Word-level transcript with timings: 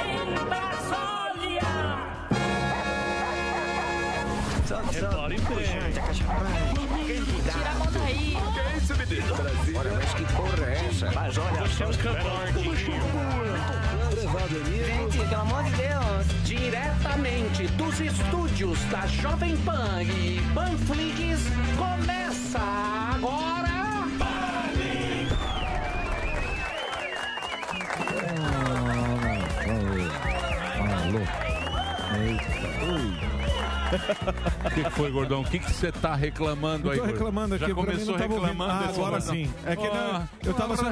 em 0.00 0.34
Brasília. 0.48 1.72
Tira 7.52 7.70
a 7.70 7.74
mão 7.74 7.88
daí. 7.92 8.36
Que 8.54 8.60
é 8.60 8.76
isso. 8.76 8.94
Olha, 9.76 9.92
mas 9.92 10.14
que 10.14 10.24
porra 10.34 10.66
é 10.66 10.86
essa? 10.88 11.12
Mas 11.12 11.38
olha, 11.38 11.60
você 11.62 11.82
é 11.82 11.86
um 11.86 11.92
Gente, 14.84 15.18
pelo 15.18 15.40
amor 15.40 15.62
de 15.64 15.70
Deus. 15.70 16.26
Diretamente 16.44 17.66
dos 17.68 18.00
estúdios 18.00 18.78
da 18.84 19.06
Jovem 19.06 19.56
Pan 19.58 20.02
e 20.02 20.40
Panflix, 20.54 21.40
começa 21.76 22.58
agora. 22.58 23.83
Ui. 31.18 31.24
O 34.66 34.70
que, 34.74 34.82
que 34.84 34.90
foi, 34.90 35.10
gordão? 35.10 35.42
O 35.42 35.44
que 35.44 35.58
que 35.58 35.70
você 35.72 35.92
tá 35.92 36.14
reclamando 36.16 36.88
Eu 36.88 36.92
aí? 36.92 36.98
tô 36.98 37.04
reclamando 37.04 37.54
aqui, 37.54 37.68
Já 37.68 37.74
pra 37.74 37.82
mim 37.84 37.90
começou 37.92 38.12
não 38.12 38.18
tava 38.20 38.34
ouvindo. 38.34 38.48
reclamando? 38.50 38.72
Ah, 38.72 38.86
desse 38.86 38.98
agora 39.00 39.10
gordão? 39.20 39.34
sim. 39.34 39.50
É 39.66 39.76
que 39.76 39.86
Ah, 39.86 40.28
não, 40.42 40.50
eu 40.50 40.54
tava 40.54 40.76
só, 40.76 40.82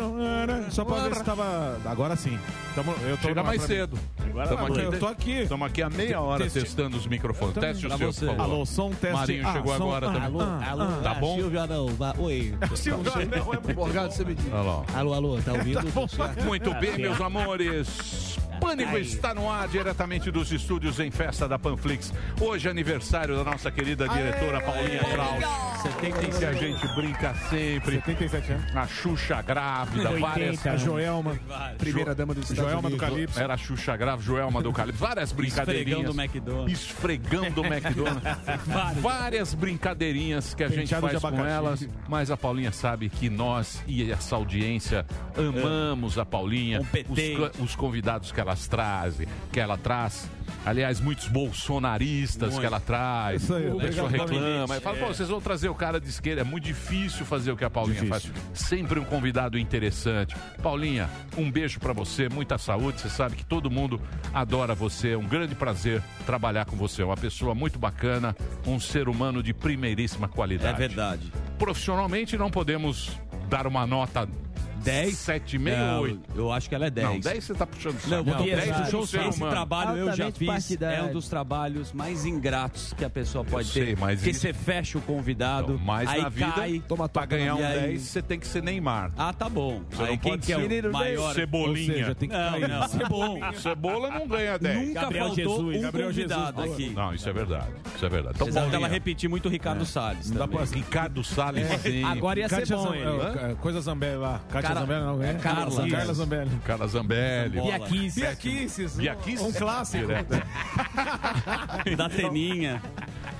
só 0.70 0.84
pra 0.84 0.96
ver 1.08 1.14
se 1.16 1.24
tava. 1.24 1.78
Agora 1.84 2.16
sim. 2.16 2.38
Tamo, 2.74 2.92
eu 3.02 3.16
tô 3.16 3.28
Chega 3.28 3.42
mais 3.42 3.62
cedo. 3.62 3.98
Agora 4.24 4.48
Tamo 4.48 4.62
lá, 4.62 4.68
aqui, 4.68 4.80
eu 4.80 4.98
tô 5.00 5.06
aqui. 5.06 5.32
Estamos 5.42 5.66
aqui 5.66 5.82
há 5.82 5.90
meia 5.90 6.20
hora 6.20 6.44
Teste- 6.44 6.60
testando 6.60 6.96
os 6.96 7.06
microfones. 7.06 7.54
Teste 7.56 7.86
o 7.86 7.88
Pra 7.88 7.98
seu, 7.98 8.12
você. 8.12 8.27
por 8.27 8.36
favor. 8.36 8.52
Alô, 8.52 8.66
som, 8.66 8.91
teste. 8.91 9.16
Marinho 9.16 9.48
Ah, 9.48 9.52
chegou 9.52 9.77
som, 9.77 9.84
agora 9.84 10.06
ah, 10.08 10.12
também. 10.12 10.27
alô, 10.27 10.41
alô, 10.41 10.86
tá 11.02 11.10
ah, 11.10 11.14
bom? 11.14 11.34
Silvio 11.36 11.60
Anão, 11.60 11.86
va- 11.88 12.14
oi. 12.18 12.54
Silvio 12.77 13.12
Anão 13.12 13.54
é 13.54 13.60
muito 13.60 13.80
Obrigado, 13.80 14.10
você 14.12 14.24
me 14.24 14.34
diz. 14.34 14.52
Lá. 14.52 14.84
Alô, 14.94 15.12
alô, 15.14 15.38
tá 15.42 15.52
ouvindo? 15.54 15.80
Muito 16.46 16.72
bem, 16.74 16.98
meus 16.98 17.20
amores. 17.20 18.38
Pânico 18.62 18.94
Aí. 18.94 19.02
está 19.02 19.34
no 19.34 19.50
ar 19.50 19.66
diretamente 19.66 20.30
dos 20.30 20.52
estúdios 20.52 21.00
em 21.00 21.10
festa 21.10 21.48
da 21.48 21.58
Panflix. 21.58 22.12
Hoje 22.41 22.69
é 22.69 22.70
aniversário 22.70 23.36
da 23.36 23.42
nossa 23.44 23.70
querida 23.72 24.08
diretora 24.08 24.60
Paulinha 24.60 25.00
Kraus. 25.00 25.82
70 25.82 26.38
que 26.38 26.44
a 26.44 26.52
gente 26.52 26.86
brinca 26.94 27.34
sempre. 27.50 27.96
77 27.96 28.52
anos. 28.52 28.77
A 28.77 28.86
Xuxa 28.86 29.42
grávida, 29.42 30.10
80, 30.10 30.20
várias. 30.28 30.66
a 30.66 30.77
Joelma, 30.77 31.38
primeira 31.77 32.14
dama 32.14 32.32
Estados 32.34 32.56
Joelma 32.56 32.88
do. 32.88 32.96
Calypso. 32.96 33.41
Era 33.41 33.54
a 33.54 33.56
Xuxa 33.56 33.96
grávida, 33.96 34.24
Joelma 34.24 34.62
do 34.62 34.72
Calypso. 34.72 35.00
Várias 35.00 35.32
brincadeirinhas. 35.32 35.98
Esfregando 35.98 36.12
o 36.12 36.22
McDonald's. 36.22 36.72
Esfregando 36.80 37.60
o 37.62 37.66
McDonald's. 37.66 38.22
Várias 39.02 39.54
brincadeirinhas 39.54 40.54
que 40.54 40.62
a 40.62 40.69
gente 40.69 40.94
Penteado 40.94 41.20
faz 41.20 41.34
com 41.34 41.44
elas. 41.44 41.88
Mas 42.08 42.30
a 42.30 42.36
Paulinha 42.36 42.70
sabe 42.70 43.08
que 43.08 43.28
nós 43.28 43.82
e 43.88 44.10
essa 44.12 44.36
audiência 44.36 45.04
amamos 45.36 46.16
a 46.16 46.24
Paulinha. 46.24 46.80
Os, 46.80 46.86
Competente. 46.86 47.36
co- 47.36 47.62
os 47.64 47.74
convidados 47.74 48.30
que 48.30 48.41
elas 48.53 48.69
trazem, 48.69 49.27
que 49.50 49.58
ela 49.58 49.77
traz. 49.78 50.28
Aliás, 50.64 51.00
muitos 51.00 51.27
bolsonaristas 51.28 52.50
Muito. 52.50 52.61
que 52.61 52.67
ela 52.67 52.78
traz. 52.78 53.42
Isso 53.42 53.55
aí, 53.55 53.69
o 53.69 53.78
pessoal 53.78 54.06
reclama. 54.06 54.31
Paulinha. 54.67 54.81
Fala, 54.81 54.97
É. 54.97 55.00
pô, 55.00 55.06
vocês 55.09 55.28
vão 55.28 55.41
trazer 55.41 55.69
o 55.69 55.75
cara 55.75 55.98
de 56.00 56.09
esquerda. 56.09 56.42
É 56.42 56.44
muito 56.44 56.64
difícil 56.64 57.25
fazer 57.27 57.50
o 57.50 57.56
que 57.56 57.64
a 57.64 57.70
Paulinha 57.70 58.00
Difícil. 58.03 58.33
faz. 58.33 58.59
Sempre 58.69 59.00
um 59.00 59.05
convidado 59.05 59.59
interessante. 59.59 60.36
Paulinha, 60.62 61.09
um 61.36 61.50
beijo 61.50 61.81
pra 61.81 61.92
você, 61.92 62.28
muita 62.28 62.59
saúde. 62.59 63.00
Você 63.00 63.09
sabe 63.09 63.34
que 63.36 63.44
todo 63.44 63.70
mundo 63.70 64.00
adora 64.33 64.75
você. 64.75 65.12
É 65.12 65.16
um 65.19 65.27
grande 65.27 65.55
prazer 65.55 66.03
trabalhar 66.27 66.64
com 66.66 66.77
você. 66.77 67.03
Uma 67.03 67.16
pessoa 67.16 67.55
muito 67.55 67.78
bacana, 67.78 68.37
um 68.66 68.78
ser 68.78 69.09
humano 69.09 69.42
de 69.42 69.53
primeiríssima 69.53 70.28
qualidade. 70.28 70.75
É 70.75 70.78
verdade. 70.89 71.33
Profissionalmente 71.59 72.37
não 72.37 72.50
podemos 72.50 73.11
dar 73.48 73.66
uma 73.66 73.87
nota 73.87 74.28
10? 74.83 75.14
7,5 75.16 75.77
Não, 75.77 75.97
ou 75.97 76.02
8. 76.02 76.20
Eu 76.36 76.52
acho 76.52 76.69
que 76.69 76.75
ela 76.75 76.86
é 76.86 76.91
10. 76.91 77.08
Não, 77.08 77.20
10 77.20 77.44
você 77.44 77.55
tá 77.55 77.66
puxando 77.66 77.94
saco. 78.00 78.11
Não, 78.11 78.19
eu 78.19 78.25
Não, 78.25 78.44
10 78.44 78.64
como 78.70 78.84
puxou 78.84 79.00
o 79.02 79.06
saco. 79.06 79.28
Esse 79.28 79.36
humano. 79.38 79.52
trabalho 79.52 79.91
eu 79.98 80.06
já 80.06 80.11
Altamente 80.27 80.38
fiz. 80.38 80.48
partidário. 80.48 80.98
É 80.98 81.02
um 81.02 81.12
dos 81.12 81.28
trabalhos 81.28 81.92
mais 81.92 82.25
ingratos 82.27 82.92
que 82.97 83.05
a 83.05 83.10
pessoa 83.10 83.44
pode 83.44 83.69
sei, 83.69 83.86
ter. 83.86 83.97
mas 83.98 84.16
Porque 84.19 84.30
isso- 84.30 84.41
você 84.41 84.53
fecha 84.53 84.98
o 84.98 85.00
convidado, 85.03 85.75
Então, 85.75 85.84
mas 85.87 86.09
aí 86.09 86.22
na 86.22 86.28
vida, 86.28 86.53
cai. 86.53 86.82
pra 87.12 87.26
ganhar 87.26 87.54
um 87.54 87.60
e 87.60 87.65
aí- 87.65 87.81
10, 87.81 88.03
você 88.03 88.22
tem 88.22 88.38
que 88.38 88.47
ser 88.47 88.62
Neymar. 88.62 89.12
Ah, 89.16 89.32
tá 89.32 89.48
bom. 89.48 89.82
Você 89.91 90.03
aí 90.03 90.10
não 90.10 90.16
quem 90.19 90.32
pode 90.32 90.47
que 90.47 90.53
é 90.53 90.56
ser 90.69 90.87
o 90.87 90.93
maior... 90.93 91.34
Cebolinha. 91.34 91.93
Seja, 91.94 92.14
tem 92.14 92.28
que 92.28 92.34
Não, 92.37 92.50
cair. 92.53 92.69
não. 92.69 92.88
Cebola. 92.88 93.53
Cebola 93.54 94.10
não 94.10 94.26
ganha 94.26 94.59
10. 94.59 94.88
Nunca 94.88 95.00
Gabriel 95.03 95.26
faltou 95.26 95.44
Jesus, 95.44 95.76
um 95.76 95.81
Gabriel 95.82 96.09
convidado 96.09 96.62
Jesus. 96.62 96.72
aqui. 96.81 96.91
Não, 96.94 97.14
isso 97.14 97.28
é 97.28 97.32
verdade. 97.32 97.66
Isso 97.94 98.06
é 98.06 98.09
verdade. 98.09 98.34
Então, 98.37 98.49
dela 98.50 98.70
Paulinha, 98.70 98.88
repetir 98.88 99.28
muito 99.28 99.47
o 99.47 99.49
Ricardo 99.50 99.84
Salles. 99.84 100.31
Não 100.31 100.38
dá 100.38 100.47
também. 100.49 100.66
pra- 100.66 100.76
Ricardo 100.76 101.25
Salles, 101.25 101.66
sim. 101.81 102.04
Agora 102.04 102.41
ia 102.41 102.49
ser 102.49 102.66
bom 102.66 102.93
é, 102.94 103.50
é, 103.50 103.54
Coisa 103.54 103.81
Zambelli 103.81 104.16
lá. 104.16 104.41
Cara- 104.75 104.81
Zambelli 104.81 105.05
não, 105.05 105.22
é? 105.22 105.34
Carla. 105.34 105.88
Carla 105.88 106.15
Zambelli. 106.15 106.50
Carla 106.65 106.87
Zambelli. 106.88 107.56
Bola. 107.59 107.78
Biaquice. 107.78 108.21
Biaquices. 108.21 108.97
Biaquices. 108.97 109.47
Um 109.47 109.53
clássico. 109.53 110.06
Da 111.97 112.09
Teninha. 112.09 112.81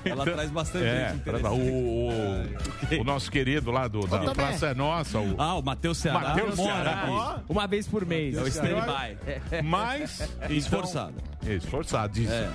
Ela 0.05 0.23
traz 0.25 0.51
bastante 0.51 0.85
É, 0.85 1.09
gente 1.09 1.17
interessante. 1.21 1.59
o, 1.59 2.97
o, 2.97 3.01
o 3.01 3.03
nosso 3.03 3.31
querido 3.31 3.71
lá 3.71 3.87
do, 3.87 4.05
da. 4.07 4.33
Praça 4.33 4.67
é 4.67 4.73
Nossa, 4.73 5.19
o, 5.19 5.35
Ah, 5.39 5.55
o 5.55 5.61
Matheus 5.61 5.97
Ceará. 5.97 6.19
Matheus 6.19 6.55
Ceará. 6.55 7.39
Uma 7.47 7.67
vez 7.67 7.87
por 7.87 8.05
mês. 8.05 8.35
É 8.37 8.41
o 8.41 8.47
stand-by. 8.47 9.61
mais 9.63 10.21
Esforçado. 10.49 11.13
Então, 11.41 11.53
esforçado, 11.55 12.19
isso. 12.19 12.31
É. 12.31 12.49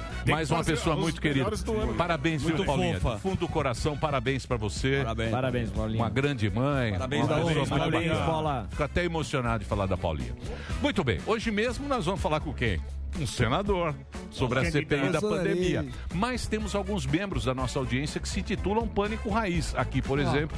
Uma 0.51 0.65
pessoa 0.65 0.97
muito 0.97 1.21
querida. 1.21 1.51
Parabéns, 1.97 2.43
Muito 2.43 2.57
viu, 2.57 2.65
Paulinha? 2.65 3.01
fofa. 3.01 3.15
Do 3.17 3.21
fundo 3.21 3.37
do 3.41 3.49
coração, 3.49 3.97
parabéns 3.97 4.47
pra 4.47 4.57
você. 4.57 4.99
Parabéns. 5.03 5.31
Parabéns, 5.31 5.71
Paulinho. 5.71 5.99
Uma 6.01 6.09
grande 6.11 6.51
mãe. 6.51 6.93
Parabéns, 6.93 7.25
uma 7.25 7.29
parabéns, 7.37 7.69
parabéns. 7.69 8.19
Paula. 8.19 8.67
Fico 8.71 8.83
até 8.83 9.05
emocionado 9.05 9.59
de 9.61 9.65
falar 9.69 9.87
da 9.87 9.97
Paulinha. 9.97 10.33
Muito 10.81 11.05
bem, 11.05 11.21
hoje 11.27 11.51
mesmo 11.51 11.87
nós 11.87 12.05
vamos 12.07 12.21
falar 12.21 12.41
com 12.41 12.53
quem? 12.53 12.81
Um 13.21 13.27
senador 13.27 13.95
sobre 14.31 14.61
a 14.61 14.71
CPI 14.71 15.11
da 15.11 15.21
pandemia. 15.21 15.87
Mas 16.15 16.47
temos 16.47 16.75
alguns 16.75 17.07
membros 17.07 17.45
da 17.45 17.55
nossa 17.55 17.79
audiência 17.79 18.21
que 18.21 18.29
se 18.29 18.43
titulam 18.43 18.87
Pânico 18.87 19.29
Raiz. 19.31 19.75
Aqui, 19.75 20.01
por 20.03 20.19
exemplo, 20.19 20.57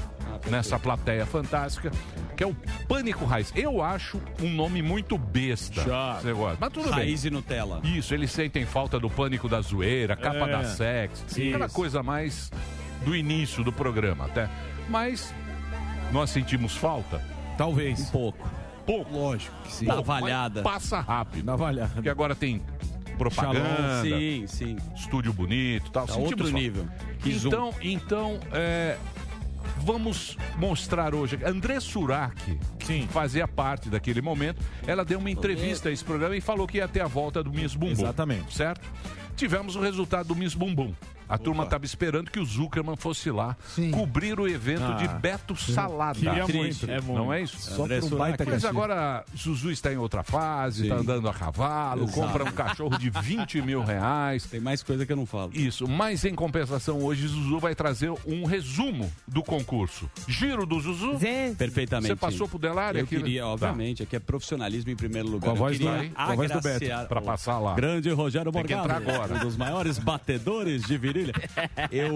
nessa 0.50 0.78
plateia 0.78 1.24
fantástica, 1.24 1.90
que 2.36 2.42
é 2.42 2.46
o 2.46 2.54
Pânico 2.88 3.24
Raiz. 3.24 3.52
Eu 3.54 3.82
acho 3.82 4.20
um 4.42 4.50
nome 4.50 4.82
muito 4.82 5.16
besta. 5.16 5.80
Esse 6.18 6.26
negócio. 6.26 6.58
Mas 6.60 6.72
tudo. 6.72 6.90
Raiz 6.90 7.24
e 7.24 7.30
Nutella. 7.30 7.80
Isso, 7.84 8.12
eles 8.12 8.30
sentem 8.30 8.66
falta 8.66 8.98
do 8.98 9.08
pânico 9.08 9.48
da 9.48 9.60
zoeira, 9.60 10.16
capa 10.16 10.46
É, 10.48 10.52
da 10.52 10.64
sex, 10.64 11.24
aquela 11.30 11.66
isso. 11.66 11.74
coisa 11.74 12.02
mais 12.02 12.50
do 13.04 13.14
início 13.16 13.62
do 13.64 13.72
programa 13.72 14.26
até. 14.26 14.48
Mas 14.88 15.32
nós 16.12 16.30
sentimos 16.30 16.76
falta? 16.76 17.22
Talvez. 17.56 18.00
Um 18.00 18.06
pouco. 18.06 18.59
Pouco. 18.90 19.12
Lógico 19.12 19.54
que 19.64 19.72
sim. 19.72 19.84
Dá 19.86 19.94
Pouco, 19.94 20.08
valhada. 20.08 20.62
mas 20.62 20.72
Passa 20.72 21.00
rápido. 21.00 21.44
Navalhada. 21.44 21.92
Porque 21.94 22.08
agora 22.08 22.34
tem 22.34 22.60
propaganda, 23.16 24.02
Sim, 24.02 24.46
sim. 24.46 24.76
estúdio 24.96 25.32
bonito 25.32 25.88
e 25.88 25.90
tal. 25.90 26.06
Tá 26.06 26.14
Sentimos 26.14 26.30
outro 26.32 26.50
nível. 26.50 26.88
Zoom. 27.28 27.50
Então, 27.50 27.74
então 27.82 28.40
é, 28.50 28.96
vamos 29.78 30.36
mostrar 30.56 31.14
hoje. 31.14 31.38
André 31.44 31.78
Surak, 31.80 32.58
que 32.78 33.06
fazia 33.08 33.46
parte 33.46 33.90
daquele 33.90 34.22
momento, 34.22 34.62
ela 34.86 35.04
deu 35.04 35.18
uma 35.18 35.30
entrevista 35.30 35.90
a 35.90 35.92
esse 35.92 36.04
programa 36.04 36.34
e 36.34 36.40
falou 36.40 36.66
que 36.66 36.78
ia 36.78 36.88
ter 36.88 37.00
a 37.00 37.06
volta 37.06 37.42
do 37.42 37.52
Miss 37.52 37.74
Bumbum. 37.74 37.92
Exatamente. 37.92 38.54
Certo? 38.54 38.88
Tivemos 39.36 39.76
o 39.76 39.80
resultado 39.80 40.28
do 40.28 40.34
Miss 40.34 40.54
Bumbum. 40.54 40.94
A 41.30 41.38
turma 41.38 41.64
estava 41.64 41.84
esperando 41.84 42.30
que 42.30 42.40
o 42.40 42.44
Zuckerman 42.44 42.96
fosse 42.96 43.30
lá 43.30 43.56
cobrir 43.92 44.38
o 44.40 44.48
evento 44.48 44.82
Ah. 44.84 44.94
de 44.94 45.08
Beto 45.08 45.54
Salada. 45.56 46.18
Queria 46.18 46.46
muito. 46.46 46.90
É 46.90 47.00
Não 47.00 47.32
é 47.32 47.42
isso? 47.42 47.56
Só 47.60 47.84
André 47.84 48.00
um 48.02 48.08
baita 48.10 48.44
Mas 48.44 48.64
agora 48.64 49.24
Zuzu 49.36 49.70
está 49.70 49.92
em 49.92 49.96
outra 49.96 50.22
fase, 50.22 50.82
está 50.84 50.96
andando 50.96 51.28
a 51.28 51.32
cavalo, 51.34 52.04
Exato. 52.04 52.20
compra 52.20 52.44
um 52.44 52.52
cachorro 52.52 52.98
de 52.98 53.10
20 53.10 53.62
mil 53.62 53.82
reais. 53.82 54.44
Tem 54.44 54.60
mais 54.60 54.82
coisa 54.82 55.06
que 55.06 55.12
eu 55.12 55.16
não 55.16 55.26
falo. 55.26 55.52
Isso, 55.54 55.86
mas 55.88 56.24
em 56.24 56.34
compensação, 56.34 56.98
hoje 57.02 57.26
Zuzu 57.28 57.58
vai 57.58 57.74
trazer 57.74 58.10
um 58.26 58.44
resumo 58.44 59.10
do 59.26 59.42
concurso. 59.42 60.10
Giro 60.26 60.66
do 60.66 60.80
Zuzu. 60.80 61.16
Zé. 61.18 61.54
Perfeitamente. 61.56 62.08
Você 62.08 62.16
passou 62.16 62.48
pro 62.48 62.58
Delário 62.58 62.98
Eu 62.98 63.04
aqui, 63.04 63.16
né? 63.16 63.22
queria, 63.22 63.42
Tá. 63.42 63.48
obviamente, 63.48 64.02
aqui 64.02 64.16
é 64.16 64.18
profissionalismo 64.18 64.90
em 64.90 64.96
primeiro 64.96 65.28
lugar. 65.28 65.46
Com 65.46 65.50
a 65.50 65.54
Eu 65.54 65.58
voz 65.58 65.78
do- 65.78 65.86
queria 65.86 66.10
com 66.10 66.20
a 66.20 66.34
voz 66.34 66.50
do 66.50 66.60
Beto, 66.60 66.84
o 67.14 67.22
passar 67.22 67.58
lá. 67.58 67.74
Grande 67.74 68.10
Rogério 68.10 68.50
Tem 68.50 68.64
que 68.64 68.74
Morgado, 68.74 69.00
entrar 69.02 69.14
agora. 69.14 69.34
um 69.34 69.38
dos 69.46 69.56
maiores 69.56 69.98
batedores 69.98 70.82
de 70.82 70.96
virilha. 70.98 71.19
Eu 71.90 72.10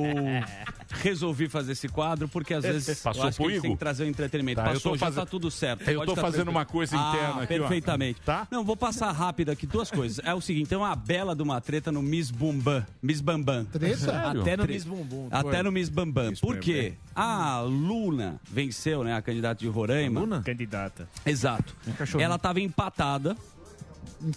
resolvi 1.03 1.49
fazer 1.49 1.73
esse 1.73 1.89
quadro 1.89 2.29
porque 2.29 2.55
às 2.55 2.65
vezes 2.65 3.01
Passou 3.01 3.23
eu 3.23 3.29
acho 3.29 3.39
que 3.39 3.45
a 3.45 3.51
gente 3.51 3.63
tem 3.63 3.73
que 3.73 3.79
trazer 3.79 4.05
o 4.05 4.07
entretenimento. 4.07 4.61
Tá, 4.61 4.69
eu 4.69 4.75
Passou, 4.75 4.97
já 4.97 5.07
fazendo- 5.07 5.25
tá 5.25 5.27
tudo 5.27 5.51
certo. 5.51 5.89
Eu 5.89 6.01
Pode 6.01 6.11
tô 6.11 6.15
tá 6.15 6.23
fazendo 6.23 6.49
uma 6.49 6.65
coisa 6.65 6.97
interna 6.97 7.35
ah, 7.41 7.43
aqui, 7.43 7.55
ó. 7.55 7.59
Perfeitamente. 7.59 8.21
Tá? 8.21 8.47
Não, 8.51 8.65
vou 8.65 8.77
passar 8.77 9.11
rápido 9.13 9.51
aqui 9.51 9.67
duas 9.67 9.91
coisas. 9.91 10.25
É 10.25 10.35
o 10.35 10.41
seguinte, 10.41 10.69
tem 10.69 10.79
uma 10.79 10.95
bela 10.95 11.35
de 11.35 11.43
uma 11.43 11.61
treta 11.61 11.91
no 11.91 12.03
Miss 12.03 12.31
Bumbam. 12.31 12.85
Miss 13.03 13.21
Bambam. 13.21 13.67
Sério? 13.73 14.41
Até 14.41 14.57
no 14.57 14.65
Miss 14.67 14.85
Bumbum. 14.85 15.29
Até 15.31 15.63
no 15.63 15.73
Miss 15.73 15.89
Bambam. 15.89 16.31
Miss 16.31 16.41
Por 16.41 16.59
quê? 16.59 16.95
A 17.15 17.61
Luna 17.61 18.41
venceu, 18.51 19.05
né? 19.05 19.15
A 19.15 19.23
candidata 19.23 19.61
de 19.61 19.69
Roraima. 19.69 20.21
Luna? 20.21 20.43
Candidata. 20.43 21.09
Exato. 21.25 21.75
Ela 22.19 22.37
estava 22.37 22.61
empatada 22.61 23.37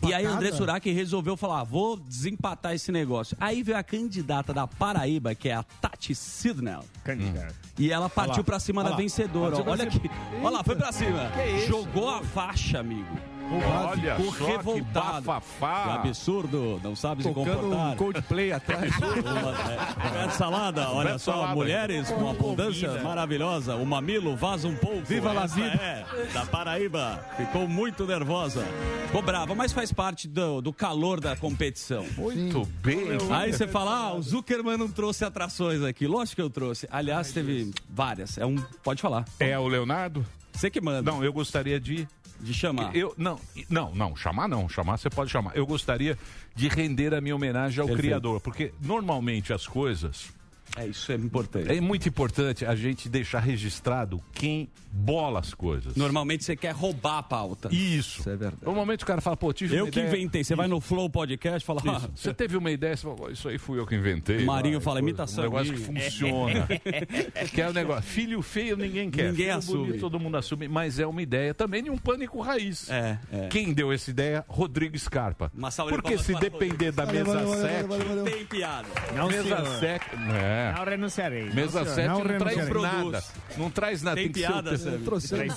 E 0.07 0.13
aí? 0.13 0.25
André 0.25 0.51
Surak 0.51 0.89
resolveu 0.91 1.37
falar, 1.37 1.61
ah, 1.61 1.63
vou 1.63 1.97
desempatar 1.97 2.73
esse 2.73 2.91
negócio. 2.91 3.35
Aí 3.39 3.63
veio 3.63 3.77
a 3.77 3.83
candidata 3.83 4.53
da 4.53 4.67
Paraíba, 4.67 5.33
que 5.35 5.49
é 5.49 5.53
a 5.55 5.63
Tati 5.63 6.13
Sidnell. 6.15 6.83
Candidata. 7.03 7.55
E 7.77 7.91
ela 7.91 8.09
partiu 8.09 8.43
pra 8.43 8.59
cima 8.59 8.81
Olha 8.81 8.89
da 8.89 8.95
lá. 8.95 9.01
vencedora. 9.01 9.55
Partiu 9.55 9.71
Olha 9.71 9.83
aqui. 9.83 10.11
Olha 10.41 10.49
lá, 10.57 10.63
foi 10.63 10.75
pra 10.75 10.91
cima. 10.91 11.31
Que 11.31 11.57
isso? 11.57 11.67
Jogou 11.67 12.09
a 12.09 12.21
faixa, 12.23 12.79
amigo. 12.79 13.36
Olha 13.49 14.15
Ficou 14.15 14.33
só 14.33 14.45
que 14.45 14.51
revoltado. 14.51 15.21
bafafá. 15.21 15.83
Que 16.01 16.07
absurdo, 16.09 16.81
não 16.83 16.95
sabe 16.95 17.23
se 17.23 17.29
Tocando 17.29 17.61
comportar. 17.61 17.93
um 17.93 17.95
Coldplay 17.95 18.51
atrás. 18.51 18.91
Beto 20.13 20.33
Salada, 20.35 20.89
olha 20.91 21.11
Beto 21.11 21.19
só, 21.19 21.31
Salada. 21.33 21.55
mulheres 21.55 22.09
com 22.09 22.29
abundância 22.29 23.01
maravilhosa. 23.01 23.75
O 23.75 23.85
mamilo 23.85 24.35
vaza 24.35 24.67
um 24.67 24.75
pouco. 24.75 25.01
Viva 25.05 25.31
la 25.31 25.43
Essa 25.45 25.55
vida. 25.55 25.67
É, 25.69 26.05
da 26.33 26.45
Paraíba. 26.45 27.23
Ficou 27.37 27.67
muito 27.67 28.05
nervosa. 28.05 28.65
Ficou 29.05 29.21
brava, 29.21 29.55
mas 29.55 29.71
faz 29.71 29.91
parte 29.91 30.27
do, 30.27 30.61
do 30.61 30.73
calor 30.73 31.19
da 31.19 31.35
competição. 31.35 32.05
Muito 32.17 32.65
bem. 32.81 33.07
Aí 33.31 33.53
você 33.53 33.67
fala, 33.67 33.91
ah, 34.09 34.13
o 34.13 34.21
Zuckerman 34.21 34.77
não 34.77 34.89
trouxe 34.89 35.23
atrações 35.23 35.81
aqui. 35.83 36.05
Lógico 36.07 36.35
que 36.37 36.41
eu 36.41 36.49
trouxe. 36.49 36.87
Aliás, 36.91 37.31
teve 37.31 37.71
várias. 37.89 38.37
É 38.37 38.45
um. 38.45 38.57
Pode 38.83 39.01
falar. 39.01 39.25
É 39.39 39.57
o 39.57 39.67
Leonardo? 39.67 40.25
Você 40.51 40.69
que 40.69 40.81
manda. 40.81 41.09
Não, 41.11 41.23
eu 41.23 41.31
gostaria 41.31 41.79
de. 41.79 42.07
De 42.39 42.53
chamar. 42.53 42.95
Eu, 42.95 43.13
não, 43.17 43.39
não, 43.69 43.93
não, 43.93 44.15
chamar 44.15 44.47
não. 44.47 44.69
Chamar 44.69 44.97
você 44.97 45.09
pode 45.09 45.31
chamar. 45.31 45.55
Eu 45.55 45.65
gostaria 45.65 46.17
de 46.55 46.67
render 46.67 47.13
a 47.13 47.21
minha 47.21 47.35
homenagem 47.35 47.81
ao 47.81 47.87
Perfeito. 47.87 48.07
Criador, 48.07 48.41
porque 48.41 48.73
normalmente 48.81 49.53
as 49.53 49.67
coisas. 49.67 50.36
É, 50.75 50.85
isso 50.85 51.11
é 51.11 51.15
importante. 51.15 51.71
É 51.71 51.79
muito 51.81 52.07
importante 52.07 52.65
a 52.65 52.75
gente 52.75 53.09
deixar 53.09 53.39
registrado 53.39 54.21
quem 54.33 54.69
bola 54.91 55.39
as 55.39 55.53
coisas. 55.53 55.95
Normalmente 55.95 56.43
você 56.43 56.55
quer 56.55 56.71
roubar 56.71 57.19
a 57.19 57.23
pauta. 57.23 57.69
Isso. 57.71 58.19
Isso 58.21 58.29
é 58.29 58.35
verdade. 58.35 58.63
Normalmente 58.63 59.03
o 59.03 59.07
cara 59.07 59.21
fala, 59.21 59.37
pô, 59.37 59.53
tive 59.53 59.75
Eu 59.75 59.85
uma 59.85 59.91
que 59.91 59.99
ideia. 59.99 60.15
inventei. 60.15 60.43
Você 60.43 60.55
vai 60.55 60.67
no 60.67 60.79
Flow 60.81 61.09
Podcast 61.09 61.63
e 61.63 61.65
fala, 61.65 61.81
ah. 61.87 62.09
Você 62.15 62.33
teve 62.33 62.57
uma 62.57 62.71
ideia, 62.71 62.95
você 62.97 63.03
fala, 63.15 63.31
isso 63.31 63.47
aí 63.47 63.57
fui 63.57 63.79
eu 63.79 63.85
que 63.85 63.95
inventei. 63.95 64.43
Marinho 64.43 64.79
vai, 64.79 64.85
fala, 64.85 64.99
imitação 64.99 65.43
Um 65.43 65.47
negócio 65.47 65.73
que 65.73 65.79
funciona. 65.79 66.67
que 67.53 67.61
é 67.61 67.69
o 67.69 67.73
negócio. 67.73 68.03
Filho 68.03 68.41
feio 68.41 68.75
ninguém 68.75 69.09
quer. 69.09 69.31
Ninguém 69.31 69.45
Filho 69.45 69.57
assume. 69.57 69.85
bonito, 69.85 69.99
todo 69.99 70.19
mundo 70.19 70.37
assume, 70.37 70.67
mas 70.67 70.99
é 70.99 71.05
uma 71.05 71.21
ideia 71.21 71.53
também 71.53 71.83
de 71.83 71.89
um 71.89 71.97
pânico 71.97 72.41
raiz. 72.41 72.89
É, 72.89 73.19
é. 73.31 73.47
Quem 73.47 73.73
deu 73.73 73.91
essa 73.91 74.09
ideia? 74.09 74.43
Rodrigo 74.47 74.97
Scarpa. 74.97 75.51
Uma 75.55 75.71
salva 75.71 75.91
de 75.91 76.01
Porque 76.01 76.17
se 76.17 76.33
depender 76.35 76.91
da 76.91 77.05
mesa 77.05 77.25
valeu, 77.25 77.49
valeu, 77.49 77.67
7. 77.67 77.87
valeu, 77.87 78.07
valeu. 78.07 78.23
tem 78.25 78.45
piada. 78.45 78.87
Não, 79.15 79.27
Mesa 79.27 79.43
senhor. 79.43 79.79
7. 79.79 80.05
É. 80.33 80.56
Não 80.77 80.83
renunciarei. 80.85 81.49
Mesa 81.51 81.83
senhor. 81.83 81.95
7 81.95 82.07
não, 82.07 82.17
Não 82.19 82.37
traz 82.37 82.57
nada. 82.69 83.23
Não 83.57 83.69
traz 83.71 84.01
nada. 84.01 84.15
Tem 84.17 84.31
que 84.31 84.39
ser 84.39 84.47
piada, 84.47 84.71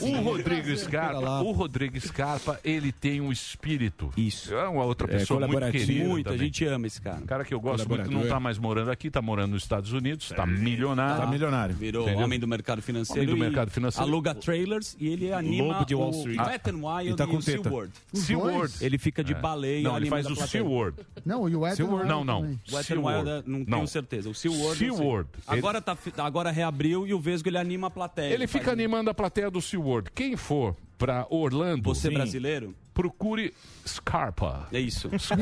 o- 0.00 0.18
O 0.18 0.22
Rodrigo 0.22 0.76
Scarpa, 0.76 1.40
o 1.40 1.52
Rodrigo 1.52 2.00
Scarpa, 2.00 2.60
ele 2.64 2.92
tem 2.92 3.20
um 3.20 3.30
espírito. 3.32 4.12
Isso. 4.16 4.54
É 4.54 4.68
uma 4.68 4.84
outra 4.84 5.06
É, 5.12 5.18
pessoa 5.18 5.40
muito 5.40 5.50
colaborativo. 5.52 5.86
querida. 5.86 6.08
Muito, 6.08 6.28
a 6.30 6.36
gente 6.36 6.64
ama 6.64 6.86
esse 6.86 7.00
cara. 7.00 7.18
Um 7.18 7.26
cara 7.26 7.44
que 7.44 7.54
eu 7.54 7.60
gosto 7.60 7.88
muito, 7.88 8.10
não 8.10 8.26
tá 8.26 8.38
mais 8.40 8.58
morando 8.58 8.90
aqui, 8.90 9.10
tá 9.10 9.20
morando 9.22 9.52
nos 9.52 9.62
Estados 9.62 9.92
Unidos, 9.92 10.28
tá 10.30 10.46
milionário. 10.46 11.20
Tá 11.22 11.26
milionário. 11.26 11.74
Virou 11.74 12.04
Entendeu? 12.06 12.24
homem 12.24 12.38
do 12.38 12.48
mercado 12.48 12.82
financeiro. 12.82 13.22
Homem 13.22 13.34
do 13.34 13.36
e 13.36 13.40
mercado 13.40 13.70
financeiro. 13.70 14.06
Aluga 14.08 14.34
trailers 14.34 14.96
e 14.98 15.08
ele 15.08 15.32
anima 15.32 15.74
Lobo 15.74 15.84
de 15.86 15.94
Wall 15.94 16.08
o 16.10 16.16
Street. 16.16 16.38
Wet 16.40 16.68
n 16.70 16.78
Wild 16.86 17.10
E 17.10 17.16
tá 17.16 17.24
e 17.24 17.26
com 17.26 17.36
o 17.36 17.42
teta. 17.42 17.62
SeaWorld. 17.62 17.92
SeaWorld. 18.12 18.74
Ele 18.80 18.98
fica 18.98 19.22
de 19.24 19.34
baleia 19.34 19.82
Não, 19.82 19.96
ele 19.96 20.06
faz 20.06 20.26
o. 20.26 20.34
SeaWorld. 20.36 20.98
Não, 21.24 21.48
e 21.48 21.54
o 21.56 21.66
Ed 21.66 21.76
SeaWorld. 21.76 22.08
Não, 22.08 22.24
não. 22.24 22.40
também. 22.42 22.60
O 22.70 22.74
Wet 22.76 22.86
SeaWorld. 22.86 23.30
Wild, 23.30 23.48
não 23.48 23.58
Não. 23.60 23.64
tenho 23.66 23.86
certeza. 23.88 24.28
O 24.30 24.34
SeaWorld, 24.34 24.86
não. 24.86 24.89
SeaWorld. 24.96 25.30
Agora, 25.46 25.80
tá, 25.80 25.96
agora 26.18 26.50
reabriu 26.50 27.06
e 27.06 27.14
o 27.14 27.20
Vesgo 27.20 27.48
ele 27.48 27.58
anima 27.58 27.86
a 27.88 27.90
plateia. 27.90 28.32
Ele 28.32 28.46
fica 28.46 28.72
animando 28.72 29.10
a 29.10 29.14
plateia 29.14 29.50
do 29.50 29.60
SeaWorld. 29.60 30.10
Quem 30.14 30.36
for 30.36 30.76
pra 30.98 31.26
Orlando, 31.30 31.82
Você 31.82 32.08
Sim. 32.08 32.14
brasileiro? 32.14 32.74
procure 33.00 33.54
Scarpa. 33.86 34.68
É 34.70 34.78
isso. 34.78 35.08
Mr. 35.08 35.34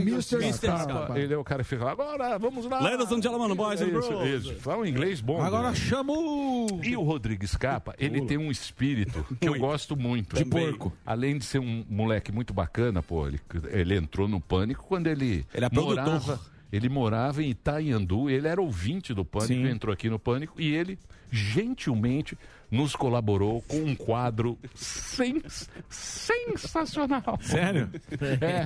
Mr. 0.00 0.36
Mr. 0.36 0.52
Scarpa. 0.52 0.84
Scarpa. 0.84 1.18
Ele 1.18 1.34
é 1.34 1.36
o 1.36 1.44
cara 1.44 1.62
que 1.62 1.68
fica 1.68 1.84
lá, 1.84 1.92
agora 1.92 2.38
vamos 2.38 2.64
lá. 2.64 2.80
Ladies 2.80 3.12
and 3.12 3.20
gentlemen, 3.22 3.54
boys 3.54 3.82
and 3.82 3.86
girls. 3.86 4.48
isso. 4.48 4.54
Fala 4.60 4.82
um 4.82 4.86
inglês 4.86 5.20
bom. 5.20 5.42
Agora 5.42 5.68
né? 5.70 5.74
chama 5.74 6.14
o... 6.14 6.80
E 6.82 6.96
o 6.96 7.02
Rodrigo 7.02 7.46
Scarpa, 7.46 7.94
ele 7.98 8.22
tem 8.22 8.38
um 8.38 8.50
espírito 8.50 9.26
que 9.38 9.46
eu 9.46 9.58
gosto 9.58 9.94
muito. 9.94 10.36
De 10.36 10.44
porco. 10.44 10.90
Além 11.04 11.36
de 11.36 11.44
ser 11.44 11.58
um 11.58 11.84
moleque 11.88 12.32
muito 12.32 12.54
bacana, 12.54 13.02
pô, 13.02 13.26
ele, 13.28 13.40
ele 13.70 13.96
entrou 13.96 14.26
no 14.26 14.40
pânico 14.40 14.84
quando 14.86 15.06
ele, 15.06 15.44
Ele 15.52 15.64
é 15.66 15.68
produtor. 15.68 16.40
Ele 16.72 16.88
morava 16.88 17.42
em 17.42 17.50
Itaiandu, 17.50 18.30
ele 18.30 18.46
era 18.46 18.60
ouvinte 18.60 19.12
do 19.12 19.24
Pânico, 19.24 19.48
Sim. 19.54 19.68
entrou 19.68 19.92
aqui 19.92 20.08
no 20.08 20.18
Pânico 20.18 20.60
e 20.60 20.72
ele 20.74 20.98
gentilmente 21.32 22.36
nos 22.70 22.94
colaborou 22.94 23.62
com 23.62 23.78
um 23.78 23.94
quadro 23.96 24.56
sens- 24.74 25.68
sensacional. 25.88 27.38
Sério? 27.40 27.90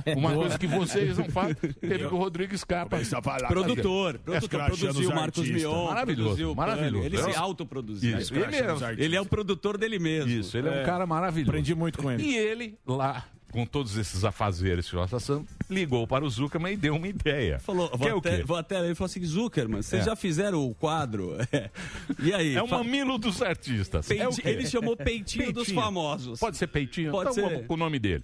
É, 0.05 0.15
uma 0.15 0.33
coisa 0.33 0.57
que 0.59 0.67
vocês 0.67 1.17
não 1.17 1.25
fazem. 1.29 1.55
Teve 1.55 2.07
com 2.07 2.15
o 2.15 2.19
Rodrigo 2.19 2.55
Scarpa. 2.57 2.97
Produtor, 3.47 4.19
produtor, 4.19 4.65
produziu 4.65 5.09
o 5.09 5.15
Marcos 5.15 5.39
artistas. 5.39 5.61
Mion. 5.63 5.85
Maravilhoso, 5.85 6.55
maravilhoso. 6.55 7.05
Ele 7.05 7.17
se 7.17 7.35
autoproduziu. 7.35 8.17
Isso, 8.19 8.33
ele 8.35 8.55
é, 8.55 9.03
Ele 9.03 9.15
é 9.15 9.21
o 9.21 9.25
produtor 9.25 9.77
dele 9.77 9.97
mesmo. 9.99 10.29
isso, 10.29 10.55
ele 10.57 10.69
é, 10.69 10.81
um 10.81 10.85
cara 10.85 11.05
maravilhoso. 11.07 11.49
Aprendi 11.51 11.73
muito 11.73 11.97
com 11.99 12.11
ele. 12.11 12.23
E 12.23 12.35
ele, 12.35 12.77
lá, 12.85 13.25
com 13.55 13.65
todos 13.65 13.97
esses 13.97 14.23
afazeres 14.23 14.89
que 14.89 14.95
nós 14.95 15.09
passamos, 15.09 15.47
ligou 15.69 16.05
para 16.05 16.23
o 16.25 16.29
Zuckerman 16.29 16.73
e 16.73 16.77
deu 16.77 16.95
uma 16.95 17.07
ideia. 17.07 17.57
Falou, 17.59 17.89
vou, 17.97 18.07
é 18.07 18.11
até, 18.17 18.43
vou 18.43 18.57
até 18.57 18.79
ele 18.85 18.93
falou 18.93 19.05
assim, 19.07 19.23
Zuckerman, 19.25 19.81
vocês 19.81 20.01
É. 20.01 20.05
já 20.05 20.15
fizeram 20.15 20.63
o 20.67 20.75
quadro? 20.75 21.35
É. 21.51 21.69
E 22.19 22.33
aí? 22.33 22.55
É 22.55 22.61
o 22.61 22.67
Fa- 22.67 22.77
mamilo 22.79 23.17
dos 23.17 23.41
artistas. 23.41 24.07
Peiti- 24.07 24.23
É 24.23 24.29
quê? 24.43 24.49
ele 24.49 24.67
chamou 24.67 24.95
peitinho, 24.97 25.45
dos 25.53 25.65
Peitinho. 25.65 25.81
famosos. 25.81 26.39
Pode 26.39 26.57
ser 26.57 26.67
peitinho? 26.67 27.11
Pode 27.11 27.31
então, 27.31 27.49
ser. 27.49 27.65
com 27.65 27.73
o 27.73 27.77
nome 27.77 27.97
dele. 27.97 28.23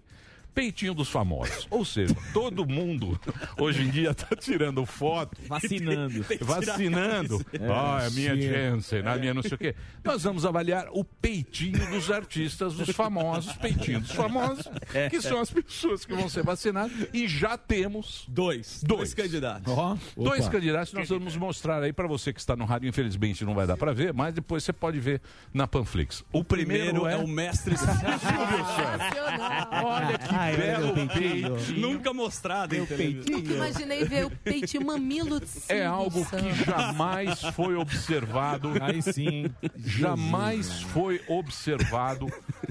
Peitinho 0.54 0.94
dos 0.94 1.10
famosos. 1.10 1.68
Ou 1.70 1.86
seja, 1.86 2.16
todo 2.34 2.66
mundo 2.66 3.20
hoje 3.58 3.84
em 3.84 3.90
dia 3.90 4.14
tá 4.14 4.36
tirando 4.36 4.86
foto. 4.86 5.38
Vacinando. 5.48 6.24
Tem 6.24 6.38
tirar 6.38 6.62
Vacinando. 6.62 7.46
Ah, 7.62 8.04
é 8.04 8.08
a 8.08 8.10
minha 8.12 8.36
sim. 8.36 8.42
Janssen, 8.42 9.08
a 9.08 9.16
minha 9.18 9.34
não 9.34 9.42
sei 9.42 9.54
o 9.54 9.58
quê. 9.58 9.76
Nós 10.04 10.24
vamos 10.24 10.46
avaliar 10.46 10.88
o 10.92 11.04
peitinho 11.04 11.90
dos 11.90 12.12
artistas, 12.12 12.74
dos 12.74 12.90
famosos, 12.90 13.54
peitinho 13.54 14.02
dos 14.02 14.12
famosos, 14.12 14.68
que 15.10 15.22
são 15.22 15.40
as 15.40 15.52
pessoas 15.52 16.06
que 16.06 16.14
vão 16.14 16.30
ser 16.30 16.44
vacinadas. 16.44 16.92
E 17.14 17.28
já 17.28 17.58
temos 17.58 18.26
Dois. 18.28 18.82
Dois. 18.84 18.86
Dois 19.02 19.14
candidatos. 19.14 19.74
Ó, 19.74 19.98
Dois 20.16 20.48
candidatos 20.48 20.94
nós 20.94 21.10
vamos 21.10 21.36
mostrar 21.36 21.84
aí 21.84 21.94
para 21.94 22.08
você 22.08 22.34
que 22.34 22.40
está 22.40 22.56
no 22.56 22.66
rádio. 22.66 22.90
Infelizmente 22.90 23.46
não 23.46 23.54
vai 23.54 23.68
dar 23.68 23.78
para 23.78 23.94
ver, 23.94 24.14
mas 24.14 24.34
depois 24.34 24.64
você 24.64 24.74
pode 24.74 25.00
ver 25.00 25.22
na 25.54 25.68
Panflix. 25.68 26.24
O 26.32 26.44
Primeiro 26.44 27.08
é 27.08 27.16
o 27.16 27.28
mestre 27.28 27.76
Olha 29.84 30.18
que 30.18 30.36
belo 30.58 30.94
peitinho. 30.94 31.58
Nunca 31.78 32.14
mostrado 32.14 32.76
em 32.76 32.86
televisão. 32.86 33.38
Nunca 33.38 33.54
imaginei 33.54 34.04
ver 34.06 34.26
o 34.26 34.30
peitinho 34.32 34.86
mamilo 34.86 35.40
de 35.40 35.46
É 35.70 35.86
algo 35.86 36.26
que 36.26 36.66
jamais 36.66 37.42
foi 37.56 37.76
observado. 37.76 38.72
Aí 38.82 39.02
sim. 39.02 39.46
Jamais 39.78 40.82
foi 40.84 41.22
observado 41.28 42.28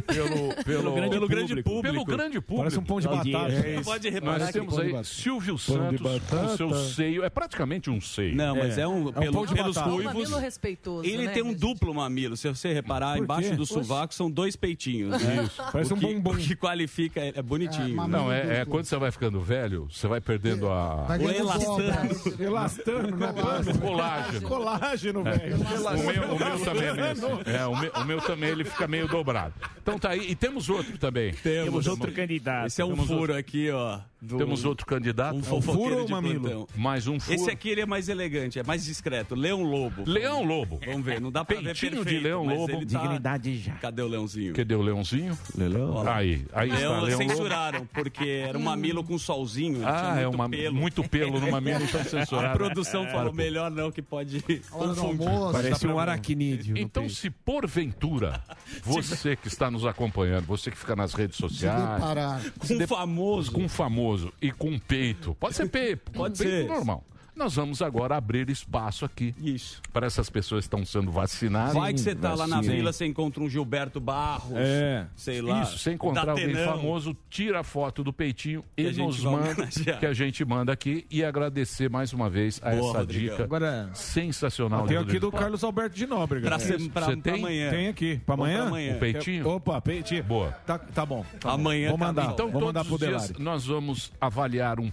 pelo, 0.06 0.55
pelo, 0.64 0.94
grande 0.94 1.11
Pelo 1.11 1.28
grande 1.28 1.49
público. 1.62 1.70
público. 1.70 1.82
pelo 1.82 2.05
grande 2.05 2.40
público. 2.40 2.56
Parece 2.62 2.78
um 2.78 2.84
pão 2.84 3.00
de 3.00 3.08
batata. 3.08 3.50
Você 3.50 3.81
pode 3.84 4.09
reparar 4.09 4.38
Nós 4.38 4.47
que- 4.49 4.52
temos 4.52 4.78
aí. 4.78 5.04
Silvio 5.04 5.59
Santos 5.59 6.00
com 6.28 6.56
seu 6.56 6.75
seio. 6.75 7.25
É 7.25 7.30
praticamente 7.30 7.90
um 7.90 8.00
seio. 8.00 8.35
Não, 8.35 8.56
mas 8.56 8.78
é, 8.78 8.87
um, 8.87 9.09
um 9.09 9.12
pelo- 9.12 9.33
pão 9.33 9.47
de 9.47 9.54
pelos 9.54 9.76
batata. 9.76 9.90
É 9.90 9.92
um 9.92 9.97
ruivos. 9.97 10.14
mamilo 10.14 10.38
respeitoso, 10.38 11.09
Ele 11.09 11.26
né, 11.26 11.33
tem 11.33 11.42
um 11.42 11.50
gente? 11.50 11.59
duplo 11.61 11.94
mamilo. 11.94 12.37
Se 12.37 12.49
você 12.49 12.73
reparar, 12.73 13.18
embaixo 13.18 13.54
do 13.56 13.66
sovaco 13.66 14.14
são 14.14 14.30
dois 14.30 14.56
peitinhos. 14.56 15.21
Né? 15.23 15.44
Isso. 15.44 15.62
Parece 15.73 15.92
o 15.92 15.97
um 15.97 15.99
que, 15.99 16.06
bumbum. 16.06 16.30
O 16.30 16.37
que 16.37 16.54
qualifica 16.56 17.21
é, 17.21 17.33
é 17.37 17.42
bonitinho. 17.61 18.02
É. 18.02 18.09
Não, 18.09 18.33
é, 18.33 18.61
é 18.61 18.64
quando 18.64 18.85
você 18.85 18.97
vai 18.97 19.11
ficando 19.11 19.40
velho, 19.40 19.88
você 19.90 20.07
vai 20.07 20.21
perdendo 20.21 20.69
a. 20.69 21.05
Vai 21.05 21.19
O 21.19 21.31
elastano. 21.31 22.40
Elastano, 22.40 23.17
né? 23.17 23.31
o 23.31 23.79
colágeno. 23.79 24.49
Colágeno, 24.49 25.25
velho. 25.25 25.57
O 25.57 26.12
meu, 26.12 26.35
o 26.35 26.38
meu 26.38 26.64
também 26.64 26.88
é. 26.88 27.57
É, 27.57 27.67
o, 27.67 27.76
meu, 27.76 27.93
o 27.93 28.05
meu 28.05 28.21
também 28.21 28.50
ele 28.50 28.64
fica 28.64 28.87
meio 28.87 29.09
dobrado. 29.09 29.55
Então 29.83 29.99
tá 29.99 30.11
aí. 30.11 30.31
E 30.31 30.35
temos 30.35 30.69
outro 30.69 30.97
também. 30.99 31.33
Temos 31.35 31.87
outro 31.87 32.12
candidato. 32.12 32.67
Esse 32.67 32.81
é 32.81 32.85
um 32.85 32.90
Temos 32.90 33.07
furo 33.07 33.37
aqui, 33.37 33.71
ó. 33.71 34.00
Do- 34.20 34.36
Temos 34.38 34.64
outro 34.64 34.86
candidato. 34.86 35.36
Um 35.36 35.42
furo 35.42 35.62
fofoqueiro 35.62 35.98
ou 36.00 36.06
de 36.06 36.12
mamilo? 36.12 36.40
plantão. 36.40 36.68
Mais 36.76 37.06
um 37.06 37.18
furo. 37.18 37.34
Esse 37.34 37.50
aqui 37.50 37.68
ele 37.70 37.80
é 37.80 37.86
mais 37.86 38.08
elegante, 38.08 38.58
é 38.58 38.62
mais 38.62 38.84
discreto. 38.84 39.34
Leão 39.34 39.62
Lobo. 39.62 40.04
Leão 40.06 40.44
Lobo. 40.44 40.78
Vamos 40.84 41.04
ver, 41.04 41.20
não 41.20 41.30
dá 41.30 41.44
pra 41.44 41.56
ver 41.56 41.64
Peitinho 41.64 41.90
de 41.92 41.96
perfeito, 41.98 42.22
Leão 42.22 42.44
mas 42.44 42.58
Lobo. 42.58 42.72
tá- 42.72 42.84
Dignidade 42.84 43.58
já. 43.58 43.72
Cadê 43.74 44.02
o 44.02 44.08
leãozinho? 44.08 44.52
Cadê 44.54 44.74
o 44.74 44.82
leãozinho? 44.82 45.38
Lelão. 45.56 46.06
Aí, 46.08 46.44
aí 46.52 46.68
está. 46.68 46.78
Leão 46.80 47.00
Leão 47.02 47.18
Lobo. 47.18 47.30
censuraram, 47.30 47.86
porque 47.86 48.24
era 48.48 48.58
um 48.58 48.62
mamilo 48.62 49.02
com 49.04 49.18
solzinho. 49.18 49.78
tinha 49.78 49.88
Ah, 49.90 50.18
é 50.20 50.22
muito 50.24 50.34
uma, 50.34 50.48
pelo. 50.50 50.74
muito 50.76 51.08
pelo 51.08 51.40
no 51.40 51.50
mamilo, 51.50 51.80
então 51.84 52.00
A 52.00 52.04
censurado. 52.04 52.58
produção 52.58 53.04
É. 53.06 53.10
falou 53.12 53.32
melhor 53.32 53.70
não, 53.70 53.90
que 53.90 54.02
pode 54.02 54.42
confundir. 54.70 55.52
Parece 55.52 55.86
um 55.86 55.98
aracnídeo. 55.98 56.76
Então, 56.76 57.08
se 57.08 57.30
porventura 57.30 58.42
você 58.84 59.36
que 59.36 59.48
está 59.48 59.70
nos 59.70 59.84
acompanhando, 59.86 60.44
você 60.46 60.70
que 60.70 60.76
fica 60.76 60.94
nas 60.96 61.14
redes 61.14 61.36
Se 61.36 61.42
sociais, 61.42 61.94
deparar. 61.94 62.40
Com 62.58 62.74
um 62.74 62.86
famoso. 62.86 63.52
com 63.52 63.62
um 63.62 63.68
famoso 63.68 64.10
e 64.40 64.50
com 64.50 64.79
peito, 64.79 65.35
pode 65.38 65.55
ser 65.57 65.69
peito, 65.69 66.11
Pode 66.12 66.38
peito 66.38 66.67
ser. 66.67 66.69
normal. 66.69 67.05
Nós 67.40 67.54
vamos 67.56 67.80
agora 67.82 68.16
abrir 68.16 68.49
espaço 68.50 69.04
aqui. 69.04 69.35
Isso. 69.42 69.80
Para 69.92 70.06
essas 70.06 70.28
pessoas 70.28 70.64
que 70.64 70.66
estão 70.66 70.85
sendo 70.85 71.11
vacinadas. 71.11 71.75
Vai 71.75 71.92
que 71.94 72.00
você 72.00 72.14
tá 72.14 72.35
lá 72.35 72.47
na 72.47 72.62
Sim. 72.62 72.70
vila, 72.70 72.92
você 72.92 73.06
encontra 73.06 73.42
um 73.42 73.49
Gilberto 73.49 73.99
Barros. 73.99 74.52
É. 74.56 75.06
Sei 75.16 75.40
lá. 75.40 75.62
Isso, 75.62 75.78
se 75.78 75.90
encontrar 75.90 76.28
alguém 76.28 76.49
Datenão. 76.52 76.76
famoso, 76.76 77.16
tira 77.30 77.61
a 77.61 77.64
foto 77.64 78.04
do 78.04 78.12
peitinho 78.12 78.62
Que 78.76 78.82
e 78.82 78.87
a 78.87 78.92
gente 78.92 79.06
nos 79.06 79.23
vai 79.23 79.32
manda, 79.32 79.52
homenagear. 79.52 79.99
que 80.00 80.06
a 80.06 80.12
gente 80.12 80.44
manda 80.44 80.73
aqui 80.73 81.06
e 81.11 81.25
agradecer 81.25 81.88
mais 81.88 82.12
uma 82.12 82.28
vez 82.28 82.61
a 82.62 82.70
Boa, 82.70 82.90
essa 82.90 82.99
Rodrigão. 82.99 83.30
dica 83.37 83.44
Agora- 83.44 83.90
sensacional. 83.94 84.87
Tem 84.87 84.99
de 84.99 85.02
aqui 85.02 85.18
do. 85.18 85.30
Carlos 85.32 85.64
Alberto 85.64 85.97
de 85.97 86.06
Nóbrega. 86.06 86.47
Pra 86.49 86.56
É 86.56 86.59
ser- 86.59 86.90
pra- 86.90 87.06
Você 87.06 87.16
pra 87.16 87.23
tem? 87.32 87.40
amanhã. 87.42 87.70
Tem 87.70 87.88
aqui. 87.88 88.20
Pra 88.26 88.35
Vamos 88.37 88.50
amanhã? 88.50 88.59
pra 88.61 88.68
amanhã. 88.68 88.97
O 88.97 88.99
peitinho? 88.99 89.49
Opa, 89.49 89.80
peitinho. 89.80 90.23
Boa. 90.25 90.50
Tá, 90.66 90.78
tá 90.78 91.06
bom. 91.06 91.25
tá 91.40 91.52
Amanhã 91.52 91.90
bom. 91.90 91.97
Vou 91.97 91.99
tá 91.99 92.04
mandar. 92.06 92.26
bom. 92.26 92.32
Então, 92.35 92.50
vou 92.50 92.61
mandar 92.66 92.85
todos 92.85 92.87
pro 92.88 92.94
os 92.97 93.00
dias 93.12 93.23
Delari. 93.28 93.42
nós 93.42 93.64
vamos 93.66 94.12
avaliar 94.20 94.78
um 94.80 94.90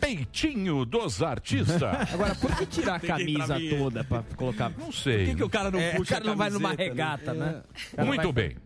peitinho 0.00 0.84
dos 0.84 1.22
artistas. 1.22 1.82
Agora, 2.12 2.34
por 2.34 2.56
que 2.56 2.66
tirar 2.66 2.96
a 2.96 3.00
camisa 3.00 3.56
toda 3.78 4.02
pra 4.04 4.22
colocar? 4.36 4.70
Não 4.70 4.86
Por 4.86 4.94
sei. 4.94 5.26
que, 5.26 5.34
que 5.36 5.44
o 5.44 5.50
cara 5.50 5.70
não 5.70 5.78
É, 5.80 5.92
o 5.92 5.96
puxa 5.96 6.14
cara 6.14 6.24
não 6.24 6.36
vai 6.36 6.50
numa 6.50 6.70
né? 6.70 6.74
regata, 6.78 7.34
né? 7.34 7.62
O 7.92 7.96
cara 7.96 8.06
Muito 8.08 8.22
vai- 8.22 8.32
bem. 8.32 8.56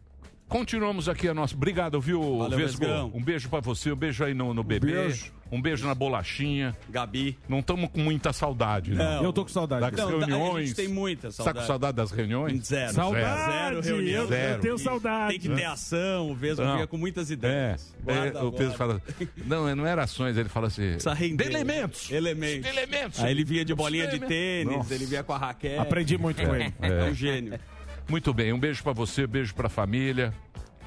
Continuamos 0.49 1.09
aqui 1.09 1.27
a 1.29 1.35
nossa. 1.35 1.55
Obrigado, 1.55 2.01
viu, 2.01 2.39
Valeu, 2.39 2.59
Vesgo? 2.59 2.81
Vesgão. 2.81 3.11
Um 3.15 3.23
beijo 3.23 3.49
pra 3.49 3.61
você, 3.61 3.91
um 3.91 3.97
beijo 3.97 4.23
aí 4.25 4.35
no, 4.35 4.53
no 4.55 4.63
bebê. 4.63 4.93
beijo. 4.93 5.33
Um 5.51 5.61
beijo 5.61 5.87
na 5.87 5.95
bolachinha. 5.95 6.77
Gabi. 6.91 7.39
Não 7.49 7.61
estamos 7.61 7.89
com 7.91 8.01
muita 8.01 8.33
saudade, 8.33 8.93
não. 8.93 9.05
Não. 9.05 9.25
Eu 9.25 9.33
tô 9.33 9.43
com 9.43 9.49
saudade. 9.51 9.83
Das 9.91 10.01
Não, 10.01 10.07
a 10.07 10.11
reuniões. 10.27 10.69
gente 10.69 10.77
tem 10.77 10.89
muita 10.89 11.29
Tá 11.29 11.33
saudade. 11.33 11.59
com 11.61 11.67
saudade 11.67 11.97
das 11.97 12.11
reuniões? 12.11 12.67
Zero. 12.67 12.93
Saudade. 12.93 13.53
Zero 13.53 13.81
reunião. 13.81 14.23
Eu, 14.23 14.29
Zero. 14.29 14.55
eu 14.55 14.61
tenho 14.61 14.79
saudade. 14.79 15.31
Tem 15.39 15.41
que 15.41 15.49
ter 15.57 15.65
ação, 15.65 16.31
o 16.31 16.35
Vesgo 16.35 16.65
Não. 16.65 16.73
fica 16.75 16.87
com 16.89 16.97
muitas 16.97 17.31
É, 17.31 17.35
ideias. 17.35 17.95
é, 18.07 18.13
Guarda 18.15 18.45
o 18.45 18.53
Pedro 18.53 18.75
fala. 18.77 19.03
Não, 19.47 19.77
não 19.77 19.87
era 19.87 20.03
ações, 20.05 20.37
ele 20.37 20.49
fala 20.49 20.67
assim. 20.69 20.91
Precisa 20.93 21.15
render. 21.15 21.45
De 21.45 21.51
elementos. 21.51 22.11
Elementos. 22.11 22.63
De 22.63 22.69
elementos. 22.69 23.21
Aí 23.23 23.31
ele 23.31 23.45
vinha 23.45 23.65
de 23.65 23.75
bolinha 23.75 24.09
de 24.09 24.19
tênis, 24.21 24.77
Nossa. 24.77 24.95
ele 24.95 25.07
vinha 25.07 25.23
com 25.23 25.33
a 25.35 25.39
raquete. 25.39 25.79
Aprendi 25.79 26.19
muito 26.19 26.43
com 26.45 26.55
ele. 26.55 26.73
É 26.81 27.05
um 27.05 27.15
gênio. 27.15 27.61
Muito 28.09 28.33
bem, 28.35 28.53
um 28.53 28.59
beijo 28.59 28.83
pra 28.83 28.93
você, 28.93 29.27
beijo 29.27 29.55
pra 29.55 29.69
família. 29.69 30.33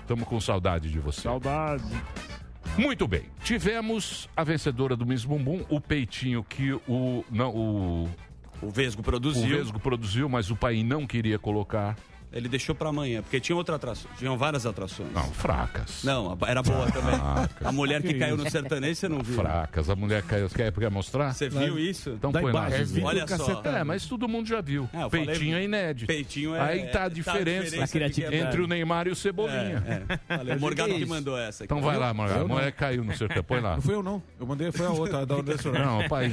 Tamo 0.05 0.25
com 0.25 0.39
saudade 0.39 0.89
de 0.89 0.99
você. 0.99 1.21
Saudade. 1.21 1.83
Muito 2.77 3.07
bem. 3.07 3.23
Tivemos 3.43 4.29
a 4.35 4.43
vencedora 4.43 4.95
do 4.95 5.05
Miss 5.05 5.25
Bumbum, 5.25 5.65
o 5.69 5.81
peitinho 5.81 6.43
que 6.43 6.73
o 6.87 7.25
não 7.31 7.49
o, 7.49 8.09
O 8.61 8.69
Vesgo 8.69 9.01
o 9.01 9.03
produziu. 9.03 9.57
Vesgo 9.57 9.79
produziu, 9.79 10.29
mas 10.29 10.49
o 10.51 10.55
pai 10.55 10.83
não 10.83 11.05
queria 11.07 11.39
colocar. 11.39 11.95
Ele 12.31 12.49
deixou 12.49 12.75
pra 12.75 12.89
amanhã, 12.89 13.21
porque 13.21 13.39
tinha 13.39 13.55
outra 13.55 13.75
atração. 13.77 14.09
Tinham 14.17 14.37
várias 14.37 14.65
atrações. 14.65 15.11
Não, 15.13 15.23
fracas. 15.31 16.03
Não, 16.03 16.37
era 16.45 16.61
boa 16.61 16.85
também. 16.91 17.15
Fracas. 17.15 17.65
A 17.67 17.71
mulher 17.71 18.01
que 18.01 18.13
caiu 18.15 18.35
no 18.37 18.49
sertanejo, 18.49 18.95
você 18.95 19.07
não 19.07 19.19
viu? 19.19 19.35
Fracas. 19.35 19.89
A 19.89 19.95
mulher 19.95 20.21
caiu. 20.23 20.49
Quer, 20.49 20.71
quer 20.71 20.91
mostrar? 20.91 21.33
Você 21.33 21.47
viu 21.49 21.79
isso? 21.79 22.09
Então 22.11 22.31
Da 22.31 22.41
põe 22.41 22.51
lá. 22.51 22.67
Olha 23.03 23.25
só. 23.27 23.61
É, 23.63 23.83
mas 23.83 24.05
todo 24.05 24.27
mundo 24.27 24.47
já 24.47 24.59
viu. 24.61 24.89
É, 24.93 25.03
eu 25.03 25.09
falei- 25.09 25.25
Peitinho 25.27 25.57
é 25.57 25.63
inédito. 25.63 26.07
Peitinho 26.07 26.55
é. 26.55 26.59
Aí 26.61 26.87
tá 26.87 27.05
a 27.05 27.09
diferença, 27.09 27.83
a 27.83 27.87
criatividade. 27.87 28.35
entre 28.35 28.61
o 28.61 28.67
Neymar 28.67 29.07
e 29.07 29.11
o 29.11 29.15
Cebolinha. 29.15 29.83
É, 29.87 30.33
é. 30.33 30.37
Valeu, 30.37 30.55
o 30.57 30.59
Morgado 30.59 30.93
que 30.93 31.05
mandou 31.05 31.37
essa. 31.37 31.63
aqui. 31.63 31.73
Então 31.73 31.81
vai 31.81 31.97
lá, 31.97 32.13
Morgado. 32.13 32.41
A 32.43 32.47
mulher 32.47 32.71
caiu 32.73 33.03
no 33.03 33.15
sertão. 33.15 33.43
Põe 33.43 33.61
lá. 33.61 33.75
Não 33.75 33.81
fui 33.81 33.95
eu, 33.95 34.03
não. 34.03 34.21
Eu 34.39 34.45
mandei, 34.45 34.71
foi 34.71 34.85
a 34.85 34.89
outra, 34.89 35.25
da 35.25 35.35
Anderson. 35.35 35.71
Não, 35.71 36.07
pai. 36.09 36.31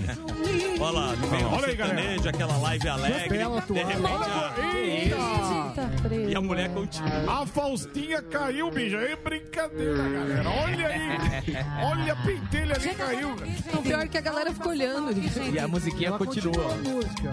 Olha 0.80 0.90
lá, 0.92 1.16
no 1.16 1.28
meio 1.30 1.48
do 1.48 1.60
sertanejo, 1.60 2.28
aquela 2.28 2.56
live 2.58 2.88
alegre. 2.88 3.38
De 3.38 3.82
repente, 3.82 5.14
a... 5.14 5.84
Tá 5.85 6.03
preso. 6.03 6.31
E 6.31 6.35
a 6.35 6.41
mulher 6.41 6.71
continua. 6.73 7.43
A 7.43 7.47
Faustinha 7.47 8.23
caiu, 8.23 8.71
bicho. 8.71 8.97
É 8.97 9.17
brincadeira, 9.17 10.09
galera. 10.09 10.49
Olha 10.49 10.87
aí. 10.88 11.85
Olha 11.85 12.12
a 12.12 12.17
pentelha 12.17 12.75
ali 12.75 12.95
caiu. 12.95 13.37
O 13.73 13.83
pior 13.83 14.00
é 14.00 14.09
que 14.09 14.19
a 14.19 14.23
galera 14.23 14.53
ficou 14.53 14.73
olhando. 14.73 15.12
E 15.53 15.59
a 15.59 15.69
musiquinha 15.69 16.12
continua. 16.12 16.73
a 16.73 16.76
música. 16.76 17.31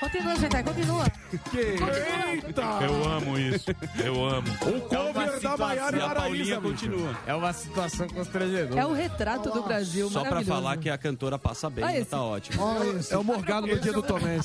Continua, 0.00 0.34
gente, 0.34 0.62
continua. 0.64 1.06
Eita. 1.54 2.62
Eu 2.82 3.04
amo 3.08 3.38
isso. 3.38 3.70
Eu 4.04 4.28
amo. 4.28 4.48
O 4.66 4.80
cover 4.80 5.40
da 5.40 5.56
Maiara 5.56 5.96
E 5.96 6.00
a 6.00 6.08
Paulinha 6.08 6.58
Maraísa, 6.58 6.60
continua. 6.60 7.16
É 7.24 7.34
uma 7.34 7.52
situação 7.52 8.08
constrangedora. 8.08 8.80
É 8.80 8.84
o 8.84 8.92
retrato 8.92 9.50
do 9.50 9.62
Brasil, 9.62 10.10
Só 10.10 10.24
pra 10.24 10.42
falar 10.42 10.76
que 10.78 10.90
a 10.90 10.98
cantora 10.98 11.38
passa 11.38 11.70
bem, 11.70 11.84
Ah, 11.84 11.96
esse. 11.96 12.10
tá 12.10 12.20
ótimo. 12.20 12.60
Olha 12.62 12.98
esse. 12.98 13.14
É 13.14 13.16
o 13.16 13.22
Morgado 13.22 13.66
no 13.68 13.78
dia 13.78 13.92
do 13.92 14.02
Tomé. 14.02 14.40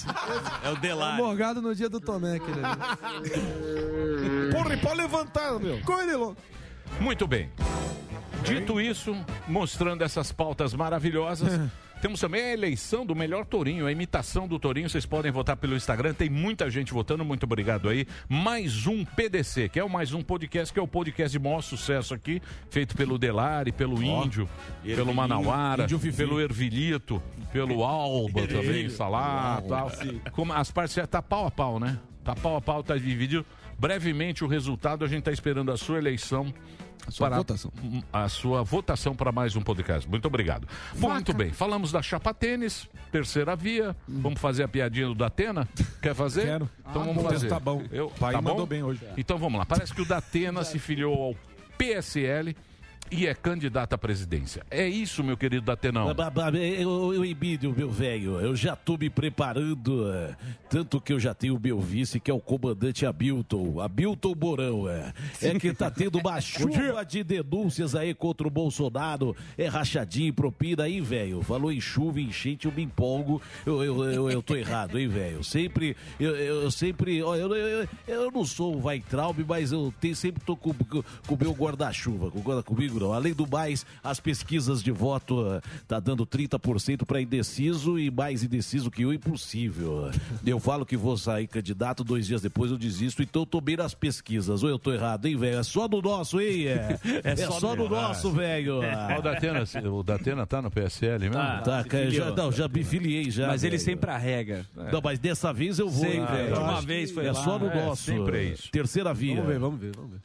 É 0.63 0.69
o 0.69 0.75
É 0.75 1.13
o. 1.15 1.17
Morgado 1.17 1.59
no 1.59 1.73
dia 1.73 1.89
do 1.89 1.99
Tomé, 1.99 2.37
ali. 2.39 2.61
Porra, 4.51 4.73
e 4.73 4.77
pode 4.77 4.97
levantar, 4.97 5.59
meu. 5.59 5.79
Coelho, 5.81 6.35
Muito 6.99 7.27
bem. 7.27 7.49
Dito 8.43 8.79
isso, 8.79 9.15
mostrando 9.47 10.03
essas 10.03 10.31
pautas 10.31 10.73
maravilhosas, 10.73 11.59
temos 12.01 12.19
também 12.19 12.41
a 12.41 12.53
eleição 12.53 13.05
do 13.05 13.15
melhor 13.15 13.45
tourinho, 13.45 13.87
a 13.87 13.91
imitação 13.91 14.47
do 14.47 14.59
tourinho. 14.59 14.89
Vocês 14.89 15.05
podem 15.05 15.31
votar 15.31 15.57
pelo 15.57 15.75
Instagram, 15.75 16.13
tem 16.13 16.29
muita 16.29 16.69
gente 16.69 16.93
votando, 16.93 17.25
muito 17.25 17.43
obrigado 17.43 17.89
aí. 17.89 18.05
Mais 18.29 18.85
um 18.85 19.03
PDC, 19.03 19.69
que 19.69 19.79
é 19.79 19.83
o 19.83 19.89
mais 19.89 20.13
um 20.13 20.21
podcast, 20.21 20.71
que 20.71 20.79
é 20.79 20.81
o 20.81 20.87
podcast 20.87 21.37
de 21.37 21.43
maior 21.43 21.61
sucesso 21.61 22.13
aqui, 22.13 22.41
feito 22.69 22.95
pelo 22.95 23.17
Delari, 23.17 23.71
pelo 23.71 24.01
Índio, 24.01 24.47
pelo 24.83 25.13
Manauara, 25.13 25.87
pelo 26.15 26.39
Ervilito, 26.39 27.21
pelo 27.51 27.83
Alba 27.83 28.47
também, 28.47 28.89
Salá, 28.89 29.61
tal. 29.67 29.91
Como 30.31 30.53
as 30.53 30.71
partes 30.71 30.95
tá 31.07 31.21
pau 31.21 31.47
a 31.47 31.51
pau, 31.51 31.79
né? 31.79 31.99
Tá 32.27 32.35
pau 32.35 32.57
a 32.57 32.61
pau, 32.61 32.83
tá 32.83 32.97
dividido. 32.97 33.45
Brevemente 33.79 34.43
o 34.43 34.47
resultado, 34.47 35.05
a 35.05 35.07
gente 35.07 35.23
tá 35.23 35.31
esperando 35.31 35.71
a 35.71 35.77
sua 35.77 35.97
eleição. 35.97 36.53
sua 37.07 37.27
para 37.29 37.37
votação. 37.37 37.71
a 38.11 38.27
sua 38.27 38.63
votação 38.63 39.15
para 39.15 39.31
mais 39.31 39.55
um 39.55 39.61
podcast. 39.61 40.09
Muito 40.09 40.25
obrigado. 40.25 40.67
Bom, 40.97 41.09
muito 41.11 41.31
bem. 41.31 41.53
Falamos 41.53 41.89
da 41.89 42.01
chapa 42.01 42.33
tênis, 42.33 42.85
terceira 43.13 43.55
via. 43.55 43.95
Vamos 44.05 44.41
fazer 44.41 44.63
a 44.63 44.67
piadinha 44.67 45.07
do 45.07 45.15
Datena? 45.15 45.65
Quer 46.01 46.13
fazer? 46.13 46.41
Quero. 46.47 46.69
Então 46.81 47.01
Ah, 47.01 47.05
vamos 47.05 47.23
bom. 47.23 47.29
fazer. 47.29 47.47
Tá 47.47 47.61
bom. 47.61 47.81
Eu, 47.93 48.09
Pai 48.19 48.33
tá 48.33 48.41
mandou 48.41 48.65
bom? 48.65 48.65
bem 48.65 48.83
hoje. 48.83 48.99
Então 49.15 49.37
vamos 49.37 49.57
lá. 49.57 49.65
Parece 49.65 49.93
que 49.93 50.01
o 50.01 50.05
Datena 50.05 50.65
se 50.65 50.77
filiou 50.79 51.13
ao 51.27 51.35
PSL 51.77 52.53
e 53.11 53.27
é 53.27 53.33
candidato 53.33 53.93
à 53.93 53.97
presidência. 53.97 54.63
É 54.69 54.87
isso, 54.87 55.23
meu 55.23 55.37
querido 55.37 55.65
Datenão. 55.65 56.07
Eu, 56.57 57.13
eu 57.13 57.25
Emílio, 57.25 57.73
meu 57.75 57.89
velho, 57.89 58.39
eu 58.39 58.55
já 58.55 58.75
tô 58.75 58.97
me 58.97 59.09
preparando, 59.09 60.11
é, 60.11 60.35
tanto 60.69 60.99
que 60.99 61.13
eu 61.13 61.19
já 61.19 61.33
tenho 61.33 61.55
o 61.55 61.59
meu 61.59 61.79
vice, 61.79 62.19
que 62.19 62.29
é 62.29 62.33
o 62.33 62.39
comandante 62.39 63.05
Abilton, 63.05 63.79
Abilton 63.79 64.33
Borão, 64.33 64.89
é, 64.89 65.13
é 65.41 65.59
que 65.59 65.73
tá 65.73 65.89
tendo 65.89 66.19
uma 66.19 66.39
chuva 66.41 67.05
de 67.05 67.23
denúncias 67.23 67.95
aí 67.95 68.13
contra 68.13 68.47
o 68.47 68.51
Bolsonaro, 68.51 69.35
é 69.57 69.67
rachadinho, 69.67 70.33
propina 70.33 70.83
aí, 70.83 70.99
velho, 71.01 71.41
falou 71.41 71.71
em 71.71 71.81
chuva, 71.81 72.19
enchente, 72.19 72.65
eu 72.65 72.71
me 72.71 72.83
empolgo, 72.83 73.41
eu, 73.65 73.83
eu, 73.83 74.03
eu, 74.11 74.29
eu 74.29 74.41
tô 74.41 74.55
errado, 74.55 74.99
hein, 74.99 75.07
velho, 75.07 75.43
sempre, 75.43 75.95
eu, 76.19 76.35
eu 76.35 76.71
sempre, 76.71 77.21
ó, 77.23 77.35
eu, 77.35 77.55
eu, 77.55 77.87
eu 78.07 78.31
não 78.31 78.45
sou 78.45 78.75
o 78.75 78.85
Weintraub, 78.85 79.37
mas 79.47 79.71
eu 79.71 79.93
tenho, 79.99 80.15
sempre 80.15 80.43
tô 80.43 80.55
com 80.55 80.71
o 80.71 81.37
meu 81.39 81.53
guarda-chuva, 81.53 82.31
com 82.31 82.47
comigo 82.63 82.96
não, 82.99 83.13
além 83.13 83.33
do 83.33 83.47
mais, 83.47 83.85
as 84.03 84.19
pesquisas 84.19 84.81
de 84.83 84.91
voto 84.91 85.45
eh, 85.53 85.61
tá 85.87 85.99
dando 85.99 86.25
30% 86.25 87.05
para 87.05 87.21
indeciso 87.21 87.97
e 87.99 88.09
mais 88.11 88.43
indeciso 88.43 88.89
que 88.91 89.05
o 89.05 89.13
impossível. 89.13 90.09
Eu 90.45 90.59
falo 90.59 90.85
que 90.85 90.97
vou 90.97 91.17
sair 91.17 91.47
candidato, 91.47 92.03
dois 92.03 92.27
dias 92.27 92.41
depois 92.41 92.71
eu 92.71 92.77
desisto, 92.77 93.21
então 93.21 93.43
eu 93.43 93.45
tô 93.45 93.61
bem 93.61 93.77
nas 93.77 93.93
pesquisas. 93.93 94.63
Ou 94.63 94.69
eu 94.69 94.79
tô 94.79 94.91
errado, 94.93 95.25
hein, 95.25 95.35
velho? 95.37 95.57
É 95.59 95.63
só 95.63 95.87
no 95.87 96.01
nosso, 96.01 96.39
hein? 96.41 96.67
É, 96.67 96.97
é 97.23 97.35
só, 97.35 97.75
no 97.75 97.87
nosso, 97.89 98.31
velho. 98.31 98.79
O 99.17 99.21
Datena, 99.21 99.63
o 99.91 100.03
Datena 100.03 100.45
tá 100.45 100.61
no 100.61 100.69
PSL 100.69 101.19
mesmo? 101.29 101.33
Tá, 101.35 101.83
cara, 101.83 102.09
já, 102.11 102.31
não, 102.31 102.51
já 102.51 102.67
me 102.67 102.83
filiei 102.83 103.29
já. 103.31 103.47
Mas 103.47 103.63
ele 103.63 103.77
velho. 103.77 103.83
sempre 103.85 104.11
arrega. 104.11 104.65
Não, 104.91 105.01
mas 105.03 105.17
dessa 105.19 105.51
vez 105.51 105.79
eu 105.79 105.89
vou, 105.89 106.05
hein, 106.05 106.19
Sempre. 106.21 106.35
velho. 106.35 106.53
De 106.53 106.59
uma 106.59 106.81
vez 106.81 107.11
foi 107.11 107.25
É 107.25 107.31
lá. 107.31 107.43
só 107.43 107.57
no 107.59 107.67
É, 107.67 107.85
nosso. 107.85 108.03
sempre 108.03 108.37
é 108.37 108.43
isso. 108.51 108.69
Terceira 108.71 109.13
via. 109.13 109.35
Vamos 109.35 109.47
ver, 109.49 109.59
vamos 109.59 109.79
ver, 109.79 109.91
vamos 109.95 110.11
ver. 110.11 110.19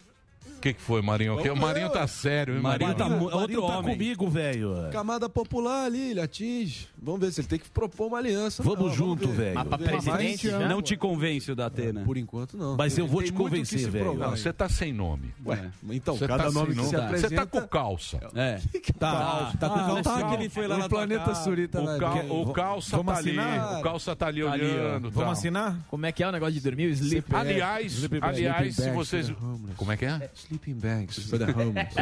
O 0.62 0.68
que, 0.70 0.74
que 0.74 0.80
foi, 0.80 1.02
Marinho? 1.02 1.34
O 1.52 1.56
Marinho 1.56 1.90
tá 1.90 2.06
sério, 2.06 2.54
hein, 2.54 2.60
Marinho 2.62 2.90
Marinho? 2.90 3.04
tá 3.04 3.08
Marinho 3.16 3.36
outro 3.36 3.66
tá 3.66 3.78
homem. 3.78 3.92
comigo, 3.96 4.28
velho. 4.30 4.74
Camada 4.92 5.28
popular 5.28 5.86
ali, 5.86 6.12
ele 6.12 6.20
atinge. 6.20 6.86
Vamos 7.02 7.20
ver 7.20 7.32
se 7.32 7.40
ele 7.40 7.48
tem 7.48 7.58
que 7.58 7.68
propor 7.68 8.06
uma 8.06 8.18
aliança. 8.18 8.62
Vamos 8.62 8.78
Não, 8.86 8.94
junto, 8.94 9.26
velho. 9.28 9.56
Mas 9.56 9.66
pra 9.66 9.76
presidente? 9.76 10.48
Não 10.48 10.80
te 10.80 10.96
convence 10.96 11.50
o 11.50 11.56
Datena. 11.56 12.02
Por 12.04 12.16
enquanto, 12.16 12.56
não. 12.56 12.76
Mas 12.76 12.96
eu 12.96 13.08
vou 13.08 13.22
Tem 13.22 13.32
te 13.32 13.32
convencer, 13.32 13.90
velho. 13.90 14.14
Não, 14.14 14.30
você 14.30 14.52
tá 14.52 14.68
sem 14.68 14.92
nome. 14.92 15.34
Ué, 15.44 15.68
então, 15.90 16.16
Você 16.16 16.28
cada 16.28 16.44
tá 16.44 16.50
nome 16.52 16.74
sem 16.74 16.76
que 16.76 16.82
se 16.84 16.90
Você 16.90 16.96
apresenta... 16.96 17.34
tá 17.34 17.46
com 17.46 17.66
calça. 17.66 18.20
É. 18.36 18.60
Tá, 19.02 19.52
tá 19.58 19.68
com 19.68 19.74
Ah, 19.80 19.86
calça. 19.86 20.02
tá 20.04 20.28
que 20.28 20.34
ele 20.34 20.48
foi 20.48 20.68
lá 20.68 20.76
o 20.76 20.78
na 20.78 20.88
tua 20.88 20.98
Planeta. 20.98 21.34
Surita 21.34 21.80
O, 21.80 21.86
vai 21.86 21.98
cal, 21.98 22.12
ver. 22.14 22.30
o 22.30 22.52
calça 22.52 22.96
Vamos 22.96 23.12
tá 23.14 23.18
ali. 23.18 23.36
O 23.38 23.82
calça 23.82 24.14
tá 24.14 24.26
ali 24.28 24.42
Tá 24.42 24.50
olhando. 24.52 25.10
Vamos 25.10 25.14
tal. 25.24 25.30
assinar? 25.32 25.78
Como 25.88 26.06
é 26.06 26.12
que 26.12 26.22
é 26.22 26.28
o 26.28 26.30
negócio 26.30 26.54
de 26.54 26.60
dormir? 26.60 26.86
O 26.86 26.90
sleep. 26.90 27.34
Aliás, 27.34 28.08
aliás, 28.20 28.76
se 28.76 28.90
vocês. 28.92 29.28
né? 29.28 29.34
Como 29.76 29.90
é 29.90 29.96
que 29.96 30.04
é? 30.04 30.30
Sleeping 30.52 30.74
bags 30.74 31.18
for 31.28 31.38
the 31.38 31.46
É. 31.46 31.50
homeless. 31.54 31.94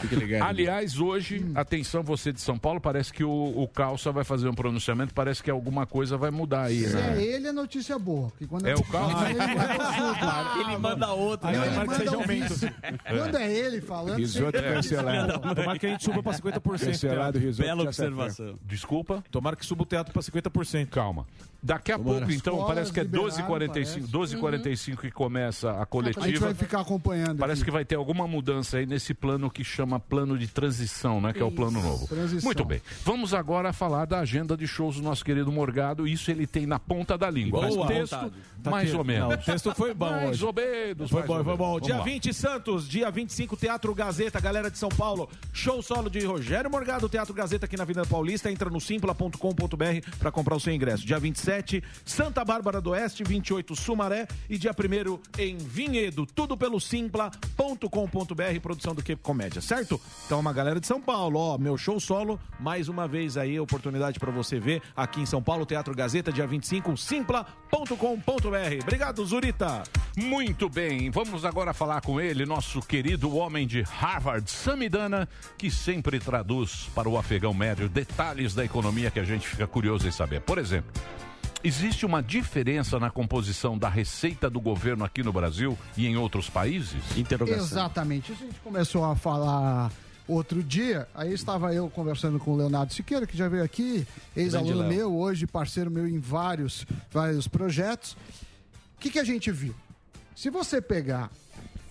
Fique 0.00 0.14
ligado. 0.16 0.42
Aliás, 0.48 0.98
hoje, 0.98 1.44
atenção 1.54 2.02
você 2.02 2.32
de 2.32 2.40
São 2.40 2.58
Paulo, 2.58 2.80
parece 2.80 3.12
que 3.12 3.24
o, 3.24 3.30
o 3.30 3.66
Calça 3.68 4.12
vai 4.12 4.24
fazer 4.24 4.48
um 4.48 4.54
pronunciamento, 4.54 5.14
parece 5.14 5.42
que 5.42 5.50
alguma 5.50 5.86
coisa 5.86 6.16
vai 6.16 6.30
mudar 6.30 6.64
aí, 6.64 6.84
Se 6.84 6.94
né? 6.96 7.16
é 7.18 7.22
ele, 7.22 7.48
é 7.48 7.52
notícia 7.52 7.98
boa. 7.98 8.28
porque 8.28 8.46
quando 8.46 8.66
É 8.66 8.74
o 8.74 8.82
Calça? 8.84 9.28
Ele, 9.28 9.38
manda 9.38 10.60
Ele 10.60 10.76
manda 10.78 11.12
outra. 11.12 11.50
Ele 11.50 11.58
né? 11.58 11.76
manda 11.76 11.94
seja 11.94 12.10
um 12.16 12.20
aumento. 12.20 12.54
vídeo. 12.54 12.74
Quando 13.08 13.36
é 13.36 13.52
ele 13.52 13.80
falando, 13.80 14.16
Risoto 14.18 14.56
sempre 14.58 14.70
é 14.70 14.74
cancelado. 14.74 15.38
Tomara 15.54 15.78
que 15.78 15.86
a 15.86 15.90
gente 15.90 16.04
suba 16.04 16.22
pra 16.22 16.32
50%. 16.32 16.60
Cancelado, 16.86 17.38
risoto 17.38 17.66
Bela 17.66 17.82
já 17.84 17.88
observação. 17.88 18.58
Desculpa? 18.64 19.24
Tomara 19.30 19.56
que 19.56 19.64
suba 19.64 19.82
o 19.82 19.86
teatro 19.86 20.12
pra 20.12 20.22
50%. 20.22 20.88
Calma. 20.88 21.26
Daqui 21.60 21.90
a 21.90 21.98
Tomara. 21.98 22.18
pouco, 22.20 22.32
então, 22.32 22.52
Escolas 22.54 22.74
parece 22.74 22.92
que 22.92 23.00
é 23.00 23.02
liberaram, 23.02 23.28
12h45 23.30 24.08
12h45 24.08 24.96
que 25.00 25.10
começa 25.10 25.70
a 25.70 25.72
A 25.72 25.78
gente 25.78 25.88
vai 25.90 26.12
coletiva. 26.12 26.54
ficar 26.54 26.80
acompanhando. 26.80 27.38
Parece 27.38 27.62
aqui. 27.62 27.64
que 27.64 27.70
vai 27.72 27.84
ter 27.84 27.96
alguma 27.96 28.28
mudança 28.28 28.78
aí 28.78 28.86
nesse 28.86 29.12
plano 29.12 29.50
que 29.50 29.64
chama 29.64 29.98
plano 29.98 30.38
de 30.38 30.46
transição, 30.46 31.20
né? 31.20 31.32
Que 31.32 31.40
é 31.40 31.44
o 31.44 31.50
plano 31.50 31.82
novo. 31.82 32.06
transição. 32.06 32.44
Muito 32.46 32.64
bem. 32.64 32.80
Vamos 33.04 33.34
agora 33.34 33.72
falar 33.72 34.04
da 34.04 34.20
agenda 34.20 34.56
de 34.56 34.66
shows 34.68 34.96
do 34.96 35.02
nosso 35.02 35.24
querido 35.24 35.50
Morgado. 35.50 36.06
Isso 36.06 36.30
ele 36.30 36.46
tem 36.46 36.64
na 36.64 36.78
ponta 36.78 37.18
da 37.18 37.28
língua. 37.28 37.62
Mas 37.62 37.74
Boa. 37.74 37.88
texto, 37.88 38.32
Tá 38.62 38.70
mais 38.70 38.88
aqui. 38.88 38.96
ou 38.96 39.04
menos. 39.04 39.28
Não, 39.28 39.34
o 39.34 39.38
texto 39.38 39.74
foi 39.74 39.94
bom 39.94 40.10
mais 40.10 40.30
hoje. 40.30 40.44
ou 40.46 40.52
menos. 40.52 41.10
Foi 41.10 41.18
mais 41.20 41.26
bom, 41.28 41.38
ou 41.38 41.44
foi 41.44 41.56
bom. 41.56 41.68
menos. 41.74 41.82
Dia 41.86 41.94
Vamos 41.96 42.06
lá. 42.08 42.12
20, 42.14 42.34
Santos. 42.34 42.88
Dia 42.88 43.10
25, 43.10 43.56
Teatro 43.56 43.94
Gazeta, 43.94 44.40
galera 44.40 44.70
de 44.70 44.78
São 44.78 44.88
Paulo. 44.88 45.28
Show 45.52 45.82
solo 45.82 46.08
de 46.08 46.24
Rogério 46.24 46.70
Morgado, 46.70 47.08
Teatro 47.08 47.34
Gazeta 47.34 47.66
aqui 47.66 47.76
na 47.76 47.82
Avenida 47.82 48.06
Paulista. 48.06 48.50
Entra 48.50 48.70
no 48.70 48.80
simpla.com.br 48.80 50.08
para 50.18 50.30
comprar 50.30 50.54
o 50.56 50.60
seu 50.60 50.72
ingresso. 50.72 51.06
Dia 51.06 51.18
27, 51.48 51.82
Santa 52.04 52.44
Bárbara 52.44 52.80
do 52.80 52.90
Oeste, 52.90 53.24
28, 53.24 53.74
Sumaré. 53.74 54.28
E 54.48 54.58
dia 54.58 54.72
1 54.72 55.40
em 55.42 55.56
Vinhedo. 55.56 56.26
Tudo 56.26 56.56
pelo 56.56 56.78
simpla.com.br, 56.78 58.60
produção 58.62 58.94
do 58.94 59.02
Cape 59.02 59.22
Comédia, 59.22 59.60
certo? 59.60 60.00
Então, 60.26 60.38
uma 60.38 60.52
galera 60.52 60.78
de 60.78 60.86
São 60.86 61.00
Paulo, 61.00 61.38
ó, 61.38 61.58
meu 61.58 61.78
show 61.78 61.98
solo. 61.98 62.38
Mais 62.60 62.88
uma 62.88 63.08
vez 63.08 63.36
aí, 63.36 63.58
oportunidade 63.58 64.20
para 64.20 64.30
você 64.30 64.60
ver 64.60 64.82
aqui 64.94 65.20
em 65.20 65.26
São 65.26 65.42
Paulo, 65.42 65.64
Teatro 65.64 65.94
Gazeta, 65.94 66.30
dia 66.30 66.46
25, 66.46 66.96
simpla.com.br. 66.96 68.82
Obrigado, 68.82 69.24
Zurita. 69.24 69.82
Muito 70.16 70.68
bem, 70.68 71.10
vamos 71.10 71.44
agora 71.44 71.72
falar 71.72 72.00
com 72.00 72.20
ele, 72.20 72.44
nosso 72.44 72.80
querido 72.80 73.36
homem 73.36 73.66
de 73.66 73.82
Harvard, 73.82 74.50
Samidana, 74.50 75.28
que 75.56 75.70
sempre 75.70 76.18
traduz 76.18 76.88
para 76.94 77.08
o 77.08 77.16
afegão 77.16 77.54
médio 77.54 77.88
detalhes 77.88 78.54
da 78.54 78.64
economia 78.64 79.10
que 79.10 79.20
a 79.20 79.24
gente 79.24 79.46
fica 79.46 79.66
curioso 79.66 80.08
em 80.08 80.10
saber. 80.10 80.40
Por 80.40 80.58
exemplo, 80.58 80.90
existe 81.62 82.06
uma 82.06 82.22
diferença 82.22 82.98
na 82.98 83.10
composição 83.10 83.76
da 83.76 83.88
receita 83.88 84.48
do 84.48 84.60
governo 84.60 85.04
aqui 85.04 85.22
no 85.22 85.32
Brasil 85.32 85.76
e 85.96 86.06
em 86.06 86.16
outros 86.16 86.48
países? 86.48 87.00
Interrogação. 87.16 87.64
Exatamente. 87.64 88.32
Isso 88.32 88.42
a 88.42 88.46
gente 88.46 88.60
começou 88.60 89.04
a 89.04 89.16
falar 89.16 89.90
outro 90.26 90.62
dia. 90.62 91.08
Aí 91.14 91.32
estava 91.32 91.74
eu 91.74 91.88
conversando 91.88 92.38
com 92.38 92.52
o 92.52 92.56
Leonardo 92.56 92.92
Siqueira, 92.92 93.26
que 93.26 93.36
já 93.36 93.48
veio 93.48 93.64
aqui, 93.64 94.06
ex-aluno 94.36 94.84
meu, 94.84 95.14
hoje 95.14 95.46
parceiro 95.46 95.90
meu 95.90 96.06
em 96.06 96.18
vários, 96.18 96.86
vários 97.10 97.48
projetos. 97.48 98.12
O 98.96 99.00
que, 99.00 99.10
que 99.10 99.18
a 99.18 99.24
gente 99.24 99.50
viu? 99.50 99.74
Se 100.36 100.50
você 100.50 100.80
pegar 100.80 101.30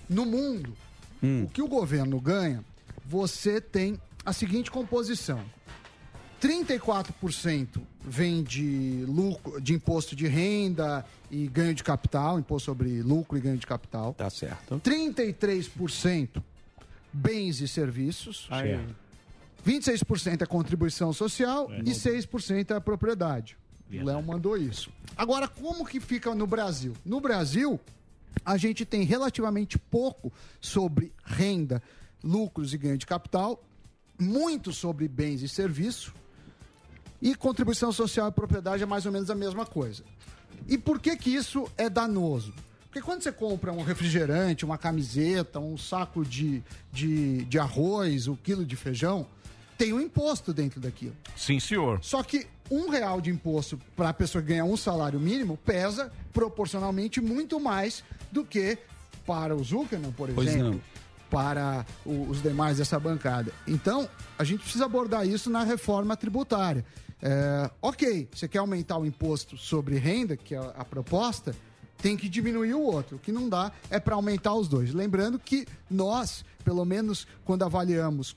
no 0.10 0.26
mundo 0.26 0.74
o 1.22 1.50
que 1.50 1.62
o 1.62 1.68
governo 1.68 2.20
ganha, 2.22 2.64
você 3.06 3.60
tem 3.60 4.00
a 4.26 4.32
seguinte 4.32 4.70
composição. 4.70 5.42
34% 6.42 7.82
vem 8.08 8.42
de 8.42 9.04
lucro, 9.08 9.60
de 9.62 9.74
imposto 9.74 10.16
de 10.16 10.28
renda 10.28 11.06
e 11.30 11.48
ganho 11.48 11.74
de 11.74 11.84
capital, 11.84 12.40
imposto 12.40 12.68
sobre 12.68 13.02
lucro 13.02 13.38
e 13.38 13.42
ganho 13.42 13.58
de 13.58 13.68
capital. 13.68 14.14
Tá 14.14 14.30
certo. 14.30 14.80
33% 14.80 16.42
bens 17.12 17.60
e 17.62 17.68
serviços. 17.68 18.48
26% 19.66 20.42
é 20.42 20.46
contribuição 20.46 21.12
social 21.12 21.70
e 21.86 21.92
6% 21.92 22.76
é 22.76 22.80
propriedade. 22.80 23.58
O 23.92 24.04
Léo 24.04 24.22
mandou 24.24 24.58
isso. 24.58 24.90
Agora, 25.16 25.48
como 25.48 25.86
que 25.86 26.00
fica 26.00 26.34
no 26.34 26.48
Brasil? 26.48 26.94
No 27.06 27.20
Brasil, 27.20 27.80
a 28.46 28.58
gente 28.58 28.86
tem 28.86 29.04
relativamente 29.04 29.78
pouco 29.78 30.32
sobre 30.62 31.12
renda, 31.24 31.82
lucros 32.24 32.74
e 32.74 32.78
ganho 32.78 32.98
de 32.98 33.06
capital, 33.06 33.64
muito 34.20 34.74
sobre 34.74 35.08
bens 35.08 35.42
e 35.42 35.50
serviços, 35.50 36.14
e 37.22 37.36
contribuição 37.36 37.92
social 37.92 38.28
e 38.30 38.32
propriedade 38.32 38.84
é 38.84 38.86
mais 38.86 39.06
ou 39.06 39.12
menos 39.12 39.30
a 39.30 39.36
mesma 39.36 39.66
coisa. 39.66 40.04
E 40.68 40.78
por 40.78 41.00
que 41.00 41.16
que 41.16 41.30
isso 41.34 41.70
é 41.78 41.90
danoso? 41.90 42.54
Porque 42.86 43.02
quando 43.02 43.22
você 43.22 43.32
compra 43.32 43.72
um 43.72 43.84
refrigerante, 43.84 44.66
uma 44.66 44.78
camiseta, 44.78 45.60
um 45.60 45.78
saco 45.78 46.26
de, 46.26 46.64
de, 46.92 47.44
de 47.46 47.60
arroz, 47.60 48.28
um 48.28 48.36
quilo 48.36 48.66
de 48.66 48.76
feijão, 48.76 49.28
tem 49.78 49.94
um 49.94 50.02
imposto 50.02 50.54
dentro 50.54 50.80
daquilo. 50.80 51.16
Sim, 51.36 51.60
senhor. 51.60 52.00
Só 52.02 52.24
que 52.24 52.48
um 52.72 52.90
real 52.90 53.22
de 53.22 53.30
imposto 53.30 53.80
para 53.96 54.10
a 54.10 54.14
pessoa 54.14 54.42
que 54.42 54.48
ganha 54.50 54.66
um 54.66 54.76
salário 54.76 55.20
mínimo 55.20 55.58
pesa 55.58 56.12
proporcionalmente 56.34 57.22
muito 57.22 57.60
mais 57.60 58.04
do 58.32 58.44
que 58.44 58.78
para 59.26 59.56
o 59.56 59.64
Zuckerman, 59.64 60.12
por 60.12 60.30
Pois 60.34 60.48
exemplo, 60.48 60.72
não. 60.72 60.82
para 61.30 61.86
os 62.06 62.42
demais 62.42 62.78
dessa 62.78 63.00
bancada. 63.00 63.52
Então, 63.68 64.10
a 64.40 64.44
gente 64.44 64.62
precisa 64.64 64.86
abordar 64.86 65.28
isso 65.28 65.50
na 65.50 65.64
reforma 65.64 66.18
tributária. 66.18 66.84
É, 67.22 67.70
ok, 67.82 68.28
você 68.32 68.48
quer 68.48 68.60
aumentar 68.60 68.98
o 68.98 69.06
imposto 69.06 69.58
sobre 69.58 69.98
renda, 69.98 70.38
que 70.38 70.54
é 70.54 70.58
a, 70.58 70.86
proposta, 70.86 71.56
tem 71.98 72.16
que 72.16 72.30
diminuir 72.30 72.74
o 72.74 72.82
outro. 72.82 73.18
O 73.18 73.20
que 73.20 73.32
não 73.32 73.50
dá 73.50 73.72
é 73.90 74.00
para 74.00 74.16
aumentar 74.16 74.54
os 74.54 74.68
dois. 74.68 74.94
Lembrando 74.94 75.40
que 75.40 75.66
nós, 75.90 76.46
pelo 76.64 76.86
menos 76.86 77.28
quando 77.44 77.64
avaliamos 77.64 78.36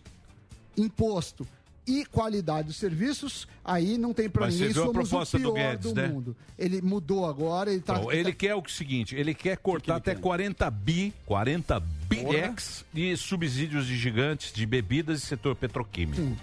imposto 0.77 1.47
e 1.87 2.05
qualidade 2.07 2.69
dos 2.69 2.77
serviços, 2.77 3.49
aí 3.64 3.99
não 3.99 4.14
tem 4.14 4.31
para 4.31 4.43
Mas 4.47 4.55
ninguém, 4.55 4.69
viram 4.69 4.83
a 4.83 4.87
somos 4.87 5.09
proposta 5.09 5.37
o 5.37 5.40
do 5.40 5.53
pior 5.53 5.71
Guedes, 5.71 5.93
do 5.93 5.95
né? 5.95 6.09
mundo. 6.09 6.37
Ele 6.59 6.81
mudou 6.81 7.27
agora, 7.27 7.73
ele 7.73 7.81
tá... 7.81 7.95
Então, 7.97 8.12
ele 8.12 8.33
quer 8.33 8.55
o 8.55 8.62
seguinte, 8.69 9.16
ele 9.16 9.35
quer 9.35 9.57
cortar 9.57 9.97
até 9.97 10.14
40 10.14 10.71
bi, 10.71 11.12
40 11.27 11.81
bilhex 12.09 12.85
de 12.93 13.16
subsídios 13.16 13.87
de 13.87 13.97
gigantes 13.97 14.53
de 14.53 14.64
bebidas 14.64 15.23
e 15.23 15.27
setor 15.27 15.57
petroquímico. 15.57 16.37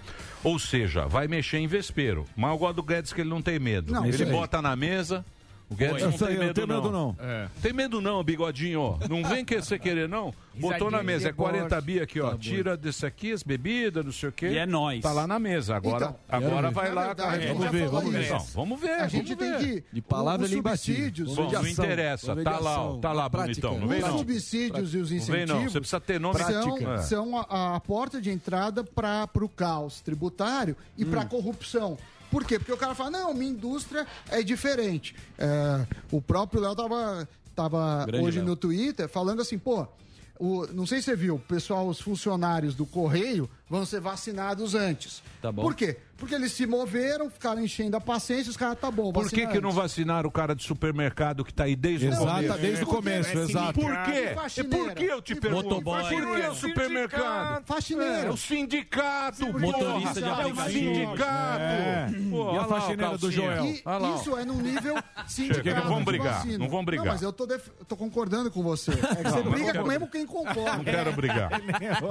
Ou 0.44 0.58
seja, 0.58 1.06
vai 1.06 1.26
mexer 1.26 1.58
em 1.58 1.66
vespeiro. 1.66 2.26
Mas 2.36 2.50
eu 2.50 2.58
gosto 2.58 2.76
do 2.76 2.82
Guedes 2.82 3.12
que 3.12 3.20
ele 3.20 3.30
não 3.30 3.42
tem 3.42 3.58
medo. 3.58 3.92
Não, 3.92 4.06
ele 4.06 4.24
bota 4.26 4.62
na 4.62 4.74
mesa. 4.76 5.24
O 5.70 5.74
Guedes 5.74 6.00
Eu 6.02 6.10
não 6.10 6.18
tem 6.18 6.38
medo, 6.38 6.66
não. 6.66 6.76
medo, 6.76 6.90
não. 6.90 7.16
É. 7.20 7.48
Tem 7.60 7.72
medo 7.74 8.00
não, 8.00 8.24
bigodinho. 8.24 8.98
Não 9.08 9.22
vem 9.22 9.44
que 9.44 9.60
você 9.60 9.78
querer, 9.78 10.08
não. 10.08 10.32
Botou 10.54 10.90
na 10.90 11.02
mesa, 11.02 11.28
é 11.28 11.32
40 11.32 11.78
bi 11.82 12.00
aqui, 12.00 12.20
ó. 12.20 12.34
Tira 12.36 12.74
desse 12.76 13.04
aqui, 13.04 13.32
as 13.32 13.42
bebidas, 13.42 14.02
não 14.04 14.10
sei 14.10 14.30
o 14.30 14.32
quê. 14.32 14.48
E 14.48 14.56
é 14.58 14.64
nóis. 14.66 15.02
Tá 15.02 15.12
lá 15.12 15.26
na 15.26 15.38
mesa. 15.38 15.76
Agora, 15.76 16.06
Então, 16.06 16.16
agora 16.28 16.70
vai 16.70 16.88
na 16.88 16.94
lá. 16.94 17.06
verdade, 17.08 17.42
gente 17.42 17.52
Vamos 17.58 17.70
ver, 17.70 17.88
vamos 17.88 18.12
ver. 18.12 18.30
Não, 18.30 18.38
vamos 18.40 18.80
ver. 18.80 18.90
A 18.92 19.08
gente 19.08 19.36
tem 19.36 19.58
que... 19.58 19.84
De 19.92 20.00
palavra 20.02 20.46
os 20.46 20.52
é 20.52 20.56
imbatível. 20.56 20.96
subsídios, 20.96 21.34
Bom, 21.36 21.52
não 21.52 21.68
interessa. 21.68 22.34
Tá 22.36 22.58
lá, 22.58 22.82
ó, 22.82 22.96
tá 22.96 23.12
lá, 23.12 23.28
bonitão. 23.28 23.78
Não 23.78 23.86
vem 23.88 23.98
os 24.02 24.08
não. 24.08 24.18
subsídios 24.18 24.94
e 24.94 24.98
os 24.98 25.10
Não 25.10 25.18
vem 25.18 25.18
incentivos 25.18 25.48
não, 25.64 25.70
você 25.70 25.80
precisa 25.80 26.00
ter 26.00 26.18
nome 26.18 26.38
são. 26.38 26.78
É. 26.94 26.98
são 27.02 27.38
a, 27.38 27.76
a 27.76 27.80
porta 27.80 28.20
de 28.20 28.30
entrada 28.30 28.82
para 28.82 29.28
o 29.40 29.48
caos 29.50 30.00
tributário 30.00 30.74
e 30.96 31.04
para 31.04 31.20
a 31.20 31.24
Hum. 31.24 31.28
corrupção. 31.28 31.98
Por 32.30 32.44
quê? 32.44 32.58
Porque 32.58 32.72
o 32.72 32.76
cara 32.76 32.94
fala, 32.94 33.10
não, 33.10 33.34
minha 33.34 33.50
indústria 33.50 34.06
é 34.30 34.42
diferente. 34.42 35.14
É, 35.38 35.86
o 36.10 36.20
próprio 36.20 36.60
Léo 36.60 36.74
tava, 36.74 37.28
tava 37.54 38.06
Grande 38.06 38.24
hoje 38.24 38.38
Léo. 38.38 38.48
no 38.48 38.56
Twitter 38.56 39.08
falando 39.08 39.40
assim, 39.40 39.58
pô, 39.58 39.86
o, 40.38 40.66
não 40.68 40.86
sei 40.86 40.98
se 40.98 41.06
você 41.06 41.16
viu, 41.16 41.36
o 41.36 41.38
pessoal, 41.38 41.88
os 41.88 42.00
funcionários 42.00 42.74
do 42.74 42.86
Correio 42.86 43.48
vão 43.68 43.84
ser 43.86 44.00
vacinados 44.00 44.74
antes. 44.74 45.22
Tá 45.42 45.52
bom. 45.52 45.62
Por 45.62 45.74
quê? 45.74 45.96
Porque 46.16 46.34
eles 46.34 46.50
se 46.50 46.66
moveram, 46.66 47.30
ficaram 47.30 47.62
enchendo 47.62 47.96
a 47.96 48.00
paciência, 48.00 48.50
os 48.50 48.56
caras, 48.56 48.76
tá 48.80 48.90
bom, 48.90 49.12
Por 49.12 49.30
que, 49.30 49.46
que 49.46 49.60
não 49.60 49.70
vacinaram 49.70 50.28
o 50.28 50.32
cara 50.32 50.52
de 50.52 50.64
supermercado 50.64 51.44
que 51.44 51.54
tá 51.54 51.62
aí 51.62 51.76
desde 51.76 52.06
o 52.06 52.08
Exato, 52.08 52.26
começo? 52.26 52.58
desde 52.58 52.82
o 52.82 52.86
começo, 52.88 53.38
exato. 53.38 53.80
Por 53.80 54.02
quê? 54.02 54.34
E 54.56 54.64
por 54.64 54.92
que 54.94 55.04
eu 55.04 55.22
te 55.22 55.36
pergunto? 55.36 55.80
Por 55.80 56.08
que 56.08 56.14
o 56.48 56.54
supermercado? 56.56 57.64
Faxineiro. 57.66 58.26
É, 58.26 58.30
o 58.30 58.36
sindicato, 58.36 59.46
Motorista 59.58 60.14
de 60.20 60.28
porra. 60.28 60.42
É 60.42 60.46
o 60.46 60.48
aplicativo. 60.50 60.94
sindicato. 60.94 61.62
É. 61.62 62.08
Pô, 62.30 62.54
E 62.54 62.58
a 62.58 62.64
faxineira 62.64 63.18
do. 63.18 63.30
Joel? 63.30 63.64
E 63.64 63.82
isso 64.20 64.36
é 64.36 64.44
num 64.44 64.60
nível 64.60 64.96
sindicato. 65.28 65.68
Não 65.68 65.82
vamos 65.84 65.98
de 65.98 66.04
brigar, 66.04 66.34
vacina. 66.34 66.58
não 66.58 66.68
vamos 66.68 66.84
brigar. 66.86 67.06
Não, 67.06 67.12
mas 67.12 67.22
eu 67.22 67.32
tô, 67.32 67.46
def- 67.46 67.68
tô 67.86 67.96
concordando 67.96 68.50
com 68.50 68.60
você. 68.62 68.90
É 68.90 68.94
que 68.96 69.30
você 69.30 69.42
não 69.42 69.50
briga 69.52 69.66
quero- 69.66 69.82
com 69.84 69.88
mesmo 69.88 70.08
quem 70.08 70.26
concorda. 70.26 70.76
Não 70.78 70.84
quero 70.84 71.12
brigar. 71.12 71.50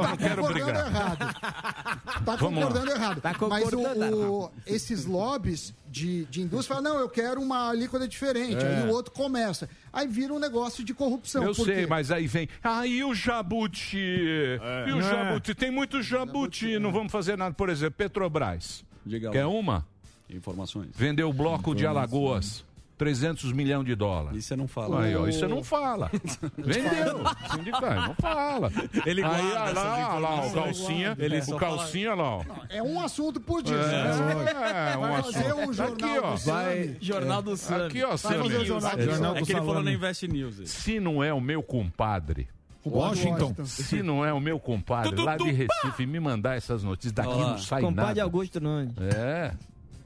Não 0.08 0.16
quero 0.18 0.44
brigar. 0.48 0.88
errado. 0.88 1.36
Tá 2.26 2.38
concordando 2.38 2.92
errado. 2.92 3.22
Tá 3.22 3.34
Mas 3.48 3.68
o- 3.68 3.78
concordando 3.78 4.34
o- 4.34 4.52
esses 4.66 5.06
lobbies 5.06 5.74
de, 5.88 6.26
de 6.26 6.42
indústria 6.42 6.76
falam, 6.78 6.94
não, 6.94 7.00
eu 7.02 7.10
quero 7.10 7.42
uma 7.42 7.70
alíquota 7.70 8.08
diferente. 8.08 8.64
Aí 8.66 8.88
o 8.90 8.92
outro 8.94 9.12
começa. 9.14 9.70
Aí 9.94 10.08
vira 10.08 10.34
um 10.34 10.40
negócio 10.40 10.84
de 10.84 10.94
corrupção. 10.94 11.44
Eu 11.44 11.54
Por 11.56 11.66
sei, 11.66 11.82
quê? 11.82 11.88
mas 11.88 12.12
aí 12.12 12.28
vem. 12.28 12.50
Ah, 12.64 12.86
e 12.86 13.04
o 13.04 13.14
jabuti? 13.16 13.98
E 13.98 14.92
o 14.92 15.00
É. 15.00 15.02
jabuti? 15.02 15.56
Tem 15.56 15.72
muito 15.72 16.02
jabuti, 16.02 16.78
não 16.80 16.92
vamos 16.92 17.12
fazer 17.12 17.38
nada. 17.38 17.54
Por 17.54 17.70
exemplo, 17.70 17.96
Petrobras. 17.98 18.84
Diga 19.06 19.32
Quer 19.32 19.46
uma? 19.46 19.86
Informações. 20.30 20.90
Vendeu 20.94 21.30
o 21.30 21.34
bloco 21.34 21.74
de 21.74 21.86
Alagoas. 21.86 22.66
300 22.98 23.52
milhões 23.52 23.86
de 23.86 23.94
dólares. 23.96 24.40
Isso 24.40 24.48
você 24.50 24.56
não 24.56 24.68
fala. 24.68 25.04
Aí, 25.04 25.16
ó, 25.16 25.28
isso 25.28 25.40
você 25.40 25.48
não 25.48 25.64
fala. 25.64 26.10
Vendeu. 26.58 27.20
Sindicato, 27.52 28.08
não 28.08 28.16
fala. 28.16 28.72
Ele 29.06 29.24
aí, 29.24 29.42
guarda 29.52 29.80
olha 29.80 29.90
lá, 29.90 30.10
olha 30.16 30.20
lá, 30.20 30.46
o 30.48 30.52
calcinha, 30.54 31.16
Ele 31.20 31.40
o 31.40 31.56
calcinha, 31.58 32.16
lá, 32.16 32.38
ó. 32.38 32.44
É 32.70 32.82
um 32.82 33.00
assunto 33.00 33.40
por 33.40 33.62
dia. 33.62 33.76
É, 33.78 34.94
é, 34.94 34.98
um 34.98 35.02
Vai 35.02 35.24
fazer 35.24 35.40
assunto. 35.48 35.70
um 35.70 35.74
jornal 35.74 36.10
Aqui, 36.10 36.20
ó. 36.20 36.32
do. 36.32 36.38
Vai- 36.40 36.98
Jornal 37.00 37.42
do 37.42 37.58
Sam. 37.58 37.86
Aqui, 37.88 38.04
ó, 38.04 38.08
Vai 38.10 38.18
Sammy. 38.18 38.38
fazer 38.44 38.58
o 38.58 38.66
jornal 38.66 38.92
do 38.92 38.98
É, 39.38 39.42
é 39.42 39.44
que 39.46 39.52
ele 39.52 39.60
falou 39.60 39.84
na 39.84 39.92
Invest 39.92 40.28
News. 40.28 40.56
Se 40.70 41.00
não 41.00 41.24
é 41.24 41.34
o 41.34 41.40
meu 41.42 41.62
compadre. 41.62 42.48
Washington. 42.86 43.54
Se 43.66 44.02
não 44.02 44.24
é 44.26 44.32
o 44.32 44.40
meu 44.40 44.60
compadre 44.60 45.14
lá 45.22 45.36
de 45.36 45.52
Recife 45.52 46.06
me 46.06 46.20
mandar 46.20 46.56
essas 46.56 46.84
notícias, 46.84 47.12
daqui 47.14 47.30
Ó, 47.30 47.50
não 47.50 47.58
sai 47.58 47.82
Compadre 47.82 48.08
nada. 48.08 48.24
Augusto 48.24 48.62
Nunes. 48.62 48.94
É, 49.14 49.52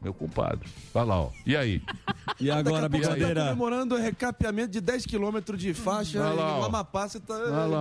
meu 0.01 0.13
compadre. 0.13 0.67
Vai 0.91 1.05
lá, 1.05 1.19
ó. 1.21 1.29
E 1.45 1.55
aí? 1.55 1.81
E 2.39 2.49
agora, 2.51 2.87
Daqui 2.87 3.03
a 3.03 3.09
pouco 3.09 3.19
você 3.25 3.33
tá 3.33 3.41
comemorando 3.43 3.95
o 3.95 3.97
recapeamento 3.97 4.71
de 4.71 4.79
10 4.81 5.05
km 5.05 5.39
de 5.57 5.73
faixa 5.73 6.19
Vai 6.19 6.35
lá, 6.35 6.41
em 6.57 6.61
ó. 6.61 6.65
Amapá, 6.65 7.07
você 7.07 7.19
tá... 7.19 7.35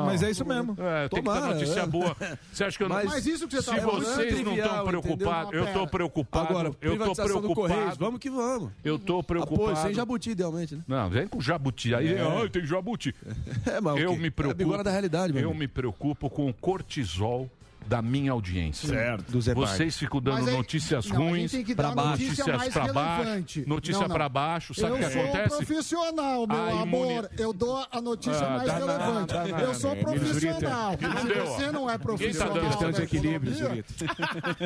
Mas 0.07 0.23
é 0.23 0.31
isso 0.31 0.45
mesmo. 0.45 0.75
É, 0.79 1.09
tem 1.09 1.23
que 1.23 1.29
ter 1.29 1.33
Tomara, 1.33 1.55
notícia 1.55 1.81
é. 1.81 1.87
boa. 1.87 2.17
Você 2.53 2.65
acha 2.65 2.77
que 2.77 2.83
eu 2.85 2.89
não... 2.89 2.97
Mas- 2.97 3.07
Mas 3.11 3.27
isso 3.27 3.47
que 3.47 3.57
você 3.57 3.63
Se 3.63 3.71
tá 3.77 3.83
falando 3.83 4.05
vocês 4.05 4.45
não 4.45 4.55
estão 4.57 4.85
preocupados, 4.87 5.53
eu 5.53 5.73
tô 5.73 5.87
preocupado. 5.87 6.49
Agora, 6.49 6.69
eu 6.69 6.73
tô 6.75 6.79
privatização 6.81 7.41
do 7.43 7.55
Correios, 7.55 7.73
preocupado. 7.75 8.05
vamos 8.05 8.21
que 8.21 8.31
vamos. 8.31 8.71
Eu 8.85 8.99
tô 8.99 9.19
Apoio, 9.21 9.25
preocupado. 9.25 9.79
sem 9.83 9.95
jabuti, 9.95 10.31
idealmente, 10.31 10.75
né? 10.77 10.83
Não, 10.89 11.11
vem 11.11 11.27
com 11.29 11.41
jabuti. 11.41 11.95
Aí, 11.95 12.17
ah, 12.19 12.49
tem 12.51 12.65
jabuti. 12.65 13.15
É, 13.67 13.81
mas 13.81 13.95
o 13.95 13.99
Eu 13.99 14.13
quê? 14.15 14.19
me 14.19 14.27
É 14.29 14.31
preocupo. 14.31 14.59
bigode 14.65 14.83
da 14.85 14.91
realidade, 14.91 15.33
meu 15.33 15.43
eu 15.43 15.49
amigo. 15.51 15.61
me 15.61 15.69
preocupo 15.69 16.31
com 16.31 16.49
o 16.49 16.55
cortisol 16.55 17.49
da 17.91 18.01
minha 18.01 18.31
audiência. 18.31 18.89
Certo. 18.89 19.33
Do 19.33 19.41
Zé 19.43 19.53
Bart. 19.53 19.69
Vocês 19.77 19.97
ficam 19.99 20.21
dando 20.23 20.49
aí- 20.49 20.57
notícias 20.57 21.07
não, 21.09 21.17
a 21.17 21.19
gente 21.23 21.29
ruins, 21.31 21.51
tem 21.51 21.65
que 21.65 21.75
dar 21.75 21.83
pra 21.93 21.95
baixo, 21.97 22.11
notícia 22.23 22.45
notícias 22.45 22.57
mais 22.57 22.73
pra 22.73 22.93
baixo, 22.93 23.23
relevante. 23.25 23.65
notícia 23.67 24.09
pra 24.09 24.29
baixo. 24.29 24.75
Sabe 24.75 24.93
o 24.93 24.99
que 24.99 25.05
eu 25.05 25.11
sou 25.11 25.23
acontece? 25.23 25.57
profissional, 25.57 26.47
meu 26.47 26.57
A 26.57 26.71
imuni- 26.71 26.83
amor. 26.83 27.31
Eu 27.37 27.53
dou 27.53 27.85
a 27.91 28.01
notícia 28.01 28.47
Ah, 28.47 28.51
mais 28.59 28.73
relevante. 28.73 29.35
eu 29.65 29.75
sou 29.75 29.91
É, 29.91 29.95
profissional. 29.97 30.93
Se 31.01 31.35
você 31.35 31.73
não 31.73 31.91
é 31.91 31.99
profissional. 31.99 32.55
dando 32.55 32.79
da 32.79 32.89
esse 32.91 33.03
equilíbrio, 33.03 33.85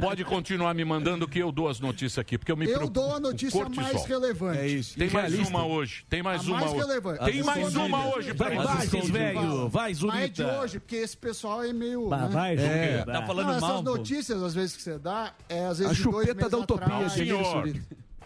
Pode 0.02 0.24
continuar 0.24 0.74
me 0.74 0.84
mandando 0.84 1.26
que 1.26 1.38
eu 1.38 1.50
dou 1.50 1.68
as 1.68 1.80
notícias 1.80 2.18
aqui, 2.18 2.36
porque 2.36 2.52
eu 2.52 2.56
me 2.58 2.66
Eu 2.68 2.88
dou 2.90 3.14
a 3.14 3.20
notícia 3.20 3.66
mais 3.70 4.04
relevante. 4.04 4.58
É 4.58 4.66
isso. 4.68 4.98
Tem 4.98 5.08
mais 5.08 5.32
uma 5.38 5.64
hoje. 5.66 6.04
Tem 6.10 6.22
mais 6.22 6.46
uma 6.46 6.60
mais 6.60 6.72
hoje. 6.72 6.80
relevante. 6.80 7.24
Tem 7.24 7.42
mais 7.42 7.74
uma 7.74 8.08
hoje 8.14 8.34
pra 8.34 8.48
Vai, 8.50 8.86
velho. 8.86 9.68
Vai, 9.70 9.94
Mas 10.02 10.22
é 10.22 10.28
de 10.28 10.42
hoje, 10.42 10.80
porque 10.80 10.96
esse 10.96 11.16
pessoal 11.16 11.64
é 11.64 11.72
meio. 11.72 12.08
Vai, 12.08 12.56
né? 12.56 13.04
Vai, 13.14 13.18
É. 13.18 13.20
Tá 13.20 13.26
falando 13.26 13.46
Não, 13.52 13.60
mal, 13.60 13.70
essas 13.72 13.82
pô. 13.84 13.96
notícias, 13.96 14.42
às 14.42 14.54
vezes, 14.54 14.76
que 14.76 14.82
você 14.82 14.98
dá, 14.98 15.32
é 15.48 15.66
às 15.66 15.78
vezes 15.78 15.92
A 15.92 15.94
chupeta 16.02 16.48
da 16.48 16.58
utopia, 16.58 16.86
atrás. 16.86 17.12
senhor. 17.12 17.74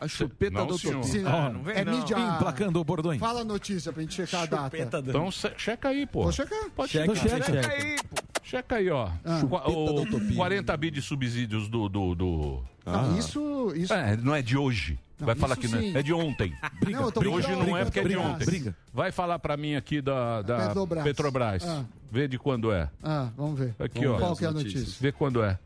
A 0.01 0.07
chupeta 0.07 0.53
Não, 0.59 0.67
da 0.69 0.79
senhor. 0.79 0.97
utopia. 1.01 1.13
Sim, 1.21 1.23
não 1.25 1.63
vem 1.63 1.77
é 1.77 1.85
não. 1.85 1.99
mídia. 1.99 2.17
Emplacando 2.19 2.85
bordões. 2.85 3.19
Fala 3.19 3.41
a 3.41 3.45
notícia 3.45 3.93
pra 3.93 4.01
gente 4.03 4.15
checar 4.15 4.43
a 4.43 4.47
data. 4.47 4.79
Então, 4.79 5.31
se- 5.31 5.53
checa 5.57 5.89
aí, 5.89 6.07
pô. 6.07 6.23
Vou 6.23 6.33
checar. 6.33 6.71
Pode 6.77 6.93
Checa, 6.93 7.15
checar. 7.17 7.43
checa. 7.43 7.63
Checa 7.63 7.73
aí, 7.75 7.97
pô. 8.09 8.17
Checa 8.45 8.77
aí, 8.77 8.91
ó. 8.91 9.11
Ah. 9.25 9.41
O 9.69 10.03
utopia. 10.03 10.37
40 10.37 10.77
bi 10.77 10.91
de 10.93 11.03
subsídios 11.03 11.69
do... 11.69 11.89
do, 11.89 12.15
do- 12.15 12.63
Não, 12.87 13.19
isso, 13.19 13.73
isso. 13.75 13.93
É, 13.93 14.17
não 14.17 14.35
é 14.35 14.41
de 14.41 14.57
hoje. 14.57 14.99
Não, 15.19 15.27
Vai 15.27 15.35
falar 15.35 15.57
que 15.57 15.67
não 15.67 15.79
é. 15.79 15.99
É 15.99 16.03
de 16.03 16.13
ontem. 16.13 16.55
Não, 16.89 17.03
eu 17.03 17.13
tô 17.13 17.21
De 17.21 17.29
hoje 17.29 17.51
não 17.51 17.77
é 17.77 17.85
porque 17.85 17.99
é 18.01 18.05
de 18.05 18.17
ontem. 18.17 18.45
Briga. 18.45 18.77
Vai 18.93 19.11
falar 19.11 19.39
pra 19.39 19.57
mim 19.57 19.75
aqui 19.75 20.01
da, 20.01 20.43
da 20.43 20.69
Petrobras. 20.69 21.05
Petrobras. 21.05 21.65
Ah. 21.67 21.85
Vê 22.11 22.29
de 22.29 22.39
quando 22.39 22.73
é. 22.73 22.89
Ah, 23.03 23.29
vamos 23.37 23.59
ver. 23.59 23.75
Aqui, 23.79 24.07
ó. 24.07 24.19
Qual 24.19 24.37
que 24.37 24.45
é 24.45 24.49
a 24.49 24.53
notícia? 24.53 24.97
Vê 25.01 25.11
quando 25.11 25.43
é. 25.43 25.59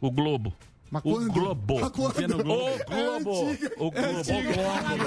O 0.00 0.10
Globo. 0.10 0.52
Mas 0.90 1.02
O 1.04 1.12
quando? 1.12 1.32
Globo. 1.32 1.80
Mas 1.80 1.90
quando? 1.90 2.12
Confia 2.12 2.28
no 2.28 2.42
Globo. 2.42 2.70
O 2.70 3.20
Globo. 3.24 3.48
antiga. 3.50 3.72
O 3.78 3.90
Globo. 3.90 5.06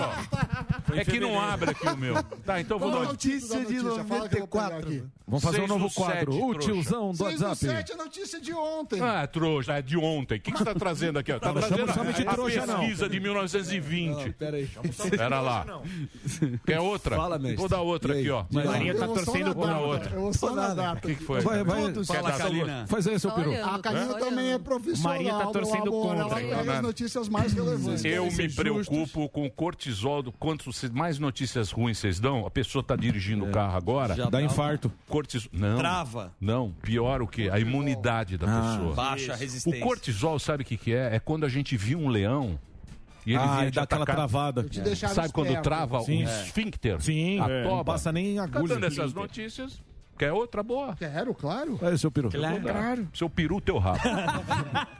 Ó. 0.89 0.93
É 0.95 1.05
que 1.05 1.19
não 1.19 1.39
abre 1.39 1.71
aqui 1.71 1.87
o 1.87 1.97
meu. 1.97 2.23
Tá, 2.45 2.59
então 2.59 2.79
vou 2.79 2.91
dar 2.91 2.97
é 2.97 3.01
o 3.01 3.05
notícia? 3.05 3.59
Pegar 4.29 4.77
aqui. 4.77 5.03
Vamos 5.27 5.43
fazer 5.43 5.57
um 5.57 5.67
Seis 5.67 5.69
novo 5.69 5.83
do 5.85 5.89
sete, 5.91 6.03
quadro. 6.03 6.33
O 6.33 6.51
trouxa. 6.53 6.71
tiozão 6.71 7.11
do 7.11 7.17
6 7.17 7.39
do 7.39 7.45
WhatsApp. 7.45 7.77
7 7.77 7.91
é 7.91 7.95
notícia 7.95 8.41
de 8.41 8.53
ontem. 8.53 8.99
Ah, 8.99 9.27
trouxa, 9.27 9.73
é 9.73 9.81
de 9.81 9.95
ontem. 9.95 10.39
O 10.39 10.41
que, 10.41 10.51
que 10.51 10.57
você 10.57 10.65
tá 10.65 10.73
trazendo 10.73 11.19
aqui? 11.19 11.31
ó? 11.31 11.39
Tá 11.39 11.53
Não, 11.53 11.61
não 11.61 11.61
trazendo 11.61 12.13
de 12.13 12.27
a 12.27 12.33
trouxa, 12.33 12.65
não. 12.65 12.79
pesquisa 12.79 13.07
de 13.07 13.19
1920. 13.19 14.31
Pera 14.33 14.57
aí. 14.57 14.67
Pera 15.11 15.39
lá. 15.39 15.65
Quer 16.65 16.79
outra? 16.79 17.15
Fala, 17.15 17.37
mestre. 17.37 17.57
Vou 17.57 17.69
dar 17.69 17.81
outra 17.81 18.17
aqui, 18.17 18.29
ó. 18.31 18.45
Marinha 18.51 18.95
tá 18.95 19.07
torcendo 19.07 19.63
a 19.63 19.79
outra. 19.79 20.15
Eu 20.15 20.21
vou 20.21 20.33
só 20.33 20.55
na 20.55 20.73
data. 20.73 21.07
O 21.07 21.15
que, 21.15 21.23
foi? 21.23 21.41
Vai, 21.41 21.63
vai. 21.63 21.93
Fala, 22.05 22.31
dar 22.31 22.37
Kalina. 22.37 22.87
Faz 22.87 23.07
aí, 23.07 23.19
seu 23.19 23.31
peru. 23.31 23.53
A 23.63 23.79
Kalina 23.79 24.15
também 24.15 24.53
é 24.53 24.57
profissional. 24.57 25.13
Maria 25.13 25.33
tá 25.33 25.45
torcendo 25.45 25.68
amor. 25.77 26.07
contra, 26.07 26.19
Ela 26.19 26.41
hein? 26.41 26.49
pega 26.49 26.73
as 26.77 26.81
notícias 26.81 27.29
mais 27.29 27.53
relevantes. 27.53 28.05
Eu 28.05 28.25
me 28.31 28.49
preocupo 28.53 29.29
com 29.29 29.45
o 29.45 29.51
cortisol. 29.51 30.23
Do, 30.23 30.31
quanto 30.31 30.69
mais 30.93 31.19
notícias 31.19 31.71
ruins 31.71 31.97
vocês 31.97 32.19
dão, 32.19 32.45
a 32.45 32.51
pessoa 32.51 32.83
tá 32.83 32.95
dirigindo 32.95 33.45
o 33.45 33.51
carro 33.51 33.75
agora. 33.77 34.15
Já 34.15 34.25
Dá 34.25 34.31
tá- 34.31 34.41
infarto. 34.41 34.91
Cortisol. 35.07 35.49
Não. 35.53 35.77
Trava. 35.77 36.33
Não, 36.39 36.71
pior 36.81 37.21
o 37.21 37.27
que? 37.27 37.49
A 37.49 37.59
imunidade 37.59 38.37
da 38.37 38.47
pessoa. 38.47 38.93
Baixa 38.95 39.33
a 39.33 39.35
O 39.35 39.39
resistência. 39.39 39.79
cortisol, 39.81 40.39
sabe 40.39 40.63
o 40.63 40.65
que, 40.65 40.77
que 40.77 40.93
é? 40.93 41.15
É 41.15 41.19
quando 41.19 41.45
a 41.45 41.49
gente 41.49 41.75
viu 41.77 41.99
um 41.99 42.09
leão 42.09 42.59
e 43.25 43.31
ele 43.31 43.37
Ah, 43.43 43.55
vinha 43.57 43.67
e 43.67 43.71
te 43.71 43.75
dá 43.75 43.83
aquela 43.83 44.03
atacar. 44.03 44.15
travada. 44.15 44.63
Te 44.63 44.95
Sabe 44.95 45.31
quando 45.31 45.47
esperto. 45.47 45.63
trava 45.63 46.01
Sim. 46.01 46.23
o 46.23 46.29
esfíncter? 46.29 47.01
Sim, 47.01 47.39
a 47.39 47.49
é, 47.49 47.63
toba. 47.63 47.75
não 47.77 47.83
passa 47.85 48.11
nem 48.11 48.35
Tá 48.35 48.43
agulha. 48.43 48.75
dando 48.75 48.85
essas 48.85 49.13
notícias. 49.13 49.81
Quer 50.19 50.33
outra 50.33 50.61
boa? 50.61 50.97
Quero, 50.97 51.33
claro. 51.33 51.79
Aí, 51.81 51.97
seu 51.97 52.11
peru. 52.11 52.29
Claro. 52.29 53.07
Seu 53.13 53.29
peru, 53.29 53.61
teu 53.61 53.77
rabo. 53.77 53.99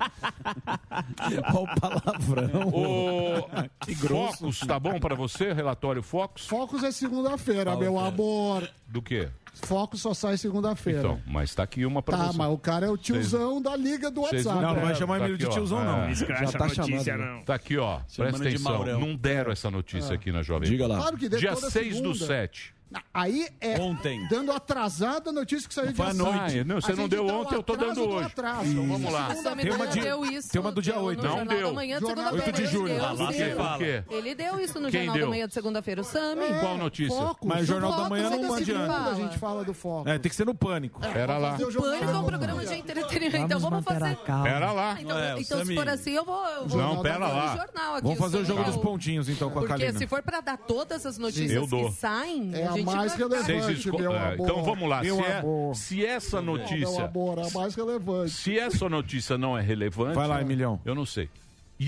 Olha 1.22 1.42
o 1.62 1.80
palavrão. 1.80 2.68
o 2.70 3.50
Que 3.86 3.96
grosso. 3.96 4.38
Focus, 4.38 4.60
tá 4.62 4.80
bom 4.80 4.98
pra 4.98 5.16
você? 5.16 5.52
Relatório 5.52 6.02
Focus? 6.02 6.48
Focus 6.48 6.84
é 6.84 6.92
segunda-feira, 6.92 7.76
meu 7.76 8.00
amor. 8.00 8.70
Do 8.88 9.02
quê? 9.02 9.28
Focus 9.56 10.02
só 10.02 10.14
sai 10.14 10.38
segunda-feira. 10.38 11.00
Então, 11.00 11.22
mas 11.28 11.54
tá 11.54 11.64
aqui 11.64 11.86
uma 11.86 12.02
pra 12.02 12.18
Tá, 12.18 12.28
você. 12.28 12.38
mas 12.38 12.50
o 12.54 12.58
cara 12.58 12.86
é 12.86 12.90
o 12.90 12.96
tiozão 12.96 13.62
da 13.62 13.76
liga 13.76 14.10
do 14.10 14.22
WhatsApp. 14.22 14.62
Não, 14.62 14.74
não 14.74 14.82
vai 14.82 14.94
É, 14.94 14.96
chamar 14.96 15.20
tá 15.20 15.28
ele 15.28 15.38
de 15.38 15.44
aqui, 15.46 15.52
ó. 15.52 15.58
tiozão, 15.58 15.84
não. 15.84 16.04
É. 16.04 16.12
Escracha 16.12 16.46
Já 16.46 16.52
tá 16.58 16.64
a 16.64 16.68
notícia, 16.70 17.04
chamando, 17.14 17.36
não. 17.36 17.42
Tá 17.44 17.56
aqui, 17.56 17.78
ó. 17.78 18.00
Chamando 18.08 18.38
Presta 18.40 18.70
atenção. 18.70 19.00
Não 19.00 19.16
deram 19.18 19.52
essa 19.52 19.70
notícia 19.70 20.16
aqui 20.16 20.32
na 20.32 20.42
Jovem 20.44 20.70
Diga 20.70 20.88
lá. 20.88 20.96
Claro 20.98 21.18
que 21.18 21.28
Dia 21.28 21.54
toda 21.54 21.70
6 21.70 22.00
do 22.02 22.16
segunda. 22.16 22.26
7. 22.34 22.74
Aí 23.14 23.48
é 23.62 23.80
Ontem. 23.80 24.28
dando 24.30 24.52
atrasada 24.52 25.30
a 25.30 25.34
notícia 25.34 25.68
que 25.68 25.74
saiu 25.76 25.92
dia 25.94 26.04
à 26.06 26.08
6. 26.08 26.18
noite. 26.18 26.64
Não, 26.64 26.82
você 26.82 26.92
A 26.92 26.96
não 26.96 27.08
deu 27.08 27.26
o 27.26 27.30
ontem, 27.30 27.56
eu 27.56 27.62
tô 27.62 27.76
dando 27.76 27.94
do 27.96 28.10
hoje. 28.10 28.26
atraso. 28.26 28.66
Então, 28.72 28.88
vamos 28.88 29.12
lá. 29.14 29.30
Tem 29.62 29.72
uma 29.72 29.88
de- 29.88 30.00
deu 30.02 30.26
isso. 30.26 30.50
tem 30.52 30.60
uma 30.62 30.72
do 30.72 30.82
dia 30.82 30.94
deu 30.94 31.04
8. 31.04 31.22
No 31.22 31.24
Não 31.30 31.36
Jornal 31.38 31.58
deu. 31.58 31.68
da 31.68 31.74
Manhã 31.74 31.96
de 32.00 32.02
Jornal 32.06 32.26
segunda-feira. 32.26 32.58
8 32.58 32.66
de 32.66 32.72
julho. 32.72 32.92
Ele 32.94 33.00
lá 33.02 33.14
deu, 33.14 33.28
quem 33.28 33.50
sim. 33.50 33.56
fala. 33.56 33.70
Por 33.70 33.78
quê? 33.78 34.04
Ele 34.10 34.36
deu 34.36 34.60
isso 34.60 34.80
no 34.80 34.90
Quem 34.90 35.00
Jornal 35.02 35.14
deu? 35.16 35.24
da 35.26 35.30
Manhã 35.30 35.48
de 35.48 35.54
segunda-feira. 35.54 36.02
O 36.02 36.04
Sammy. 36.04 36.46
Qual 36.60 36.78
notícia? 36.78 37.16
Focus. 37.16 37.48
Mas 37.48 37.62
o 37.64 37.66
Jornal 37.66 37.92
da 37.94 38.10
Manhã 38.10 38.26
é 38.28 38.30
não 38.32 38.54
antes. 38.54 38.70
A 38.70 39.14
gente 39.14 39.38
fala 39.38 39.64
do 39.64 39.74
foco. 39.74 40.10
É, 40.10 40.18
tem 40.18 40.30
que 40.30 40.36
ser 40.36 40.46
no 40.46 40.56
pânico. 40.56 41.00
Pera 41.00 41.38
lá. 41.38 41.52
Fazer 41.52 41.66
o 41.78 41.82
Pânico 41.82 42.06
é 42.12 42.18
um 42.18 42.24
programa 42.26 42.66
de 42.66 42.74
entretenimento. 42.74 43.46
Então 43.46 43.60
vamos 43.60 43.84
fazer. 43.86 44.18
Pera 44.18 44.72
lá. 44.72 44.98
Então, 45.00 45.18
é, 45.20 45.40
então 45.40 45.66
se 45.66 45.76
for 45.76 45.88
assim, 45.88 46.12
eu 46.12 46.26
vou. 46.26 46.44
Não, 46.76 47.02
pera 47.02 47.28
lá. 47.28 47.56
jornal 47.56 47.94
aqui, 47.96 48.04
Vamos 48.04 48.20
fazer 48.20 48.38
o 48.38 48.46
jogo 48.46 48.64
dos 48.64 48.78
pontinhos, 48.78 49.30
então, 49.30 49.50
com 49.52 49.60
a 49.60 49.62
Porque 49.62 49.78
Kalina. 49.80 50.00
se 50.00 50.08
for 50.08 50.22
pra 50.24 50.42
dar 50.42 50.58
todas 50.58 51.06
as 51.06 51.18
notícias 51.18 51.70
que 51.70 51.92
saem, 51.92 52.52
É 52.56 52.66
a 52.68 52.72
gente 52.72 52.79
mais 52.84 53.14
relevante. 53.16 53.92
Meu 53.92 54.14
é, 54.14 54.34
amor. 54.34 54.40
então 54.40 54.64
vamos 54.64 54.90
lá. 54.90 55.02
Se, 55.04 55.10
é- 55.10 55.44
se 55.74 56.06
essa 56.06 56.42
Meu 56.42 56.58
notícia. 56.58 57.06
amor, 57.06 57.38
é 57.40 57.48
a 57.48 57.52
mais 57.52 57.76
relevante. 57.76 58.32
Se 58.32 58.58
essa 58.60 58.88
notícia 58.90 59.38
não 59.38 59.58
é 59.58 59.62
relevante. 59.62 60.16
Vai 60.16 60.28
lá, 60.28 60.42
Emilhão. 60.42 60.80
Eu 60.86 60.96
não 60.96 61.06
sei. 61.06 61.30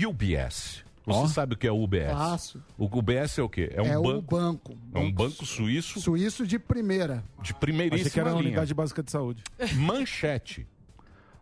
UBS. 0.06 0.84
Você 1.04 1.34
sabe 1.34 1.54
o 1.54 1.56
que 1.56 1.66
é 1.66 1.72
UBS? 1.72 2.12
Faço. 2.12 2.62
O 2.78 2.84
UBS 2.84 3.36
é 3.38 3.42
o 3.42 3.48
quê? 3.48 3.70
É 3.74 3.82
um 3.82 3.86
É 3.86 3.98
o 3.98 4.02
banco. 4.04 4.22
banco. 4.36 4.78
É 4.94 4.98
um 5.00 5.10
banco 5.10 5.44
suíço 5.44 6.00
Suíço 6.00 6.46
de 6.46 6.60
primeira. 6.60 7.16
de 7.16 7.22
Achei 7.40 7.54
que 7.54 7.60
primeiríssima 7.60 8.22
era 8.22 8.30
uma 8.30 8.38
linha. 8.40 8.50
unidade 8.52 8.72
básica 8.72 9.02
de 9.02 9.10
saúde. 9.10 9.42
Manchete. 9.74 10.64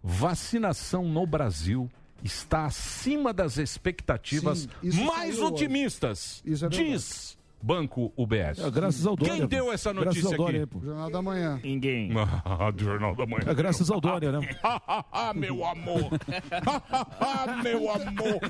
Vacinação 0.02 1.04
no 1.04 1.26
Brasil 1.26 1.90
está 2.24 2.64
acima 2.64 3.32
das 3.32 3.58
expectativas 3.58 4.66
Sim, 4.82 5.04
mais 5.04 5.34
saiu 5.36 5.46
otimistas. 5.48 6.42
Isso 6.44 6.64
é 6.64 6.68
verdade. 6.68 6.90
diz 6.92 7.38
Banco 7.62 8.12
UBS. 8.16 8.58
É, 8.58 8.70
graças 8.70 9.06
ao 9.06 9.16
Dória. 9.16 9.34
Quem 9.34 9.46
deu 9.46 9.72
essa 9.72 9.92
Graças 9.92 10.06
notícia 10.22 10.36
ao 10.36 10.44
Dória, 10.44 10.64
aqui? 10.64 10.72
pô. 10.72 10.80
Jornal 10.80 11.10
da 11.10 11.22
Manhã. 11.22 11.60
Ninguém. 11.62 12.10
Ah, 12.44 12.70
do 12.70 12.84
Jornal 12.84 13.14
da 13.14 13.26
Manhã. 13.26 13.44
É 13.46 13.54
graças 13.54 13.90
ao 13.90 14.00
Dória, 14.00 14.32
né? 14.32 14.48
Ah, 14.62 15.32
meu 15.36 15.64
amor. 15.64 16.10
Ah, 17.20 17.60
meu 17.62 17.90
amor. 17.90 18.40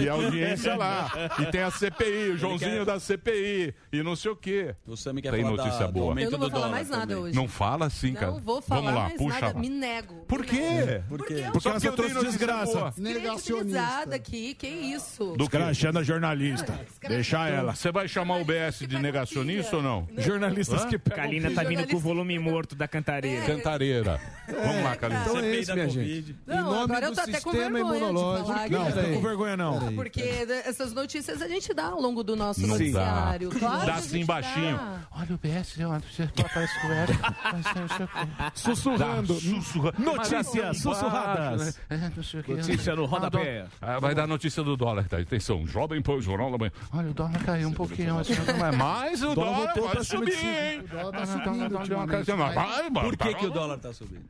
e 0.00 0.08
a 0.08 0.12
audiência 0.12 0.76
lá. 0.76 1.10
E 1.40 1.46
tem 1.46 1.62
a 1.62 1.70
CPI, 1.70 2.30
o 2.30 2.36
Joãozinho 2.38 2.84
da 2.84 2.98
CPI. 3.00 3.74
E 3.92 4.02
não 4.02 4.16
sei 4.16 4.30
o 4.30 4.36
quê. 4.36 4.74
O 4.86 4.96
Sammy 4.96 5.22
quer 5.22 5.32
Tem 5.32 5.42
falar 5.42 5.56
notícia 5.56 5.86
da, 5.86 5.92
boa. 5.92 6.20
Eu 6.20 6.30
não 6.30 6.38
vou 6.38 6.50
falar 6.50 6.60
dólar 6.62 6.70
mais 6.70 6.88
nada 6.88 7.00
também. 7.06 7.16
hoje. 7.16 7.34
Não 7.36 7.48
fala 7.48 7.86
assim, 7.86 8.12
cara. 8.14 8.32
Não 8.32 8.40
vou 8.40 8.60
falar 8.62 8.80
Vamos 8.80 8.94
lá, 8.94 9.02
mais 9.08 9.18
puxa. 9.18 9.40
nada, 9.40 9.58
me 9.58 9.68
nego. 9.68 10.14
Por 10.26 10.44
quê? 10.44 11.02
Por 11.08 11.18
Porque 11.18 11.34
quê? 11.34 11.44
Porque 11.52 11.68
essa 11.68 11.86
eu 11.86 11.92
trouxe 11.92 12.20
desgraça. 12.20 12.94
Negacionista. 12.96 14.14
aqui, 14.14 14.54
que 14.54 14.66
isso? 14.68 15.34
Do 15.36 15.48
a 15.98 16.02
jornalista. 16.02 16.78
Deixa 17.08 17.48
ela. 17.48 17.67
Você 17.74 17.90
vai 17.92 18.08
chamar 18.08 18.36
o 18.40 18.44
BS 18.44 18.86
de 18.86 18.98
negacionista 18.98 19.76
ou 19.76 19.82
não? 19.82 20.08
Jornalistas 20.16 20.82
Hã? 20.82 20.88
que 20.88 20.98
pegam 20.98 21.24
Kalina 21.24 21.50
tá 21.50 21.62
vindo 21.62 21.86
com 21.86 21.96
o 21.96 22.00
volume 22.00 22.38
morto 22.38 22.74
da 22.74 22.86
cantareira. 22.88 23.44
Cantareira. 23.46 24.20
Vamos 24.48 24.82
lá, 24.84 24.96
Kalina. 24.96 25.20
Então 25.22 25.38
é 25.38 25.60
da 25.62 25.74
minha 25.74 25.86
Covid. 25.86 26.16
gente. 26.26 26.36
Não, 26.46 26.56
em 26.58 26.62
nome 26.62 26.82
agora 26.84 27.06
eu 27.06 27.14
tô 27.14 27.20
até 27.20 27.40
com 27.40 27.50
vergonha 27.52 27.80
imunológico. 27.98 28.46
falar 28.48 28.70
Não, 28.70 28.84
que- 28.86 28.94
não 28.94 29.02
tô 29.04 29.10
com 29.14 29.20
vergonha 29.20 29.56
não. 29.56 29.94
Porque 29.94 30.22
essas 30.64 30.92
notícias 30.92 31.42
a 31.42 31.48
gente 31.48 31.72
dá 31.74 31.86
ao 31.86 32.00
longo 32.00 32.22
do 32.24 32.34
nosso 32.36 32.60
Não 32.60 32.68
dá. 32.68 32.74
noticiário. 32.74 33.50
Claro 33.50 33.86
Dá 33.86 33.94
assim 33.94 34.08
gente 34.18 34.26
baixinho. 34.26 34.76
dá. 34.76 34.97
Olha 35.20 35.34
o 35.34 35.38
BS, 35.38 35.74
você 35.76 36.28
parece 36.54 36.80
que 36.80 36.86
o 36.86 36.92
Eric. 36.92 37.18
Sussurrando. 38.54 39.34
Sussurrando. 39.34 40.00
Notícias 40.00 40.78
sussurradas. 40.78 41.80
Notícia 42.46 42.94
no 42.94 43.04
rodapé. 43.04 43.66
Ah, 43.82 43.98
vai 43.98 44.14
dar 44.14 44.28
notícia 44.28 44.62
do 44.62 44.76
dólar, 44.76 45.08
tá? 45.08 45.18
Atenção, 45.18 45.66
jovem 45.66 46.00
pô, 46.00 46.20
jornal 46.20 46.52
da 46.52 46.58
manhã. 46.58 46.70
Olha, 46.92 47.10
o 47.10 47.14
dólar 47.14 47.42
caiu 47.44 47.68
um 47.68 47.72
pouquinho, 47.72 48.18
assim, 48.18 48.34
é 48.34 48.72
mais, 48.72 49.22
o 49.22 49.34
dólar 49.34 49.74
vai 49.74 50.04
subir, 50.04 50.38
hein? 50.44 50.80
O 50.84 50.88
dólar 50.88 51.12
tá 51.12 51.18
Ah, 51.22 51.26
subindo 51.26 51.78
mas- 52.36 52.92
Por 53.02 53.16
que 53.16 53.46
o 53.46 53.50
dólar 53.50 53.78
tá 53.78 53.92
subindo? 53.92 54.24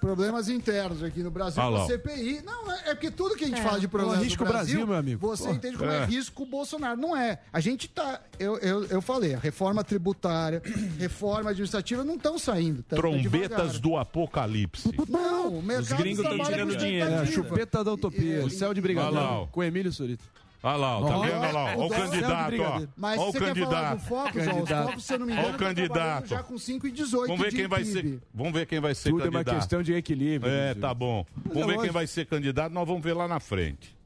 Problemas 0.00 0.48
internos 0.48 1.02
aqui 1.02 1.22
no 1.22 1.30
Brasil. 1.30 1.62
Ah. 1.62 1.86
CPI. 1.86 2.42
Não, 2.44 2.70
é 2.72 2.78
é 2.90 2.94
porque 2.94 3.10
tudo 3.10 3.34
que 3.34 3.44
a 3.44 3.48
gente 3.48 3.60
fala 3.60 3.78
de 3.78 3.86
É 3.86 3.88
problemas 3.88 4.22
risco 4.24 4.44
do 4.44 4.48
Brasil, 4.48 4.74
Brasil, 4.74 4.86
meu 4.86 4.96
amigo. 4.96 5.20
você 5.26 5.44
Pô. 5.44 5.54
entende 5.54 5.76
como 5.76 5.90
é. 5.90 5.98
É. 5.98 6.04
risco 6.04 6.46
Bolsonaro. 6.46 6.98
Não 6.98 7.16
é. 7.16 7.38
A 7.52 7.60
gente 7.60 7.88
tá. 7.88 8.20
Eu, 8.38 8.56
eu, 8.58 8.84
eu 8.86 9.02
falei, 9.02 9.34
a 9.34 9.38
reforma 9.38 9.84
tributária, 9.84 10.62
reforma 10.98 11.50
administrativa 11.50 12.02
não 12.04 12.14
estão 12.14 12.38
saindo. 12.38 12.82
Tá- 12.82 12.96
tá 12.96 12.96
Trombetas 12.96 13.50
devagar. 13.72 13.78
do 13.80 13.96
apocalipse. 13.96 14.90
Não, 15.08 15.58
o 15.58 15.62
mercado 15.62 15.98
gringos 15.98 16.24
tão 16.24 16.34
trabalha 16.36 16.56
tirando 16.56 16.76
dinheiro. 16.76 17.10
É, 17.10 17.26
chupeta 17.26 17.84
da 17.84 17.92
utopia, 17.92 18.44
o 18.44 18.50
céu 18.50 18.72
de 18.72 18.80
brigadeiro, 18.80 19.48
com 19.52 19.62
Emílio 19.62 19.92
Surita. 19.92 20.24
Olha 20.60 20.76
lá, 20.76 20.98
ó, 20.98 21.06
tá 21.06 21.16
Ó, 21.16 21.22
vendo? 21.22 21.34
Olha 21.36 21.52
lá, 21.52 21.64
ó, 21.64 21.76
o 21.76 21.80
ó 21.82 21.86
o 21.86 21.88
candidato, 21.90 22.62
ó. 22.62 22.86
Mas 22.96 23.20
Ó 23.20 23.28
o 23.28 23.32
você 23.32 23.38
quer 23.38 23.54
falar 23.54 23.54
do 23.54 23.60
candidato. 23.60 24.00
Focus? 24.08 24.18
Ó, 24.18 24.40
os 24.40 24.46
Candidato. 24.54 24.86
Focus, 24.88 25.04
se 25.04 25.14
eu 25.14 25.18
não 25.20 25.26
me 25.26 25.32
Ó 25.32 25.34
engano, 25.36 25.48
o 25.48 25.52
tá 25.52 25.58
candidato. 25.58 26.26
já 26.26 26.42
com 26.42 26.54
5,18 26.54 27.26
Vamos 27.28 27.40
ver 27.40 27.52
quem 27.52 27.66
vai 27.68 27.84
ser. 27.84 28.18
Vamos 28.34 28.52
ver 28.52 28.66
quem 28.66 28.80
vai 28.80 28.94
ser 28.94 29.10
Tudo 29.10 29.20
é 29.22 29.24
uma 29.26 29.32
candidato. 29.32 29.56
questão 29.56 29.82
de 29.82 29.92
equilíbrio. 29.94 30.52
É, 30.52 30.74
tá 30.74 30.92
bom. 30.92 31.24
Vamos 31.36 31.54
ver 31.54 31.62
lógico. 31.64 31.82
quem 31.82 31.90
vai 31.92 32.06
ser 32.06 32.26
candidato, 32.26 32.72
nós 32.72 32.86
vamos 32.88 33.02
ver 33.02 33.12
lá 33.14 33.28
na 33.28 33.38
frente. 33.38 33.96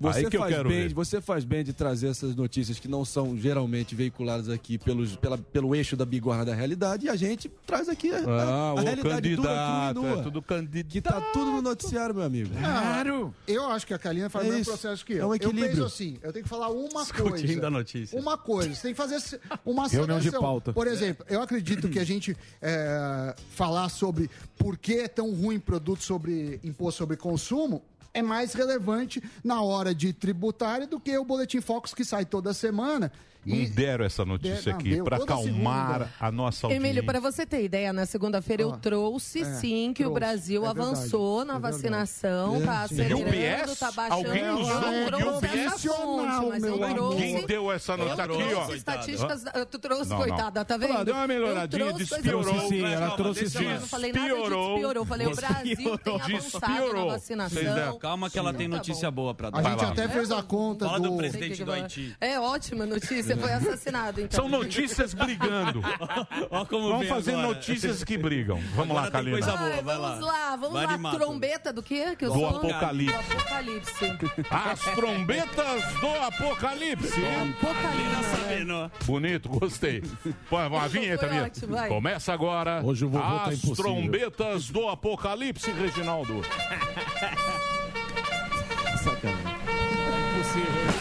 Você 0.00 0.20
Aí 0.20 0.30
que 0.30 0.36
eu 0.36 0.40
faz 0.42 0.54
quero 0.54 0.68
bem, 0.68 0.86
ver. 0.88 0.94
você 0.94 1.20
faz 1.20 1.44
bem 1.44 1.64
de 1.64 1.72
trazer 1.72 2.06
essas 2.08 2.36
notícias 2.36 2.78
que 2.78 2.86
não 2.86 3.04
são 3.04 3.36
geralmente 3.36 3.94
veiculadas 3.96 4.48
aqui 4.48 4.78
pelos, 4.78 5.16
pela, 5.16 5.36
pelo 5.36 5.74
eixo 5.74 5.96
da 5.96 6.04
bigorna 6.04 6.44
da 6.44 6.54
realidade 6.54 7.06
e 7.06 7.08
a 7.08 7.16
gente 7.16 7.48
traz 7.66 7.88
aqui 7.88 8.12
a, 8.12 8.18
Ah, 8.18 8.68
a 8.70 8.74
o 8.74 8.78
realidade 8.80 9.34
dura, 9.34 9.48
candidato, 9.48 9.94
crua 9.94 10.08
e 10.08 10.10
nua, 10.12 10.20
é 10.20 10.22
tudo 10.22 10.42
candidato. 10.42 10.92
que 10.92 11.00
tá 11.00 11.20
tudo 11.32 11.50
no 11.50 11.62
noticiário, 11.62 12.14
meu 12.14 12.22
amigo. 12.24 12.50
Claro. 12.56 13.34
Eu 13.46 13.66
acho 13.70 13.86
que 13.86 13.92
a 13.94 13.98
Kalina 13.98 14.30
faz 14.30 14.46
É 14.46 14.50
o 14.50 14.52
mesmo 14.52 14.66
processo 14.66 15.04
que 15.04 15.14
eu. 15.14 15.18
É 15.22 15.26
um 15.26 15.28
Eu 15.30 15.34
equilíbrio. 15.34 15.68
penso 15.70 15.84
assim, 15.84 16.16
eu 16.22 16.32
tenho 16.32 16.44
que 16.44 16.48
falar 16.48 16.68
uma 16.68 17.02
Discutindo 17.02 17.30
coisa. 17.54 17.66
a 17.66 17.70
notícia. 17.70 18.20
Uma 18.20 18.38
coisa, 18.38 18.74
você 18.74 18.82
tem 18.82 18.92
que 18.92 18.96
fazer 18.96 19.40
uma 19.66 19.88
Reunião 19.98 20.20
de 20.20 20.30
pauta. 20.30 20.72
Por 20.72 20.86
exemplo, 20.86 21.26
eu 21.28 21.42
acredito 21.42 21.88
que 21.88 21.98
a 21.98 22.04
gente 22.04 22.36
é, 22.62 23.34
falar 23.50 23.88
sobre 23.88 24.30
por 24.56 24.78
que 24.78 24.94
é 24.94 25.08
tão 25.08 25.32
ruim 25.34 25.58
produto 25.58 26.04
sobre 26.04 26.60
imposto 26.62 26.98
sobre 26.98 27.16
consumo 27.16 27.82
é 28.12 28.22
mais 28.22 28.52
relevante 28.52 29.22
na 29.42 29.62
hora 29.62 29.94
de 29.94 30.12
tributária 30.12 30.86
do 30.86 30.98
que 31.00 31.16
o 31.16 31.24
Boletim 31.24 31.60
Focus 31.60 31.94
que 31.94 32.04
sai 32.04 32.24
toda 32.24 32.52
semana. 32.52 33.12
Não 33.46 33.64
deram 33.70 34.04
essa 34.04 34.24
notícia 34.24 34.72
Der- 34.72 34.72
não, 34.74 34.80
aqui 34.80 35.02
para 35.02 35.16
acalmar 35.16 35.92
segunda. 35.98 36.12
a 36.20 36.30
nossa 36.32 36.66
audiência. 36.66 36.86
Emílio, 36.86 37.04
para 37.04 37.18
você 37.20 37.46
ter 37.46 37.64
ideia, 37.64 37.92
na 37.92 38.04
segunda-feira 38.04 38.62
eu 38.62 38.72
Ah, 38.72 38.76
trouxe 38.78 39.40
é, 39.40 39.44
sim 39.54 39.92
que 39.94 40.02
o 40.02 40.06
trouxe, 40.10 40.20
Brasil 40.20 40.62
é 40.62 40.66
verdade, 40.66 40.88
avançou 40.90 41.44
na 41.44 41.54
é 41.54 41.58
verdade. 41.58 41.74
vacinação, 41.76 42.56
É, 42.56 42.60
tá 42.60 42.88
sim. 42.88 42.94
acelerando, 43.00 43.20
E 43.20 43.24
o 43.24 43.66
PS? 43.68 43.78
tá 43.78 43.92
baixando. 43.92 44.26
Alguém 44.28 44.42
Eu 44.44 44.54
usou 44.58 44.76
o 44.76 45.06
trouxe 45.06 45.46
essa 45.46 45.68
profissional, 45.70 46.40
fonte, 46.42 46.48
mas 46.50 46.64
eu 46.64 46.78
trouxe. 46.78 47.16
Quem 47.18 47.46
deu 47.46 47.72
essa 47.72 47.96
notícia 47.96 48.22
Eu 48.22 48.34
aqui, 48.34 48.54
ó? 48.54 48.74
estatísticas, 48.74 49.44
tu 49.70 49.78
trouxe, 49.78 50.10
Não, 50.10 50.18
não. 50.18 50.26
coitada, 50.26 50.64
tá 50.64 50.76
vendo? 50.76 50.92
Ela 50.92 51.04
deu 51.04 51.14
uma 51.14 51.26
melhoradinha, 51.26 51.82
Eu 51.84 51.92
despiorou. 51.94 52.68
Sim, 52.68 52.84
ela 52.84 53.10
trouxe 53.16 53.48
sim. 53.48 53.64
ela. 53.64 53.74
Eu 53.76 53.80
não 53.80 53.86
falei 53.88 54.12
nada 54.12 54.24
de 54.26 54.28
Despiorou. 54.34 54.92
Eu 54.92 55.04
falei, 55.06 55.26
o 55.26 55.34
Brasil 55.34 55.98
tem 55.98 56.20
avançado 56.20 56.92
na 56.92 57.04
vacinação. 57.04 57.62
deram- 57.62 57.98
Calma 57.98 58.28
que 58.30 58.38
ela 58.38 58.52
tem 58.52 58.68
Tá 58.68 58.76
notícia 58.76 59.10
boa 59.10 59.34
pra 59.34 59.48
A 59.48 59.50
dar. 59.52 59.70
gente 59.70 59.82
lá. 59.84 59.88
até 59.92 60.08
fez 60.08 60.30
a 60.30 60.42
conta 60.42 60.86
do... 60.98 61.16
presidente 61.16 61.64
do 61.64 61.72
Haiti. 61.72 62.14
É 62.20 62.38
ótima 62.38 62.84
notícia, 62.84 63.27
foi 63.36 63.52
assassinado, 63.52 64.20
então. 64.20 64.40
São 64.40 64.48
notícias 64.48 65.14
brigando. 65.14 65.80
Ó 66.50 66.64
como 66.64 66.88
Vamos 66.88 67.08
fazer 67.08 67.32
agora. 67.32 67.48
notícias 67.48 68.02
que 68.04 68.16
brigam. 68.18 68.60
Vamos 68.74 68.94
lá, 68.94 69.06
Agora 69.06 69.24
tem 69.24 69.32
Kalina. 69.32 69.38
coisa 69.38 69.56
boa, 69.56 69.70
Ai, 69.74 69.82
vai 69.82 69.96
vamos 69.96 70.20
lá. 70.20 70.26
lá, 70.32 70.56
vamos 70.56 70.72
Vai 70.72 70.86
lá. 70.86 70.92
animado. 70.94 71.18
Trombeta 71.18 71.72
do 71.72 71.82
quê? 71.82 72.16
Que 72.16 72.24
eu 72.26 72.32
Do 72.32 72.38
sou? 72.38 72.48
Apocalipse. 72.56 73.14
Do 73.14 73.18
Apocalipse. 73.36 74.04
As 74.50 74.80
trombetas 74.94 75.82
do 76.00 76.08
apocalipse. 76.22 77.20
Apocalipse. 77.60 79.06
Bonito, 79.06 79.48
gostei. 79.48 80.02
Pô, 80.48 80.56
uma 80.58 80.88
vinheta, 80.88 81.28
vai. 81.68 81.88
Começa 81.88 82.32
agora. 82.32 82.80
Hoje 82.84 83.04
o 83.04 83.08
vovô 83.08 83.24
tá 83.24 83.44
As 83.44 83.58
impossível. 83.64 83.74
trombetas 83.84 84.68
do 84.70 84.88
apocalipse, 84.88 85.70
Reginaldo. 85.70 86.42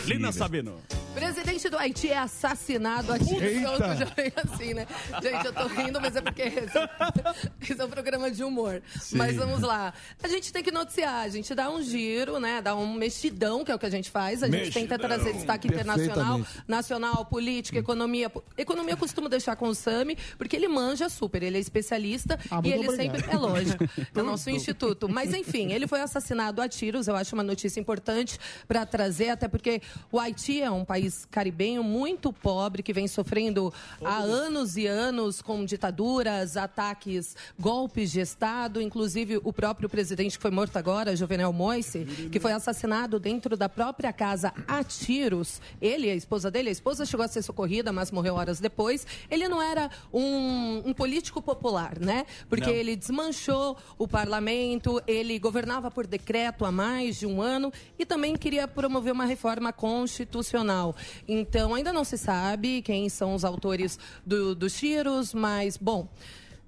Lina 0.06 0.32
Sabino. 0.32 0.76
Presidente 1.18 1.70
do 1.70 1.78
Haiti 1.78 2.10
é 2.10 2.18
assassinado 2.18 3.12
a 3.12 3.18
tiro. 3.18 3.40
Pronto, 3.62 4.54
assim, 4.54 4.74
né? 4.74 4.88
Gente, 5.22 5.46
eu 5.46 5.54
tô 5.54 5.68
rindo, 5.68 6.00
mas 6.00 6.16
é 6.16 6.22
porque 6.22 6.44
esse 6.44 6.78
é 7.82 7.86
um 7.86 7.90
programa 7.90 8.30
de 8.30 8.44
humor. 8.44 8.82
Mas 9.14 9.36
vamos 9.36 9.62
lá. 9.62 9.94
A 10.22 10.28
gente 10.28 10.54
tem 10.54 10.62
que 10.64 10.72
noticiar, 10.72 11.24
a 11.26 11.30
gente 11.30 11.54
dá 11.56 11.70
um 11.72 11.82
giro, 11.82 12.40
né? 12.40 12.62
Dá 12.62 12.76
um 12.76 12.94
mexidão, 12.94 13.66
que 13.66 13.72
é 13.72 13.76
o 13.76 13.80
que 13.80 13.86
a 13.86 13.90
gente 13.90 14.12
faz. 14.12 14.44
A 14.44 14.50
gente 14.50 14.72
tenta 14.72 14.98
trazer 15.00 15.34
destaque 15.34 15.68
internacional, 15.68 16.42
nacional, 16.68 17.26
política, 17.26 17.80
economia. 17.80 18.32
Economia 18.58 18.94
eu 18.94 18.98
costumo 18.98 19.28
deixar 19.28 19.56
com 19.56 19.70
o 19.70 19.76
Sami, 19.76 20.18
porque 20.38 20.56
ele 20.56 20.68
manja 20.68 21.10
super, 21.10 21.42
ele 21.42 21.58
é 21.58 21.60
especialista 21.60 22.40
Ah, 22.52 22.62
e 22.64 22.72
ele 22.72 22.88
obrigado. 22.88 23.18
sempre. 23.18 23.32
É 23.32 23.38
lógico, 23.38 23.84
é 24.16 24.20
o 24.22 24.24
nosso 24.24 24.50
instituto. 24.50 25.10
Mas 25.10 25.34
enfim, 25.34 25.72
ele 25.72 25.88
foi 25.88 26.02
assassinado 26.02 26.62
a 26.62 26.70
tiros. 26.70 27.08
Eu 27.08 27.16
acho 27.16 27.34
uma 27.36 27.44
notícia 27.44 27.80
importante 27.80 28.38
para 28.68 28.86
trazer, 28.86 29.30
até 29.30 29.48
porque 29.48 29.82
o 30.12 30.20
Haiti 30.20 30.62
é 30.62 30.70
um 30.70 30.86
país 30.86 31.07
caribenho 31.30 31.84
muito 31.84 32.32
pobre 32.34 32.84
que 32.84 32.94
vem 32.94 33.08
sofrendo 33.08 33.74
há 34.04 34.18
anos 34.18 34.78
e 34.78 34.88
anos 34.88 35.42
com 35.42 35.66
ditaduras, 35.66 36.58
ataques, 36.58 37.36
golpes 37.60 38.12
de 38.12 38.20
Estado. 38.20 38.82
Inclusive, 38.82 39.40
o 39.44 39.54
próprio 39.54 39.90
presidente 39.90 40.38
que 40.38 40.42
foi 40.42 40.52
morto 40.52 40.78
agora, 40.78 41.16
Jovenel 41.16 41.54
Moise, 41.54 42.06
que 42.32 42.40
foi 42.40 42.52
assassinado 42.52 43.20
dentro 43.20 43.56
da 43.56 43.70
própria 43.70 44.12
casa 44.12 44.54
a 44.68 44.84
tiros. 44.84 45.62
Ele 45.82 46.10
a 46.10 46.16
esposa 46.16 46.50
dele, 46.52 46.70
a 46.70 46.72
esposa 46.72 47.06
chegou 47.06 47.26
a 47.26 47.28
ser 47.28 47.42
socorrida, 47.42 47.92
mas 47.92 48.12
morreu 48.12 48.36
horas 48.36 48.60
depois. 48.60 49.06
Ele 49.30 49.48
não 49.48 49.62
era 49.62 49.90
um, 50.14 50.84
um 50.86 50.94
político 50.94 51.42
popular, 51.42 52.00
né? 52.00 52.26
Porque 52.50 52.70
ele 52.70 52.96
desmanchou 52.96 53.78
o 53.98 54.08
parlamento, 54.08 55.02
ele 55.08 55.40
governava 55.40 55.92
por 55.92 56.08
decreto 56.08 56.66
há 56.66 56.72
mais 56.72 57.18
de 57.18 57.26
um 57.26 57.42
ano 57.42 57.72
e 57.98 58.06
também 58.06 58.36
queria 58.36 58.68
promover 58.68 59.14
uma 59.14 59.26
reforma 59.26 59.72
constitucional. 59.72 60.96
Então, 61.28 61.74
ainda 61.74 61.92
não 61.94 62.04
se 62.04 62.18
sabe 62.18 62.82
quem 62.82 63.10
são 63.10 63.34
os 63.36 63.44
autores 63.46 63.98
do- 64.26 64.54
dos 64.56 64.78
tiros, 64.78 65.34
mas, 65.34 65.78
bom. 65.78 66.08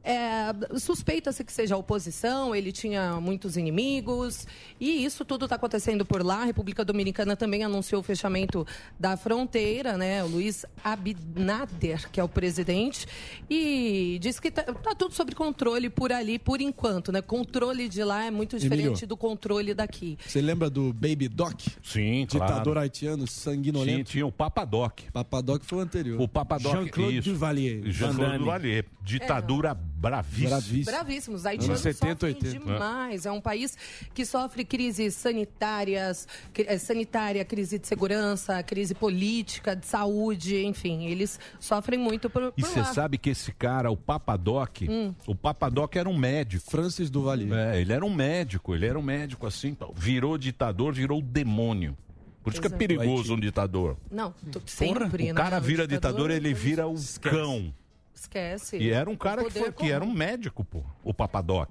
É, 0.04 0.78
Suspeita-se 0.80 1.44
que 1.44 1.52
seja 1.52 1.76
a 1.76 1.78
oposição, 1.78 2.56
ele 2.56 2.72
tinha 2.72 3.20
muitos 3.20 3.58
inimigos, 3.58 4.48
e 4.80 5.04
isso 5.04 5.26
tudo 5.26 5.46
está 5.46 5.56
acontecendo 5.56 6.06
por 6.06 6.24
lá. 6.24 6.42
A 6.42 6.46
República 6.46 6.86
Dominicana 6.86 7.36
também 7.36 7.64
anunciou 7.64 8.02
o 8.02 8.04
fechamento 8.04 8.66
da 9.00 9.18
fronteira, 9.18 9.98
né? 9.98 10.24
O 10.24 10.28
Luiz 10.28 10.66
Abinader, 10.84 12.10
que 12.12 12.20
é 12.20 12.24
o 12.24 12.30
presidente, 12.30 13.06
e 13.50 14.18
diz 14.22 14.40
que 14.40 14.48
está 14.48 14.64
tudo 14.98 15.14
sob 15.14 15.36
controle 15.36 15.90
por 15.90 16.12
ali, 16.12 16.40
por 16.40 16.62
enquanto, 16.62 17.12
né? 17.12 17.22
Controle 17.22 17.90
de 17.90 18.04
lá 18.04 18.24
é 18.26 18.32
muito 18.32 18.58
diferente 18.58 18.88
Emílio. 18.88 19.08
do 19.08 19.18
controle 19.18 19.74
daqui. 19.74 20.18
Você 20.26 20.42
lembra 20.42 20.70
do 20.70 20.94
Baby 20.94 21.28
Doc? 21.28 21.60
Sim, 21.84 22.26
Ditador 22.26 22.64
claro. 22.64 22.80
haitiano, 22.80 23.28
Sim, 23.28 23.40
sanguinolento. 23.40 24.12
tinha 24.12 24.26
o 24.26 24.32
Papadoc. 24.32 25.02
Papadoc 25.12 25.64
foi 25.64 25.80
o 25.80 25.82
anterior. 25.82 26.22
O 26.22 26.28
Papadoc. 26.28 26.72
Jean-Claude. 26.74 27.22
Duvalier. 27.22 27.84
Jean-Claude. 27.86 28.38
Duvalier. 28.38 28.86
Ditadura 29.04 29.74
bravíssima. 29.74 29.88
Bravíssimo. 30.00 30.86
Bravíssimos. 30.86 31.40
Os 31.42 31.46
haitianos 31.46 31.86
Anos 31.86 31.96
70, 31.96 32.28
sofrem 32.28 32.34
80. 32.36 32.60
demais. 32.60 33.26
É 33.26 33.32
um 33.32 33.42
país 33.42 33.78
que 34.14 34.26
sofre 34.26 34.64
crises 34.64 35.14
sanitárias, 35.16 36.28
eh, 36.58 36.78
sanitária, 36.78 37.44
crise 37.44 37.78
de 37.78 37.88
segurança, 37.88 38.62
crise 38.64 38.96
política, 38.96 39.76
de 39.76 39.86
saúde, 39.86 40.64
enfim. 40.66 41.06
Eles 41.08 41.40
sofrem 41.60 42.00
muito 42.00 42.30
por, 42.30 42.54
E 42.56 42.62
por 42.62 42.70
você 42.70 42.80
lá. 42.80 42.86
sabe 42.94 43.18
que 43.18 43.30
esse 43.32 43.52
cara, 43.52 43.92
o 43.92 43.98
Papadoc, 43.98 44.82
Hum. 44.90 45.14
o 45.28 45.36
Papadoc 45.36 45.96
era 45.96 46.08
um 46.08 46.18
médico. 46.18 46.70
Francis 46.72 47.10
Duvalier. 47.10 47.52
É, 47.54 47.82
ele 47.82 47.92
era 47.94 48.06
um 48.06 48.14
médico, 48.14 48.74
ele 48.74 48.86
era 48.86 48.98
um 48.98 49.02
médico 49.04 49.46
assim, 49.46 49.74
tal. 49.74 49.94
virou 49.94 50.38
ditador, 50.38 50.94
virou 50.94 51.22
demônio. 51.22 51.98
Por 52.42 52.54
isso 52.54 52.62
que 52.62 52.68
é 52.68 52.74
é. 52.74 52.78
perigoso 52.78 53.34
um 53.36 53.40
ditador. 53.40 53.98
Não, 54.10 54.34
sempre, 54.66 55.04
o 55.04 55.26
né? 55.28 55.34
cara 55.34 55.60
vira 55.60 55.84
O 55.84 55.88
ditador, 55.88 56.32
ele 56.32 56.54
vira 56.54 56.88
o 56.88 56.96
cão. 57.22 57.74
Esquece. 58.13 58.78
E 58.78 58.89
era 58.89 59.10
um 59.10 59.15
cara 59.15 59.45
que, 59.45 59.50
foi, 59.52 59.72
que 59.72 59.89
era 59.89 60.04
um 60.04 60.12
médico, 60.12 60.65
pô. 60.65 60.84
O 61.04 61.13
Papadoc. 61.13 61.69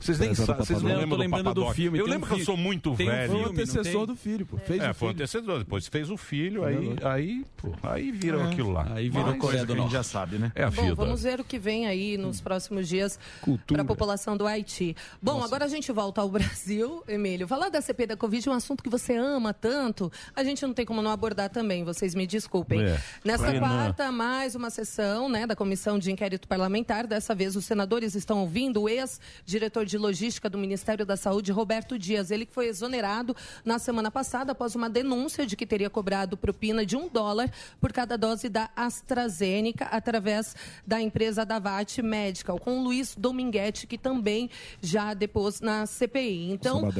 Vocês 0.00 0.20
nem 0.20 0.32
sabem, 0.32 0.64
vocês 0.64 0.80
não 0.80 0.90
Papadoc. 0.90 1.18
lembram 1.18 1.24
Eu 1.24 1.28
do 1.28 1.38
do 1.42 1.44
Papadoc. 1.44 1.74
filme, 1.74 1.98
Eu 1.98 2.04
tem 2.04 2.10
um 2.12 2.14
lembro 2.14 2.28
que 2.28 2.32
eu 2.34 2.38
filme. 2.38 2.44
sou 2.46 2.56
muito 2.56 2.94
Tem 2.94 3.08
um 3.08 3.10
velho. 3.10 3.28
filme, 3.32 3.44
Foi 3.44 3.48
o 3.50 3.52
antecessor 3.52 4.06
do 4.06 4.14
filho, 4.16 4.46
pô. 4.46 4.56
Fez 4.58 4.80
é, 4.82 4.90
o 4.90 4.94
foi 4.94 5.08
o 5.08 5.10
filho. 5.10 5.22
antecessor. 5.24 5.58
Depois 5.58 5.88
fez 5.88 6.10
o 6.10 6.16
filho, 6.16 6.64
aí, 6.64 6.96
aí, 7.02 7.44
pô, 7.56 7.72
aí 7.82 8.12
virou 8.12 8.40
É. 8.42 8.44
aquilo 8.52 8.70
lá. 8.70 8.86
Aí 8.94 9.08
virou 9.08 9.26
Mas, 9.32 9.40
Coreia 9.40 9.64
do 9.66 9.72
enfim, 9.72 9.80
Norte. 9.80 9.92
já 9.94 10.02
sabe, 10.04 10.38
né? 10.38 10.52
É 10.54 10.62
a 10.62 10.70
Bom, 10.70 10.82
vida. 10.82 10.94
vamos 10.94 11.22
ver 11.24 11.40
o 11.40 11.44
que 11.44 11.58
vem 11.58 11.86
aí 11.88 12.16
nos 12.16 12.40
próximos 12.40 12.88
dias 12.88 13.18
para 13.66 13.82
a 13.82 13.84
população 13.84 14.36
do 14.36 14.46
Haiti. 14.46 14.96
Bom, 15.20 15.42
agora 15.42 15.64
a 15.64 15.68
gente 15.68 15.90
volta 15.90 16.20
ao 16.20 16.28
Brasil, 16.30 17.02
Emílio. 17.08 17.48
Falar 17.48 17.68
da 17.68 17.80
CP 17.80 18.06
da 18.06 18.16
Covid 18.16 18.48
é 18.48 18.52
um 18.52 18.54
assunto 18.54 18.80
que 18.82 18.88
você 18.88 19.16
ama 19.16 19.52
tanto, 19.52 20.10
a 20.36 20.44
gente 20.44 20.64
não 20.64 20.72
tem 20.72 20.86
como 20.86 21.02
não 21.02 21.10
abordar 21.10 21.50
também, 21.50 21.82
vocês 21.84 22.14
me 22.14 22.26
desculpem. 22.28 22.80
É. 22.84 23.00
Nesta 23.24 23.48
Renan. 23.48 23.58
quarta, 23.66 24.12
mais 24.12 24.54
uma 24.54 24.70
sessão 24.70 25.28
né, 25.28 25.46
da 25.54 25.56
Comissão 25.56 26.00
de 26.00 26.10
Inquérito 26.10 26.48
Parlamentar. 26.48 27.06
Dessa 27.06 27.32
vez, 27.32 27.54
os 27.54 27.64
senadores 27.64 28.16
estão 28.16 28.40
ouvindo 28.40 28.82
o 28.82 28.88
ex-diretor 28.88 29.86
de 29.86 29.96
logística 29.96 30.50
do 30.50 30.58
Ministério 30.58 31.06
da 31.06 31.16
Saúde, 31.16 31.52
Roberto 31.52 31.96
Dias. 31.96 32.32
Ele 32.32 32.44
que 32.44 32.52
foi 32.52 32.66
exonerado 32.66 33.36
na 33.64 33.78
semana 33.78 34.10
passada 34.10 34.50
após 34.50 34.74
uma 34.74 34.90
denúncia 34.90 35.46
de 35.46 35.54
que 35.54 35.64
teria 35.64 35.88
cobrado 35.88 36.36
propina 36.36 36.84
de 36.84 36.96
um 36.96 37.08
dólar 37.08 37.48
por 37.80 37.92
cada 37.92 38.18
dose 38.18 38.48
da 38.48 38.68
AstraZeneca 38.74 39.84
através 39.84 40.56
da 40.84 41.00
empresa 41.00 41.46
Davat 41.46 42.02
Medical, 42.02 42.58
com 42.58 42.82
Luiz 42.82 43.14
Dominguete, 43.16 43.86
que 43.86 43.96
também 43.96 44.50
já 44.82 45.14
depôs 45.14 45.60
na 45.60 45.86
CPI. 45.86 46.50
Então, 46.50 46.90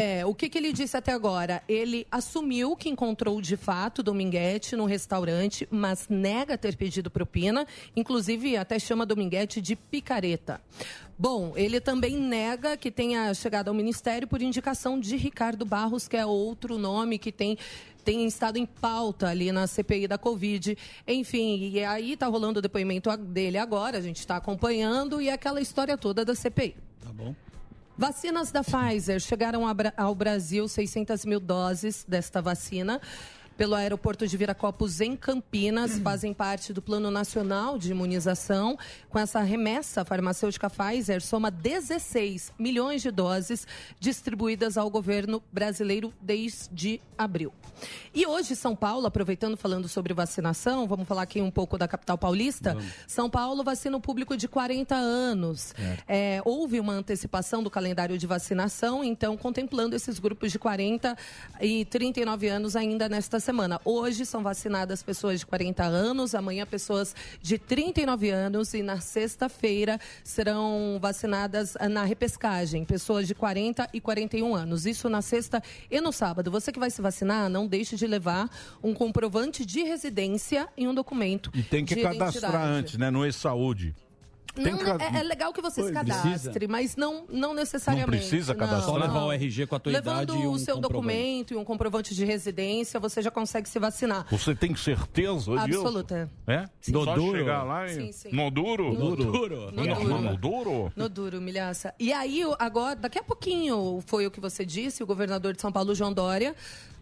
é, 0.00 0.24
o 0.24 0.34
que, 0.34 0.48
que 0.48 0.56
ele 0.56 0.72
disse 0.72 0.96
até 0.96 1.12
agora? 1.12 1.62
Ele 1.68 2.06
assumiu 2.10 2.74
que 2.74 2.88
encontrou 2.88 3.38
de 3.38 3.54
fato 3.54 4.02
Dominguete 4.02 4.74
no 4.74 4.86
restaurante, 4.86 5.68
mas 5.70 6.06
nega 6.08 6.56
ter 6.56 6.74
pedido 6.74 7.10
propina, 7.10 7.66
inclusive 7.94 8.56
até 8.56 8.78
chama 8.78 9.04
Dominguete 9.04 9.60
de 9.60 9.76
picareta. 9.76 10.58
Bom, 11.18 11.52
ele 11.54 11.82
também 11.82 12.16
nega 12.16 12.78
que 12.78 12.90
tenha 12.90 13.34
chegado 13.34 13.68
ao 13.68 13.74
ministério 13.74 14.26
por 14.26 14.40
indicação 14.40 14.98
de 14.98 15.18
Ricardo 15.18 15.66
Barros, 15.66 16.08
que 16.08 16.16
é 16.16 16.24
outro 16.24 16.78
nome 16.78 17.18
que 17.18 17.30
tem 17.30 17.58
tem 18.02 18.26
estado 18.26 18.56
em 18.56 18.64
pauta 18.64 19.28
ali 19.28 19.52
na 19.52 19.66
CPI 19.66 20.08
da 20.08 20.16
Covid. 20.16 20.78
Enfim, 21.06 21.70
e 21.74 21.84
aí 21.84 22.12
está 22.12 22.26
rolando 22.26 22.58
o 22.58 22.62
depoimento 22.62 23.14
dele 23.18 23.58
agora, 23.58 23.98
a 23.98 24.00
gente 24.00 24.20
está 24.20 24.36
acompanhando, 24.36 25.20
e 25.20 25.28
é 25.28 25.34
aquela 25.34 25.60
história 25.60 25.98
toda 25.98 26.24
da 26.24 26.34
CPI. 26.34 26.74
Tá 27.02 27.12
bom. 27.12 27.34
Vacinas 28.00 28.50
da 28.50 28.62
Pfizer 28.64 29.20
chegaram 29.20 29.60
ao 29.94 30.14
Brasil 30.14 30.66
600 30.66 31.22
mil 31.26 31.38
doses 31.38 32.02
desta 32.08 32.40
vacina. 32.40 32.98
Pelo 33.60 33.74
aeroporto 33.74 34.26
de 34.26 34.38
Viracopos, 34.38 35.02
em 35.02 35.14
Campinas, 35.14 35.98
fazem 35.98 36.32
parte 36.32 36.72
do 36.72 36.80
Plano 36.80 37.10
Nacional 37.10 37.76
de 37.76 37.90
Imunização. 37.90 38.78
Com 39.10 39.18
essa 39.18 39.40
remessa, 39.40 40.00
a 40.00 40.04
farmacêutica 40.06 40.70
Pfizer 40.70 41.20
soma 41.20 41.50
16 41.50 42.54
milhões 42.58 43.02
de 43.02 43.10
doses 43.10 43.66
distribuídas 43.98 44.78
ao 44.78 44.88
governo 44.88 45.42
brasileiro 45.52 46.10
desde 46.22 47.02
abril. 47.18 47.52
E 48.14 48.26
hoje, 48.26 48.56
São 48.56 48.74
Paulo, 48.74 49.06
aproveitando 49.06 49.58
falando 49.58 49.88
sobre 49.88 50.14
vacinação, 50.14 50.88
vamos 50.88 51.06
falar 51.06 51.22
aqui 51.22 51.42
um 51.42 51.50
pouco 51.50 51.76
da 51.76 51.86
capital 51.86 52.16
paulista. 52.16 52.74
São 53.06 53.28
Paulo 53.28 53.62
vacina 53.62 53.94
o 53.94 54.00
público 54.00 54.38
de 54.38 54.48
40 54.48 54.94
anos. 54.94 55.74
É, 56.08 56.40
houve 56.46 56.80
uma 56.80 56.94
antecipação 56.94 57.62
do 57.62 57.68
calendário 57.68 58.16
de 58.16 58.26
vacinação, 58.26 59.04
então 59.04 59.36
contemplando 59.36 59.94
esses 59.94 60.18
grupos 60.18 60.50
de 60.50 60.58
40 60.58 61.14
e 61.60 61.84
39 61.84 62.48
anos 62.48 62.74
ainda 62.74 63.06
nesta 63.06 63.38
semana. 63.38 63.49
Hoje 63.84 64.24
são 64.24 64.42
vacinadas 64.42 65.02
pessoas 65.02 65.40
de 65.40 65.46
40 65.46 65.82
anos, 65.82 66.34
amanhã 66.34 66.64
pessoas 66.64 67.14
de 67.42 67.58
39 67.58 68.30
anos 68.30 68.74
e 68.74 68.82
na 68.82 69.00
sexta-feira 69.00 69.98
serão 70.22 70.98
vacinadas 71.00 71.76
ah, 71.78 71.88
na 71.88 72.04
repescagem 72.04 72.84
pessoas 72.84 73.26
de 73.26 73.34
40 73.34 73.88
e 73.92 74.00
41 74.00 74.54
anos. 74.54 74.86
Isso 74.86 75.08
na 75.08 75.22
sexta 75.22 75.62
e 75.90 76.00
no 76.00 76.12
sábado. 76.12 76.50
Você 76.50 76.70
que 76.70 76.78
vai 76.78 76.90
se 76.90 77.02
vacinar, 77.02 77.48
não 77.48 77.66
deixe 77.66 77.96
de 77.96 78.06
levar 78.06 78.48
um 78.82 78.94
comprovante 78.94 79.66
de 79.66 79.82
residência 79.82 80.68
e 80.76 80.86
um 80.86 80.94
documento. 80.94 81.50
E 81.54 81.62
tem 81.62 81.84
que 81.84 81.94
de 81.94 82.02
cadastrar 82.02 82.50
identidade. 82.50 82.72
antes, 82.72 82.96
né? 82.96 83.10
No 83.10 83.26
e-saúde. 83.26 83.94
Tem 84.54 84.72
Não, 84.72 84.78
que- 84.78 85.02
é, 85.04 85.20
é 85.20 85.22
legal 85.22 85.52
que 85.52 85.60
você 85.62 85.82
se 85.82 85.92
cadastre, 85.92 86.66
mas 86.66 86.96
não, 86.96 87.24
não 87.30 87.54
necessariamente. 87.54 88.10
Não 88.10 88.18
precisa 88.18 88.54
cadastrar? 88.54 88.82
Só 88.84 88.96
levar 88.96 89.24
o 89.26 89.32
RG 89.32 89.66
com 89.66 89.76
a 89.76 89.78
tua 89.78 89.92
Levando 89.92 90.22
idade 90.34 90.42
e 90.42 90.46
um 90.46 90.52
o 90.52 90.58
seu 90.58 90.78
documento 90.78 91.54
e 91.54 91.56
um 91.56 91.64
comprovante 91.64 92.14
de 92.14 92.24
residência, 92.24 92.98
você 92.98 93.22
já 93.22 93.30
consegue 93.30 93.68
se 93.68 93.78
vacinar. 93.78 94.26
Você 94.30 94.54
tem 94.54 94.74
certeza 94.74 95.56
disso? 95.64 95.80
Absoluta. 95.80 96.30
É? 96.46 96.64
Sim. 96.80 96.92
Só 96.92 97.04
No 97.04 97.14
duro? 97.14 97.38
chegar 97.38 97.62
lá 97.62 97.86
e... 97.86 97.94
Sim, 97.94 98.12
sim. 98.12 98.28
No 98.34 98.50
duro? 98.50 98.92
No 98.92 99.16
duro. 99.16 99.70
No 99.72 99.82
duro. 99.86 100.20
No 100.20 100.36
duro? 100.36 100.92
No 100.96 101.08
duro, 101.08 101.40
milhaça. 101.40 101.94
E 101.98 102.12
aí, 102.12 102.42
agora, 102.58 102.96
daqui 102.96 103.18
a 103.18 103.22
pouquinho, 103.22 104.02
foi 104.06 104.26
o 104.26 104.30
que 104.30 104.40
você 104.40 104.64
disse, 104.64 105.02
o 105.02 105.06
governador 105.06 105.54
de 105.54 105.60
São 105.60 105.70
Paulo, 105.70 105.94
João 105.94 106.12
Dória, 106.12 106.54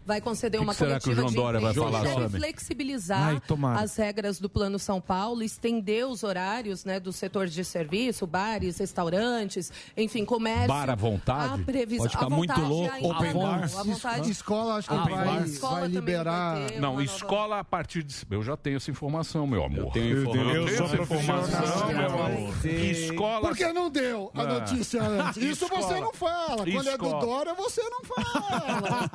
vai 0.09 0.19
conceder 0.21 0.59
Que 0.59 0.63
uma 0.65 0.73
que 0.73 0.79
será 0.79 0.99
que 0.99 1.09
o 1.09 1.15
coletiva 1.15 1.21
João 1.21 1.29
de 1.29 1.35
Dória 1.35 1.59
vai 1.59 1.71
imprensa. 1.71 1.91
falar, 1.91 2.03
Deve 2.03 2.15
Sami? 2.15 2.29
flexibilizar 2.39 3.27
Ai, 3.29 3.41
as 3.83 3.95
regras 3.95 4.39
do 4.39 4.49
Plano 4.49 4.77
São 4.79 4.99
Paulo, 4.99 5.41
estender 5.43 6.05
os 6.07 6.23
horários 6.23 6.83
né, 6.83 6.99
do 6.99 7.13
setor 7.13 7.47
de 7.47 7.63
serviço, 7.63 8.25
bares, 8.27 8.77
restaurantes, 8.79 9.71
enfim, 9.95 10.25
comércio. 10.25 10.67
Bar 10.67 10.89
à 10.89 10.95
vontade? 10.95 11.61
A 11.61 11.65
previsão, 11.65 12.03
Pode 12.05 12.13
ficar 12.13 12.25
à 12.25 12.29
muito 12.29 12.49
vontade 12.53 12.69
louco, 12.69 12.93
ainda 12.95 13.07
open 13.07 13.33
não. 13.33 13.41
bar. 13.41 13.63
À 13.63 13.83
vontade. 13.83 14.31
Escola, 14.31 14.75
acho 14.75 14.89
que 14.89 14.95
Open 14.95 15.15
vai, 15.15 15.43
vai 15.45 15.87
liberar. 15.87 16.57
Não, 16.79 17.01
escola 17.01 17.59
a 17.59 17.63
partir 17.63 18.03
de. 18.03 18.15
Eu 18.29 18.41
já 18.43 18.57
tenho 18.57 18.77
essa 18.77 18.89
informação, 18.91 19.45
meu 19.47 19.63
amor. 19.63 19.77
Eu 19.79 19.91
tenho 19.91 20.21
informação. 20.21 20.49
Eu 20.55 20.59
Eu 20.61 20.65
tenho 20.65 20.83
essa 20.85 20.95
informação, 20.97 21.87
meu 21.93 22.05
amor. 22.25 22.65
Escola. 22.65 23.47
Por 23.47 23.55
que 23.57 23.71
não 23.71 23.89
deu 23.89 24.31
a 24.33 24.41
Ah. 24.41 24.45
notícia 24.45 25.01
antes? 25.03 25.37
Isso 25.37 25.65
Escola. 25.65 25.81
você 25.81 25.99
não 25.99 26.13
fala. 26.13 26.65
Quando 26.71 26.89
é 26.89 26.97
do. 26.97 27.09
Dória, 27.19 27.53
você 27.53 27.81
não 27.83 28.01
fala. 28.03 29.09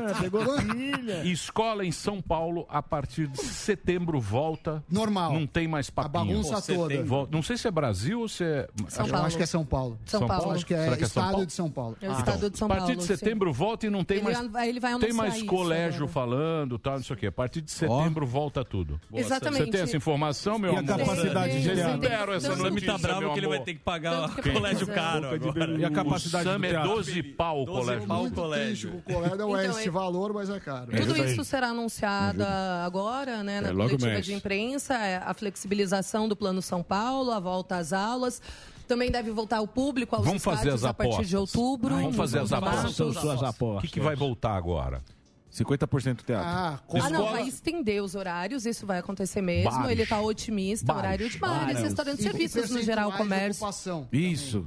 Ah, 0.09 0.15
pegou. 0.21 0.41
Escola 1.23 1.85
em 1.85 1.91
São 1.91 2.21
Paulo, 2.21 2.65
a 2.69 2.81
partir 2.81 3.27
de 3.27 3.41
setembro, 3.41 4.19
volta. 4.19 4.83
Normal. 4.89 5.33
Não 5.33 5.45
tem 5.47 5.67
mais 5.67 5.89
papinho. 5.89 6.11
bagunça 6.25 6.55
Você 6.61 6.73
toda. 6.75 6.93
tem- 6.95 7.03
vol- 7.03 7.27
Não 7.31 7.41
sei 7.41 7.57
se 7.57 7.67
é 7.67 7.71
Brasil 7.71 8.21
ou 8.21 8.27
se 8.27 8.43
é. 8.43 8.67
São 8.87 9.07
Paulo. 9.07 9.25
Acho 9.27 9.37
que 9.37 9.43
é 9.43 9.45
São 9.45 9.65
Paulo. 9.65 9.99
São 10.05 10.27
Paulo. 10.27 10.51
Acho 10.51 10.65
que 10.65 10.73
é, 10.73 10.87
que 10.87 10.93
é 10.93 10.97
São 10.97 11.05
estado 11.07 11.31
Paulo? 11.31 11.45
de 11.45 11.53
São 11.53 11.69
Paulo. 11.71 11.97
É 12.01 12.09
o 12.09 12.13
estado 12.13 12.49
de 12.49 12.57
São 12.57 12.65
a 12.65 12.69
partir 12.69 12.81
Paulo, 12.87 12.95
de 12.97 13.01
sim. 13.07 13.15
setembro 13.15 13.53
volta 13.53 13.85
e 13.87 13.89
não 13.89 14.03
tem 14.03 14.17
Ele 14.17 14.25
mais. 14.25 14.47
vai- 14.51 14.69
ele 14.69 14.79
vai 14.79 14.99
tem 14.99 15.13
mais 15.13 15.41
colégio 15.43 16.03
agora. 16.05 16.11
falando, 16.11 16.79
tal, 16.79 16.95
não 16.97 17.03
sei 17.03 17.15
o 17.15 17.19
quê. 17.19 17.27
A 17.27 17.31
partir 17.31 17.61
de 17.61 17.71
setembro 17.71 18.25
volta 18.25 18.63
tudo. 18.63 18.99
Boa, 19.09 19.21
Exatamente. 19.21 19.65
Você 19.65 19.71
tem 19.71 19.81
essa 19.81 19.97
informação, 19.97 20.57
meu 20.59 20.73
E 20.73 20.75
a 20.75 20.79
amor? 20.79 20.97
capacidade 20.97 21.51
Vocês 21.53 21.63
geriátrica? 21.63 21.91
não 21.91 21.99
deram 21.99 22.33
essa 22.33 22.51
O 22.53 22.57
Sami 22.57 22.69
notícia, 22.69 22.91
tá 22.93 22.97
bravo 22.97 23.33
que 23.33 23.39
ele 23.39 23.47
vai 23.47 23.59
ter 23.59 23.73
que 23.73 23.79
pagar 23.79 24.29
o 24.29 24.53
colégio 24.53 24.87
caro 24.87 25.39
de. 25.39 25.79
E 25.81 25.85
a 25.85 25.91
capacidade 25.91 26.47
o 26.47 26.51
Sam 26.51 26.65
é 26.65 26.69
teatro? 26.69 26.89
12 26.89 27.23
pau 27.23 27.63
o 27.63 27.65
colégio. 27.65 28.07
Muito 28.07 28.21
triste, 28.21 28.35
colégio. 28.35 28.95
o 28.97 29.01
colégio 29.01 29.31
é 29.31 29.35
Então, 29.35 29.80
esse 29.81 29.89
valor, 29.89 30.33
mas 30.33 30.49
é 30.49 30.59
caro. 30.59 30.91
Tudo 30.95 31.17
isso 31.25 31.43
será 31.43 31.67
anunciado 31.69 32.43
agora, 32.85 33.43
né, 33.43 33.61
na 33.61 33.69
É, 33.69 33.73
coletiva 33.73 34.07
mais. 34.07 34.25
de 34.25 34.33
imprensa, 34.33 34.93
é, 34.95 35.17
a 35.17 35.33
flexibilização 35.33 36.27
do 36.27 36.35
Plano 36.35 36.61
São 36.61 36.81
Paulo, 36.81 37.31
a 37.31 37.39
volta 37.39 37.75
às 37.77 37.93
aulas. 37.93 38.41
Também 38.87 39.09
deve 39.09 39.31
voltar 39.31 39.61
o 39.61 39.67
público 39.67 40.15
aos 40.15 40.25
Vamos 40.25 40.43
fazer 40.43 40.69
estádios 40.69 40.83
as 40.83 40.89
a 40.89 40.93
partir 40.93 41.25
de 41.25 41.37
outubro. 41.37 41.95
Vamos 41.95 42.15
fazer 42.15 42.39
as 42.39 42.51
apostas. 42.51 42.99
O 42.99 43.79
que, 43.81 43.87
que 43.87 43.99
vai 44.01 44.15
voltar 44.15 44.55
agora? 44.55 45.01
50% 45.53 46.23
teatro. 46.23 46.47
Ah, 46.47 46.79
Ah, 47.01 47.09
não, 47.09 47.25
vai 47.31 47.45
estender 47.47 48.01
os 48.01 48.15
horários, 48.15 48.65
isso 48.65 48.85
vai 48.85 48.99
acontecer 48.99 49.41
mesmo. 49.41 49.69
Bares. 49.69 49.91
Ele 49.91 50.03
está 50.03 50.21
otimista, 50.21 50.85
Bares. 50.85 51.03
horário 51.03 51.29
de 51.29 51.37
bares, 51.37 51.59
Bares. 51.65 51.81
restaurantes, 51.81 52.19
E- 52.25 52.29
serviços 52.29 52.69
no 52.69 52.81
geral, 52.81 53.11
comércio. 53.11 53.67
Isso. 54.11 54.65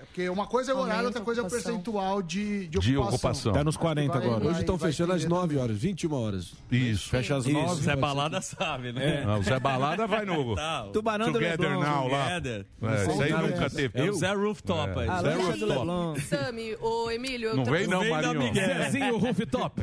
Porque 0.00 0.28
uma 0.28 0.46
coisa 0.46 0.72
é 0.72 0.74
o 0.74 0.78
horário, 0.78 1.06
outra 1.06 1.20
coisa 1.22 1.40
é 1.40 1.42
o 1.42 1.46
ocupação. 1.46 1.72
percentual 1.72 2.22
de, 2.22 2.68
de 2.68 2.78
De 2.78 2.96
ocupação. 2.96 3.14
ocupação. 3.16 3.52
Tá 3.52 3.64
nos 3.64 3.76
40 3.76 4.12
Vai- 4.18 4.22
agora. 4.26 4.40
vai- 4.40 4.50
Hoje 4.50 4.60
estão 4.60 4.78
fechando 4.78 5.12
às 5.12 5.22
entender 5.22 5.34
9 5.34 5.56
horas, 5.58 5.76
21 5.76 6.12
horas. 6.14 6.52
Isso. 6.70 7.08
Fecha 7.08 7.36
às 7.36 7.44
Isso, 7.46 7.52
9. 7.54 7.82
Zé 7.82 7.96
Balada 7.96 8.40
sabe, 8.40 8.92
né? 8.92 9.24
Não, 9.24 9.38
o 9.40 9.42
Zé 9.42 9.58
Balada 9.60 10.06
vai 10.06 10.24
no 10.24 10.54
Tá, 10.56 10.84
o 10.86 10.90
Tubarão 10.90 11.26
do 11.26 11.32
Together 11.34 11.60
Leblon. 11.70 11.82
Now 11.84 12.08
lá. 12.08 12.24
Together. 12.24 12.66
É, 12.82 13.06
isso 13.06 13.22
aí 13.22 13.32
nunca 13.32 13.64
é- 13.64 13.68
teve. 13.68 13.98
É 14.00 14.10
o 14.10 14.14
Zé 14.14 14.32
Rooftop 14.32 14.98
aí. 14.98 15.08
É, 15.08 15.16
Zé 15.22 15.22
Zé 15.22 15.34
Rooftop. 15.66 16.20
Sami, 16.22 16.76
ô 16.80 17.10
Emílio, 17.10 17.56
Não 17.56 17.64
vem 17.64 17.86
não, 17.86 18.08
Marinho. 18.08 18.54
Zezinho 18.54 19.16
Rooftop. 19.18 19.80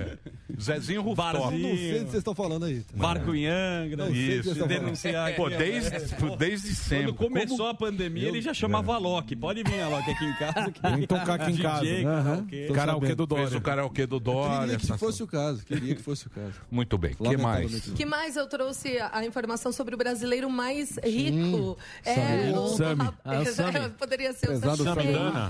Zezinho 0.60 1.02
Rooftop. 1.02 1.34
Não 1.38 1.50
sei 1.52 1.62
o 1.62 1.78
que 1.78 2.00
vocês 2.00 2.14
estão 2.16 2.34
falando 2.36 2.66
aí. 2.66 2.84
Barco 2.96 3.34
em 3.36 3.48
Angra. 3.48 4.06
Não 4.06 4.14
sei 4.14 4.40
o 4.40 4.44
que 4.44 4.50
Isso. 4.50 4.68
Denunciar 4.68 5.36
Pô, 5.36 5.46
aqui, 5.46 5.56
ó. 5.56 5.58
desde, 5.58 5.90
desde 6.38 6.76
sempre. 6.76 7.14
Quando 7.14 7.32
começou 7.32 7.68
a 7.68 7.74
pandemia, 7.74 8.28
ele 8.28 8.42
já 8.42 8.54
chamava 8.54 8.94
a 8.94 8.98
Loki. 8.98 9.36
Pode 9.36 9.64
vir 9.64 9.82
a 9.82 9.88
Loki 9.90 10.12
aqui 10.12 10.26
em 10.26 10.34
casa. 10.34 10.72
que- 10.72 10.82
Vem 10.82 11.08
tocar 11.08 11.34
aqui 11.42 11.52
em 11.52 11.56
DJ, 11.56 11.64
casa. 12.04 12.24
karaokê. 12.24 12.66
Tô 12.68 12.74
Karaokê 12.74 13.16
do 13.16 13.26
Dória. 13.28 13.48
Fez 13.48 13.56
o 13.58 13.62
karaokê 13.62 14.06
do 14.06 14.20
Dória. 14.20 14.60
Queria 14.62 14.78
que 14.78 14.86
essa- 14.86 14.98
fosse 14.98 15.24
o 15.24 15.28
caso. 15.28 15.66
Queria 15.66 15.96
que 15.96 16.02
fosse 16.02 16.28
o 16.28 16.30
caso. 16.30 16.54
Muito 16.70 16.98
bem. 16.98 17.16
O 17.20 17.30
que 17.30 17.38
mais? 17.38 17.82
que 17.92 18.06
mais 18.06 18.36
eu 18.36 18.48
trouxe 18.48 18.98
a, 19.00 19.24
informação 19.26 19.72
sobre 19.72 19.96
o 19.96 19.98
brasileiro 19.98 20.50
mais 20.50 20.98
rico? 21.04 21.78
É, 22.06 22.16
Sami. 22.16 22.54
o, 22.58 22.68
Sami. 22.70 23.02
Ah, 23.24 23.46
Sami. 23.46 23.90
Poderia 23.98 24.34
ser 24.34 24.48
Prezado 24.48 24.82
o 24.82 24.86
Sami. 24.86 25.04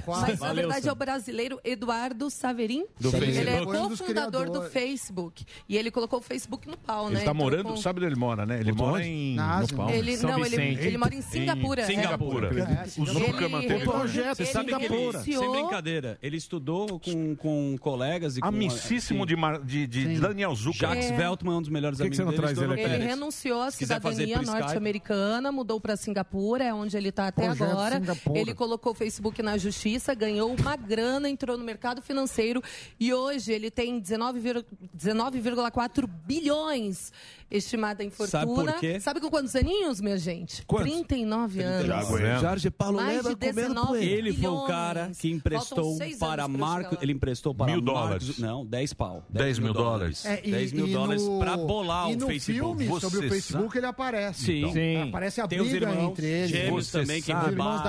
Mas 0.07 0.39
na 0.39 0.53
verdade 0.53 0.79
Sami. 0.81 0.89
é 0.89 0.91
o 0.91 0.95
brasileiro 0.95 1.59
Eduardo 1.63 2.29
Saverin. 2.29 2.85
Do 2.99 3.09
Ele 3.15 3.25
é 3.25 3.43
Facebook. 3.43 3.77
Dos 3.89 3.99
cofundador 3.99 4.45
do 4.45 4.51
criadores. 4.51 4.71
Facebook. 4.91 5.45
E 5.67 5.77
ele 5.77 5.89
colocou 5.91 6.19
o 6.19 6.21
Facebook 6.21 6.67
no 6.67 6.77
pau, 6.77 7.05
Ele 7.07 7.13
né? 7.15 7.19
tá 7.19 7.23
Então, 7.23 7.33
morando, 7.35 7.63
com- 7.69 7.77
sabe 7.77 7.99
onde 7.99 8.07
ele 8.07 8.15
mora, 8.15 8.45
né? 8.45 8.59
Ele 8.59 8.71
mora 8.71 9.05
em. 9.05 9.35
Na 9.35 9.57
Ásia. 9.57 9.71
no 9.71 9.77
Palma. 9.77 9.91
Ele, 9.95 10.17
São 10.17 10.29
não, 10.31 10.45
ele, 10.45 10.55
ele 10.61 10.97
mora 10.97 11.15
em 11.15 11.21
Singapura. 11.21 11.85
Singapura. 11.85 12.49
Singapura. 12.51 12.83
O 12.97 13.05
Zuckerman 13.05 13.59
Ele- 13.63 13.67
teve. 13.67 13.85
projeto, 13.85 14.39
ele 14.39 14.45
Singapura. 14.49 14.79
Sem 15.21 15.33
renunciou- 15.33 15.51
brincadeira. 15.51 16.19
Ele 16.21 16.37
estudou 16.37 16.99
com, 16.99 17.35
com 17.35 17.77
colegas 17.79 18.37
e 18.37 18.41
com... 18.41 18.47
Amicíssimo 18.47 19.21
sim. 19.21 19.25
de, 19.27 19.35
Mar- 19.35 19.61
de, 19.61 19.87
de 19.87 20.19
Daniel 20.19 20.53
Zuckerman. 20.55 20.95
Jacques 20.95 21.11
É. 21.11 21.17
Veltman, 21.17 21.57
um 21.57 21.61
dos 21.61 21.69
melhores 21.69 21.97
que 21.97 22.03
que 22.03 22.07
amigos 22.07 22.17
você 22.17 22.23
não 22.23 22.31
dele. 22.31 22.41
traz 22.41 22.57
ele 22.87 22.95
Ele 22.95 23.05
renunciou 23.05 23.61
à 23.61 23.71
cidadania 23.71 24.41
norte-americana, 24.41 25.51
mudou 25.51 25.79
para 25.79 25.95
Singapura, 25.95 26.63
é 26.63 26.73
onde 26.73 26.95
ele 26.97 27.09
está 27.09 27.27
até 27.27 27.45
Projeto 27.45 27.69
agora. 27.71 27.95
Singapura. 27.99 28.39
Ele 28.39 28.53
colocou 28.53 28.91
o 28.91 28.95
Facebook 28.95 29.41
na 29.41 29.57
justiça, 29.57 30.13
ganhou 30.13 30.53
uma 30.53 30.75
grana, 30.75 31.29
entrou 31.29 31.57
no 31.57 31.63
mercado 31.63 32.01
financeiro 32.01 32.61
e 32.99 33.13
hoje 33.13 33.51
ele 33.51 33.69
tem 33.71 33.99
19,4 34.01 34.63
19,4 34.97 36.07
bilhões 36.25 37.11
estimada 37.49 38.03
em 38.03 38.09
Sabe 38.09 38.45
fortuna. 38.47 38.71
por 38.73 38.79
quê? 38.79 38.99
Sabe 38.99 39.19
com 39.19 39.29
quantos 39.29 39.55
aninhos, 39.55 39.99
minha 39.99 40.17
gente? 40.17 40.65
Quantos? 40.65 40.89
39 40.89 41.61
anos. 41.61 42.41
Jorge 42.41 42.69
Paulo 42.71 42.97
Mais 42.97 43.17
lembra 43.17 43.29
de 43.31 43.35
comendo 43.35 43.55
19 43.73 43.87
poeira. 43.89 44.05
Ele 44.13 44.33
foi 44.33 44.49
o 44.49 44.61
cara 44.65 45.11
que 45.17 45.29
emprestou 45.31 45.97
para 45.97 46.05
anos 46.05 46.17
pra 46.17 46.43
eu 46.45 46.49
Marco. 46.49 46.83
chegar 46.89 46.91
lá. 46.97 47.03
Ele 47.03 47.11
emprestou 47.11 47.53
para 47.53 47.65
Mil 47.71 47.81
Marcos- 47.81 48.01
dólares. 48.27 48.37
Não, 48.39 48.65
10 48.65 48.93
pau. 48.93 49.23
10 49.29 49.59
mil 49.59 49.73
dólares. 49.73 50.25
É, 50.25 50.41
e- 50.43 50.51
10 50.51 50.71
mil 50.71 50.87
e 50.87 50.93
dólares 50.93 51.23
no- 51.23 51.39
pra 51.39 51.57
bolar 51.57 52.09
e 52.09 52.15
o 52.15 52.17
no 52.19 52.27
Facebook. 52.27 52.83
filme 52.85 52.99
sobre 53.01 53.19
o 53.25 53.29
Facebook 53.29 53.77
ele 53.77 53.85
aparece. 53.85 54.45
Sim. 54.45 54.59
Então, 54.59 54.71
Sim. 54.73 55.09
Aparece 55.09 55.41
a 55.41 55.47
Tem 55.47 55.59
os 55.59 55.69
briga 55.69 55.89
irmãos 55.89 56.11
entre 56.11 56.25
eles. 56.27 56.69
Você 56.69 56.99
também 57.01 57.21
que 57.21 57.31
sabe. 57.31 57.45
Os 57.45 57.51
irmãos 57.51 57.81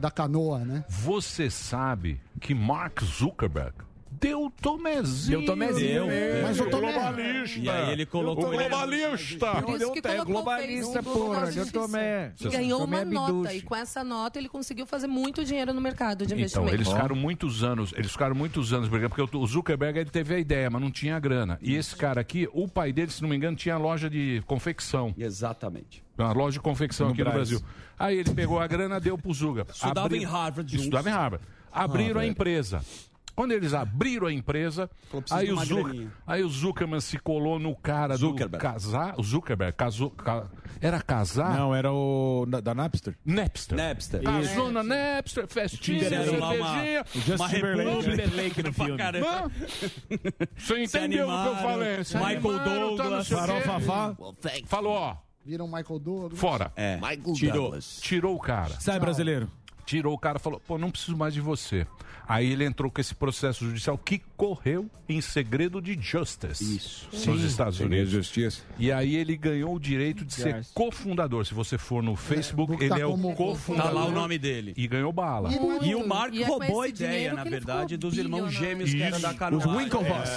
da 0.00 0.10
canoa, 0.10 0.58
né? 0.60 0.84
Você 0.88 1.50
sabe 1.50 2.20
que 2.40 2.54
Mark 2.54 3.02
Zuckerberg 3.04 3.74
deu 4.20 4.52
tomezinho. 4.60 5.38
Deu 5.38 5.46
tomezinho. 5.46 6.06
Deu. 6.06 6.42
Mas 6.42 6.60
o 6.60 6.68
Tomé- 6.70 6.92
globalista. 6.92 7.58
E 7.58 7.68
aí 7.68 7.92
ele 7.92 8.06
colocou 8.06 8.48
O 8.48 8.54
ele- 8.54 8.68
globalista. 8.68 9.62
Por 9.62 9.76
isso 9.76 9.92
que 9.92 10.02
colocou 10.02 10.24
globalista, 10.26 11.02
porra, 11.02 11.40
na 11.40 11.46
eu 11.46 11.52
justiça. 11.52 11.72
tomé. 11.72 12.32
E 12.40 12.48
ganhou 12.48 12.84
uma 12.84 13.04
nota. 13.04 13.54
E 13.54 13.62
com 13.62 13.74
essa 13.74 14.04
nota 14.04 14.38
ele 14.38 14.48
conseguiu 14.48 14.86
fazer 14.86 15.06
muito 15.06 15.44
dinheiro 15.44 15.72
no 15.72 15.80
mercado 15.80 16.18
de 16.26 16.34
Então, 16.34 16.38
investimento. 16.38 16.74
eles 16.74 16.88
ficaram 16.88 17.16
muitos 17.16 17.62
anos, 17.64 17.92
eles 17.96 18.12
ficaram 18.12 18.34
muitos 18.34 18.72
anos 18.72 18.88
porque 18.88 19.36
o 19.36 19.46
Zuckerberg 19.46 19.98
ele 20.00 20.10
teve 20.10 20.34
a 20.34 20.38
ideia, 20.38 20.68
mas 20.70 20.80
não 20.82 20.90
tinha 20.90 21.18
grana. 21.18 21.58
E 21.62 21.74
esse 21.74 21.96
cara 21.96 22.20
aqui, 22.20 22.48
o 22.52 22.68
pai 22.68 22.92
dele, 22.92 23.10
se 23.10 23.22
não 23.22 23.28
me 23.28 23.36
engano, 23.36 23.56
tinha 23.56 23.76
loja 23.78 24.10
de 24.10 24.42
confecção. 24.46 25.14
Exatamente. 25.16 26.02
Uma 26.18 26.32
loja 26.32 26.54
de 26.54 26.60
confecção 26.60 27.06
No 27.06 27.12
aqui 27.12 27.24
no 27.24 27.30
Brás. 27.30 27.48
Brasil. 27.48 27.66
Aí 27.98 28.18
ele 28.18 28.30
pegou 28.34 28.60
a 28.60 28.66
grana, 28.66 29.00
deu 29.00 29.16
pro 29.16 29.32
Zuga. 29.32 29.66
Estudava 29.72 30.14
em 30.16 30.24
Harvard. 30.24 30.76
Estudava 30.76 31.08
em 31.08 31.12
Harvard. 31.12 31.44
Abriram 31.72 32.20
a 32.20 32.26
empresa. 32.26 32.82
Quando 33.40 33.52
eles 33.52 33.72
abriram 33.72 34.26
a 34.26 34.32
empresa, 34.34 34.90
aí 35.30 35.50
o, 35.50 35.56
Zuc- 35.64 36.08
aí 36.26 36.42
o 36.44 36.48
Zuckerman 36.50 37.00
se 37.00 37.18
colou 37.18 37.58
no 37.58 37.74
cara 37.74 38.14
Zuckerberg. 38.14 38.50
do 38.50 38.58
casar. 38.58 39.14
O 39.18 39.22
Zuckerberg 39.22 39.74
casou. 39.74 40.10
ca- 40.10 40.46
era 40.78 41.00
casar? 41.00 41.56
Não, 41.56 41.74
era 41.74 41.90
o 41.90 42.44
da, 42.46 42.60
da 42.60 42.74
Napster. 42.74 43.16
Napster. 43.24 43.78
Napster. 43.78 44.22
Casou 44.22 44.70
na 44.70 44.82
Napster, 44.82 45.46
festinha, 45.48 46.02
lá 46.38 46.50
uma, 46.50 46.74
cervejinha. 46.74 47.04
uma 47.34 47.48
república 47.48 48.00
Timberlake 48.12 48.62
no 48.62 48.72
filme. 48.74 48.98
caramba. 48.98 49.50
Você 50.58 50.82
entendeu 50.82 51.26
o 51.26 51.42
que 51.42 51.48
eu 51.48 51.56
falei? 51.56 52.04
Se 52.04 52.16
Michael 52.18 52.36
animaram, 52.36 52.96
tá 52.96 53.02
Douglas, 53.04 53.28
quê. 53.28 53.34
Farol 53.36 53.60
Fafá. 53.62 54.16
Falou, 54.66 54.92
ó, 54.92 55.16
Viram 55.46 55.66
Michael 55.66 55.98
Douglas. 55.98 56.38
fora. 56.38 56.70
É, 56.76 57.00
tirou. 57.34 57.74
Tirou 58.02 58.36
o 58.36 58.38
cara. 58.38 58.78
Sai, 58.78 59.00
brasileiro. 59.00 59.48
Tirou 59.86 60.14
o 60.14 60.18
cara 60.18 60.36
e 60.36 60.40
falou, 60.40 60.60
pô, 60.60 60.76
não 60.78 60.90
preciso 60.90 61.16
mais 61.16 61.32
de 61.34 61.40
você. 61.40 61.86
Aí 62.30 62.52
ele 62.52 62.64
entrou 62.64 62.90
com 62.90 63.00
esse 63.00 63.12
processo 63.14 63.64
judicial 63.64 63.98
que 63.98 64.20
correu 64.36 64.88
em 65.08 65.20
segredo 65.20 65.82
de 65.82 65.98
justice 66.00 66.76
Isso. 66.76 67.08
nos 67.28 67.42
Estados 67.42 67.80
Unidos. 67.80 68.10
justiça. 68.10 68.62
E 68.78 68.92
aí 68.92 69.16
ele 69.16 69.36
ganhou 69.36 69.74
o 69.74 69.80
direito 69.80 70.24
de 70.24 70.32
ser 70.32 70.64
cofundador. 70.72 71.44
Se 71.44 71.52
você 71.52 71.76
for 71.76 72.00
no 72.04 72.14
Facebook, 72.14 72.76
tá 72.76 72.84
ele 72.84 73.00
é 73.02 73.06
o 73.06 73.10
como 73.10 73.30
Tá 73.30 73.34
cofundador. 73.34 73.92
lá 73.94 74.04
o 74.06 74.12
nome 74.12 74.38
dele. 74.38 74.72
E 74.76 74.86
ganhou 74.86 75.12
bala. 75.12 75.50
Muito. 75.50 75.84
E 75.84 75.94
o 75.96 76.06
Mark 76.06 76.32
E 76.32 76.42
é 76.44 76.46
roubou 76.46 76.82
a 76.82 76.88
ideia, 76.88 77.32
na 77.34 77.42
verdade, 77.42 77.96
dos 77.96 78.16
irmãos 78.16 78.52
gêmeos 78.52 78.90
que 78.94 79.02
era 79.02 79.16
Isso. 79.16 79.22
da 79.26 79.34
Canoa. 79.34 79.58
Os 79.58 79.66
Winklevoss. 79.66 80.30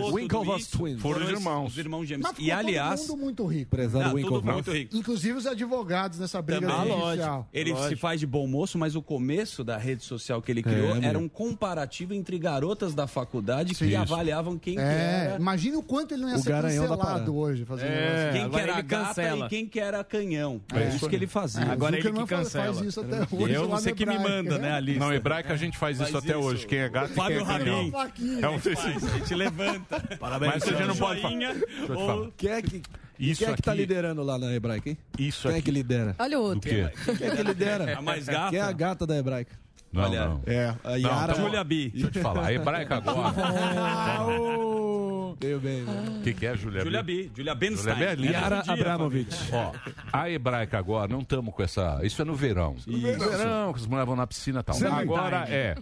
Tudo 0.00 0.14
Winklevoss 0.16 0.66
Twins. 0.66 1.00
Foram 1.00 1.20
os 1.22 1.32
os- 1.32 1.38
irmãos. 1.38 1.72
Os 1.72 1.78
irmãos 1.78 2.04
gêmeos. 2.06 2.30
E 2.38 2.50
aliás, 2.50 3.02
todo 3.02 3.10
mundo 3.16 3.24
muito 3.28 3.46
rico. 3.46 3.70
Prezado 3.70 4.04
não, 4.04 4.10
tudo 4.10 4.16
Winklevoss. 4.34 4.54
muito 4.54 4.72
rico. 4.72 4.96
Inclusive 4.96 5.38
os 5.38 5.46
advogados 5.46 6.18
nessa 6.18 6.42
briga 6.42 6.66
Também. 6.66 6.98
judicial. 7.00 7.48
Ele 7.52 7.76
se 7.88 7.94
faz 7.94 8.18
de 8.18 8.26
bom 8.26 8.46
moço, 8.48 8.76
mas 8.76 8.96
o 8.96 9.02
começo 9.02 9.62
da 9.62 9.76
rede 9.78 10.02
social 10.02 10.42
que 10.42 10.50
ele 10.50 10.62
criou 10.64 10.96
É, 10.96 11.04
era 11.04 11.12
meu. 11.20 11.27
Um 11.28 11.30
comparativo 11.30 12.14
entre 12.14 12.38
garotas 12.38 12.94
da 12.94 13.06
faculdade 13.06 13.74
que 13.74 13.86
Sim. 13.86 13.94
avaliavam 13.94 14.58
quem 14.58 14.74
que 14.76 14.80
É, 14.80 15.28
era. 15.30 15.36
imagina 15.36 15.78
o 15.78 15.82
quanto 15.82 16.12
ele 16.14 16.22
não 16.22 16.30
ia 16.30 16.36
O 16.36 16.38
ser 16.42 16.52
cancelado 16.62 17.36
hoje. 17.36 17.64
Fazendo 17.64 17.88
É. 17.90 18.30
Quem 18.32 18.50
que 18.50 18.56
era 18.58 18.80
gata 18.80 19.06
cancela. 19.06 19.46
e 19.46 19.48
quem 19.48 19.66
que 19.66 19.78
era 19.80 20.02
canhão. 20.02 20.60
É. 20.72 20.84
É, 20.84 20.88
isso 20.88 21.08
que 21.08 21.14
ele 21.16 21.26
fazia. 21.26 21.64
É, 21.64 21.70
Agora 21.70 21.96
ele 21.96 22.08
que 22.10 22.16
faz- 22.16 22.28
cancela. 22.28 22.74
Faz 22.74 22.86
isso 22.86 23.00
até 23.00 23.16
hoje. 23.30 23.52
Eu, 23.54 23.68
você 23.68 23.90
no 23.90 23.96
que 23.96 24.06
me 24.06 24.18
manda, 24.18 24.58
né, 24.58 24.72
a 24.72 24.80
lista. 24.80 25.00
Não, 25.04 25.12
hebraica 25.12 25.52
a 25.52 25.56
gente 25.56 25.76
faz 25.76 25.98
Faz 25.98 26.08
isso 26.08 26.18
até 26.18 26.30
isso. 26.30 26.38
hoje. 26.38 26.66
Quem 26.66 26.78
é 26.78 26.88
gato 26.88 27.10
e 27.12 27.14
quem 27.14 27.36
é 27.36 27.44
canhão. 27.44 27.92
É 28.42 28.48
um 28.48 28.58
desses. 28.58 29.04
A 29.04 29.18
gente 29.18 29.34
levanta. 29.34 30.16
Parabéns. 30.18 30.52
Mas 30.54 30.62
você 30.64 30.74
já 30.74 30.86
não 30.86 30.96
pode 30.96 31.20
falar. 31.86 32.30
Quem 32.36 32.50
é 32.50 32.62
que, 32.62 32.82
Isso 33.18 33.40
quem 33.44 33.52
é 33.52 33.56
que 33.56 33.62
tá 33.62 33.72
aqui- 33.72 33.80
liderando 33.80 34.22
lá 34.22 34.38
na 34.38 34.52
Hebraica, 34.52 34.88
hein? 34.90 34.98
Isso 35.18 35.48
Quem 35.48 35.56
é 35.58 35.62
que 35.62 35.70
lidera? 35.70 36.14
Olha 36.18 36.38
o 36.38 36.42
outro. 36.42 36.60
Quem 36.70 36.80
é 36.82 36.90
que 37.36 37.42
lidera? 37.42 37.98
A 37.98 38.02
mais 38.02 38.26
gata? 38.26 38.50
Quem 38.50 38.58
é 38.58 38.62
a 38.62 38.72
gata 38.72 39.06
da 39.06 39.16
Hebraica? 39.16 39.58
Não, 39.90 40.02
Olha, 40.02 40.28
não. 40.28 40.42
É, 40.46 40.74
a 40.84 40.96
Yara. 40.96 41.32
então- 41.32 41.44
Julia 41.46 41.64
B. 41.64 41.88
Deixa 41.90 42.06
eu 42.06 42.10
te 42.10 42.20
falar. 42.20 42.46
A 42.46 42.52
hebraica 42.52 42.96
agora. 42.98 43.34
Veio 45.40 45.60
bem, 45.60 45.84
velho. 45.84 46.18
O 46.18 46.22
que, 46.22 46.34
que 46.34 46.46
é, 46.46 46.56
Julia? 46.56 46.80
Julia 46.82 47.02
B? 47.02 47.22
B. 47.24 47.30
Julia 47.36 47.54
Benstein. 47.54 47.94
Julia 47.94 48.16
B 48.16 48.26
é 48.26 48.30
Yara 48.32 48.62
Abramovic. 48.66 49.34
Ó, 49.52 49.72
a 50.12 50.28
hebraica 50.30 50.78
agora, 50.78 51.08
não 51.10 51.20
estamos 51.20 51.54
com 51.54 51.62
essa. 51.62 52.00
Isso 52.02 52.20
é 52.20 52.24
no 52.24 52.34
verão. 52.34 52.76
No 52.86 52.98
verão, 53.00 53.72
que 53.72 53.80
as 53.80 53.86
mulheres 53.86 54.06
vão 54.06 54.16
na 54.16 54.26
piscina 54.26 54.60
e 54.60 54.62
tal. 54.62 54.74
Summertime. 54.74 55.02
Agora 55.02 55.46
é. 55.48 55.74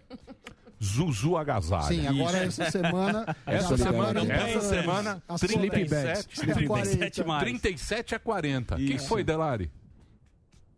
Zuzu 0.83 1.37
agasalha. 1.39 1.85
Sim, 1.85 2.07
agora 2.07 2.39
essa 2.39 2.71
semana. 2.71 3.37
Essa 3.47 3.71
tá 3.71 3.77
semana, 3.79 4.21
essa 4.35 4.61
semana, 4.61 5.23
as 5.27 5.41
37, 5.41 5.57
polêmicas. 5.57 6.29
37 6.37 7.25
mais. 7.25 7.41
37 7.43 8.15
a 8.15 8.19
40. 8.19 8.75
O 8.75 8.79
que, 8.79 8.87
que 8.89 8.95
Isso. 8.97 9.09
foi, 9.09 9.25
Delari? 9.25 9.71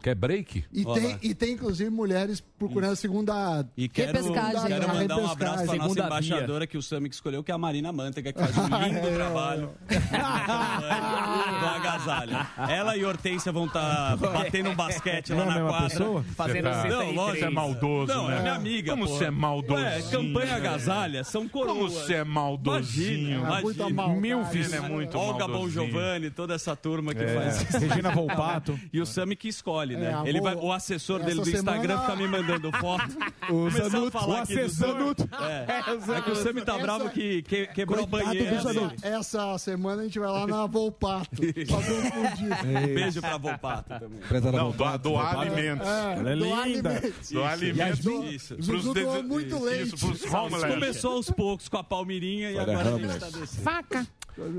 Quer 0.01 0.15
break? 0.15 0.65
E 0.73 0.85
tem, 0.85 1.19
e 1.23 1.35
tem, 1.35 1.53
inclusive, 1.55 1.91
mulheres 1.91 2.41
procurando 2.57 2.93
a 2.93 2.97
segunda. 2.97 3.69
E 3.77 3.89
quero, 3.89 4.13
Repescagem. 4.13 4.67
quero 4.69 4.87
mandar 4.89 5.17
um 5.17 5.27
repescagem. 5.27 5.31
abraço 5.33 5.37
para 5.37 5.75
nossa 5.75 5.83
Segunda 5.89 6.07
embaixadora 6.07 6.67
que 6.69 6.79
o 6.79 6.83
que 6.83 7.15
escolheu, 7.15 7.43
que 7.43 7.51
é 7.51 7.55
a 7.55 7.59
Marina 7.59 7.93
Manteiga, 7.93 8.33
que 8.33 8.39
faz 8.39 8.57
um 8.57 8.63
lindo 8.79 9.15
trabalho 9.17 9.71
do 11.61 11.67
agasalho. 11.67 12.37
Ela 12.69 12.97
e 12.97 13.05
Hortência 13.05 13.51
vão 13.53 13.67
estar 13.67 14.17
batendo 14.17 14.71
um 14.71 14.75
basquete 14.77 15.33
lá 15.33 15.45
Não 15.45 15.53
é 15.53 15.59
na 15.63 15.69
quadra. 15.69 15.89
pessoa? 15.89 16.25
Fazendo 16.37 16.69
Você 16.69 16.83
tá- 16.83 16.89
Não, 16.89 17.11
lógico, 17.13 17.39
Você 17.39 17.45
é 17.45 17.51
maldoso, 17.51 18.15
Não, 18.15 18.29
né? 18.29 18.37
é 18.37 18.41
minha 18.43 18.55
amiga. 18.55 18.91
Como 18.93 19.09
você 19.09 19.25
é 19.25 19.31
maldosinho? 19.31 19.79
Ué, 19.89 20.03
campanha 20.11 20.55
agasalha, 20.57 21.25
são 21.25 21.49
coroas. 21.49 21.77
Como 21.77 21.91
você 21.91 22.15
é 22.15 22.25
maldosinho? 22.25 23.41
Imagina, 23.41 23.61
Muita 23.63 23.83
imagina. 23.89 23.97
maldade. 24.03 24.21
Milfis 24.21 24.73
é 24.73 24.81
muito 24.81 25.19
Olga 25.19 25.47
Bon 25.47 25.53
maldosinho. 25.55 25.87
Giovanni, 25.91 26.31
toda 26.31 26.55
essa 26.55 26.77
turma 26.77 27.15
que 27.15 27.23
É. 27.23 27.35
faz 27.35 27.63
isso. 27.69 27.79
Regina 27.79 28.11
Volpato. 28.19 28.79
E 28.93 29.01
o 29.01 29.07
Sami 29.07 29.35
que 29.37 29.49
escolhe, 29.49 29.88
né? 29.97 30.11
É, 30.11 30.15
a 30.15 30.29
Ele 30.29 30.41
vai, 30.41 30.55
o 30.55 30.73
assessor 30.73 31.19
dele 31.23 31.41
do 31.41 31.49
Instagram 31.49 31.97
semana- 31.97 32.01
fica 32.03 32.17
me 32.17 32.29
mandando 32.29 32.73
foto. 32.73 33.05
O 33.49 33.53
Começou 33.65 33.87
a 33.87 33.89
Zanuto, 33.89 34.11
falar 34.11 34.29
o 34.41 34.43
aqui 34.43 34.55
do 34.55 34.61
assessor 34.61 34.87
Sami. 34.89 34.99
Zanuto. 35.01 35.29
É, 35.41 36.19
é 36.19 36.21
que 36.23 36.31
o 36.31 36.37
Sami 36.37 36.61
tá 36.63 36.75
Essa- 36.75 36.83
bravo 36.83 37.09
que, 37.11 37.43
que 37.43 37.67
quebrou 37.69 38.07
Coitado 38.07 38.25
a 38.31 38.35
banheira 38.35 38.57
do 38.57 38.63
Zanuto. 38.63 38.89
dele. 39.03 39.15
Essa 39.17 39.59
semana 39.59 40.03
a 40.03 40.05
gente 40.05 40.19
vai 40.19 40.29
lá 40.31 40.47
na 40.47 40.67
Volpato. 40.67 41.31
fazer 41.69 41.93
um. 41.95 42.95
Beijo 42.95 43.21
pra 43.23 43.39
Volpato 43.39 43.89
também. 43.89 44.21
Não, 44.53 44.71
do, 44.71 44.77
Volpato. 44.77 45.03
do 45.09 45.17
alimentos. 45.19 45.89
Ela 45.89 46.31
é 46.31 46.37
do 46.37 46.45
linda. 46.45 46.91
alimentos. 46.91 47.31
Do 47.31 47.45
alimentos. 47.45 48.05
Isso. 48.35 48.57
Zuzu 48.63 48.93
doou 48.93 49.23
muito 49.23 49.59
leite. 49.65 49.95
Isso, 49.95 50.07
pros 50.07 50.25
homeless. 50.33 50.67
Começou 50.75 51.13
aos 51.15 51.31
poucos 51.31 51.69
com 51.69 51.79
a 51.79 51.85
Palmirinha 51.85 52.51
e 52.51 52.59
agora 52.59 52.81
a 52.95 52.99
gente 52.99 53.19
tá 53.19 53.27
descendo. 53.31 54.09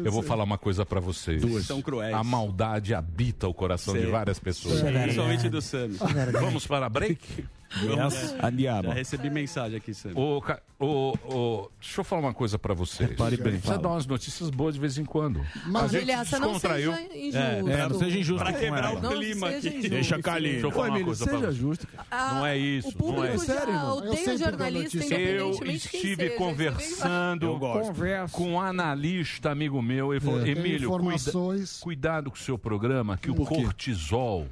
Eu 0.03 0.11
vou 0.11 0.21
falar 0.21 0.43
uma 0.43 0.57
coisa 0.57 0.85
pra 0.85 0.99
vocês. 0.99 1.43
São 1.65 1.81
cruéis. 1.81 2.13
A 2.13 2.23
maldade 2.23 2.93
habita 2.93 3.47
o 3.47 3.53
coração 3.53 3.93
de 3.93 4.05
várias 4.05 4.39
pessoas. 4.39 4.81
Principalmente 4.81 5.49
do 5.49 5.61
Sami. 5.61 5.97
Vamos 6.31 6.65
para 6.67 6.89
break? 6.89 7.45
Yes, 7.83 8.35
andiamo. 8.43 8.83
Já 8.89 8.93
recebi 8.93 9.29
mensagem 9.29 9.77
aqui, 9.77 9.93
Sami. 9.93 10.15
Ô, 10.17 10.41
ca- 10.41 10.59
ô, 10.79 11.13
ô, 11.25 11.69
deixa 11.79 11.99
eu 12.01 12.03
falar 12.03 12.21
uma 12.23 12.33
coisa 12.33 12.57
pra 12.57 12.73
vocês. 12.73 13.09
Repare 13.11 13.35
bem, 13.37 13.43
Precisa 13.45 13.67
fala. 13.73 13.77
dar 13.77 13.89
umas 13.89 14.05
notícias 14.07 14.49
boas 14.49 14.73
de 14.73 14.81
vez 14.81 14.97
em 14.97 15.05
quando. 15.05 15.45
Mas, 15.67 15.93
a 15.93 15.99
gente 15.99 16.07
não 16.11 16.23
descontraiu. 16.23 16.93
seja 16.93 17.15
injusto. 17.17 17.37
É, 17.37 17.87
não 17.89 17.99
seja 17.99 18.17
injusto 18.19 18.43
Pra 18.43 18.53
com 18.53 18.59
quebrar 18.59 18.89
ela. 18.91 18.99
o 18.99 19.01
Não 19.03 19.11
clima 19.11 19.47
seja 19.51 19.57
aqui. 19.57 19.67
injusto. 19.77 19.89
Deixa 19.89 20.15
Deixa 20.15 20.19
Cali. 20.23 20.59
eu 20.59 20.71
falar 20.71 20.89
uma 20.89 21.03
coisa 21.03 21.25
pra 21.25 21.33
seja 21.37 21.51
você. 21.51 21.57
justo, 21.59 21.87
cara. 21.87 22.07
Ah, 22.09 22.33
Não 22.33 22.45
é 22.47 22.57
isso, 22.57 22.87
O 22.89 22.93
público 22.93 23.17
não 23.21 23.25
é 23.25 23.35
isso. 23.35 23.45
já 23.45 23.53
Sério, 23.53 23.73
irmão? 23.73 23.89
Eu 23.89 23.95
odeia 23.97 24.15
sempre 24.15 24.29
dou 24.37 24.37
jornalista, 24.49 24.97
notícia. 24.97 25.19
Eu 25.19 25.47
independentemente 25.49 25.89
quem 25.89 25.99
estive 26.01 26.15
seja. 26.15 26.29
Você 26.31 26.37
conversando 26.37 27.45
Eu 27.45 27.59
gosto. 27.59 27.87
Conversa. 27.87 28.35
com 28.37 28.51
um 28.53 28.59
analista 28.61 29.51
amigo 29.51 29.81
meu. 29.81 30.11
Ele 30.13 30.19
falou: 30.19 30.39
Tem 30.41 30.51
Emílio, 30.51 30.89
cuida- 30.89 31.03
informações. 31.03 31.79
cuidado 31.79 32.31
com 32.31 32.35
o 32.35 32.39
seu 32.39 32.57
programa, 32.57 33.15
que 33.17 33.29
o 33.29 33.35
Por 33.35 33.47
quê? 33.49 33.55
cortisol 33.63 34.47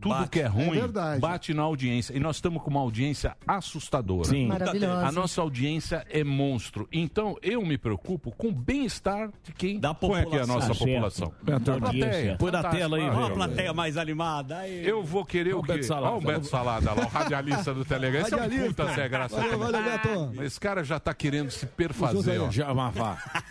Tudo 0.00 0.14
Bate. 0.14 0.30
que 0.30 0.40
é 0.40 0.46
ruim 0.46 0.78
É 0.78 1.18
bate 1.18 1.54
na 1.54 1.62
audiência. 1.62 2.14
E 2.16 2.20
nós 2.20 2.36
estamos 2.36 2.62
com 2.62 2.70
uma 2.70 2.80
audiência 2.80 3.36
assustadora. 3.46 4.28
Sim. 4.28 4.46
Maravilhosa. 4.46 5.06
A 5.06 5.12
nossa 5.12 5.40
audiência 5.40 6.04
é 6.10 6.22
monstro. 6.22 6.88
Então 6.92 7.36
eu 7.42 7.64
me 7.64 7.78
preocupo 7.78 8.30
com 8.32 8.48
o 8.48 8.52
bem-estar 8.52 9.30
de 9.42 9.52
quem 9.52 9.80
põe 10.00 10.22
aqui 10.22 10.38
a 10.38 10.46
nossa 10.46 10.74
certo. 10.74 10.78
população. 10.78 11.32
A 11.46 11.58
Da 11.58 11.72
audiência. 11.74 12.36
Põe 12.38 12.50
na 12.50 12.62
tela 12.64 12.96
aí, 12.96 13.02
velho. 13.02 13.16
uma 13.16 13.26
Uma 13.26 13.30
plateia 13.34 13.72
mais 13.72 13.96
animada. 13.96 14.58
Aí. 14.58 14.86
Eu 14.86 15.02
vou 15.02 15.24
querer 15.24 15.54
o 15.54 15.60
o 15.60 15.62
quê? 15.62 15.82
Salada. 15.82 16.14
Olha 16.14 16.22
o 16.22 16.26
Beto 16.26 16.46
Salada 16.46 16.92
lá, 16.92 17.02
o 17.04 17.08
radialista 17.08 17.74
do 17.74 17.84
Telegram. 17.84 18.20
Esse 18.20 18.34
é 18.34 18.36
um 18.36 18.40
Radialista. 18.40 18.84
puta 18.84 18.94
Zé 18.94 19.08
Graça. 19.08 19.36
Valeu, 19.36 19.58
também. 19.58 19.72
valeu, 19.72 20.28
Beto. 20.28 20.42
Esse 20.44 20.60
cara 20.60 20.84
já 20.84 20.98
tá 21.00 21.12
querendo 21.14 21.50
se 21.50 21.66
perfazer, 21.66 22.40
ó. 22.40 22.50
Já. 22.50 22.66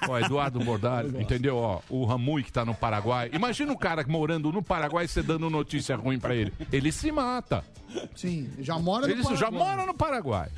Ó, 0.08 0.20
Eduardo 0.20 0.60
Bordalho, 0.60 1.20
entendeu? 1.22 1.58
Ó, 1.58 1.82
o 1.89 2.06
Ramui 2.06 2.43
que 2.43 2.52
tá 2.52 2.64
no 2.66 2.74
Paraguai. 2.76 3.30
Imagina 3.34 3.72
o 3.72 3.78
cara 3.78 4.06
morando 4.08 4.52
no 4.52 4.62
Paraguai 4.62 5.06
e 5.06 5.08
você 5.08 5.22
dando 5.24 5.50
notícia 5.50 5.96
ruim 5.96 6.20
pra 6.20 6.35
ele. 6.36 6.54
Ele 6.72 6.92
se 6.92 7.12
mata. 7.12 7.64
Sim, 8.14 8.50
já 8.60 8.78
mora 8.78 9.08
no 9.08 9.14
Ele 9.14 9.24
já 9.24 9.30
Paraguai. 9.50 9.52
mora 9.76 9.86
no 9.86 9.94
Paraguai. 9.94 10.50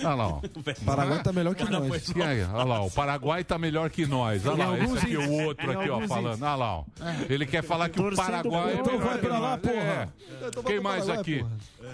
Olha 0.00 0.14
lá, 0.14 0.26
ó. 0.28 0.40
Paraguai 0.84 1.22
tá 1.22 1.32
melhor 1.32 1.54
que 1.54 1.64
nós. 1.70 2.10
Aí, 2.16 2.42
Olha 2.42 2.64
lá, 2.64 2.80
o 2.82 2.90
Paraguai 2.90 3.44
tá 3.44 3.56
melhor 3.58 3.88
que 3.90 4.04
nós. 4.04 4.44
Olha 4.44 4.66
lá, 4.66 4.78
esse 4.78 4.98
aqui, 4.98 5.16
o 5.16 5.32
outro 5.44 5.70
aqui, 5.70 5.88
ó, 5.90 6.00
falando. 6.08 6.42
Olha 6.42 6.54
lá, 6.56 6.78
ó. 6.78 6.84
Ele 7.28 7.46
quer 7.46 7.62
falar 7.62 7.88
que 7.88 8.00
o 8.00 8.16
Paraguai 8.16 8.72
é 8.78 8.82
melhor 8.82 8.98
Vai 8.98 9.18
que 9.18 9.26
pra 9.26 9.38
lá, 9.38 9.50
nós. 9.50 9.60
porra. 9.60 10.12
É. 10.58 10.62
Quem 10.66 10.80
mais 10.80 11.08
aqui? 11.08 11.44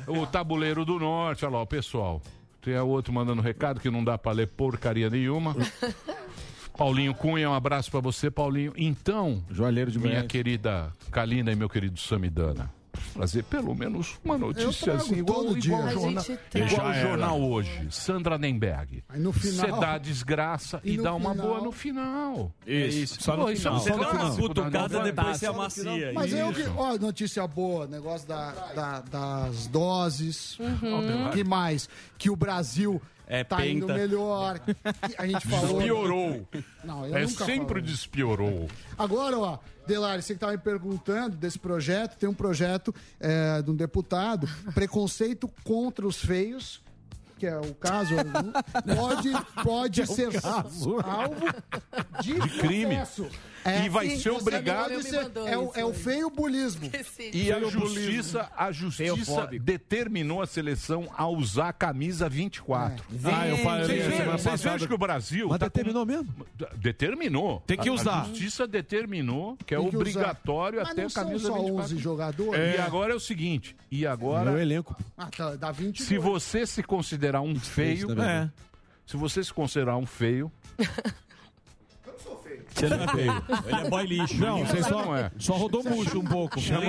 O 0.06 0.26
Tabuleiro 0.26 0.84
do 0.86 0.98
Norte, 0.98 1.44
olha 1.44 1.56
lá, 1.56 1.62
o 1.62 1.66
pessoal. 1.66 2.22
Tem 2.62 2.74
a 2.74 2.82
outro 2.82 3.12
mandando 3.12 3.42
recado 3.42 3.80
que 3.80 3.90
não 3.90 4.02
dá 4.02 4.16
pra 4.16 4.32
ler 4.32 4.48
porcaria 4.48 5.10
nenhuma. 5.10 5.54
Paulinho 6.76 7.12
Cunha, 7.14 7.50
um 7.50 7.54
abraço 7.54 7.90
pra 7.90 8.00
você, 8.00 8.30
Paulinho. 8.30 8.72
Então, 8.76 9.42
Joalheiro 9.50 9.90
de 9.90 9.98
minha 9.98 10.22
querida 10.24 10.92
Kalina 11.10 11.50
e 11.52 11.56
meu 11.56 11.68
querido 11.68 11.98
Samidana, 11.98 12.70
trazer 13.08 13.42
pelo 13.44 13.74
menos 13.74 14.18
uma 14.24 14.36
notícia 14.38 14.94
assim, 14.94 15.16
igual, 15.16 15.44
todo 15.44 15.58
igual, 15.58 15.82
dia. 15.86 15.98
o 15.98 16.00
jornal, 16.00 16.24
igual 16.54 16.90
o 16.90 16.94
jornal 16.94 17.40
hoje. 17.42 17.88
Sandra 17.90 18.38
Nemberg. 18.38 19.02
Você 19.34 19.66
dá 19.72 19.98
desgraça 19.98 20.80
e, 20.84 20.94
E 20.94 20.96
dá 20.98 21.14
uma 21.14 21.30
final- 21.32 21.46
boa 21.46 21.60
no 21.60 21.72
final. 21.72 22.52
Isso, 22.66 23.22
só 23.22 23.36
no 23.36 23.44
Pô, 23.44 23.50
isso 23.50 23.68
é 23.68 23.70
final. 23.70 23.76
um 23.76 23.84
Só 23.84 23.90
no 23.90 23.98
clássico 23.98 24.18
final. 24.36 24.54
da 24.54 24.62
Cutucada, 24.62 25.00
depois 25.02 25.36
se 25.36 25.46
amacia. 25.46 26.12
Mas 26.14 26.32
eu 26.32 26.50
Isso. 26.50 26.62
que. 26.62 26.68
Ó, 26.76 26.96
notícia 26.98 27.46
boa, 27.46 27.86
negócio 27.86 28.26
da, 28.28 28.50
da- 28.74 29.00
das 29.00 29.66
doses. 29.68 30.58
Uhum. 30.58 31.30
que 31.32 31.44
mais? 31.44 31.88
Que 32.16 32.30
o 32.30 32.36
Brasil 32.36 33.00
É 33.30 33.44
tá 33.44 33.66
indo 33.66 33.86
penta. 33.86 33.98
melhor. 33.98 34.58
que 34.58 34.74
A 35.18 35.26
gente 35.26 35.46
falou. 35.46 35.76
Despiorou. 35.78 36.48
Não, 36.82 37.06
eu 37.06 37.16
É 37.16 37.20
nunca 37.26 37.44
sempre 37.44 37.66
falei. 37.66 37.82
despiorou. 37.82 38.68
Agora, 38.96 39.38
ó, 39.38 39.58
Delari, 39.86 40.22
você 40.22 40.28
que 40.32 40.36
estava 40.38 40.52
me 40.52 40.58
perguntando 40.58 41.36
desse 41.36 41.58
projeto, 41.58 42.16
tem 42.16 42.28
um 42.28 42.34
projeto 42.34 42.94
é, 43.20 43.60
de 43.60 43.70
um 43.70 43.74
deputado, 43.76 44.48
preconceito 44.74 45.46
contra 45.62 46.06
os 46.06 46.16
feios, 46.24 46.80
que 47.38 47.46
é 47.46 47.56
o 47.58 47.74
caso, 47.74 48.14
pode, 48.96 49.30
pode 49.62 50.00
É 50.02 50.06
ser 50.06 50.40
caso. 50.40 50.98
alvo 51.00 51.46
de, 52.22 52.34
De 52.34 52.48
crime. 52.58 52.96
Processo. 53.68 53.86
E 53.86 53.88
vai 53.88 54.08
sim, 54.10 54.18
ser 54.20 54.30
obrigado- 54.30 55.02
ser- 55.02 55.30
é, 55.46 55.56
o, 55.58 55.72
é 55.74 55.84
o 55.84 55.92
feio 55.94 56.30
bulismo. 56.30 56.90
E 57.32 57.52
a 57.52 57.60
justiça, 57.68 58.50
a 58.56 58.72
justiça 58.72 59.46
determinou 59.60 60.42
a 60.42 60.46
seleção 60.46 61.08
a 61.16 61.26
usar 61.28 61.68
a 61.68 61.72
camisa 61.72 62.28
24. 62.28 63.04
Ah, 63.24 63.46
eu 63.48 63.56
falei 63.58 64.02
Vocês 64.32 64.62
vejam 64.62 64.88
que 64.88 64.94
o 64.94 64.98
Brasil. 64.98 65.48
Mas 65.48 65.58
tá 65.58 65.66
determinou 65.66 66.04
mesmo? 66.06 66.32
com- 66.32 66.78
Determinou. 66.78 67.62
Tem 67.66 67.76
que 67.76 67.90
usar. 67.90 68.22
A 68.22 68.24
justiça 68.24 68.66
determinou 68.66 69.56
que 69.66 69.74
é 69.74 69.78
que 69.78 69.96
obrigatório 69.96 70.80
até 70.80 71.04
a 71.04 71.08
são 71.10 71.24
camisa 71.24 71.48
só 71.48 71.54
24. 71.54 71.84
11 71.84 71.98
jogadores? 71.98 72.74
E 72.76 72.78
agora 72.80 73.12
é 73.12 73.16
o 73.16 73.20
seguinte. 73.20 73.76
E 73.90 74.06
agora. 74.06 74.50
Meu 74.50 74.60
elenco. 74.60 74.96
Ah, 75.16 75.28
tá, 75.34 75.54
dá 75.56 75.70
20 75.72 76.02
Se 76.02 76.18
você 76.18 76.66
se 76.66 76.82
considerar 76.82 77.40
um 77.40 77.54
feio. 77.58 78.08
É. 78.20 78.48
Se 79.06 79.16
você 79.16 79.42
se 79.42 79.52
considerar 79.52 79.96
um 79.96 80.06
feio. 80.06 80.50
Você 82.78 82.88
não 82.88 83.04
é 83.04 83.08
feio. 83.08 83.42
Ele 83.66 83.86
é 83.86 83.90
boy 83.90 84.06
lixo. 84.06 84.36
Não, 84.40 84.64
você 84.64 84.82
só, 84.82 84.90
Não 85.04 85.16
é. 85.16 85.30
só 85.38 85.54
rodou 85.54 85.82
murcho 85.84 86.18
um 86.20 86.24
pouco. 86.24 86.60
Chama 86.60 86.84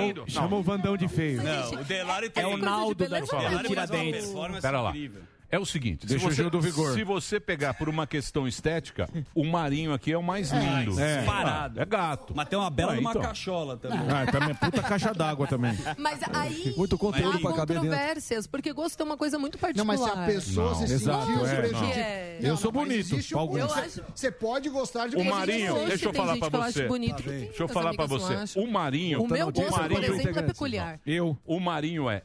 Não. 0.48 0.58
o 0.58 0.62
Vandão 0.62 0.96
de 0.96 1.08
feio. 1.08 1.42
Não, 1.42 1.72
o 1.72 1.84
Delari 1.84 2.30
tem 2.30 2.42
É 2.42 2.46
o 2.46 2.56
Naldo 2.56 3.08
da 3.08 3.18
uma 3.18 3.62
Tiradentes. 3.62 4.24
performance 4.26 4.62
Pera 4.62 4.80
lá. 4.80 4.90
incrível. 4.90 5.22
É 5.50 5.58
o 5.58 5.66
seguinte, 5.66 6.06
Deixa 6.06 6.20
se, 6.20 6.26
o 6.26 6.30
você, 6.30 6.42
Gil 6.42 6.50
do 6.50 6.60
Vigor. 6.60 6.94
se 6.94 7.02
você 7.02 7.40
pegar 7.40 7.74
por 7.74 7.88
uma 7.88 8.06
questão 8.06 8.46
estética, 8.46 9.08
o 9.34 9.44
Marinho 9.44 9.92
aqui 9.92 10.12
é 10.12 10.16
o 10.16 10.22
mais 10.22 10.50
lindo. 10.52 10.98
É. 11.00 11.22
Parado. 11.24 11.80
É 11.80 11.84
gato. 11.84 12.32
Mas 12.36 12.48
tem 12.48 12.56
uma 12.58 12.70
bela 12.70 12.92
Ah, 12.92 12.94
de 12.94 13.00
uma 13.00 13.10
então. 13.10 13.22
cachola 13.22 13.76
também. 13.76 13.98
Ah, 14.08 14.30
também 14.30 14.50
é 14.50 14.54
puta 14.54 14.82
caixa 14.82 15.12
d'água 15.12 15.46
também. 15.48 15.76
Mas 15.98 16.20
aí 16.32 16.72
Muito 16.76 16.96
conteúdo 16.96 17.38
há 17.38 17.40
pra 17.40 17.52
caber 17.52 17.80
dentro. 17.80 17.90
controvérsias, 17.90 18.46
porque 18.46 18.72
gosto 18.72 19.00
é 19.00 19.04
uma 19.04 19.16
coisa 19.16 19.38
muito 19.38 19.58
particular. 19.58 19.96
Não, 19.96 20.04
mas 20.06 20.12
se 20.12 20.18
a 20.18 20.24
pessoa 20.26 20.68
Não. 20.70 20.86
se 20.86 20.92
Exato, 20.92 21.26
sentir 21.26 21.44
é, 21.46 21.56
prejudicada. 21.56 21.94
É. 22.00 22.38
Eu 22.42 22.56
sou 22.56 22.70
bonito, 22.72 22.98
existe 23.14 23.32
pra 23.32 23.40
alguns. 23.40 23.58
Eu 23.58 23.68
você- 23.68 23.80
acho- 23.80 24.04
Você 24.14 24.30
pode 24.30 24.68
gostar 24.68 25.08
de 25.08 25.16
O 25.16 25.24
Marinho, 25.24 25.74
deixa 25.86 26.06
eu 26.06 26.12
tem 26.12 26.20
falar 26.20 26.32
gente 26.34 26.40
pra 26.40 26.50
que 26.50 26.56
eu 26.56 26.62
acho 26.62 26.72
você. 26.74 26.86
bonito, 26.86 27.22
tem 27.22 27.40
Deixa 27.40 27.62
eu 27.62 27.68
falar 27.68 27.94
pra 27.94 28.04
amigas 28.04 28.22
que 28.22 28.28
você. 28.28 28.34
não 28.36 28.42
acham. 28.42 28.62
O 28.62 28.70
Marinho. 28.72 29.22
O 29.22 29.28
meu 29.28 29.46
audiência 29.46 29.70
gosto, 29.72 29.82
por 29.82 29.90
Marinho 29.90 29.98
exemplo, 30.12 30.18
é 30.20 30.22
integrante, 30.30 30.52
peculiar. 30.52 31.00
Eu. 31.04 31.36
O 31.44 31.58
Marinho 31.60 32.08
é 32.08 32.22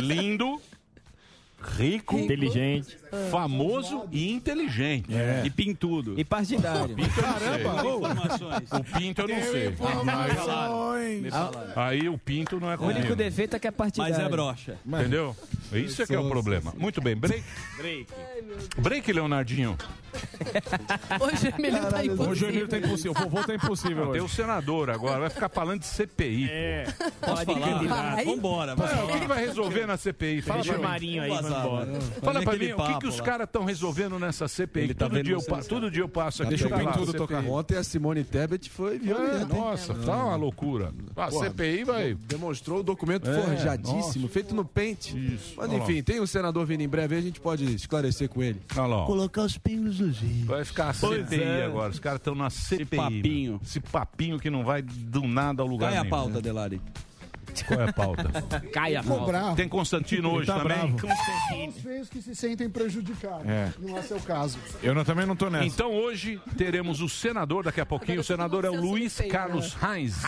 lindo, 0.00 0.60
rico, 1.76 2.16
Inteligente. 2.18 2.96
famoso 3.30 4.04
e 4.12 4.30
inteligente. 4.32 5.08
E 5.44 5.50
pintudo. 5.50 6.14
E 6.18 6.24
partidário. 6.24 6.94
Caramba! 7.14 7.82
Informações. 7.96 8.72
O 8.72 8.84
Pinto 8.98 9.20
eu 9.22 9.28
não 9.28 9.42
sei. 9.42 9.74
Aí 11.76 12.08
o 12.08 12.18
Pinto 12.18 12.60
não 12.60 12.70
é 12.70 12.76
O 12.76 12.82
único 12.82 12.94
comigo. 13.00 13.16
defeito 13.16 13.56
é 13.56 13.58
que 13.58 13.66
é 13.66 13.70
partidário. 13.70 14.14
Mas 14.14 14.24
é 14.24 14.28
brocha. 14.28 14.78
Entendeu? 14.86 15.36
Isso 15.72 16.02
é 16.02 16.06
que 16.06 16.14
é 16.14 16.18
o 16.18 16.28
problema. 16.28 16.72
Muito 16.76 17.00
bem, 17.00 17.16
break. 17.16 17.42
Break. 17.76 18.06
Break, 18.78 19.12
Leonardinho. 19.12 19.76
Hoje 21.20 21.52
ele 21.58 21.78
tá 21.78 22.04
impossível. 22.04 22.30
Hoje 22.30 22.44
o 22.44 22.48
Emílio 22.48 22.68
tá 22.68 22.78
impossível. 22.78 23.12
O 23.12 23.14
vovô 23.14 23.44
tá 23.44 23.54
impossível 23.54 24.02
Tem 24.12 24.22
hoje. 24.22 24.32
o 24.32 24.34
senador 24.34 24.88
agora, 24.88 25.20
vai 25.20 25.28
ficar 25.30 25.48
falando 25.50 25.80
de 25.80 25.86
CPI. 25.86 26.48
É. 26.50 26.84
Posso 27.20 27.44
Pode 27.44 27.60
falar? 27.60 27.72
candidato. 27.74 28.24
Vambora. 28.24 28.72
É, 28.72 29.02
o 29.14 29.20
que, 29.20 29.26
vai 29.26 29.44
resolver 29.46 29.86
na 29.86 29.96
CPI? 29.98 30.40
Fala 30.40 30.62
Deixa 30.62 30.72
pra 30.72 30.78
o 30.80 30.82
mim. 30.84 30.88
Marinho 30.88 31.22
aí, 31.22 31.30
Fala 32.22 32.42
pra 32.42 32.56
mim, 32.56 32.72
o 32.72 32.98
que, 32.98 33.06
os 33.06 33.20
caras 33.20 33.46
estão 33.46 33.64
resolvendo 33.64 34.18
nessa 34.18 34.48
CPI? 34.48 34.94
Tá 34.94 35.06
todo, 35.06 35.14
vendo 35.14 35.24
dia 35.24 35.34
eu, 35.34 35.42
pa- 35.42 35.62
todo 35.62 35.90
dia 35.90 36.02
eu 36.02 36.08
passo 36.08 36.42
aqui. 36.42 36.50
Deixa 36.50 36.64
eu 36.66 36.70
tá 36.70 36.82
lá, 36.82 36.92
tudo 36.92 37.12
tocar. 37.12 37.44
Ontem 37.44 37.76
a 37.76 37.84
Simone 37.84 38.24
Tebet 38.24 38.68
foi 38.70 38.96
É, 38.96 38.98
violenta. 38.98 39.46
nossa, 39.54 39.94
tá 39.94 40.24
uma 40.24 40.36
loucura. 40.36 40.92
A 41.16 41.28
Porra, 41.28 41.46
CPI 41.46 41.84
vai. 41.84 42.14
Demonstrou 42.26 42.80
o 42.80 42.82
documento 42.82 43.28
É, 43.28 43.42
forjadíssimo, 43.42 44.28
feito 44.28 44.54
no 44.54 44.64
pente. 44.64 45.16
Isso. 45.16 45.54
Mas 45.56 45.72
enfim, 45.72 46.02
tem 46.02 46.20
o 46.20 46.26
senador 46.26 46.66
vindo 46.66 46.80
em 46.82 46.88
breve, 46.88 47.14
aí 47.14 47.20
a 47.20 47.24
gente 47.24 47.40
pode 47.40 47.64
esclarecer 47.74 48.28
com 48.28 48.42
ele. 48.42 48.60
Colocar 49.06 49.42
os 49.42 49.58
pingos 49.58 50.00
nos 50.00 50.22
is. 50.22 50.44
Vai 50.44 50.64
ficar 50.64 50.90
a 50.90 50.92
CPI 50.92 51.42
é. 51.42 51.64
agora. 51.64 51.90
Os 51.90 51.98
caras 51.98 52.20
estão 52.20 52.34
na 52.34 52.50
CPI. 52.50 52.96
papinho. 52.96 53.52
meu. 53.52 53.60
Esse 53.62 53.80
papinho 53.80 54.38
que 54.38 54.50
não 54.50 54.64
vai 54.64 54.82
do 54.82 55.26
nada 55.26 55.62
ao 55.62 55.68
lugar 55.68 55.90
Cai 55.92 55.98
a 55.98 56.04
pauta, 56.04 56.40
Delari. 56.40 56.80
Qual 57.64 57.80
é 57.80 57.88
a 57.88 57.92
pauta? 57.92 58.42
Caia. 58.72 59.02
Ficou 59.02 59.26
bravo. 59.26 59.56
Tem 59.56 59.68
Constantino 59.68 60.32
hoje 60.32 60.46
tá 60.46 60.58
também? 60.60 60.76
bravo. 60.92 61.00
São 61.00 61.68
os 61.68 61.78
feios 61.78 62.08
que 62.08 62.20
se 62.22 62.34
sentem 62.34 62.68
prejudicados. 62.68 63.46
É. 63.46 63.72
Não 63.78 63.96
é 63.96 64.02
seu 64.02 64.20
caso. 64.20 64.58
Eu 64.82 64.94
não- 64.94 65.04
também 65.04 65.26
não 65.26 65.36
tô 65.36 65.48
nessa. 65.48 65.64
Então 65.66 65.92
hoje 65.94 66.40
teremos 66.56 67.00
o 67.00 67.08
senador 67.08 67.64
daqui 67.64 67.80
a 67.80 67.86
pouquinho. 67.86 68.20
O 68.20 68.24
senador 68.24 68.64
é 68.64 68.70
o 68.70 68.80
Luiz 68.80 69.16
feio, 69.16 69.30
Carlos 69.30 69.76
Heinz. 69.82 70.22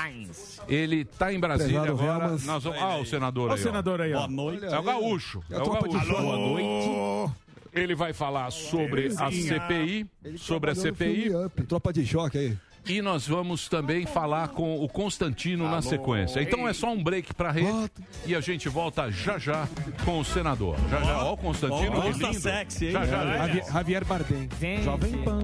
Ele 0.68 1.02
está 1.02 1.32
em 1.32 1.40
Brasília 1.40 1.80
Prezado 1.82 2.02
agora. 2.02 2.24
Helmans. 2.24 2.44
Nós 2.46 2.64
vamos... 2.64 2.78
Ah, 2.80 2.96
o 2.96 3.04
senador 3.06 3.50
Olha 3.50 3.54
aí. 3.54 3.58
o 3.58 3.62
ó. 3.62 3.66
senador 3.66 4.00
aí, 4.00 4.12
ó. 4.14 4.18
Boa 4.18 4.28
noite. 4.28 4.64
É 4.64 4.78
o 4.78 4.82
gaúcho. 4.82 5.42
É 5.50 5.56
a 5.56 5.62
o 5.62 5.70
gaúcho. 5.70 5.98
choque. 6.06 6.22
Boa 6.22 6.36
noite. 6.36 7.32
Ele 7.72 7.94
vai 7.94 8.12
falar 8.12 8.50
sobre 8.50 9.08
a 9.18 9.30
CPI, 9.30 10.06
sobre 10.36 10.70
a 10.70 10.74
CPI. 10.74 11.30
Tropa 11.68 11.92
de 11.92 12.04
choque 12.06 12.38
aí. 12.38 12.58
E 12.88 13.02
nós 13.02 13.26
vamos 13.26 13.68
também 13.68 14.06
falar 14.06 14.48
com 14.48 14.82
o 14.82 14.88
Constantino 14.88 15.68
na 15.70 15.82
sequência. 15.82 16.40
Então 16.42 16.66
é 16.68 16.72
só 16.72 16.90
um 16.90 17.02
break 17.02 17.34
pra 17.34 17.50
rede 17.50 17.90
e 18.26 18.34
a 18.34 18.40
gente 18.40 18.68
volta 18.68 19.10
já 19.10 19.38
já 19.38 19.68
com 20.04 20.20
o 20.20 20.24
senador. 20.24 20.76
Já 20.90 21.00
já, 21.02 21.24
ó 21.24 21.32
o 21.34 21.36
Constantino, 21.36 21.92
que 22.02 22.08
Costa 22.08 22.26
lindo. 22.28 22.40
sexy, 22.40 22.86
hein? 22.86 22.92
Já 22.92 23.04
já, 23.06 23.22
É. 23.24 23.38
Javi- 23.38 23.72
Javier 23.72 24.04
Bardem. 24.04 24.48
Gente. 24.60 24.82
Jovem 24.84 25.12
Pan. 25.22 25.38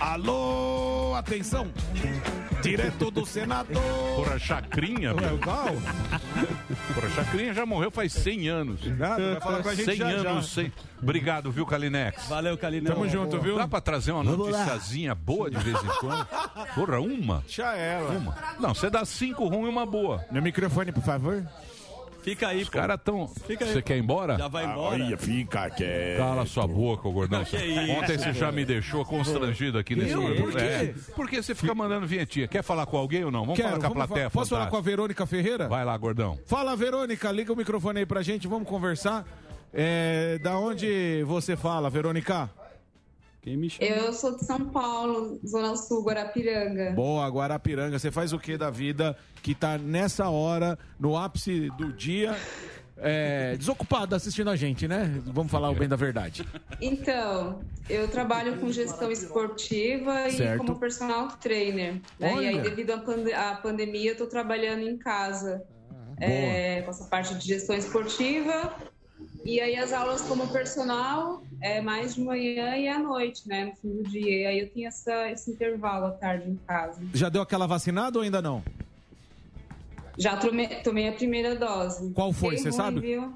Alô, 0.00 0.95
atenção. 1.18 1.68
Direto 2.62 3.10
do 3.10 3.24
senador. 3.24 3.80
Porra, 4.16 4.38
Chacrinha, 4.38 5.10
É 5.10 5.14
meu. 5.14 5.36
igual? 5.36 5.66
Porra, 6.94 7.10
Chacrinha 7.14 7.54
já 7.54 7.64
morreu 7.66 7.90
faz 7.90 8.12
100 8.12 8.48
anos. 8.48 8.84
Nada, 8.98 9.32
vai 9.32 9.40
falar 9.40 9.62
com 9.62 9.68
a 9.68 9.74
gente 9.74 9.84
100 9.86 9.96
já, 9.96 10.06
anos, 10.08 10.46
já. 10.48 10.62
100. 10.62 10.72
Obrigado, 11.02 11.52
viu, 11.52 11.66
Kalinex? 11.66 12.26
Valeu, 12.26 12.56
Calinão. 12.58 12.94
Tamo 12.94 13.08
junto, 13.08 13.38
viu? 13.40 13.56
Dá 13.56 13.68
pra 13.68 13.80
trazer 13.80 14.12
uma 14.12 14.24
noticiazinha 14.24 15.14
boa 15.14 15.50
de 15.50 15.58
vez 15.58 15.76
em 15.76 15.86
quando? 16.00 16.26
Porra, 16.74 16.98
uma? 17.00 17.44
Já 17.46 17.74
ela. 17.76 18.10
Uma. 18.10 18.34
Não, 18.58 18.74
você 18.74 18.88
dá 18.90 19.04
cinco 19.04 19.46
ruins 19.46 19.66
e 19.66 19.68
uma 19.68 19.86
boa. 19.86 20.24
No 20.30 20.40
microfone, 20.42 20.90
por 20.90 21.02
favor. 21.02 21.46
Fica 22.26 22.48
aí, 22.48 22.62
Os 22.62 22.68
caras 22.68 22.98
tão. 23.04 23.28
Você 23.28 23.80
quer 23.80 23.96
ir 23.96 24.00
embora? 24.00 24.36
Já 24.36 24.48
vai 24.48 24.64
embora. 24.64 24.96
Olha, 25.00 25.16
fica 25.16 25.70
quieto. 25.70 26.18
Cala 26.18 26.44
sua 26.44 26.66
boca, 26.66 27.06
ô 27.06 27.12
gordão. 27.12 27.44
Que 27.44 27.56
isso, 27.56 27.92
Ontem 27.92 28.18
você 28.18 28.32
já 28.32 28.50
me 28.50 28.64
deixou 28.64 29.04
constrangido 29.04 29.78
aqui 29.78 29.94
nesse 29.94 30.10
Eu? 30.10 30.22
programa. 30.22 30.42
Por 30.50 30.56
quê? 30.58 30.64
É, 30.64 30.94
porque 31.14 31.40
você 31.40 31.54
fica 31.54 31.72
mandando 31.72 32.04
vinhetinha. 32.04 32.48
Quer 32.48 32.64
falar 32.64 32.84
com 32.86 32.96
alguém 32.96 33.24
ou 33.24 33.30
não? 33.30 33.42
Vamos 33.42 33.54
Quero, 33.54 33.68
falar 33.68 33.78
com 33.80 33.86
a 33.86 33.88
vamos 33.90 34.06
plateia. 34.08 34.28
Posso 34.28 34.50
falar 34.50 34.62
com 34.62 34.66
a 34.66 34.70
fantástica. 34.70 34.90
Verônica 34.90 35.26
Ferreira? 35.26 35.68
Vai 35.68 35.84
lá, 35.84 35.96
gordão. 35.96 36.36
Fala, 36.46 36.74
Verônica, 36.74 37.30
liga 37.30 37.52
o 37.52 37.56
microfone 37.56 38.00
aí 38.00 38.06
pra 38.06 38.22
gente, 38.22 38.48
vamos 38.48 38.68
conversar. 38.68 39.24
É, 39.72 40.38
da 40.42 40.58
onde 40.58 41.22
você 41.22 41.56
fala, 41.56 41.88
Verônica? 41.88 42.50
Quem 43.46 43.56
me 43.56 43.72
Eu 43.78 44.12
sou 44.12 44.36
de 44.36 44.44
São 44.44 44.70
Paulo, 44.70 45.38
Zona 45.46 45.76
Sul, 45.76 46.02
Guarapiranga. 46.02 46.90
Boa, 46.90 47.28
Guarapiranga. 47.28 47.96
Você 47.96 48.10
faz 48.10 48.32
o 48.32 48.40
que 48.40 48.58
da 48.58 48.70
vida 48.70 49.16
que 49.40 49.54
tá 49.54 49.78
nessa 49.78 50.28
hora, 50.28 50.76
no 50.98 51.16
ápice 51.16 51.70
do 51.78 51.92
dia, 51.92 52.36
é, 52.96 53.56
desocupado 53.56 54.16
assistindo 54.16 54.50
a 54.50 54.56
gente, 54.56 54.88
né? 54.88 55.22
Vamos 55.26 55.52
falar 55.52 55.70
o 55.70 55.76
bem 55.76 55.86
da 55.86 55.94
verdade. 55.94 56.44
Então, 56.80 57.60
eu 57.88 58.08
trabalho 58.08 58.58
com 58.58 58.72
gestão 58.72 59.12
esportiva 59.12 60.26
e 60.26 60.32
Certo. 60.32 60.58
como 60.66 60.80
personal 60.80 61.28
trainer. 61.40 62.00
né? 62.18 62.34
E 62.42 62.48
aí, 62.48 62.60
devido 62.60 62.90
à, 62.90 63.50
à 63.50 63.54
pandemia, 63.54 64.10
eu 64.10 64.16
tô 64.16 64.26
trabalhando 64.26 64.80
em 64.80 64.98
casa 64.98 65.62
é, 66.18 66.82
com 66.82 66.90
essa 66.90 67.04
parte 67.04 67.32
de 67.36 67.46
gestão 67.46 67.76
esportiva. 67.76 68.74
E 69.44 69.60
aí, 69.60 69.76
as 69.76 69.92
aulas 69.92 70.22
como 70.22 70.48
personal 70.48 71.42
é 71.60 71.80
mais 71.80 72.14
de 72.14 72.20
manhã 72.20 72.76
e 72.76 72.88
à 72.88 72.98
noite, 72.98 73.48
né? 73.48 73.66
No 73.66 73.76
fim 73.76 74.02
do 74.02 74.10
dia. 74.10 74.42
E 74.42 74.46
aí, 74.46 74.58
eu 74.60 74.68
tenho 74.70 74.88
essa, 74.88 75.30
esse 75.30 75.50
intervalo 75.50 76.06
à 76.06 76.10
tarde 76.10 76.50
em 76.50 76.56
casa. 76.66 77.00
Já 77.14 77.28
deu 77.28 77.42
aquela 77.42 77.66
vacinada 77.66 78.18
ou 78.18 78.24
ainda 78.24 78.42
não? 78.42 78.62
Já 80.18 80.36
tomei, 80.36 80.68
tomei 80.82 81.08
a 81.08 81.12
primeira 81.12 81.54
dose. 81.54 82.10
Qual 82.12 82.32
foi, 82.32 82.56
você 82.56 82.72
sabe? 82.72 83.00
Viu? 83.00 83.34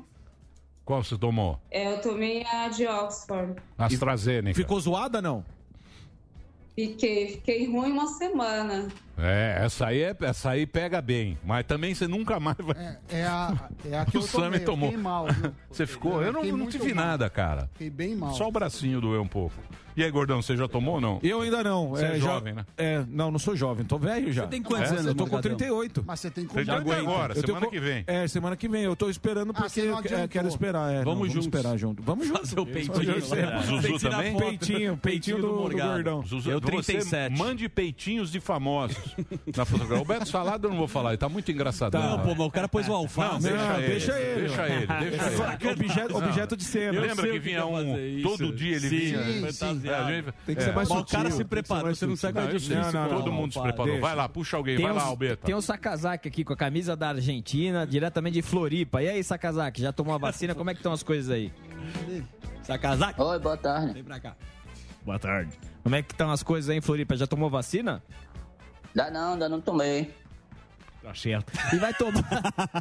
Qual 0.84 1.04
você 1.04 1.16
tomou? 1.16 1.60
É, 1.70 1.92
eu 1.92 2.00
tomei 2.00 2.44
a 2.44 2.68
de 2.68 2.86
Oxford. 2.86 3.54
AstraZeneca. 3.78 4.56
Ficou 4.56 4.80
zoada 4.80 5.22
não? 5.22 5.44
Fiquei, 6.74 7.28
fiquei 7.28 7.66
ruim 7.66 7.92
uma 7.92 8.06
semana. 8.06 8.88
É, 9.22 9.62
essa 9.64 9.86
aí, 9.86 10.02
é, 10.02 10.16
essa 10.20 10.50
aí 10.50 10.66
pega 10.66 11.00
bem. 11.00 11.38
Mas 11.44 11.66
também 11.66 11.94
você 11.94 12.06
nunca 12.08 12.38
mais 12.40 12.56
vai. 12.58 12.98
É 13.08 13.24
a, 13.24 13.54
é 13.90 13.98
a 13.98 14.04
que 14.06 14.16
o 14.18 14.20
eu 14.20 14.22
Sammy 14.22 14.44
tomei, 14.44 14.60
eu 14.60 14.64
tomou. 14.64 14.88
fiquei 14.90 15.02
mal, 15.02 15.26
viu? 15.26 15.52
Você 15.70 15.86
ficou? 15.86 16.22
Eu 16.22 16.32
não, 16.32 16.40
fiquei 16.42 16.56
não 16.58 16.66
te 16.68 16.78
vi 16.78 16.94
mal. 16.94 17.06
nada, 17.06 17.30
cara. 17.30 17.68
Fiquei 17.72 17.90
bem 17.90 18.16
mal. 18.16 18.32
Só 18.34 18.48
o 18.48 18.52
bracinho 18.52 19.00
doeu 19.00 19.22
um 19.22 19.28
pouco. 19.28 19.54
E 19.96 20.04
aí, 20.04 20.10
gordão, 20.10 20.40
você 20.40 20.56
já 20.56 20.68
tomou 20.68 20.94
ou 20.94 21.00
não? 21.00 21.18
Eu 21.22 21.40
ainda 21.42 21.62
não. 21.64 21.88
Você 21.90 22.04
é, 22.04 22.10
já- 22.12 22.18
jovem, 22.18 22.54
né? 22.54 22.64
É, 22.78 23.04
não, 23.08 23.30
não 23.30 23.38
sou 23.40 23.56
jovem, 23.56 23.84
tô 23.84 23.98
velho 23.98 24.32
já. 24.32 24.42
Você 24.44 24.48
tem 24.48 24.62
quantos 24.62 24.88
É, 24.90 24.94
anos, 24.94 25.06
Eu 25.06 25.14
tô 25.14 25.24
com 25.24 25.32
Morgadão? 25.32 25.56
38. 25.58 26.04
Mas 26.06 26.20
você 26.20 26.30
tem 26.30 26.46
Você 26.46 26.64
já 26.64 26.76
aguenta 26.76 27.00
agora, 27.00 27.34
Eu 27.34 27.40
semana 27.40 27.66
com- 27.66 27.72
que 27.72 27.80
vem. 27.80 28.04
É, 28.06 28.26
semana 28.28 28.56
que 28.56 28.68
vem. 28.68 28.84
Eu 28.84 28.94
tô 28.96 29.10
esperando 29.10 29.52
porque 29.52 29.68
você 29.68 29.82
não 29.82 30.00
eu 30.00 30.18
é, 30.18 30.28
quero 30.28 30.46
esperar. 30.48 30.92
é, 30.92 31.02
Vamos 31.02 31.26
não, 31.26 31.34
juntos. 31.34 31.46
esperar 31.48 31.76
junto. 31.76 32.02
Vamos 32.04 32.26
juntos. 32.28 32.48
Fazer 32.50 32.60
o 32.60 32.66
peitinho. 32.66 33.20
Vamos? 33.20 33.66
Zuzu 33.66 33.98
também? 34.10 34.36
Peitinho, 34.36 34.96
peitinho 34.96 35.38
do- 35.38 35.52
gordão. 35.70 36.24
Zuzu, 36.24 36.50
Eu 36.50 36.60
você 36.60 36.66
37. 36.66 37.36
mande 37.36 37.68
peitinhos 37.68 38.30
de 38.30 38.38
famosos 38.40 39.09
na 39.56 39.64
fotografia. 39.64 40.02
O 40.02 40.04
Beto 40.04 40.28
Salado 40.28 40.66
eu 40.66 40.70
não 40.70 40.78
vou 40.78 40.88
falar, 40.88 41.10
ele 41.10 41.18
tá 41.18 41.28
muito 41.28 41.50
engraçadão. 41.50 42.00
Não, 42.02 42.18
pô, 42.20 42.28
mas 42.34 42.46
o 42.46 42.50
cara 42.50 42.68
pôs 42.68 42.86
o 42.86 42.90
Não, 42.90 42.96
alface. 42.96 43.42
deixa, 43.42 43.56
Não, 43.56 43.78
ele, 43.78 43.86
deixa 43.86 44.18
ele. 44.20 44.40
Deixa 44.40 44.66
ele, 44.68 44.86
deixa 44.86 45.60
ele. 45.60 45.70
Objeto, 45.72 46.16
objeto 46.18 46.56
de 46.56 46.64
cena. 46.64 46.94
Eu 46.96 47.02
Lembra 47.02 47.24
que 47.24 47.30
o 47.30 47.32
que 47.34 47.38
vinha 47.40 47.66
um. 47.66 47.98
isso. 47.98 48.28
Todo 48.28 48.52
dia 48.54 48.76
ele 48.76 48.88
Sim, 48.88 48.98
vinha. 48.98 49.52
sim. 49.52 49.80
É, 49.88 49.94
a 49.94 50.10
gente- 50.10 50.32
Tem 50.46 50.54
que 50.56 50.62
ser 50.62 50.70
é. 50.70 50.72
mais 50.72 50.88
Mas 50.88 50.96
o 50.96 51.00
sutil. 51.00 51.18
cara 51.18 51.30
se 51.30 51.36
ser 51.38 51.44
preparou, 51.44 51.94
você 51.94 52.06
não 52.06 52.16
sutil. 52.16 52.28
sabe 52.34 52.40
Não, 52.46 52.50
eu 52.52 52.60
sei, 52.60 52.76
Não, 52.76 52.92
não, 52.92 53.08
todo 53.08 53.26
não, 53.26 53.32
mundo 53.32 53.52
se 53.52 53.60
preparou. 53.60 54.00
Vai 54.00 54.14
lá, 54.14 54.28
puxa 54.28 54.56
alguém. 54.56 54.78
Vai 54.78 54.92
lá, 54.92 55.02
Albeta. 55.02 55.46
Tem 55.46 55.54
um 55.54 55.60
Sakazaki 55.60 56.28
aqui 56.28 56.44
com 56.44 56.52
a 56.52 56.56
camisa 56.56 56.96
da 56.96 57.08
Argentina, 57.10 57.86
diretamente 57.86 58.34
de 58.34 58.42
Floripa. 58.42 59.02
E 59.02 59.08
aí, 59.08 59.22
Sakazaki, 59.24 59.80
já 59.82 59.92
tomou 59.92 60.14
a 60.14 60.18
vacina? 60.18 60.54
Como 60.54 60.70
é 60.70 60.74
que 60.74 60.80
estão 60.80 60.92
as 60.92 61.02
coisas 61.02 61.30
aí? 61.30 61.52
Sakazaki? 62.62 63.20
Oi, 63.20 63.38
boa 63.38 63.56
tarde. 63.56 63.92
Vem 63.94 64.04
pra 64.04 64.20
cá. 64.20 64.36
Boa 65.04 65.18
tarde. 65.18 65.52
Como 65.82 65.94
é 65.94 66.02
que 66.02 66.12
estão 66.12 66.30
as 66.30 66.42
coisas 66.42 66.68
aí 66.70 66.76
em 66.76 66.80
Floripa? 66.80 67.16
Já 67.16 67.26
tomou 67.26 67.48
vacina? 67.48 68.02
Dá 68.94 69.10
não, 69.10 69.34
ainda 69.34 69.48
não 69.48 69.60
tomei. 69.60 70.14
Tá 71.02 71.14
certo. 71.14 71.50
E 71.72 71.76
vai 71.76 71.94
tomar. 71.94 72.20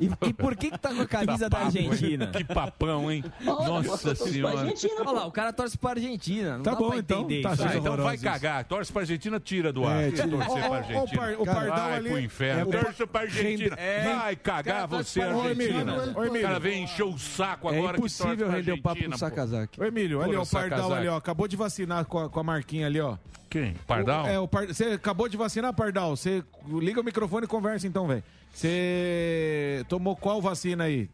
E, 0.01 0.27
e 0.29 0.33
por 0.33 0.55
que 0.55 0.69
que 0.71 0.77
tá 0.77 0.93
com 0.93 1.01
a 1.01 1.07
camisa 1.07 1.49
da 1.49 1.57
papo, 1.57 1.77
hein? 1.77 1.89
Argentina? 1.89 2.27
Que 2.27 2.43
papão, 2.43 3.09
hein? 3.11 3.23
Nossa 3.41 4.13
senhora. 4.13 4.55
Olha 4.99 5.11
lá, 5.11 5.25
o 5.25 5.31
cara 5.31 5.53
torce 5.53 5.77
pra 5.77 5.91
Argentina. 5.91 6.57
Não 6.57 6.63
Tá 6.63 6.71
dá 6.71 6.77
bom, 6.77 6.89
pra 6.89 6.97
então. 6.99 7.21
entender 7.21 7.41
Tá 7.41 7.53
isso. 7.53 7.63
Ah, 7.63 7.75
então 7.77 7.97
vai 7.97 8.17
cagar. 8.17 8.63
Torce 8.65 8.91
pra 8.91 9.01
Argentina, 9.03 9.39
tira 9.39 9.71
do 9.71 9.85
ar. 9.85 10.03
É, 10.03 10.11
Tira 10.11 10.27
torcer 10.27 10.67
pra 10.67 10.77
Argentina. 10.77 11.01
o 11.03 11.17
par- 11.17 11.33
o 11.39 11.45
Pardal 11.45 11.77
vai 11.89 11.97
ali- 11.97 12.09
pro 12.09 12.19
inferno. 12.19 12.61
é, 12.61 12.63
o 12.65 12.83
Torce 12.83 13.05
pra 13.07 13.21
Argentina. 13.21 13.75
É. 13.79 14.15
Vai 14.15 14.35
cagar 14.35 14.87
você, 14.87 15.19
Ô, 15.21 15.49
Emílio, 15.49 15.77
Argentina. 15.77 16.13
ô, 16.19 16.23
Emílio. 16.25 16.39
O 16.39 16.47
cara 16.47 16.59
vem 16.59 16.83
encher 16.83 17.03
o 17.03 17.17
saco 17.17 17.69
É 17.69 17.77
agora 17.77 17.93
que 17.93 17.99
impossível 17.99 18.47
pra 18.47 18.55
render 18.57 18.71
o 18.73 18.81
papo 18.81 18.89
Argentina, 18.89 19.17
pro 19.17 19.19
pô. 19.19 19.35
Sakazaki. 19.35 19.81
Ô, 19.81 19.85
Emílio, 19.85 20.17
Porra, 20.19 20.29
o 20.29 20.31
Pardal 20.33 20.45
Sakazaki. 20.45 20.93
ali, 20.93 21.07
ó. 21.07 21.15
Acabou 21.17 21.47
de 21.47 21.55
vacinar 21.55 22.05
com 22.05 22.19
a, 22.19 22.29
com 22.29 22.39
a 22.39 22.43
marquinha 22.43 22.85
ali, 22.85 22.99
ó. 22.99 23.17
Quem? 23.49 23.73
Pardal? 23.87 24.25
O- 24.25 24.27
é, 24.27 24.39
o 24.39 24.47
Par- 24.47 24.67
Você 24.67 24.83
acabou 24.85 25.27
de 25.27 25.35
vacinar, 25.35 25.73
Pardal? 25.73 26.15
Você 26.15 26.43
liga 26.67 27.01
o 27.01 27.03
microfone 27.03 27.45
e 27.45 27.47
conversa 27.47 27.87
então, 27.87 28.05
velho. 28.09 28.23
Você 28.53 29.85
tomou 29.87 30.15
qual 30.15 30.41
vacina 30.41 30.83
aí? 30.85 31.09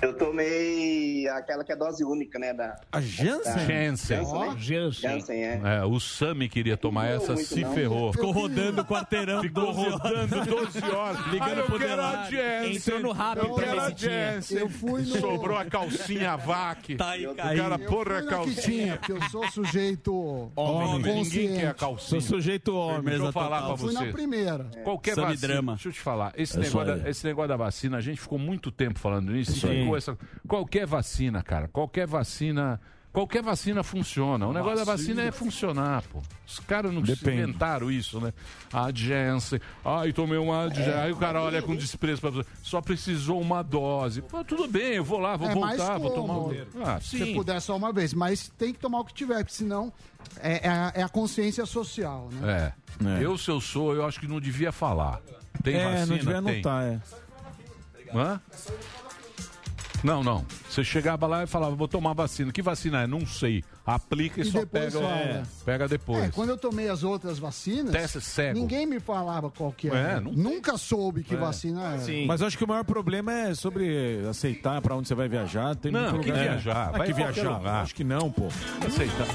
Eu 0.00 0.12
tomei 0.16 1.26
aquela 1.28 1.64
que 1.64 1.72
é 1.72 1.76
dose 1.76 2.04
única, 2.04 2.38
né? 2.38 2.52
Da, 2.54 2.80
A 2.92 3.00
Janssen? 3.00 3.66
Janssen. 3.66 4.18
né? 4.18 4.54
Janssen, 4.56 5.44
é. 5.44 5.60
É, 5.80 5.84
o 5.84 5.98
Sami 5.98 6.48
queria 6.48 6.76
tomar 6.76 7.06
essa, 7.08 7.36
se 7.36 7.62
não. 7.62 7.72
ferrou. 7.74 8.12
Ficou 8.12 8.30
rodando 8.30 8.82
o 8.82 8.84
quarteirão. 8.84 9.42
Ficou 9.42 9.72
12 9.72 9.80
horas. 9.80 10.00
rodando 10.00 10.44
12 10.46 10.84
horas. 10.84 11.26
Ligando 11.32 11.48
ah, 11.48 11.56
eu 11.58 11.64
pro 11.66 11.78
quero 11.78 12.02
a 12.02 12.10
Delari. 12.26 12.36
Janssen. 12.36 12.76
Entrou 12.76 13.00
no 13.00 13.12
rabo 13.12 13.40
Eu 13.40 13.54
pra 13.54 13.66
ver 13.66 13.80
a. 13.80 13.90
Janssen. 13.90 14.58
Eu 14.58 14.68
fui 14.68 15.00
no- 15.02 15.06
Sobrou 15.20 15.56
a 15.56 15.64
calcinha 15.64 16.36
VAC. 16.36 16.94
Tá 16.96 17.10
aí, 17.10 17.26
o 17.26 17.34
caiu. 17.34 17.62
cara, 17.62 17.82
Eu 17.82 17.88
porra, 17.90 18.18
a 18.18 18.22
calcinha. 18.26 18.62
tinha, 18.62 18.96
porque 18.98 19.12
eu 19.12 19.22
sou 19.30 19.48
sujeito 19.50 20.52
Homem, 20.54 21.14
ninguém 21.24 21.56
quer 21.56 21.66
a 21.66 21.74
Sou 21.76 21.88
calcinha. 21.88 22.20
sujeito 22.20 22.74
homem. 22.74 23.02
Deixa 23.04 23.24
eu 23.24 23.32
falar 23.32 23.62
pra 23.66 23.76
Fui 23.76 23.92
na 23.92 24.00
você. 24.04 24.12
primeira. 24.12 24.64
Qualquer 24.84 25.14
Sammy 25.16 25.28
vacina. 25.34 25.48
Drama. 25.48 25.72
Deixa 25.74 25.88
eu 25.88 25.92
te 25.92 26.00
falar. 26.00 26.32
Esse, 26.36 26.56
É 26.56 26.60
negócio 26.60 26.96
da, 27.02 27.10
esse 27.10 27.26
negócio 27.26 27.48
da 27.48 27.56
vacina, 27.56 27.96
a 27.96 28.00
gente 28.00 28.20
ficou 28.20 28.38
muito 28.38 28.70
tempo 28.70 28.98
falando 28.98 29.32
nisso. 29.32 29.50
Isso 29.56 29.66
qualquer 30.46 30.86
vacina, 30.86 31.42
cara. 31.42 31.68
Qualquer 31.68 32.06
vacina. 32.06 32.80
Qualquer 33.10 33.42
vacina 33.42 33.82
funciona. 33.82 34.46
O 34.46 34.52
negócio 34.52 34.76
da 34.76 34.84
vacina 34.84 35.22
é 35.22 35.32
funcionar, 35.32 36.02
pô. 36.02 36.20
Os 36.46 36.60
caras 36.60 36.92
não 36.92 37.00
Depende. 37.00 37.42
inventaram 37.42 37.90
isso, 37.90 38.20
né? 38.20 38.32
A 38.72 38.92
Janssen. 38.94 39.58
Ai, 39.84 40.12
tomei 40.12 40.38
uma 40.38 40.68
Janssen. 40.68 40.92
Aí 40.92 41.10
o 41.10 41.16
cara 41.16 41.42
olha 41.42 41.62
com 41.62 41.74
desprezo 41.74 42.20
pra 42.20 42.30
você. 42.30 42.48
Só 42.62 42.80
precisou 42.82 43.40
uma 43.40 43.62
dose. 43.62 44.20
Pô, 44.22 44.44
tudo 44.44 44.68
bem, 44.68 44.96
eu 44.96 45.04
vou 45.04 45.18
lá, 45.18 45.36
vou 45.36 45.48
É 45.48 45.54
mais 45.54 45.78
voltar, 45.78 45.98
vou 45.98 46.10
tomar 46.10 46.34
cômodo. 46.34 46.66
um. 46.76 46.82
Ah, 46.84 47.00
Se 47.00 47.18
sim. 47.18 47.34
puder 47.34 47.60
só 47.60 47.76
uma 47.76 47.92
vez, 47.92 48.12
mas 48.12 48.50
tem 48.58 48.72
que 48.74 48.78
tomar 48.78 49.00
o 49.00 49.04
que 49.04 49.14
tiver, 49.14 49.38
porque 49.38 49.54
senão 49.54 49.90
é, 50.38 50.66
é 50.66 50.70
a, 50.70 50.92
é 50.96 51.02
a 51.02 51.08
consciência 51.08 51.64
social, 51.64 52.28
né? 52.32 52.72
É. 53.00 53.24
Eu, 53.24 53.38
se 53.38 53.50
eu 53.50 53.60
sou, 53.60 53.94
eu 53.94 54.04
acho 54.06 54.20
que 54.20 54.28
não 54.28 54.38
devia 54.38 54.70
falar. 54.70 55.20
Tem 55.64 55.76
é, 55.76 55.84
vacina? 55.84 56.06
não 56.06 56.16
devia 56.18 56.42
Tem. 56.42 56.52
anotar, 56.52 56.84
é. 56.84 57.00
Hã? 58.14 58.40
Não, 60.02 60.22
não. 60.22 60.44
Você 60.68 60.84
chegava 60.84 61.26
lá 61.26 61.42
e 61.42 61.46
falava, 61.46 61.74
vou 61.74 61.88
tomar 61.88 62.12
vacina. 62.12 62.52
Que 62.52 62.60
vacina 62.62 63.02
é? 63.02 63.06
Não 63.06 63.26
sei. 63.26 63.64
Aplica 63.86 64.40
e, 64.40 64.42
E 64.42 64.50
só 64.50 64.60
depois 64.60 64.92
pega, 64.94 65.04
é, 65.06 65.42
pega 65.64 65.88
depois. 65.88 66.24
É, 66.24 66.28
quando 66.30 66.50
eu 66.50 66.58
tomei 66.58 66.88
as 66.90 67.02
outras 67.02 67.38
vacinas, 67.38 67.90
Teste 67.90 68.20
cego. 68.20 68.58
ninguém 68.58 68.84
me 68.86 69.00
falava 69.00 69.50
qual 69.50 69.72
que 69.72 69.88
É, 69.88 69.94
era. 69.94 70.20
não- 70.20 70.32
Nunca 70.32 70.76
soube 70.76 71.24
que 71.24 71.34
É. 71.34 71.38
vacina 71.38 71.94
era. 71.94 72.26
Mas 72.26 72.40
eu 72.42 72.46
acho 72.46 72.58
que 72.58 72.64
o 72.64 72.68
maior 72.68 72.84
problema 72.84 73.32
é 73.32 73.54
sobre 73.54 74.20
aceitar 74.28 74.80
pra 74.82 74.94
onde 74.94 75.08
você 75.08 75.14
vai 75.14 75.26
viajar. 75.28 75.74
Tem 75.74 75.90
Não, 75.90 76.20
que 76.20 76.28
lugar- 76.30 76.42
viajar. 76.44 76.88
Ah, 76.94 76.98
Vai 76.98 77.06
que 77.06 77.12
viajar. 77.14 77.48
lugar. 77.56 77.82
Acho 77.82 77.94
que 77.94 78.04
não, 78.04 78.30
pô. 78.30 78.48
Aceita. 78.86 79.26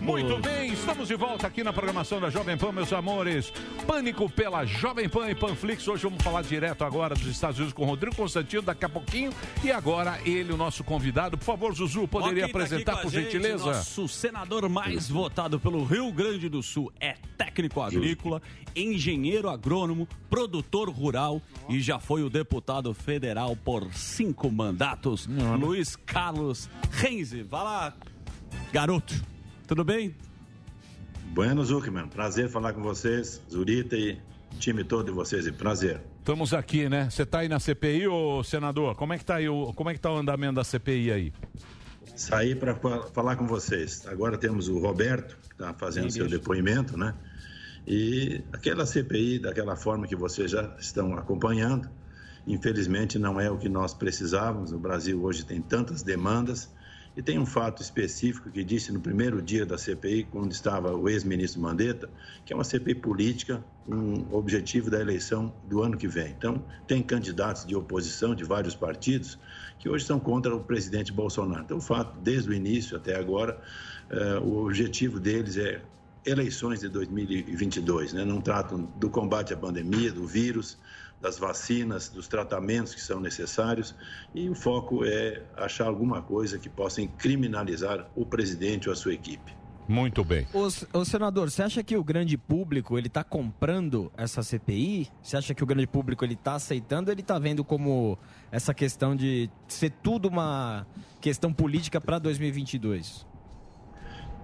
Muito 0.00 0.38
bem, 0.40 0.72
estamos 0.72 1.08
de 1.08 1.16
volta 1.16 1.46
aqui 1.48 1.64
na 1.64 1.72
programação 1.72 2.20
da 2.20 2.30
Jovem 2.30 2.56
Pan, 2.56 2.70
meus 2.72 2.92
amores. 2.92 3.52
Pânico 3.86 4.30
pela 4.30 4.64
Jovem 4.64 5.08
Pan 5.08 5.28
e 5.30 5.34
Panflix. 5.34 5.86
Hoje 5.88 6.04
vamos 6.04 6.22
falar 6.22 6.42
direto 6.42 6.84
agora 6.84 7.14
dos 7.14 7.26
Estados 7.26 7.58
Unidos 7.58 7.72
com 7.74 7.82
o 7.82 7.86
Rodrigo 7.86 8.14
Constantino, 8.14 8.62
daqui 8.62 8.84
a 8.84 8.88
pouquinho. 8.88 9.32
E 9.64 9.72
agora 9.72 10.18
ele, 10.24 10.52
o 10.52 10.56
nosso 10.56 10.75
convidado. 10.84 11.36
Por 11.36 11.44
favor, 11.44 11.74
Zuzu, 11.74 12.06
poderia 12.08 12.44
Ó, 12.44 12.46
tá 12.46 12.50
apresentar, 12.50 12.96
por 13.02 13.10
gente, 13.10 13.24
gentileza? 13.24 13.66
Nosso 13.66 14.08
senador 14.08 14.68
mais 14.68 15.08
votado 15.08 15.58
pelo 15.60 15.84
Rio 15.84 16.12
Grande 16.12 16.48
do 16.48 16.62
Sul 16.62 16.92
é 17.00 17.14
técnico 17.36 17.80
agrícola, 17.80 18.40
engenheiro 18.74 19.48
agrônomo, 19.48 20.08
produtor 20.28 20.88
rural 20.88 21.40
e 21.68 21.80
já 21.80 21.98
foi 21.98 22.22
o 22.22 22.30
deputado 22.30 22.92
federal 22.94 23.56
por 23.56 23.92
cinco 23.92 24.50
mandatos. 24.50 25.26
Luiz 25.58 25.96
Carlos 25.96 26.68
Renzi. 26.90 27.42
Vai 27.42 27.64
lá, 27.64 27.94
garoto. 28.72 29.14
Tudo 29.66 29.84
bem? 29.84 30.14
Bueno, 31.32 31.64
Zuckerman, 31.64 32.08
prazer 32.08 32.48
falar 32.48 32.72
com 32.72 32.82
vocês, 32.82 33.42
Zurita 33.50 33.96
e 33.96 34.18
time 34.58 34.84
todo 34.84 35.06
de 35.06 35.12
vocês, 35.12 35.46
e 35.46 35.52
prazer. 35.52 36.00
Estamos 36.26 36.52
aqui, 36.52 36.88
né? 36.88 37.08
Você 37.08 37.22
está 37.22 37.38
aí 37.38 37.48
na 37.48 37.60
CPI, 37.60 38.08
ô 38.08 38.42
senador? 38.42 38.96
Como 38.96 39.12
é 39.12 39.18
que 39.18 39.24
tá 39.24 39.36
aí 39.36 39.48
o, 39.48 39.72
como 39.74 39.90
é 39.90 39.94
que 39.94 40.00
tá 40.00 40.10
o 40.10 40.16
andamento 40.16 40.54
da 40.54 40.64
CPI 40.64 41.12
aí? 41.12 41.32
Saí 42.16 42.56
para 42.56 42.74
falar 43.14 43.36
com 43.36 43.46
vocês. 43.46 44.04
Agora 44.08 44.36
temos 44.36 44.66
o 44.66 44.76
Roberto, 44.80 45.36
que 45.46 45.52
está 45.52 45.72
fazendo 45.72 46.10
seu 46.10 46.26
depoimento, 46.26 46.98
né? 46.98 47.14
E 47.86 48.42
aquela 48.52 48.84
CPI, 48.84 49.38
daquela 49.38 49.76
forma 49.76 50.08
que 50.08 50.16
vocês 50.16 50.50
já 50.50 50.74
estão 50.80 51.14
acompanhando, 51.14 51.88
Infelizmente, 52.46 53.18
não 53.18 53.40
é 53.40 53.50
o 53.50 53.58
que 53.58 53.68
nós 53.68 53.92
precisávamos. 53.92 54.72
O 54.72 54.78
Brasil 54.78 55.20
hoje 55.20 55.44
tem 55.44 55.60
tantas 55.60 56.02
demandas. 56.02 56.70
E 57.16 57.22
tem 57.22 57.38
um 57.38 57.46
fato 57.46 57.80
específico 57.80 58.50
que 58.50 58.62
disse 58.62 58.92
no 58.92 59.00
primeiro 59.00 59.40
dia 59.40 59.64
da 59.64 59.78
CPI, 59.78 60.24
quando 60.24 60.52
estava 60.52 60.94
o 60.94 61.08
ex-ministro 61.08 61.62
Mandetta, 61.62 62.10
que 62.44 62.52
é 62.52 62.56
uma 62.56 62.62
CPI 62.62 62.96
política, 62.96 63.64
um 63.88 64.26
objetivo 64.30 64.90
da 64.90 65.00
eleição 65.00 65.50
do 65.66 65.82
ano 65.82 65.96
que 65.96 66.06
vem. 66.06 66.34
Então, 66.36 66.62
tem 66.86 67.02
candidatos 67.02 67.64
de 67.64 67.74
oposição 67.74 68.34
de 68.34 68.44
vários 68.44 68.74
partidos 68.74 69.38
que 69.78 69.88
hoje 69.88 70.04
são 70.04 70.20
contra 70.20 70.54
o 70.54 70.60
presidente 70.62 71.10
Bolsonaro. 71.10 71.62
Então, 71.62 71.78
o 71.78 71.80
fato, 71.80 72.18
desde 72.20 72.50
o 72.50 72.52
início 72.52 72.98
até 72.98 73.16
agora, 73.16 73.58
eh, 74.10 74.38
o 74.42 74.66
objetivo 74.66 75.18
deles 75.18 75.56
é 75.56 75.80
eleições 76.26 76.80
de 76.80 76.88
2022, 76.88 78.12
né? 78.12 78.24
não 78.24 78.40
tratam 78.42 78.82
do 78.96 79.08
combate 79.08 79.54
à 79.54 79.56
pandemia, 79.56 80.12
do 80.12 80.26
vírus, 80.26 80.76
das 81.26 81.38
vacinas, 81.38 82.08
dos 82.08 82.28
tratamentos 82.28 82.94
que 82.94 83.00
são 83.00 83.18
necessários, 83.18 83.94
e 84.32 84.48
o 84.48 84.54
foco 84.54 85.04
é 85.04 85.42
achar 85.56 85.86
alguma 85.86 86.22
coisa 86.22 86.56
que 86.56 86.68
possa 86.68 87.04
criminalizar 87.18 88.08
o 88.14 88.24
presidente 88.24 88.88
ou 88.88 88.92
a 88.92 88.96
sua 88.96 89.12
equipe. 89.12 89.52
Muito 89.88 90.24
bem. 90.24 90.46
Ô, 90.52 90.68
ô, 90.98 91.04
senador, 91.04 91.50
você 91.50 91.62
acha 91.62 91.82
que 91.82 91.96
o 91.96 92.02
grande 92.02 92.36
público 92.36 92.96
ele 92.96 93.06
está 93.08 93.24
comprando 93.24 94.10
essa 94.16 94.42
CPI? 94.42 95.08
Você 95.22 95.36
acha 95.36 95.54
que 95.54 95.62
o 95.62 95.66
grande 95.66 95.86
público 95.86 96.24
ele 96.24 96.34
está 96.34 96.54
aceitando? 96.54 97.10
Ou 97.10 97.14
ele 97.14 97.20
está 97.20 97.38
vendo 97.38 97.64
como 97.64 98.18
essa 98.50 98.74
questão 98.74 99.14
de 99.14 99.48
ser 99.68 99.90
tudo 100.02 100.28
uma 100.28 100.86
questão 101.20 101.52
política 101.52 102.00
para 102.00 102.18
2022? 102.18 103.26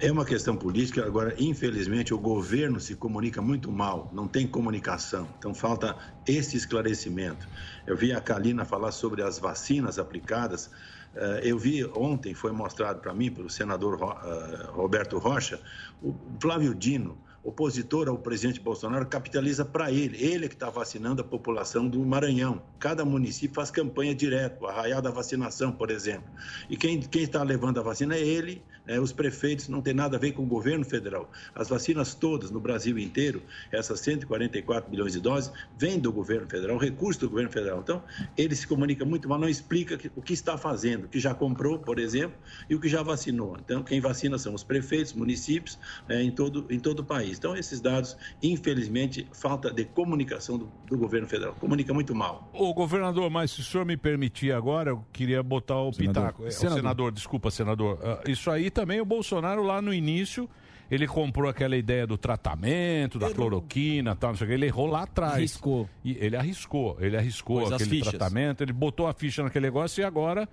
É 0.05 0.11
uma 0.11 0.24
questão 0.24 0.57
política, 0.57 1.07
agora, 1.07 1.32
infelizmente, 1.38 2.12
o 2.12 2.18
governo 2.18 2.80
se 2.80 2.96
comunica 2.96 3.40
muito 3.40 3.70
mal, 3.70 4.11
não 4.12 4.26
tem 4.26 4.48
comunicação, 4.48 5.28
então 5.38 5.55
falta 5.55 5.96
esse 6.26 6.57
esclarecimento. 6.57 7.48
Eu 7.86 7.96
vi 7.96 8.12
a 8.12 8.20
Kalina 8.20 8.64
falar 8.64 8.90
sobre 8.90 9.22
as 9.22 9.38
vacinas 9.38 10.00
aplicadas, 10.00 10.68
eh, 11.14 11.42
eu 11.44 11.57
vi 11.57 11.84
ontem, 11.94 12.34
foi 12.34 12.50
mostrado 12.50 13.00
para 13.00 13.14
mim 13.14 13.30
pelo 13.30 13.48
senador 13.48 13.96
eh, 14.03 14.70
Roberto 14.72 15.18
Rocha, 15.18 15.62
o 16.03 16.12
Flávio 16.40 16.74
Dino, 16.74 17.16
opositor 17.45 18.09
ao 18.09 18.18
presidente 18.18 18.61
Bolsonaro, 18.61 19.07
capitaliza 19.07 19.64
para 19.64 19.90
ele. 19.90 20.16
Ele 20.22 20.47
é 20.47 20.49
que 20.49 20.55
está 20.55 20.70
vacinando 20.70 21.22
a 21.22 21.24
população 21.24 21.88
do 21.88 22.05
Maranhão. 22.05 22.62
Cada 22.78 23.05
município 23.05 23.55
faz 23.55 23.70
campanha 23.70 24.14
direto, 24.14 24.66
arraial 24.66 25.03
da 25.03 25.11
vacinação, 25.11 25.72
por 25.72 25.90
exemplo. 25.90 26.28
E 26.70 26.76
quem, 26.76 27.01
está 27.14 27.43
levando 27.43 27.80
a 27.80 27.82
vacina 27.82 28.14
é 28.14 28.20
ele, 28.20 28.62
né? 28.86 29.01
os 29.01 29.12
prefeitos, 29.12 29.68
não 29.68 29.82
tem 29.82 29.95
nada 29.95 30.16
a 30.16 30.20
ver 30.20 30.32
com 30.32 30.43
o 30.43 30.47
governo 30.47 30.84
federal. 30.84 31.30
As 31.55 31.68
vacinas 31.68 32.14
todas 32.14 32.51
no 32.51 32.61
Brasil 32.61 32.99
inteiro, 32.99 33.43
essas 33.70 34.01
144 34.01 34.90
milhões 34.90 35.12
de 35.12 35.20
doses, 35.20 35.53
vêm 35.76 35.99
do 35.99 36.12
governo 36.12 36.49
federal, 36.49 36.76
recurso 36.78 37.20
do 37.20 37.28
governo 37.28 37.51
federal. 37.51 37.80
Então, 37.80 38.03
ele 38.36 38.55
se 38.55 38.66
comunica 38.66 39.05
muito 39.05 39.28
mal, 39.28 39.38
não 39.38 39.49
explica 39.49 39.99
o 40.14 40.22
que 40.22 40.32
está 40.32 40.57
fazendo, 40.57 41.05
o 41.05 41.09
que 41.09 41.18
já 41.18 41.34
comprou, 41.34 41.78
por 41.78 41.99
exemplo, 41.99 42.36
e 42.68 42.74
o 42.74 42.80
que 42.80 42.88
já 42.88 43.03
vacinou. 43.03 43.57
Então, 43.59 43.82
quem 43.82 44.01
vacina 44.01 44.38
são 44.38 44.55
os 44.55 44.62
prefeitos, 44.62 45.12
municípios, 45.12 45.78
é, 46.09 46.22
em, 46.22 46.30
todo, 46.30 46.66
em 46.70 46.78
todo 46.78 47.01
o 47.01 47.05
país. 47.05 47.32
Então, 47.39 47.57
esses 47.57 47.80
dados, 47.80 48.16
infelizmente, 48.43 49.26
falta 49.33 49.70
de 49.70 49.85
comunicação 49.85 50.59
do, 50.59 50.72
do 50.87 50.97
governo 50.97 51.26
federal. 51.28 51.55
Comunica 51.55 51.93
muito 51.93 52.14
mal. 52.14 52.51
Ô, 52.53 52.72
governador, 52.72 53.30
mas 53.30 53.51
se 53.51 53.61
o 53.61 53.64
senhor 53.64 53.85
me 53.85 53.97
permitir 53.97 54.53
agora, 54.53 54.91
eu 54.91 55.05
queria 55.12 55.43
botar 55.43 55.80
o 55.80 55.93
Senador. 55.93 56.22
pitaco. 56.22 56.45
É, 56.45 56.49
o 56.49 56.53
Senador. 56.53 56.76
senador, 56.78 57.12
desculpa, 57.12 57.51
senador. 57.51 57.99
Ah, 58.03 58.22
isso 58.28 58.51
aí 58.51 58.70
também 58.70 59.01
o 59.01 59.05
Bolsonaro 59.05 59.62
lá 59.62 59.80
no 59.80 59.93
início. 59.93 60.49
Ele 60.91 61.07
comprou 61.07 61.49
aquela 61.49 61.74
ideia 61.74 62.07
do 62.07 62.18
tratamento, 62.18 63.18
da 63.18 63.30
cloroquina, 63.30 64.14
tal, 64.14 64.30
não 64.30 64.37
sei 64.37 64.47
o 64.47 64.49
que. 64.49 64.55
Ele 64.55 64.66
errou 64.66 64.87
lá 64.87 65.05
atrás. 65.05 65.35
Arriscou. 65.35 65.89
E 66.05 66.18
ele 66.20 66.37
arriscou. 66.37 66.99
Ele 67.01 67.16
arriscou 67.16 67.64
as 67.64 67.72
aquele 67.72 68.03
tratamento, 68.03 68.62
ele 68.62 68.74
botou 68.74 69.07
a 69.07 69.14
ficha 69.14 69.43
naquele 69.43 69.66
negócio 69.66 70.03
e 70.03 70.05
agora 70.05 70.47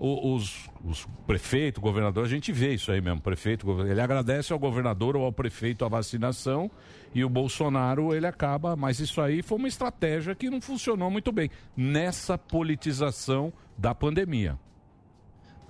os, 0.00 0.70
os 0.82 1.06
prefeitos, 1.26 1.82
governador, 1.82 2.24
a 2.24 2.28
gente 2.28 2.50
vê 2.50 2.72
isso 2.72 2.90
aí 2.90 3.00
mesmo. 3.00 3.20
Prefeito, 3.20 3.82
ele 3.82 4.00
agradece 4.00 4.52
ao 4.52 4.58
governador 4.58 5.14
ou 5.14 5.24
ao 5.24 5.32
prefeito 5.32 5.84
a 5.84 5.88
vacinação 5.88 6.70
e 7.14 7.22
o 7.22 7.28
Bolsonaro 7.28 8.14
ele 8.14 8.26
acaba. 8.26 8.74
Mas 8.74 8.98
isso 8.98 9.20
aí 9.20 9.42
foi 9.42 9.58
uma 9.58 9.68
estratégia 9.68 10.34
que 10.34 10.48
não 10.48 10.60
funcionou 10.60 11.10
muito 11.10 11.30
bem 11.30 11.50
nessa 11.76 12.38
politização 12.38 13.52
da 13.76 13.94
pandemia. 13.94 14.58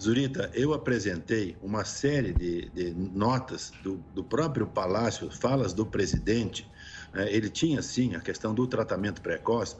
Zurita, 0.00 0.50
eu 0.54 0.72
apresentei 0.72 1.56
uma 1.60 1.84
série 1.84 2.32
de, 2.32 2.70
de 2.70 2.94
notas 2.94 3.70
do, 3.82 3.96
do 4.14 4.24
próprio 4.24 4.66
Palácio, 4.66 5.30
falas 5.30 5.74
do 5.74 5.84
presidente. 5.84 6.66
né, 7.12 7.30
ele 7.30 7.50
tinha, 7.50 7.82
sim, 7.82 8.14
a 8.14 8.20
questão 8.20 8.54
do 8.54 8.66
tratamento 8.66 9.20
precoce, 9.20 9.76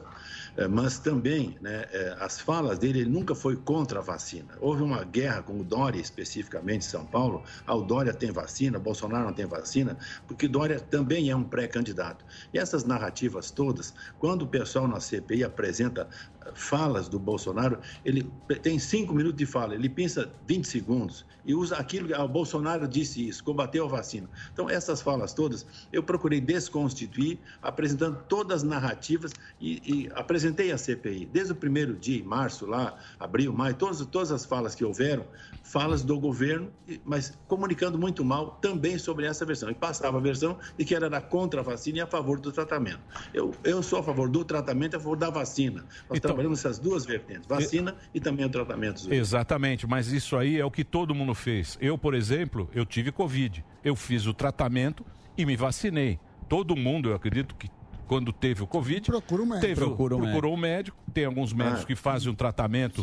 mas 0.69 0.99
também 0.99 1.57
né, 1.61 1.85
eh, 1.91 2.15
as 2.19 2.39
falas 2.39 2.77
dele, 2.77 3.01
ele 3.01 3.09
nunca 3.09 3.33
foi 3.33 3.55
contra 3.55 3.99
a 3.99 4.01
vacina. 4.01 4.57
Houve 4.59 4.83
uma 4.83 5.03
guerra 5.03 5.41
com 5.43 5.59
o 5.59 5.63
Dória, 5.63 5.99
especificamente 5.99 6.85
em 6.85 6.89
São 6.89 7.05
Paulo. 7.05 7.43
Ah, 7.65 7.75
o 7.75 7.83
Dória 7.83 8.13
tem 8.13 8.31
vacina, 8.31 8.79
Bolsonaro 8.79 9.25
não 9.25 9.33
tem 9.33 9.45
vacina, 9.45 9.97
porque 10.27 10.47
Dória 10.47 10.79
também 10.79 11.29
é 11.29 11.35
um 11.35 11.43
pré-candidato. 11.43 12.25
E 12.53 12.57
essas 12.57 12.83
narrativas 12.83 13.51
todas, 13.51 13.93
quando 14.17 14.43
o 14.43 14.47
pessoal 14.47 14.87
na 14.87 14.99
CPI 14.99 15.43
apresenta 15.43 16.09
falas 16.55 17.07
do 17.07 17.19
Bolsonaro, 17.19 17.79
ele 18.03 18.29
tem 18.61 18.79
cinco 18.79 19.13
minutos 19.13 19.37
de 19.37 19.45
fala, 19.45 19.75
ele 19.75 19.89
pensa 19.89 20.31
20 20.47 20.65
segundos 20.65 21.25
e 21.45 21.55
usa 21.55 21.75
aquilo 21.75 22.07
que 22.07 22.13
ah, 22.13 22.23
o 22.23 22.27
Bolsonaro 22.27 22.87
disse 22.87 23.27
isso, 23.27 23.43
combateu 23.43 23.85
a 23.85 23.87
vacina. 23.87 24.29
Então, 24.53 24.69
essas 24.69 25.01
falas 25.01 25.33
todas, 25.33 25.65
eu 25.91 26.03
procurei 26.03 26.39
desconstituir, 26.39 27.39
apresentando 27.61 28.23
todas 28.27 28.57
as 28.57 28.63
narrativas 28.63 29.31
e, 29.59 29.81
e 29.85 30.11
apresentei 30.13 30.71
a 30.71 30.77
CPI. 30.77 31.25
Desde 31.31 31.53
o 31.53 31.55
primeiro 31.55 31.95
dia, 31.95 32.19
em 32.19 32.23
março, 32.23 32.65
lá, 32.65 32.95
abril, 33.19 33.51
maio, 33.53 33.73
todas, 33.75 34.05
todas 34.05 34.31
as 34.31 34.45
falas 34.45 34.75
que 34.75 34.85
houveram, 34.85 35.25
falas 35.63 36.03
do 36.03 36.19
governo, 36.19 36.69
mas 37.05 37.37
comunicando 37.47 37.97
muito 37.97 38.23
mal 38.23 38.51
também 38.61 38.97
sobre 38.97 39.25
essa 39.25 39.45
versão. 39.45 39.69
E 39.69 39.73
passava 39.73 40.17
a 40.17 40.21
versão 40.21 40.57
de 40.77 40.85
que 40.85 40.93
era 40.93 41.21
contra 41.21 41.61
a 41.61 41.63
vacina 41.63 41.99
e 41.99 42.01
a 42.01 42.07
favor 42.07 42.39
do 42.39 42.51
tratamento. 42.51 42.99
Eu, 43.33 43.51
eu 43.63 43.81
sou 43.81 43.99
a 43.99 44.03
favor 44.03 44.29
do 44.29 44.43
tratamento 44.43 44.93
e 44.93 44.97
a 44.97 44.99
favor 44.99 45.17
da 45.17 45.29
vacina. 45.29 45.85
Nós 46.09 46.17
Então- 46.17 46.31
trabalhamos 46.41 46.59
essas 46.59 46.79
duas 46.79 47.05
vertentes, 47.05 47.45
vacina 47.47 47.95
e 48.13 48.19
também 48.19 48.45
o 48.45 48.49
tratamento. 48.49 49.13
Exatamente, 49.13 49.85
mas 49.87 50.11
isso 50.11 50.35
aí 50.35 50.59
é 50.59 50.65
o 50.65 50.71
que 50.71 50.83
todo 50.83 51.13
mundo 51.13 51.33
fez. 51.35 51.77
Eu, 51.79 51.97
por 51.97 52.13
exemplo, 52.13 52.69
eu 52.73 52.85
tive 52.85 53.11
Covid. 53.11 53.63
Eu 53.83 53.95
fiz 53.95 54.25
o 54.25 54.33
tratamento 54.33 55.05
e 55.37 55.45
me 55.45 55.55
vacinei. 55.55 56.19
Todo 56.49 56.75
mundo, 56.75 57.09
eu 57.09 57.15
acredito 57.15 57.55
que 57.55 57.69
quando 58.07 58.33
teve 58.33 58.61
o 58.61 58.67
Covid, 58.67 59.05
procura 59.09 59.41
um 59.41 59.45
médico. 59.45 59.61
Teve, 59.67 59.75
Procura 59.81 60.15
um 60.17 60.21
procurou 60.21 60.53
um 60.53 60.57
médico. 60.57 60.97
Tem 61.13 61.25
alguns 61.25 61.53
médicos 61.53 61.83
Ah. 61.83 61.87
que 61.87 61.95
fazem 61.95 62.29
um 62.31 62.35
tratamento, 62.35 63.01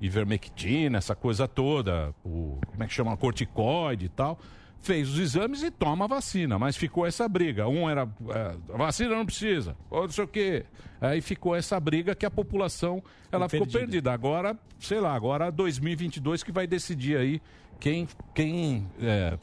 ivermectina, 0.00 0.98
essa 0.98 1.14
coisa 1.14 1.48
toda, 1.48 2.14
o, 2.22 2.58
como 2.66 2.82
é 2.82 2.86
que 2.86 2.92
chama, 2.92 3.16
corticoide 3.16 4.06
e 4.06 4.08
tal. 4.10 4.38
Fez 4.82 5.08
os 5.10 5.18
exames 5.18 5.62
e 5.62 5.70
toma 5.70 6.04
a 6.04 6.08
vacina, 6.08 6.58
mas 6.58 6.76
ficou 6.76 7.04
essa 7.06 7.28
briga. 7.28 7.66
Um 7.68 7.90
era, 7.90 8.08
é, 8.28 8.76
vacina 8.76 9.16
não 9.16 9.26
precisa, 9.26 9.76
ou 9.90 10.02
não 10.02 10.10
sei 10.10 10.24
o 10.24 10.28
quê. 10.28 10.64
Aí 11.00 11.20
ficou 11.20 11.56
essa 11.56 11.78
briga 11.80 12.14
que 12.14 12.24
a 12.24 12.30
população, 12.30 13.02
ela 13.32 13.48
ficou 13.48 13.66
perdida. 13.66 13.80
perdida. 13.80 14.12
Agora, 14.12 14.56
sei 14.78 15.00
lá, 15.00 15.14
agora 15.14 15.50
2022 15.50 16.42
que 16.42 16.52
vai 16.52 16.66
decidir 16.66 17.16
aí 17.16 17.42
quem, 17.78 18.08
quem 18.34 18.86
é, 19.00 19.38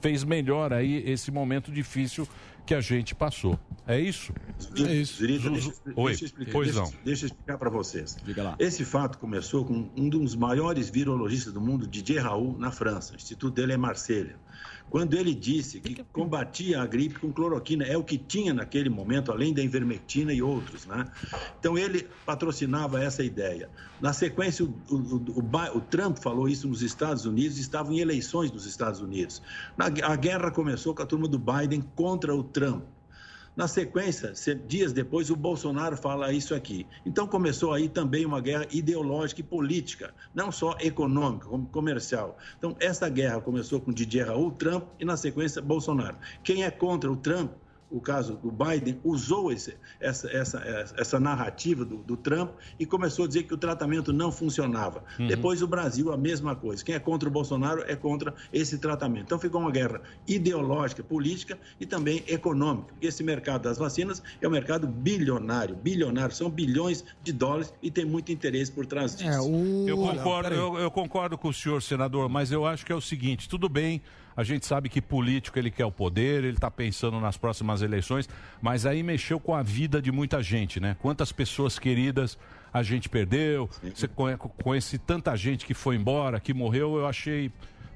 fez 0.00 0.24
melhor 0.24 0.72
aí 0.72 1.02
esse 1.06 1.30
momento 1.30 1.70
difícil 1.70 2.26
que 2.70 2.74
a 2.74 2.80
gente 2.80 3.16
passou. 3.16 3.58
É 3.84 3.98
isso? 3.98 4.32
É 4.76 4.94
isso. 4.94 5.26
Deixa, 5.26 5.48
Oi, 5.48 5.54
deixa 5.56 6.22
eu 6.22 6.26
explicar, 6.26 6.52
pois 6.52 6.68
deixa, 6.68 6.80
não. 6.80 6.92
deixa 7.04 7.24
eu 7.24 7.26
explicar 7.26 7.58
para 7.58 7.68
vocês. 7.68 8.16
Diga 8.24 8.44
lá. 8.44 8.56
Esse 8.60 8.84
fato 8.84 9.18
começou 9.18 9.64
com 9.64 9.90
um 9.96 10.08
dos 10.08 10.36
maiores 10.36 10.88
virologistas 10.88 11.52
do 11.52 11.60
mundo, 11.60 11.84
Didier 11.88 12.22
Raoult, 12.22 12.60
na 12.60 12.70
França. 12.70 13.14
O 13.14 13.16
instituto 13.16 13.52
dele 13.52 13.72
é 13.72 13.76
Marselha. 13.76 14.36
Quando 14.90 15.14
ele 15.14 15.32
disse 15.34 15.80
que 15.80 16.02
combatia 16.12 16.82
a 16.82 16.86
gripe 16.86 17.20
com 17.20 17.32
cloroquina, 17.32 17.84
é 17.84 17.96
o 17.96 18.02
que 18.02 18.18
tinha 18.18 18.52
naquele 18.52 18.90
momento, 18.90 19.30
além 19.30 19.54
da 19.54 19.62
ivermectina 19.62 20.32
e 20.32 20.42
outros, 20.42 20.84
né? 20.84 21.04
Então 21.58 21.78
ele 21.78 22.08
patrocinava 22.26 23.00
essa 23.02 23.22
ideia. 23.22 23.70
Na 24.00 24.12
sequência, 24.12 24.64
o, 24.64 24.68
o- 24.90 25.38
o 25.38 25.76
o 25.76 25.80
Trump 25.80 26.18
falou 26.18 26.48
isso 26.48 26.66
nos 26.68 26.82
Estados 26.82 27.24
Unidos, 27.24 27.56
estavam 27.58 27.92
em 27.92 28.00
eleições 28.00 28.50
nos 28.50 28.66
Estados 28.66 29.00
Unidos. 29.00 29.40
Na- 29.76 29.86
a 29.86 30.16
guerra 30.16 30.50
começou 30.50 30.94
com 30.94 31.02
a 31.02 31.06
turma 31.06 31.28
do 31.28 31.38
Biden 31.38 31.82
contra 31.94 32.34
o 32.34 32.42
Trump. 32.42 32.82
Na 33.56 33.66
sequência, 33.68 34.34
se- 34.34 34.54
dias 34.54 34.92
depois, 34.92 35.28
o 35.28 35.36
Bolsonaro 35.36 35.96
fala 35.96 36.32
isso 36.32 36.54
aqui. 36.54 36.88
Então 37.04 37.26
começou 37.26 37.72
aí 37.72 37.88
também 37.88 38.24
uma 38.24 38.40
guerra 38.40 38.66
ideológica 38.70 39.40
e 39.40 39.44
política, 39.44 40.14
não 40.32 40.50
só 40.52 40.76
econômica, 40.80 41.46
como 41.46 41.66
comercial. 41.66 42.38
Então 42.56 42.76
essa 42.80 43.08
guerra 43.08 43.40
começou 43.40 43.80
com 43.80 43.92
Didier 43.92 44.28
Raoult, 44.28 44.56
Trump 44.56 44.84
e 44.98 45.04
na 45.04 45.16
sequência 45.16 45.60
Bolsonaro. 45.60 46.16
Quem 46.42 46.64
é 46.64 46.70
contra 46.70 47.10
o 47.10 47.16
Trump 47.16 47.52
o 47.90 48.00
caso 48.00 48.36
do 48.36 48.50
Biden 48.50 48.98
usou 49.02 49.50
esse, 49.50 49.74
essa, 49.98 50.30
essa, 50.30 50.58
essa 50.96 51.20
narrativa 51.20 51.84
do, 51.84 51.96
do, 51.98 52.16
Trump 52.16 52.52
e 52.78 52.86
começou 52.86 53.24
a 53.24 53.28
dizer 53.28 53.42
que 53.42 53.54
o 53.54 53.56
tratamento 53.56 54.12
não 54.12 54.30
funcionava. 54.30 55.02
Uhum. 55.18 55.26
Depois 55.26 55.60
o 55.62 55.66
Brasil, 55.66 56.12
a 56.12 56.16
mesma 56.16 56.54
coisa. 56.54 56.84
Quem 56.84 56.94
é 56.94 56.98
contra 56.98 57.28
o 57.28 57.32
Bolsonaro 57.32 57.82
é 57.86 57.96
contra 57.96 58.34
esse 58.52 58.78
tratamento. 58.78 59.24
Então 59.24 59.38
ficou 59.38 59.60
uma 59.60 59.70
guerra 59.70 60.00
ideológica, 60.26 61.02
política 61.02 61.58
e 61.80 61.86
também 61.86 62.22
econômica. 62.28 62.94
Esse 63.00 63.24
mercado 63.24 63.62
das 63.62 63.78
vacinas 63.78 64.22
é 64.40 64.46
um 64.46 64.50
mercado 64.50 64.86
bilionário, 64.86 65.74
bilionário, 65.74 66.34
são 66.34 66.48
bilhões 66.48 67.04
de 67.22 67.32
dólares 67.32 67.72
e 67.82 67.90
tem 67.90 68.04
muito 68.04 68.30
interesse 68.30 68.70
por 68.70 68.86
trás 68.86 69.16
disso. 69.16 69.28
É, 69.28 69.40
o... 69.40 69.88
eu, 69.88 69.96
concordo, 69.96 70.54
eu, 70.54 70.78
eu 70.78 70.90
concordo 70.90 71.36
com 71.36 71.48
o 71.48 71.52
senhor, 71.52 71.82
senador, 71.82 72.28
mas 72.28 72.52
eu 72.52 72.64
acho 72.64 72.86
que 72.86 72.92
é 72.92 72.94
o 72.94 73.00
seguinte, 73.00 73.48
tudo 73.48 73.68
bem 73.68 74.00
a 74.36 74.42
gente 74.42 74.66
sabe 74.66 74.88
que 74.88 75.00
político 75.00 75.58
ele 75.58 75.70
quer 75.70 75.84
o 75.84 75.92
poder, 75.92 76.44
ele 76.44 76.56
está 76.56 76.70
pensando 76.70 77.20
nas 77.20 77.36
próximas 77.36 77.82
eleições, 77.82 78.28
mas 78.60 78.86
aí 78.86 79.02
mexeu 79.02 79.40
com 79.40 79.54
a 79.54 79.62
vida 79.62 80.00
de 80.00 80.12
muita 80.12 80.42
gente, 80.42 80.80
né? 80.80 80.96
Quantas 81.00 81.32
pessoas 81.32 81.78
queridas 81.78 82.38
a 82.72 82.82
gente 82.82 83.08
perdeu, 83.08 83.68
você 83.94 84.08
conhece 84.62 84.98
tanta 84.98 85.36
gente 85.36 85.66
que 85.66 85.74
foi 85.74 85.96
embora, 85.96 86.38
que 86.38 86.54
morreu, 86.54 86.96
eu 86.96 87.06
achei 87.06 87.50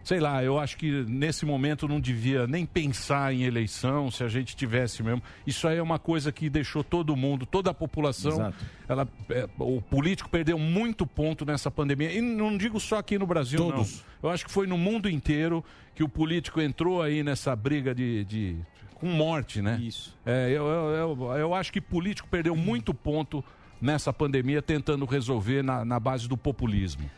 sei 0.05 0.21
lá, 0.21 0.45
eu 0.45 0.59
acho 0.59 0.77
que 0.77 1.05
nesse 1.09 1.47
momento 1.47 1.89
não 1.89 1.99
devia 1.99 2.47
nem 2.47 2.67
pensar 2.67 3.33
em 3.33 3.43
eleição, 3.43 4.11
se 4.11 4.23
a 4.23 4.29
gente 4.29 4.55
tivesse 4.55 5.03
mesmo. 5.03 5.23
Isso 5.47 5.67
aí 5.67 5.79
é 5.79 5.83
uma 5.83 5.99
coisa 5.99 6.31
que 6.31 6.51
deixou 6.51 6.85
todo 6.85 7.17
mundo, 7.17 7.47
toda 7.47 7.71
a 7.71 7.75
população, 7.75 8.53
ela, 8.87 9.09
é, 9.31 9.49
o 9.59 9.81
político 9.81 10.29
perdeu 10.29 10.59
muito 10.59 11.07
ponto 11.07 11.47
nessa 11.47 11.71
pandemia. 11.71 12.13
E 12.13 12.21
não 12.21 12.57
digo 12.57 12.79
só 12.79 12.99
aqui 12.99 13.19
no 13.19 13.27
Brasil, 13.27 13.59
Todos. 13.59 14.05
não. 14.23 14.29
Eu 14.29 14.31
acho 14.31 14.45
que 14.45 14.53
foi 14.53 14.67
no 14.67 14.77
mundo 14.77 15.09
inteiro 15.09 15.65
que 15.95 16.05
o 16.05 16.09
político 16.09 16.61
entrou 16.61 17.01
aí 17.01 17.23
nessa 17.23 17.57
briga 17.57 17.95
de, 17.95 18.25
de 18.25 18.57
com 18.95 19.07
morte, 19.07 19.63
né? 19.63 19.81
Isso. 19.83 20.15
É, 20.25 20.49
eu, 20.51 20.67
eu, 20.67 21.19
eu, 21.19 21.33
eu 21.33 21.55
acho 21.55 21.73
que 21.73 21.81
político 21.81 22.29
perdeu 22.29 22.55
muito 22.55 22.93
ponto 22.93 23.43
nessa 23.81 24.13
pandemia 24.13 24.61
tentando 24.61 25.05
resolver 25.07 25.63
na, 25.63 25.85
na 25.85 25.99
base 25.99 26.29
do 26.29 26.37
populismo. 26.37 27.09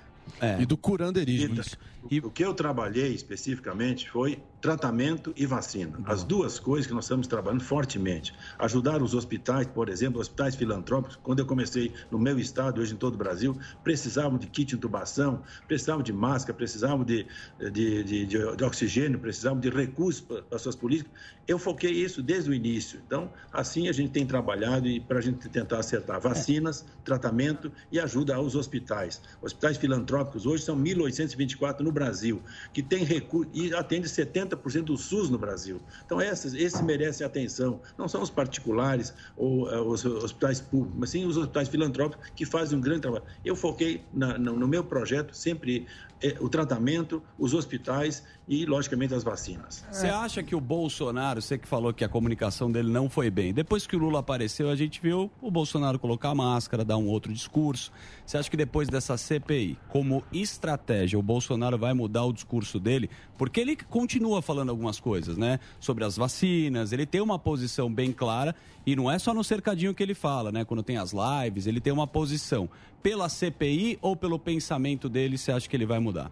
É. 0.40 0.60
E 0.60 0.66
do 0.66 0.76
curanderismo. 0.76 1.54
E... 1.54 1.62
O 2.22 2.30
que 2.30 2.44
eu 2.44 2.54
trabalhei 2.54 3.12
especificamente 3.12 4.08
foi 4.08 4.40
tratamento 4.60 5.32
e 5.36 5.46
vacina. 5.46 5.98
As 6.04 6.24
duas 6.24 6.58
coisas 6.58 6.86
que 6.86 6.94
nós 6.94 7.04
estamos 7.04 7.26
trabalhando 7.26 7.62
fortemente. 7.62 8.34
Ajudar 8.58 9.02
os 9.02 9.14
hospitais, 9.14 9.66
por 9.66 9.88
exemplo, 9.88 10.20
hospitais 10.20 10.56
filantrópicos. 10.56 11.16
Quando 11.22 11.38
eu 11.38 11.46
comecei 11.46 11.92
no 12.10 12.18
meu 12.18 12.38
estado, 12.38 12.80
hoje 12.80 12.94
em 12.94 12.96
todo 12.96 13.14
o 13.14 13.16
Brasil, 13.16 13.56
precisavam 13.84 14.38
de 14.38 14.46
kit 14.46 14.70
de 14.70 14.76
intubação, 14.76 15.42
precisavam 15.68 16.02
de 16.02 16.12
máscara, 16.12 16.56
precisavam 16.56 17.04
de, 17.04 17.26
de, 17.72 18.02
de, 18.02 18.26
de, 18.26 18.64
oxigênio, 18.64 19.18
precisavam 19.18 19.60
de 19.60 19.70
recursos 19.70 20.20
para 20.20 20.42
as 20.50 20.62
suas 20.62 20.74
políticas. 20.74 21.12
Eu 21.46 21.58
foquei 21.58 21.92
isso 21.92 22.22
desde 22.22 22.50
o 22.50 22.54
início. 22.54 23.00
Então, 23.06 23.30
assim 23.52 23.88
a 23.88 23.92
gente 23.92 24.10
tem 24.10 24.26
trabalhado 24.26 24.88
e 24.88 24.98
para 24.98 25.18
a 25.18 25.22
gente 25.22 25.48
tentar 25.48 25.78
acertar 25.78 26.20
vacinas, 26.20 26.84
tratamento 27.04 27.70
e 27.92 28.00
ajuda 28.00 28.34
aos 28.34 28.54
hospitais. 28.56 29.22
Hospitais 29.40 29.76
filantrópicos 29.76 30.44
hoje 30.44 30.64
são 30.64 30.76
1.824 30.76 31.80
no 31.80 31.92
Brasil, 31.96 32.42
que 32.74 32.82
tem 32.82 33.04
recurso 33.04 33.50
e 33.54 33.74
atende 33.74 34.06
70% 34.06 34.84
do 34.84 34.98
SUS 34.98 35.30
no 35.30 35.38
Brasil. 35.38 35.80
Então, 36.04 36.20
esses, 36.20 36.52
esses 36.52 36.82
merecem 36.82 37.26
atenção. 37.26 37.80
Não 37.96 38.06
são 38.06 38.20
os 38.20 38.28
particulares 38.28 39.14
ou 39.34 39.66
uh, 39.66 39.88
os 39.88 40.04
hospitais 40.04 40.60
públicos, 40.60 40.98
mas 40.98 41.10
sim 41.10 41.24
os 41.24 41.38
hospitais 41.38 41.68
filantrópicos 41.68 42.28
que 42.36 42.44
fazem 42.44 42.76
um 42.76 42.82
grande 42.82 43.00
trabalho. 43.00 43.24
Eu 43.42 43.56
foquei 43.56 44.04
na, 44.12 44.36
no, 44.36 44.56
no 44.56 44.68
meu 44.68 44.84
projeto 44.84 45.34
sempre 45.34 45.86
o 46.40 46.48
tratamento, 46.48 47.22
os 47.38 47.52
hospitais 47.52 48.24
e, 48.48 48.64
logicamente, 48.64 49.12
as 49.12 49.22
vacinas. 49.22 49.84
Você 49.90 50.06
acha 50.06 50.42
que 50.42 50.54
o 50.54 50.60
Bolsonaro, 50.60 51.42
você 51.42 51.58
que 51.58 51.66
falou 51.66 51.92
que 51.92 52.04
a 52.04 52.08
comunicação 52.08 52.70
dele 52.70 52.90
não 52.90 53.10
foi 53.10 53.30
bem, 53.30 53.52
depois 53.52 53.86
que 53.86 53.96
o 53.96 53.98
Lula 53.98 54.20
apareceu, 54.20 54.70
a 54.70 54.76
gente 54.76 55.00
viu 55.00 55.30
o 55.42 55.50
Bolsonaro 55.50 55.98
colocar 55.98 56.30
a 56.30 56.34
máscara, 56.34 56.84
dar 56.84 56.96
um 56.96 57.06
outro 57.06 57.32
discurso. 57.32 57.92
Você 58.24 58.38
acha 58.38 58.50
que 58.50 58.56
depois 58.56 58.88
dessa 58.88 59.16
CPI, 59.16 59.78
como 59.88 60.24
estratégia, 60.32 61.18
o 61.18 61.22
Bolsonaro 61.22 61.76
vai 61.76 61.92
mudar 61.92 62.24
o 62.24 62.32
discurso 62.32 62.80
dele? 62.80 63.10
Porque 63.36 63.60
ele 63.60 63.76
continua 63.76 64.40
falando 64.40 64.70
algumas 64.70 64.98
coisas, 64.98 65.36
né? 65.36 65.60
Sobre 65.78 66.04
as 66.04 66.16
vacinas, 66.16 66.92
ele 66.92 67.04
tem 67.04 67.20
uma 67.20 67.38
posição 67.38 67.92
bem 67.92 68.12
clara 68.12 68.54
e 68.86 68.94
não 68.94 69.10
é 69.10 69.18
só 69.18 69.34
no 69.34 69.44
cercadinho 69.44 69.94
que 69.94 70.02
ele 70.02 70.14
fala, 70.14 70.50
né? 70.50 70.64
Quando 70.64 70.82
tem 70.82 70.96
as 70.96 71.12
lives, 71.12 71.66
ele 71.66 71.80
tem 71.80 71.92
uma 71.92 72.06
posição. 72.06 72.68
Pela 73.06 73.28
CPI 73.28 74.00
ou 74.02 74.16
pelo 74.16 74.36
pensamento 74.36 75.08
dele, 75.08 75.38
você 75.38 75.52
acha 75.52 75.68
que 75.68 75.76
ele 75.76 75.86
vai 75.86 76.00
mudar? 76.00 76.28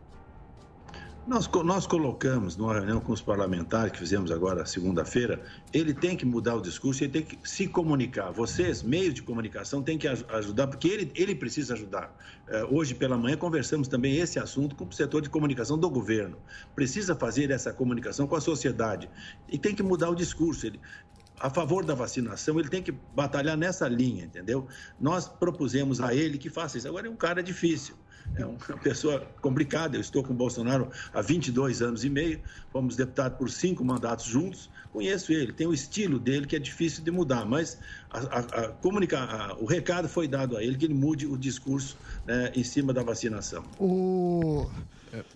Nós, 1.25 1.49
nós 1.64 1.87
colocamos 1.87 2.57
numa 2.57 2.75
reunião 2.75 3.01
com 3.01 3.12
os 3.12 3.22
parlamentares 3.22 3.93
que 3.93 3.99
fizemos 4.01 4.33
agora 4.33 4.66
segunda-feira, 4.66 5.41
ele 5.72 5.95
tem 5.95 6.16
que 6.16 6.27
mudar 6.27 6.57
o 6.57 6.61
discurso, 6.61 7.05
ele 7.05 7.12
tem 7.12 7.22
que 7.22 7.39
se 7.49 7.68
comunicar. 7.68 8.33
Vocês, 8.33 8.83
meios 8.83 9.14
de 9.14 9.22
comunicação, 9.22 9.85
têm 9.85 9.97
que 9.97 10.09
ajudar, 10.09 10.66
porque 10.66 10.89
ele, 10.89 11.12
ele 11.14 11.37
precisa 11.37 11.75
ajudar. 11.75 12.12
Eh, 12.49 12.66
hoje 12.68 12.93
pela 12.93 13.16
manhã 13.16 13.37
conversamos 13.37 13.87
também 13.87 14.16
esse 14.16 14.41
assunto 14.41 14.75
com 14.75 14.85
o 14.85 14.93
setor 14.93 15.22
de 15.22 15.31
comunicação 15.31 15.79
do 15.79 15.89
governo. 15.89 16.37
Precisa 16.75 17.14
fazer 17.14 17.53
essa 17.53 17.72
comunicação 17.72 18.27
com 18.27 18.35
a 18.35 18.41
sociedade 18.41 19.09
e 19.49 19.57
tem 19.57 19.77
que 19.77 19.83
mudar 19.83 20.11
o 20.11 20.14
discurso. 20.14 20.66
Ele, 20.66 20.81
a 21.41 21.51
favor 21.51 21.85
da 21.85 21.95
vacinação, 21.95 22.59
ele 22.59 22.68
tem 22.68 22.82
que 22.82 22.93
batalhar 22.93 23.57
nessa 23.57 23.89
linha, 23.89 24.24
entendeu? 24.24 24.66
Nós 25.01 25.28
propusemos 25.28 26.01
a 26.01 26.14
ele 26.14 26.39
que 26.39 26.49
faça 26.49 26.78
isso. 26.78 26.89
Agora 26.89 27.07
é 27.07 27.11
um 27.11 27.16
cara 27.16 27.43
difícil 27.43 27.97
é 28.37 28.45
uma 28.45 28.59
pessoa 28.82 29.26
complicada. 29.41 29.97
Eu 29.97 30.01
estou 30.01 30.22
com 30.22 30.32
o 30.32 30.37
Bolsonaro 30.37 30.91
há 31.12 31.20
22 31.20 31.82
anos 31.82 32.05
e 32.05 32.11
meio, 32.11 32.41
fomos 32.72 32.97
deputados 32.97 33.39
por 33.39 33.51
cinco 33.51 33.85
mandatos 33.85 34.26
juntos. 34.26 34.70
Conheço 34.93 35.32
ele, 35.32 35.53
tem 35.53 35.66
o 35.66 35.74
estilo 35.74 36.20
dele 36.20 36.47
que 36.47 36.55
é 36.55 36.59
difícil 36.59 37.03
de 37.03 37.11
mudar, 37.11 37.45
mas 37.45 37.78
a, 38.11 38.18
a, 38.18 38.39
a 38.39 38.68
comunicar, 38.68 39.57
o 39.61 39.64
recado 39.64 40.09
foi 40.09 40.28
dado 40.28 40.57
a 40.57 40.62
ele 40.62 40.76
que 40.76 40.85
ele 40.85 40.95
mude 40.95 41.26
o 41.26 41.37
discurso 41.37 41.97
né, 42.24 42.53
em 42.55 42.62
cima 42.62 42.93
da 42.93 43.03
vacinação. 43.03 43.64
O 43.78 44.70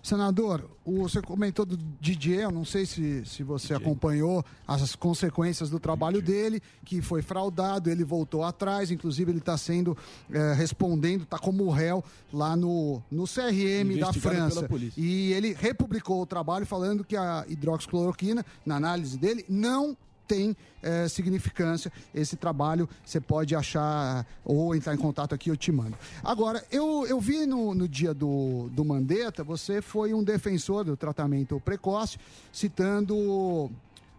Senador, 0.02 0.68
o, 0.84 1.02
você 1.02 1.20
comentou 1.20 1.64
do 1.64 1.76
Didier, 2.00 2.42
eu 2.42 2.50
não 2.50 2.64
sei 2.64 2.86
se, 2.86 3.24
se 3.24 3.42
você 3.42 3.68
Didier. 3.68 3.80
acompanhou 3.80 4.44
as 4.66 4.96
consequências 4.96 5.70
do 5.70 5.78
trabalho 5.78 6.20
Didier. 6.22 6.44
dele, 6.44 6.62
que 6.84 7.00
foi 7.02 7.22
fraudado, 7.22 7.90
ele 7.90 8.04
voltou 8.04 8.42
atrás, 8.42 8.90
inclusive 8.90 9.30
ele 9.30 9.38
está 9.38 9.56
sendo 9.56 9.96
é, 10.30 10.52
respondendo, 10.54 11.22
está 11.22 11.38
como 11.38 11.70
réu 11.70 12.02
lá 12.32 12.56
no, 12.56 13.02
no 13.10 13.24
CRM 13.24 13.98
da 13.98 14.12
França. 14.12 14.68
E 14.96 15.32
ele 15.32 15.52
republicou 15.52 16.22
o 16.22 16.26
trabalho 16.26 16.66
falando 16.66 17.04
que 17.04 17.16
a 17.16 17.44
hidroxicloroquina, 17.48 18.44
na 18.64 18.76
análise 18.76 19.16
dele, 19.16 19.44
não 19.48 19.96
tem 20.28 20.54
é, 20.82 21.08
significância. 21.08 21.90
Esse 22.14 22.36
trabalho 22.36 22.88
você 23.04 23.20
pode 23.20 23.56
achar 23.56 24.26
ou 24.44 24.74
entrar 24.74 24.94
em 24.94 24.98
contato 24.98 25.34
aqui, 25.34 25.50
eu 25.50 25.56
te 25.56 25.72
mando. 25.72 25.96
Agora, 26.22 26.62
eu, 26.70 27.06
eu 27.06 27.18
vi 27.18 27.46
no, 27.46 27.74
no 27.74 27.88
dia 27.88 28.12
do, 28.12 28.68
do 28.70 28.84
Mandetta, 28.84 29.42
você 29.42 29.80
foi 29.80 30.12
um 30.12 30.22
defensor 30.22 30.84
do 30.84 30.96
tratamento 30.96 31.58
precoce, 31.58 32.18
citando 32.52 33.70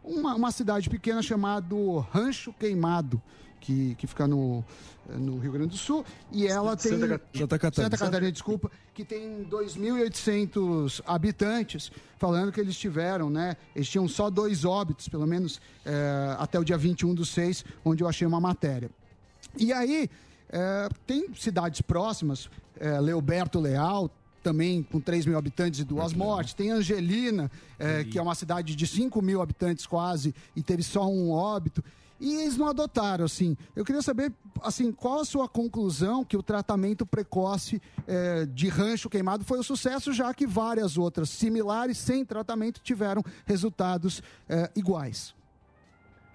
uma, 0.04 0.36
uma 0.36 0.52
cidade 0.52 0.90
pequena 0.90 1.22
chamada 1.22 1.76
Rancho 2.12 2.52
Queimado 2.54 3.22
que, 3.60 3.96
que 3.96 4.08
fica 4.08 4.28
no, 4.28 4.64
no 5.08 5.38
Rio 5.38 5.52
Grande 5.52 5.70
do 5.70 5.78
Sul, 5.78 6.06
e 6.32 6.48
ela 6.48 6.76
tem. 6.76 6.92
Santa, 6.92 7.22
Santa 7.34 7.60
Catarina. 7.60 7.86
Santa 7.86 7.98
Catarina, 7.98 8.32
desculpa, 8.32 8.72
que 8.94 9.04
tem 9.04 9.46
2.800 9.50 11.02
habitantes, 11.06 11.92
falando 12.18 12.52
que 12.52 12.60
eles 12.60 12.78
tiveram, 12.78 13.30
né? 13.30 13.56
Eles 13.76 13.90
tinham 13.90 14.08
só 14.08 14.30
dois 14.30 14.66
óbitos, 14.66 15.08
pelo 15.08 15.28
menos 15.28 15.60
é, 15.86 16.36
até 16.38 16.60
o 16.60 16.64
dia 16.64 16.78
21 16.78 17.14
do 17.14 17.26
6, 17.26 17.66
onde 17.84 18.04
eu 18.04 18.08
achei 18.08 18.28
uma 18.28 18.40
matéria. 18.40 18.90
E 19.58 19.74
aí, 19.74 20.10
é, 20.50 20.90
tem 21.06 21.34
cidades 21.36 21.82
próximas, 21.82 22.50
é, 22.80 23.00
Leoberto 23.00 23.60
Leal, 23.60 24.12
também 24.42 24.84
com 24.84 25.00
3 25.00 25.26
mil 25.26 25.38
habitantes 25.38 25.80
e 25.80 25.84
duas 25.84 26.14
mortes. 26.14 26.54
Tem 26.54 26.72
Angelina, 26.72 27.52
é, 27.78 28.04
que 28.04 28.18
é 28.18 28.22
uma 28.22 28.36
cidade 28.36 28.76
de 28.76 28.88
5 28.88 29.22
mil 29.22 29.42
habitantes 29.42 29.86
quase, 29.86 30.34
e 30.56 30.64
teve 30.64 30.84
só 30.84 31.08
um 31.08 31.32
óbito 31.32 31.84
e 32.20 32.42
eles 32.42 32.58
não 32.58 32.68
adotaram, 32.68 33.26
assim. 33.26 33.56
Eu 33.76 33.86
queria 33.86 34.02
saber, 34.02 34.34
assim, 34.62 34.92
qual 34.92 35.22
a 35.22 35.26
sua 35.26 35.48
conclusão 35.48 36.26
que 36.26 36.36
o 36.36 36.44
tratamento 36.44 37.06
precoce 37.06 37.82
é, 38.06 38.46
de 38.46 38.68
rancho 38.68 39.10
queimado 39.10 39.46
foi 39.46 39.60
um 39.60 39.64
sucesso, 39.64 40.12
já 40.12 40.34
que 40.34 40.46
várias 40.46 40.98
outras 40.98 41.30
similares, 41.30 41.98
sem 41.98 42.26
tratamento, 42.26 42.82
tiveram 42.82 43.24
resultados 43.46 44.22
é, 44.48 44.70
iguais. 44.76 45.34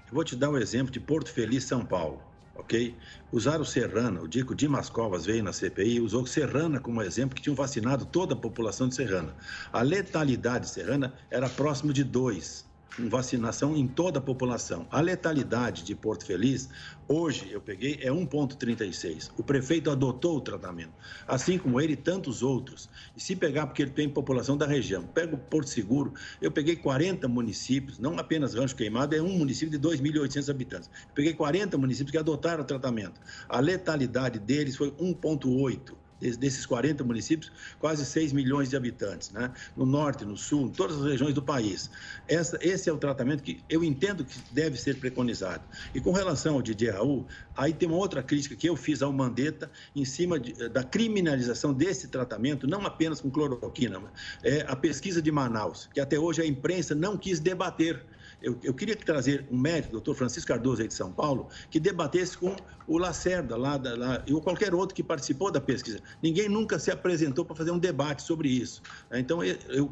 Eu 0.08 0.14
vou 0.14 0.24
te 0.24 0.36
dar 0.36 0.50
o 0.50 0.54
um 0.54 0.58
exemplo 0.58 0.92
de 0.92 1.00
Porto 1.00 1.30
Feliz, 1.30 1.64
São 1.64 1.84
Paulo, 1.84 2.22
ok? 2.54 2.96
Usaram 3.32 3.64
Serrana, 3.64 4.22
o 4.22 4.28
Dico 4.28 4.54
Dimas 4.54 4.88
Covas 4.88 5.26
veio 5.26 5.42
na 5.42 5.52
CPI, 5.52 6.00
usou 6.00 6.26
Serrana 6.26 6.80
como 6.80 7.02
exemplo, 7.02 7.34
que 7.34 7.42
tinham 7.42 7.56
vacinado 7.56 8.06
toda 8.06 8.34
a 8.34 8.36
população 8.36 8.88
de 8.88 8.94
Serrana. 8.94 9.34
A 9.72 9.82
letalidade 9.82 10.66
de 10.66 10.70
Serrana 10.70 11.12
era 11.30 11.48
próximo 11.48 11.92
de 11.92 12.04
2 12.04 12.64
com 12.64 12.73
vacinação 12.98 13.76
em 13.76 13.86
toda 13.86 14.18
a 14.18 14.22
população. 14.22 14.86
A 14.90 15.00
letalidade 15.00 15.82
de 15.82 15.94
Porto 15.94 16.24
Feliz, 16.24 16.68
hoje 17.08 17.48
eu 17.50 17.60
peguei, 17.60 17.98
é 18.00 18.10
1,36. 18.10 19.30
O 19.36 19.42
prefeito 19.42 19.90
adotou 19.90 20.36
o 20.36 20.40
tratamento, 20.40 20.92
assim 21.26 21.58
como 21.58 21.80
ele 21.80 21.94
e 21.94 21.96
tantos 21.96 22.42
outros. 22.42 22.88
E 23.16 23.20
se 23.20 23.34
pegar, 23.34 23.66
porque 23.66 23.82
ele 23.82 23.90
tem 23.90 24.08
população 24.08 24.56
da 24.56 24.66
região, 24.66 25.04
pega 25.06 25.34
o 25.34 25.38
Porto 25.38 25.68
Seguro, 25.68 26.14
eu 26.40 26.50
peguei 26.50 26.76
40 26.76 27.26
municípios, 27.28 27.98
não 27.98 28.18
apenas 28.18 28.54
Rancho 28.54 28.76
Queimado, 28.76 29.14
é 29.14 29.22
um 29.22 29.36
município 29.36 29.76
de 29.78 29.88
2.800 29.88 30.48
habitantes. 30.48 30.88
Eu 31.08 31.14
peguei 31.14 31.34
40 31.34 31.76
municípios 31.76 32.12
que 32.12 32.18
adotaram 32.18 32.62
o 32.62 32.66
tratamento. 32.66 33.20
A 33.48 33.60
letalidade 33.60 34.38
deles 34.38 34.76
foi 34.76 34.90
1,8 34.92 35.96
des- 35.96 36.03
desses 36.20 36.64
40 36.66 37.04
municípios, 37.04 37.52
quase 37.78 38.04
6 38.06 38.32
milhões 38.32 38.70
de 38.70 38.76
habitantes, 38.76 39.30
né? 39.30 39.52
no 39.76 39.84
norte, 39.84 40.24
no 40.24 40.36
sul, 40.36 40.68
em 40.68 40.70
todas 40.70 40.96
as 40.98 41.04
regiões 41.04 41.34
do 41.34 41.42
país. 41.42 41.90
Essa, 42.28 42.58
esse 42.60 42.88
é 42.88 42.92
o 42.92 42.98
tratamento 42.98 43.42
que 43.42 43.64
eu 43.68 43.84
entendo 43.84 44.24
que 44.24 44.38
deve 44.50 44.76
ser 44.76 44.98
preconizado. 44.98 45.64
E 45.94 46.00
com 46.00 46.12
relação 46.12 46.54
ao 46.54 46.62
Didier 46.62 46.94
Raul, 46.94 47.26
aí 47.56 47.72
tem 47.72 47.88
uma 47.88 47.98
outra 47.98 48.22
crítica 48.22 48.56
que 48.56 48.68
eu 48.68 48.76
fiz 48.76 49.02
ao 49.02 49.12
Mandetta 49.12 49.70
em 49.94 50.04
cima 50.04 50.38
de- 50.38 50.68
da 50.68 50.82
criminalização 50.82 51.72
desse 51.72 52.08
tratamento, 52.08 52.66
não 52.66 52.84
apenas 52.86 53.20
com 53.20 53.30
cloroquina, 53.30 54.00
mas, 54.00 54.12
é 54.42 54.64
a 54.68 54.76
pesquisa 54.76 55.20
de 55.20 55.30
Manaus, 55.30 55.88
que 55.92 56.00
até 56.00 56.18
hoje 56.18 56.42
a 56.42 56.46
imprensa 56.46 56.94
não 56.94 57.16
quis 57.16 57.40
debater. 57.40 58.04
Eu, 58.44 58.58
eu 58.62 58.74
queria 58.74 58.94
trazer 58.94 59.46
um 59.50 59.58
médico, 59.58 59.92
doutor 59.92 60.14
Francisco 60.14 60.48
Cardoso, 60.48 60.82
aí 60.82 60.88
de 60.88 60.94
São 60.94 61.10
Paulo, 61.10 61.48
que 61.70 61.80
debatesse 61.80 62.36
com 62.36 62.54
o 62.86 62.98
Lacerda, 62.98 63.56
lá, 63.56 63.78
da, 63.78 63.96
lá, 63.96 64.24
ou 64.30 64.40
qualquer 64.40 64.74
outro 64.74 64.94
que 64.94 65.02
participou 65.02 65.50
da 65.50 65.60
pesquisa. 65.60 65.98
Ninguém 66.22 66.48
nunca 66.48 66.78
se 66.78 66.90
apresentou 66.90 67.44
para 67.44 67.56
fazer 67.56 67.70
um 67.70 67.78
debate 67.78 68.22
sobre 68.22 68.48
isso. 68.48 68.82
Então, 69.10 69.42
eu 69.42 69.90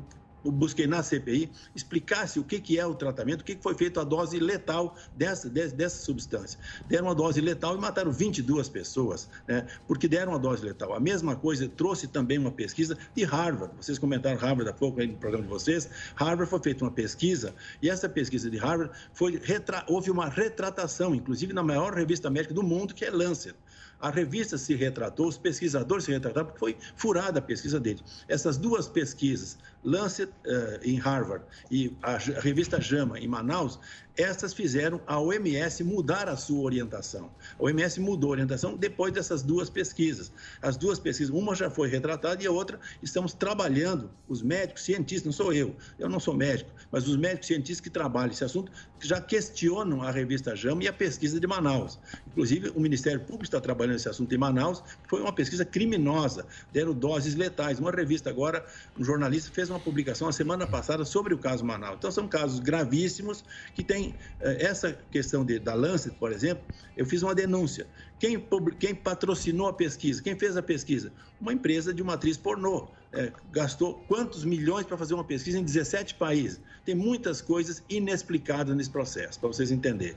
busquei 0.51 0.87
na 0.87 1.03
CPI 1.03 1.51
explicasse 1.75 2.39
o 2.41 2.45
que, 2.45 2.61
que 2.61 2.79
é 2.79 2.87
o 2.87 2.95
tratamento, 2.95 3.43
o 3.43 3.45
que, 3.45 3.55
que 3.55 3.63
foi 3.63 3.75
feito 3.75 4.01
a 4.01 4.05
dose 4.05 4.39
letal 4.39 4.97
dessa, 5.17 5.49
dessa, 5.49 6.03
substância. 6.03 6.59
Deram 6.89 7.07
uma 7.07 7.15
dose 7.15 7.41
letal 7.41 7.77
e 7.77 7.81
mataram 7.81 8.11
22 8.11 8.69
pessoas, 8.69 9.29
né, 9.47 9.67
porque 9.87 10.09
deram 10.09 10.33
uma 10.33 10.39
dose 10.39 10.65
letal. 10.65 10.95
A 10.95 11.01
mesma 11.01 11.37
coisa 11.37 11.69
trouxe 11.69 12.07
também 12.07 12.39
uma 12.39 12.51
pesquisa 12.51 12.97
de 13.15 13.25
Harvard. 13.25 13.75
Vocês 13.77 13.99
comentaram 13.99 14.39
Harvard 14.39 14.71
há 14.71 14.75
pouco 14.75 15.01
aí 15.01 15.07
no 15.07 15.17
programa 15.17 15.45
de 15.45 15.51
vocês. 15.51 15.89
Harvard 16.17 16.49
foi 16.51 16.61
feita 16.61 16.85
uma 16.85 16.91
pesquisa 16.91 17.55
e 17.81 17.89
essa 17.89 18.09
pesquisa 18.09 18.51
de 18.51 18.57
Harvard 18.57 18.93
foi 19.13 19.41
retra... 19.43 19.85
houve 19.89 20.11
uma 20.11 20.29
retratação, 20.29 21.15
inclusive 21.15 21.53
na 21.53 21.63
maior 21.63 21.93
revista 21.95 22.31
médica 22.31 22.55
do 22.55 22.63
mundo, 22.63 22.95
que 22.95 23.05
é 23.05 23.11
Lancet. 23.11 23.55
A 24.03 24.11
revista 24.11 24.59
se 24.59 24.75
retratou, 24.75 25.29
os 25.29 25.39
pesquisadores 25.39 26.05
se 26.05 26.11
retrataram, 26.11 26.47
porque 26.47 26.59
foi 26.59 26.77
furada 26.97 27.39
a 27.39 27.43
pesquisa 27.43 27.79
deles. 27.79 28.03
Essas 28.27 28.59
duas 28.59 28.89
pesquisas, 28.89 29.57
Lancet 29.85 30.33
eh, 30.47 30.81
em 30.83 30.97
Harvard 30.97 31.45
e 31.71 31.97
a, 32.03 32.17
revista 32.17 32.81
JAMA 32.81 33.19
em 33.19 33.29
Manaus, 33.29 33.79
essas 34.17 34.53
fizeram 34.53 35.01
a 35.07 35.19
OMS 35.19 35.83
mudar 35.85 36.29
a 36.29 36.37
sua 36.37 36.61
orientação. 36.63 37.31
A 37.59 37.63
OMS 37.63 38.01
mudou 38.01 38.31
a 38.31 38.33
orientação 38.33 38.77
depois 38.77 39.13
dessas 39.13 39.43
duas 39.43 39.71
pesquisas. 39.71 40.33
As 40.61 40.77
duas 40.77 40.99
pesquisas, 40.99 41.35
uma 41.35 41.55
já 41.55 41.71
foi 41.71 41.89
retratada 41.89 42.43
e 42.43 42.47
a 42.47 42.51
outra 42.51 42.79
estamos 43.03 43.33
trabalhando, 43.33 44.11
os 44.29 44.43
médicos, 44.43 44.83
cientistas, 44.85 45.25
não 45.25 45.33
sou 45.33 45.53
eu, 45.53 45.75
eu 45.99 46.09
não 46.09 46.21
sou 46.21 46.35
médico, 46.35 46.71
mas 46.91 47.09
os 47.09 47.17
médicos 47.17 47.47
cientistas 47.47 47.81
que 47.81 47.91
trabalham 47.91 48.33
esse 48.33 48.45
assunto 48.45 48.71
já 49.01 49.21
questionam 49.21 50.03
a 50.03 50.11
revista 50.11 50.55
JAMA 50.55 50.85
e 50.85 50.89
a 50.89 50.93
pesquisa 50.93 51.41
de 51.41 51.47
Manaus. 51.47 51.99
Inclusive, 52.27 52.71
o 52.75 52.81
Ministério 52.81 53.21
Público 53.21 53.45
está 53.45 53.61
trabalhando 53.61 53.97
esse 53.97 54.09
assunto 54.09 54.35
em 54.35 54.39
Manaus, 54.39 54.83
foi 55.09 55.21
uma 55.21 55.33
pesquisa 55.33 55.65
criminosa, 55.65 56.47
deram 56.73 56.93
doses 56.93 57.35
letais. 57.35 57.79
Uma 57.79 57.91
revista 57.91 58.31
agora, 58.31 58.65
um 58.99 59.05
jornalista 59.05 59.51
fez 59.53 59.71
uma 59.71 59.81
publicação 59.81 60.29
a 60.29 60.33
semana 60.33 60.67
passada 60.67 61.05
sobre 61.05 61.35
o 61.35 61.39
caso 61.39 61.65
Manaus. 61.65 61.97
Então, 61.99 62.11
são 62.11 62.29
casos 62.29 62.61
gravíssimos 62.61 63.45
que 63.75 63.83
têm 63.83 64.02
eh, 64.41 64.67
essa 64.67 64.97
questão 65.11 65.45
de, 65.45 65.59
da 65.59 65.75
Lancet, 65.75 66.15
por 66.19 66.33
exemplo, 66.33 66.65
eu 66.97 67.07
fiz 67.07 67.23
uma 67.23 67.35
denúncia. 67.35 67.87
Quem, 68.19 68.43
quem 68.79 68.95
patrocinou 68.95 69.69
a 69.69 69.73
pesquisa? 69.73 70.23
Quem 70.23 70.39
fez 70.39 70.57
a 70.57 70.63
pesquisa? 70.63 71.13
Uma 71.41 71.53
empresa 71.53 71.93
de 71.93 72.03
uma 72.03 72.15
atriz 72.15 72.37
pornô. 72.37 72.89
Eh, 73.13 73.33
gastou 73.53 74.03
quantos 74.09 74.45
milhões 74.45 74.87
para 74.87 74.97
fazer 74.97 75.15
uma 75.15 75.25
pesquisa 75.25 75.59
em 75.59 75.65
17 75.65 76.15
países? 76.15 76.61
Tem 76.85 76.95
muitas 76.95 77.41
coisas 77.41 77.83
inexplicadas 77.89 78.75
nesse 78.75 78.91
processo, 78.91 79.39
para 79.39 79.49
vocês 79.49 79.71
entenderem. 79.71 80.17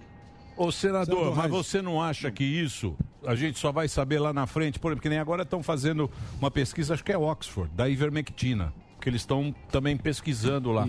Ô, 0.57 0.71
senador, 0.71 1.05
Senador 1.05 1.35
mas 1.35 1.51
você 1.51 1.81
não 1.81 2.01
acha 2.01 2.31
que 2.31 2.43
isso 2.43 2.95
a 3.25 3.35
gente 3.35 3.59
só 3.59 3.71
vai 3.71 3.87
saber 3.87 4.19
lá 4.19 4.31
na 4.31 4.47
frente? 4.47 4.79
Por 4.79 4.89
exemplo, 4.89 5.01
que 5.01 5.09
nem 5.09 5.19
agora 5.19 5.43
estão 5.43 5.61
fazendo 5.61 6.09
uma 6.39 6.49
pesquisa, 6.49 6.93
acho 6.93 7.03
que 7.03 7.11
é 7.11 7.17
Oxford, 7.17 7.69
da 7.75 7.89
ivermectina, 7.89 8.73
que 9.01 9.09
eles 9.09 9.21
estão 9.21 9.53
também 9.69 9.97
pesquisando 9.97 10.71
lá. 10.71 10.87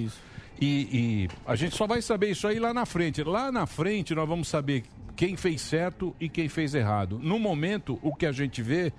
E, 0.61 0.89
e 0.93 1.29
a 1.47 1.55
gente 1.55 1.77
só 1.77 1.87
vai 1.87 2.01
saber 2.01 2.31
isso 2.31 2.47
aí 2.47 2.59
lá 2.59 2.73
na 2.73 2.87
frente. 2.87 3.23
Lá 3.23 3.53
na 3.53 3.67
frente 3.67 4.15
nós 4.15 4.29
vamos 4.29 4.49
saber 4.49 4.85
quem 5.15 5.37
fez 5.37 5.61
certo 5.61 6.15
e 6.21 6.29
quem 6.29 6.49
fez 6.49 6.75
errado. 6.75 7.19
No 7.23 7.39
momento, 7.39 7.99
o 8.03 8.15
que 8.15 8.27
a 8.27 8.33
gente 8.33 8.63
vê 8.63 8.93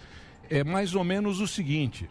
é 0.50 0.64
mais 0.64 0.94
ou 0.96 1.04
menos 1.04 1.40
o 1.42 1.48
seguinte 1.48 2.10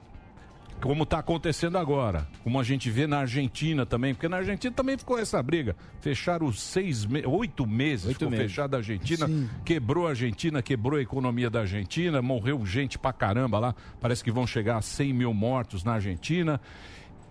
como 0.78 1.04
está 1.04 1.20
acontecendo 1.20 1.78
agora, 1.78 2.28
como 2.44 2.60
a 2.60 2.62
gente 2.62 2.90
vê 2.90 3.06
na 3.06 3.20
Argentina 3.20 3.86
também, 3.86 4.12
porque 4.12 4.28
na 4.28 4.36
Argentina 4.36 4.70
também 4.74 4.98
ficou 4.98 5.18
essa 5.18 5.42
briga. 5.42 5.74
Fecharam 6.02 6.46
os 6.46 6.60
seis, 6.60 7.06
me- 7.06 7.24
oito 7.24 7.66
meses, 7.66 8.12
ficou 8.12 8.28
meses. 8.28 8.50
fechada 8.50 8.76
a 8.76 8.80
Argentina, 8.80 9.26
quebrou 9.64 10.06
a 10.06 10.10
Argentina, 10.10 10.60
quebrou 10.60 10.98
a 10.98 11.02
economia 11.02 11.48
da 11.48 11.60
Argentina, 11.60 12.20
morreu 12.20 12.64
gente 12.66 12.98
pra 12.98 13.10
caramba 13.10 13.58
lá, 13.58 13.74
parece 14.02 14.22
que 14.22 14.30
vão 14.30 14.46
chegar 14.46 14.76
a 14.76 14.82
100 14.82 15.14
mil 15.14 15.32
mortos 15.32 15.82
na 15.82 15.94
Argentina. 15.94 16.60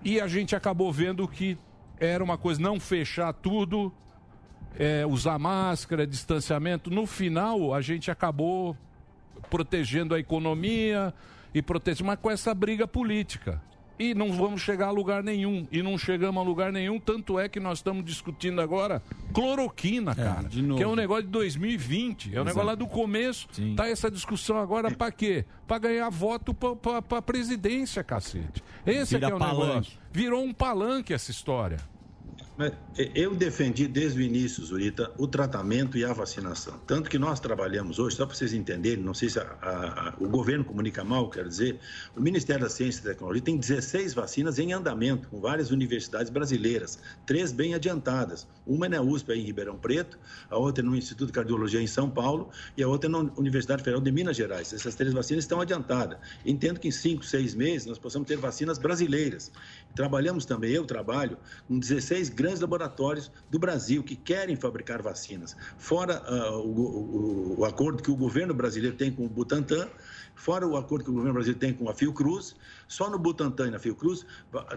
E 0.04 0.20
a 0.20 0.28
gente 0.28 0.56
acabou 0.56 0.92
vendo 0.92 1.28
que 1.28 1.56
era 2.00 2.24
uma 2.24 2.38
coisa 2.38 2.62
não 2.62 2.80
fechar 2.80 3.34
tudo, 3.34 3.94
é, 4.78 5.06
usar 5.06 5.40
máscara, 5.40 6.06
distanciamento. 6.06 6.90
No 6.90 7.06
final, 7.06 7.74
a 7.74 7.82
gente 7.82 8.12
acabou 8.12 8.76
protegendo 9.50 10.16
a 10.16 10.20
economia 10.20 11.14
e 11.54 11.62
protegendo, 11.62 12.08
mas 12.08 12.20
com 12.20 12.30
essa 12.30 12.54
briga 12.54 12.88
política. 12.88 13.62
E 13.98 14.14
não 14.14 14.34
vamos 14.34 14.62
chegar 14.62 14.88
a 14.88 14.92
lugar 14.92 15.24
nenhum. 15.24 15.66
E 15.72 15.82
não 15.82 15.98
chegamos 15.98 16.42
a 16.42 16.46
lugar 16.46 16.72
nenhum, 16.72 17.00
tanto 17.00 17.40
é 17.40 17.48
que 17.48 17.60
nós 17.60 17.78
estamos 17.80 18.04
discutindo 18.04 18.60
agora 18.60 19.02
cloroquina, 19.34 20.14
cara. 20.14 20.50
que 20.50 20.84
é 20.84 20.88
um 20.88 20.96
negócio 20.96 21.24
de 21.24 21.30
2020. 21.30 22.26
É 22.26 22.30
um 22.30 22.32
Exato. 22.34 22.46
negócio 22.46 22.68
lá 22.68 22.76
do 22.76 22.88
começo. 22.88 23.48
Tá 23.76 23.88
essa 23.88 24.12
discussão 24.12 24.58
agora 24.58 24.92
pra 24.92 25.12
quê? 25.12 25.46
Pra 25.68 25.78
ganhar 25.78 26.10
voto 26.10 26.54
pra, 26.54 26.76
pra, 26.76 27.02
pra 27.02 27.22
presidência, 27.22 28.04
cacete. 28.04 28.62
Esse 28.86 29.16
é 29.16 29.20
que 29.20 29.26
Vira 29.26 29.32
é 29.32 29.36
o 29.36 29.40
palanque. 29.40 29.68
negócio. 29.68 30.00
Virou 30.12 30.44
um 30.44 30.54
palanque 30.54 31.14
essa 31.14 31.32
história. 31.32 31.78
Eh, 32.58 33.12
eu 33.14 33.36
defendi 33.36 33.86
desde 33.86 34.20
o 34.20 34.22
início, 34.22 34.64
Zurita, 34.64 35.12
o 35.18 35.28
tratamento 35.28 35.98
e 35.98 36.06
a 36.06 36.14
vacinação. 36.14 36.80
Tanto 36.88 37.10
que 37.10 37.20
nós 37.20 37.38
trabalhamos 37.42 38.00
hoje, 38.00 38.16
só 38.16 38.26
para 38.26 38.34
vocês 38.34 38.54
entenderem, 38.54 39.04
não 39.04 39.14
sei 39.14 39.30
se 39.30 39.38
a- 39.40 39.44
a- 39.62 40.14
o 40.18 40.30
governo 40.30 40.64
comunica 40.64 41.04
mal, 41.04 41.30
quero 41.30 41.50
dizer, 41.50 41.82
o 42.16 42.22
Ministério 42.22 42.64
da 42.64 42.70
Ciência 42.70 43.02
e 43.02 43.04
Tecnologia 43.04 43.42
tem 43.44 43.58
16 43.58 44.14
vacinas 44.14 44.58
em 44.58 44.72
andamento, 44.72 45.28
com 45.28 45.42
várias 45.42 45.70
universidades 45.70 46.30
brasileiras, 46.32 46.98
três 47.26 47.52
bem 47.52 47.74
adiantadas. 47.74 48.48
Uma 48.66 48.86
é 48.86 48.90
na 48.90 49.02
USP, 49.02 49.34
aí 49.34 49.42
em 49.42 49.44
Ribeirão 49.44 49.78
Preto, 49.78 50.18
a 50.50 50.58
outra 50.58 50.82
é 50.82 50.86
no 50.86 50.96
Instituto 50.96 51.28
de 51.28 51.34
Cardiologia 51.34 51.82
em 51.82 51.88
São 51.88 52.10
Paulo 52.10 52.50
e 52.78 52.82
a 52.82 52.88
outra 52.88 53.10
é 53.10 53.12
na 53.12 53.20
Universidade 53.36 53.84
Federal 53.84 54.02
de 54.02 54.12
Minas 54.14 54.38
Gerais. 54.38 54.72
Essas 54.72 54.96
três 54.96 55.12
vacinas 55.12 55.44
estão 55.44 55.60
adiantadas. 55.60 56.18
Entendo 56.46 56.80
que 56.80 56.88
em 56.88 56.92
cinco, 56.92 57.26
seis 57.26 57.54
meses 57.54 57.86
nós 57.86 58.00
possamos 58.00 58.26
ter 58.30 58.38
vacinas 58.38 58.78
brasileiras. 58.78 59.52
Trabalhamos 59.94 60.46
também, 60.46 60.72
eu 60.72 60.86
trabalho, 60.86 61.38
com 61.68 61.78
16 61.78 62.30
grandes 62.30 62.45
laboratórios 62.60 63.32
do 63.50 63.58
Brasil 63.60 64.04
que 64.04 64.16
querem 64.16 64.56
fabricar 64.56 65.02
vacinas. 65.02 65.56
Fora 65.78 66.22
ah, 66.26 66.58
o, 66.58 66.70
o- 66.70 67.60
o 67.60 67.66
acordo 67.66 68.04
que 68.04 68.12
o 68.12 68.16
governo 68.16 68.54
brasileiro 68.54 68.96
tem 68.96 69.12
com 69.12 69.26
o 69.26 69.30
Butantan, 69.30 69.90
fora 70.36 70.68
o 70.68 70.76
acordo 70.78 71.06
que 71.06 71.10
o 71.10 71.14
governo 71.14 71.34
brasileiro 71.34 71.60
tem 71.60 71.74
com 71.74 71.90
a 71.90 71.94
Fiocruz, 71.94 72.56
só 72.88 73.10
no 73.10 73.18
Butantan 73.18 73.68
e 73.68 73.72
na 73.72 73.80
Fiocruz, 73.80 74.26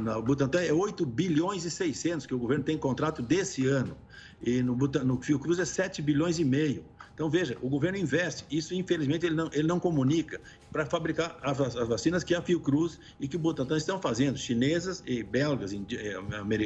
na 0.01 0.21
Butantan 0.21 0.61
é 0.63 0.73
8 0.73 1.05
bilhões 1.05 1.65
e 1.65 1.71
600 1.71 2.27
que 2.27 2.35
o 2.35 2.39
governo 2.39 2.65
tem 2.65 2.79
contrato 2.79 3.21
desse 3.23 3.67
ano. 3.67 3.97
E 4.41 4.63
no, 4.63 4.77
no 4.77 5.21
Fiocruz 5.21 5.59
é 5.59 5.65
7 5.65 6.01
bilhões 6.01 6.39
e 6.39 6.45
meio. 6.45 6.85
Então, 7.13 7.29
veja, 7.29 7.59
o 7.61 7.69
governo 7.69 7.99
investe. 7.99 8.45
Isso, 8.49 8.73
infelizmente, 8.73 9.27
ele 9.27 9.35
não, 9.35 9.51
ele 9.53 9.67
não 9.67 9.81
comunica 9.81 10.41
para 10.73 10.85
fabricar 10.87 11.37
as, 11.43 11.57
va- 11.59 11.67
as 11.67 11.89
vacinas 11.89 12.23
que 12.25 12.35
a 12.35 12.43
Fiocruz 12.43 12.99
e 13.19 13.27
que 13.27 13.37
o 13.37 13.39
Butantan 13.39 13.77
estão 13.77 14.01
fazendo, 14.01 14.37
chinesas 14.39 15.03
e 15.07 15.23
belgas, 15.23 15.73
eh, 15.73 15.79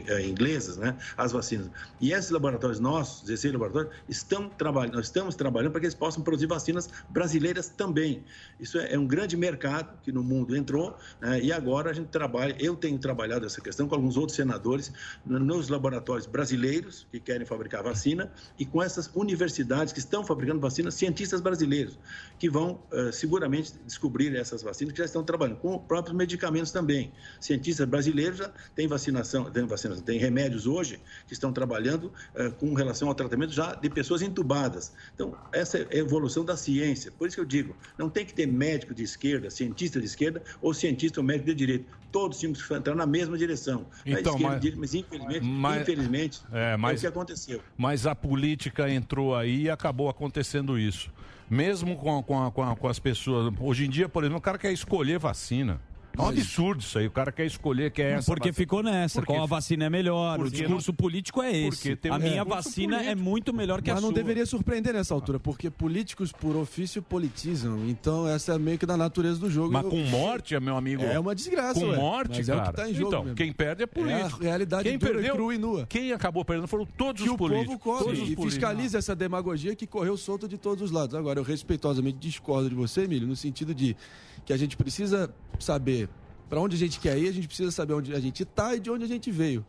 eh, 0.09 0.27
inglesas, 0.27 0.77
né? 0.77 0.97
As 1.17 1.33
vacinas. 1.33 1.71
E 2.01 2.13
esses 2.13 2.31
laboratórios 2.31 2.81
nossos, 2.81 3.23
16 3.23 3.53
laboratórios, 3.53 3.95
estão 4.09 4.49
trabalhando, 4.49 4.95
nós 4.95 5.07
estamos 5.07 5.35
trabalhando 5.35 5.71
para 5.73 5.81
que 5.81 5.87
eles 5.87 5.95
possam 5.95 6.23
produzir 6.23 6.47
vacinas 6.47 6.89
brasileiras 7.09 7.69
também. 7.69 8.25
Isso 8.59 8.79
é, 8.79 8.95
é 8.95 8.99
um 8.99 9.07
grande 9.07 9.37
mercado 9.37 9.99
que 10.03 10.11
no 10.13 10.23
mundo 10.23 10.57
entrou 10.57 10.97
né? 11.21 11.41
e 11.41 11.53
agora 11.53 11.91
a 11.91 11.93
gente 11.93 12.09
trabalha, 12.09 12.57
eu 12.59 12.75
tenho 12.77 12.99
trabalhado 12.99 13.47
essa 13.47 13.61
questão 13.61 13.89
com 13.89 13.95
alguns 13.95 14.17
outros 14.17 14.37
senadores 14.37 14.93
no- 15.25 15.39
nos 15.39 15.69
laboratórios 15.69 16.27
brasileiros 16.27 17.07
que 17.11 17.21
querem 17.21 17.47
fabricar 17.47 17.83
vacina 17.83 18.33
e 18.59 18.67
com 18.67 18.83
essas 18.83 19.11
universidades 19.15 19.93
que 19.93 19.99
estão 19.99 20.25
fabricando 20.25 20.61
vacinas, 20.61 20.95
cientistas 20.95 21.41
brasileiros, 21.41 21.99
que 22.39 22.49
vão 22.51 22.83
eh, 22.93 23.13
seguramente 23.13 23.73
descobrir 23.93 24.35
essas 24.35 24.63
vacinas 24.63 24.93
que 24.93 24.99
já 24.99 25.05
estão 25.05 25.23
trabalhando 25.23 25.59
com 25.59 25.79
próprios 25.79 26.17
medicamentos 26.17 26.73
também. 26.73 27.13
Cientistas 27.39 27.87
brasileiros 27.87 28.39
já 28.39 28.51
têm 28.75 28.87
vacinação, 28.89 29.45
têm 29.51 29.67
vacinação, 29.67 30.03
têm 30.03 30.19
remédios 30.19 30.67
hoje 30.67 30.99
que 31.27 31.35
estão 31.35 31.53
trabalhando 31.53 32.11
eh, 32.35 32.51
com 32.51 32.73
relação 32.73 33.09
ao 33.09 33.15
tratamento 33.15 33.53
já 33.53 33.75
de 33.75 33.91
pessoas 33.91 34.23
entubadas. 34.23 34.93
Então, 35.15 35.37
essa 35.53 35.79
é 35.79 35.87
a 35.93 35.97
evolução 35.99 36.43
da 36.45 36.57
ciência. 36.57 37.13
Por 37.13 37.27
isso 37.29 37.37
que 37.37 37.41
eu 37.43 37.45
digo, 37.47 37.77
não 37.99 38.09
tem 38.09 38.25
que 38.25 38.33
ter 38.33 38.47
médico 38.47 38.95
de 38.95 39.03
esquerda, 39.03 39.51
cientista 39.51 40.01
de 40.01 40.07
esquerda 40.07 40.43
ou 40.63 40.73
cientista 40.73 41.21
ou 41.21 41.25
médico 41.25 41.47
de 41.49 41.55
direita. 41.55 41.85
Todos 42.11 42.39
tínhamos 42.39 42.63
que 42.63 42.75
entrar 42.75 42.95
na 42.95 43.07
mesma 43.07 43.37
direção. 43.37 43.87
Então, 44.07 44.35
esquerda, 44.35 44.49
mas- 44.49 44.61
direita, 44.61 44.81
mas 44.81 44.95
infelizmente, 44.95 45.45
mas- 45.47 45.83
infelizmente, 45.83 46.41
É, 46.51 46.73
é 46.73 46.77
mas- 46.79 46.99
o 46.99 47.01
que 47.03 47.07
aconteceu. 47.07 47.61
Mas 47.77 48.07
a 48.07 48.15
política 48.15 48.89
entrou 48.91 49.35
aí 49.37 49.63
e 49.65 49.71
acabou 49.71 50.09
acontecendo 50.09 50.79
isso. 50.79 51.11
Mesmo 51.53 51.97
com, 51.97 52.23
com, 52.23 52.51
com, 52.51 52.77
com 52.77 52.89
as 52.89 52.99
pessoas. 52.99 53.53
Hoje 53.61 53.85
em 53.85 53.91
dia, 53.91 54.09
por 54.09 54.23
exemplo, 54.23 54.39
o 54.39 54.41
cara 54.41 54.57
quer 54.57 54.73
escolher 54.73 55.19
vacina. 55.19 55.79
É 56.17 56.21
um 56.23 56.27
absurdo 56.29 56.81
isso 56.81 56.99
aí. 56.99 57.07
O 57.07 57.11
cara 57.11 57.33
quer 57.33 57.47
escolher, 57.47 57.91
quer 57.91 58.19
essa. 58.19 58.27
Porque 58.27 58.51
vacina. 58.51 58.55
ficou 58.55 58.83
nessa, 58.83 59.21
Porque- 59.21 59.33
qual 59.33 59.43
a 59.43 59.47
vacina 59.47 59.85
é 59.87 59.91
melhor, 59.91 60.39
o 60.39 60.43
Porque 60.43 60.59
discurso 60.59 60.93
político 60.93 61.43
é 61.43 61.51
esse. 61.57 61.99
Um 62.11 62.13
a 62.15 62.19
minha 62.19 62.45
vacina 62.45 62.97
é 62.97 63.05
político. 63.05 63.23
muito 63.23 63.53
melhor 63.55 63.81
que 63.81 63.91
a 63.91 63.95
Mas 63.95 64.03
não 64.03 64.11
sua. 64.11 64.17
deveria 64.17 64.45
surpreender 64.45 64.93
nessa 64.93 65.15
altura, 65.15 65.41
porque 65.41 65.71
políticos 65.71 66.31
por 66.31 66.55
ofício 66.57 67.01
politizam. 67.03 67.89
Então, 67.89 68.29
essa 68.29 68.53
é 68.55 68.59
meio 68.59 68.79
que 68.79 68.85
da 68.87 68.97
natureza 68.97 69.39
do 69.41 69.51
jogo. 69.51 69.73
Mas 69.73 69.85
Eu- 69.85 69.91
com 69.91 69.97
morte, 70.05 70.59
meu 70.61 70.77
amigo. 70.77 71.03
É 71.03 71.19
uma 71.19 71.35
desgraça, 71.35 71.81
Com 71.81 71.87
ué. 71.89 71.97
morte, 71.97 72.39
Mas 72.39 72.49
é 72.49 72.55
o 72.55 72.57
cara. 72.59 72.71
que 72.71 72.77
tá 72.77 72.91
em 72.91 72.95
jogo 72.95 73.09
então, 73.09 73.23
mesmo. 73.25 73.37
quem 73.37 73.53
perde 73.53 73.83
é 73.83 73.87
político. 73.87 74.43
É 74.43 74.47
a 74.47 74.49
realidade 74.51 74.89
quem 74.89 74.99
dura, 74.99 75.13
perdeu, 75.15 75.35
crua 75.35 75.55
e 75.55 75.59
nua. 75.59 75.87
Quem 75.89 76.13
acabou 76.13 76.45
perdendo 76.45 76.69
foram 76.69 76.85
todos 76.87 77.23
que 77.23 77.29
os 77.29 77.35
o 77.35 77.39
políticos. 77.39 77.67
povo 77.67 77.79
cobre 77.79 78.05
Todos 78.17 78.23
os 78.23 78.31
e 78.31 78.37
fiscaliza 78.37 78.99
essa 78.99 79.17
demagogia 79.17 79.75
que 79.75 79.87
correu 79.87 80.17
solta 80.17 80.47
de 80.47 80.59
todos 80.59 80.83
os 80.85 80.91
lados. 80.91 81.15
Agora, 81.15 81.41
eu 81.41 81.45
respeitosamente 81.45 82.19
discordo 82.19 82.69
de 82.69 82.75
você, 82.75 83.03
Emílio, 83.05 83.27
no 83.27 83.37
sentido 83.37 83.75
de 83.75 83.97
que 84.45 84.53
a 84.53 84.57
gente 84.57 84.77
precisa 84.77 85.33
saber 85.59 86.09
para 86.49 86.61
onde 86.61 86.77
a 86.77 86.79
gente 86.79 87.01
quer 87.01 87.17
ir, 87.19 87.29
a 87.29 87.33
gente 87.33 87.47
precisa 87.47 87.71
saber 87.71 87.95
onde 87.95 88.15
a 88.15 88.21
gente 88.21 88.43
está 88.43 88.75
e 88.75 88.81
de 88.81 88.91
onde 88.91 89.05
a 89.05 89.09
gente 89.09 89.31
veio. 89.31 89.65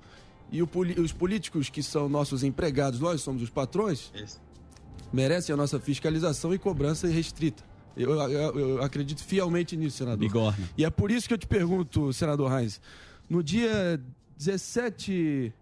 E 0.51 0.61
o 0.61 0.69
os 1.01 1.11
políticos 1.13 1.69
que 1.69 1.81
são 1.81 2.07
nossos 2.09 2.43
empregados, 2.43 2.99
nós 2.99 3.21
somos 3.21 3.41
os 3.41 3.49
patrões, 3.49 4.11
merecem 5.11 5.53
a 5.53 5.57
nossa 5.57 5.79
fiscalização 5.79 6.53
e 6.53 6.59
cobrança 6.59 7.07
restrita. 7.07 7.63
Eu, 7.95 8.11
eu- 8.29 8.59
eu 8.59 8.83
acredito 8.83 9.23
fielmente 9.23 9.77
nisso, 9.77 9.97
senador. 9.97 10.17
Bigorna. 10.19 10.69
E 10.77 10.83
é 10.83 10.89
por 10.89 11.11
isso 11.11 11.27
que 11.27 11.33
eu 11.33 11.37
te 11.37 11.47
pergunto, 11.47 12.11
senador 12.11 12.51
Reis, 12.51 12.81
no 13.29 13.41
dia 13.43 14.01
17, 14.37 15.53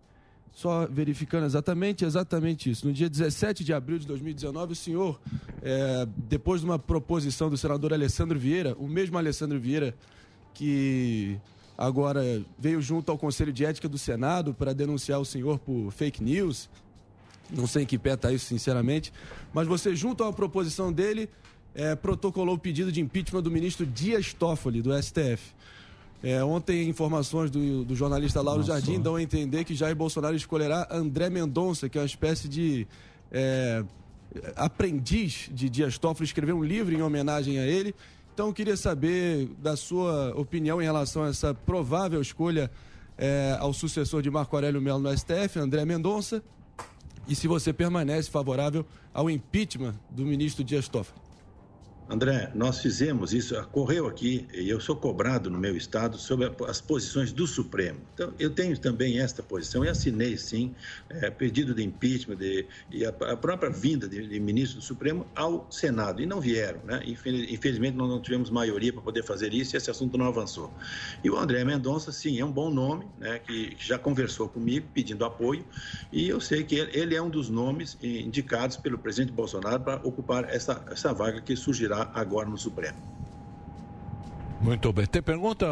só 0.54 0.86
verificando 0.88 1.45
exatamente, 1.45 2.04
exatamente 2.04 2.70
isso, 2.70 2.86
no 2.86 2.93
dia 2.93 3.10
17 3.10 3.64
de 3.64 3.74
abril 3.74 3.97
de 3.97 4.06
2019, 4.06 4.74
o 4.74 4.76
senhor, 4.76 5.20
é, 5.62 6.08
depois 6.18 6.62
de 6.62 6.68
uma 6.68 6.78
proposição 6.78 7.49
do 7.49 7.58
senador 7.58 7.93
Alessandro 7.93 8.38
Vieira, 8.38 8.76
o 8.78 8.88
mesmo 8.88 9.18
Alessandro 9.18 9.60
Vieira 9.60 9.95
que 10.54 11.39
agora 11.78 12.43
veio 12.60 12.82
junto 12.82 13.12
ao 13.12 13.18
Conselho 13.18 13.54
de 13.54 13.66
Ética 13.66 13.88
do 13.88 13.97
Senado 13.97 14.54
para 14.54 14.74
denunciar 14.74 15.20
o 15.20 15.26
senhor 15.26 15.58
por 15.58 15.91
fake 15.91 16.24
news, 16.24 16.70
não 17.49 17.66
sei 17.66 17.84
em 17.84 17.86
que 17.86 17.97
pé 17.97 18.14
está 18.14 18.32
isso, 18.32 18.45
sinceramente, 18.45 19.12
mas 19.54 19.68
você, 19.68 19.95
junto 19.95 20.24
uma 20.24 20.34
proposição 20.34 20.91
dele, 20.91 21.30
é, 21.74 21.95
protocolou 21.95 22.56
o 22.56 22.60
pedido 22.60 22.91
de 22.91 23.02
impeachment 23.02 23.41
do 23.41 23.52
ministro 23.52 23.86
Dias 23.86 24.34
Toffoli, 24.34 24.82
do 24.82 24.91
STF. 25.02 25.54
É, 26.24 26.43
ontem, 26.43 26.88
informações 26.88 27.49
do, 27.49 27.84
do 27.84 27.95
jornalista 27.95 28.41
Lauro 28.41 28.59
Nossa. 28.59 28.74
Jardim 28.74 28.99
dão 28.99 29.15
a 29.15 29.24
entender 29.24 29.63
que 29.63 29.74
Jair 29.74 29.95
Bolsonaro 29.95 30.36
escolherá 30.36 30.88
André 30.91 31.30
Mendonça, 31.30 31.89
que 31.89 31.97
é 31.97 32.01
uma 32.01 32.05
espécie 32.05 32.47
de 32.47 32.88
é, 33.32 33.84
aprendiz 34.55 35.49
de 35.51 35.67
Dias 35.67 35.97
Toffoli, 35.97 36.26
escreveu 36.26 36.57
um 36.57 36.63
livro 36.63 36.93
em 36.93 37.01
homenagem 37.01 37.57
a 37.57 37.65
ele. 37.65 37.95
Então, 38.34 38.47
eu 38.47 38.53
queria 38.53 38.78
saber 38.78 39.47
da 39.57 39.76
sua 39.76 40.34
opinião 40.36 40.80
em 40.80 40.86
relação 40.86 41.24
a 41.24 41.30
essa 41.30 41.55
provável 41.55 42.22
escolha 42.22 42.69
é, 43.17 43.57
ao 43.59 43.74
sucessor 43.74 44.22
de 44.22 44.30
Marco 44.30 44.55
Aurélio 44.55 44.82
Melo 44.82 44.99
no 44.99 45.17
STF, 45.17 45.59
André 45.59 45.86
Mendonça, 45.86 46.43
e 47.28 47.36
se 47.36 47.47
você 47.47 47.74
permanece 47.74 48.30
favorável 48.30 48.86
ao 49.13 49.30
impeachment 49.30 49.95
do 50.09 50.24
ministro 50.24 50.63
Dias 50.63 50.88
Toffoli. 50.88 51.30
André, 52.12 52.51
nós 52.53 52.82
fizemos 52.82 53.34
isso, 53.34 53.57
ocorreu 53.57 54.05
aqui, 54.05 54.45
e 54.53 54.70
eu 54.70 54.82
sou 54.82 54.97
cobrado 54.97 55.49
no 55.49 55.57
meu 55.57 55.78
estado 55.78 56.18
sobre 56.18 56.51
as 56.68 56.82
posições 56.82 57.32
do 57.32 57.47
Supremo. 57.47 58.01
Então, 58.14 58.34
eu 58.38 58.49
tenho 58.49 58.78
também 58.78 59.22
esta 59.22 59.41
posição 59.41 59.86
e 59.86 59.88
assinei, 59.88 60.38
sim, 60.38 60.76
é, 61.09 61.30
pedido 61.32 61.74
de 61.74 61.82
impeachment 61.82 62.36
de, 62.36 62.68
e 62.91 63.05
a, 63.05 63.09
a 63.09 63.38
própria 63.38 63.70
vinda 63.70 64.09
de, 64.09 64.28
de 64.28 64.39
ministro 64.41 64.80
do 64.80 64.84
Supremo 64.84 65.26
ao 65.34 65.72
Senado, 65.72 66.22
e 66.22 66.26
não 66.26 66.41
vieram, 66.41 66.84
né? 66.84 67.01
Infeliz- 67.05 67.49
Infelizmente, 67.49 67.95
nós 67.95 68.09
não 68.09 68.22
tivemos 68.22 68.49
maioria 68.49 68.91
para 68.91 69.01
poder 69.01 69.24
fazer 69.24 69.53
isso 69.53 69.74
e 69.74 69.78
esse 69.78 69.89
assunto 69.89 70.18
não 70.18 70.26
avançou. 70.26 70.76
E 71.24 71.30
o 71.30 71.38
André 71.38 71.64
Mendonça, 71.64 72.12
sim, 72.12 72.38
é 72.41 72.43
um 72.43 72.51
bom 72.51 72.70
nome, 72.70 73.09
né? 73.18 73.39
Que, 73.39 73.74
que 73.76 73.88
já 73.88 73.97
conversou 73.97 74.49
comigo 74.49 74.89
pedindo 74.93 75.24
apoio, 75.24 75.66
e 76.12 76.28
eu 76.28 76.41
sei 76.41 76.66
que 76.66 76.76
ele, 76.76 76.91
ele 76.93 77.16
é 77.16 77.22
um 77.22 77.30
dos 77.30 77.47
nomes 77.49 77.97
indicados 78.01 78.76
pelo 78.76 78.99
presidente 78.99 79.32
Bolsonaro 79.32 79.82
para 79.82 79.95
ocupar 80.05 80.53
essa, 80.53 80.84
essa 80.91 81.14
vaga 81.14 81.39
que 81.39 81.55
surgirá 81.55 82.01
agora 82.14 82.49
no 82.49 82.58
Supremo. 82.58 82.97
Muito 84.62 84.93
bem. 84.93 85.06
Tem 85.06 85.22
pergunta, 85.22 85.66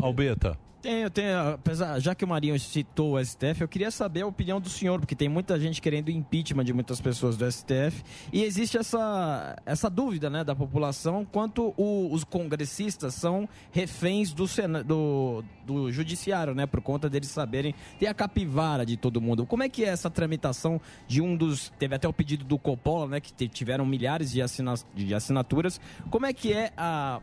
Albeta? 0.00 0.58
Tenho, 0.86 1.10
tenho. 1.10 1.48
Apesar, 1.54 1.98
já 1.98 2.14
que 2.14 2.24
o 2.24 2.28
Marinho 2.28 2.56
citou 2.60 3.14
o 3.16 3.24
STF, 3.24 3.60
eu 3.60 3.66
queria 3.66 3.90
saber 3.90 4.22
a 4.22 4.26
opinião 4.28 4.60
do 4.60 4.68
senhor, 4.68 5.00
porque 5.00 5.16
tem 5.16 5.28
muita 5.28 5.58
gente 5.58 5.82
querendo 5.82 6.12
impeachment 6.12 6.62
de 6.64 6.72
muitas 6.72 7.00
pessoas 7.00 7.36
do 7.36 7.44
STF. 7.50 8.04
E 8.32 8.44
existe 8.44 8.78
essa, 8.78 9.56
essa 9.66 9.90
dúvida 9.90 10.30
né, 10.30 10.44
da 10.44 10.54
população 10.54 11.24
quanto 11.24 11.74
o- 11.76 12.08
os 12.12 12.22
congressistas 12.22 13.14
são 13.14 13.48
reféns 13.72 14.32
do, 14.32 14.46
Sena, 14.46 14.84
do, 14.84 15.42
do 15.66 15.90
judiciário, 15.90 16.54
né? 16.54 16.66
Por 16.66 16.80
conta 16.80 17.10
deles 17.10 17.30
saberem 17.30 17.74
ter 17.98 18.06
a 18.06 18.14
capivara 18.14 18.86
de 18.86 18.96
todo 18.96 19.20
mundo. 19.20 19.44
Como 19.44 19.64
é 19.64 19.68
que 19.68 19.84
é 19.84 19.88
essa 19.88 20.08
tramitação 20.08 20.80
de 21.08 21.20
um 21.20 21.36
dos. 21.36 21.72
Teve 21.80 21.96
até 21.96 22.06
o 22.06 22.12
pedido 22.12 22.44
do 22.44 22.56
Coppola, 22.60 23.08
né? 23.08 23.20
Que 23.20 23.48
tiveram 23.48 23.84
milhares 23.84 24.30
de, 24.30 24.40
assina, 24.40 24.74
de 24.94 25.12
assinaturas. 25.12 25.80
Como 26.12 26.26
é 26.26 26.32
que 26.32 26.52
é 26.52 26.72
a 26.76 27.20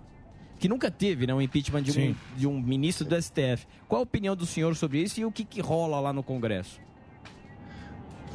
que 0.64 0.70
nunca 0.70 0.90
teve 0.90 1.28
né, 1.28 1.34
um 1.34 1.42
impeachment 1.42 1.84
de 1.84 2.00
um, 2.00 2.16
de 2.38 2.48
um 2.48 2.58
ministro 2.58 3.06
do 3.06 3.22
STF. 3.22 3.68
Qual 3.86 4.00
a 4.00 4.04
opinião 4.04 4.34
do 4.34 4.46
senhor 4.46 4.74
sobre 4.78 5.00
isso 5.00 5.20
e 5.20 5.26
o 5.26 5.30
que, 5.30 5.44
que 5.44 5.60
rola 5.60 6.00
lá 6.00 6.14
no 6.14 6.24
Congresso? 6.24 6.80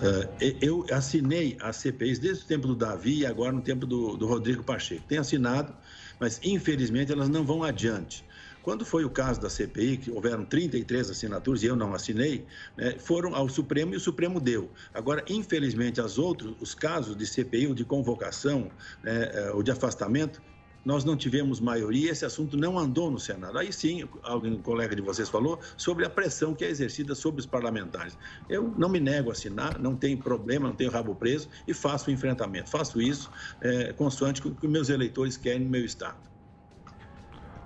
Eh, 0.02 0.56
eu 0.60 0.84
assinei 0.92 1.56
as 1.58 1.76
CPIs 1.76 2.18
desde 2.18 2.44
o 2.44 2.46
tempo 2.46 2.66
do 2.66 2.76
Davi 2.76 3.20
e 3.20 3.26
agora 3.26 3.50
no 3.50 3.62
tempo 3.62 3.86
do, 3.86 4.14
do 4.14 4.26
Rodrigo 4.26 4.62
Pacheco. 4.62 5.04
Tenho 5.08 5.22
assinado, 5.22 5.74
mas 6.20 6.38
infelizmente 6.44 7.10
elas 7.10 7.30
não 7.30 7.46
vão 7.46 7.64
adiante. 7.64 8.22
Quando 8.60 8.84
foi 8.84 9.06
o 9.06 9.10
caso 9.10 9.40
da 9.40 9.48
CPI, 9.48 9.96
que 9.96 10.10
houveram 10.10 10.44
33 10.44 11.08
assinaturas 11.08 11.62
e 11.62 11.66
eu 11.66 11.76
não 11.76 11.94
assinei, 11.94 12.44
né, 12.76 12.96
foram 12.98 13.34
ao 13.34 13.48
Supremo 13.48 13.94
e 13.94 13.96
o 13.96 14.00
Supremo 14.00 14.38
deu. 14.38 14.70
Agora, 14.92 15.24
infelizmente, 15.30 15.98
as 15.98 16.18
outros, 16.18 16.54
os 16.60 16.74
casos 16.74 17.16
de 17.16 17.26
CPI 17.26 17.68
ou 17.68 17.74
de 17.74 17.86
convocação 17.86 18.70
né, 19.02 19.30
eh, 19.32 19.50
ou 19.54 19.62
de 19.62 19.70
afastamento, 19.70 20.42
nós 20.84 21.04
não 21.04 21.16
tivemos 21.16 21.60
maioria, 21.60 22.10
esse 22.10 22.24
assunto 22.24 22.56
não 22.56 22.78
andou 22.78 23.10
no 23.10 23.18
Senado. 23.18 23.58
Aí 23.58 23.72
sim, 23.72 24.08
alguém, 24.22 24.52
um 24.52 24.62
colega 24.62 24.94
de 24.94 25.02
vocês 25.02 25.28
falou 25.28 25.60
sobre 25.76 26.04
a 26.04 26.10
pressão 26.10 26.54
que 26.54 26.64
é 26.64 26.68
exercida 26.68 27.14
sobre 27.14 27.40
os 27.40 27.46
parlamentares. 27.46 28.16
Eu 28.48 28.72
não 28.76 28.88
me 28.88 29.00
nego 29.00 29.30
a 29.30 29.32
assinar, 29.32 29.78
não 29.78 29.94
tenho 29.96 30.18
problema, 30.18 30.68
não 30.68 30.74
tenho 30.74 30.90
rabo 30.90 31.14
preso 31.14 31.48
e 31.66 31.74
faço 31.74 32.10
o 32.10 32.12
enfrentamento. 32.12 32.70
Faço 32.70 33.00
isso 33.00 33.30
é, 33.60 33.92
consoante 33.92 34.40
com 34.40 34.48
o 34.48 34.54
que 34.54 34.66
meus 34.66 34.88
eleitores 34.88 35.36
querem 35.36 35.64
no 35.64 35.70
meu 35.70 35.84
Estado. 35.84 36.18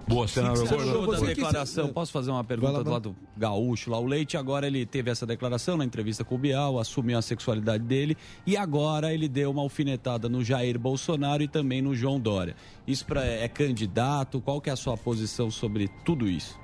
Boa, 0.07 0.27
que 0.27 0.33
você 0.33 0.41
achou 0.41 1.07
da 1.11 1.21
declaração? 1.21 1.89
Posso 1.89 2.13
fazer 2.13 2.31
uma 2.31 2.45
pergunta 2.45 2.73
lá, 2.73 2.83
do 2.83 2.91
lado 2.91 3.17
gaúcho 3.37 3.91
lá? 3.91 3.99
O 3.99 4.07
Leite 4.07 4.37
agora 4.37 4.67
ele 4.67 4.85
teve 4.85 5.11
essa 5.11 5.25
declaração 5.25 5.77
na 5.77 5.85
entrevista 5.85 6.25
com 6.25 6.35
o 6.35 6.39
Bial, 6.39 6.79
assumiu 6.79 7.19
a 7.19 7.23
sexualidade 7.23 7.85
dele 7.85 8.17
e 8.47 8.57
agora 8.57 9.13
ele 9.13 9.29
deu 9.29 9.51
uma 9.51 9.63
alfinetada 9.63 10.29
no 10.29 10.45
Jair 10.45 10.79
Bolsonaro 10.79 11.43
e 11.43 11.49
também 11.49 11.81
no 11.81 11.95
João 11.95 12.21
Dória. 12.21 12.57
Isso 12.87 13.07
pra, 13.07 13.25
é 13.25 13.49
candidato? 13.49 14.41
Qual 14.41 14.61
que 14.61 14.71
é 14.71 14.73
a 14.73 14.77
sua 14.77 14.97
posição 14.97 15.51
sobre 15.51 15.89
tudo 16.05 16.29
isso? 16.29 16.62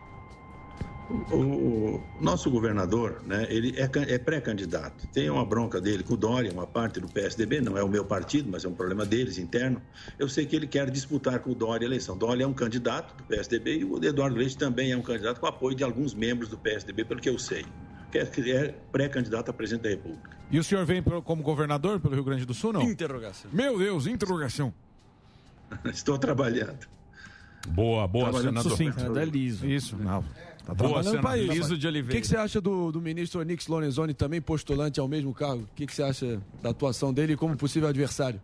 O, 1.11 1.37
o 1.37 2.03
nosso 2.21 2.51
governador, 2.51 3.23
né, 3.25 3.47
ele 3.49 3.75
é, 3.79 3.89
é 4.15 4.19
pré-candidato. 4.19 5.07
Tem 5.09 5.31
uma 5.31 5.45
bronca 5.45 5.81
dele 5.81 6.03
com 6.03 6.13
o 6.15 6.17
Dória, 6.17 6.53
uma 6.53 6.67
parte 6.67 7.01
do 7.01 7.09
PSDB, 7.09 7.63
não 7.63 7.79
é 7.79 7.83
o 7.83 7.89
meu 7.89 8.05
partido, 8.05 8.51
mas 8.51 8.65
é 8.65 8.69
um 8.69 8.75
problema 8.75 9.07
deles 9.07 9.39
interno. 9.39 9.81
Eu 10.19 10.29
sei 10.29 10.45
que 10.45 10.55
ele 10.55 10.67
quer 10.67 10.91
disputar 10.91 11.39
com 11.41 11.51
o 11.53 11.55
Dória 11.55 11.87
a 11.87 11.89
eleição. 11.89 12.17
Dória 12.17 12.45
é 12.45 12.47
um 12.47 12.53
candidato 12.53 13.17
do 13.17 13.23
PSDB 13.25 13.79
e 13.79 13.85
o 13.87 14.05
Eduardo 14.05 14.37
Leite 14.37 14.59
também 14.59 14.93
é 14.93 14.97
um 14.97 15.03
candidato 15.03 15.41
com 15.41 15.47
apoio 15.47 15.75
de 15.75 15.83
alguns 15.83 16.13
membros 16.13 16.51
do 16.51 16.59
PSDB, 16.59 17.05
pelo 17.07 17.21
que 17.21 17.29
eu 17.31 17.39
sei. 17.39 17.65
Que 18.13 18.19
é- 18.19 18.51
é 18.51 18.75
pré-candidato 18.93 19.51
a 19.51 19.53
presidente 19.55 19.85
da 19.85 19.89
República. 19.91 20.31
E 20.51 20.59
o 20.59 20.65
senhor 20.65 20.85
vem 20.85 21.03
pro- 21.03 21.23
como 21.23 21.43
governador 21.43 22.01
pelo 22.01 22.15
Rio 22.15 22.25
Grande 22.25 22.45
do 22.45 22.53
Sul, 22.55 22.73
não? 22.73 22.83
Interrogação. 22.83 23.51
Meu 23.53 23.79
Deus, 23.79 24.07
interrogação. 24.07 24.73
Estou 25.87 26.19
trabalhando. 26.19 26.87
Boa, 27.69 28.07
boa, 28.09 28.25
Trabalhando 28.31 28.63
senador. 28.63 28.71
sucinto. 28.73 29.19
É 29.19 29.25
liso. 29.25 29.67
Isso, 29.67 29.97
não. 29.97 30.25
Tá 30.69 30.75
Boa, 30.75 31.03
trabalhando. 31.03 31.51
Liso 31.51 31.79
de 31.79 31.87
O 31.87 31.89
Oliveira. 31.89 32.15
que, 32.15 32.21
que 32.21 32.27
você 32.27 32.37
acha 32.37 32.61
do, 32.61 32.93
do 32.93 33.01
ministro 33.01 33.41
Onix 33.41 33.67
Lorenzoni, 33.69 34.13
também 34.13 34.39
postulante 34.39 35.01
ao 35.01 35.09
mesmo 35.09 35.33
cargo? 35.33 35.63
O 35.63 35.75
que, 35.75 35.87
que 35.87 35.95
você 35.95 36.03
acha 36.03 36.43
da 36.63 36.69
atuação 36.69 37.11
dele 37.11 37.39
como 37.39 37.57
possível 37.57 37.89
adversário? 37.89 38.39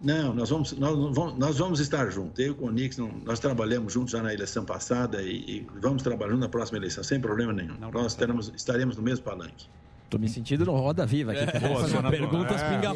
Não, 0.00 0.34
nós 0.34 0.50
vamos, 0.50 0.72
nós 0.72 1.14
vamos, 1.14 1.38
nós 1.38 1.58
vamos 1.58 1.78
estar 1.78 2.10
juntos. 2.10 2.44
Eu 2.44 2.56
com 2.56 2.66
o 2.66 2.70
Nixon, 2.72 3.08
nós 3.24 3.38
trabalhamos 3.38 3.92
juntos 3.92 4.10
já 4.10 4.20
na 4.20 4.34
eleição 4.34 4.64
passada 4.64 5.22
e, 5.22 5.58
e 5.58 5.66
vamos 5.80 6.02
trabalhar 6.02 6.30
juntos 6.32 6.40
na 6.44 6.48
próxima 6.48 6.78
eleição, 6.78 7.04
sem 7.04 7.20
problema 7.20 7.52
nenhum. 7.52 7.76
nós 7.78 8.16
teremos, 8.16 8.52
estaremos 8.56 8.96
no 8.96 9.02
mesmo 9.04 9.24
palanque. 9.24 9.68
Tô 10.12 10.18
me 10.18 10.28
sentindo 10.28 10.66
no 10.66 10.72
Roda 10.72 11.06
Viva 11.06 11.32
aqui. 11.32 11.58
Boa, 11.58 11.80
Fazer 11.80 11.88
senador. 11.96 12.10
perguntas 12.10 12.60
É, 12.60 12.68
pinga- 12.68 12.94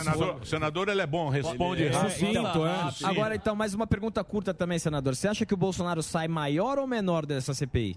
senador, 0.00 0.46
senador, 0.46 0.88
ele 0.88 1.02
é 1.02 1.06
bom, 1.06 1.28
responde 1.28 1.84
É, 1.84 1.90
rápido. 1.90 2.24
então, 2.30 2.66
É. 2.66 2.90
agora, 3.04 3.34
então, 3.36 3.54
mais 3.54 3.74
uma 3.74 3.86
pergunta 3.86 4.24
curta 4.24 4.54
também, 4.54 4.78
senador. 4.78 5.14
Você 5.14 5.28
acha 5.28 5.44
que 5.44 5.52
o 5.52 5.56
Bolsonaro 5.56 6.02
sai 6.02 6.26
maior 6.28 6.78
ou 6.78 6.86
menor 6.86 7.26
dessa 7.26 7.52
CPI? 7.52 7.94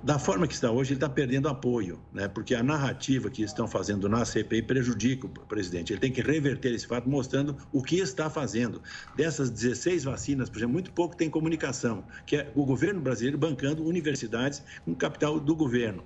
Da 0.00 0.16
forma 0.16 0.46
que 0.46 0.54
está 0.54 0.70
hoje, 0.70 0.90
ele 0.92 0.98
está 0.98 1.08
perdendo 1.08 1.48
apoio, 1.48 1.98
né? 2.12 2.28
porque 2.28 2.54
a 2.54 2.62
narrativa 2.62 3.28
que 3.28 3.42
estão 3.42 3.66
fazendo 3.66 4.08
na 4.08 4.24
CPI 4.24 4.62
prejudica 4.62 5.26
o 5.26 5.28
presidente. 5.28 5.92
Ele 5.92 5.98
tem 5.98 6.12
que 6.12 6.22
reverter 6.22 6.72
esse 6.72 6.86
fato, 6.86 7.10
mostrando 7.10 7.56
o 7.72 7.82
que 7.82 7.96
está 7.96 8.30
fazendo. 8.30 8.80
Dessas 9.16 9.50
16 9.50 10.04
vacinas, 10.04 10.48
por 10.48 10.58
exemplo, 10.58 10.74
muito 10.74 10.92
pouco 10.92 11.16
tem 11.16 11.28
comunicação, 11.28 12.04
que 12.24 12.36
é 12.36 12.52
o 12.54 12.64
governo 12.64 13.00
brasileiro 13.00 13.36
bancando 13.36 13.84
universidades 13.84 14.62
com 14.84 14.94
capital 14.94 15.40
do 15.40 15.56
governo. 15.56 16.04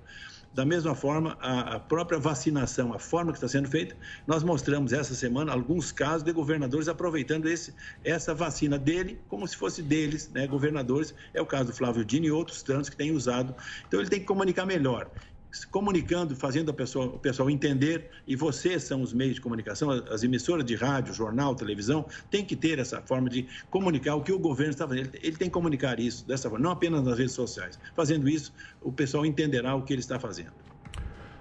Da 0.55 0.67
mesma 0.67 0.95
forma, 0.95 1.37
a, 1.41 1.79
própria 1.81 2.19
vacinação, 2.19 2.93
a 2.93 2.99
forma 2.99 3.33
que 3.33 3.39
está 3.39 3.49
sendo 3.49 3.69
feita, 3.69 3.97
nós 4.27 4.43
mostramos 4.43 4.93
essa 4.93 5.15
semana 5.15 5.51
alguns 5.51 5.91
casos 5.91 6.23
de 6.23 6.33
governadores 6.33 6.89
aproveitando 6.89 7.49
esse, 7.49 7.75
essa 8.05 8.35
vacina 8.35 8.79
dele 8.79 9.19
como 9.29 9.49
se 9.49 9.57
fosse 9.57 9.83
deles, 9.83 10.29
né, 10.29 10.47
governadores. 10.47 11.15
É 11.33 11.41
o 11.41 11.47
caso 11.47 11.67
do 11.67 11.73
Flávio 11.73 12.05
Dino 12.05 12.27
e 12.27 12.31
outros 12.31 12.63
tantos 12.63 12.91
que 12.91 12.97
têm 12.97 13.13
usado. 13.13 13.55
Então, 13.89 13.99
ele 13.99 14.11
tem 14.11 14.21
que 14.21 14.27
comunicar 14.27 14.67
melhor 14.67 15.11
se 15.53 15.67
comunicando, 15.67 16.35
fazendo 16.35 16.71
a 16.71 16.75
pessoa, 16.75 17.07
o 17.07 17.19
pessoal 17.19 17.51
entender, 17.51 18.11
e 18.27 18.35
vocês 18.35 18.83
são 18.85 19.03
os 19.03 19.13
meios 19.13 19.35
de 19.35 19.41
comunicação, 19.41 19.91
as 19.91 20.23
emissoras 20.23 20.65
de 20.65 20.75
rádio, 20.75 21.13
jornal, 21.13 21.55
televisão, 21.55 22.07
tem 22.31 22.45
que 22.45 22.57
ter 22.57 22.79
essa 22.79 23.03
forma 23.03 23.29
de 23.29 23.47
comunicar 23.71 24.15
o 24.15 24.23
que 24.23 24.33
o 24.33 24.39
governo 24.39 24.73
está 24.73 24.89
fazendo. 24.89 25.09
Ele, 25.09 25.21
ele 25.23 25.37
tem 25.37 25.49
que 25.49 25.55
comunicar 25.55 26.01
isso 26.01 26.27
dessa 26.27 26.49
forma, 26.49 26.65
não 26.65 26.71
apenas 26.71 27.05
nas 27.05 27.19
redes 27.19 27.35
sociais. 27.35 27.79
Fazendo 27.95 28.29
isso, 28.29 28.53
o 28.81 28.91
pessoal 28.91 29.27
entenderá 29.27 29.75
o 29.75 29.83
que 29.83 29.93
ele 29.93 30.01
está 30.01 30.19
fazendo. 30.19 30.53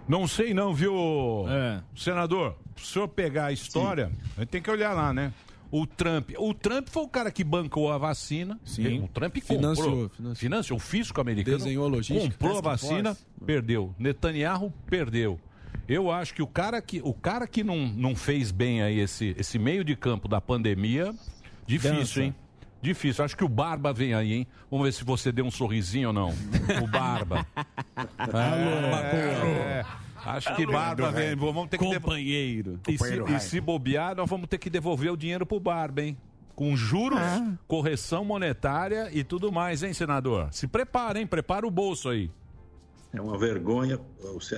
Não 0.07 0.27
sei 0.27 0.53
não, 0.53 0.73
viu, 0.73 0.93
senador? 1.95 2.57
Se 2.75 2.83
o 2.83 2.88
senhor 2.88 3.07
pegar 3.07 3.45
a 3.45 3.51
história, 3.53 4.11
a 4.35 4.41
gente 4.41 4.49
tem 4.49 4.61
que 4.61 4.69
olhar 4.69 4.93
lá, 4.93 5.13
né? 5.13 5.31
O 5.72 5.88
Trump. 5.88 6.31
O 6.38 6.53
Trump 6.53 6.89
foi 6.89 7.03
o 7.03 7.07
cara 7.07 7.31
que 7.31 7.43
bancou 7.43 7.91
a 7.91 7.98
vacina. 7.98 8.60
Sim. 8.65 8.99
O 9.03 9.07
Trump 9.07 9.38
Financiou, 9.38 9.85
comprou. 9.88 10.10
financiou. 10.10 10.35
Financiou. 10.35 10.77
O 10.77 10.80
fisco 10.80 11.22
americano 11.22 11.57
Desenhou 11.57 11.85
a 11.85 11.89
logística. 11.89 12.34
comprou 12.34 12.57
a 12.57 12.61
vacina, 12.61 13.18
perdeu. 13.45 13.95
Netanyahu 13.98 14.72
perdeu. 14.88 15.39
Eu 15.88 16.11
acho 16.11 16.34
que 16.34 16.41
o 16.41 16.48
cara 16.48 16.81
que, 16.81 17.02
o 17.03 17.14
cara 17.14 17.48
que 17.48 17.64
não, 17.64 17.88
não 17.88 18.15
fez 18.15 18.52
bem 18.52 18.81
aí 18.81 18.99
esse, 18.99 19.34
esse 19.38 19.57
meio 19.57 19.84
de 19.84 19.95
campo 19.95 20.27
da 20.27 20.39
pandemia, 20.41 21.14
difícil, 21.65 21.95
Dança. 21.98 22.23
hein? 22.23 22.35
Difícil. 22.81 23.23
Acho 23.23 23.38
que 23.38 23.43
o 23.43 23.49
Barba 23.49 23.93
vem 23.93 24.14
aí, 24.14 24.34
hein? 24.34 24.48
Vamos 24.69 24.85
ver 24.85 24.91
se 24.91 25.03
você 25.03 25.31
deu 25.31 25.45
um 25.45 25.52
sorrisinho 25.52 26.07
ou 26.10 26.14
não. 26.14 26.30
O 26.84 26.88
Barba. 26.88 27.45
É, 28.34 29.85
acho 30.26 30.56
que 30.56 30.64
Alô, 30.64 30.72
Barba 30.73 31.10
rei. 31.11 31.35
Vamos 31.35 31.69
ter 31.69 31.77
que 31.77 31.85
Companheiro. 31.85 32.80
E 32.88 32.98
se, 32.98 33.22
e 33.35 33.39
se 33.39 33.61
bobear, 33.61 34.15
nós 34.15 34.30
vamos 34.30 34.48
ter 34.48 34.57
que 34.57 34.69
devolver 34.69 35.11
o 35.11 35.18
dinheiro 35.18 35.45
pro 35.45 35.60
Barba, 35.60 36.02
hein? 36.02 36.18
Com 36.56 36.76
juros, 36.76 37.19
Ah. 37.19 37.53
correção 37.68 38.23
monetária 38.26 39.10
e 39.11 39.23
tudo 39.23 39.52
mais, 39.52 39.84
hein, 39.84 39.93
senador? 39.93 40.49
Se 40.52 40.68
prepara, 40.68 41.19
hein? 41.19 41.26
Prepara 41.26 41.65
o 41.65 41.72
bolso 41.72 42.10
aí. 42.10 42.30
É 43.14 43.19
uma 43.22 43.38
vergonha 43.38 43.99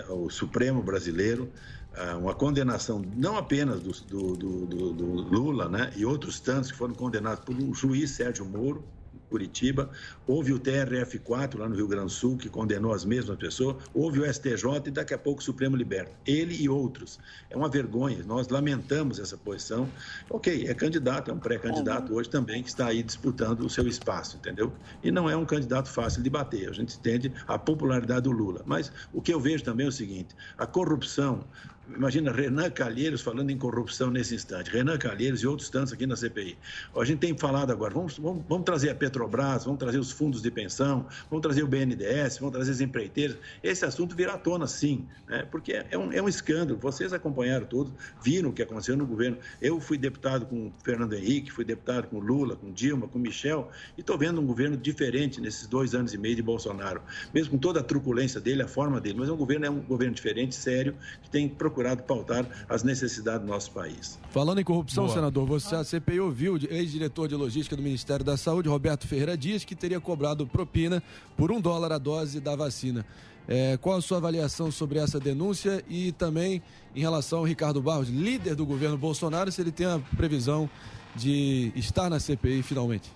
o, 0.10 0.30
Supremo 0.30 0.82
brasileiro, 0.84 1.50
ah, 1.96 2.18
uma 2.18 2.34
condenação 2.36 3.02
não 3.16 3.38
apenas 3.38 3.80
do, 3.82 3.92
do- 4.36 4.36
do- 4.66 4.94
do- 4.94 5.22
Lula 5.22 5.70
né, 5.70 5.92
e 5.96 6.06
outros 6.06 6.40
tantos 6.40 6.72
que 6.72 6.78
foram 6.78 6.94
condenados 6.94 7.44
por 7.44 7.56
um 7.56 7.74
juiz, 7.74 8.12
Sérgio 8.12 8.46
Moro, 8.46 8.84
Curitiba, 9.30 9.90
houve 10.28 10.54
o 10.54 10.60
TRF4 10.60 11.58
lá 11.58 11.68
no 11.68 11.76
Rio 11.76 11.88
Grande 11.88 12.06
do 12.06 12.12
Sul, 12.12 12.38
que 12.38 12.50
condenou 12.50 12.94
as 12.94 13.04
mesmas 13.04 13.38
pessoas, 13.38 13.78
houve 13.94 14.20
o 14.20 14.34
STJ 14.34 14.88
e 14.88 14.92
daqui 14.92 15.14
a 15.14 15.18
pouco 15.18 15.42
o 15.42 15.44
Supremo 15.44 15.76
liberta. 15.76 16.12
Ele 16.26 16.56
e 16.62 16.70
outros. 16.70 17.20
É 17.50 17.58
uma 17.58 17.70
vergonha, 17.70 18.24
nós 18.24 18.48
lamentamos 18.50 19.20
essa 19.20 19.38
posição. 19.38 19.90
Ok, 20.30 20.68
é 20.68 20.74
candidato, 20.74 21.32
é 21.32 21.34
um 21.34 21.40
pré-candidato 21.40 22.14
hoje 22.14 22.30
também 22.30 22.62
que 22.62 22.70
está 22.70 22.88
aí 22.88 23.02
disputando 23.02 23.62
o 23.62 23.70
seu 23.70 23.88
espaço, 23.88 24.38
entendeu? 24.38 24.74
E 25.04 25.12
não 25.12 25.30
é 25.30 25.36
um 25.36 25.46
candidato 25.46 25.90
fácil 25.90 26.22
de 26.22 26.30
bater, 26.30 26.70
a 26.70 26.74
gente 26.74 26.98
entende 26.98 27.34
a 27.48 27.58
popularidade 27.58 28.22
do 28.22 28.32
Lula. 28.32 28.62
Mas 28.66 28.92
o 29.12 29.22
que 29.22 29.34
eu 29.34 29.40
vejo 29.40 29.64
também 29.64 29.86
é 29.86 29.90
o 29.90 29.92
seguinte: 29.92 30.36
a 30.58 30.66
corrupção. 30.66 31.48
Imagina 31.90 32.32
Renan 32.32 32.70
Calheiros 32.70 33.22
falando 33.22 33.50
em 33.50 33.58
corrupção 33.58 34.10
nesse 34.10 34.34
instante. 34.34 34.72
Renan 34.72 34.98
Calheiros 34.98 35.42
e 35.42 35.48
outros 35.48 35.70
tantos 35.70 35.92
aqui 35.92 36.08
na 36.08 36.16
CPI. 36.16 36.58
A 36.96 37.04
gente 37.04 37.20
tem 37.20 37.38
falado 37.38 37.72
agora, 37.72 37.94
vamos, 37.94 38.18
vamos, 38.18 38.42
vamos 38.48 38.64
trazer 38.64 38.90
a 38.90 38.96
Petrobras, 38.96 39.66
vamos 39.66 39.80
trazer 39.80 39.98
os 39.98 40.10
fundos 40.10 40.42
de 40.42 40.50
pensão, 40.50 41.06
vamos 41.30 41.44
trazer 41.44 41.62
o 41.62 41.68
BNDES, 41.68 42.38
vamos 42.38 42.54
trazer 42.54 42.72
as 42.72 42.80
empreiteiras. 42.80 43.36
Esse 43.62 43.84
assunto 43.84 44.16
virá 44.16 44.36
à 44.36 44.38
tona, 44.38 44.66
sim, 44.66 45.06
né? 45.28 45.46
porque 45.52 45.74
é 45.74 45.98
um, 45.98 46.14
é 46.14 46.22
um 46.22 46.30
escândalo. 46.30 46.80
Vocês 46.80 47.12
acompanharam 47.12 47.66
tudo, 47.66 47.94
viram 48.24 48.50
o 48.50 48.54
que 48.54 48.62
aconteceu 48.62 48.96
no 48.96 49.06
governo. 49.06 49.38
Eu 49.62 49.82
fui 49.82 49.98
deputado 49.98 50.46
com 50.46 50.72
Fernando 50.86 51.14
Henrique, 51.14 51.52
fui 51.52 51.66
deputado 51.66 52.08
com 52.08 52.18
Lula, 52.20 52.56
com 52.56 52.72
Dilma, 52.72 53.10
com 53.10 53.20
Michel, 53.20 53.70
e 53.98 54.02
estou 54.02 54.18
vendo 54.18 54.40
um 54.40 54.46
governo 54.46 54.78
diferente 54.78 55.42
nesses 55.42 55.68
dois 55.68 55.94
anos 55.94 56.14
e 56.14 56.18
meio 56.18 56.38
de 56.38 56.42
Bolsonaro. 56.42 57.02
Mesmo 57.34 57.52
com 57.52 57.58
toda 57.58 57.82
a 57.82 57.84
truculência 57.84 58.40
dele, 58.40 58.62
a 58.62 58.68
forma 58.70 59.02
dele, 59.02 59.18
mas 59.20 59.28
é 59.28 59.34
um 59.34 59.38
governo, 59.38 59.66
é 59.66 59.70
um 59.70 59.82
governo 59.82 60.16
diferente, 60.16 60.56
sério, 60.56 60.96
que 61.22 61.30
tem 61.30 61.50
procurado 61.50 61.73
pautar 62.04 62.46
as 62.70 62.84
necessidades 62.84 63.42
do 63.42 63.48
nosso 63.48 63.72
país. 63.72 64.20
Falando 64.30 64.60
em 64.60 64.64
corrupção, 64.64 65.06
Boa. 65.06 65.16
senador, 65.16 65.46
você, 65.46 65.76
a 65.76 65.84
CPI 65.84 66.20
ouviu 66.20 66.54
o 66.54 66.74
ex-diretor 66.74 67.28
de 67.28 67.36
logística 67.36 67.76
do 67.76 67.82
Ministério 67.82 68.24
da 68.24 68.38
Saúde, 68.38 68.70
Roberto 68.70 69.08
Ferreira 69.08 69.38
Dias, 69.38 69.64
que 69.66 69.76
teria 69.76 70.00
cobrado 70.00 70.46
propina 70.48 71.02
por 71.38 71.52
um 71.52 71.60
dólar 71.60 71.92
a 71.92 71.98
dose 71.98 72.40
da 72.40 72.56
vacina. 72.56 73.06
É, 73.48 73.78
qual 73.78 73.98
a 73.98 74.02
sua 74.02 74.18
avaliação 74.18 74.72
sobre 74.72 75.00
essa 75.00 75.20
denúncia 75.20 75.84
e 75.90 76.12
também 76.14 76.62
em 76.96 77.02
relação 77.02 77.40
ao 77.40 77.46
Ricardo 77.46 77.82
Barros, 77.82 78.10
líder 78.10 78.56
do 78.56 78.66
governo 78.66 78.98
Bolsonaro, 78.98 79.52
se 79.52 79.62
ele 79.62 79.72
tem 79.72 79.86
a 79.86 80.00
previsão 80.16 80.70
de 81.16 81.72
estar 81.76 82.10
na 82.10 82.20
CPI 82.20 82.64
finalmente? 82.64 83.12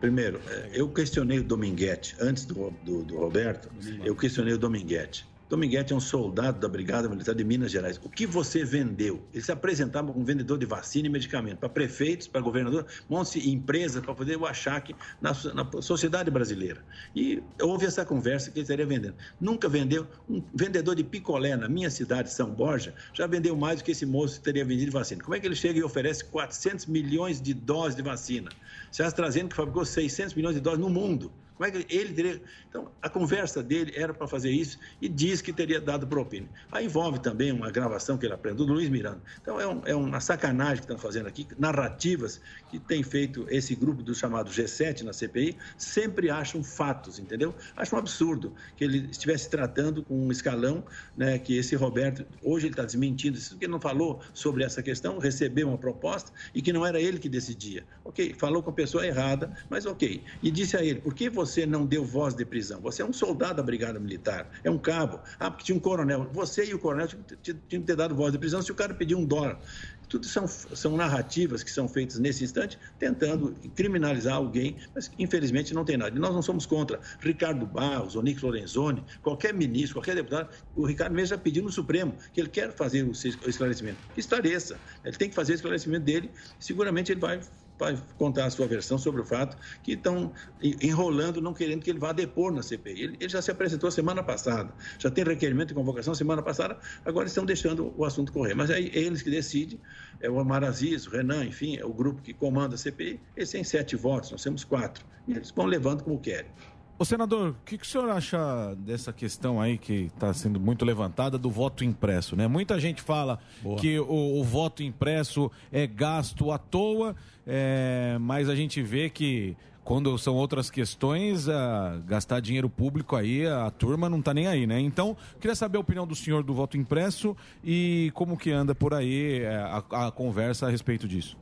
Primeiro, 0.00 0.40
eh, 0.48 0.70
eu 0.74 0.88
questionei 0.88 1.40
o 1.40 1.44
Dominguete, 1.44 2.16
antes 2.20 2.44
do, 2.44 2.72
do, 2.84 3.02
do 3.02 3.16
Roberto, 3.16 3.68
eu 4.04 4.14
questionei 4.14 4.54
o 4.54 4.58
Dominguete. 4.58 5.26
Dominguete 5.48 5.94
é 5.94 5.96
um 5.96 6.00
soldado 6.00 6.60
da 6.60 6.68
Brigada 6.68 7.08
Militar 7.08 7.34
de 7.34 7.42
Minas 7.42 7.70
Gerais. 7.70 7.98
O 8.04 8.10
que 8.10 8.26
você 8.26 8.64
vendeu? 8.64 9.22
Ele 9.32 9.42
se 9.42 9.50
apresentava 9.50 10.12
como 10.12 10.22
vendedor 10.22 10.58
de 10.58 10.66
vacina 10.66 11.08
e 11.08 11.10
medicamento 11.10 11.58
para 11.58 11.70
prefeitos, 11.70 12.28
para 12.28 12.40
governador, 12.42 12.84
monte 13.08 13.48
empresas 13.48 14.02
para 14.04 14.14
poder 14.14 14.36
o 14.36 14.44
achaque 14.44 14.94
na, 15.22 15.32
na 15.54 15.82
sociedade 15.82 16.30
brasileira. 16.30 16.84
E 17.16 17.42
houve 17.62 17.86
essa 17.86 18.04
conversa 18.04 18.50
que 18.50 18.58
ele 18.58 18.64
estaria 18.64 18.84
vendendo. 18.84 19.14
Nunca 19.40 19.70
vendeu. 19.70 20.06
Um 20.28 20.42
vendedor 20.54 20.94
de 20.94 21.02
picolé 21.02 21.56
na 21.56 21.68
minha 21.68 21.88
cidade, 21.88 22.30
São 22.30 22.50
Borja, 22.50 22.94
já 23.14 23.26
vendeu 23.26 23.56
mais 23.56 23.80
do 23.80 23.84
que 23.84 23.92
esse 23.92 24.04
moço 24.04 24.42
teria 24.42 24.66
vendido 24.66 24.90
de 24.90 24.96
vacina. 24.98 25.22
Como 25.22 25.34
é 25.34 25.40
que 25.40 25.46
ele 25.46 25.56
chega 25.56 25.78
e 25.78 25.82
oferece 25.82 26.24
400 26.26 26.84
milhões 26.86 27.40
de 27.40 27.54
doses 27.54 27.96
de 27.96 28.02
vacina? 28.02 28.50
Se 28.92 29.02
AstraZeneca 29.02 29.56
fabricou 29.56 29.84
600 29.84 30.34
milhões 30.34 30.54
de 30.54 30.60
doses 30.60 30.78
no 30.78 30.90
mundo. 30.90 31.32
Como 31.58 31.66
é 31.68 31.72
que 31.72 31.92
ele 31.92 32.14
teria. 32.14 32.40
Então, 32.68 32.92
a 33.00 33.08
conversa 33.08 33.62
dele 33.62 33.92
era 33.96 34.12
para 34.12 34.26
fazer 34.28 34.50
isso 34.50 34.78
e 35.00 35.08
diz 35.08 35.40
que 35.40 35.52
teria 35.52 35.80
dado 35.80 36.06
propina. 36.06 36.48
Aí 36.70 36.84
envolve 36.84 37.18
também 37.18 37.50
uma 37.50 37.70
gravação 37.70 38.18
que 38.18 38.26
ele 38.26 38.34
aprendeu 38.34 38.66
do 38.66 38.72
Luiz 38.74 38.88
Miranda. 38.90 39.22
Então, 39.40 39.58
é, 39.60 39.66
um- 39.66 39.82
é 39.86 39.94
uma 39.94 40.20
sacanagem 40.20 40.76
que 40.76 40.82
estão 40.82 40.98
fazendo 40.98 41.26
aqui, 41.26 41.48
narrativas 41.58 42.40
que 42.68 42.78
tem 42.78 43.02
feito 43.02 43.46
esse 43.48 43.74
grupo 43.74 44.02
do 44.02 44.14
chamado 44.14 44.50
G7 44.50 45.02
na 45.02 45.12
CPI, 45.12 45.56
sempre 45.78 46.28
acham 46.30 46.62
fatos, 46.62 47.18
entendeu? 47.18 47.54
Acho 47.76 47.94
um 47.96 47.98
absurdo 47.98 48.54
que 48.76 48.84
ele 48.84 49.08
estivesse 49.10 49.48
tratando 49.48 50.04
com 50.04 50.26
um 50.26 50.30
escalão, 50.30 50.84
né, 51.16 51.38
que 51.38 51.56
esse 51.56 51.74
Roberto, 51.74 52.26
hoje 52.42 52.66
ele 52.66 52.72
está 52.74 52.84
desmentindo 52.84 53.38
isso, 53.38 53.50
porque 53.50 53.64
ele 53.64 53.72
não 53.72 53.80
falou 53.80 54.20
sobre 54.34 54.62
essa 54.64 54.82
questão, 54.82 55.18
recebeu 55.18 55.68
uma 55.68 55.78
proposta 55.78 56.30
e 56.54 56.60
que 56.60 56.72
não 56.72 56.84
era 56.84 57.00
ele 57.00 57.18
que 57.18 57.28
decidia. 57.28 57.86
Ok, 58.04 58.34
falou 58.34 58.62
com 58.62 58.70
a 58.70 58.74
pessoa 58.74 59.06
errada, 59.06 59.54
mas 59.70 59.86
ok. 59.86 60.24
E 60.42 60.50
disse 60.50 60.76
a 60.76 60.84
ele, 60.84 61.00
por 61.00 61.14
que 61.14 61.30
você 61.30 61.64
não 61.64 61.86
deu 61.86 62.04
voz 62.04 62.34
de 62.34 62.44
prisão? 62.44 62.58
Você 62.76 63.02
é 63.02 63.04
um 63.04 63.12
soldado 63.12 63.56
da 63.56 63.62
Brigada 63.62 63.98
Militar, 63.98 64.50
é 64.62 64.70
um 64.70 64.78
cabo. 64.78 65.20
Ah, 65.38 65.50
porque 65.50 65.64
tinha 65.64 65.76
um 65.76 65.80
coronel. 65.80 66.28
Você 66.32 66.64
e 66.64 66.74
o 66.74 66.78
coronel 66.78 67.06
tinham 67.06 67.60
que 67.68 67.80
ter 67.80 67.96
dado 67.96 68.14
voz 68.14 68.32
de 68.32 68.38
prisão 68.38 68.60
se 68.60 68.70
o 68.70 68.74
cara 68.74 68.94
pediu 68.94 69.18
um 69.18 69.24
dólar. 69.24 69.60
Tudo 70.08 70.26
são, 70.26 70.48
são 70.48 70.96
narrativas 70.96 71.62
que 71.62 71.70
são 71.70 71.86
feitas 71.86 72.18
nesse 72.18 72.42
instante, 72.42 72.78
tentando 72.98 73.54
criminalizar 73.74 74.36
alguém, 74.36 74.78
mas 74.94 75.10
infelizmente 75.18 75.74
não 75.74 75.84
tem 75.84 75.98
nada. 75.98 76.16
E 76.16 76.18
nós 76.18 76.32
não 76.32 76.40
somos 76.40 76.64
contra 76.64 76.98
Ricardo 77.20 77.66
Barros, 77.66 78.16
Onix 78.16 78.40
Lorenzoni, 78.40 79.04
qualquer 79.22 79.52
ministro, 79.52 79.96
qualquer 79.96 80.14
deputado. 80.14 80.48
O 80.74 80.86
Ricardo 80.86 81.12
mesmo 81.12 81.28
já 81.28 81.38
pediu 81.38 81.62
no 81.62 81.70
Supremo 81.70 82.16
que 82.32 82.40
ele 82.40 82.48
quer 82.48 82.72
fazer 82.72 83.02
o 83.02 83.12
esclarecimento. 83.48 83.98
Que 84.14 84.20
esclareça. 84.20 84.78
Ele 85.04 85.16
tem 85.16 85.28
que 85.28 85.34
fazer 85.34 85.52
o 85.52 85.56
esclarecimento 85.56 86.04
dele. 86.06 86.30
Seguramente 86.58 87.12
ele 87.12 87.20
vai 87.20 87.40
para 87.78 87.96
contar 88.16 88.46
a 88.46 88.50
sua 88.50 88.66
versão 88.66 88.98
sobre 88.98 89.20
o 89.22 89.24
fato 89.24 89.56
que 89.82 89.92
estão 89.92 90.32
en- 90.60 90.76
enrolando, 90.82 91.40
não 91.40 91.54
querendo 91.54 91.82
que 91.82 91.90
ele 91.90 91.98
vá 91.98 92.12
depor 92.12 92.52
na 92.52 92.62
CPI. 92.62 93.02
Ele, 93.02 93.16
ele 93.20 93.28
já 93.28 93.40
se 93.40 93.50
apresentou 93.50 93.90
semana 93.90 94.22
passada, 94.22 94.74
já 94.98 95.10
tem 95.10 95.24
requerimento 95.24 95.68
de 95.68 95.74
convocação 95.74 96.14
semana 96.14 96.42
passada, 96.42 96.78
agora 97.04 97.26
estão 97.28 97.44
deixando 97.46 97.94
o 97.96 98.04
assunto 98.04 98.32
correr. 98.32 98.54
Mas 98.54 98.70
é 98.70 98.80
eles 98.80 99.22
que 99.22 99.30
decidem, 99.30 99.80
é 100.20 100.28
o 100.28 100.34
Omar 100.36 100.64
Aziz, 100.64 101.06
o 101.06 101.10
Renan, 101.10 101.44
enfim, 101.46 101.76
é 101.76 101.84
o 101.84 101.92
grupo 101.94 102.22
que 102.22 102.34
comanda 102.34 102.74
a 102.74 102.78
CPI, 102.78 103.24
eles 103.36 103.50
têm 103.50 103.64
sete 103.64 103.96
votos, 103.96 104.30
nós 104.30 104.42
temos 104.42 104.64
quatro. 104.64 105.06
E 105.26 105.32
eles 105.32 105.50
vão 105.50 105.66
levando 105.66 106.02
como 106.04 106.20
querem. 106.20 106.52
Ô 107.00 107.04
senador, 107.04 107.50
o 107.50 107.56
que, 107.64 107.78
que 107.78 107.84
o 107.84 107.86
senhor 107.86 108.10
acha 108.10 108.74
dessa 108.76 109.12
questão 109.12 109.60
aí 109.60 109.78
que 109.78 110.10
está 110.12 110.34
sendo 110.34 110.58
muito 110.58 110.84
levantada 110.84 111.38
do 111.38 111.48
voto 111.48 111.84
impresso, 111.84 112.34
né? 112.34 112.48
Muita 112.48 112.80
gente 112.80 113.00
fala 113.00 113.38
que 113.78 114.00
o, 114.00 114.40
o 114.40 114.42
voto 114.42 114.82
impresso 114.82 115.48
é 115.70 115.86
gasto 115.86 116.50
à 116.50 116.58
toa, 116.58 117.14
é, 117.46 118.16
mas 118.20 118.48
a 118.48 118.56
gente 118.56 118.82
vê 118.82 119.08
que 119.08 119.56
quando 119.84 120.18
são 120.18 120.34
outras 120.34 120.70
questões, 120.70 121.48
ah, 121.48 122.00
gastar 122.04 122.40
dinheiro 122.40 122.68
público 122.68 123.14
aí, 123.14 123.46
a 123.46 123.70
turma 123.70 124.08
não 124.08 124.20
tá 124.20 124.34
nem 124.34 124.48
aí, 124.48 124.66
né? 124.66 124.80
Então, 124.80 125.16
queria 125.40 125.54
saber 125.54 125.78
a 125.78 125.80
opinião 125.80 126.04
do 126.04 126.16
senhor 126.16 126.42
do 126.42 126.52
voto 126.52 126.76
impresso 126.76 127.36
e 127.62 128.10
como 128.12 128.36
que 128.36 128.50
anda 128.50 128.74
por 128.74 128.92
aí 128.92 129.42
é, 129.42 129.56
a, 129.56 130.08
a 130.08 130.10
conversa 130.10 130.66
a 130.66 130.68
respeito 130.68 131.06
disso. 131.06 131.38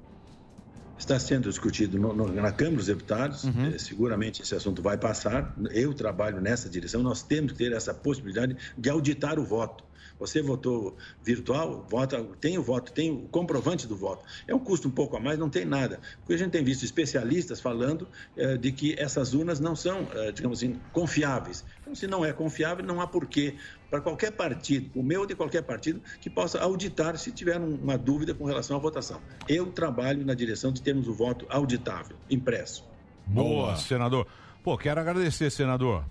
Está 0.98 1.18
sendo 1.18 1.48
discutido 1.50 1.98
no- 1.98 2.14
no- 2.14 2.32
na 2.32 2.50
Câmara 2.50 2.76
dos 2.76 2.86
Deputados, 2.86 3.44
eh, 3.44 3.78
seguramente 3.78 4.40
esse 4.42 4.54
assunto 4.54 4.80
vai 4.82 4.96
passar. 4.96 5.54
Eu 5.70 5.92
trabalho 5.92 6.40
nessa 6.40 6.68
direção, 6.70 7.02
nós 7.02 7.22
temos 7.22 7.52
que 7.52 7.58
ter 7.58 7.72
essa 7.72 7.92
possibilidade 7.92 8.56
de 8.76 8.88
auditar 8.90 9.38
o 9.38 9.44
voto. 9.44 9.84
Você 10.18 10.40
votou 10.40 10.96
virtual, 11.20 11.86
vota, 11.90 12.24
tem 12.40 12.56
o 12.56 12.62
voto, 12.62 12.90
tem 12.90 13.10
o 13.10 13.28
comprovante 13.28 13.86
do 13.86 13.94
voto. 13.94 14.24
É 14.48 14.54
um 14.54 14.58
custo 14.58 14.88
um 14.88 14.90
pouco 14.90 15.14
a 15.14 15.20
mais, 15.20 15.38
não 15.38 15.50
tem 15.50 15.66
nada. 15.66 16.00
Porque 16.20 16.32
a 16.32 16.38
gente 16.38 16.52
tem 16.52 16.64
visto 16.64 16.82
especialistas 16.84 17.60
falando 17.60 18.08
eh, 18.34 18.56
de 18.56 18.72
que 18.72 18.94
essas 18.98 19.34
urnas 19.34 19.60
não 19.60 19.76
são, 19.76 20.08
eh, 20.14 20.32
digamos 20.32 20.60
assim, 20.60 20.80
confiáveis. 20.90 21.66
Então, 21.82 21.94
se 21.94 22.06
não 22.06 22.24
é 22.24 22.32
confiável, 22.32 22.82
não 22.82 22.98
há 23.02 23.06
porquê 23.06 23.56
para 23.90 24.00
qualquer 24.00 24.32
partido, 24.32 24.90
o 24.94 25.02
meu 25.02 25.20
ou 25.20 25.26
de 25.26 25.34
qualquer 25.34 25.62
partido, 25.62 26.00
que 26.20 26.28
possa 26.28 26.60
auditar 26.60 27.16
se 27.16 27.30
tiver 27.32 27.58
um- 27.60 27.76
uma 27.76 27.96
dúvida 27.96 28.34
com 28.34 28.44
relação 28.44 28.76
à 28.76 28.80
votação. 28.80 29.20
Eu 29.48 29.66
trabalho 29.72 30.24
na 30.24 30.34
direção 30.34 30.72
de 30.72 30.82
termos 30.82 31.06
o 31.08 31.14
voto 31.14 31.46
auditável, 31.48 32.16
impresso. 32.30 32.84
Boa, 33.26 33.76
senador. 33.76 34.26
Pô, 34.62 34.76
quero 34.76 35.00
agradecer, 35.00 35.50
senador. 35.50 36.04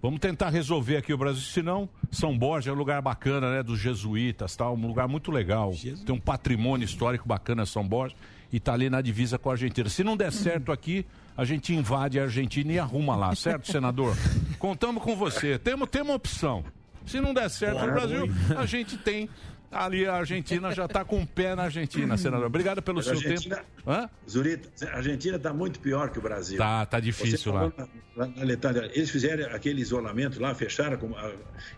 Vamos 0.00 0.18
tentar 0.18 0.48
resolver 0.50 0.96
aqui 0.96 1.12
o 1.14 1.16
Brasil, 1.18 1.42
senão 1.42 1.88
São 2.10 2.36
Borja 2.36 2.70
é 2.70 2.72
um 2.72 2.76
lugar 2.76 3.00
bacana, 3.00 3.52
né, 3.52 3.62
dos 3.62 3.78
jesuítas, 3.78 4.56
tal, 4.56 4.74
um 4.74 4.86
lugar 4.88 5.06
muito 5.06 5.30
legal. 5.30 5.72
Tem 6.04 6.12
um 6.14 6.18
patrimônio 6.18 6.84
histórico 6.84 7.28
bacana 7.28 7.64
São 7.64 7.86
Borja 7.86 8.16
e 8.52 8.58
tá 8.58 8.72
ali 8.72 8.90
na 8.90 9.00
divisa 9.00 9.38
com 9.38 9.48
a 9.48 9.52
Argentina. 9.52 9.88
Se 9.88 10.02
não 10.02 10.16
der 10.16 10.32
certo 10.32 10.72
aqui, 10.72 11.06
a 11.36 11.44
gente 11.44 11.72
invade 11.72 12.18
a 12.18 12.24
Argentina 12.24 12.72
e 12.72 12.78
arruma 12.80 13.14
lá, 13.14 13.32
certo, 13.36 13.70
senador? 13.70 14.16
Contamos 14.58 15.02
com 15.04 15.14
você. 15.14 15.56
Temos, 15.56 15.88
temos 15.88 16.08
uma 16.08 16.16
opção. 16.16 16.64
Se 17.06 17.20
não 17.20 17.34
der 17.34 17.48
certo 17.50 17.74
no 17.74 17.92
Claro. 17.92 17.92
Brasil, 17.92 18.28
a 18.56 18.66
gente 18.66 18.96
tem 18.98 19.28
ali 19.70 20.06
a 20.06 20.14
Argentina 20.16 20.70
já 20.74 20.86
tá 20.86 21.02
com 21.04 21.22
o 21.22 21.26
pé 21.26 21.54
na 21.54 21.62
Argentina, 21.64 22.16
senador. 22.18 22.46
Obrigado 22.46 22.82
pelo 22.82 22.96
Mas 22.96 23.06
seu 23.06 23.14
Argentina- 23.14 23.56
tempo. 23.56 23.90
Hã? 23.90 24.10
Zurita, 24.28 24.68
a 24.92 24.96
Argentina 24.96 25.36
está 25.36 25.52
muito 25.52 25.80
pior 25.80 26.10
que 26.10 26.18
o 26.18 26.22
Brasil. 26.22 26.58
Tá, 26.58 26.84
tá 26.86 27.00
difícil 27.00 27.52
lá. 27.52 27.72
na- 28.14 28.26
na 28.26 28.42
letalidade. 28.44 28.92
Eles 28.94 29.08
fizeram 29.10 29.54
aquele 29.54 29.80
isolamento 29.80 30.40
lá, 30.40 30.54
fecharam, 30.54 30.98
com 30.98 31.16
a- 31.16 31.32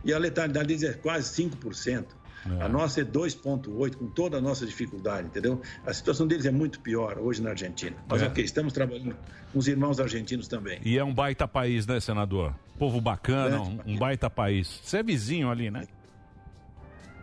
e 0.04 0.12
a 0.12 0.18
letalidade 0.18 0.66
deles 0.68 0.82
é 0.82 0.92
quase 0.94 1.28
5%. 1.32 2.16
A 2.60 2.68
nossa 2.68 3.00
é 3.00 3.04
2,8%, 3.04 3.96
com 3.96 4.06
toda 4.08 4.36
a 4.36 4.40
nossa 4.40 4.66
dificuldade, 4.66 5.28
entendeu? 5.28 5.62
A 5.86 5.94
situação 5.94 6.26
deles 6.26 6.44
é 6.44 6.50
muito 6.50 6.78
pior 6.80 7.16
hoje 7.18 7.40
na 7.40 7.50
Argentina. 7.50 7.96
Mas 8.06 8.20
É. 8.20 8.26
ok, 8.26 8.44
estamos 8.44 8.72
trabalhando 8.74 9.16
os 9.58 9.68
irmãos 9.68 10.00
argentinos 10.00 10.48
também. 10.48 10.80
E 10.84 10.98
é 10.98 11.04
um 11.04 11.12
baita 11.14 11.46
país, 11.48 11.86
né, 11.86 12.00
senador? 12.00 12.54
Povo 12.78 13.00
bacana, 13.00 13.60
um, 13.60 13.78
um 13.86 13.96
baita 13.98 14.28
país. 14.28 14.80
Você 14.82 14.98
é 14.98 15.02
vizinho 15.02 15.50
ali, 15.50 15.70
né? 15.70 15.86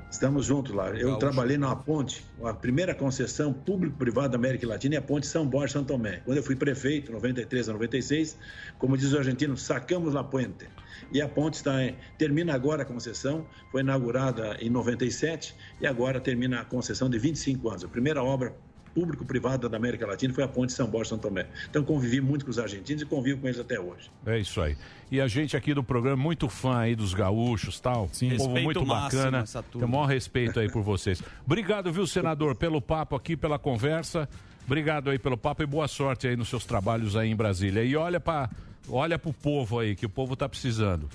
Estamos 0.10 0.45
juntos 0.45 0.74
lá. 0.76 0.90
Eu 0.90 1.08
Gaúcho. 1.08 1.20
trabalhei 1.20 1.58
numa 1.58 1.74
ponte, 1.76 2.26
a 2.44 2.53
primeira 2.53 2.94
concessão 2.94 3.53
público-privada 3.53 4.30
da 4.30 4.36
América 4.38 4.68
Latina 4.68 4.95
é 4.95 4.98
a 4.98 5.02
ponte 5.02 5.26
São 5.26 5.48
Borja 5.48 5.72
São 5.74 5.86
Tomé. 5.86 6.18
Quando 6.26 6.36
eu 6.38 6.44
fui 6.44 6.53
prefeito, 6.56 7.14
93 7.14 7.70
a 7.70 7.74
96, 7.74 8.38
como 8.78 8.98
diz 8.98 9.14
o 9.14 9.18
argentino, 9.18 9.56
sacamos 9.56 10.14
la 10.14 10.22
puente. 10.24 10.68
E 11.14 11.22
a 11.22 11.30
ponte 11.30 11.53
está 11.56 11.82
em- 11.82 11.95
termina 12.18 12.53
agora 12.53 12.82
a 12.82 12.86
concessão, 12.86 13.48
foi 13.72 13.80
inaugurada 13.82 14.58
em 14.60 14.70
97 14.70 15.56
e 15.80 15.88
agora 15.88 16.20
termina 16.20 16.60
a 16.60 16.66
concessão 16.66 17.10
de 17.10 17.18
25 17.18 17.70
anos. 17.70 17.84
A 17.86 17.88
primeira 17.88 18.22
obra 18.22 18.53
público-privada 18.93 19.68
da 19.68 19.77
América 19.77 20.05
Latina 20.05 20.34
foi 20.34 20.43
a 20.43 20.47
ponte 20.47 20.73
São 20.73 20.88
Borja 20.88 21.09
São 21.09 21.18
Tomé. 21.18 21.47
Então 21.69 21.84
convivi 21.84 22.22
muito 22.22 22.45
com 22.45 22.51
os 22.51 22.59
argentinos 22.59 23.01
e 23.01 23.05
convivo 23.05 23.41
com 23.41 23.47
eles 23.47 23.59
até 23.59 23.80
hoje. 23.80 24.11
É 24.26 24.39
isso 24.39 24.61
aí. 24.61 24.77
E 25.09 25.19
a 25.19 25.27
gente 25.27 25.57
aqui 25.57 25.73
do 25.73 25.84
programa, 25.84 26.22
muito 26.22 26.47
fã 26.47 26.80
aí 26.80 26.95
dos 26.95 27.13
gaúchos 27.13 27.80
tal. 27.80 28.09
Sim. 28.11 28.30
Povo 28.30 28.53
Respeito 28.53 28.63
muito 28.63 28.85
bacana. 28.85 29.43
Tenho 29.72 29.85
o 29.85 29.89
maior 29.89 30.05
respeito 30.05 30.59
aí 30.59 30.72
por 30.72 30.81
vocês. 30.81 31.22
Obrigado, 31.45 31.91
viu, 31.91 32.07
senador, 32.07 32.55
pelo 32.55 32.81
papo 32.81 33.15
aqui, 33.15 33.35
pela 33.35 33.59
conversa. 33.59 34.27
Obrigado 34.65 35.09
aí 35.09 35.19
pelo 35.19 35.38
papo 35.38 35.63
e 35.63 35.65
boa 35.65 35.88
sorte 35.88 36.27
aí 36.27 36.35
nos 36.35 36.49
seus 36.49 36.65
trabalhos 36.65 37.15
aí 37.15 37.30
em 37.30 37.35
Brasília. 37.35 37.84
E 37.84 37.95
olha 37.95 38.19
para 38.19 38.49
olha 38.89 39.18
pro 39.18 39.34
povo 39.34 39.80
aí, 39.80 39.95
que 39.95 40.05
o 40.05 40.09
povo 40.09 40.35
tá 40.35 40.47
precisando. 40.47 41.09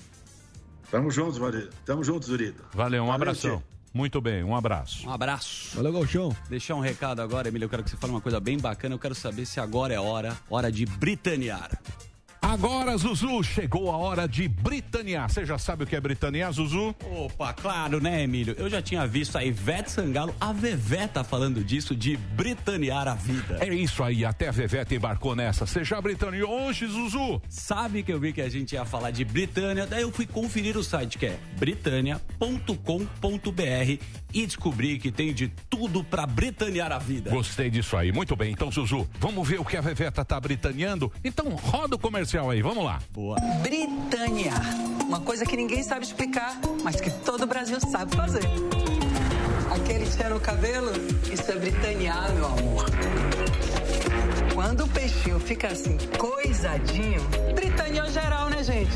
Tamo 0.91 1.11
juntos, 1.11 1.37
Valdir. 1.37 1.69
Tamo 1.85 2.03
juntos, 2.03 2.27
Zurita. 2.27 2.63
Valeu, 2.73 3.03
um 3.03 3.07
Valeu, 3.07 3.15
abração. 3.15 3.57
Tchê. 3.57 3.76
Muito 3.97 4.21
bem, 4.21 4.43
um 4.43 4.55
abraço. 4.55 5.09
Um 5.09 5.11
abraço. 5.11 5.75
Valeu, 5.75 5.91
Galchão. 5.91 6.35
Deixar 6.47 6.75
um 6.75 6.79
recado 6.79 7.19
agora, 7.19 7.47
Emílio. 7.47 7.65
Eu 7.65 7.69
quero 7.69 7.83
que 7.83 7.89
você 7.89 7.97
fale 7.97 8.13
uma 8.13 8.21
coisa 8.21 8.39
bem 8.39 8.55
bacana. 8.55 8.93
Eu 8.93 8.99
quero 8.99 9.15
saber 9.15 9.43
se 9.47 9.59
agora 9.59 9.91
é 9.91 9.99
hora, 9.99 10.37
hora 10.51 10.71
de 10.71 10.85
britanear. 10.85 11.71
Agora, 12.41 12.97
Zuzu, 12.97 13.43
chegou 13.43 13.91
a 13.91 13.97
hora 13.97 14.27
de 14.27 14.47
britanear. 14.47 15.29
Você 15.29 15.45
já 15.45 15.57
sabe 15.57 15.83
o 15.83 15.87
que 15.87 15.95
é 15.95 16.01
britanear, 16.01 16.51
Zuzu? 16.51 16.95
Opa, 17.11 17.53
claro, 17.53 18.01
né, 18.01 18.23
Emílio? 18.23 18.55
Eu 18.57 18.69
já 18.69 18.81
tinha 18.81 19.05
visto 19.05 19.37
a 19.37 19.43
Ivete 19.43 19.91
Sangalo, 19.91 20.33
a 20.39 20.53
Vevé 20.53 21.07
tá 21.07 21.23
falando 21.23 21.63
disso, 21.63 21.95
de 21.95 22.15
britanear 22.15 23.07
a 23.07 23.15
vida. 23.15 23.57
É 23.59 23.73
isso 23.73 24.03
aí, 24.03 24.23
até 24.23 24.47
a 24.47 24.51
Veveta 24.51 24.95
embarcou 24.95 25.35
nessa. 25.35 25.65
Você 25.65 25.83
já 25.83 25.99
britaneou 26.01 26.67
hoje, 26.67 26.87
Zuzu? 26.87 27.41
Sabe 27.49 28.03
que 28.03 28.13
eu 28.13 28.19
vi 28.19 28.31
que 28.33 28.41
a 28.41 28.49
gente 28.49 28.73
ia 28.73 28.85
falar 28.85 29.11
de 29.11 29.25
Britânia, 29.25 29.85
daí 29.85 30.03
eu 30.03 30.11
fui 30.11 30.25
conferir 30.25 30.77
o 30.77 30.83
site 30.83 31.17
que 31.17 31.25
é 31.25 31.39
britânia.com.br 31.57 32.67
e 34.37 34.45
descobri 34.45 34.99
que 34.99 35.11
tem 35.11 35.33
de 35.33 35.47
tudo 35.67 36.03
pra 36.03 36.27
britanear 36.27 36.91
a 36.91 36.99
vida. 36.99 37.31
Gostei 37.31 37.71
disso 37.71 37.97
aí. 37.97 38.11
Muito 38.11 38.35
bem. 38.35 38.51
Então, 38.51 38.71
Zuzu, 38.71 39.09
vamos 39.19 39.47
ver 39.47 39.59
o 39.59 39.65
que 39.65 39.75
a 39.75 39.81
Veveta 39.81 40.23
tá 40.23 40.39
britaneando? 40.39 41.11
Então, 41.23 41.49
roda 41.55 41.95
o 41.95 41.99
comercial 41.99 42.51
aí. 42.51 42.61
Vamos 42.61 42.85
lá. 42.85 42.99
Boa. 43.11 43.35
Britânia. 43.63 44.53
Uma 45.07 45.21
coisa 45.21 45.43
que 45.43 45.57
ninguém 45.57 45.81
sabe 45.81 46.05
explicar, 46.05 46.55
mas 46.83 47.01
que 47.01 47.09
todo 47.09 47.43
o 47.43 47.47
Brasil 47.47 47.79
sabe 47.79 48.15
fazer. 48.15 48.43
Aquele 49.73 50.05
tchan 50.05 50.29
no 50.29 50.39
cabelo, 50.39 50.91
isso 51.33 51.51
é 51.51 51.55
britanear, 51.55 52.31
meu 52.33 52.45
amor. 52.45 52.85
Quando 54.53 54.83
o 54.83 54.87
peixinho 54.87 55.39
fica 55.39 55.69
assim, 55.69 55.97
coisadinho, 56.19 57.21
britaneou 57.55 58.07
geral, 58.11 58.49
né, 58.49 58.63
gente? 58.63 58.91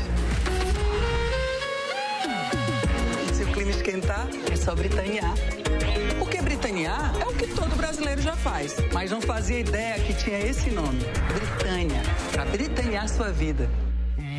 Clima 3.52 3.70
esquentar, 3.70 4.28
é 4.50 4.56
só 4.56 4.74
britanear. 4.74 5.34
Porque 6.18 6.40
britanear 6.40 7.12
é 7.20 7.26
o 7.26 7.34
que 7.34 7.46
todo 7.48 7.76
brasileiro 7.76 8.22
já 8.22 8.34
faz, 8.34 8.76
mas 8.92 9.10
não 9.10 9.20
fazia 9.20 9.60
ideia 9.60 9.98
que 10.00 10.14
tinha 10.14 10.38
esse 10.38 10.70
nome, 10.70 11.00
Britânia, 11.34 12.02
para 12.32 12.44
britanear 12.46 13.08
sua 13.08 13.30
vida. 13.30 13.68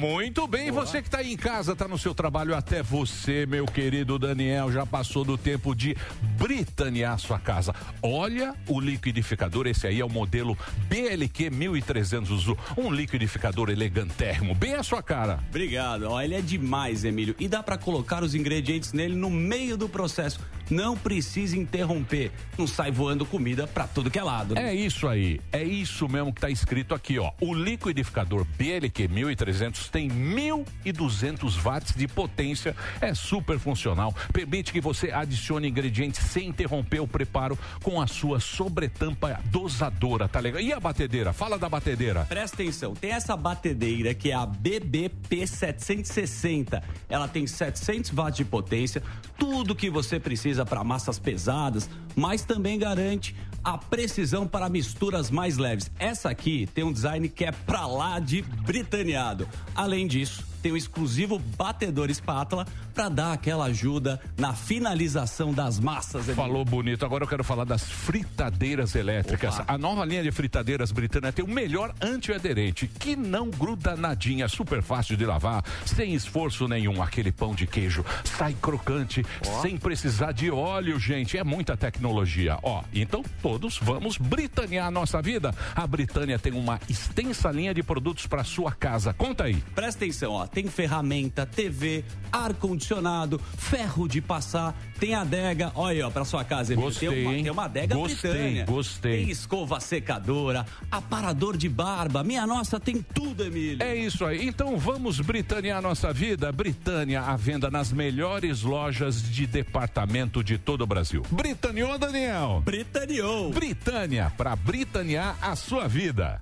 Muito 0.03 0.45
bem, 0.47 0.69
você 0.69 1.01
que 1.01 1.07
está 1.07 1.19
aí 1.19 1.31
em 1.31 1.37
casa, 1.37 1.71
está 1.71 1.87
no 1.87 1.97
seu 1.97 2.13
trabalho, 2.13 2.53
até 2.53 2.83
você, 2.83 3.45
meu 3.45 3.65
querido 3.65 4.19
Daniel, 4.19 4.69
já 4.69 4.85
passou 4.85 5.23
do 5.23 5.37
tempo 5.37 5.73
de 5.73 5.95
britanear 6.37 7.17
sua 7.17 7.39
casa. 7.39 7.73
Olha 8.01 8.53
o 8.67 8.81
liquidificador, 8.81 9.65
esse 9.65 9.87
aí 9.87 10.01
é 10.01 10.05
o 10.05 10.09
modelo 10.09 10.57
BLQ 10.89 11.49
1300 11.51 12.29
Uzu, 12.31 12.57
um 12.77 12.91
liquidificador 12.91 13.69
elegantérrimo, 13.69 14.53
bem 14.53 14.73
a 14.73 14.83
sua 14.83 15.01
cara. 15.01 15.39
Obrigado. 15.47 16.03
Ó, 16.09 16.21
ele 16.21 16.35
é 16.35 16.41
demais, 16.41 17.05
Emílio. 17.05 17.33
E 17.39 17.47
dá 17.47 17.63
pra 17.63 17.77
colocar 17.77 18.23
os 18.23 18.35
ingredientes 18.35 18.91
nele 18.91 19.15
no 19.15 19.29
meio 19.29 19.77
do 19.77 19.87
processo. 19.87 20.41
Não 20.69 20.95
precisa 20.97 21.57
interromper. 21.57 22.31
Não 22.57 22.67
sai 22.67 22.91
voando 22.91 23.25
comida 23.25 23.67
pra 23.67 23.87
tudo 23.87 24.09
que 24.11 24.19
é 24.19 24.23
lado. 24.23 24.55
né? 24.55 24.69
É 24.71 24.75
isso 24.75 25.07
aí, 25.07 25.39
é 25.51 25.63
isso 25.63 26.07
mesmo 26.07 26.31
que 26.31 26.37
está 26.39 26.49
escrito 26.49 26.93
aqui, 26.93 27.17
ó. 27.19 27.31
O 27.41 27.53
liquidificador 27.53 28.45
BLQ 28.57 29.07
1300 29.07 29.89
tem 29.89 30.09
1.200 30.09 31.57
watts 31.61 31.93
de 31.95 32.07
potência, 32.07 32.75
é 33.01 33.13
super 33.13 33.57
funcional, 33.59 34.13
permite 34.31 34.71
que 34.71 34.81
você 34.81 35.11
adicione 35.11 35.67
ingredientes 35.67 36.19
sem 36.25 36.47
interromper 36.49 36.99
o 36.99 37.07
preparo 37.07 37.57
com 37.81 38.01
a 38.01 38.07
sua 38.07 38.39
sobretampa 38.39 39.39
dosadora, 39.45 40.27
tá 40.27 40.39
legal? 40.39 40.61
E 40.61 40.71
a 40.71 40.79
batedeira? 40.79 41.33
Fala 41.33 41.57
da 41.57 41.67
batedeira. 41.69 42.25
Presta 42.25 42.55
atenção, 42.61 42.93
tem 42.93 43.11
essa 43.11 43.35
batedeira 43.35 44.13
que 44.13 44.31
é 44.31 44.35
a 44.35 44.45
BBP 44.45 45.47
760. 45.47 46.83
Ela 47.09 47.27
tem 47.27 47.47
700 47.47 48.11
watts 48.11 48.37
de 48.37 48.45
potência, 48.45 49.01
tudo 49.37 49.75
que 49.75 49.89
você 49.89 50.19
precisa 50.19 50.52
para 50.65 50.83
massas 50.83 51.17
pesadas, 51.17 51.89
mas 52.15 52.45
também 52.45 52.77
garante 52.77 53.35
a 53.63 53.77
precisão 53.77 54.45
para 54.45 54.69
misturas 54.69 55.31
mais 55.31 55.57
leves. 55.57 55.89
Essa 55.97 56.29
aqui 56.29 56.67
tem 56.73 56.83
um 56.83 56.91
design 56.91 57.27
que 57.29 57.45
é 57.45 57.51
pra 57.51 57.87
lá 57.87 58.19
de 58.19 58.41
britaneado. 58.41 59.47
Além 59.73 60.05
disso, 60.05 60.45
tem 60.63 60.71
o 60.71 60.77
exclusivo 60.77 61.37
batedor 61.57 62.09
espátula 62.09 62.65
para 62.95 63.09
dar 63.09 63.33
aquela 63.33 63.65
ajuda 63.65 64.19
na 64.37 64.53
finalização 64.53 65.53
das 65.53 65.77
massas. 65.77 66.25
Falou 66.27 66.63
bonito. 66.63 67.05
Agora 67.05 67.25
eu 67.25 67.27
quero 67.27 67.43
falar 67.43 67.65
das 67.65 67.83
fritadeiras 67.83 68.95
elétricas. 68.95 69.59
Opa. 69.59 69.73
A 69.73 69.77
nova 69.77 70.05
linha 70.05 70.23
de 70.23 70.31
fritadeiras 70.31 70.91
britânica 70.91 71.33
tem 71.33 71.43
o 71.43 71.47
melhor 71.47 71.93
antiaderente, 72.01 72.87
que 72.87 73.13
não 73.15 73.49
gruda 73.49 73.97
nadinha, 73.97 74.47
super 74.47 74.81
fácil 74.81 75.17
de 75.17 75.25
lavar, 75.25 75.63
sem 75.85 76.13
esforço 76.13 76.65
nenhum. 76.67 77.03
Aquele 77.03 77.31
pão 77.31 77.53
de 77.53 77.67
queijo 77.67 78.05
sai 78.23 78.55
crocante, 78.61 79.25
sem 79.61 79.77
precisar 79.77 80.31
de 80.31 80.49
óleo, 80.49 80.97
gente. 80.97 81.37
É 81.37 81.43
muita 81.43 81.75
tecnologia. 81.75 82.57
Ó, 82.63 82.83
então 82.93 83.21
todos 83.41 83.77
vamos 83.79 84.17
britanear 84.17 84.87
a 84.87 84.91
nossa 84.91 85.21
vida. 85.21 85.53
A 85.75 85.85
Britânia 85.85 86.39
tem 86.39 86.53
uma 86.53 86.79
extensa 86.87 87.51
linha 87.51 87.73
de 87.73 87.83
produtos 87.83 88.27
para 88.27 88.45
sua 88.45 88.71
casa. 88.71 89.13
Conta 89.13 89.43
aí. 89.43 89.55
Presta 89.75 90.05
atenção, 90.05 90.31
ó. 90.31 90.52
Tem 90.53 90.67
ferramenta, 90.67 91.45
TV, 91.45 92.03
ar-condicionado, 92.31 93.39
ferro 93.57 94.07
de 94.07 94.21
passar, 94.21 94.75
tem 94.99 95.15
adega. 95.15 95.71
Olha 95.75 95.93
aí, 95.93 96.01
ó, 96.01 96.09
pra 96.09 96.23
sua 96.25 96.43
casa, 96.43 96.73
Emílio. 96.73 96.89
Gostei, 96.89 97.09
tem 97.09 97.25
uma, 97.25 97.33
hein? 97.35 97.43
tem 97.43 97.51
uma 97.51 97.65
adega 97.65 97.95
Gostei, 97.95 98.31
britânia. 98.31 98.65
gostei. 98.65 99.17
Tem 99.23 99.29
escova 99.31 99.79
secadora, 99.79 100.65
aparador 100.91 101.57
de 101.57 101.67
barba. 101.67 102.23
Minha 102.23 102.45
nossa, 102.45 102.79
tem 102.79 103.01
tudo, 103.13 103.43
Emílio. 103.43 103.81
É 103.83 103.95
isso 103.95 104.23
aí. 104.25 104.47
Então 104.47 104.77
vamos 104.77 105.19
britanear 105.19 105.81
nossa 105.81 106.13
vida. 106.13 106.51
Britânia 106.51 107.21
à 107.21 107.35
venda 107.35 107.71
nas 107.71 107.91
melhores 107.91 108.61
lojas 108.61 109.21
de 109.21 109.47
departamento 109.47 110.43
de 110.43 110.57
todo 110.57 110.81
o 110.81 110.87
Brasil. 110.87 111.23
Britaneou, 111.31 111.97
Daniel? 111.97 112.61
Britaneou. 112.63 113.51
Britânia, 113.51 114.31
para 114.37 114.55
britanear 114.55 115.35
a 115.41 115.55
sua 115.55 115.87
vida. 115.87 116.41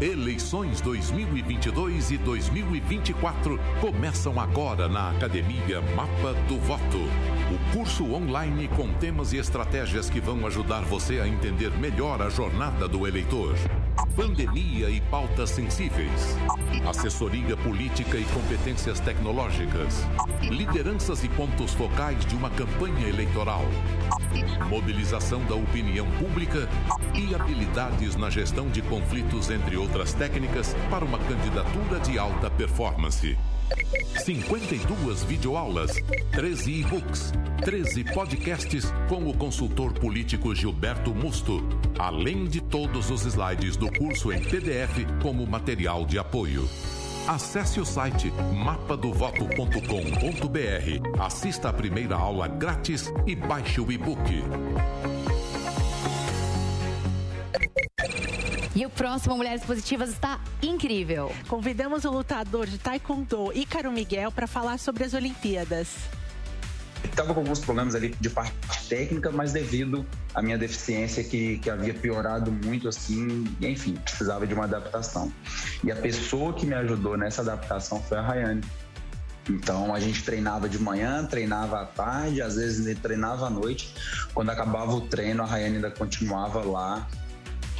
Eleições 0.00 0.80
2022 0.80 2.12
e 2.12 2.18
2024 2.18 3.58
começam 3.80 4.38
agora 4.38 4.88
na 4.88 5.10
Academia 5.10 5.80
Mapa 5.96 6.34
do 6.46 6.56
Voto. 6.60 6.98
O 7.50 7.72
curso 7.76 8.14
online 8.14 8.68
com 8.68 8.92
temas 8.92 9.32
e 9.32 9.38
estratégias 9.38 10.08
que 10.08 10.20
vão 10.20 10.46
ajudar 10.46 10.82
você 10.82 11.18
a 11.18 11.26
entender 11.26 11.70
melhor 11.78 12.22
a 12.22 12.30
jornada 12.30 12.86
do 12.86 13.08
eleitor. 13.08 13.56
Pandemia 14.14 14.88
e 14.88 15.00
pautas 15.00 15.50
sensíveis. 15.50 16.36
Assessoria 16.88 17.56
política 17.56 18.18
e 18.18 18.24
competências 18.26 19.00
tecnológicas. 19.00 20.06
Lideranças 20.42 21.24
e 21.24 21.28
pontos 21.28 21.74
focais 21.74 22.24
de 22.24 22.36
uma 22.36 22.50
campanha 22.50 23.08
eleitoral. 23.08 23.64
Mobilização 24.68 25.44
da 25.44 25.54
opinião 25.54 26.06
pública 26.18 26.68
e 27.14 27.34
habilidades 27.34 28.14
na 28.16 28.30
gestão 28.30 28.68
de 28.68 28.82
conflitos, 28.82 29.50
entre 29.50 29.76
outras 29.88 30.12
técnicas, 30.12 30.76
para 30.90 31.04
uma 31.04 31.18
candidatura 31.18 31.98
de 32.00 32.18
alta 32.18 32.50
performance. 32.50 33.36
52 34.24 35.24
videoaulas, 35.24 35.96
13 36.32 36.80
e-books, 36.80 37.32
13 37.64 38.04
podcasts 38.04 38.92
com 39.08 39.28
o 39.28 39.36
consultor 39.36 39.92
político 39.94 40.54
Gilberto 40.54 41.14
Musto, 41.14 41.66
além 41.98 42.44
de 42.44 42.60
todos 42.60 43.10
os 43.10 43.24
slides 43.24 43.76
do 43.76 43.90
curso 43.92 44.32
em 44.32 44.42
PDF 44.42 45.06
como 45.22 45.46
material 45.46 46.04
de 46.04 46.18
apoio. 46.18 46.68
Acesse 47.26 47.80
o 47.80 47.84
site 47.84 48.32
mapadovoto.com.br, 48.54 51.22
assista 51.22 51.68
a 51.68 51.72
primeira 51.72 52.16
aula 52.16 52.48
grátis 52.48 53.12
e 53.26 53.34
baixe 53.34 53.80
o 53.80 53.92
e-book. 53.92 54.42
E 58.78 58.86
o 58.86 58.90
próximo 58.90 59.36
Mulheres 59.36 59.64
Positivas 59.64 60.08
está 60.10 60.38
incrível. 60.62 61.34
Convidamos 61.48 62.04
o 62.04 62.12
lutador 62.12 62.64
de 62.64 62.78
Taekwondo, 62.78 63.50
Ícaro 63.52 63.90
Miguel, 63.90 64.30
para 64.30 64.46
falar 64.46 64.78
sobre 64.78 65.02
as 65.02 65.14
Olimpíadas. 65.14 65.96
Estava 67.02 67.34
com 67.34 67.40
alguns 67.40 67.58
problemas 67.58 67.96
ali 67.96 68.14
de 68.20 68.30
parte 68.30 68.54
técnica, 68.88 69.32
mas 69.32 69.52
devido 69.52 70.06
à 70.32 70.40
minha 70.40 70.56
deficiência 70.56 71.24
que, 71.24 71.58
que 71.58 71.68
havia 71.68 71.92
piorado 71.92 72.52
muito 72.52 72.88
assim, 72.88 73.52
e, 73.60 73.66
enfim, 73.66 73.96
precisava 73.96 74.46
de 74.46 74.54
uma 74.54 74.62
adaptação. 74.62 75.32
E 75.82 75.90
a 75.90 75.96
pessoa 75.96 76.52
que 76.52 76.64
me 76.64 76.74
ajudou 76.76 77.16
nessa 77.16 77.42
adaptação 77.42 78.00
foi 78.00 78.16
a 78.16 78.22
Rayane. 78.22 78.62
Então 79.50 79.92
a 79.92 79.98
gente 79.98 80.22
treinava 80.22 80.68
de 80.68 80.78
manhã, 80.78 81.24
treinava 81.24 81.80
à 81.80 81.84
tarde, 81.84 82.40
às 82.40 82.54
vezes 82.54 82.96
treinava 83.00 83.48
à 83.48 83.50
noite. 83.50 83.92
Quando 84.32 84.50
acabava 84.50 84.92
o 84.92 85.00
treino, 85.00 85.42
a 85.42 85.46
Rayane 85.46 85.76
ainda 85.76 85.90
continuava 85.90 86.62
lá 86.62 87.08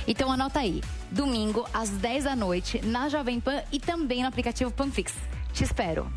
Então 0.09 0.33
anota 0.33 0.61
aí. 0.61 0.81
Domingo, 1.11 1.69
às 1.73 1.91
10 1.91 2.25
da 2.25 2.35
noite, 2.35 2.81
na 2.85 3.11
Jovem 3.11 3.39
Pan 3.39 3.63
e 3.71 3.79
também 3.79 4.23
no 4.23 4.29
aplicativo 4.29 4.71
Panflix. 4.71 5.15
Te 5.53 5.65
espero. 5.65 6.11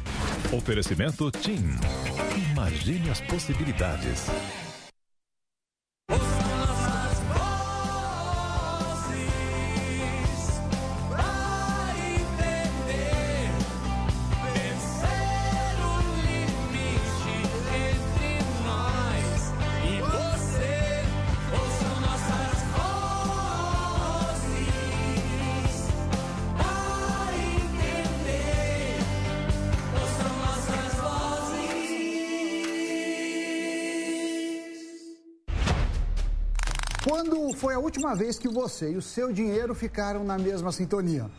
Oferecimento 0.54 1.30
TIM. 1.30 1.76
Imagine 2.54 3.10
as 3.10 3.20
possibilidades. 3.22 4.28
Quando 37.04 37.52
foi 37.54 37.74
a 37.74 37.80
última 37.80 38.16
vez 38.16 38.38
que 38.38 38.48
você 38.48 38.92
e 38.92 38.96
o 38.96 39.02
seu 39.02 39.34
dinheiro 39.34 39.74
ficaram 39.74 40.24
na 40.24 40.38
mesma 40.38 40.72
sintonia? 40.72 41.32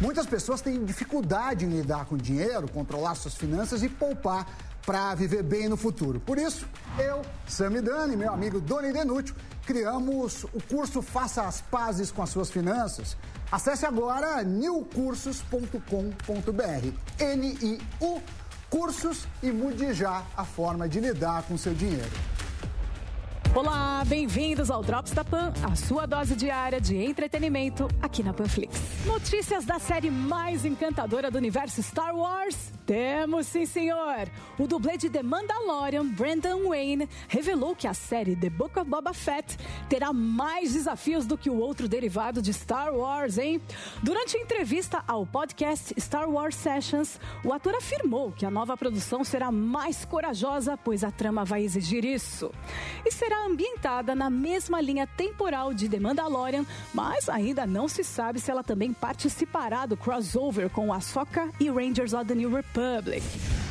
Muitas 0.00 0.24
pessoas 0.24 0.60
têm 0.60 0.84
dificuldade 0.84 1.64
em 1.64 1.68
lidar 1.68 2.04
com 2.04 2.16
dinheiro, 2.16 2.70
controlar 2.70 3.16
suas 3.16 3.34
finanças 3.34 3.82
e 3.82 3.88
poupar 3.88 4.46
para 4.86 5.12
viver 5.16 5.42
bem 5.42 5.68
no 5.68 5.76
futuro. 5.76 6.20
Por 6.20 6.38
isso, 6.38 6.64
eu, 6.96 7.22
Sami 7.46 7.80
Dani, 7.80 8.16
meu 8.16 8.32
amigo 8.32 8.60
Doni 8.60 8.92
Denútil, 8.92 9.34
criamos 9.66 10.44
o 10.44 10.62
curso 10.62 11.02
Faça 11.02 11.42
as 11.42 11.60
Pazes 11.60 12.12
com 12.12 12.22
as 12.22 12.30
Suas 12.30 12.48
Finanças. 12.48 13.16
Acesse 13.50 13.84
agora 13.84 14.44
newcursos.com.br. 14.44 16.94
N-I-U 17.18 18.22
Cursos 18.70 19.26
e 19.42 19.50
mude 19.50 19.92
já 19.92 20.22
a 20.36 20.44
forma 20.44 20.88
de 20.88 21.00
lidar 21.00 21.42
com 21.42 21.58
seu 21.58 21.74
dinheiro. 21.74 22.08
Olá, 23.52 24.04
bem-vindos 24.06 24.70
ao 24.70 24.80
Drops 24.80 25.10
da 25.10 25.24
Pan, 25.24 25.52
a 25.64 25.74
sua 25.74 26.06
dose 26.06 26.36
diária 26.36 26.80
de 26.80 26.96
entretenimento 26.96 27.88
aqui 28.00 28.22
na 28.22 28.32
Panflix. 28.32 28.80
Notícias 29.04 29.64
da 29.64 29.80
série 29.80 30.08
mais 30.08 30.64
encantadora 30.64 31.32
do 31.32 31.36
universo 31.36 31.82
Star 31.82 32.14
Wars? 32.14 32.72
Temos 32.86 33.48
sim, 33.48 33.66
senhor! 33.66 34.28
O 34.58 34.68
dublê 34.68 34.96
de 34.96 35.10
The 35.10 35.22
Mandalorian, 35.22 36.06
Brandon 36.06 36.68
Wayne, 36.68 37.08
revelou 37.28 37.74
que 37.74 37.88
a 37.88 37.94
série 37.94 38.36
The 38.36 38.50
Book 38.50 38.78
of 38.78 38.88
Boba 38.88 39.12
Fett 39.12 39.58
terá 39.88 40.12
mais 40.12 40.72
desafios 40.72 41.26
do 41.26 41.36
que 41.36 41.50
o 41.50 41.58
outro 41.58 41.88
derivado 41.88 42.40
de 42.40 42.52
Star 42.52 42.94
Wars, 42.94 43.36
hein? 43.36 43.60
Durante 44.02 44.36
entrevista 44.36 45.02
ao 45.08 45.26
podcast 45.26 45.92
Star 46.00 46.28
Wars 46.28 46.54
Sessions, 46.54 47.18
o 47.44 47.52
ator 47.52 47.74
afirmou 47.74 48.30
que 48.30 48.46
a 48.46 48.50
nova 48.50 48.76
produção 48.76 49.24
será 49.24 49.50
mais 49.50 50.04
corajosa, 50.04 50.76
pois 50.76 51.02
a 51.02 51.10
trama 51.10 51.44
vai 51.44 51.62
exigir 51.62 52.04
isso. 52.04 52.50
E 53.04 53.10
será 53.12 53.39
ambientada 53.46 54.14
na 54.14 54.30
mesma 54.30 54.80
linha 54.80 55.06
temporal 55.06 55.72
de 55.72 55.88
The 55.88 56.00
Mandalorian, 56.00 56.64
mas 56.92 57.28
ainda 57.28 57.66
não 57.66 57.88
se 57.88 58.04
sabe 58.04 58.40
se 58.40 58.50
ela 58.50 58.62
também 58.62 58.92
participará 58.92 59.86
do 59.86 59.96
crossover 59.96 60.70
com 60.70 60.92
Ahsoka 60.92 61.50
e 61.58 61.70
Rangers 61.70 62.12
of 62.12 62.26
the 62.26 62.34
New 62.34 62.54
Republic. 62.54 63.22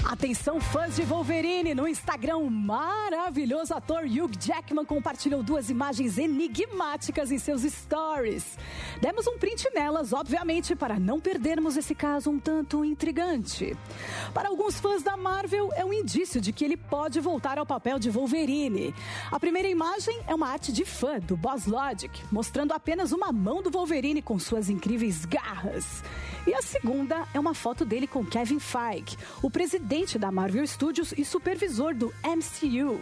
Atenção, 0.06 0.60
fãs 0.62 0.96
de 0.96 1.04
Wolverine! 1.04 1.76
No 1.76 1.88
Instagram, 1.88 2.38
o 2.38 2.50
maravilhoso 2.50 3.74
ator 3.74 4.06
Hugh 4.06 4.32
Jackman 4.40 4.86
compartilhou 4.86 5.44
duas 5.44 5.70
imagens 5.70 6.18
enigmáticas 6.18 7.32
em 7.32 7.38
seus 7.38 7.62
stories. 7.62 8.58
Demos 9.02 9.28
um 9.28 9.38
print 9.38 9.70
nelas, 9.74 10.14
obviamente, 10.14 10.76
para 10.76 11.00
não 11.00 11.20
perdermos 11.20 11.78
esse 11.78 11.94
caso 11.94 12.32
um 12.32 12.40
tanto 12.40 12.84
intrigante. 12.84 13.78
Para 14.34 14.50
alguns 14.50 14.80
fãs 14.80 15.04
da 15.04 15.16
Marvel, 15.16 15.70
é 15.76 15.86
um 15.86 15.94
indício 15.94 16.40
de 16.42 16.52
que 16.52 16.66
ele 16.66 16.78
pode 16.78 17.20
voltar 17.20 17.60
ao 17.60 17.66
papel 17.66 18.00
de 18.00 18.10
Wolverine. 18.10 18.96
A 19.30 19.40
primeira 19.40 19.59
imagem 19.68 20.22
é 20.28 20.36
uma 20.36 20.48
arte 20.48 20.72
de 20.72 20.86
fã 20.86 21.20
do 21.20 21.36
Boss 21.36 21.66
Logic, 21.66 22.24
mostrando 22.32 22.72
apenas 22.72 23.12
uma 23.12 23.32
mão 23.32 23.62
do 23.62 23.72
Wolverine 23.72 24.22
com 24.22 24.38
suas 24.38 24.70
incríveis 24.70 25.26
garras. 25.26 26.04
E 26.46 26.54
a 26.54 26.62
segunda 26.62 27.28
é 27.34 27.40
uma 27.40 27.54
foto 27.54 27.84
dele 27.84 28.08
com 28.08 28.26
Kevin 28.26 28.60
Feige, 28.60 29.18
o 29.42 29.50
presidente 29.50 30.18
da 30.18 30.32
Marvel 30.32 30.66
Studios 30.66 31.14
e 31.18 31.26
supervisor 31.26 31.94
do 31.94 32.14
MCU. 32.24 33.00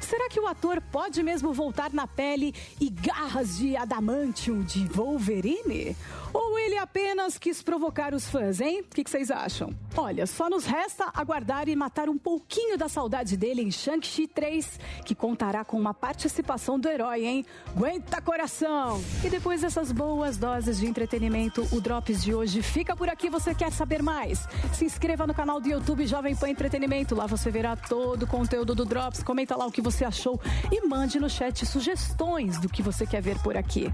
Será 0.00 0.28
que 0.28 0.40
o 0.40 0.46
ator 0.46 0.80
pode 0.92 1.22
mesmo 1.22 1.52
voltar 1.52 1.92
na 1.92 2.06
pele 2.06 2.54
e 2.80 2.90
garras 2.90 3.56
de 3.56 3.76
adamantium 3.76 4.62
de 4.62 4.86
Wolverine? 4.88 5.96
Ou 6.32 6.58
ele 6.58 6.76
apenas 6.76 7.38
quis 7.38 7.62
provocar 7.62 8.12
os 8.12 8.28
fãs, 8.28 8.60
hein? 8.60 8.80
O 8.80 8.84
que 8.84 9.08
vocês 9.08 9.30
acham? 9.30 9.72
Olha, 9.96 10.26
só 10.26 10.50
nos 10.50 10.64
resta 10.64 11.10
aguardar 11.14 11.68
e 11.68 11.76
matar 11.76 12.08
um 12.08 12.18
pouquinho 12.18 12.76
da 12.76 12.88
saudade 12.88 13.36
dele 13.36 13.62
em 13.62 13.70
Shang-Chi 13.70 14.26
3, 14.26 14.80
que 15.04 15.14
contará 15.14 15.64
com 15.64 15.78
uma 15.78 15.93
participação 15.94 16.78
do 16.78 16.88
herói, 16.88 17.24
hein? 17.24 17.46
Aguenta 17.74 18.20
coração! 18.20 19.02
E 19.22 19.30
depois 19.30 19.60
dessas 19.60 19.92
boas 19.92 20.36
doses 20.36 20.78
de 20.78 20.86
entretenimento, 20.86 21.66
o 21.72 21.80
Drops 21.80 22.22
de 22.22 22.34
hoje 22.34 22.62
fica 22.62 22.96
por 22.96 23.08
aqui. 23.08 23.30
Você 23.30 23.54
quer 23.54 23.72
saber 23.72 24.02
mais? 24.02 24.46
Se 24.72 24.84
inscreva 24.84 25.26
no 25.26 25.34
canal 25.34 25.60
do 25.60 25.68
YouTube 25.68 26.06
Jovem 26.06 26.34
Pan 26.34 26.50
Entretenimento. 26.50 27.14
Lá 27.14 27.26
você 27.26 27.50
verá 27.50 27.76
todo 27.76 28.24
o 28.24 28.26
conteúdo 28.26 28.74
do 28.74 28.84
Drops. 28.84 29.22
Comenta 29.22 29.56
lá 29.56 29.66
o 29.66 29.72
que 29.72 29.80
você 29.80 30.04
achou 30.04 30.40
e 30.70 30.86
mande 30.86 31.18
no 31.18 31.30
chat 31.30 31.64
sugestões 31.64 32.58
do 32.58 32.68
que 32.68 32.82
você 32.82 33.06
quer 33.06 33.22
ver 33.22 33.38
por 33.40 33.56
aqui. 33.56 33.92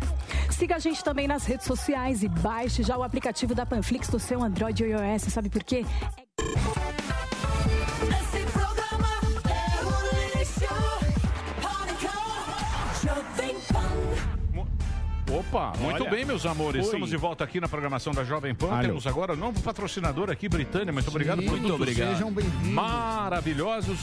Siga 0.51 0.77
a 0.77 0.79
gente 0.79 1.03
também 1.05 1.29
nas 1.29 1.45
redes 1.45 1.67
sociais 1.67 2.23
e 2.23 2.29
baixe 2.29 2.83
já 2.83 2.97
o 2.97 3.03
aplicativo 3.03 3.55
da 3.55 3.67
Panflix 3.67 4.09
do 4.09 4.19
seu 4.19 4.43
Android 4.43 4.83
ou 4.83 4.91
iOS. 4.91 5.23
Sabe 5.23 5.49
por 5.49 5.63
quê? 5.63 5.85
Esse 8.21 8.30
Opa, 15.32 15.73
muito 15.78 16.02
Olha, 16.02 16.11
bem, 16.11 16.24
meus 16.24 16.44
amores. 16.44 16.81
foi. 16.81 16.86
Estamos 16.86 17.09
de 17.09 17.16
volta 17.16 17.44
aqui 17.44 17.61
na 17.61 17.69
programação 17.69 18.12
da 18.12 18.24
Jovem 18.24 18.52
Pan. 18.55 18.73
Alô. 18.73 18.82
Temos 18.82 19.07
agora 19.07 19.35
um 19.35 19.36
novo 19.36 19.61
patrocinador 19.62 20.28
aqui, 20.28 20.48
Britânia. 20.48 20.93
Muito 20.93 21.09
obrigado. 21.09 21.36
muito 21.36 21.51
Produtos 21.51 21.77
obrigado. 21.77 22.12
Sejam 22.15 22.32
bem-vindos. 22.32 22.69
Maravilhosos. 22.69 24.01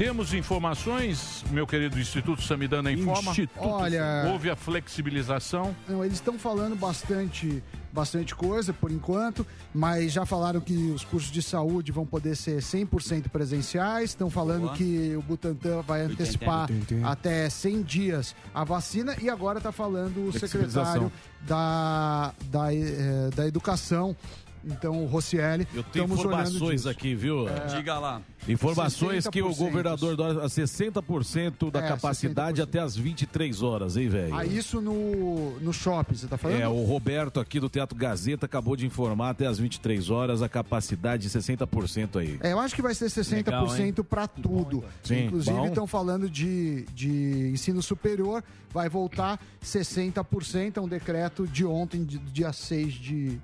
Temos 0.00 0.32
informações, 0.32 1.44
meu 1.50 1.66
querido 1.66 2.00
Instituto 2.00 2.40
Samidana 2.40 2.90
informa. 2.90 3.34
Olha- 3.58 4.30
Houve 4.32 4.48
a 4.48 4.56
flexibilização. 4.56 5.76
Não, 5.86 6.02
eles 6.02 6.14
estão 6.16 6.38
falando 6.38 6.74
bastante, 6.74 7.62
bastante 7.92 8.34
coisa 8.34 8.72
por 8.72 8.90
enquanto, 8.90 9.46
mas 9.74 10.10
já 10.10 10.24
falaram 10.24 10.58
que 10.58 10.72
os 10.90 11.04
cursos 11.04 11.30
de 11.30 11.42
saúde 11.42 11.92
vão 11.92 12.06
poder 12.06 12.34
ser 12.34 12.62
100% 12.62 13.28
presenciais. 13.28 14.08
Estão 14.12 14.30
falando 14.30 14.62
Boa. 14.62 14.74
que 14.74 15.14
o 15.16 15.20
Butantan 15.20 15.82
vai 15.82 16.00
antecipar 16.00 16.66
até 17.04 17.50
100 17.50 17.82
dias 17.82 18.34
a 18.54 18.64
vacina. 18.64 19.14
E 19.20 19.28
agora 19.28 19.58
está 19.58 19.70
falando 19.70 20.28
o 20.28 20.32
secretário 20.32 21.12
da, 21.42 22.32
da, 22.50 22.74
eh, 22.74 23.28
da 23.36 23.46
Educação, 23.46 24.16
então 24.64 25.02
o 25.02 25.06
Rossielli. 25.06 25.66
Eu 25.74 25.82
tenho 25.82 26.04
informações 26.06 26.86
aqui, 26.86 27.14
viu? 27.14 27.48
É. 27.48 27.66
Diga 27.76 27.98
lá. 27.98 28.22
Informações 28.48 29.26
que 29.28 29.42
o 29.42 29.50
60%. 29.50 29.56
governador 29.56 30.16
dá 30.16 30.28
a 30.44 30.46
60% 30.46 31.70
da 31.70 31.80
É, 31.80 31.88
capacidade 31.88 32.62
até 32.62 32.78
as 32.78 32.96
23 32.96 33.62
horas, 33.62 33.96
hein, 33.96 34.08
velho? 34.08 34.34
Ah, 34.34 34.46
isso 34.46 34.80
no, 34.80 35.58
no 35.60 35.72
shopping, 35.72 36.14
você 36.14 36.26
tá 36.26 36.38
falando? 36.38 36.60
É, 36.60 36.66
o 36.68 36.84
Roberto 36.84 37.38
aqui 37.38 37.60
do 37.60 37.68
Teatro 37.68 37.96
Gazeta 37.96 38.46
acabou 38.46 38.76
de 38.76 38.86
informar 38.86 39.30
até 39.30 39.46
as 39.46 39.58
23 39.58 40.08
horas 40.10 40.40
a 40.42 40.48
capacidade 40.48 41.22
de 41.22 41.38
60% 41.38 42.16
aí. 42.18 42.38
É, 42.42 42.52
eu 42.52 42.60
acho 42.60 42.74
que 42.74 42.82
vai 42.82 42.94
ser 42.94 43.06
60% 43.06 44.02
para 44.04 44.26
tudo. 44.26 44.82
Sim, 45.02 45.26
Inclusive, 45.26 45.56
bom. 45.56 45.66
estão 45.66 45.86
falando 45.86 46.28
de, 46.28 46.86
de 46.94 47.50
ensino 47.52 47.82
superior, 47.82 48.42
vai 48.72 48.88
voltar 48.88 49.38
60%, 49.62 50.76
é 50.76 50.80
um 50.80 50.88
decreto 50.88 51.46
de 51.46 51.64
ontem, 51.64 52.04
de, 52.04 52.18
dia 52.18 52.52
6 52.52 52.94
de, 52.94 53.40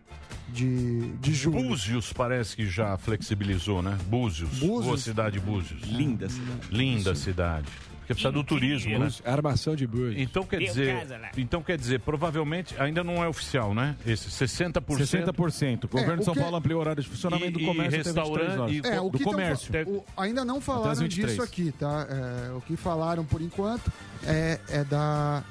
de, 0.48 1.12
de 1.18 1.35
julho. 1.35 1.62
Búzios 1.68 2.12
parece 2.12 2.55
que 2.56 2.66
já 2.66 2.97
flexibilizou, 2.97 3.82
né? 3.82 3.97
Búzios. 4.09 4.51
Búzios? 4.59 4.85
Boa 4.85 4.98
cidade, 4.98 5.40
Búzios. 5.40 5.82
Linda 5.82 6.28
cidade. 6.28 6.60
Linda 6.70 7.14
cidade. 7.14 7.66
Porque 7.98 8.14
precisa 8.14 8.31
do 8.31 8.44
turismo, 8.44 8.97
né? 9.01 9.09
Armação 9.24 9.74
de 9.74 9.85
búzios. 9.85 10.14
Então 10.23 10.44
quer 10.44 10.59
Deu 10.59 10.68
dizer, 10.68 10.97
casa 11.01 11.18
lá. 11.18 11.31
então 11.36 11.60
quer 11.60 11.77
dizer, 11.77 11.98
provavelmente 11.98 12.73
ainda 12.81 13.02
não 13.02 13.20
é 13.24 13.27
oficial, 13.27 13.74
né? 13.74 13.97
Esse 14.06 14.31
60%. 14.31 14.81
60%. 15.05 15.85
O 15.86 15.89
governo 15.89 16.12
É, 16.12 16.16
de 16.18 16.24
São 16.24 16.32
o 16.32 16.36
que- 16.36 16.40
Paulo 16.40 16.56
ampliou 16.56 16.78
o 16.78 16.81
horário 16.82 17.02
de 17.02 17.09
funcionamento 17.09 17.59
E- 17.59 17.62
do 17.62 17.66
comércio 17.66 17.97
e 17.98 18.01
até 18.02 18.12
23 18.12 18.28
horas. 18.31 18.47
restaurante- 18.47 18.86
É, 18.86 19.01
o 19.01 19.10
do 19.10 19.18
que 19.18 19.24
tão 19.24 19.32
comércio. 19.32 19.73
fa- 19.73 19.90
o- 19.90 20.05
ainda 20.16 20.44
não 20.44 20.60
falaram 20.60 20.94
23. 21.01 21.32
disso 21.32 21.43
aqui, 21.43 21.73
tá? 21.73 22.06
É, 22.09 22.52
o 22.52 22.60
que 22.60 22.77
falaram 22.77 23.24
por 23.24 23.43
enquanto 23.43 23.90
é, 24.23 24.60
é 24.68 24.85
da 24.85 25.43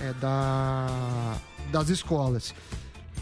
é 0.00 0.12
da 0.14 1.36
das 1.70 1.90
escolas. 1.90 2.52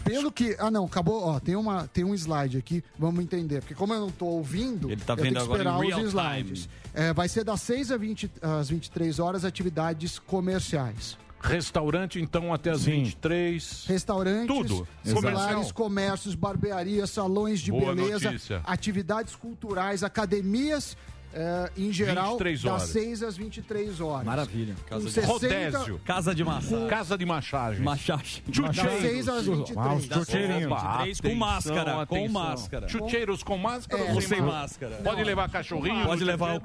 Pelo 0.03 0.31
que, 0.31 0.55
ah 0.59 0.69
não, 0.69 0.85
acabou, 0.85 1.23
ó, 1.23 1.39
tem 1.39 1.55
uma 1.55 1.87
tem 1.87 2.03
um 2.03 2.13
slide 2.13 2.57
aqui, 2.57 2.83
vamos 2.99 3.23
entender, 3.23 3.61
porque 3.61 3.73
como 3.73 3.93
eu 3.93 4.01
não 4.01 4.11
tô 4.11 4.25
ouvindo, 4.25 4.91
Ele 4.91 5.01
tá 5.01 5.13
eu 5.13 5.17
vendo 5.17 5.33
tenho 5.33 5.35
que 5.35 5.41
agora 5.41 5.59
esperar 5.63 5.83
em 5.83 5.87
real 5.87 5.99
os 6.01 6.07
slides. 6.07 6.69
É, 6.93 7.13
vai 7.13 7.29
ser 7.29 7.43
das 7.43 7.61
6 7.61 7.91
às 7.91 7.99
20 7.99 8.31
às 8.41 8.69
23 8.69 9.19
horas 9.19 9.45
atividades 9.45 10.19
comerciais. 10.19 11.17
Restaurante, 11.39 12.21
então, 12.21 12.53
até 12.53 12.69
as 12.69 12.85
23. 12.85 13.85
Restaurantes, 13.85 14.47
Tudo. 14.47 14.87
celulares, 15.03 15.73
comércios, 15.73 16.35
barbearias, 16.35 17.09
salões 17.09 17.59
de 17.59 17.69
Boa 17.69 17.93
beleza, 17.93 18.31
notícia. 18.31 18.61
atividades 18.63 19.35
culturais, 19.35 20.03
academias, 20.03 20.95
eh, 21.33 21.71
em 21.77 21.91
geral, 21.91 22.31
23 22.37 22.61
das 22.61 22.71
horas. 22.71 22.89
6 22.89 23.23
às 23.23 23.37
23 23.37 24.01
horas. 24.01 24.25
Maravilha. 24.25 24.75
Com 24.75 24.89
Casa 24.89 25.05
de 25.05 25.11
60 25.11 25.31
Rodésio. 25.31 26.01
Casa 26.05 26.35
de 26.35 26.43
massagem. 26.43 26.87
Casa 26.87 27.17
de 27.17 27.25
massagem. 27.25 27.83
Machagem. 27.83 28.43
Das 28.63 29.01
6 29.01 29.27
às 29.29 29.45
23. 29.45 29.77
Ah, 29.77 29.93
os 29.93 30.07
Das 30.07 30.17
chucheirinhos. 30.19 30.69
23 30.81 31.21
com 31.21 31.35
máscara, 31.35 31.93
com 31.93 31.99
atenção. 32.15 32.33
máscara. 32.33 32.87
Chucheiros 32.89 33.43
com 33.43 33.57
máscara 33.57 34.03
É, 34.03 34.13
ou 34.13 34.21
sem 34.21 34.41
máscara? 34.41 34.95
Pode 34.97 35.23
levar 35.23 35.49
cachorrinho? 35.49 36.05
Pode 36.05 36.23
levar 36.23 36.55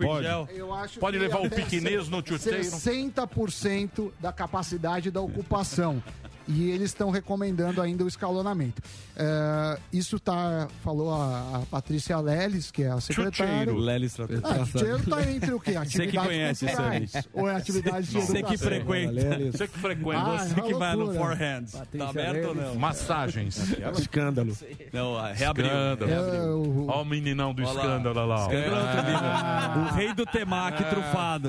acho 0.74 0.98
Pode 1.00 1.16
que 1.18 1.22
levar 1.24 1.40
o 1.40 1.46
até 1.46 1.56
piquenês 1.56 2.08
no 2.08 2.18
chucheiro? 2.26 2.62
60% 2.62 4.12
da 4.20 4.32
capacidade 4.32 5.10
da 5.10 5.20
ocupação. 5.20 6.02
E 6.50 6.70
eles 6.70 6.90
estão 6.90 7.10
recomendando 7.10 7.82
ainda 7.82 8.02
o 8.04 8.08
escalonamento. 8.08 8.80
Eh, 9.14 9.78
isso 9.92 10.18
tá, 10.18 10.66
falou 10.82 11.12
a, 11.12 11.58
a 11.58 11.62
Patrícia 11.70 12.18
Leles, 12.18 12.70
que 12.70 12.84
é 12.84 12.88
a 12.90 13.00
secretária. 13.00 13.32
Chucheiro. 13.64 13.76
Lelis 13.76 14.14
Trapeiro. 14.14 14.42
Ah, 14.46 14.64
chucheiro 14.64 15.02
tá 15.10 15.22
entre 15.30 15.52
o 15.52 15.60
quê? 15.60 15.72
Você 15.72 16.06
que 16.06 16.16
Atividades 16.16 16.26
conhece 16.26 16.64
isso 16.66 16.80
aí. 16.80 17.00
culturais. 17.00 17.28
Ou 17.34 17.48
é 17.50 17.54
atividade 17.54 18.06
de 18.06 18.20
Você 18.20 18.42
que 18.42 18.56
frequenta. 18.56 19.38
Você 19.52 19.68
que 19.68 19.78
frequenta. 19.78 20.18
Ah, 20.18 20.38
Você 20.38 20.54
que 20.62 20.72
é 20.72 20.74
vai 20.74 20.96
no 20.96 21.12
Hands. 21.34 21.72
Tá 21.72 22.08
aberto 22.08 22.48
ou 22.48 22.54
não? 22.54 22.74
Massagens. 22.76 23.74
Escândalo. 23.98 24.56
Não, 24.90 25.18
ah, 25.18 25.32
reabriu. 25.32 25.66
Escândalo. 25.66 26.10
É, 26.10 26.50
o- 26.50 26.86
Ó 26.88 27.02
o 27.02 27.04
meninão 27.04 27.52
do 27.52 27.62
Olha 27.62 27.72
lá. 27.72 27.80
escândalo 27.84 28.20
olha 28.20 28.26
lá. 28.26 28.40
Escândalo 28.42 29.74
nível. 29.74 29.82
O 29.82 29.94
rei 29.94 30.14
do 30.14 30.24
temaki 30.24 30.84
trufado. 30.84 31.48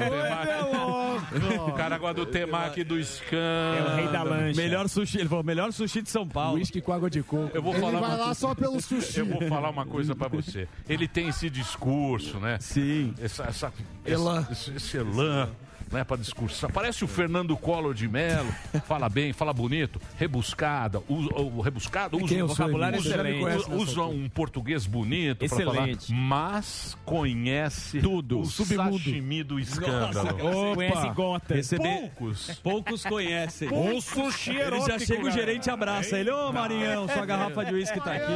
O 1.67 1.71
cara 1.73 1.97
gosta 1.97 2.15
do 2.15 2.25
temaki 2.25 2.83
do 2.83 2.99
escândalo. 2.99 3.89
É 3.89 3.93
o 3.93 3.95
rei 3.95 4.07
da 4.09 4.23
lancha. 4.23 4.59
Melhor 4.61 4.88
sushi, 4.89 5.19
ele 5.19 5.29
falou, 5.29 5.43
melhor 5.43 5.71
sushi 5.71 6.01
de 6.01 6.09
São 6.09 6.27
Paulo. 6.27 6.57
Whisky 6.59 6.81
com 6.81 6.91
água 6.91 7.09
de 7.09 7.23
coco. 7.23 7.51
Eu 7.53 7.61
vou 7.61 7.73
Ele 7.73 7.81
falar 7.81 7.99
vai 7.99 8.09
uma 8.09 8.25
lá 8.25 8.33
só 8.33 8.53
pelo 8.53 8.81
sushi. 8.81 9.19
Eu 9.19 9.25
vou 9.27 9.41
falar 9.47 9.69
uma 9.69 9.85
coisa 9.85 10.15
pra 10.15 10.27
você. 10.27 10.67
Ele 10.87 11.07
tem 11.07 11.29
esse 11.29 11.49
discurso, 11.49 12.39
né? 12.39 12.57
Sim. 12.59 13.13
Essa, 13.21 13.43
essa, 13.43 13.73
Elan. 14.05 14.45
Esse, 14.51 14.71
esse 14.71 14.97
elan, 14.97 15.49
né? 15.91 16.03
Pra 16.03 16.17
discursar. 16.17 16.71
Parece 16.71 17.03
o 17.03 17.07
Fernando 17.07 17.55
Collor 17.57 17.93
de 17.93 18.07
Mello. 18.07 18.49
Fala 18.85 19.09
bem, 19.09 19.33
fala 19.33 19.53
bonito. 19.53 19.99
Rebuscada. 20.17 21.01
Usa, 21.07 21.29
o 21.35 21.61
rebuscado 21.61 22.17
usa, 22.17 22.27
quem 22.27 22.37
eu 22.39 22.47
sou, 22.47 22.55
vocabulário 22.55 22.99
usa, 22.99 23.71
usa 23.75 24.01
um 24.03 24.29
português 24.29 24.85
bonito 24.85 25.39
pra 25.39 25.49
falar. 25.49 25.71
Excelente. 25.89 26.13
Mas 26.13 26.97
conhece 27.05 27.99
Tudo. 28.01 28.39
o 28.39 28.41
O 28.41 28.45
sashimi 28.45 29.43
do 29.43 29.59
escândalo. 29.59 30.37
Conhece 30.75 31.09
gota. 31.09 31.53
Receber... 31.55 31.99
Poucos. 31.99 32.59
Poucos 32.63 33.03
conhecem. 33.05 33.69
Um 33.71 33.99
sushi 34.01 34.51
Ele 34.51 34.61
erótico, 34.61 34.87
já 34.89 34.99
chega 34.99 35.21
o 35.21 35.23
cara. 35.25 35.35
gerente 35.35 35.65
e 35.67 35.69
abraça 35.69 36.17
ele. 36.19 36.29
Ô, 36.31 36.51
Marinhão, 36.51 37.07
sua 37.07 37.25
garrafa 37.25 37.65
de 37.65 37.73
uísque 37.73 37.99
tá 38.01 38.13
aqui. 38.13 38.31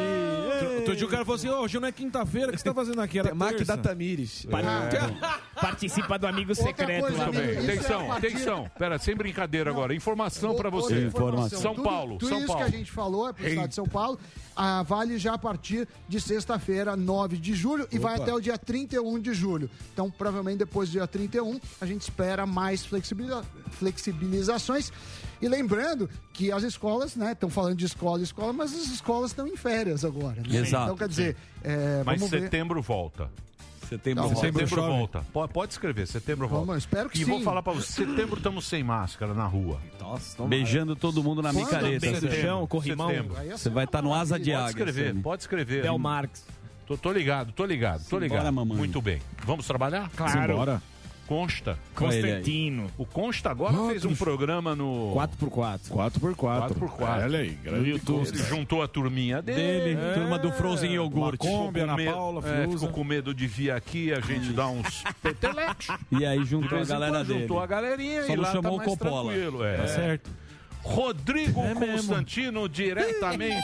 Outro 0.78 0.96
dia 0.96 1.06
o 1.06 1.10
cara 1.10 1.24
falou 1.24 1.36
assim, 1.36 1.50
"Ô, 1.50 1.60
hoje 1.62 1.80
não 1.80 1.88
é 1.88 1.92
quinta-feira, 1.92 2.50
o 2.50 2.52
que 2.52 2.58
você 2.58 2.64
tá 2.64 2.74
fazendo 2.74 3.02
aqui? 3.02 3.20
Era 3.20 3.34
terça." 3.36 3.64
da 3.66 3.78
Tamires. 3.78 4.46
Participa 5.60 6.18
do 6.20 6.28
amigo 6.28 6.52
Outra 6.52 6.66
secreto 6.66 7.02
coisa, 7.02 7.18
lá. 7.18 7.32
Bem. 7.46 7.58
isso 7.60 7.70
é 7.70 7.74
Atenção, 7.74 8.12
a 8.12 8.18
atenção. 8.18 8.72
Pera, 8.78 8.98
sem 9.00 9.16
brincadeira 9.16 9.70
agora. 9.70 9.94
Informação 9.96 10.56
pra 10.56 10.70
Outra 10.70 10.72
você. 10.72 11.06
informação. 11.06 11.60
São 11.62 11.74
Tudo- 11.76 11.84
Paulo, 11.84 12.18
Tudo 12.18 12.30
São 12.30 12.38
isso 12.40 12.48
Paulo. 12.48 12.62
que 12.64 12.68
a 12.68 12.78
gente 12.78 12.92
falou 12.92 13.30
é 13.30 13.34
pro 13.34 13.48
estado 13.48 13.68
de 13.70 13.76
São 13.76 13.86
Paulo. 13.88 14.20
Ah, 14.56 14.84
vale 14.84 15.18
já 15.18 15.34
a 15.34 15.38
partir 15.38 15.88
de 16.08 16.22
sexta-feira, 16.22 16.96
9 16.96 17.38
de 17.38 17.54
julho, 17.56 17.88
e 17.92 17.98
vai 17.98 18.16
Opa. 18.16 18.24
até 18.24 18.34
o 18.34 18.40
dia 18.40 18.58
31 18.58 19.20
de 19.20 19.34
julho. 19.34 19.70
Então, 19.94 20.12
provavelmente 20.12 20.60
depois 20.60 20.90
do 20.90 20.94
dia 20.94 21.08
31, 21.08 21.60
a 21.82 21.86
gente 21.86 22.02
espera 22.02 22.46
mais 22.46 22.86
flexibiliza- 22.86 23.44
flexibilizações. 23.72 24.92
E 25.42 25.48
lembrando 25.48 26.10
que 26.32 26.52
as 26.52 26.64
escolas, 26.64 27.16
né, 27.16 27.32
estão 27.34 27.50
falando 27.50 27.76
de 27.76 27.86
escola 27.86 28.20
e 28.22 28.24
escola, 28.24 28.54
mas 28.54 28.74
as 28.74 28.88
escolas 28.88 29.32
estão 29.32 29.48
em 29.48 29.58
férias 29.58 30.06
agora. 30.06 30.42
Né? 30.48 30.58
Exato. 30.60 30.84
Então, 30.86 30.98
quer 30.98 31.08
dizer, 31.10 31.36
é, 31.64 32.02
Mas 32.06 32.20
vamos 32.20 32.32
ver. 32.32 32.42
setembro 32.44 32.82
volta. 32.82 33.30
Setembro, 33.98 34.24
volta. 34.24 34.40
setembro 34.40 34.68
Chove. 34.68 34.88
volta. 34.88 35.26
Pode, 35.32 35.54
pode 35.54 35.72
escrever, 35.74 36.08
setembro 36.08 36.48
volta. 36.48 36.66
Vamos, 36.68 36.84
espero 36.84 37.10
que 37.10 37.22
e 37.22 37.24
vou 37.26 37.40
sim. 37.40 37.44
falar 37.44 37.62
pra 37.64 37.74
você, 37.74 38.06
setembro 38.06 38.38
estamos 38.38 38.66
sem 38.66 38.84
máscara 38.84 39.34
na 39.34 39.46
rua. 39.46 39.80
Nossa, 40.00 40.44
Beijando 40.46 40.96
todo 40.96 41.24
mundo 41.24 41.42
na 41.42 41.52
Quando? 41.54 41.66
micareta. 41.66 42.00
Setembro, 42.06 42.30
Você- 42.30 42.42
chão, 42.42 42.68
corrimão. 42.68 43.10
Setembro. 43.10 43.36
Você 43.58 43.70
vai 43.70 43.86
estar 43.86 44.02
no 44.02 44.14
asa 44.14 44.40
de 44.40 44.52
Pode 44.52 44.56
águia. 44.56 44.70
escrever, 44.70 45.08
Sami. 45.10 45.22
pode 45.22 45.42
escrever. 45.44 45.82
Bel 45.84 45.98
Marx. 46.00 46.46
Tô, 46.86 46.98
tô 46.98 47.12
ligado, 47.14 47.52
tô 47.54 47.66
ligado, 47.66 48.04
tô 48.10 48.20
ligado. 48.20 48.38
Simbora, 48.40 48.52
mamãe. 48.52 48.78
Muito 48.78 49.02
bem. 49.02 49.22
Vamos 49.46 49.66
trabalhar? 49.66 50.10
Claro. 50.16 50.52
Simbora. 50.52 50.82
Consta. 51.28 51.78
Constantino. 51.96 52.92
O 52.98 53.06
Consta 53.06 53.50
agora 53.50 53.74
fez 53.88 54.04
um 54.06 54.14
programa 54.16 54.76
no 54.76 55.14
4x4. 55.16 55.80
4x4. 55.90 56.36
4x4. 56.36 57.24
Olha 57.24 57.40
aí, 57.40 57.50
grande 57.64 57.80
No 57.82 57.88
YouTube. 57.88 58.38
Juntou 58.38 58.84
a 58.84 58.88
turminha 58.88 59.42
dele. 59.42 59.96
Dele, 59.96 60.14
turma 60.14 60.38
do 60.38 60.52
Frozen 60.52 60.92
Iogurte. 60.94 61.38
Com 61.40 61.72
Ana 61.76 61.96
medo- 61.96 62.12
Paula, 62.14 62.42
é, 62.48 62.68
ficou 62.68 62.90
com 62.90 63.04
medo 63.04 63.34
de 63.34 63.48
vir 63.48 63.72
aqui, 63.72 64.12
a 64.14 64.20
gente 64.20 64.52
dar 64.54 64.68
uns 64.68 65.04
petelecos. 65.24 65.88
E 66.12 66.26
aí 66.26 66.44
juntou 66.46 66.78
a 66.80 66.84
galera 66.86 67.24
dele. 67.24 67.42
Juntou 67.42 67.60
a 67.60 67.66
galerinha 67.68 68.24
Só 68.24 68.34
e 68.34 68.36
lá 68.36 68.52
chamou 68.52 68.62
tá 68.64 68.72
o 68.72 68.78
mais 68.78 68.90
Coppola. 68.90 69.32
tranquilo. 69.32 69.64
É. 69.64 69.78
Tá 69.78 69.88
certo. 69.88 70.30
Rodrigo 70.82 71.62
É 71.62 71.74
mesmo. 71.74 71.96
Constantino, 71.96 72.68
diretamente 72.68 73.56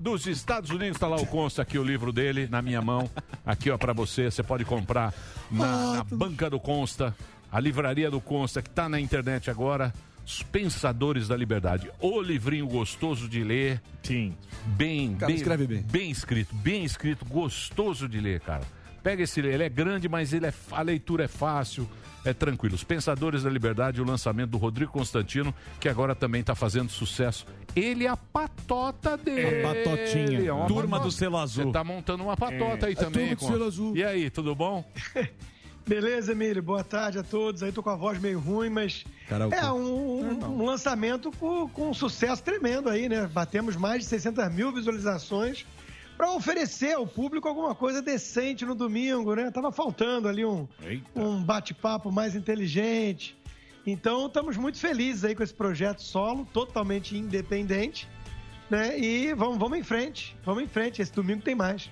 dos 0.00 0.26
Estados 0.26 0.70
Unidos. 0.70 0.96
Está 0.96 1.06
lá 1.06 1.16
o 1.16 1.26
Consta 1.26 1.62
aqui, 1.62 1.78
o 1.78 1.84
livro 1.84 2.12
dele, 2.12 2.48
na 2.50 2.62
minha 2.62 2.80
mão. 2.80 3.08
Aqui, 3.44 3.70
ó, 3.70 3.78
pra 3.78 3.92
você. 3.92 4.30
Você 4.30 4.42
pode 4.42 4.64
comprar 4.64 5.14
na, 5.50 5.96
na 5.96 6.04
banca 6.04 6.48
do 6.48 6.58
Consta, 6.58 7.14
a 7.52 7.60
livraria 7.60 8.10
do 8.10 8.20
Consta, 8.20 8.62
que 8.62 8.70
tá 8.70 8.88
na 8.88 8.98
internet 8.98 9.50
agora. 9.50 9.92
Os 10.24 10.42
Pensadores 10.42 11.26
da 11.28 11.36
Liberdade. 11.36 11.90
O 12.00 12.20
livrinho 12.20 12.66
gostoso 12.66 13.28
de 13.28 13.42
ler. 13.42 13.82
Sim. 14.02 14.34
Bem, 14.66 15.14
Cara, 15.16 15.26
bem, 15.26 15.36
escreve 15.36 15.66
bem. 15.66 15.82
bem 15.82 16.10
escrito, 16.10 16.54
bem 16.54 16.84
escrito, 16.84 17.24
gostoso 17.24 18.08
de 18.08 18.20
ler, 18.20 18.40
cara. 18.40 18.62
Pega 19.02 19.22
esse, 19.22 19.40
ele 19.40 19.64
é 19.64 19.68
grande, 19.68 20.08
mas 20.08 20.32
ele 20.32 20.46
é, 20.46 20.52
a 20.70 20.82
leitura 20.82 21.24
é 21.24 21.28
fácil, 21.28 21.88
é 22.24 22.32
tranquilo. 22.32 22.74
Os 22.74 22.84
Pensadores 22.84 23.42
da 23.42 23.50
Liberdade, 23.50 24.00
o 24.00 24.04
lançamento 24.04 24.50
do 24.50 24.58
Rodrigo 24.58 24.92
Constantino, 24.92 25.54
que 25.78 25.88
agora 25.88 26.14
também 26.14 26.40
está 26.40 26.54
fazendo 26.54 26.90
sucesso. 26.90 27.46
Ele 27.74 28.04
é 28.04 28.08
a 28.08 28.16
patota 28.16 29.16
dele. 29.16 29.64
A 29.64 29.68
patotinha. 29.68 30.48
É 30.48 30.52
uma 30.52 30.66
Turma 30.66 30.98
patota. 30.98 31.04
do 31.04 31.10
selo 31.12 31.36
azul. 31.38 31.64
Você 31.66 31.72
tá 31.72 31.84
montando 31.84 32.22
uma 32.24 32.36
patota 32.36 32.86
aí 32.86 32.92
A 32.92 32.96
também, 32.96 33.34
turma 33.34 33.36
do 33.36 33.52
selo 33.52 33.64
azul. 33.66 33.96
E 33.96 34.04
aí, 34.04 34.28
tudo 34.30 34.54
bom? 34.54 34.84
Beleza, 35.86 36.32
Emílio? 36.32 36.62
Boa 36.62 36.84
tarde 36.84 37.18
a 37.18 37.22
todos. 37.22 37.62
Aí 37.62 37.72
tô 37.72 37.82
com 37.82 37.90
a 37.90 37.96
voz 37.96 38.20
meio 38.20 38.38
ruim, 38.38 38.68
mas 38.68 39.04
é 39.50 39.72
um, 39.72 40.20
um- 40.20 40.60
um 40.60 40.64
lançamento 40.64 41.32
com, 41.32 41.68
com 41.68 41.90
um 41.90 41.94
sucesso 41.94 42.42
tremendo 42.42 42.88
aí, 42.88 43.08
né? 43.08 43.26
Batemos 43.26 43.74
mais 43.76 44.00
de 44.02 44.04
600 44.08 44.52
mil 44.52 44.72
visualizações 44.72 45.66
para 46.20 46.32
oferecer 46.32 46.92
ao 46.92 47.06
público 47.06 47.48
alguma 47.48 47.74
coisa 47.74 48.02
decente 48.02 48.66
no 48.66 48.74
domingo, 48.74 49.34
né? 49.34 49.50
Tava 49.50 49.72
faltando 49.72 50.28
ali 50.28 50.44
um, 50.44 50.68
um 51.16 51.42
bate-papo 51.42 52.12
mais 52.12 52.36
inteligente. 52.36 53.34
Então, 53.86 54.26
estamos 54.26 54.58
muito 54.58 54.76
felizes 54.76 55.24
aí 55.24 55.34
com 55.34 55.42
esse 55.42 55.54
projeto 55.54 56.02
solo, 56.02 56.46
totalmente 56.52 57.16
independente, 57.16 58.06
né? 58.70 58.98
E 58.98 59.34
vamos, 59.34 59.58
vamos 59.58 59.78
em 59.78 59.82
frente, 59.82 60.36
vamos 60.44 60.62
em 60.62 60.68
frente. 60.68 61.02
Esse 61.02 61.12
domingo 61.12 61.42
tem 61.42 61.54
mais. 61.54 61.90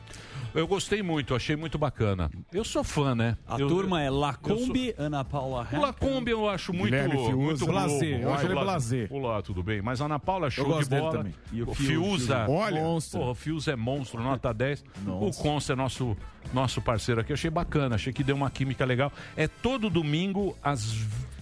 Eu 0.54 0.66
gostei 0.66 1.02
muito, 1.02 1.34
achei 1.34 1.54
muito 1.56 1.76
bacana. 1.76 2.30
Eu 2.50 2.64
sou 2.64 2.82
fã, 2.82 3.14
né? 3.14 3.36
A 3.46 3.58
Eu- 3.60 3.68
turma 3.68 4.02
é 4.02 4.08
Lacombe, 4.08 4.94
Ana 4.96 5.22
Paula 5.22 5.68
O 5.70 5.80
Lacombe 5.80 6.30
eu 6.30 6.48
acho 6.48 6.72
muito, 6.72 6.96
Fiuza. 6.96 7.34
muito 7.36 7.66
Blazer, 7.66 8.20
eu 8.22 8.32
acho 8.32 8.46
ele 8.46 8.54
blazer. 8.54 9.08
Olá, 9.12 9.42
tudo 9.42 9.62
bem. 9.62 9.82
Mas 9.82 10.00
a 10.00 10.06
Ana 10.06 10.18
Paula 10.18 10.46
é 10.46 10.50
show 10.50 10.64
Eu 10.64 10.70
gosto 10.70 10.84
de 10.84 10.88
dele 10.90 11.02
bola. 11.02 11.12
também. 11.18 11.34
E 11.52 11.62
o 11.62 11.70
o 11.70 11.74
Fiu- 11.74 11.86
Fiuza. 12.02 12.46
Olha. 12.48 12.80
monstro. 12.80 13.20
Porra, 13.20 13.32
o 13.32 13.34
Fiuza 13.34 13.72
é 13.72 13.76
monstro, 13.76 14.22
nota 14.22 14.52
10. 14.54 14.82
O 15.06 15.30
Consta 15.32 15.74
é 15.74 15.76
nosso, 15.76 16.16
nosso 16.52 16.80
parceiro 16.80 17.20
aqui. 17.20 17.32
Achei 17.32 17.50
bacana, 17.50 17.96
achei 17.96 18.12
que 18.12 18.24
deu 18.24 18.34
uma 18.34 18.50
química 18.50 18.86
legal. 18.86 19.12
É 19.36 19.46
todo 19.46 19.90
domingo 19.90 20.56
às 20.62 20.92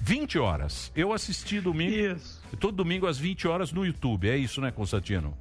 20 0.03 0.37
horas. 0.39 0.91
Eu 0.97 1.13
assisti 1.13 1.61
domingo. 1.61 1.93
Isso. 1.95 2.45
Todo 2.59 2.75
domingo 2.77 3.07
às 3.07 3.19
20 3.19 3.47
horas 3.49 3.73
no 3.73 3.85
YouTube. 3.85 4.29
É 4.29 4.37
isso, 4.37 4.61
né, 4.61 4.71
Constantino? 4.71 5.37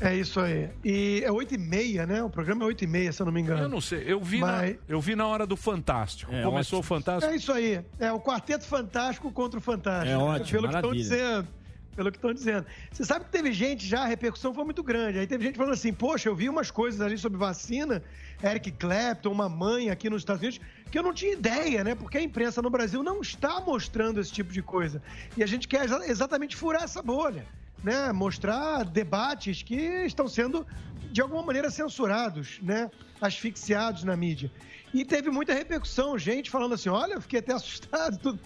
É 0.00 0.14
isso 0.16 0.40
aí. 0.40 0.70
E 0.82 1.20
é 1.24 1.30
8 1.30 1.54
e 1.54 1.58
meia, 1.58 2.06
né? 2.06 2.22
O 2.22 2.30
programa 2.30 2.64
é 2.64 2.66
8 2.68 2.84
e 2.84 2.86
meia, 2.86 3.12
se 3.12 3.20
eu 3.20 3.26
não 3.26 3.32
me 3.32 3.40
engano. 3.42 3.62
Eu 3.62 3.68
não 3.68 3.80
sei. 3.82 4.02
Eu 4.06 4.20
vi, 4.20 4.38
Mas- 4.40 4.70
na, 4.70 4.76
eu 4.88 5.00
vi 5.00 5.14
na 5.14 5.26
hora 5.26 5.46
do 5.46 5.56
Fantástico. 5.56 6.32
É, 6.34 6.42
Começou 6.42 6.80
o 6.80 6.82
Fantástico. 6.82 7.30
É 7.30 7.36
isso 7.36 7.52
aí. 7.52 7.84
É 7.98 8.10
o 8.10 8.18
Quarteto 8.18 8.64
Fantástico 8.64 9.30
contra 9.30 9.58
o 9.58 9.62
Fantástico. 9.62 10.12
É 10.12 10.16
ótimo, 10.16 10.60
Pelo 10.60 10.68
que 10.68 10.74
estão 10.76 10.90
maravilha. 10.90 11.02
dizendo. 11.02 11.48
Pelo 11.96 12.10
que 12.10 12.16
estão 12.18 12.32
dizendo. 12.32 12.66
Você 12.90 13.04
sabe 13.04 13.24
que 13.26 13.30
teve 13.32 13.52
gente 13.52 13.84
já, 13.86 14.02
a 14.02 14.06
repercussão 14.06 14.54
foi 14.54 14.64
muito 14.64 14.82
grande. 14.82 15.18
Aí 15.18 15.26
teve 15.26 15.44
gente 15.44 15.56
falando 15.56 15.72
assim: 15.74 15.92
poxa, 15.92 16.28
eu 16.30 16.34
vi 16.36 16.48
umas 16.48 16.70
coisas 16.70 17.00
ali 17.00 17.18
sobre 17.18 17.36
vacina, 17.36 18.02
Eric 18.42 18.70
Clapton, 18.70 19.30
uma 19.30 19.48
mãe 19.50 19.90
aqui 19.90 20.08
nos 20.08 20.22
Estados 20.22 20.40
Unidos, 20.40 20.60
que 20.90 20.98
eu 20.98 21.02
não 21.02 21.12
tinha 21.14 21.32
ideia, 21.32 21.84
né? 21.84 21.94
Porque 21.94 22.18
a 22.18 22.22
imprensa 22.22 22.60
no 22.60 22.68
Brasil 22.70 23.02
não 23.02 23.20
está 23.20 23.60
mostrando 23.60 24.20
esse 24.20 24.32
tipo 24.32 24.52
de 24.52 24.62
coisa. 24.62 25.02
E 25.36 25.42
a 25.42 25.46
gente 25.46 25.68
quer 25.68 25.84
exa- 25.84 26.06
exatamente 26.06 26.56
furar 26.56 26.82
essa 26.82 27.00
bolha, 27.02 27.46
né? 27.82 28.12
Mostrar 28.12 28.84
debates 28.84 29.62
que 29.62 29.76
estão 30.04 30.26
sendo, 30.28 30.66
de 31.12 31.20
alguma 31.20 31.42
maneira, 31.42 31.70
censurados, 31.70 32.58
né? 32.62 32.90
Asfixiados 33.20 34.02
na 34.04 34.16
mídia. 34.16 34.50
E 34.92 35.04
teve 35.04 35.30
muita 35.30 35.54
repercussão, 35.54 36.18
gente 36.18 36.50
falando 36.50 36.74
assim: 36.74 36.88
olha, 36.88 37.14
eu 37.14 37.20
fiquei 37.20 37.38
até 37.38 37.52
assustado. 37.54 38.18
Tudo. 38.18 38.40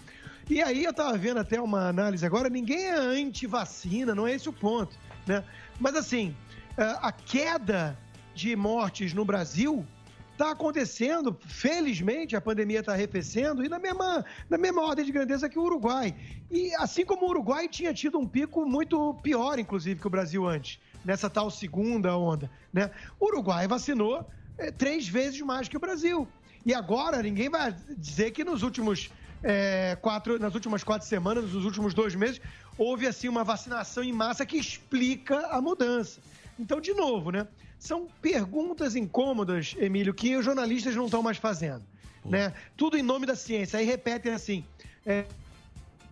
E 0.47 0.61
aí 0.61 0.83
eu 0.83 0.93
tava 0.93 1.17
vendo 1.17 1.39
até 1.39 1.59
uma 1.59 1.87
análise 1.89 2.23
agora, 2.23 2.49
ninguém 2.49 2.83
é 2.85 2.93
anti-vacina, 2.95 4.13
não 4.13 4.27
é 4.27 4.33
esse 4.35 4.47
o 4.47 4.53
ponto, 4.53 4.95
né? 5.25 5.43
Mas 5.79 5.95
assim, 5.95 6.35
eh, 6.77 6.97
a 7.01 7.11
queda 7.11 7.97
de 8.35 8.55
mortes 8.55 9.11
no 9.11 9.25
Brasil 9.25 9.83
está 10.35 10.51
acontecendo, 10.51 11.37
felizmente 11.47 12.35
a 12.35 12.41
pandemia 12.41 12.81
está 12.81 12.91
arrefecendo, 12.91 13.63
e 13.63 13.69
na 13.69 13.79
mesma, 13.79 14.23
na 14.49 14.57
mesma 14.57 14.81
ordem 14.81 15.05
de 15.05 15.11
grandeza 15.11 15.49
que 15.49 15.57
o 15.57 15.63
Uruguai. 15.63 16.13
E 16.51 16.75
assim 16.75 17.05
como 17.05 17.25
o 17.25 17.29
Uruguai 17.29 17.67
tinha 17.67 17.93
tido 17.93 18.19
um 18.19 18.27
pico 18.27 18.65
muito 18.65 19.13
pior, 19.23 19.57
inclusive, 19.57 19.99
que 19.99 20.07
o 20.07 20.09
Brasil 20.09 20.45
antes, 20.45 20.79
nessa 21.03 21.29
tal 21.29 21.49
segunda 21.49 22.15
onda, 22.17 22.51
né? 22.71 22.91
O 23.19 23.27
Uruguai 23.27 23.67
vacinou 23.67 24.29
eh, 24.57 24.71
três 24.71 25.07
vezes 25.07 25.39
mais 25.41 25.69
que 25.69 25.77
o 25.77 25.79
Brasil. 25.79 26.27
E 26.65 26.73
agora 26.73 27.21
ninguém 27.21 27.49
vai 27.49 27.73
dizer 27.97 28.31
que 28.31 28.43
nos 28.43 28.61
últimos 28.61 29.09
é, 29.41 29.95
quatro, 30.01 30.37
nas 30.37 30.53
últimas 30.53 30.83
quatro 30.83 31.07
semanas, 31.07 31.53
nos 31.53 31.63
últimos 31.63 31.93
dois 31.93 32.15
meses, 32.15 32.41
houve 32.77 33.07
assim 33.07 33.29
uma 33.29 33.43
vacinação 33.43 34.03
em 34.03 34.11
massa 34.11 34.45
que 34.45 34.57
explica 34.57 35.47
a 35.47 35.61
mudança. 35.61 36.19
Então, 36.59 36.81
de 36.81 36.93
novo, 36.93 37.31
né? 37.31 37.47
São 37.79 38.07
perguntas 38.21 38.95
incômodas, 38.95 39.75
Emílio, 39.77 40.13
que 40.13 40.35
os 40.35 40.45
jornalistas 40.45 40.95
não 40.95 41.05
estão 41.05 41.21
mais 41.21 41.37
fazendo. 41.37 41.83
Né? 42.23 42.53
Tudo 42.75 42.97
em 42.97 43.03
nome 43.03 43.25
da 43.25 43.35
ciência. 43.35 43.79
Aí 43.79 43.85
repetem 43.85 44.33
assim: 44.33 44.65
é, 45.05 45.25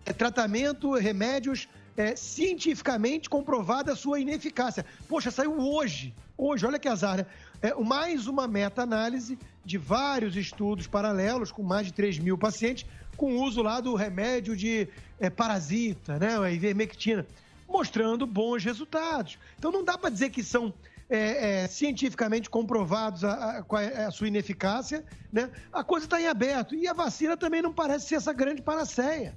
é 0.06 0.12
tratamento, 0.12 0.92
remédios, 0.94 1.68
é, 1.96 2.14
cientificamente 2.16 3.28
comprovada 3.28 3.92
a 3.92 3.96
sua 3.96 4.20
ineficácia. 4.20 4.84
Poxa, 5.08 5.30
saiu 5.30 5.58
hoje. 5.58 6.14
Hoje, 6.36 6.66
olha 6.66 6.78
que 6.78 6.88
azar, 6.88 7.18
né? 7.18 7.26
É, 7.62 7.74
mais 7.74 8.26
uma 8.26 8.46
meta-análise 8.46 9.38
de 9.64 9.78
vários 9.78 10.36
estudos 10.36 10.86
paralelos, 10.86 11.50
com 11.50 11.62
mais 11.62 11.86
de 11.86 11.92
3 11.92 12.18
mil 12.18 12.36
pacientes, 12.36 12.84
com 13.16 13.36
uso 13.36 13.62
lá 13.62 13.80
do 13.80 13.94
remédio 13.94 14.56
de 14.56 14.88
é, 15.18 15.30
parasita, 15.30 16.18
né? 16.18 16.38
A 16.38 16.50
ivermectina, 16.50 17.26
mostrando 17.68 18.26
bons 18.26 18.64
resultados. 18.64 19.38
Então 19.58 19.70
não 19.72 19.84
dá 19.84 19.96
para 19.96 20.10
dizer 20.10 20.30
que 20.30 20.42
são 20.42 20.74
é, 21.10 21.62
é, 21.64 21.66
cientificamente 21.68 22.48
comprovados 22.48 23.24
a, 23.24 23.64
a- 23.68 23.82
é 23.82 24.04
a 24.06 24.10
sua 24.10 24.28
ineficácia, 24.28 25.04
né? 25.32 25.50
A 25.72 25.84
coisa 25.84 26.06
está 26.06 26.20
em 26.20 26.26
aberto. 26.26 26.74
E 26.74 26.88
a 26.88 26.92
vacina 26.92 27.36
também 27.36 27.60
não 27.62 27.72
parece 27.72 28.08
ser 28.08 28.14
essa 28.16 28.32
grande 28.32 28.62
panaceia. 28.62 29.34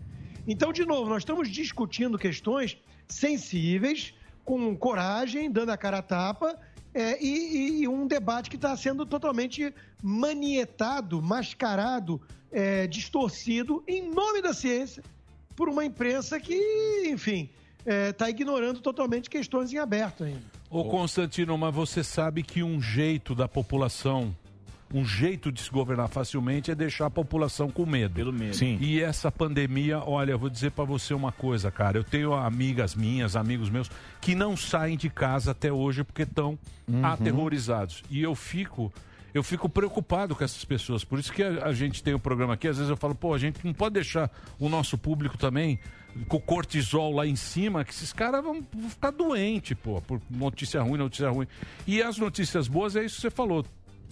Então, 0.47 0.71
de 0.71 0.85
novo, 0.85 1.09
nós 1.09 1.19
estamos 1.23 1.49
discutindo 1.49 2.17
questões 2.17 2.77
sensíveis, 3.07 4.13
com 4.45 4.75
coragem, 4.77 5.51
dando 5.51 5.71
a 5.71 5.77
cara 5.77 5.97
a 5.97 6.01
tapa, 6.01 6.57
é, 6.93 7.21
e, 7.23 7.81
e- 7.81 7.87
um 7.87 8.07
debate 8.07 8.49
que 8.49 8.55
está 8.55 8.75
sendo 8.77 9.05
totalmente 9.05 9.73
manietado, 10.01 11.21
mascarado, 11.21 12.21
é, 12.51 12.87
distorcido, 12.87 13.83
em 13.87 14.09
nome 14.09 14.41
da 14.41 14.53
ciência, 14.53 15.03
por 15.55 15.67
uma 15.67 15.83
imprensa 15.83 16.39
que, 16.39 17.03
enfim, 17.09 17.49
está 17.85 18.29
ignorando 18.29 18.79
totalmente 18.79 19.29
questões 19.29 19.71
em 19.73 19.77
aberto 19.77 20.23
ainda. 20.23 20.56
Ô 20.69 20.83
Constantino, 20.85 21.57
mas 21.57 21.73
você 21.73 22.03
sabe 22.03 22.43
que 22.43 22.61
um 22.63 22.81
jeito 22.81 23.33
da 23.33 23.47
população 23.47 24.35
um 24.93 25.03
jeito 25.03 25.51
de 25.51 25.59
se 25.61 25.69
governar 25.69 26.07
facilmente 26.07 26.71
é 26.71 26.75
deixar 26.75 27.07
a 27.07 27.09
população 27.09 27.69
com 27.69 27.85
medo. 27.85 28.13
Pelo 28.15 28.31
medo. 28.31 28.55
Sim. 28.55 28.77
E 28.79 29.01
essa 29.01 29.29
pandemia, 29.29 29.99
olha, 29.99 30.31
eu 30.31 30.39
vou 30.39 30.49
dizer 30.49 30.71
pra 30.71 30.85
você 30.85 31.13
uma 31.13 31.29
coisa, 31.29 31.69
cara. 31.69 31.97
Eu 31.97 32.05
tenho 32.05 32.33
amigas 32.33 32.95
minhas, 32.95 33.35
amigos 33.35 33.69
meus, 33.69 33.91
que 34.21 34.33
não 34.33 34.55
saem 34.55 34.95
de 34.95 35.09
casa 35.09 35.51
até 35.51 35.69
hoje 35.71 36.05
porque 36.05 36.21
estão 36.23 36.57
Uhum. 36.87 37.05
aterrorizados. 37.05 38.01
E 38.09 38.21
eu 38.21 38.33
fico. 38.33 38.89
Eu 39.37 39.43
fico 39.43 39.69
preocupado 39.69 40.35
com 40.35 40.43
essas 40.43 40.65
pessoas. 40.65 41.03
Por 41.03 41.19
isso 41.19 41.31
que 41.31 41.43
a, 41.43 41.65
a 41.65 41.73
gente 41.73 42.01
tem 42.01 42.15
o 42.15 42.19
programa 42.19 42.55
aqui. 42.55 42.67
Às 42.67 42.77
vezes 42.77 42.89
eu 42.89 42.97
falo, 42.97 43.13
pô, 43.13 43.35
a 43.35 43.37
gente 43.37 43.63
não 43.63 43.71
pode 43.71 43.93
deixar 43.93 44.31
o 44.59 44.67
nosso 44.67 44.97
público 44.97 45.37
também 45.37 45.79
com 46.27 46.39
cortisol 46.39 47.13
lá 47.13 47.27
em 47.27 47.35
cima, 47.35 47.85
que 47.85 47.91
esses 47.91 48.11
caras 48.11 48.43
vão, 48.43 48.65
ficar 48.89 49.11
doentes, 49.11 49.77
pô, 49.77 50.01
por 50.01 50.19
notícia 50.27 50.81
ruim, 50.81 50.97
notícia 50.97 51.29
ruim. 51.29 51.47
E 51.85 52.01
as 52.01 52.17
notícias 52.17 52.67
boas 52.67 52.95
é 52.95 53.05
isso 53.05 53.17
que 53.17 53.21
você 53.21 53.29
falou. 53.29 53.63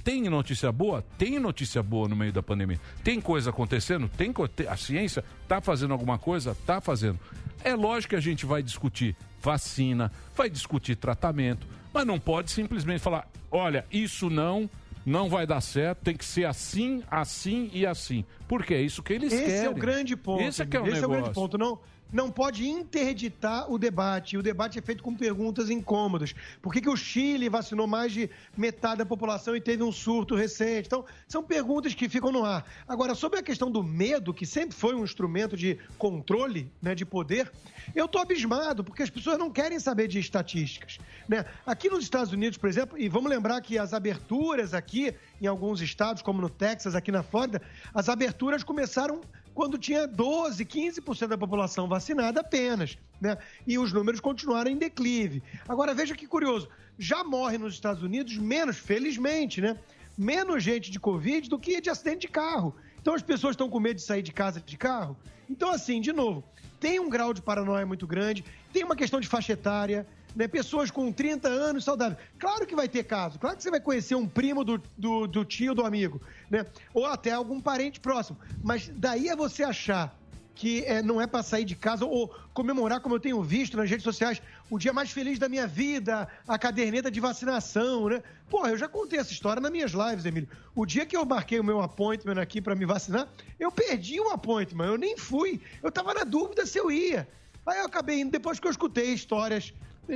Tem 0.04 0.30
notícia 0.30 0.72
boa? 0.72 1.04
Tem 1.18 1.40
notícia 1.40 1.82
boa 1.82 2.08
no 2.08 2.16
meio 2.16 2.32
da 2.32 2.44
pandemia. 2.44 2.80
Tem 3.04 3.20
coisa 3.20 3.50
acontecendo? 3.50 4.08
Tem 4.08 4.32
a 4.70 4.78
ciência 4.78 5.24
está 5.42 5.60
fazendo 5.60 5.94
alguma 5.94 6.20
coisa? 6.20 6.52
Está 6.52 6.80
fazendo. 6.80 7.20
É 7.64 7.74
lógico 7.74 8.12
que 8.12 8.16
a 8.16 8.22
gente 8.22 8.46
vai 8.46 8.62
discutir 8.62 9.16
vacina, 9.42 10.12
vai 10.36 10.48
discutir 10.52 10.96
tratamento, 10.96 11.66
mas 11.92 12.06
não 12.06 12.20
pode 12.20 12.52
simplesmente 12.52 13.00
falar, 13.00 13.28
olha, 13.50 13.84
isso 13.92 14.30
não, 14.30 14.70
não 15.06 15.30
vai 15.30 15.46
dar 15.46 15.62
certo, 15.62 16.00
tem 16.04 16.16
que 16.16 16.26
ser 16.26 16.46
assim, 16.46 17.04
assim 17.10 17.70
e 17.74 17.86
assim. 17.86 18.26
Porque 18.48 18.74
é 18.74 18.82
isso 18.82 19.04
que 19.04 19.14
eles 19.14 19.32
Esse 19.32 19.44
querem. 19.46 19.66
é 19.66 19.70
o 19.70 19.74
grande 19.76 20.16
ponto. 20.16 20.42
Esse 20.44 20.62
é 20.62 20.66
que 20.66 20.76
é 20.76 20.82
o 20.82 20.88
Esse 20.88 20.96
é 21.04 21.06
o 21.06 21.10
grande 21.10 21.28
negócio. 21.28 21.34
ponto. 21.34 21.58
Não, 21.58 21.80
não 22.16 22.32
pode 22.32 22.66
interditar 22.66 23.70
o 23.70 23.78
debate. 23.78 24.38
O 24.38 24.42
debate 24.42 24.80
é 24.80 24.82
feito 24.82 25.04
com 25.04 25.14
perguntas 25.14 25.70
incômodas. 25.70 26.34
Por 26.62 26.72
que, 26.72 26.80
que 26.80 26.90
o 26.90 26.96
Chile 26.96 27.50
vacinou 27.50 27.86
mais 27.86 28.14
de 28.14 28.30
metade 28.56 29.00
da 29.00 29.06
população 29.06 29.54
e 29.54 29.60
teve 29.60 29.84
um 29.84 29.92
surto 29.92 30.34
recente? 30.34 30.88
Então, 30.88 31.04
são 31.28 31.44
perguntas 31.44 31.94
que 31.94 32.08
ficam 32.08 32.32
no 32.32 32.46
ar. 32.46 32.66
Agora, 32.88 33.14
sobre 33.14 33.40
a 33.40 33.44
questão 33.44 33.70
do 33.70 33.84
medo, 33.84 34.34
que 34.34 34.46
sempre 34.46 34.74
foi 34.74 34.96
um 34.96 35.04
instrumento 35.04 35.58
de 35.58 35.78
controle, 35.98 36.72
né, 36.82 36.96
de 36.96 37.06
poder, 37.06 37.52
eu 37.94 38.06
estou 38.06 38.22
abismado, 38.22 38.82
porque 38.82 39.04
as 39.04 39.10
pessoas 39.10 39.38
não 39.38 39.52
querem 39.52 39.78
saber 39.78 40.08
de 40.08 40.18
estatísticas. 40.18 40.98
Né? 41.28 41.44
Aqui 41.66 41.90
nos 41.90 42.06
Estados 42.06 42.32
Unidos, 42.32 42.58
por 42.58 42.70
exemplo, 42.70 42.98
e 42.98 43.10
vamos 43.10 43.30
lembrar 43.30 43.60
que 43.60 43.78
as 43.78 43.94
aberturas 43.94 44.74
aqui, 44.74 45.14
em 45.42 45.48
alguns 45.48 45.82
estados, 45.82 46.22
como 46.22 46.42
no 46.42 46.50
Texas, 46.50 46.96
aqui 46.96 47.12
na 47.12 47.24
Flórida, 47.24 47.62
as 47.94 48.08
aberturas 48.08 48.64
começaram 48.64 49.20
quando 49.56 49.78
tinha 49.78 50.06
12, 50.06 50.66
15% 50.66 51.28
da 51.28 51.38
população 51.38 51.88
vacinada 51.88 52.42
apenas, 52.42 52.98
né? 53.22 53.38
E 53.66 53.80
os 53.80 53.94
números 53.94 54.20
continuaram 54.20 54.70
em 54.70 54.78
declive. 54.78 55.42
Agora 55.68 55.94
veja 55.94 56.14
que 56.14 56.28
curioso, 56.28 56.70
já 57.00 57.24
morre 57.24 57.58
nos 57.58 57.74
Estados 57.74 58.04
Unidos 58.04 58.38
menos, 58.38 58.78
felizmente, 58.78 59.62
né? 59.62 59.80
Menos 60.18 60.62
gente 60.62 60.92
de 60.92 61.00
Covid 61.00 61.50
do 61.50 61.58
que 61.58 61.80
de 61.80 61.90
acidente 61.90 62.22
de 62.22 62.28
carro. 62.28 62.76
Então 63.02 63.14
as 63.14 63.22
pessoas 63.22 63.54
estão 63.54 63.70
com 63.70 63.80
medo 63.80 63.96
de 63.96 64.02
sair 64.02 64.22
de 64.22 64.34
casa 64.34 64.60
de 64.60 64.78
carro. 64.78 65.18
Então, 65.50 65.72
assim, 65.72 66.02
de 66.02 66.12
novo, 66.12 66.44
tem 66.80 67.00
um 67.00 67.10
grau 67.10 67.34
de 67.34 67.42
paranoia 67.42 67.86
muito 67.86 68.06
grande, 68.06 68.44
tem 68.74 68.84
uma 68.84 68.96
questão 68.96 69.22
de 69.22 69.28
faixa 69.28 69.54
etária, 69.54 70.06
né? 70.36 70.48
Pessoas 70.48 70.92
com 70.92 71.12
30 71.12 71.48
anos 71.48 71.84
saudáveis. 71.84 72.20
Claro 72.38 72.66
que 72.66 72.76
vai 72.76 72.90
ter 72.90 73.04
caso, 73.04 73.40
claro 73.40 73.56
que 73.56 73.64
você 73.64 73.72
vai 73.72 73.80
conhecer 73.80 74.16
um 74.16 74.28
primo 74.28 74.64
do, 74.64 74.82
do, 74.98 75.28
do 75.28 75.46
tio, 75.46 75.74
do 75.74 75.86
amigo, 75.86 76.22
né? 76.50 76.66
Ou 76.94 77.06
até 77.06 77.32
algum 77.32 77.62
parente 77.62 78.00
próximo. 78.00 78.38
Mas 78.64 78.92
daí 78.96 79.30
é 79.30 79.36
você 79.36 79.64
achar 79.64 80.16
que 80.56 80.86
é, 80.86 81.02
não 81.02 81.20
é 81.20 81.28
para 81.28 81.44
sair 81.44 81.66
de 81.66 81.76
casa 81.76 82.06
ou 82.06 82.34
comemorar, 82.54 83.02
como 83.02 83.16
eu 83.16 83.20
tenho 83.20 83.44
visto 83.44 83.76
nas 83.76 83.90
redes 83.90 84.06
sociais, 84.06 84.42
o 84.70 84.80
dia 84.80 84.94
mais 84.94 85.12
feliz 85.12 85.38
da 85.38 85.50
minha 85.50 85.68
vida, 85.68 86.28
a 86.48 86.58
caderneta 86.58 87.12
de 87.12 87.20
vacinação, 87.20 88.08
né? 88.08 88.24
Porra, 88.50 88.70
eu 88.70 88.78
já 88.78 88.88
contei 88.88 89.20
essa 89.20 89.34
história 89.34 89.62
nas 89.62 89.72
minhas 89.72 89.92
lives, 89.92 90.26
Emílio. 90.26 90.48
O 90.74 90.86
dia 90.86 91.06
que 91.06 91.16
eu 91.16 91.26
marquei 91.26 91.60
o 91.60 91.64
meu 91.64 91.82
appointment 91.82 92.42
aqui 92.42 92.62
para 92.62 92.74
me 92.74 92.86
vacinar, 92.86 93.28
eu 93.60 93.70
perdi 93.70 94.20
o 94.20 94.30
appointment, 94.30 94.86
eu 94.86 94.98
nem 94.98 95.18
fui. 95.18 95.60
Eu 95.84 95.92
tava 95.92 96.14
na 96.14 96.24
dúvida 96.24 96.66
se 96.66 96.78
eu 96.78 96.90
ia. 96.90 97.28
Aí 97.66 97.80
eu 97.80 97.86
acabei 97.86 98.22
indo 98.22 98.32
depois 98.32 98.60
que 98.60 98.68
eu 98.68 98.72
escutei 98.72 99.14
histórias 99.14 99.74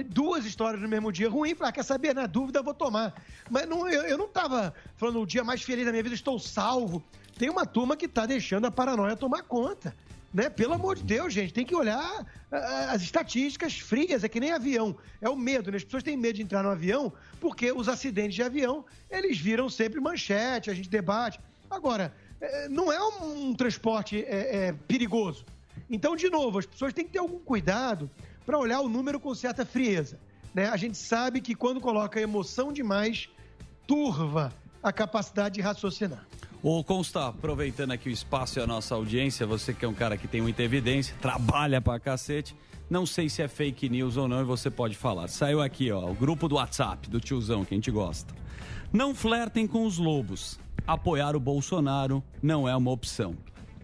duas 0.10 0.46
histórias 0.46 0.82
no 0.82 0.88
mesmo 0.88 1.12
dia 1.12 1.30
ruim, 1.30 1.56
falei, 1.56 1.70
ah, 1.70 1.74
quer 1.74 1.84
saber, 1.84 2.14
na 2.14 2.26
dúvida 2.26 2.62
vou 2.62 2.74
tomar. 2.74 3.14
Mas 3.50 3.68
não, 3.68 3.88
eu, 3.90 4.04
eu 4.04 4.18
não 4.18 4.28
tava 4.28 4.74
falando 4.96 5.22
o 5.22 5.26
dia 5.26 5.44
mais 5.44 5.62
feliz 5.62 5.86
da 5.86 5.92
minha 5.92 6.04
vida, 6.04 6.16
estou 6.16 6.40
salvo. 6.40 7.04
Tem 7.38 7.50
uma 7.50 7.66
turma 7.66 7.96
que 7.96 8.08
tá 8.08 8.26
deixando 8.26 8.66
a 8.66 8.72
paranoia 8.72 9.16
tomar 9.16 9.44
conta. 9.44 9.96
Né? 10.34 10.50
Pelo 10.50 10.74
amor 10.74 10.96
de 10.96 11.04
Deus, 11.04 11.34
gente, 11.34 11.54
tem 11.54 11.66
que 11.66 11.76
olhar 11.76 12.26
as 12.90 13.02
estatísticas 13.02 13.80
frias, 13.80 14.24
é 14.24 14.30
que 14.30 14.40
nem 14.40 14.52
avião. 14.52 14.96
É 15.20 15.30
o 15.30 15.36
medo, 15.36 15.72
né? 15.72 15.78
As 15.78 15.84
pessoas 15.84 16.04
têm 16.04 16.16
medo 16.16 16.36
de 16.36 16.44
entrar 16.44 16.62
no 16.62 16.70
avião 16.70 17.12
porque 17.40 17.72
os 17.72 17.90
acidentes 17.90 18.36
de 18.36 18.44
avião, 18.44 18.86
eles 19.10 19.40
viram 19.40 19.70
sempre 19.70 20.00
manchete, 20.00 20.70
a 20.70 20.74
gente 20.74 20.90
debate. 20.90 21.40
Agora, 21.70 22.14
eh, 22.42 22.68
não 22.70 22.92
é 22.92 23.02
um, 23.24 23.54
transporte 23.56 24.24
eh, 24.28 24.68
eh, 24.68 24.76
perigoso. 24.88 25.46
Então, 25.90 26.16
de 26.16 26.30
novo, 26.30 26.60
as 26.60 26.66
pessoas 26.66 26.94
têm 26.94 27.06
que 27.06 27.12
ter 27.12 27.20
algum 27.20 27.40
cuidado 27.40 28.10
para 28.50 28.58
olhar 28.58 28.82
o 28.82 28.90
número 28.90 29.20
com 29.20 29.36
certa 29.36 29.64
frieza. 29.64 30.20
Né? 30.56 30.70
A 30.70 30.76
gente 30.76 30.98
sabe 30.98 31.40
que 31.40 31.54
quando 31.54 31.80
coloca 31.80 32.20
emoção 32.20 32.74
demais, 32.74 33.30
turva 33.86 34.52
a 34.82 34.92
capacidade 34.92 35.54
de 35.54 35.62
raciocinar. 35.62 36.26
Ô, 36.64 36.84
Consta, 36.84 37.28
aproveitando 37.28 37.92
aqui 37.92 38.10
o 38.10 38.12
espaço 38.12 38.58
e 38.58 38.62
a 38.64 38.66
nossa 38.66 38.96
audiência, 38.96 39.46
você 39.46 39.72
que 39.72 39.86
é 39.86 39.88
um 39.88 39.94
cara 39.94 40.18
que 40.18 40.28
tem 40.28 40.42
muita 40.42 40.64
evidência, 40.64 41.16
trabalha 41.22 41.80
pra 41.80 42.00
cacete, 42.00 42.56
não 42.90 43.06
sei 43.06 43.30
se 43.30 43.44
é 43.44 43.48
fake 43.48 43.88
news 43.88 44.18
ou 44.18 44.28
não 44.28 44.42
e 44.42 44.46
você 44.46 44.72
pode 44.72 44.98
falar. 44.98 45.28
Saiu 45.28 45.62
aqui, 45.62 45.92
ó, 45.92 46.10
o 46.10 46.16
grupo 46.16 46.48
do 46.48 46.56
WhatsApp, 46.56 47.08
do 47.08 47.20
tiozão, 47.20 47.64
que 47.64 47.76
a 47.76 47.78
gente 47.78 47.92
gosta. 47.92 48.34
Não 48.92 49.14
flertem 49.14 49.68
com 49.68 49.86
os 49.86 50.00
lobos. 50.00 50.60
Apoiar 50.88 51.36
o 51.36 51.40
Bolsonaro 51.40 52.24
não 52.42 52.68
é 52.68 52.76
uma 52.76 52.90
opção. 52.90 53.36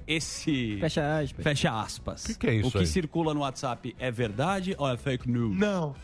Esse. 0.08 0.78
Fecha 0.80 1.20
aspas. 1.20 1.44
Fecha 1.44 1.80
aspas. 1.82 2.24
Que 2.26 2.34
que 2.36 2.48
é 2.48 2.54
isso 2.56 2.70
O 2.70 2.72
que 2.72 2.78
aí? 2.80 2.88
circula 2.88 3.34
no 3.34 3.42
WhatsApp 3.42 3.96
é 3.98 4.12
verdade 4.12 4.76
ou 4.78 4.88
é 4.90 4.96
fake 4.98 5.30
news? 5.30 5.58
Não. 5.58 5.96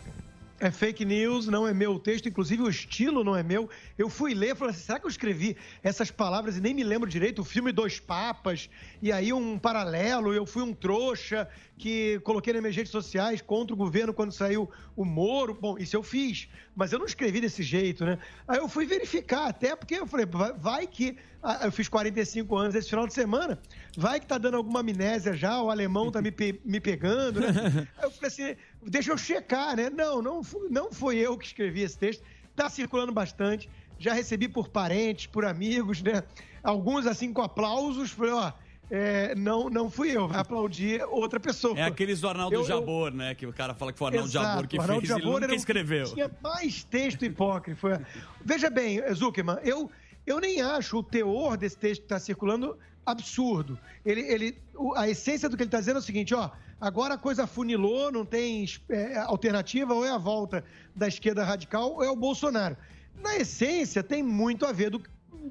É 0.64 0.70
fake 0.70 1.04
news, 1.04 1.48
não 1.48 1.68
é 1.68 1.74
meu 1.74 1.94
o 1.94 2.00
texto, 2.00 2.30
inclusive 2.30 2.62
o 2.62 2.70
estilo 2.70 3.24
não 3.24 3.36
é 3.36 3.42
meu. 3.42 3.68
Eu 3.98 4.08
fui 4.10 4.36
ler 4.36 4.52
e 4.52 4.56
falei 4.56 4.76
assim: 4.76 4.84
será 4.84 5.00
que 5.00 5.08
eu 5.08 5.10
escrevi 5.10 5.58
essas 5.82 6.12
palavras 6.12 6.56
e 6.56 6.62
nem 6.62 6.72
me 6.72 6.84
lembro 6.84 7.10
direito? 7.10 7.42
O 7.42 7.44
filme 7.44 7.72
Dois 7.72 8.00
Papas, 8.00 8.70
e 9.02 9.12
aí 9.12 9.34
um 9.34 9.58
paralelo, 9.58 10.32
eu 10.32 10.46
fui 10.46 10.62
um 10.62 10.72
trouxa 10.72 11.50
que 11.80 12.20
coloquei 12.20 12.54
nas 12.54 12.62
minhas 12.62 12.76
redes 12.76 12.92
sociais 12.92 13.42
contra 13.42 13.74
o 13.74 13.78
governo 13.78 14.14
quando 14.14 14.32
saiu 14.32 14.70
o 14.96 15.04
Moro. 15.04 15.58
Bom, 15.60 15.80
isso 15.80 15.96
eu 15.96 16.04
fiz, 16.04 16.48
mas 16.76 16.92
eu 16.92 17.00
não 17.00 17.06
escrevi 17.06 17.42
desse 17.42 17.62
jeito, 17.64 18.06
né? 18.06 18.18
Aí 18.48 18.58
eu 18.58 18.68
fui 18.68 18.86
verificar, 18.86 19.48
até 19.48 19.76
porque 19.76 19.96
eu 19.96 20.08
falei, 20.08 20.26
vai, 20.26 20.54
vai 20.54 20.88
que. 20.88 21.18
ah, 21.44 21.60
Eu 21.64 21.72
fiz 21.72 21.90
45 21.90 22.56
anos 22.56 22.76
esse 22.76 22.90
final 22.90 23.06
de 23.06 23.14
semana, 23.14 23.62
vai 23.96 24.20
que 24.20 24.26
tá 24.28 24.38
dando 24.38 24.58
alguma 24.58 24.80
amnésia 24.80 25.34
já, 25.34 25.62
o 25.62 25.70
alemão 25.70 26.12
tá 26.12 26.22
me, 26.22 26.32
pe- 26.32 26.62
me 26.66 26.80
pegando, 26.80 27.42
né? 27.42 27.88
Aí 27.98 28.04
eu 28.06 28.12
falei 28.12 28.28
assim, 28.28 28.56
deixa 28.82 29.12
eu 29.12 29.18
checar, 29.18 29.76
né? 29.76 29.90
Não, 29.90 30.22
não, 30.22 30.42
não 30.70 30.92
foi 30.92 31.18
eu 31.18 31.38
que 31.38 31.46
escrevi 31.46 31.82
esse 31.82 31.98
texto, 31.98 32.24
tá 32.56 32.70
circulando 32.70 33.12
bastante, 33.12 33.70
já 33.98 34.14
recebi 34.14 34.48
por 34.48 34.70
parentes, 34.70 35.28
por 35.28 35.46
amigos, 35.46 36.02
né? 36.02 36.24
Alguns 36.64 37.06
assim 37.06 37.34
com 37.34 37.42
aplausos, 37.42 38.12
falei, 38.12 38.34
ó, 38.34 38.52
é, 38.92 39.34
não, 39.36 39.70
não 39.70 39.90
fui 39.90 40.12
eu, 40.12 40.28
vai 40.28 40.40
aplaudir 40.42 41.02
outra 41.10 41.40
pessoa. 41.40 41.80
É 41.80 41.84
aqueles 41.84 42.20
do 42.20 42.28
Arnaldo 42.28 42.54
Eu- 42.54 42.60
eu- 42.60 42.66
Jabor, 42.66 43.12
né? 43.14 43.34
Que 43.34 43.48
o 43.48 43.54
cara 43.54 43.74
fala 43.74 43.94
que 43.94 43.98
foi 43.98 44.06
o 44.06 44.08
Arnaldo 44.10 44.30
Exato, 44.30 44.46
Jabor 44.48 44.68
que 44.68 44.78
Arnaldo 44.80 45.00
fez 45.02 45.10
e 45.10 45.14
ele 45.14 45.20
Jabor 45.22 45.34
nunca 45.36 45.46
era 45.46 45.54
o- 45.54 45.56
escreveu. 45.56 46.06
Tinha 46.14 46.32
mais 46.44 46.84
texto 46.84 47.24
hipócrifo. 47.24 47.88
é. 47.88 48.06
Veja 48.44 48.70
bem, 48.70 49.02
Zuckerman, 49.14 49.58
eu, 49.64 49.90
eu 50.28 50.40
nem 50.42 50.60
acho 50.62 50.98
o 50.98 51.04
teor 51.04 51.56
desse 51.56 51.78
texto 51.78 52.02
que 52.02 52.06
está 52.06 52.20
circulando 52.20 52.78
absurdo. 53.06 53.80
Ele, 54.06 54.22
ele, 54.22 54.58
a 54.96 55.08
essência 55.10 55.48
do 55.48 55.56
que 55.56 55.64
ele 55.64 55.68
está 55.70 55.80
dizendo 55.80 55.96
é 55.96 56.00
o 56.00 56.04
seguinte, 56.04 56.36
ó, 56.36 56.50
agora 56.80 57.14
a 57.14 57.18
coisa 57.18 57.48
funilou, 57.48 58.12
não 58.12 58.26
tem 58.26 58.66
é, 58.90 59.18
alternativa, 59.20 59.94
ou 59.94 60.06
é 60.06 60.10
a 60.12 60.18
volta 60.18 60.64
da 60.96 61.08
esquerda 61.08 61.44
radical 61.44 61.94
ou 61.94 62.04
é 62.04 62.12
o 62.12 62.16
Bolsonaro. 62.16 62.76
Na 63.16 63.38
essência, 63.38 64.04
tem 64.04 64.22
muito 64.22 64.66
a 64.66 64.72
ver 64.72 64.90
do, 64.90 65.02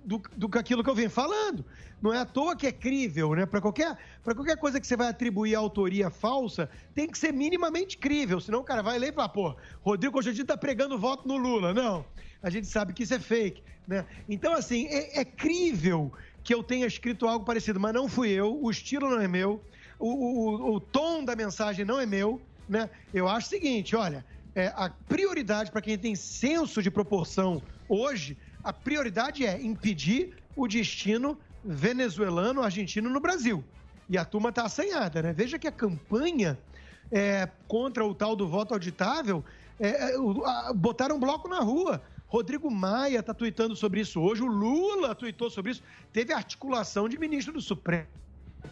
do, 0.05 0.23
do 0.37 0.49
que 0.49 0.59
aquilo 0.59 0.85
que 0.85 0.91
eu 0.91 0.95
venho 0.95 1.11
falando. 1.11 1.65
Não 2.01 2.15
é 2.15 2.19
à 2.19 2.25
toa 2.25 2.57
que 2.57 2.67
é 2.67 2.73
crível, 2.73 3.35
né? 3.35 3.45
Para 3.45 3.61
qualquer, 3.61 3.97
qualquer 4.23 4.57
coisa 4.57 4.81
que 4.81 4.87
você 4.87 4.97
vai 4.97 5.09
atribuir 5.09 5.55
autoria 5.55 6.09
falsa, 6.11 6.71
tem 6.95 7.09
que 7.09 7.19
ser 7.19 7.33
minimamente 7.33 7.99
crível. 7.99 8.41
Senão 8.41 8.61
o 8.61 8.65
cara 8.65 8.83
vai 8.83 8.99
ler 8.99 9.11
e 9.11 9.13
fala, 9.13 9.29
pô, 9.29 9.57
Rodrigo 9.83 10.15
Constantino 10.15 10.47
tá 10.47 10.57
pregando 10.57 10.99
voto 10.99 11.27
no 11.27 11.37
Lula. 11.37 11.75
Não. 11.75 12.05
A 12.43 12.49
gente 12.49 12.67
sabe 12.67 12.93
que 12.93 13.03
isso 13.03 13.15
é 13.15 13.19
fake, 13.19 13.63
né? 13.87 14.07
Então, 14.29 14.55
assim, 14.55 14.87
é, 14.87 15.21
é 15.21 15.25
crível 15.25 16.13
que 16.43 16.55
eu 16.55 16.63
tenha 16.63 16.87
escrito 16.87 17.27
algo 17.27 17.45
parecido, 17.45 17.79
mas 17.79 17.93
não 17.93 18.09
fui 18.09 18.31
eu, 18.31 18.59
o 18.63 18.71
estilo 18.71 19.11
não 19.11 19.21
é 19.21 19.29
meu, 19.29 19.63
o, 19.99 20.09
o, 20.09 20.75
o 20.77 20.81
tom 20.81 21.23
da 21.23 21.37
mensagem 21.37 21.85
não 21.85 22.01
é 22.01 22.07
meu, 22.07 22.41
né? 22.67 22.89
Eu 23.13 23.29
acho 23.29 23.49
o 23.49 23.51
seguinte, 23.51 23.95
olha, 23.95 24.25
é, 24.55 24.69
a 24.69 24.89
prioridade 24.89 25.71
para 25.71 25.83
quem 25.83 25.99
tem 25.99 26.15
senso 26.15 26.83
de 26.83 26.91
proporção 26.91 27.63
hoje, 27.89 28.39
a 28.63 28.73
prioridade 28.73 29.47
é 29.47 29.61
impedir 29.61 30.37
o 30.57 30.67
destino 30.67 31.39
venezuelano, 31.65 32.63
argentino 32.63 33.09
no 33.11 33.21
Brasil. 33.21 33.65
E 34.09 34.19
a 34.19 34.25
turma 34.25 34.49
está 34.49 34.65
assanhada, 34.65 35.23
né? 35.23 35.33
Veja 35.33 35.59
que 35.59 35.69
a 35.69 35.73
campanha 35.73 36.59
é, 37.11 37.49
contra 37.67 38.05
o 38.05 38.15
tal 38.15 38.37
do 38.37 38.49
voto 38.49 38.75
auditável, 38.75 39.45
é, 39.79 40.15
é, 40.15 40.73
botaram 40.75 41.17
um 41.17 41.21
bloco 41.21 41.49
na 41.49 41.61
rua. 41.61 42.03
Rodrigo 42.27 42.71
Maia 42.71 43.19
está 43.19 43.35
tweetando 43.35 43.75
sobre 43.75 44.01
isso 44.01 44.21
hoje, 44.21 44.43
o 44.43 44.47
Lula 44.47 45.15
tweetou 45.15 45.51
sobre 45.51 45.73
isso. 45.73 45.83
Teve 46.13 46.33
articulação 46.33 47.09
de 47.09 47.19
ministro 47.19 47.53
do 47.53 47.61
Supremo. 47.61 48.07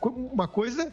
Uma 0.03 0.47
coisa 0.47 0.93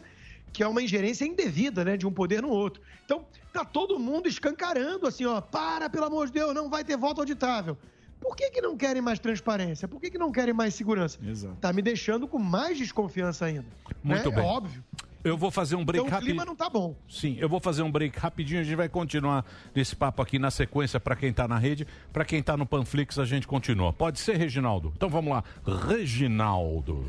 que 0.52 0.62
é 0.62 0.66
uma 0.66 0.82
ingerência 0.82 1.24
indevida, 1.24 1.84
né, 1.84 1.96
de 1.96 2.06
um 2.06 2.12
poder 2.12 2.42
no 2.42 2.48
outro. 2.48 2.82
Então, 3.04 3.26
tá 3.52 3.64
todo 3.64 3.98
mundo 3.98 4.26
escancarando 4.26 5.06
assim, 5.06 5.24
ó, 5.26 5.40
para, 5.40 5.88
pelo 5.90 6.06
amor 6.06 6.26
de 6.26 6.32
Deus, 6.32 6.54
não 6.54 6.70
vai 6.70 6.82
ter 6.82 6.96
voto 6.96 7.20
auditável. 7.20 7.76
Por 8.20 8.34
que, 8.36 8.50
que 8.50 8.60
não 8.60 8.76
querem 8.76 9.02
mais 9.02 9.18
transparência? 9.18 9.86
Por 9.86 10.00
que, 10.00 10.10
que 10.10 10.18
não 10.18 10.32
querem 10.32 10.54
mais 10.54 10.74
segurança? 10.74 11.18
Exato. 11.24 11.56
Tá 11.60 11.72
me 11.72 11.82
deixando 11.82 12.26
com 12.26 12.38
mais 12.38 12.78
desconfiança 12.78 13.44
ainda. 13.46 13.66
Muito 14.02 14.30
né? 14.30 14.36
bem. 14.36 14.44
É 14.44 14.46
óbvio. 14.48 14.84
Eu 15.22 15.36
vou 15.36 15.50
fazer 15.50 15.74
um 15.74 15.84
break 15.84 15.98
Então 15.98 16.08
o 16.08 16.10
rápido. 16.10 16.26
clima 16.28 16.44
não 16.44 16.54
tá 16.54 16.70
bom. 16.70 16.94
Sim, 17.08 17.36
eu 17.40 17.48
vou 17.48 17.58
fazer 17.58 17.82
um 17.82 17.90
break 17.90 18.16
rapidinho, 18.16 18.60
a 18.60 18.62
gente 18.62 18.76
vai 18.76 18.88
continuar 18.88 19.44
esse 19.74 19.96
papo 19.96 20.22
aqui 20.22 20.38
na 20.38 20.52
sequência 20.52 21.00
para 21.00 21.16
quem 21.16 21.32
tá 21.32 21.48
na 21.48 21.58
rede, 21.58 21.84
para 22.12 22.24
quem 22.24 22.40
tá 22.40 22.56
no 22.56 22.64
Panflix 22.64 23.18
a 23.18 23.24
gente 23.24 23.44
continua. 23.44 23.92
Pode 23.92 24.20
ser, 24.20 24.36
Reginaldo? 24.36 24.92
Então 24.96 25.08
vamos 25.08 25.32
lá. 25.32 25.42
Reginaldo. 25.88 27.04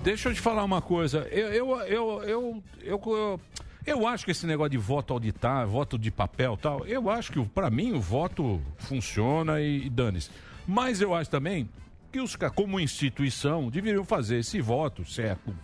Deixa 0.00 0.28
eu 0.28 0.34
te 0.34 0.40
falar 0.40 0.62
uma 0.62 0.80
coisa. 0.80 1.26
Eu 1.32 1.48
eu 1.48 1.76
eu 1.80 2.22
eu, 2.22 2.62
eu, 2.84 3.40
eu, 3.88 4.06
acho 4.06 4.24
que 4.24 4.30
esse 4.30 4.46
negócio 4.46 4.70
de 4.70 4.78
voto 4.78 5.12
auditar, 5.12 5.66
voto 5.66 5.98
de 5.98 6.10
papel 6.10 6.54
e 6.54 6.62
tal, 6.62 6.86
eu 6.86 7.08
acho 7.10 7.32
que 7.32 7.44
para 7.46 7.70
mim 7.70 7.92
o 7.92 8.00
voto 8.00 8.60
funciona 8.78 9.60
e, 9.60 9.86
e 9.86 9.90
dane-se. 9.90 10.30
Mas 10.66 11.00
eu 11.00 11.14
acho 11.14 11.30
também 11.30 11.68
que 12.12 12.20
os 12.20 12.36
como 12.54 12.78
instituição 12.80 13.68
deveriam 13.70 14.04
fazer 14.04 14.38
esse 14.38 14.60
voto, 14.60 15.04
certo? 15.04 15.54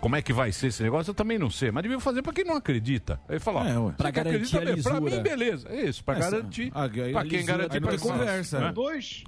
Como 0.00 0.16
é 0.16 0.22
que 0.22 0.32
vai 0.32 0.50
ser 0.52 0.68
esse 0.68 0.82
negócio? 0.82 1.10
Eu 1.10 1.14
também 1.14 1.38
não 1.38 1.50
sei, 1.50 1.70
mas 1.70 1.82
deviam 1.82 2.00
fazer 2.00 2.22
para 2.22 2.32
quem 2.32 2.44
não 2.44 2.56
acredita. 2.56 3.20
Aí 3.28 3.38
falar, 3.38 3.66
É, 3.68 3.74
que 3.74 4.10
garantir 4.10 4.56
acredita, 4.56 4.58
a 4.58 4.64
lisura. 4.74 5.00
mim, 5.00 5.22
beleza. 5.22 5.68
É 5.68 5.82
isso, 5.82 6.02
para 6.02 6.18
garantir. 6.18 6.72
a- 6.74 6.84
a 6.84 6.88
Para 6.88 7.24
quem 7.26 7.44
garantir 7.44 7.80
pra 7.80 7.98
conversa, 7.98 8.58
né? 8.58 8.64
São 8.66 8.72
dois, 8.72 9.24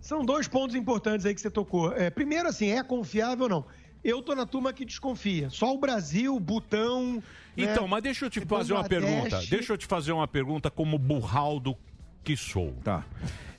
são 0.00 0.24
dois 0.24 0.46
pontos 0.46 0.76
importantes 0.76 1.26
aí 1.26 1.34
que 1.34 1.40
você 1.40 1.50
tocou. 1.50 1.92
É, 1.92 2.10
primeiro, 2.10 2.48
assim, 2.48 2.70
é 2.70 2.82
confiável 2.84 3.44
ou 3.44 3.50
não? 3.50 3.64
Eu 4.08 4.22
tô 4.22 4.34
na 4.36 4.46
turma 4.46 4.72
que 4.72 4.84
desconfia. 4.84 5.50
Só 5.50 5.74
o 5.74 5.78
Brasil, 5.78 6.38
Butão. 6.38 7.14
né? 7.14 7.22
Então, 7.56 7.88
mas 7.88 8.02
deixa 8.02 8.26
eu 8.26 8.30
te 8.30 8.40
fazer 8.40 8.72
uma 8.72 8.82
Bangladesh. 8.84 9.10
pergunta. 9.10 9.46
Deixa 9.50 9.72
eu 9.72 9.76
te 9.76 9.86
fazer 9.86 10.12
uma 10.12 10.28
pergunta 10.28 10.70
como 10.70 10.96
burraldo 10.96 11.76
que 12.22 12.36
sou. 12.36 12.72
Tá. 12.84 13.04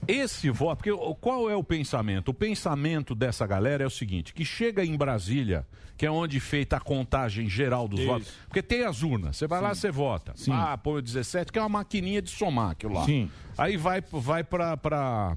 Esse 0.07 0.49
voto, 0.49 0.78
porque 0.84 1.15
qual 1.19 1.49
é 1.49 1.56
o 1.56 1.64
pensamento? 1.64 2.30
O 2.30 2.34
pensamento 2.34 3.14
dessa 3.14 3.45
galera 3.45 3.84
é 3.84 3.88
o 3.88 3.90
seguinte, 3.90 4.34
que 4.34 4.45
chega 4.45 4.86
em 4.86 4.95
Brasília, 4.95 5.68
que 5.98 6.06
é 6.06 6.11
onde 6.11 6.40
feita 6.40 6.78
a 6.78 6.80
contagem 6.80 7.49
geral 7.49 7.88
dos 7.88 7.99
Isso. 7.99 8.07
votos, 8.07 8.34
porque 8.48 8.61
tem 8.61 8.86
as 8.86 9.02
urnas, 9.03 9.36
você 9.36 9.48
vai 9.48 9.60
lá, 9.60 9.76
você 9.76 9.91
vota. 9.91 10.32
Sim. 10.36 10.52
Ah, 10.53 10.78
põe 10.78 10.99
o 10.99 11.02
17, 11.02 11.52
que 11.52 11.60
é 11.60 11.61
uma 11.61 11.68
maquininha 11.69 12.22
de 12.22 12.30
somar 12.30 12.72
aquilo 12.72 12.94
lá. 12.94 13.03
Sim. 13.06 13.30
Aí 13.57 13.76
vai, 13.76 14.02
vai 14.11 14.44
pra, 14.45 14.78
pra, 14.78 15.36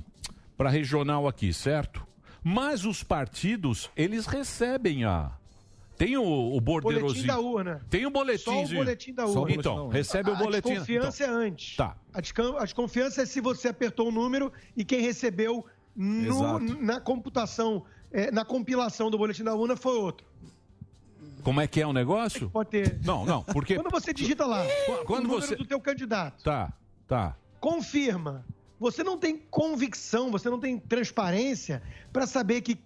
pra 0.56 0.70
regional 0.70 1.26
aqui, 1.26 1.52
certo? 1.52 2.06
Mas 2.42 2.84
os 2.84 3.02
partidos, 3.02 3.90
eles 3.96 4.26
recebem 4.26 5.04
a... 5.04 5.32
Tem 5.96 6.16
o, 6.16 6.22
o 6.24 6.58
Boletim 6.62 7.26
da 7.26 7.38
urna. 7.38 7.82
Tem 7.90 8.06
o 8.06 8.10
boletim. 8.10 8.44
Só 8.44 8.62
o 8.62 8.68
boletim 8.68 9.12
da 9.12 9.26
urna. 9.26 9.52
Então, 9.54 9.88
recebe 9.88 10.30
o 10.30 10.34
A 10.34 10.36
boletim. 10.36 10.70
desconfiança 10.70 11.24
Então, 11.24 11.42
é 11.42 11.46
antes. 11.46 11.76
Tá. 11.76 11.94
A, 12.14 12.18
a 12.58 12.64
desconfiança 12.64 13.20
é 13.22 13.26
se 13.26 13.38
você 13.42 13.68
apertou 13.68 14.08
o 14.08 14.10
número 14.10 14.50
e 14.74 14.82
quem 14.82 15.02
recebeu 15.02 15.66
no- 15.94 16.58
na 16.58 16.98
computação, 17.00 17.84
é, 18.10 18.30
na 18.30 18.46
compilação 18.46 19.10
do 19.10 19.18
boletim 19.18 19.44
da 19.44 19.54
urna 19.54 19.76
foi 19.76 19.98
outro. 19.98 20.26
Como 21.42 21.60
é 21.60 21.66
que 21.66 21.82
é 21.82 21.86
o 21.86 21.92
negócio? 21.92 22.48
Pode 22.48 22.70
ter. 22.70 22.98
Não, 23.04 23.26
não, 23.26 23.42
porque. 23.42 23.74
Quando 23.76 23.90
você 23.90 24.12
digita 24.14 24.46
lá 24.46 24.64
Quando 25.04 25.24
o 25.24 25.28
número 25.28 25.42
você- 25.42 25.56
do 25.56 25.66
teu 25.66 25.80
candidato, 25.80 26.42
Tá, 26.42 26.72
tá. 27.06 27.36
confirma. 27.60 28.44
Você 28.80 29.04
não 29.04 29.16
tem 29.18 29.36
convicção, 29.36 30.30
você 30.30 30.48
não 30.50 30.58
tem 30.58 30.78
transparência 30.78 31.82
para 32.12 32.26
saber 32.26 32.62
que 32.62 32.78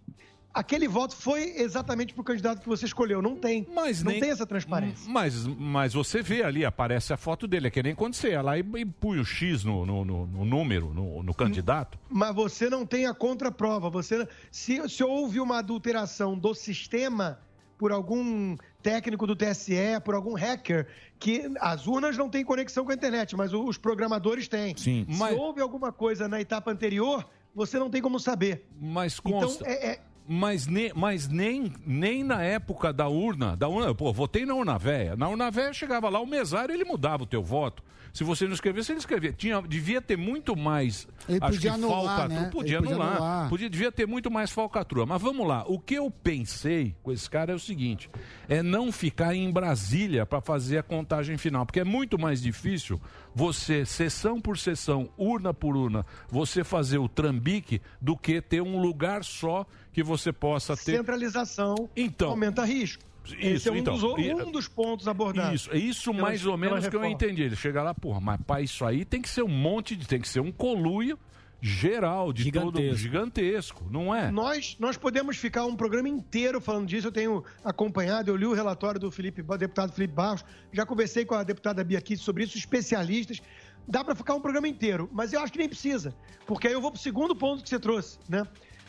aquele 0.53 0.87
voto 0.89 1.17
foi 1.17 1.55
exatamente 1.57 2.13
para 2.15 2.21
o 2.21 2.25
candidato 2.25 2.61
que 2.61 2.69
você 2.69 2.85
escolheu. 2.85 3.23
Não 3.23 3.37
tem. 3.37 3.67
Mas 3.75 4.03
não 4.03 4.11
nem- 4.13 4.21
tem 4.21 4.31
essa 4.31 4.45
transparência. 4.47 5.09
Mas, 5.11 5.47
mas 5.47 5.95
você 5.95 6.21
vê 6.23 6.43
ali, 6.43 6.65
aparece 6.65 7.13
a 7.13 7.17
foto 7.17 7.47
dele. 7.47 7.69
É 7.69 7.71
que 7.71 7.83
nem 7.83 7.95
quando 7.95 8.15
você 8.15 8.31
ia 8.31 8.43
lá 8.43 8.59
e, 8.59 8.65
e 8.77 8.85
punha 8.85 9.21
o 9.21 9.25
X 9.25 9.63
no, 9.65 9.87
no, 9.87 10.05
no- 10.05 10.27
no 10.27 10.45
número, 10.45 10.93
no, 10.93 11.23
no 11.23 11.35
candidato. 11.35 11.99
Mas 12.11 12.35
você 12.35 12.69
não 12.69 12.85
tem 12.85 13.07
a 13.07 13.15
contraprova. 13.15 13.89
Você, 13.91 14.29
se, 14.51 14.89
se 14.89 15.03
houve 15.05 15.39
uma 15.41 15.59
adulteração 15.59 16.37
do 16.39 16.55
sistema 16.55 17.39
por 17.85 17.93
algum 17.93 18.57
técnico 18.83 19.27
do 19.27 19.37
TSE, 19.37 20.01
por 20.07 20.15
algum 20.15 20.33
hacker, 20.33 20.87
que 21.19 21.53
as 21.61 21.87
urnas 21.87 22.17
não 22.17 22.31
têm 22.31 22.43
conexão 22.43 22.83
com 22.83 22.91
a 22.93 22.95
internet, 22.95 23.37
mas 23.37 23.53
os 23.53 23.77
programadores 23.77 24.49
têm. 24.49 24.75
Sim. 24.75 25.05
Se 25.07 25.19
Mas- 25.19 25.37
houve 25.37 25.61
alguma 25.61 25.93
coisa 25.93 26.27
na 26.27 26.41
etapa 26.41 26.71
anterior, 26.71 27.29
você 27.55 27.79
não 27.79 27.91
tem 27.91 28.01
como 28.01 28.19
saber. 28.19 28.67
Mas 28.81 29.21
Então, 29.23 29.39
consta. 29.43 29.69
é- 29.69 29.87
é, 29.87 30.01
Mas, 30.27 30.67
ne, 30.67 30.91
mas 30.97 31.29
nem, 31.29 31.71
nem 31.87 32.25
na 32.25 32.43
época 32.43 32.91
da 32.91 33.07
urna, 33.07 33.55
da 33.55 33.69
urna, 33.69 33.95
pô, 33.95 34.11
votei 34.15 34.47
na 34.47 34.55
urna 34.55 34.79
velha. 34.79 35.15
Na 35.15 35.29
urna 35.29 35.51
velha 35.51 35.75
chegava 35.75 36.09
lá 36.09 36.19
o 36.19 36.27
mesário, 36.27 36.75
ele 36.75 36.85
mudava 36.87 37.25
o 37.25 37.27
teu 37.27 37.43
voto. 37.43 37.83
Se 38.15 38.23
você 38.23 38.47
não 38.47 38.55
escrevesse, 38.55 38.93
ele 38.93 39.01
escrevia. 39.01 39.33
Tinha, 39.33 39.61
devia 39.61 40.01
ter 40.01 40.17
muito 40.17 40.55
mais. 40.57 41.07
Ele 41.29 41.39
acho 41.43 41.55
podia 41.55 41.71
que 41.73 41.75
anular, 41.77 42.05
falcatrua. 42.07 42.29
né? 42.43 42.51
Podia 42.51 42.77
Ele 42.77 42.87
podia 42.87 42.95
anular. 43.03 43.17
anular. 43.17 43.49
Podia, 43.51 43.69
devia 43.69 43.91
ter 43.93 44.07
muito 44.07 44.31
mais 44.31 44.53
falcatrua. 44.53 45.05
Mas 45.05 45.21
vamos 45.21 45.47
lá. 45.49 45.65
O 45.67 45.81
que 45.81 45.95
eu 45.95 46.09
pensei 46.11 46.95
com 47.03 47.11
esse 47.11 47.29
cara 47.29 47.51
é 47.51 47.55
o 47.57 47.59
seguinte: 47.59 48.09
é 48.49 48.63
não 48.63 48.93
ficar 48.93 49.35
em 49.35 49.51
Brasília 49.51 50.25
para 50.25 50.41
fazer 50.41 50.79
a 50.79 50.83
contagem 50.85 51.37
final. 51.37 51.67
Porque 51.67 51.81
é 51.81 51.85
muito 51.85 52.17
mais 52.17 52.41
difícil 52.41 53.01
você, 53.35 53.85
sessão 53.85 54.41
por 54.41 54.57
sessão, 54.57 55.11
urna 55.19 55.53
por 55.53 55.77
urna, 55.77 56.07
você 56.31 56.63
fazer 56.63 56.99
o 56.99 57.09
trambique 57.09 57.83
do 58.01 58.17
que 58.17 58.41
ter 58.41 58.63
um 58.63 58.81
lugar 58.81 59.25
só 59.25 59.67
que 59.93 60.05
você 60.05 60.33
possa 60.33 60.77
ter. 60.77 60.97
centralização 60.97 61.91
Então. 61.97 62.31
aumenta 62.31 62.65
risco. 62.65 63.03
Esse 63.33 63.47
Isso, 63.55 63.69
é 63.69 63.73
um, 63.73 63.77
então. 63.77 63.97
dos, 63.99 64.19
E- 64.19 64.35
um 64.35 64.51
dos 64.51 64.69
pontos 64.69 65.09
abordados. 65.09 65.63
Isso, 65.63 65.73
é 65.73 65.79
isso 65.79 66.11
pela- 66.13 66.23
mais 66.23 66.45
ou 66.45 66.57
menos 66.57 66.87
que 66.87 66.95
eu 66.97 67.05
entendi. 67.05 67.43
Ele 67.43 67.57
chega 67.57 67.83
lá, 67.83 67.95
porra, 67.95 68.21
mas 68.21 68.41
para 68.47 68.61
isso 68.61 68.85
aí 68.85 69.05
tem 69.05 69.23
que 69.23 69.29
ser 69.29 69.43
um 69.43 69.49
monte 69.49 69.97
de. 69.97 70.07
tem 70.07 70.21
que 70.21 70.29
ser 70.29 70.41
um 70.41 70.53
coluio 70.53 71.19
geral, 71.61 72.31
de 72.31 72.53
todo 72.53 72.77
Gigantesco. 72.77 72.97
gigantesco, 72.99 73.87
não 73.91 74.15
é? 74.15 74.31
Nós, 74.31 74.77
nós 74.79 74.99
podemos 74.99 75.39
ficar 75.39 75.65
um 75.65 75.75
programa 75.75 76.09
inteiro 76.11 76.61
falando 76.61 76.87
disso. 76.87 77.07
Eu 77.07 77.13
tenho 77.13 77.43
acompanhado, 77.65 78.31
eu 78.31 78.37
li 78.37 78.45
o 78.45 78.53
relatório 78.53 79.01
do 79.01 79.11
Felipe, 79.11 79.41
do 79.43 79.57
deputado 79.57 79.93
Felipe 79.93 80.13
Barros, 80.13 80.45
já 80.73 80.85
conversei 80.85 81.25
com 81.25 81.35
a 81.35 81.43
deputada 81.43 81.83
Bia 81.83 82.03
Kiss 82.03 82.23
sobre 82.23 82.45
isso, 82.45 82.59
especialistas. 82.59 83.41
Dá 83.89 84.05
para 84.05 84.15
ficar 84.15 84.35
um 84.35 84.41
programa 84.41 84.69
inteiro, 84.69 85.09
mas 85.13 85.33
eu 85.33 85.41
acho 85.41 85.53
que 85.53 85.59
nem 85.59 85.69
precisa, 85.69 86.15
porque 86.47 86.67
aí 86.69 86.73
eu 86.75 86.81
vou 86.83 86.91
para 86.91 86.99
o 86.99 87.03
segundo 87.03 87.35
ponto 87.35 87.63
que 87.63 87.69
você 87.69 87.79
trouxe, 87.79 88.19
né? 88.29 88.47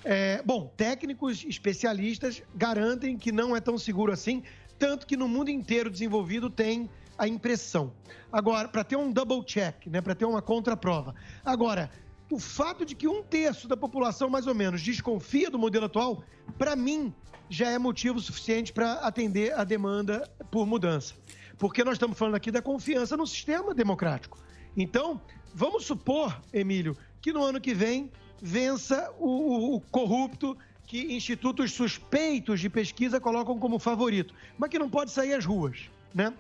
É, 0.07 0.40
bom, 0.45 0.72
técnicos 0.77 1.44
especialistas 1.44 2.44
garantem 2.53 3.18
que 3.18 3.32
não 3.32 3.56
é 3.56 3.60
tão 3.60 3.76
seguro 3.76 4.11
assim, 4.11 4.44
tanto 4.77 5.07
que 5.07 5.18
no 5.18 5.27
mundo 5.27 5.49
inteiro 5.49 5.90
desenvolvido 5.90 6.48
tem 6.48 6.88
a 7.18 7.27
impressão. 7.27 7.91
Agora, 8.32 8.68
para 8.68 8.84
ter 8.84 8.98
um 8.98 9.11
double 9.11 9.44
check, 9.44 9.88
né, 9.88 10.02
para 10.02 10.14
ter 10.14 10.26
uma 10.26 10.44
contraprova. 10.44 11.15
Agora, 11.44 11.90
o 12.32 12.38
fato 12.38 12.86
de 12.86 12.94
que 12.94 13.07
um 13.07 13.23
terço 13.23 13.68
da 13.68 13.76
população, 13.76 14.30
mais 14.30 14.45
ou 14.45 14.53
menos, 14.53 14.80
desconfia 14.84 15.49
do 15.49 15.57
modelo 15.57 15.86
atual, 15.86 16.23
para 16.56 16.76
mim, 16.76 17.11
já 17.49 17.72
é 17.72 17.80
motivo 17.80 18.19
suficiente 18.19 18.72
para 18.72 18.94
atender 18.94 19.53
a 19.53 19.64
demanda 19.64 20.30
por 20.52 20.68
mudança. 20.68 21.15
Porque 21.57 21.84
nós 21.84 21.94
estamos 21.95 22.15
falando 22.15 22.36
aqui 22.36 22.52
da 22.52 22.61
confiança 22.61 23.18
no 23.18 23.26
sistema 23.26 23.73
democrático. 23.73 24.38
Então, 24.77 25.19
vamos 25.52 25.84
supor, 25.84 26.40
Emílio, 26.53 26.95
que 27.19 27.34
no 27.34 27.44
ano 27.44 27.60
que 27.60 27.73
vem 27.73 28.11
vença 28.41 29.12
o, 29.20 29.76
o- 29.76 29.82
corrupto 29.82 30.57
que 30.86 31.16
institutos 31.16 31.72
suspeitos 31.74 32.60
de 32.60 32.70
pesquisa 32.70 33.20
colocam 33.20 33.57
como 33.57 33.80
favorito, 33.80 34.34
mas 34.57 34.70
que 34.70 34.78
não 34.78 34.90
pode 34.90 35.12
sair 35.12 35.34
às 35.34 35.44
ruas, 35.45 35.90
né? 36.14 36.34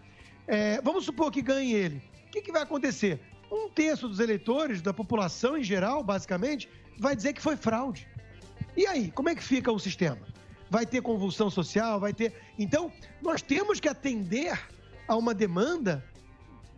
É, 0.47 0.79
vamos 0.81 1.05
supor 1.05 1.31
que 1.31 1.41
ganhe 1.41 1.73
ele. 1.73 2.01
O 2.27 2.31
que, 2.31 2.41
que 2.41 2.51
vai 2.51 2.61
acontecer? 2.61 3.19
Um 3.51 3.69
terço 3.69 4.07
dos 4.07 4.19
eleitores, 4.19 4.81
da 4.81 4.93
população 4.93 5.57
em 5.57 5.63
geral, 5.63 6.03
basicamente, 6.03 6.69
vai 6.99 7.15
dizer 7.15 7.33
que 7.33 7.41
foi 7.41 7.55
fraude. 7.57 8.07
E 8.77 8.85
aí, 8.85 9.09
como 9.11 9.29
é 9.29 9.35
que 9.35 9.43
fica 9.43 9.71
o 9.71 9.79
sistema? 9.79 10.19
Vai 10.69 10.85
ter 10.85 11.01
convulsão 11.01 11.49
social? 11.49 11.99
Vai 11.99 12.13
ter. 12.13 12.33
Então, 12.59 12.91
nós 13.21 13.41
temos 13.41 13.79
que 13.79 13.87
atender 13.87 14.59
a 15.07 15.15
uma 15.15 15.33
demanda 15.33 16.03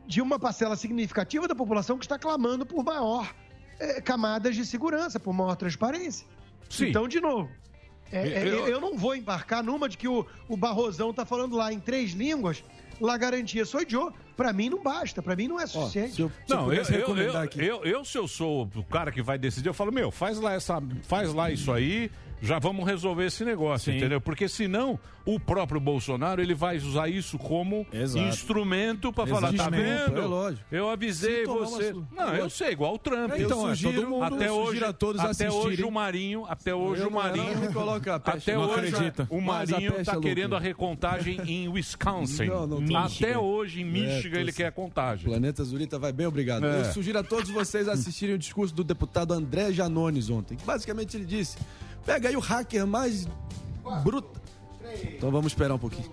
de 0.06 0.22
uma 0.22 0.39
parcela 0.39 0.76
significativa 0.77 1.48
da 1.48 1.56
população 1.56 1.98
que 1.98 2.06
está 2.06 2.18
clamando 2.18 2.65
por 2.65 2.84
maior 2.84 3.34
eh, 3.79 4.01
camadas 4.01 4.55
de 4.55 4.65
segurança, 4.65 5.19
por 5.19 5.33
maior 5.33 5.55
transparência. 5.55 6.25
Sim. 6.69 6.89
Então, 6.89 7.07
de 7.07 7.19
novo, 7.21 7.49
é, 8.11 8.27
é, 8.27 8.47
Eu- 8.47 8.67
eu... 8.67 8.81
não 8.81 8.97
vou 8.97 9.15
embarcar 9.15 9.63
numa 9.63 9.87
de 9.89 9.97
que 9.97 10.07
o, 10.07 10.25
o 10.47 10.55
Barrosão 10.57 11.11
está 11.11 11.25
falando 11.25 11.55
lá 11.55 11.71
em 11.71 11.79
três 11.79 12.11
línguas, 12.11 12.63
lá 12.99 13.17
garantia 13.17 13.65
sou 13.65 13.81
Joe. 13.87 14.11
Para 14.35 14.53
mim 14.53 14.69
não 14.69 14.83
basta, 14.83 15.21
para 15.21 15.35
mim 15.35 15.47
não 15.47 15.59
é 15.59 15.65
suficiente. 15.65 16.21
Não, 16.47 16.71
eu, 16.71 16.83
eu, 16.83 17.17
eu, 17.17 17.49
eu, 17.57 17.83
eu, 17.83 18.05
se 18.05 18.17
eu 18.17 18.27
sou 18.27 18.69
o 18.75 18.83
cara 18.83 19.11
que 19.11 19.21
vai 19.21 19.37
decidir, 19.37 19.67
eu 19.67 19.73
falo, 19.73 19.91
meu, 19.91 20.11
faz 20.11 20.39
lá, 20.39 20.53
essa, 20.53 20.81
faz 21.03 21.33
lá 21.33 21.49
isso 21.49 21.71
aí, 21.71 22.11
já 22.41 22.59
vamos 22.59 22.85
resolver 22.85 23.26
esse 23.26 23.43
negócio, 23.43 23.91
Sim. 23.91 23.97
entendeu? 23.97 24.22
Porque 24.22 24.47
senão 24.47 24.99
o 25.26 25.39
próprio 25.39 25.80
Bolsonaro 25.81 26.41
ele 26.41 26.53
vai 26.53 26.77
usar 26.77 27.09
isso 27.09 27.38
como 27.38 27.85
Exato. 27.91 28.26
instrumento 28.27 29.11
para 29.11 29.27
falar, 29.27 29.41
tá 29.53 29.69
Desistimento, 29.69 30.05
vendo? 30.11 30.22
é 30.22 30.26
lógico. 30.26 30.65
Eu 30.72 30.89
avisei 30.89 31.45
você. 31.45 31.91
uma 31.91 32.07
Não, 32.15 32.35
eu 32.35 32.49
sei, 32.49 32.72
igual 32.72 32.93
o 32.93 32.97
Trump. 32.97 33.31
É, 33.34 33.41
então, 33.41 33.61
eu 33.65 33.72
é, 33.72 33.76
sugiro, 33.76 33.93
todo 34.01 34.09
mundo 34.09 34.23
até 34.35 34.51
hoje, 34.51 34.84
a 34.84 34.93
todos 34.93 35.19
até 35.22 35.49
hoje 35.49 35.57
assistirem. 35.57 35.85
o 35.85 35.91
Marinho, 35.91 36.45
até 36.47 36.73
hoje 36.73 37.01
Eu 37.01 37.09
o 37.09 37.14
Marinho, 37.14 37.59
não 37.59 37.73
coloca 37.73 38.19
peste, 38.19 38.51
até 38.51 38.57
hoje 38.59 38.88
acredita. 38.88 39.27
o 39.30 39.41
Marinho 39.41 39.91
peste 39.93 40.05
tá 40.11 40.18
é 40.18 40.22
querendo 40.22 40.55
a 40.55 40.59
recontagem 40.59 41.41
em 41.45 41.68
Wisconsin. 41.68 42.45
Não, 42.57 42.65
não, 42.68 42.77
até 42.99 43.03
Michigan. 43.27 43.39
hoje 43.39 43.81
em 43.81 43.85
Michigan 43.85 44.38
É, 44.38 44.41
ele 44.41 44.51
tô- 44.51 44.57
quer 44.57 44.68
a 44.68 44.72
contagem. 44.72 45.26
Planeta 45.26 45.64
Zurita 45.64 45.99
vai 45.99 46.11
bem, 46.14 46.26
obrigado. 46.27 46.65
É. 46.65 46.80
Eu 46.81 46.85
sugiro 46.93 47.19
a 47.19 47.23
todos 47.23 47.49
vocês 47.49 47.88
assistirem 47.88 48.35
o 48.35 48.38
discurso 48.38 48.73
do 48.73 48.84
deputado 48.84 49.34
André 49.34 49.72
Janones 49.73 50.30
ontem. 50.30 50.57
Basicamente 50.65 51.18
ele 51.18 51.26
disse: 51.26 51.57
pega 52.07 52.29
aí 52.29 52.35
o 52.38 52.39
hacker 52.39 52.88
mais 52.88 53.27
bruto. 54.03 54.39
Então 55.15 55.29
vamos 55.29 55.51
esperar 55.51 55.75
um 55.75 55.77
pouquinho. 55.79 56.09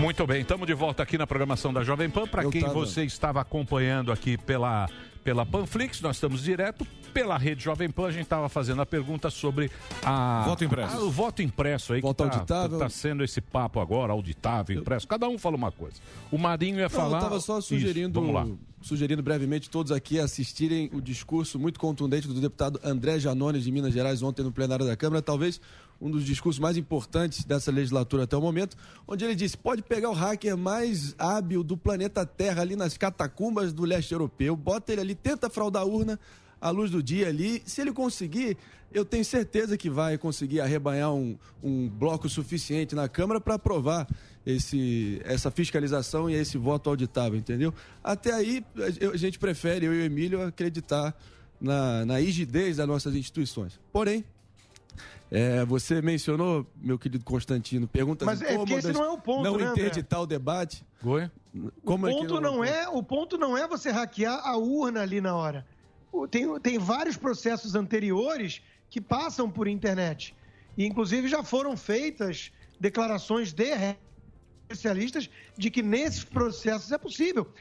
Muito 0.00 0.26
bem, 0.26 0.40
estamos 0.42 0.66
de 0.66 0.74
volta 0.74 1.02
aqui 1.02 1.16
na 1.16 1.26
programação 1.26 1.72
da 1.72 1.82
Jovem 1.84 2.08
Pan. 2.10 2.26
Para 2.26 2.42
quem 2.50 2.60
tava- 2.62 2.74
você 2.74 3.04
estava 3.04 3.40
acompanhando 3.40 4.10
aqui 4.12 4.36
pela, 4.36 4.88
pela 5.22 5.44
Panflix, 5.46 6.00
nós 6.00 6.16
estamos 6.16 6.42
direto 6.42 6.86
pela 7.16 7.38
rede 7.38 7.64
Jovem 7.64 7.88
Pan. 7.90 8.08
A 8.08 8.10
gente 8.12 8.24
estava 8.24 8.46
fazendo 8.46 8.82
a 8.82 8.86
pergunta 8.86 9.30
sobre 9.30 9.70
a, 10.04 10.42
Voto 10.44 10.64
impresso. 10.64 10.96
a- 10.98 11.00
o 11.02 11.10
voto 11.10 11.40
impresso 11.42 11.94
aí. 11.94 12.00
Voto 12.02 12.24
que 12.24 12.28
tá, 12.30 12.36
auditável. 12.36 12.78
Tá 12.78 12.88
sendo 12.90 13.24
esse 13.24 13.40
papo 13.40 13.80
agora, 13.80 14.12
auditável, 14.12 14.78
impresso. 14.78 15.08
Cada 15.08 15.26
um 15.26 15.38
fala 15.38 15.56
uma 15.56 15.72
coisa. 15.72 15.96
O 16.30 16.36
Marinho 16.36 16.76
ia 16.76 16.82
Não, 16.82 16.90
falar. 16.90 17.12
eu 17.12 17.16
estava 17.16 17.40
só 17.40 17.58
Isso, 17.58 17.68
sugerindo, 17.68 18.20
vamos 18.20 18.34
lá. 18.34 18.46
sugerindo 18.82 19.22
brevemente 19.22 19.70
todos 19.70 19.92
aqui 19.92 20.20
assistirem 20.20 20.90
o 20.92 21.00
discurso 21.00 21.58
muito 21.58 21.80
contundente 21.80 22.28
do 22.28 22.38
deputado 22.38 22.78
André 22.84 23.18
Janones 23.18 23.64
de 23.64 23.72
Minas 23.72 23.94
Gerais 23.94 24.22
ontem 24.22 24.42
no 24.42 24.52
plenário 24.52 24.84
da 24.84 24.94
Câmara, 24.94 25.22
talvez 25.22 25.58
um 25.98 26.10
dos 26.10 26.22
discursos 26.22 26.60
mais 26.60 26.76
importantes 26.76 27.44
dessa 27.46 27.70
legislatura 27.72 28.24
até 28.24 28.36
o 28.36 28.40
momento, 28.42 28.76
onde 29.08 29.24
ele 29.24 29.34
disse: 29.34 29.56
pode 29.56 29.80
pegar 29.82 30.10
o 30.10 30.12
hacker 30.12 30.54
mais 30.54 31.14
hábil 31.18 31.64
do 31.64 31.78
planeta 31.78 32.26
Terra 32.26 32.60
ali 32.60 32.76
nas 32.76 32.98
catacumbas 32.98 33.72
do 33.72 33.84
leste 33.84 34.12
europeu, 34.12 34.54
bota 34.54 34.92
ele 34.92 35.00
ali, 35.00 35.14
tenta 35.14 35.48
fraudar 35.48 35.80
a 35.82 35.86
urna 35.86 36.20
à 36.60 36.70
luz 36.70 36.90
do 36.90 37.02
dia 37.02 37.28
ali. 37.28 37.62
Se 37.66 37.80
ele 37.80 37.92
conseguir, 37.92 38.56
eu 38.92 39.04
tenho 39.04 39.24
certeza 39.24 39.76
que 39.76 39.90
vai 39.90 40.16
conseguir 40.18 40.60
arrebanhar 40.60 41.12
um, 41.12 41.36
um 41.62 41.88
bloco 41.88 42.28
suficiente 42.28 42.94
na 42.94 43.08
Câmara 43.08 43.40
para 43.40 43.54
aprovar 43.54 44.06
esse, 44.44 45.20
essa 45.24 45.50
fiscalização 45.50 46.30
e 46.30 46.34
esse 46.34 46.56
voto 46.56 46.88
auditável, 46.88 47.38
entendeu? 47.38 47.74
Até 48.02 48.32
aí, 48.32 48.64
a- 49.12 49.16
gente 49.16 49.38
prefere, 49.38 49.86
eu 49.86 49.94
e 49.94 50.02
o 50.02 50.04
Emílio, 50.04 50.42
acreditar 50.42 51.14
na, 51.60 52.04
na 52.06 52.18
rigidez 52.18 52.76
das 52.76 52.86
nossas 52.86 53.14
instituições. 53.14 53.80
Porém, 53.92 54.24
é, 55.30 55.64
você 55.64 56.00
mencionou, 56.00 56.64
meu 56.80 56.98
querido 56.98 57.24
Constantino, 57.24 57.88
perguntas 57.88 58.24
Mas 58.24 58.42
é 58.42 58.56
porque 58.56 58.74
esse 58.74 58.92
não 58.92 59.04
é 59.04 59.10
o 59.10 59.18
ponto, 59.18 59.42
não 59.42 59.56
né, 59.56 59.72
o 60.20 60.26
debate. 60.26 60.84
Oi? 61.04 61.28
Como 61.84 62.06
o 62.06 62.08
é 62.08 62.12
que 62.12 62.18
ponto 62.20 62.40
não 62.40 62.62
é, 62.64 62.88
o 62.88 63.02
ponto 63.02 63.36
não 63.38 63.56
é 63.58 63.66
você 63.66 63.90
hackear 63.90 64.46
a 64.46 64.56
urna 64.56 65.00
ali 65.00 65.20
na 65.20 65.34
hora. 65.34 65.66
Tem, 66.30 66.60
tem 66.60 66.78
vários 66.78 67.16
processos 67.16 67.74
anteriores 67.74 68.62
que 68.88 69.00
passam 69.00 69.50
por 69.50 69.66
internet. 69.66 70.34
E, 70.76 70.86
inclusive, 70.86 71.28
já 71.28 71.42
foram 71.42 71.76
feitas 71.76 72.52
declarações 72.78 73.52
de 73.52 73.96
especialistas 74.68 75.30
de 75.56 75.70
que 75.70 75.82
nesses 75.82 76.24
processos 76.24 76.92
é 76.92 76.98
possível. 76.98 77.52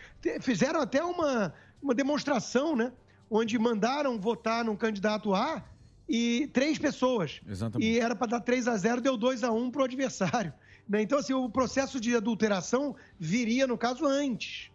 Fizeram 0.41 0.81
até 0.81 1.03
uma, 1.03 1.53
uma 1.81 1.93
demonstração, 1.93 2.75
né? 2.75 2.91
Onde 3.29 3.57
mandaram 3.57 4.19
votar 4.19 4.63
num 4.63 4.75
candidato 4.75 5.33
A 5.33 5.63
e 6.07 6.47
três 6.53 6.77
pessoas. 6.77 7.41
Exatamente. 7.47 7.89
E 7.89 7.99
era 7.99 8.15
para 8.15 8.27
dar 8.27 8.39
3 8.39 8.67
a 8.67 8.77
0 8.77 9.01
deu 9.01 9.17
2 9.17 9.43
a 9.43 9.51
1 9.51 9.71
para 9.71 9.81
o 9.81 9.85
adversário. 9.85 10.53
né? 10.87 11.01
Então, 11.01 11.17
assim, 11.19 11.33
o 11.33 11.49
processo 11.49 11.99
de 11.99 12.15
adulteração 12.15 12.95
viria, 13.19 13.65
no 13.65 13.77
caso, 13.77 14.05
antes. 14.05 14.69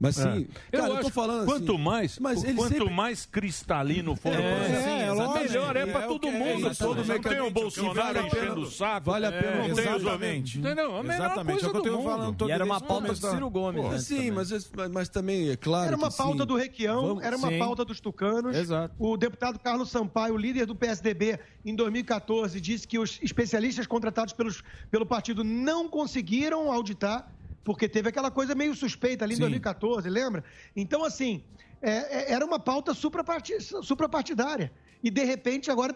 Mas 0.00 0.16
sim, 0.16 0.46
É. 0.72 0.76
cara, 0.76 0.88
eu 0.92 0.96
eu, 0.96 1.00
tô 1.02 1.08
falando 1.10 1.46
quanto 1.46 1.72
assim, 1.72 1.82
mais, 1.82 2.18
mas 2.18 2.42
ele 2.44 2.54
quanto 2.54 2.72
sempre- 2.74 2.90
mais 2.92 3.24
cristalino 3.26 4.16
for 4.16 4.32
É, 4.34 4.38
o 4.38 4.42
processo, 4.42 4.88
é, 4.88 5.12
lógico. 5.12 5.38
melhor 5.38 5.76
é 5.76 5.80
É 5.80 5.86
pra 5.86 6.04
o 6.06 6.08
todo 6.08 6.20
que- 6.20 6.26
é 6.28 6.30
mundo. 6.32 6.66
exatamente. 6.66 6.78
todo 6.78 7.04
não 7.04 7.20
tem 7.22 7.40
o. 7.40 7.50
Bolsonaro 7.50 7.94
Vale 7.94 8.18
a 8.18 8.22
pena- 8.24 8.44
enchendo 8.44 8.60
o 8.60 8.66
saco. 8.70 9.10
vale 9.10 9.26
a 9.26 9.32
pena 9.32 9.68
não 9.68 9.74
tem 9.74 9.84
Exatamente. 9.84 10.58
Entendeu? 10.58 10.96
A 10.96 11.02
melhor 11.02 11.26
Exatamente, 11.26 11.52
coisa 11.60 11.66
é 11.66 11.68
o 11.68 11.72
que 11.72 11.78
eu 11.78 11.82
tenho 11.82 11.96
mundo. 11.96 12.04
falando 12.10 12.36
todo 12.36 12.48
E 12.48 12.52
era 12.52 12.64
uma 12.64 12.80
pauta 12.80 13.08
do 13.12 13.16
Ciro 13.16 13.50
Gomes. 13.50 13.82
Pô, 13.82 13.90
né, 13.90 13.98
sim, 13.98 14.14
também. 14.16 14.30
mas, 14.32 14.70
mas- 14.92 15.08
também 15.08 15.50
é 15.50 15.56
claro 15.56 15.86
Era 15.86 15.96
uma 15.96 16.10
que 16.10 16.16
pauta 16.16 16.40
sim. 16.42 16.46
do 16.46 16.56
Requião, 16.56 17.06
Vamos- 17.06 17.22
era 17.24 17.36
uma 17.36 17.48
sim. 17.48 17.58
pauta 17.58 17.84
dos 17.84 18.00
tucanos. 18.00 18.56
Exato. 18.56 18.94
O 18.98 19.16
deputado 19.16 19.58
Carlos 19.60 19.90
Sampaio, 19.90 20.36
líder 20.36 20.66
do 20.66 20.74
PSDB, 20.74 21.38
em 21.64 21.74
2014, 21.74 22.60
disse 22.60 22.86
que 22.86 22.98
os 22.98 23.18
especialistas 23.22 23.86
contratados 23.86 24.32
pelos, 24.34 24.62
pelo 24.90 25.06
partido 25.06 25.44
não 25.44 25.88
conseguiram 25.88 26.70
auditar, 26.72 27.30
porque 27.64 27.88
teve 27.88 28.08
aquela 28.10 28.30
coisa 28.30 28.54
meio 28.54 28.74
suspeita 28.74 29.24
ali 29.24 29.32
em 29.32 29.36
Sim. 29.36 29.42
2014, 29.42 30.08
lembra? 30.08 30.44
Então, 30.76 31.02
assim, 31.04 31.42
é- 31.80 32.30
é- 32.30 32.32
era 32.32 32.44
uma 32.44 32.58
pauta 32.58 32.92
supraparti- 32.94 33.58
suprapartidária. 33.82 34.70
E, 35.02 35.10
de 35.10 35.22
repente, 35.22 35.70
agora 35.70 35.92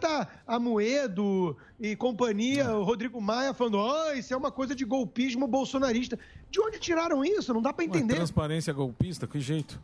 a 0.47 0.59
Moedo 0.59 1.57
e 1.81 1.97
companhia, 1.97 2.74
o 2.77 2.82
Rodrigo 2.82 3.19
Maia, 3.20 3.55
falando: 3.55 3.78
oh, 3.78 4.12
isso 4.12 4.35
é 4.35 4.36
uma 4.36 4.51
coisa 4.51 4.74
de 4.74 4.85
golpismo 4.85 5.47
bolsonarista. 5.47 6.19
De 6.51 6.61
onde 6.61 6.78
tiraram 6.78 7.24
isso? 7.24 7.55
Não 7.55 7.62
dá 7.62 7.73
para 7.73 7.86
Uma 7.86 7.97
entender. 7.97 8.16
transparência 8.16 8.70
golpista, 8.73 9.27
que 9.27 9.40
jeito? 9.40 9.81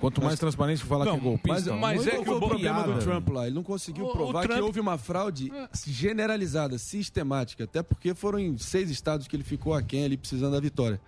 Quanto 0.00 0.22
mais 0.22 0.38
transparência 0.38 0.86
falar 0.86 1.04
que 1.04 1.10
é 1.10 1.12
Mas, 1.14 1.22
golpista, 1.22 1.74
mas 1.76 2.06
é 2.06 2.12
muito 2.12 2.24
que 2.24 2.30
o 2.30 2.38
problema 2.38 2.82
do 2.84 2.98
Trump 3.00 3.28
lá, 3.30 3.46
ele 3.46 3.54
não 3.56 3.62
conseguiu 3.64 4.04
O- 4.04 4.08
o 4.10 4.12
provar 4.12 4.42
Trump- 4.44 4.56
que 4.58 4.62
houve 4.62 4.78
uma 4.80 4.96
fraude 4.96 5.50
generalizada, 5.86 6.78
sistemática, 6.78 7.64
até 7.64 7.82
porque 7.82 8.14
foram 8.14 8.38
em 8.38 8.56
seis 8.58 8.90
estados 8.90 9.26
que 9.26 9.34
ele 9.34 9.42
ficou 9.42 9.74
aquém 9.74 10.04
ali 10.04 10.16
precisando 10.16 10.52
da 10.52 10.60
vitória. 10.60 11.00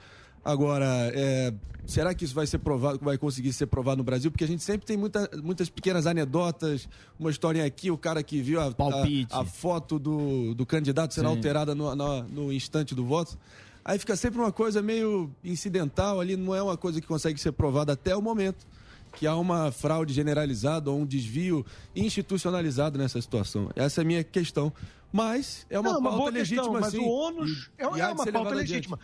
Agora, 0.45 0.87
é, 1.15 1.53
será 1.87 2.15
que 2.15 2.25
isso 2.25 2.35
vai 2.35 2.47
ser 2.47 2.59
provado, 2.59 2.99
vai 3.03 3.17
conseguir 3.19 3.53
ser 3.53 3.67
provado 3.67 3.99
no 3.99 4.05
Brasil? 4.05 4.31
Porque 4.31 4.43
a 4.45 4.47
gente 4.49 4.62
sempre 4.65 4.87
tem 4.87 4.97
muita- 4.97 5.29
muitas 5.43 5.69
pequenas 5.69 6.07
anedotas, 6.07 6.89
uma 7.19 7.31
historinha 7.31 7.67
aqui, 7.67 7.91
o 7.91 7.99
cara 7.99 8.23
que 8.23 8.41
viu 8.41 8.59
a, 8.61 8.65
a, 8.67 9.41
a 9.41 9.45
foto 9.45 9.99
do, 9.99 10.55
do 10.55 10.65
candidato 10.67 11.12
sendo 11.15 11.29
Sim. 11.29 11.37
alterada 11.37 11.75
no, 11.75 11.95
no- 11.95 12.23
no 12.25 12.53
instante 12.53 12.95
do 12.95 13.05
voto. 13.05 13.39
Aí 13.85 13.99
fica 13.99 14.17
sempre 14.17 14.39
uma 14.41 14.53
coisa 14.53 14.83
meio 14.83 15.31
incidental 15.45 16.21
ali, 16.21 16.37
não 16.37 16.55
é 16.55 16.62
uma 16.62 16.77
coisa 16.77 17.01
que 17.01 17.07
consegue 17.07 17.39
ser 17.41 17.53
provada 17.53 17.93
até 17.93 18.17
o 18.17 18.23
momento 18.23 18.67
que 19.16 19.27
há 19.27 19.37
uma 19.37 19.70
fraude 19.73 20.12
generalizada 20.15 20.91
ou 20.91 20.99
um 21.01 21.07
desvio 21.07 21.65
institucionalizado 21.95 22.99
nessa 22.99 23.20
situação. 23.20 23.70
Essa 23.77 24.01
é 24.01 24.03
a 24.03 24.07
minha 24.07 24.24
questão. 24.24 24.73
Mas 25.12 25.66
é 25.69 25.78
uma 25.78 25.95
Não, 25.95 26.03
pauta 26.03 26.19
boa 26.19 26.31
legítima, 26.31 26.62
questão, 26.62 26.81
mas 26.81 26.91
sim. 26.93 26.99
o 27.01 27.09
ônus 27.09 27.70
E- 27.78 27.82
é, 27.82 27.97
e 27.97 28.01
é 28.01 28.07
uma 28.09 28.27
pauta 28.27 28.55
legítima. 28.55 28.99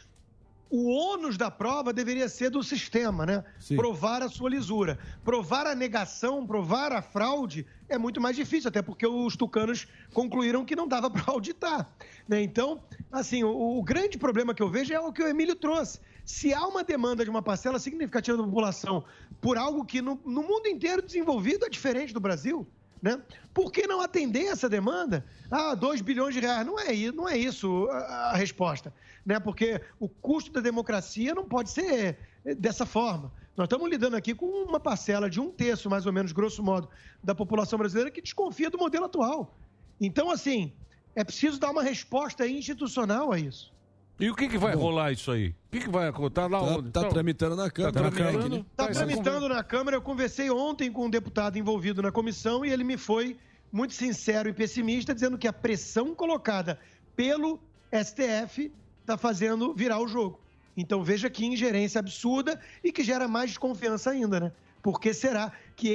O 0.69 0.89
ônus 0.91 1.37
da 1.37 1.49
prova 1.51 1.93
deveria 1.93 2.29
ser 2.29 2.51
do 2.51 2.61
sistema, 2.63 3.25
né? 3.25 3.45
Sim. 3.59 3.77
Provar 3.77 4.21
a 4.23 4.29
sua 4.29 4.51
lisura. 4.51 4.99
Provar 5.25 5.65
a 5.67 5.75
negação, 5.77 6.45
provar 6.47 6.93
a 6.93 7.01
fraude 7.03 7.65
é 7.89 7.97
muito 7.97 8.21
mais 8.21 8.35
difícil, 8.37 8.69
até 8.69 8.83
porque 8.83 9.07
os 9.07 9.37
tucanos 9.37 9.87
concluíram 10.13 10.65
que 10.65 10.75
não 10.77 10.87
dava 10.89 11.09
para 11.11 11.25
auditar. 11.29 11.89
né? 12.29 12.43
Então, 12.43 12.81
assim, 13.13 13.43
o, 13.45 13.79
o 13.79 13.83
grande 13.83 14.19
problema 14.19 14.53
que 14.55 14.63
eu 14.63 14.69
vejo 14.69 14.93
é 14.93 14.99
o 15.01 15.13
que 15.13 15.23
o 15.23 15.27
Emílio 15.29 15.55
trouxe. 15.55 16.01
Se 16.27 16.53
há 16.53 16.67
uma 16.67 16.85
demanda 16.85 17.25
de 17.25 17.31
uma 17.31 17.41
parcela 17.41 17.79
significativa 17.79 18.37
da 18.37 18.43
população 18.43 19.05
por 19.41 19.57
algo 19.57 19.85
que 19.85 20.03
no, 20.03 20.21
no 20.27 20.43
mundo 20.43 20.67
inteiro 20.67 21.01
desenvolvido 21.01 21.65
é 21.65 21.71
diferente 21.71 22.13
do 22.13 22.21
Brasil, 22.21 22.67
né? 23.01 23.23
Por 23.55 23.71
que 23.71 23.87
não 23.87 24.01
atender 24.01 24.47
essa 24.47 24.69
demanda? 24.69 25.25
Ah, 25.51 25.75
2 25.75 26.01
bilhões 26.01 26.35
de 26.35 26.41
reais. 26.41 26.67
Não 26.67 26.79
é, 26.79 26.93
não 27.13 27.29
é 27.29 27.39
isso 27.39 27.89
a, 27.91 28.33
a 28.33 28.37
resposta. 28.37 28.93
Né? 29.25 29.39
Porque 29.39 29.81
o 30.01 30.09
custo 30.09 30.51
da 30.53 30.61
democracia 30.61 31.35
não 31.35 31.45
pode 31.45 31.71
ser 31.71 32.19
eh, 32.45 32.55
dessa 32.55 32.85
forma. 32.85 33.33
Nós 33.57 33.67
estamos 33.67 33.89
lidando 33.89 34.17
aqui 34.17 34.35
com 34.35 34.47
uma 34.47 34.81
parcela 34.81 35.31
de 35.31 35.41
um 35.41 35.51
terço, 35.51 35.89
mais 35.89 36.07
ou 36.07 36.13
menos, 36.13 36.33
grosso 36.33 36.63
modo, 36.63 36.89
da 37.23 37.35
população 37.35 37.79
brasileira 37.79 38.11
que 38.11 38.21
desconfia 38.21 38.69
do 38.71 38.79
modelo 38.79 39.05
atual. 39.05 39.57
Então, 40.01 40.31
assim, 40.31 40.73
é 41.15 41.23
preciso 41.23 41.59
dar 41.59 41.71
uma 41.71 41.83
resposta 41.83 42.47
institucional 42.47 43.33
a 43.33 43.39
isso. 43.39 43.73
E 44.19 44.31
o 44.31 44.35
que, 44.35 44.49
que 44.49 44.57
vai 44.57 44.75
rolar 44.75 45.13
isso 45.13 45.31
aí? 45.31 45.49
O 45.49 45.55
que, 45.73 45.81
que 45.81 45.91
vai 45.91 46.09
acontecer 46.09 46.49
lá 46.49 46.59
Tá, 46.61 46.65
onde? 46.65 46.91
tá 46.91 47.01
Então, 47.01 47.11
tramitando 47.13 47.57
na 47.57 47.71
Câmara. 47.71 47.93
Tá 47.93 48.01
tramitando? 48.01 48.39
PEC, 48.39 48.49
né? 48.51 48.57
Está 48.71 48.85
Tá, 48.85 48.91
é 48.91 48.95
tramitando 48.95 49.49
na 49.49 49.63
Câmara. 49.63 49.97
Eu 49.97 50.03
conversei 50.03 50.51
ontem 50.51 50.91
com 50.91 51.05
um 51.07 51.11
deputado 51.11 51.59
envolvido 51.59 52.01
na 52.01 52.11
comissão 52.11 52.65
e 52.65 52.71
ele 52.71 52.83
me 52.83 52.97
foi 52.97 53.37
muito 53.71 53.93
sincero 53.93 54.49
e 54.49 54.53
pessimista, 54.55 55.15
dizendo 55.15 55.37
que 55.37 55.47
a 55.47 55.53
pressão 55.53 56.15
colocada 56.15 56.79
pelo 57.15 57.61
STF 57.93 58.73
está 59.03 59.19
fazendo 59.19 59.75
virar 59.75 60.01
o 60.01 60.09
jogo. 60.09 60.41
Então 60.77 61.03
veja 61.05 61.29
que 61.29 61.45
ingerência 61.45 61.99
absurda 61.99 62.59
e 62.83 62.91
que 62.93 63.03
gera 63.05 63.29
mais 63.29 63.51
desconfiança 63.51 64.11
ainda, 64.11 64.41
né? 64.41 64.53
Porque 64.83 65.13
será 65.13 65.53
que 65.75 65.89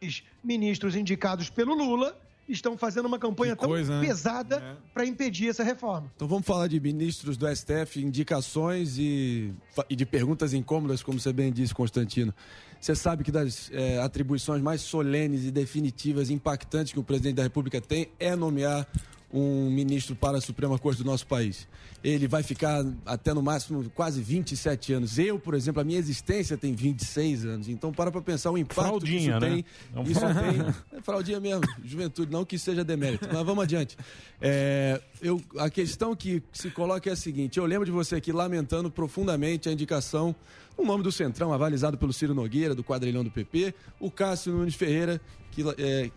esses 0.00 0.22
ministros 0.42 0.96
indicados 0.96 1.50
pelo 1.50 1.74
Lula 1.74 2.18
estão 2.52 2.76
fazendo 2.76 3.06
uma 3.06 3.18
campanha 3.18 3.56
tão 3.56 3.68
coisa, 3.68 4.00
né? 4.00 4.06
pesada 4.06 4.78
para 4.92 5.04
impedir 5.04 5.48
essa 5.48 5.64
reforma. 5.64 6.10
Então 6.14 6.28
vamos 6.28 6.46
falar 6.46 6.68
de 6.68 6.78
ministros 6.78 7.36
do 7.36 7.46
STF, 7.54 8.00
indicações 8.00 8.98
e, 8.98 9.52
e 9.88 9.96
de 9.96 10.06
perguntas 10.06 10.54
incômodas, 10.54 11.02
como 11.02 11.18
você 11.18 11.32
bem 11.32 11.52
disse, 11.52 11.74
Constantino. 11.74 12.34
Você 12.80 12.96
sabe 12.96 13.22
que 13.22 13.30
das 13.30 13.70
eh, 13.72 13.98
atribuições 14.00 14.60
mais 14.60 14.80
solenes 14.80 15.44
e 15.44 15.52
definitivas, 15.52 16.30
impactantes 16.30 16.92
que 16.92 16.98
o 16.98 17.04
presidente 17.04 17.36
da 17.36 17.44
República 17.44 17.80
tem 17.80 18.08
é 18.18 18.34
nomear 18.34 18.88
um 19.32 19.70
ministro 19.70 20.14
para 20.14 20.38
a 20.38 20.40
Suprema 20.40 20.78
Corte 20.78 20.98
do 20.98 21.04
nosso 21.04 21.26
país. 21.26 21.66
Ele 22.04 22.26
vai 22.26 22.42
ficar 22.42 22.84
até 23.06 23.32
no 23.32 23.42
máximo 23.42 23.88
quase 23.90 24.20
27 24.20 24.92
anos. 24.92 25.18
Eu, 25.18 25.38
por 25.38 25.54
exemplo, 25.54 25.80
a 25.80 25.84
minha 25.84 25.98
existência 25.98 26.56
tem 26.56 26.74
26 26.74 27.46
anos. 27.46 27.68
Então 27.68 27.92
para 27.92 28.10
para 28.10 28.20
pensar 28.20 28.50
o 28.50 28.58
impacto 28.58 29.00
que 29.00 29.16
isso 29.16 29.30
né? 29.30 29.40
tem. 29.40 29.64
É 29.94 30.02
Isso 30.02 30.20
tem. 30.20 30.98
É 30.98 31.00
fraldinha 31.00 31.40
mesmo, 31.40 31.62
juventude, 31.84 32.30
não 32.30 32.44
que 32.44 32.58
seja 32.58 32.84
demérito. 32.84 33.28
Mas 33.32 33.42
vamos 33.44 33.62
adiante. 33.64 33.96
É, 34.40 35.00
eu, 35.22 35.40
a 35.58 35.70
questão 35.70 36.14
que 36.14 36.42
se 36.52 36.70
coloca 36.70 37.08
é 37.08 37.12
a 37.12 37.16
seguinte: 37.16 37.58
eu 37.58 37.64
lembro 37.64 37.86
de 37.86 37.92
você 37.92 38.16
aqui 38.16 38.32
lamentando 38.32 38.90
profundamente 38.90 39.68
a 39.68 39.72
indicação, 39.72 40.34
o 40.76 40.84
nome 40.84 41.02
do 41.02 41.12
Centrão, 41.12 41.52
avalizado 41.52 41.96
pelo 41.96 42.12
Ciro 42.12 42.34
Nogueira, 42.34 42.74
do 42.74 42.82
quadrilhão 42.82 43.22
do 43.22 43.30
PP, 43.30 43.74
o 44.00 44.10
Cássio 44.10 44.52
Nunes 44.52 44.74
Ferreira, 44.74 45.20
que, 45.52 45.62
é, 45.78 46.10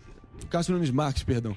Cássio 0.50 0.74
Nunes 0.74 0.90
Marques, 0.90 1.22
perdão, 1.22 1.56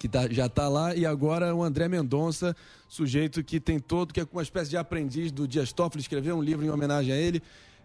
que 0.00 0.08
tá- 0.08 0.26
já 0.30 0.46
está 0.46 0.66
lá, 0.66 0.96
e 0.96 1.04
agora 1.04 1.54
o 1.54 1.62
André 1.62 1.86
Mendonça, 1.86 2.56
sujeito 2.88 3.44
que 3.44 3.60
tem 3.60 3.78
todo, 3.78 4.14
que 4.14 4.20
é 4.20 4.26
uma 4.32 4.42
espécie 4.42 4.70
de 4.70 4.78
aprendiz 4.78 5.30
do 5.30 5.46
Dias 5.46 5.74
Toffoli, 5.74 6.00
escreveu 6.00 6.38
um 6.38 6.42
livro 6.42 6.64
em 6.64 6.70
homenagem 6.70 7.12
a 7.12 7.16
ele. 7.18 7.42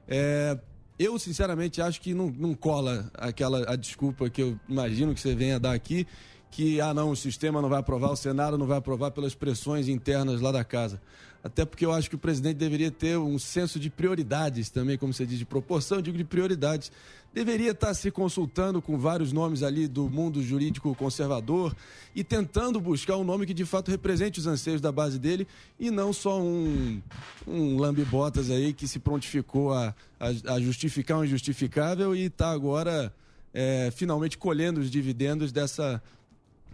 É, 0.08 0.58
eu, 0.98 1.20
sinceramente, 1.20 1.82
acho 1.82 2.00
que 2.00 2.14
não, 2.14 2.32
não 2.32 2.54
cola 2.54 3.12
aquela 3.16 3.70
a 3.70 3.76
desculpa 3.76 4.30
que 4.30 4.42
eu 4.42 4.58
imagino 4.70 5.14
que 5.14 5.20
você 5.20 5.36
venha 5.36 5.60
dar 5.60 5.74
aqui, 5.74 6.08
que, 6.50 6.80
ah, 6.80 6.94
não, 6.94 7.10
o 7.10 7.18
sistema 7.18 7.62
não 7.62 7.68
vai 7.68 7.80
aprovar, 7.82 8.12
o 8.12 8.16
Senado 8.16 8.58
não 8.58 8.66
vai 8.66 8.78
aprovar 8.78 9.12
pelas 9.12 9.36
pressões 9.36 9.90
internas 9.90 10.40
lá 10.40 10.54
da 10.54 10.64
casa. 10.64 11.02
Até 11.46 11.64
porque 11.64 11.86
eu 11.86 11.92
acho 11.92 12.10
que 12.10 12.16
o 12.16 12.18
presidente 12.18 12.56
deveria 12.56 12.90
ter 12.90 13.20
um 13.20 13.38
senso 13.38 13.80
de 13.80 13.88
prioridades 13.88 14.72
também, 14.72 14.98
como 14.98 15.14
você 15.14 15.28
diz, 15.28 15.38
de 15.38 15.46
proporção, 15.46 16.02
digo 16.02 16.18
de 16.18 16.24
prioridades. 16.24 16.92
Deveria 17.32 17.70
estar 17.70 17.94
se 17.94 18.10
consultando 18.10 18.82
com 18.82 18.98
vários 18.98 19.32
nomes 19.32 19.62
ali 19.62 19.88
do 19.88 20.10
mundo 20.10 20.42
jurídico 20.42 20.96
conservador 20.96 21.76
e 22.16 22.24
tentando 22.24 22.82
buscar 22.82 23.18
um 23.18 23.24
nome 23.24 23.46
que 23.46 23.54
de 23.54 23.64
fato 23.64 23.92
represente 23.92 24.40
os 24.40 24.48
anseios 24.48 24.82
da 24.82 24.92
base 24.92 25.20
dele 25.20 25.48
e 25.80 25.92
não 25.92 26.12
só 26.12 26.42
um, 26.42 27.00
um 27.46 27.78
lambe-botas 27.78 28.50
aí 28.50 28.74
que 28.74 28.88
se 28.88 28.98
prontificou 28.98 29.72
a, 29.72 29.94
a, 30.20 30.54
a 30.56 30.60
justificar 30.60 31.20
o 31.20 31.26
injustificável 31.26 32.16
e 32.16 32.24
está 32.24 32.50
agora 32.50 33.14
é, 33.54 33.92
finalmente 33.96 34.36
colhendo 34.36 34.80
os 34.80 34.90
dividendos 34.90 35.52
dessa 35.52 36.02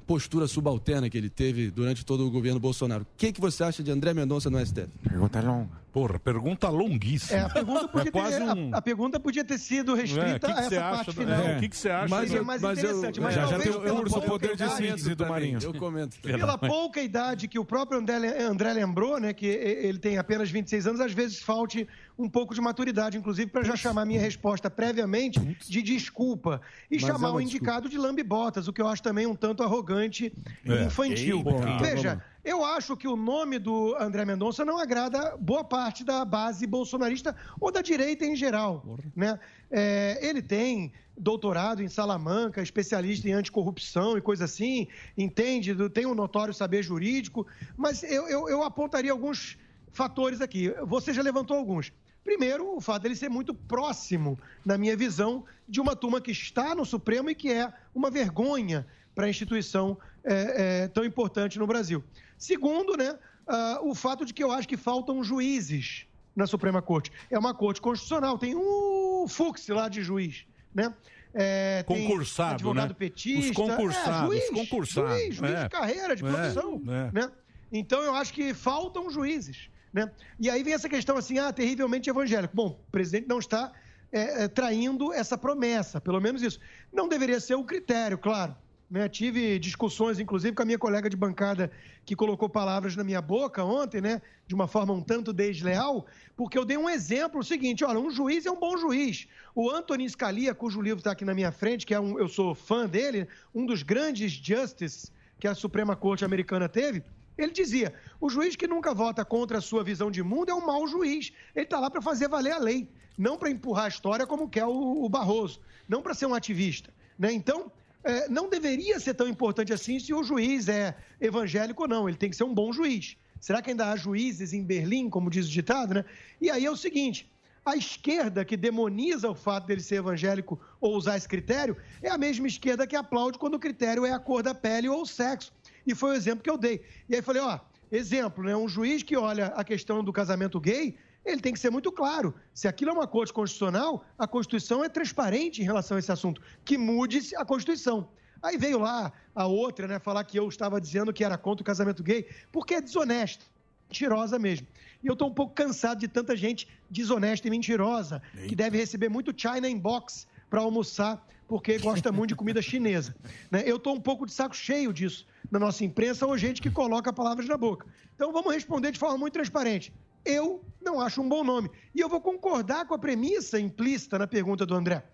postura 0.07 0.47
subalterna 0.47 1.09
que 1.09 1.17
ele 1.17 1.29
teve 1.29 1.69
durante 1.71 2.05
todo 2.05 2.25
o 2.27 2.31
governo 2.31 2.59
Bolsonaro. 2.59 3.03
O 3.03 3.07
que, 3.17 3.31
que 3.31 3.39
você 3.41 3.63
acha 3.63 3.81
de 3.83 3.91
André 3.91 4.13
Mendonça 4.13 4.49
no 4.49 4.59
STF? 4.65 4.87
Pergunta 5.03 5.41
longa. 5.41 5.81
Porra, 5.91 6.17
pergunta 6.19 6.69
longuíssima. 6.69 7.37
É, 7.39 7.41
a 7.43 7.49
pergunta 7.49 7.87
podia, 7.89 8.07
É 8.07 8.11
quase 8.11 8.37
ter, 8.37 8.43
um- 8.43 8.73
a- 8.73 8.77
a 8.77 8.81
pergunta 8.81 9.19
podia 9.19 9.43
ter 9.43 9.57
sido 9.57 9.93
restrita 9.93 10.29
É, 10.29 10.39
que 10.39 10.45
que 10.45 10.51
a 10.51 10.55
você 10.55 10.75
essa 10.75 10.85
acha 10.85 10.95
parte 10.95 11.05
do- 11.07 11.13
final. 11.13 11.41
é, 11.45 11.57
o 11.57 11.59
que 11.59 11.67
que 11.69 11.75
você 11.77 11.89
acha 11.89 12.07
Mas 12.15 12.33
é 12.33 12.41
mais 12.41 12.61
mas 12.61 12.77
eu- 12.77 12.83
interessante. 12.91 13.19
mas 13.19 13.35
já- 13.35 13.45
já 13.45 13.59
tem 13.59 13.71
o- 13.71 13.81
pela 13.81 13.87
eu 13.99 14.05
uso 14.05 14.17
o 14.17 14.21
pouca 14.21 14.29
poder 14.29 14.55
de 14.55 14.69
síntese 14.69 15.15
do 15.15 15.25
Marinho. 15.27 15.59
Eu 15.61 15.73
comento. 15.73 16.17
Pela 16.21 16.57
pouca 16.57 17.01
idade 17.01 17.45
que 17.49 17.59
o 17.59 17.65
próprio 17.65 17.99
André, 17.99 18.41
André 18.41 18.71
lembrou, 18.71 19.19
né, 19.19 19.33
que 19.33 19.45
ele 19.45 19.99
tem 19.99 20.17
apenas 20.17 20.49
26 20.49 20.87
anos, 20.87 21.01
às 21.01 21.11
vezes 21.11 21.39
falte 21.41 21.85
um 22.21 22.29
pouco 22.29 22.53
de 22.53 22.61
maturidade, 22.61 23.17
inclusive, 23.17 23.49
para 23.49 23.63
já 23.63 23.75
chamar 23.75 24.05
minha 24.05 24.19
resposta 24.19 24.69
previamente 24.69 25.39
de 25.39 25.81
desculpa 25.81 26.61
e 26.89 26.95
Mas 26.95 27.03
é 27.03 27.07
chamar 27.07 27.29
uma 27.29 27.37
o 27.37 27.41
indicado 27.41 27.89
de 27.89 27.97
lambe-botas, 27.97 28.67
o 28.67 28.73
que 28.73 28.81
eu 28.81 28.87
acho 28.87 29.01
também 29.01 29.25
um 29.25 29.35
tanto 29.35 29.63
arrogante 29.63 30.31
e 30.63 30.71
É. 30.71 30.83
infantil. 30.83 31.43
Ei, 31.47 31.77
Veja, 31.95 32.23
eu 32.45 32.63
acho 32.63 32.95
que 32.95 33.07
o 33.07 33.15
nome 33.15 33.57
do 33.57 33.95
André 33.99 34.23
Mendonça 34.25 34.63
não 34.63 34.77
agrada 34.77 35.35
boa 35.39 35.63
parte 35.63 36.03
da 36.03 36.23
base 36.23 36.65
bolsonarista 36.67 37.35
ou 37.59 37.71
da 37.71 37.81
direita 37.81 38.25
em 38.25 38.35
geral. 38.35 38.97
Né? 39.15 39.39
É, 39.69 40.19
ele 40.21 40.41
tem 40.41 40.91
doutorado 41.17 41.81
em 41.83 41.87
Salamanca, 41.87 42.61
especialista 42.61 43.27
em 43.27 43.33
anticorrupção 43.33 44.17
e 44.17 44.21
coisa 44.21 44.45
assim, 44.45 44.87
entende, 45.17 45.73
do- 45.73 45.89
tem 45.89 46.05
um 46.05 46.15
notório 46.15 46.53
saber 46.53 46.81
jurídico, 46.83 47.45
mas 47.75 48.01
eu, 48.03 48.27
eu- 48.27 48.49
eu 48.49 48.63
apontaria 48.63 49.11
alguns 49.11 49.57
fatores 49.91 50.39
aqui. 50.41 50.73
Você 50.87 51.13
já 51.13 51.21
levantou 51.21 51.57
alguns. 51.57 51.91
Primeiro, 52.23 52.75
o 52.75 52.81
fato 52.81 53.03
dele 53.03 53.15
ser 53.15 53.29
muito 53.29 53.53
próximo, 53.53 54.39
na 54.63 54.77
minha 54.77 54.95
visão, 54.95 55.43
de 55.67 55.81
uma 55.81 55.95
turma 55.95 56.21
que 56.21 56.31
está 56.31 56.75
no 56.75 56.85
Supremo 56.85 57.29
e 57.29 57.35
que 57.35 57.51
é 57.51 57.71
uma 57.93 58.11
vergonha 58.11 58.85
para 59.15 59.25
a 59.25 59.29
instituição 59.29 59.97
é, 60.23 60.83
é, 60.83 60.87
tão 60.87 61.03
importante 61.03 61.57
no 61.57 61.65
Brasil. 61.65 62.03
Segundo, 62.37 62.95
né, 62.95 63.17
ah, 63.47 63.79
o 63.81 63.93
fato 63.93 64.25
de 64.25 64.33
que 64.33 64.43
eu 64.43 64.51
acho 64.51 64.67
que 64.67 64.77
faltam 64.77 65.23
juízes 65.23 66.05
na 66.35 66.47
Suprema 66.47 66.81
Corte. 66.81 67.11
É 67.29 67.37
uma 67.37 67.53
corte 67.53 67.81
constitucional, 67.81 68.37
tem 68.37 68.55
um 68.55 69.25
Fux 69.27 69.67
lá 69.67 69.89
de 69.89 70.01
juiz, 70.01 70.45
né? 70.73 70.93
É, 71.33 71.83
Concursado, 71.87 72.55
advogado 72.55 72.89
né? 72.89 72.95
petista, 72.97 73.51
Os 73.51 73.55
concursados, 73.55 74.21
é, 74.21 74.25
juiz, 74.25 74.49
concursados, 74.49 75.11
juiz, 75.11 75.35
juiz 75.35 75.51
é. 75.51 75.63
de 75.63 75.69
carreira, 75.69 76.15
de 76.15 76.25
É, 76.25 76.29
profissão, 76.29 76.81
é. 76.87 77.11
né? 77.11 77.31
Então 77.71 78.01
eu 78.01 78.13
acho 78.13 78.33
que 78.33 78.53
faltam 78.53 79.09
juízes, 79.09 79.69
né? 79.93 80.09
E 80.39 80.49
aí 80.49 80.63
vem 80.63 80.73
essa 80.73 80.89
questão 80.89 81.17
assim, 81.17 81.37
ah, 81.37 81.51
terrivelmente 81.51 82.09
evangélico. 82.09 82.55
Bom, 82.55 82.79
o 82.87 82.91
presidente 82.91 83.27
não 83.27 83.39
está 83.39 83.71
é, 84.11 84.43
é, 84.43 84.47
traindo 84.47 85.13
essa 85.13 85.37
promessa, 85.37 85.99
pelo 85.99 86.19
menos 86.19 86.41
isso. 86.41 86.59
Não 86.91 87.07
deveria 87.07 87.39
ser 87.39 87.55
o 87.55 87.63
critério, 87.63 88.17
claro. 88.17 88.55
né? 88.89 89.07
Tive 89.07 89.57
discussões, 89.59 90.19
inclusive, 90.19 90.55
com 90.55 90.63
a 90.63 90.65
minha 90.65 90.79
colega 90.79 91.09
de 91.09 91.15
bancada 91.15 91.71
que 92.05 92.15
colocou 92.15 92.49
palavras 92.49 92.95
na 92.95 93.03
minha 93.03 93.21
boca 93.21 93.63
ontem, 93.63 94.01
né? 94.01 94.21
De 94.47 94.53
uma 94.53 94.67
forma 94.67 94.93
um 94.93 95.01
tanto 95.01 95.31
desleal, 95.31 96.05
porque 96.35 96.57
eu 96.57 96.65
dei 96.65 96.77
um 96.77 96.89
exemplo 96.89 97.39
o 97.39 97.43
seguinte: 97.43 97.85
olha, 97.85 97.99
um 97.99 98.11
juiz 98.11 98.45
é 98.45 98.51
um 98.51 98.59
bom 98.59 98.77
juiz. 98.77 99.27
O 99.55 99.69
Anthony 99.69 100.09
Scalia, 100.09 100.53
cujo 100.53 100.81
livro 100.81 100.99
está 100.99 101.11
aqui 101.11 101.23
na 101.23 101.33
minha 101.33 101.51
frente, 101.51 101.85
que 101.85 101.93
é 101.93 101.99
um, 101.99 102.19
eu 102.19 102.27
sou 102.27 102.53
fã 102.53 102.87
dele, 102.87 103.27
um 103.55 103.65
dos 103.65 103.83
grandes 103.83 104.31
justices 104.31 105.11
que 105.39 105.47
a 105.47 105.55
Suprema 105.55 105.95
Corte 105.95 106.23
americana 106.23 106.69
teve, 106.69 107.03
ele 107.37 107.51
dizia: 107.51 107.93
o 108.19 108.29
juiz 108.29 108.55
que 108.55 108.67
nunca 108.67 108.93
vota 108.93 109.23
contra 109.23 109.57
a 109.57 109.61
sua 109.61 109.83
visão 109.83 110.11
de 110.11 110.21
mundo 110.21 110.49
é 110.49 110.53
um 110.53 110.65
mau 110.65 110.87
juiz. 110.87 111.31
Ele 111.55 111.65
está 111.65 111.79
lá 111.79 111.89
para 111.89 112.01
fazer 112.01 112.27
valer 112.27 112.53
a 112.53 112.57
lei, 112.57 112.87
não 113.17 113.37
para 113.37 113.49
empurrar 113.49 113.85
a 113.85 113.89
história 113.89 114.27
como 114.27 114.49
quer 114.49 114.65
o, 114.65 115.07
Barroso, 115.09 115.59
não 115.87 116.01
para 116.01 116.13
ser 116.13 116.25
um 116.25 116.33
ativista. 116.33 116.93
Né? 117.17 117.31
Então, 117.31 117.71
é, 118.03 118.27
não 118.29 118.49
deveria 118.49 118.99
ser 118.99 119.13
tão 119.13 119.27
importante 119.27 119.73
assim 119.73 119.99
se 119.99 120.13
o 120.13 120.23
juiz 120.23 120.67
é 120.67 120.95
evangélico 121.19 121.83
ou 121.83 121.87
não. 121.87 122.07
Ele 122.07 122.17
tem 122.17 122.29
que 122.29 122.35
ser 122.35 122.43
um 122.43 122.53
bom 122.53 122.71
juiz. 122.71 123.15
Será 123.39 123.61
que 123.61 123.71
ainda 123.71 123.91
há 123.91 123.95
juízes 123.95 124.53
em 124.53 124.63
Berlim, 124.63 125.09
como 125.09 125.29
diz 125.29 125.47
o 125.47 125.49
ditado, 125.49 125.95
né? 125.95 126.05
E 126.39 126.49
aí 126.49 126.65
é 126.65 126.71
o 126.71 126.77
seguinte: 126.77 127.31
a 127.65 127.75
esquerda 127.75 128.43
que 128.43 128.57
demoniza 128.57 129.29
o 129.29 129.35
fato 129.35 129.67
dele 129.67 129.81
ser 129.81 129.95
evangélico 129.95 130.59
ou 130.79 130.95
usar 130.95 131.17
esse 131.17 131.27
critério 131.27 131.77
é 132.01 132.09
a 132.09 132.17
mesma 132.17 132.47
esquerda 132.47 132.87
que 132.87 132.95
aplaude 132.95 133.37
quando 133.37 133.55
o 133.55 133.59
critério 133.59 134.05
é 134.05 134.11
a 134.11 134.19
cor 134.19 134.41
da 134.41 134.53
pele 134.53 134.89
ou 134.89 135.01
o 135.01 135.05
sexo. 135.05 135.53
E 135.85 135.95
foi 135.95 136.11
o 136.11 136.13
exemplo 136.13 136.43
que 136.43 136.49
eu 136.49 136.57
dei. 136.57 136.83
E 137.09 137.15
aí 137.15 137.21
falei, 137.21 137.41
ó, 137.41 137.59
exemplo, 137.91 138.43
né? 138.43 138.55
Um 138.55 138.67
juiz 138.67 139.03
que 139.03 139.17
olha 139.17 139.47
a 139.47 139.63
questão 139.63 140.03
do 140.03 140.13
casamento 140.13 140.59
gay, 140.59 140.95
ele 141.25 141.41
tem 141.41 141.53
que 141.53 141.59
ser 141.59 141.69
muito 141.69 141.91
claro. 141.91 142.33
Se 142.53 142.67
aquilo 142.67 142.91
é 142.91 142.93
uma 142.93 143.07
corte 143.07 143.31
constitucional, 143.31 144.05
a 144.17 144.27
Constituição 144.27 144.83
é 144.83 144.89
transparente 144.89 145.61
em 145.61 145.65
relação 145.65 145.97
a 145.97 145.99
esse 145.99 146.11
assunto. 146.11 146.41
Que 146.65 146.77
mude 146.77 147.35
a 147.35 147.45
Constituição. 147.45 148.09
Aí 148.41 148.57
veio 148.57 148.79
lá 148.79 149.13
a 149.35 149.45
outra, 149.45 149.87
né, 149.87 149.99
falar 149.99 150.23
que 150.23 150.37
eu 150.37 150.47
estava 150.49 150.81
dizendo 150.81 151.13
que 151.13 151.23
era 151.23 151.37
contra 151.37 151.61
o 151.61 151.65
casamento 151.65 152.01
gay, 152.01 152.27
porque 152.51 152.73
é 152.73 152.81
desonesto, 152.81 153.45
mentirosa 153.87 154.39
mesmo. 154.39 154.65
E 155.03 155.07
eu 155.07 155.13
estou 155.13 155.29
um 155.29 155.33
pouco 155.33 155.53
cansado 155.53 155.99
de 155.99 156.07
tanta 156.07 156.35
gente 156.35 156.67
desonesta 156.89 157.47
e 157.47 157.51
mentirosa, 157.51 158.21
que 158.47 158.55
deve 158.55 158.77
receber 158.77 159.09
muito 159.09 159.31
China 159.35 159.69
Inbox 159.69 160.27
para 160.51 160.59
almoçar, 160.59 161.25
porque 161.47 161.77
gosta 161.77 162.11
muito 162.11 162.31
de 162.31 162.35
comida 162.35 162.61
chinesa. 162.61 163.15
né? 163.49 163.63
Eu 163.65 163.77
estou 163.77 163.95
um 163.95 164.01
pouco 164.01 164.25
de 164.25 164.33
saco 164.33 164.53
cheio 164.53 164.91
disso 164.91 165.25
na 165.49 165.57
nossa 165.57 165.85
imprensa 165.85 166.27
ou 166.27 166.37
gente 166.37 166.61
que 166.61 166.69
coloca 166.69 167.13
palavras 167.13 167.47
na 167.47 167.55
boca. 167.55 167.87
Então 168.13 168.33
vamos 168.33 168.53
responder 168.53 168.91
de 168.91 168.99
forma 168.99 169.17
muito 169.17 169.33
transparente. 169.33 169.93
Eu 170.25 170.61
não 170.81 170.99
acho 170.99 171.21
um 171.21 171.29
bom 171.29 171.41
nome. 171.41 171.71
E 171.95 172.01
eu 172.01 172.09
vou 172.09 172.19
concordar 172.19 172.85
com 172.85 172.93
a 172.93 172.99
premissa 172.99 173.57
implícita 173.59 174.19
na 174.19 174.27
pergunta 174.27 174.65
do 174.65 174.75
André. 174.75 175.05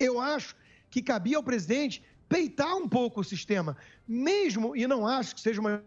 Eu 0.00 0.18
acho 0.18 0.56
que 0.90 1.02
cabia 1.02 1.36
ao 1.36 1.42
presidente 1.42 2.02
peitar 2.26 2.74
um 2.74 2.88
pouco 2.88 3.20
o 3.20 3.24
sistema, 3.24 3.76
mesmo, 4.08 4.74
e 4.74 4.86
não 4.86 5.06
acho 5.06 5.34
que 5.34 5.42
seja 5.42 5.60
uma 5.60 5.84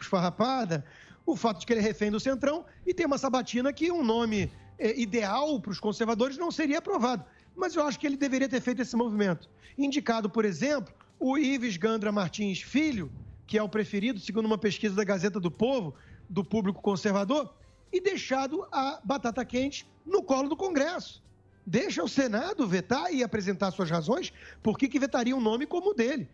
esfarrapada, 0.00 0.84
o 1.26 1.34
fato 1.34 1.58
de 1.58 1.66
que 1.66 1.72
ele 1.72 1.80
é 1.80 1.82
refém 1.82 2.10
do 2.10 2.20
Centrão 2.20 2.64
e 2.86 2.94
tem 2.94 3.04
uma 3.04 3.18
sabatina 3.18 3.72
que 3.72 3.90
um 3.90 4.04
nome 4.04 4.50
é, 4.78 4.98
ideal 4.98 5.60
para 5.60 5.72
os 5.72 5.80
conservadores 5.80 6.38
não 6.38 6.50
seria 6.52 6.78
aprovado. 6.78 7.24
Mas 7.54 7.74
eu 7.74 7.82
acho 7.84 7.98
que 7.98 8.06
ele 8.06 8.16
deveria 8.16 8.48
ter 8.48 8.60
feito 8.60 8.82
esse 8.82 8.96
movimento. 8.96 9.48
Indicado, 9.76 10.28
por 10.28 10.44
exemplo, 10.44 10.92
o 11.18 11.38
Ives 11.38 11.76
Gandra 11.76 12.10
Martins 12.10 12.60
Filho, 12.60 13.10
que 13.46 13.58
é 13.58 13.62
o 13.62 13.68
preferido, 13.68 14.18
segundo 14.18 14.46
uma 14.46 14.58
pesquisa 14.58 14.94
da 14.94 15.04
Gazeta 15.04 15.38
do 15.38 15.50
Povo, 15.50 15.94
do 16.28 16.42
público 16.44 16.80
conservador, 16.80 17.54
e 17.92 18.00
deixado 18.00 18.66
a 18.72 19.00
batata 19.04 19.44
quente 19.44 19.86
no 20.04 20.22
colo 20.22 20.48
do 20.48 20.56
Congresso. 20.56 21.22
Deixa 21.64 22.02
o 22.02 22.08
Senado 22.08 22.66
vetar 22.66 23.12
e 23.12 23.22
apresentar 23.22 23.70
suas 23.70 23.90
razões 23.90 24.32
por 24.62 24.76
que, 24.78 24.98
vetaria 24.98 25.36
um 25.36 25.40
nome 25.40 25.66
como 25.66 25.90
o 25.90 25.94
dele. 25.94 26.28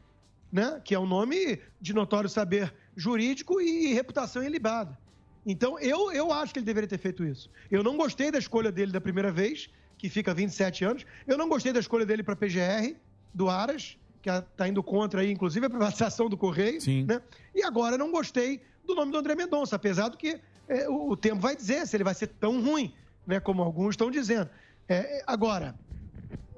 né? 0.50 0.80
Que 0.82 0.94
é 0.94 0.98
um 0.98 1.06
nome 1.06 1.60
de 1.80 1.92
notório 1.92 2.28
saber 2.28 2.72
jurídico 2.96 3.60
e 3.60 3.92
reputação 3.92 4.42
ilibada. 4.42 4.96
Então, 5.44 5.78
eu, 5.78 6.12
eu 6.12 6.32
acho 6.32 6.52
que 6.52 6.58
ele 6.58 6.66
deveria 6.66 6.88
ter 6.88 6.98
feito 6.98 7.24
isso. 7.24 7.50
Eu 7.70 7.82
não 7.82 7.96
gostei 7.96 8.30
da 8.30 8.38
escolha 8.38 8.72
dele 8.72 8.92
da 8.92 9.00
primeira 9.00 9.30
vez, 9.30 9.70
que 9.98 10.08
fica 10.08 10.32
27 10.32 10.84
anos. 10.84 11.06
Eu 11.26 11.36
não 11.36 11.48
gostei 11.48 11.72
da 11.72 11.80
escolha 11.80 12.06
dele 12.06 12.22
para 12.22 12.36
PGR, 12.36 12.94
do 13.34 13.50
Aras, 13.50 13.98
que 14.22 14.30
está 14.30 14.68
indo 14.68 14.82
contra 14.82 15.20
aí, 15.20 15.30
inclusive, 15.30 15.66
a 15.66 15.70
privatização 15.70 16.28
do 16.28 16.36
Correio. 16.36 16.80
Sim. 16.80 17.04
Né? 17.04 17.20
E 17.54 17.62
agora 17.62 17.98
não 17.98 18.10
gostei 18.10 18.62
do 18.86 18.94
nome 18.94 19.12
do 19.12 19.18
André 19.18 19.34
Mendonça, 19.34 19.76
apesar 19.76 20.08
do 20.08 20.16
que 20.16 20.40
é, 20.68 20.88
o, 20.88 21.10
o 21.10 21.16
tempo 21.16 21.40
vai 21.40 21.56
dizer 21.56 21.86
se 21.86 21.96
ele 21.96 22.04
vai 22.04 22.14
ser 22.14 22.28
tão 22.28 22.62
ruim, 22.62 22.94
né? 23.26 23.40
Como 23.40 23.62
alguns 23.62 23.90
estão 23.90 24.10
dizendo. 24.10 24.48
É, 24.88 25.22
agora, 25.26 25.74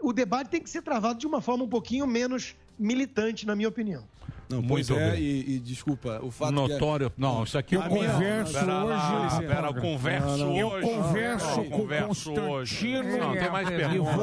o 0.00 0.12
debate 0.12 0.50
tem 0.50 0.62
que 0.62 0.70
ser 0.70 0.82
travado 0.82 1.18
de 1.18 1.26
uma 1.26 1.40
forma 1.40 1.64
um 1.64 1.68
pouquinho 1.68 2.06
menos 2.06 2.54
militante, 2.78 3.46
na 3.46 3.56
minha 3.56 3.68
opinião. 3.68 4.04
Não, 4.50 4.60
Muito 4.62 4.92
é, 4.94 5.12
bem. 5.12 5.20
e, 5.22 5.54
e 5.56 5.58
desculpa, 5.60 6.20
o 6.22 6.30
fato 6.30 6.52
Notório. 6.52 7.10
que 7.10 7.16
é... 7.16 7.20
Não, 7.20 7.44
isso 7.44 7.56
aqui 7.56 7.76
é 7.76 7.78
Eu 7.78 7.82
a 7.82 7.88
minha- 7.88 8.12
converso 8.12 8.58
hoje- 8.58 9.46
Pera, 9.46 9.66
eu 9.68 9.74
converso 9.74 10.26
Não, 10.26 10.36
não. 10.38 10.50
hoje. 10.50 10.60
Eu 10.60 10.70
converso 10.96 11.46
eu 11.60 11.64
com 11.64 11.70
converso 11.70 12.30
hoje. 12.32 12.74
Constantino. 12.76 13.18
Não, 13.18 13.32
tem 13.36 13.50
mais 13.50 13.68
perguntas. 13.68 14.14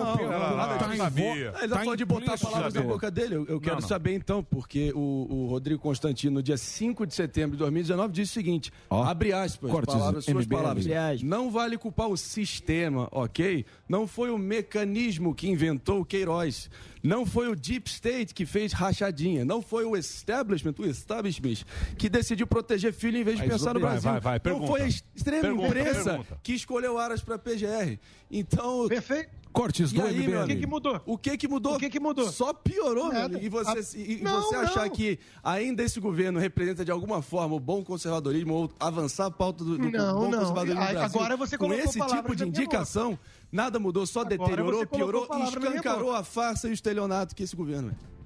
tá 0.79 0.93
em 0.93 0.97
sabia. 0.97 1.53
Ele 1.61 1.67
já 1.69 1.83
pode 1.83 2.05
botar 2.05 2.37
palavras 2.37 2.73
na 2.73 2.81
boca 2.81 3.09
dele. 3.11 3.35
Eu, 3.35 3.45
eu 3.45 3.59
quero 3.61 3.81
saber 3.81 4.13
então, 4.15 4.43
porque 4.43 4.91
o, 4.93 5.27
o 5.29 5.47
Rodrigo 5.47 5.81
Constantino, 5.81 6.35
no 6.35 6.43
dia 6.43 6.57
5 6.57 7.05
de 7.05 7.13
setembro 7.15 7.51
de 7.51 7.57
2019, 7.59 8.11
disse 8.13 8.31
o 8.31 8.33
seguinte: 8.33 8.71
abre 8.89 9.31
aspas, 9.33 9.71
cortes 9.71 9.93
palavras, 9.95 10.25
suas 10.25 10.45
MBL. 10.45 10.55
palavras. 10.57 10.87
Não 11.23 11.49
vale 11.49 11.77
culpar 11.77 12.07
o 12.07 12.17
sistema, 12.17 13.07
ok? 13.11 13.65
Não 13.87 14.05
foi 14.07 14.29
o 14.31 14.37
mecanismo 14.37 15.33
que 15.33 15.47
inventou 15.47 16.01
o 16.01 16.05
Queiroz. 16.05 16.69
Não 17.03 17.25
foi 17.25 17.47
o 17.47 17.55
Deep 17.55 17.89
State 17.89 18.33
que 18.33 18.45
fez 18.45 18.73
rachadinha. 18.73 19.45
Não 19.45 19.61
foi 19.61 19.85
o 19.85 19.95
establishment, 20.17 20.73
o 20.79 20.85
establishment, 20.85 21.65
que 21.97 22.09
decidiu 22.09 22.47
proteger 22.47 22.93
filho 22.93 23.17
em 23.17 23.23
vez 23.23 23.37
de 23.37 23.43
Mas, 23.47 23.53
pensar 23.53 23.73
no 23.73 23.79
Brasil. 23.79 24.11
vai, 24.11 24.19
vai, 24.19 24.33
não 24.35 24.39
pergunta. 24.39 24.67
foi 24.67 24.81
a 24.81 24.87
extrema 24.87 25.41
Pergunta, 25.41 25.67
imprensa 25.67 26.03
pergunta. 26.03 26.39
que 26.43 26.53
escolheu 26.53 26.97
Aras 26.97 27.21
para 27.21 27.37
PGR. 27.37 27.99
Então. 28.29 28.87
Perfeito. 28.87 29.37
Cortes 29.53 29.91
do 29.91 30.03
aí, 30.03 30.15
MBL. 30.27 30.43
O 30.43 30.47
que 30.47 30.55
que 30.57 30.67
mudou? 30.67 31.01
O 31.05 31.17
que 31.17 31.37
que 31.37 31.47
mudou? 31.47 31.75
O 31.75 31.79
que 31.79 31.89
que 31.89 31.99
mudou? 31.99 32.31
Só 32.31 32.53
piorou, 32.53 33.05
meu 33.05 33.13
Nada. 33.21 33.39
E 33.41 33.49
você, 33.49 33.71
A- 33.97 33.99
e- 33.99 34.21
Não, 34.21 34.41
você 34.43 34.55
achar 34.55 34.85
não. 34.85 34.89
que 34.91 35.17
ainda 35.43 35.81
esse 35.81 35.99
governo 35.99 36.39
representa 36.39 36.85
de 36.85 36.91
alguma 36.91 37.23
forma 37.23 37.55
o 37.55 37.59
bom 37.59 37.83
conservadorismo 37.83 38.53
ou 38.53 38.71
avançar 38.79 39.25
a 39.25 39.31
pauta 39.31 39.63
do, 39.63 39.75
do 39.79 39.89
Não, 39.89 40.13
bom 40.19 40.29
não. 40.29 40.39
conservadorismo 40.41 40.79
Brasil, 40.83 41.01
agora 41.01 41.35
você 41.35 41.57
com 41.57 41.65
colocou 41.65 41.85
esse 41.89 41.97
palavras 41.97 42.21
tipo 42.21 42.35
de 42.35 42.43
indicação, 42.47 43.17
nada 43.51 43.79
mudou, 43.79 44.05
só 44.05 44.19
Agora 44.21 44.37
deteriorou, 44.37 44.85
piorou 44.85 45.27
e 45.39 45.43
escancarou 45.43 46.13
a 46.13 46.23
farsa 46.23 46.67
e 46.67 46.71
o 46.71 46.73
estelionato 46.73 47.33
que 47.35 47.41
esse 47.41 47.55
governo 47.55 47.89
é. 47.89 48.16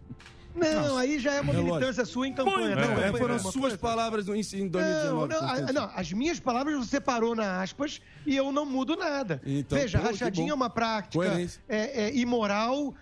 Não, 0.56 0.98
aí 0.98 1.19
já 1.19 1.34
é 1.34 1.41
uma 1.41 1.53
É 1.53 1.57
militância 1.57 2.06
sua 2.06 2.28
em 2.28 2.34
campanha. 2.34 2.76
Não, 2.76 2.76
Não, 2.76 2.82
é, 2.84 2.95
campanha 2.95 3.14
foram 3.14 3.38
uma 3.38 3.52
suas 3.52 3.76
palavras 3.78 4.26
no, 4.26 4.36
em 4.36 4.41
2019. 4.68 4.73
Não, 5.14 5.28
não, 5.28 5.40
Constantino. 5.48 5.69
a- 5.69 5.73
não, 5.73 5.91
as 5.95 6.14
minhas 6.14 6.40
palavras 6.40 6.76
você 6.78 6.99
parou 6.99 7.36
na 7.36 7.61
aspas 7.61 8.02
e 8.26 8.36
eu 8.36 8.52
não 8.52 8.65
mudo 8.65 8.95
nada. 8.95 9.41
Então, 9.45 9.78
Veja, 9.78 9.99
pô, 9.99 10.06
rachadinha 10.07 10.52
é 10.52 10.53
uma 10.53 10.69
prática 10.69 11.19
é, 11.69 12.03
é, 12.07 12.15
imoral, 12.15 12.94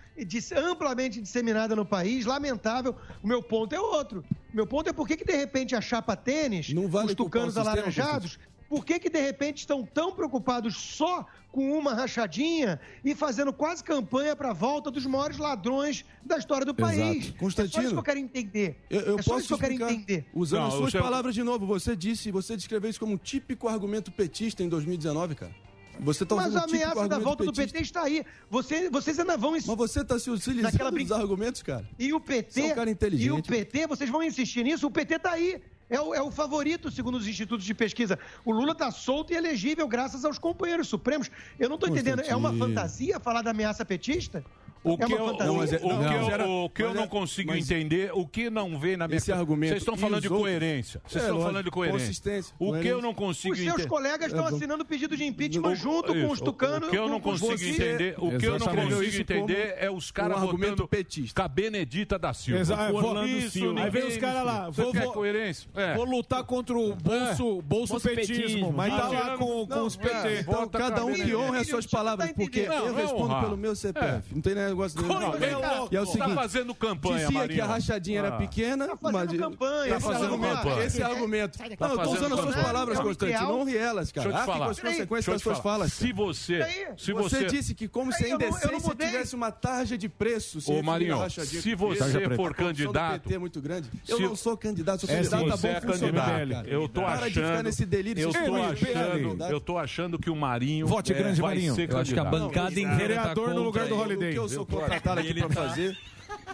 amplamente 0.56 1.20
disseminada 1.20 1.74
no 1.74 1.84
país, 1.84 2.24
lamentável. 2.26 2.94
O 3.22 3.26
meu 3.26 3.42
ponto 3.42 3.74
é 3.74 3.80
outro. 3.80 4.24
Meu 4.52 4.66
ponto 4.66 4.88
é 4.88 4.92
por 4.92 5.06
que, 5.06 5.24
de 5.24 5.36
repente 5.36 5.74
a 5.76 5.80
chapa 5.80 6.16
tênis, 6.16 6.72
vale 6.88 7.08
os 7.08 7.14
tucanos 7.14 7.56
alaranjados, 7.56 8.38
por 8.70 8.84
que, 8.84 9.00
que 9.00 9.10
de 9.10 9.20
repente 9.20 9.58
estão 9.58 9.84
tão 9.84 10.12
preocupados 10.12 10.76
só 10.76 11.26
com 11.50 11.76
uma 11.76 11.92
rachadinha 11.92 12.78
e 13.04 13.16
fazendo 13.16 13.52
quase 13.52 13.82
campanha 13.82 14.36
para 14.36 14.50
a 14.50 14.52
volta 14.52 14.92
dos 14.92 15.04
maiores 15.04 15.38
ladrões 15.38 16.04
da 16.24 16.38
história 16.38 16.64
do 16.64 16.72
país? 16.72 17.00
Exato. 17.00 17.26
É 17.26 17.32
só 17.32 17.38
Constantino, 17.38 17.82
isso 17.82 17.92
que 17.94 17.98
eu 17.98 18.02
quero 18.04 18.20
entender. 18.20 18.76
Eu, 18.88 19.00
eu 19.00 19.18
é 19.18 19.22
só 19.22 19.32
posso 19.32 19.40
isso 19.40 19.48
que 19.48 19.54
eu 19.54 19.58
quero 19.58 19.74
entender. 19.74 20.24
Usando 20.32 20.60
Não, 20.60 20.68
as 20.68 20.74
suas 20.74 20.92
palavras 20.92 21.34
de 21.34 21.42
novo, 21.42 21.66
você 21.66 21.96
disse, 21.96 22.30
você 22.30 22.56
descreveu 22.56 22.88
isso 22.88 23.00
como 23.00 23.14
um 23.14 23.18
típico 23.18 23.66
argumento 23.66 24.12
petista 24.12 24.62
em 24.62 24.68
2019, 24.68 25.34
cara. 25.34 25.52
Você 25.98 26.24
tá 26.24 26.36
Mas 26.36 26.46
usando 26.46 26.62
a 26.62 26.64
ameaça 26.64 27.08
da 27.08 27.18
volta 27.18 27.44
do. 27.44 27.52
PT 27.52 27.82
está 27.82 28.04
aí. 28.04 28.24
Você, 28.48 28.88
vocês 28.88 29.18
ainda 29.18 29.36
vão 29.36 29.50
Mas 29.50 29.64
você 29.66 30.04
tá 30.04 30.16
se 30.16 30.30
utilizando 30.30 30.72
Naquela 30.72 30.92
dos 30.92 31.12
argumentos, 31.12 31.60
cara. 31.60 31.84
E 31.98 32.12
o 32.12 32.20
PT. 32.20 32.52
Você 32.52 32.60
é 32.60 32.72
um 32.72 32.74
cara 32.76 32.90
inteligente. 32.90 33.26
E 33.26 33.30
o 33.32 33.42
PT, 33.42 33.86
vocês 33.88 34.08
vão 34.08 34.22
insistir 34.22 34.62
nisso? 34.62 34.86
O 34.86 34.90
PT 34.92 35.18
tá 35.18 35.32
aí. 35.32 35.60
É 35.90 36.00
o, 36.00 36.14
é 36.14 36.22
o 36.22 36.30
favorito, 36.30 36.88
segundo 36.90 37.16
os 37.16 37.26
institutos 37.26 37.66
de 37.66 37.74
pesquisa. 37.74 38.16
O 38.44 38.52
Lula 38.52 38.74
tá 38.74 38.92
solto 38.92 39.32
e 39.32 39.36
elegível 39.36 39.88
graças 39.88 40.24
aos 40.24 40.38
companheiros 40.38 40.86
supremos. 40.86 41.28
Eu 41.58 41.68
não 41.68 41.76
tô 41.76 41.88
entendendo. 41.88 42.20
É 42.20 42.36
uma 42.36 42.56
fantasia 42.56 43.18
falar 43.18 43.42
da 43.42 43.50
ameaça 43.50 43.84
petista? 43.84 44.44
O 44.82 44.94
é 44.94 44.96
que, 44.96 45.04
uma 45.04 45.16
eu, 45.18 45.26
fantasia? 45.26 45.52
o, 45.52 45.56
o 45.56 45.68
que, 45.68 45.82
eu, 45.82 46.38
Não, 46.38 46.64
o 46.64 46.70
que 46.70 46.82
eu 46.82 46.86
mas 46.88 46.96
não 46.96 47.02
é- 47.04 47.06
consigo 47.06 47.50
mas- 47.52 47.70
entender, 47.70 48.10
o 48.14 48.26
que 48.26 48.48
não 48.48 48.78
vê 48.78 48.96
na 48.96 49.06
minha... 49.06 49.18
Esse 49.18 49.30
argumento 49.30 49.70
Vocês 49.70 49.82
estão 49.82 49.96
falando 49.96 50.22
de 50.22 50.28
coerência. 50.30 51.00
Vocês 51.06 51.16
É, 51.22 51.26
estão 51.26 51.34
lógico. 51.36 51.50
falando 51.50 51.64
de 51.64 51.70
coerência. 51.70 52.00
Consistência, 52.06 52.54
O 52.58 52.72
que 52.78 52.88
eu 52.88 53.02
não 53.02 53.12
consigo 53.12 53.52
Os 53.52 53.60
seus 53.60 53.72
entender... 53.74 53.88
colegas 53.88 54.26
estão 54.28 54.46
É, 54.46 54.48
assinando 54.48 54.84
pedido 54.84 55.16
de 55.16 55.24
impeachment 55.24 55.74
junto 55.74 56.14
com 56.14 56.30
os 56.30 56.40
tucanos. 56.40 56.88
O 56.88 56.90
que 56.90 56.96
eu 56.96 57.08
não 57.10 57.20
com 57.20 57.30
os 57.30 57.40
consigo 57.40 57.58
você- 57.58 57.70
entender, 57.70 58.14
o 58.16 58.38
que 58.38 58.46
eu 58.46 58.58
não 58.58 58.66
consigo 58.66 59.20
entender 59.20 59.74
é 59.78 59.90
os 59.90 60.10
caras 60.10 60.38
um 60.42 60.46
votando 60.46 60.88
petista. 60.88 61.40
com 61.40 61.44
a 61.44 61.48
Benedita 61.48 62.18
da 62.18 62.32
Silva. 62.32 62.60
Exato, 62.60 62.92
vou- 62.92 63.04
Orlando 63.04 63.28
Isso, 63.28 63.50
Silva. 63.50 63.80
Aí 63.82 63.90
vem 63.90 64.06
os 64.08 64.16
caras 64.16 64.44
lá, 64.46 64.66
Você 64.70 64.82
vou- 64.82 64.92
quer 64.92 65.04
vou- 65.04 65.12
coerência? 65.12 65.68
É. 65.74 65.94
Vou 65.94 66.04
lutar 66.06 66.42
contra 66.44 66.74
o 66.76 66.94
bolso, 66.94 67.60
bolso, 67.60 67.92
Bolso 67.92 68.00
petismo, 68.00 68.72
mas 68.72 68.94
tá 68.96 69.08
lá 69.08 69.24
Não, 69.32 69.38
com, 69.38 69.66
com 69.66 69.74
Não, 69.74 69.86
os 69.86 69.96
PT. 69.96 70.28
é, 70.28 70.40
então, 70.40 70.68
cada 70.68 71.04
um 71.04 71.12
que 71.12 71.22
aí. 71.22 71.34
honre 71.34 71.58
as 71.58 71.66
suas 71.68 71.86
palavras, 71.86 72.28
tá 72.28 72.34
porque 72.34 72.60
entendendo? 72.60 72.86
eu 72.86 72.92
Não, 72.92 72.98
é 72.98 73.02
respondo 73.02 73.40
pelo 73.40 73.56
meu 73.56 73.74
CPF. 73.76 74.34
Não 74.34 74.40
tem 74.40 74.54
negócio 74.70 75.00
nenhum. 75.00 75.14
Como 75.32 75.44
é 75.44 75.56
louco? 75.56 75.88
E 75.92 75.96
é 75.96 76.00
o 76.00 76.06
Tá 76.06 76.12
seguinte, 76.12 76.34
fazendo 76.34 76.74
campanha, 76.74 77.26
dizia 77.28 77.48
que 77.48 77.60
a 77.60 77.66
rachadinha 77.66 78.22
Ah. 78.22 78.26
era 78.26 78.36
pequena, 78.36 78.88
Tá 78.88 78.96
fazendo 78.96 79.12
mas... 79.12 79.38
campanha, 79.38 79.90
Tá 79.90 79.96
esse 79.96 80.06
fazendo 80.06 80.24
argumento, 80.24 80.56
campanha. 80.56 80.84
Esse 80.84 81.02
argumento. 81.02 81.58
Tá 81.58 81.64
Não, 81.88 81.90
eu 81.94 81.98
tô 82.02 82.10
usando 82.12 82.34
as 82.34 82.40
suas 82.40 82.54
palavras, 82.56 82.98
É 82.98 83.02
Constantino, 83.02 83.52
honre 83.54 83.76
elas, 83.76 84.12
cara. 84.12 84.28
Deixa 84.28 84.28
eu 84.28 84.32
te 84.32 84.36
Arque 84.36 84.46
falar. 84.52 84.64
com 84.64 84.70
as 84.70 84.80
consequências 84.80 85.26
eu 85.28 85.32
das 85.34 85.42
suas 85.42 85.58
falas. 85.58 85.92
Se 85.92 86.12
você... 86.12 86.60
Se 86.96 87.12
Você 87.12 87.44
disse 87.46 87.74
que 87.74 87.88
como 87.88 88.12
se 88.12 88.24
a 88.24 88.28
eu 88.28 88.38
não- 88.38 88.46
eu 88.46 88.50
não 88.52 88.58
indecência 88.78 88.94
tivesse 89.10 89.34
uma 89.36 89.50
tarja 89.50 89.96
de 89.98 90.08
preço. 90.08 90.60
se 90.60 90.70
Ô, 90.72 90.82
Marinho, 90.82 91.16
se 91.30 91.74
você 91.74 92.30
for 92.36 92.54
candidato- 92.54 93.22
PT 93.22 93.34
é 93.34 93.38
muito 93.38 93.60
grande. 93.60 93.90
Eu 94.08 94.20
não 94.20 94.36
sou 94.36 94.56
candidato, 94.56 95.00
sou 95.06 95.10
É, 95.10 95.16
candidato 95.16 95.52
a 95.52 95.56
bom 95.56 95.68
é 95.68 95.80
funcionário. 95.80 96.56
Eu 96.66 96.88
tô 96.88 97.00
Para 97.02 97.28
de 97.28 97.34
ficar 97.34 97.46
achando... 97.52 97.62
nesse 97.64 97.84
delírio. 97.86 98.22
Eu 98.22 98.32
tô 98.32 98.38
achando, 98.38 99.44
eu 99.50 99.60
tô 99.60 99.78
achando 99.78 100.18
que 100.18 100.30
o 100.30 100.36
Marinho 100.36 100.86
Vote 100.86 101.12
é, 101.12 101.16
grande, 101.16 101.40
Marinho. 101.42 101.74
Eu 101.78 101.98
acho 101.98 102.12
que 102.14 102.20
a 102.20 102.24
bancada 102.24 102.70
Não, 102.70 102.78
inteira 102.78 103.14
tá 103.16 103.22
vereador 103.22 103.54
no 103.54 103.62
lugar 103.62 103.86
do. 103.86 103.96
Holiday. 103.96 104.34
Sou 104.68 104.80
contratado 104.80 105.20
aqui 105.20 105.34
pra 105.34 105.48
tá- 105.48 105.54
fazer. 105.54 105.96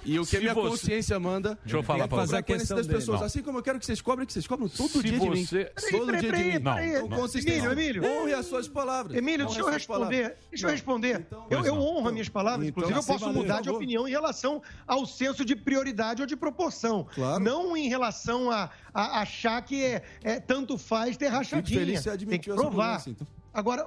E 0.06 0.18
o 0.18 0.22
que 0.22 0.28
Se 0.30 0.36
a 0.36 0.40
minha 0.40 0.54
você- 0.54 0.68
consciência 0.70 1.18
manda. 1.20 1.58
Deixa 1.62 1.76
eu 1.76 1.82
falar 1.82 2.04
é 2.04 2.06
pra 2.06 2.16
fazer 2.18 2.30
você. 2.30 2.36
a 2.36 2.42
consciência 2.42 2.76
das 2.76 2.86
pessoas. 2.86 3.20
Não. 3.20 3.26
Assim 3.26 3.42
como 3.42 3.58
eu 3.58 3.62
quero 3.62 3.78
que 3.78 3.84
vocês 3.84 4.00
cobrem, 4.00 4.26
que 4.26 4.32
vocês 4.32 4.46
cobram 4.46 4.68
todo 4.68 4.88
Se 4.88 5.02
dia 5.02 5.18
de 5.18 5.30
mim. 5.30 5.44
você- 5.44 5.64
Todo 5.90 6.06
Peraí, 6.06 6.20
dia 6.20 6.30
de 6.32 6.36
peraí, 6.36 6.52
mim. 6.54 6.60
peraí. 6.62 7.08
consistência. 7.08 7.66
Emílio, 7.66 8.02
Emílio. 8.04 8.22
Honre 8.22 8.32
as 8.34 8.46
suas 8.46 8.68
palavras. 8.68 9.16
Emílio, 9.16 9.44
Honre 9.46 9.54
deixa 9.54 9.68
eu 9.68 9.72
responder. 9.72 10.16
palavras. 10.22 10.38
Deixa 10.50 10.66
eu 10.66 10.70
responder. 10.70 11.20
Então, 11.26 11.46
eu, 11.50 11.58
eu 11.64 11.74
não. 11.74 11.80
honro 11.82 12.06
as 12.08 12.12
minhas 12.12 12.28
palavras, 12.28 12.66
Então, 12.68 12.70
inclusive 12.70 12.94
eu 12.96 13.00
assim, 13.00 13.12
posso 13.12 13.24
valeu, 13.26 13.42
mudar 13.42 13.60
de 13.60 13.70
opinião 13.70 14.08
em 14.08 14.10
relação 14.10 14.62
ao 14.86 15.04
senso 15.04 15.44
de 15.44 15.54
prioridade 15.54 16.22
ou 16.22 16.26
de 16.26 16.36
proporção. 16.36 17.06
Claro. 17.14 17.42
Não 17.42 17.76
em 17.76 17.88
relação 17.88 18.50
a, 18.50 18.70
a 18.94 19.20
achar 19.20 19.60
que 19.62 19.82
é, 19.84 20.02
é 20.24 20.40
tanto 20.40 20.78
faz 20.78 21.16
ter 21.16 21.28
rachadinha. 21.28 21.78
feliz 21.80 22.02
você 22.02 22.16
Tem 22.16 22.38
que 22.40 22.50
provar. 22.50 23.02
então. 23.06 23.26
Agora, 23.52 23.86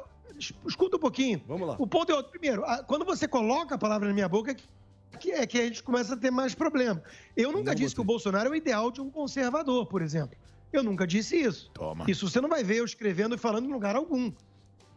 escuta 0.65 0.97
um 0.97 0.99
pouquinho. 0.99 1.41
Vamos 1.47 1.67
lá. 1.67 1.75
O 1.77 1.85
ponto 1.85 2.11
é 2.11 2.15
outro. 2.15 2.31
Primeiro, 2.31 2.63
quando 2.87 3.05
você 3.05 3.27
coloca 3.27 3.75
a 3.75 3.77
palavra 3.77 4.07
na 4.07 4.13
minha 4.13 4.27
boca, 4.29 4.51
é 4.51 5.17
que- 5.17 5.31
é 5.31 5.45
que 5.45 5.59
a 5.59 5.65
gente 5.65 5.83
começa 5.83 6.13
a 6.13 6.17
ter 6.17 6.31
mais 6.31 6.55
problema. 6.55 7.01
Eu 7.35 7.51
nunca 7.51 7.71
Não 7.71 7.75
disse 7.75 7.93
que 7.95 8.01
o. 8.01 8.03
Bolsonaro 8.03 8.47
é 8.49 8.51
o 8.51 8.55
ideal 8.55 8.89
de 8.91 9.01
um 9.01 9.09
conservador, 9.09 9.85
por 9.87 10.01
exemplo. 10.01 10.37
Eu 10.71 10.83
nunca 10.83 11.05
disse 11.05 11.35
isso. 11.35 11.71
Isso 12.07 12.29
você 12.29 12.39
não 12.39 12.47
vai 12.49 12.63
ver 12.63 12.77
eu 12.77 12.85
escrevendo 12.85 13.35
e 13.35 13.37
falando 13.37 13.67
em 13.67 13.71
lugar 13.73 13.95
algum. 13.95 14.31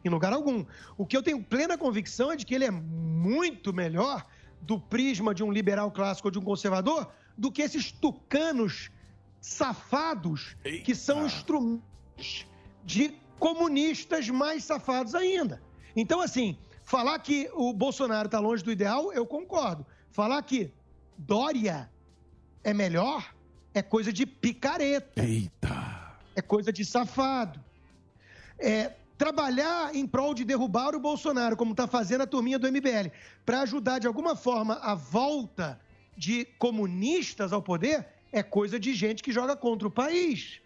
Em 0.04 0.08
lugar 0.08 0.32
algum. 0.32 0.64
O 0.98 1.06
que 1.06 1.16
eu 1.16 1.22
tenho 1.22 1.42
plena 1.42 1.78
convicção 1.78 2.30
é 2.32 2.36
de 2.36 2.44
que 2.44 2.54
ele 2.54 2.64
é 2.64 2.70
muito 2.70 3.72
melhor 3.72 4.26
do 4.60 4.78
prisma 4.78 5.34
de 5.34 5.42
um 5.42 5.50
liberal 5.50 5.90
clássico 5.90 6.28
ou 6.28 6.32
de 6.32 6.38
um 6.38 6.42
conservador 6.42 7.10
do 7.38 7.50
que 7.50 7.62
esses 7.62 7.90
tucanos 7.90 8.90
safados 9.40 10.56
que 10.84 10.94
são 10.94 11.26
instrumentos 11.26 12.46
de 12.84 13.14
comunistas 13.42 14.28
mais 14.28 14.62
safados 14.62 15.16
ainda. 15.16 15.60
Então, 15.96 16.20
assim, 16.20 16.56
falar 16.84 17.18
que 17.18 17.50
o 17.54 17.72
Bolsonaro 17.72 18.26
está 18.26 18.38
longe 18.38 18.62
do 18.62 18.70
ideal, 18.70 19.12
eu 19.12 19.26
concordo. 19.26 19.84
Falar 20.12 20.40
que 20.42 20.72
Dória 21.18 21.90
é 22.62 22.72
melhor 22.72 23.34
é 23.74 23.82
coisa 23.82 24.12
de 24.12 24.24
picareta. 24.24 25.24
Eita. 25.24 26.14
É 26.36 26.40
coisa 26.40 26.72
de 26.72 26.84
safado. 26.84 27.58
É, 28.60 28.92
trabalhar 29.18 29.92
em 29.92 30.06
prol 30.06 30.34
de 30.34 30.44
derrubar 30.44 30.94
o 30.94 31.00
Bolsonaro, 31.00 31.56
como 31.56 31.72
está 31.72 31.88
fazendo 31.88 32.20
a 32.20 32.28
turminha 32.28 32.60
do 32.60 32.70
MBL, 32.70 33.10
para 33.44 33.62
ajudar 33.62 33.98
de 33.98 34.06
alguma 34.06 34.36
forma 34.36 34.74
a 34.74 34.94
volta 34.94 35.80
de 36.16 36.44
comunistas 36.60 37.52
ao 37.52 37.60
poder, 37.60 38.06
é 38.30 38.40
coisa 38.40 38.78
de 38.78 38.94
gente 38.94 39.20
que 39.20 39.32
joga 39.32 39.56
contra 39.56 39.88
o 39.88 39.90
país. 39.90 40.61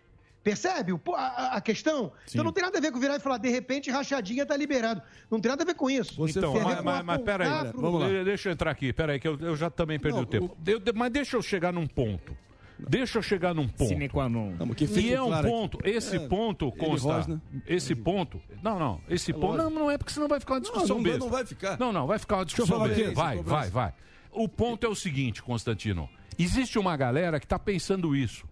Percebe 0.47 0.93
o- 0.93 1.01
a, 1.12 1.56
a 1.56 1.60
questão? 1.60 2.12
Então 2.28 2.44
não 2.44 2.52
tem 2.52 2.62
nada 2.62 2.78
a 2.78 2.81
ver 2.81 2.93
com 2.93 3.01
virar 3.01 3.16
e 3.16 3.18
falar, 3.18 3.36
de 3.39 3.48
repente, 3.48 3.90
rachadinha 3.90 4.47
tá 4.47 4.56
liberado. 4.56 5.02
Não 5.28 5.40
tem 5.40 5.48
nada 5.51 5.64
a 5.64 5.66
ver 5.66 5.74
com 5.74 5.90
isso. 5.90 6.24
Então, 6.28 6.51
a 6.55 6.59
ver 6.59 6.64
mas, 6.64 6.77
com 6.78 6.85
mas, 6.85 7.05
mas 7.05 7.23
peraí, 7.23 7.68
pro- 7.73 7.81
vamos 7.81 8.01
lá. 8.01 8.23
Deixa 8.23 8.48
eu 8.48 8.52
entrar 8.52 8.70
aqui, 8.70 8.93
peraí, 8.93 9.18
que 9.18 9.27
eu, 9.27 9.36
eu 9.40 9.56
já 9.56 9.68
também 9.68 9.98
perdi 9.98 10.20
o 10.20 10.24
tempo. 10.24 10.56
Eu- 10.64 10.78
de- 10.78 10.93
mas 10.93 11.10
deixa 11.10 11.36
eu 11.36 11.43
chegar 11.43 11.73
num 11.73 11.85
ponto. 11.85 12.36
Deixa 12.78 13.18
eu 13.18 13.23
chegar 13.23 13.55
num 13.56 13.66
ponto. 13.66 13.89
Sine 13.89 14.09
qua 14.09 14.28
non. 14.28 14.52
que 14.77 14.85
E 14.85 15.12
é 15.12 15.20
um 15.20 15.27
claro 15.27 15.48
aqui. 15.48 15.56
ponto, 15.56 15.78
esse 15.82 16.14
É, 16.16 16.28
ponto, 16.28 16.70
consta, 16.70 17.09
rosna. 17.12 17.43
esse 17.66 17.94
ponto, 17.97 18.40
não, 18.62 18.78
não, 18.78 19.01
esse 19.09 19.32
É 19.32 19.35
ponto, 19.35 19.56
não, 19.56 19.68
não 19.70 19.90
é 19.90 19.98
porque 19.98 20.12
senão 20.12 20.28
vai 20.28 20.39
ficar 20.39 20.55
uma 20.55 20.60
discussão 20.60 20.97
não 20.97 21.02
vai- 21.02 21.10
besta. 21.12 21.24
não 21.24 21.28
vai 21.32 21.44
ficar. 21.44 21.77
Não, 21.81 21.93
não, 21.93 22.06
vai 22.06 22.18
ficar 22.20 22.36
uma 22.36 22.43
eu 22.43 22.44
discussão 22.44 22.86
besta. 22.86 23.12
Vai, 23.14 23.43
vai, 23.43 23.68
vai. 23.70 23.94
O 24.31 24.48
ponto 24.48 24.86
é 24.86 24.89
o 24.89 24.94
seguinte, 24.94 25.43
Constantino, 25.43 26.09
existe 26.39 26.78
uma 26.78 26.97
galera 26.97 27.40
que 27.40 27.47
está 27.47 27.59
pensando 27.59 28.14
isso. 28.14 28.47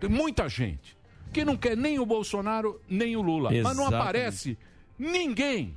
Tem 0.00 0.08
muita 0.08 0.48
gente 0.48 0.96
que 1.34 1.44
não 1.44 1.56
quer 1.56 1.76
nem 1.76 1.98
o 1.98 2.06
Bolsonaro, 2.06 2.80
nem 2.88 3.16
o 3.16 3.20
Lula. 3.20 3.50
Mas 3.50 3.62
não 3.62 3.70
Exatamente. 3.70 3.94
aparece 3.94 4.58
ninguém. 4.98 5.76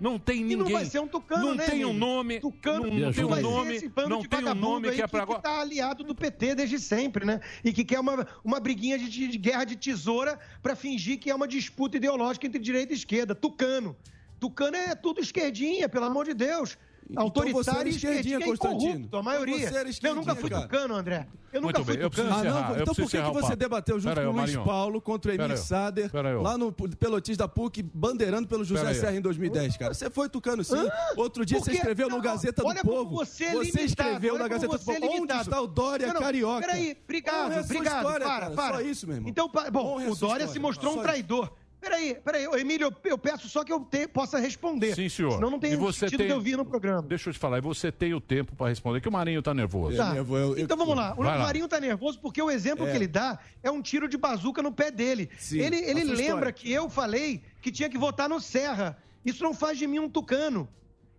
Não 0.00 0.18
tem 0.18 0.44
ninguém. 0.44 0.52
E 0.52 0.56
não 0.56 0.70
vai 0.70 0.84
ser 0.84 1.00
um 1.00 1.08
tucano, 1.08 1.46
Não 1.46 1.54
né, 1.56 1.66
tem 1.66 1.84
um 1.84 1.92
nome. 1.92 2.38
Tucano 2.38 2.86
não, 2.86 2.94
não 2.94 3.12
tem 3.12 3.24
um 3.24 3.28
nome. 3.40 3.90
Não 4.08 4.20
de 4.20 4.28
tem 4.28 4.38
um 4.38 4.42
vagabundo 4.42 4.66
nome 4.66 4.92
que 4.92 5.02
é 5.02 5.06
pra 5.08 5.20
que, 5.20 5.22
agora. 5.24 5.40
tá 5.40 5.60
aliado 5.60 6.04
do 6.04 6.14
PT 6.14 6.54
desde 6.54 6.78
sempre, 6.78 7.24
né? 7.24 7.40
E 7.64 7.72
que 7.72 7.84
quer 7.84 7.98
uma, 7.98 8.26
uma 8.44 8.60
briguinha 8.60 8.96
de, 8.96 9.08
de 9.08 9.38
guerra 9.38 9.64
de 9.64 9.76
tesoura 9.76 10.38
pra 10.62 10.76
fingir 10.76 11.18
que 11.18 11.30
é 11.30 11.34
uma 11.34 11.48
disputa 11.48 11.96
ideológica 11.96 12.46
entre 12.46 12.60
direita 12.60 12.92
e 12.92 12.96
esquerda. 12.96 13.34
Tucano. 13.34 13.96
Tucano 14.38 14.76
é 14.76 14.94
tudo 14.94 15.20
esquerdinha, 15.20 15.88
pelo 15.88 16.04
amor 16.04 16.26
de 16.26 16.34
Deus. 16.34 16.78
Autoritário 17.16 17.64
você 17.64 17.70
era 17.70 17.88
e 17.88 17.92
esquerdinha, 17.92 18.38
e 18.38 18.44
Constantino. 18.44 18.92
corrupto, 18.92 19.16
a 19.16 19.22
maioria. 19.22 19.56
Então 19.56 19.68
você 19.68 19.76
era 19.78 19.88
eu 20.02 20.14
nunca 20.14 20.34
fui 20.34 20.50
cara. 20.50 20.62
tucano, 20.62 20.94
André. 20.94 21.26
Eu 21.50 21.62
Muito 21.62 21.78
nunca 21.78 21.84
fui 21.86 21.94
bem, 21.96 22.02
eu 22.02 22.10
tucano. 22.10 22.34
Ah, 22.34 22.44
não, 22.44 22.74
eu 22.74 22.82
então 22.82 22.94
por 22.94 23.10
que, 23.10 23.22
que 23.22 23.30
você 23.30 23.56
debateu 23.56 23.98
junto 23.98 24.14
Pera 24.14 24.26
com 24.26 24.34
o 24.34 24.36
Luiz. 24.36 24.56
Paulo 24.56 25.00
contra 25.00 25.30
o 25.32 25.34
Emílio. 25.34 25.56
Sader, 25.56 26.10
lá 26.42 26.58
no 26.58 26.70
Pelotis 26.70 27.36
da 27.36 27.48
PUC, 27.48 27.82
bandeirando 27.82 28.46
pelo 28.46 28.64
José. 28.64 28.94
Serra 28.94 29.16
em 29.16 29.20
2010, 29.20 29.76
cara? 29.76 29.94
Você 29.94 30.10
foi 30.10 30.28
tucano 30.28 30.62
sim. 30.62 30.76
Outro 31.16 31.46
dia 31.46 31.58
você 31.58 31.72
escreveu 31.72 32.08
no 32.10 32.20
Gazeta 32.20 32.62
do 32.62 32.68
olha 32.68 32.82
como 32.82 32.96
Povo. 32.96 33.16
você 33.16 33.44
é 33.44 33.52
limitado, 33.52 33.84
escreveu 33.84 34.38
na 34.38 34.48
Gazeta 34.48 34.76
do 34.76 34.78
você 34.78 34.92
é 34.92 35.00
Povo. 35.00 35.22
Onde 35.22 35.32
está 35.32 35.60
o 35.60 35.66
Dória 35.66 36.12
Carioca? 36.12 36.66
Peraí, 36.66 36.96
obrigado, 37.04 37.64
obrigado. 37.64 37.96
história, 37.96 38.26
para, 38.26 38.50
para. 38.50 38.76
Só 38.76 38.80
isso, 38.82 39.06
meu 39.06 39.16
irmão. 39.16 39.30
Então, 39.30 39.50
bom, 39.72 40.10
o 40.10 40.14
Dória 40.14 40.46
se 40.46 40.58
mostrou 40.58 40.98
um 40.98 41.02
traidor. 41.02 41.50
Peraí, 41.80 42.16
peraí, 42.24 42.46
ô, 42.48 42.56
Emílio, 42.56 42.86
eu, 42.88 43.10
eu 43.10 43.16
peço 43.16 43.48
só 43.48 43.62
que 43.62 43.72
eu 43.72 43.80
te- 43.80 44.08
possa 44.08 44.38
responder. 44.38 44.94
Sim, 44.94 45.08
senhor. 45.08 45.32
Senão 45.34 45.48
não 45.50 45.60
tem 45.60 45.72
e 45.72 45.76
você 45.76 46.00
sentido 46.00 46.18
tem... 46.18 46.26
de 46.26 46.32
eu 46.32 46.40
vir 46.40 46.56
no 46.56 46.64
programa. 46.64 47.02
Deixa 47.02 47.28
eu 47.30 47.32
te 47.32 47.38
falar, 47.38 47.58
e 47.58 47.60
você 47.60 47.92
tem 47.92 48.12
o 48.14 48.20
tempo 48.20 48.56
para 48.56 48.68
responder, 48.68 49.00
que 49.00 49.08
o 49.08 49.12
Marinho 49.12 49.40
tá 49.40 49.54
nervoso. 49.54 49.96
Tá. 49.96 50.12
Então 50.58 50.76
vamos 50.76 50.96
lá. 50.96 51.12
O 51.12 51.22
Vai 51.22 51.38
lá. 51.38 51.44
Marinho 51.44 51.68
tá 51.68 51.78
nervoso 51.78 52.18
porque 52.20 52.42
o 52.42 52.50
exemplo 52.50 52.86
É. 52.86 52.90
que 52.90 52.96
ele 52.96 53.06
dá 53.06 53.38
é 53.62 53.70
um 53.70 53.80
tiro 53.80 54.08
de 54.08 54.16
bazuca 54.18 54.60
no 54.60 54.72
pé 54.72 54.90
dele. 54.90 55.30
Sim, 55.38 55.60
ele 55.60 55.76
ele 55.76 56.02
lembra 56.04 56.22
história. 56.22 56.52
que 56.52 56.72
eu 56.72 56.90
falei 56.90 57.42
que 57.62 57.70
tinha 57.70 57.88
que 57.88 57.96
votar 57.96 58.28
no 58.28 58.40
Serra. 58.40 58.98
Isso 59.24 59.42
não 59.44 59.54
faz 59.54 59.78
de 59.78 59.86
mim 59.86 60.00
um 60.00 60.08
tucano. 60.08 60.68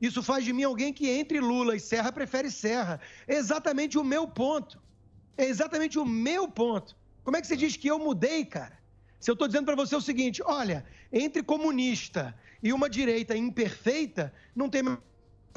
Isso 0.01 0.21
faz 0.21 0.43
de 0.43 0.51
mim 0.53 0.63
alguém 0.63 0.91
que 0.93 1.09
entre 1.09 1.39
Lula 1.39 1.75
e 1.75 1.79
Serra 1.79 2.11
prefere 2.11 2.51
Serra. 2.51 2.99
É 3.27 3.35
exatamente 3.35 3.97
o 3.97 4.03
meu 4.03 4.27
ponto. 4.27 4.79
É 5.37 5.45
exatamente 5.45 5.97
o 5.97 6.05
meu 6.05 6.47
ponto. 6.49 6.95
Como 7.23 7.37
é 7.37 7.41
que 7.41 7.47
você 7.47 7.55
diz 7.55 7.75
que 7.77 7.87
eu 7.87 7.97
mudei, 7.99 8.43
cara? 8.45 8.77
Se 9.19 9.29
eu 9.29 9.33
estou 9.33 9.47
dizendo 9.47 9.65
para 9.65 9.75
você 9.75 9.95
o 9.95 10.01
seguinte, 10.01 10.41
olha, 10.45 10.85
entre 11.11 11.43
comunista 11.43 12.33
e 12.63 12.71
uma 12.71 12.89
direita 12.89 13.35
imperfeita, 13.35 14.33
não 14.55 14.69
tem 14.69 14.81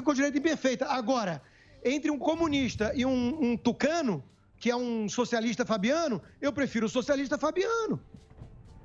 com 0.03 0.13
direita 0.13 0.37
imperfeita. 0.37 0.85
Agora, 0.85 1.41
entre 1.83 2.11
um 2.11 2.19
comunista 2.19 2.91
e 2.93 3.05
um, 3.05 3.51
um 3.51 3.57
tucano, 3.57 4.23
que 4.57 4.69
é 4.69 4.75
um 4.75 5.07
socialista 5.07 5.65
fabiano, 5.65 6.21
eu 6.41 6.51
prefiro 6.51 6.87
o 6.87 6.89
socialista 6.89 7.37
fabiano. 7.37 8.01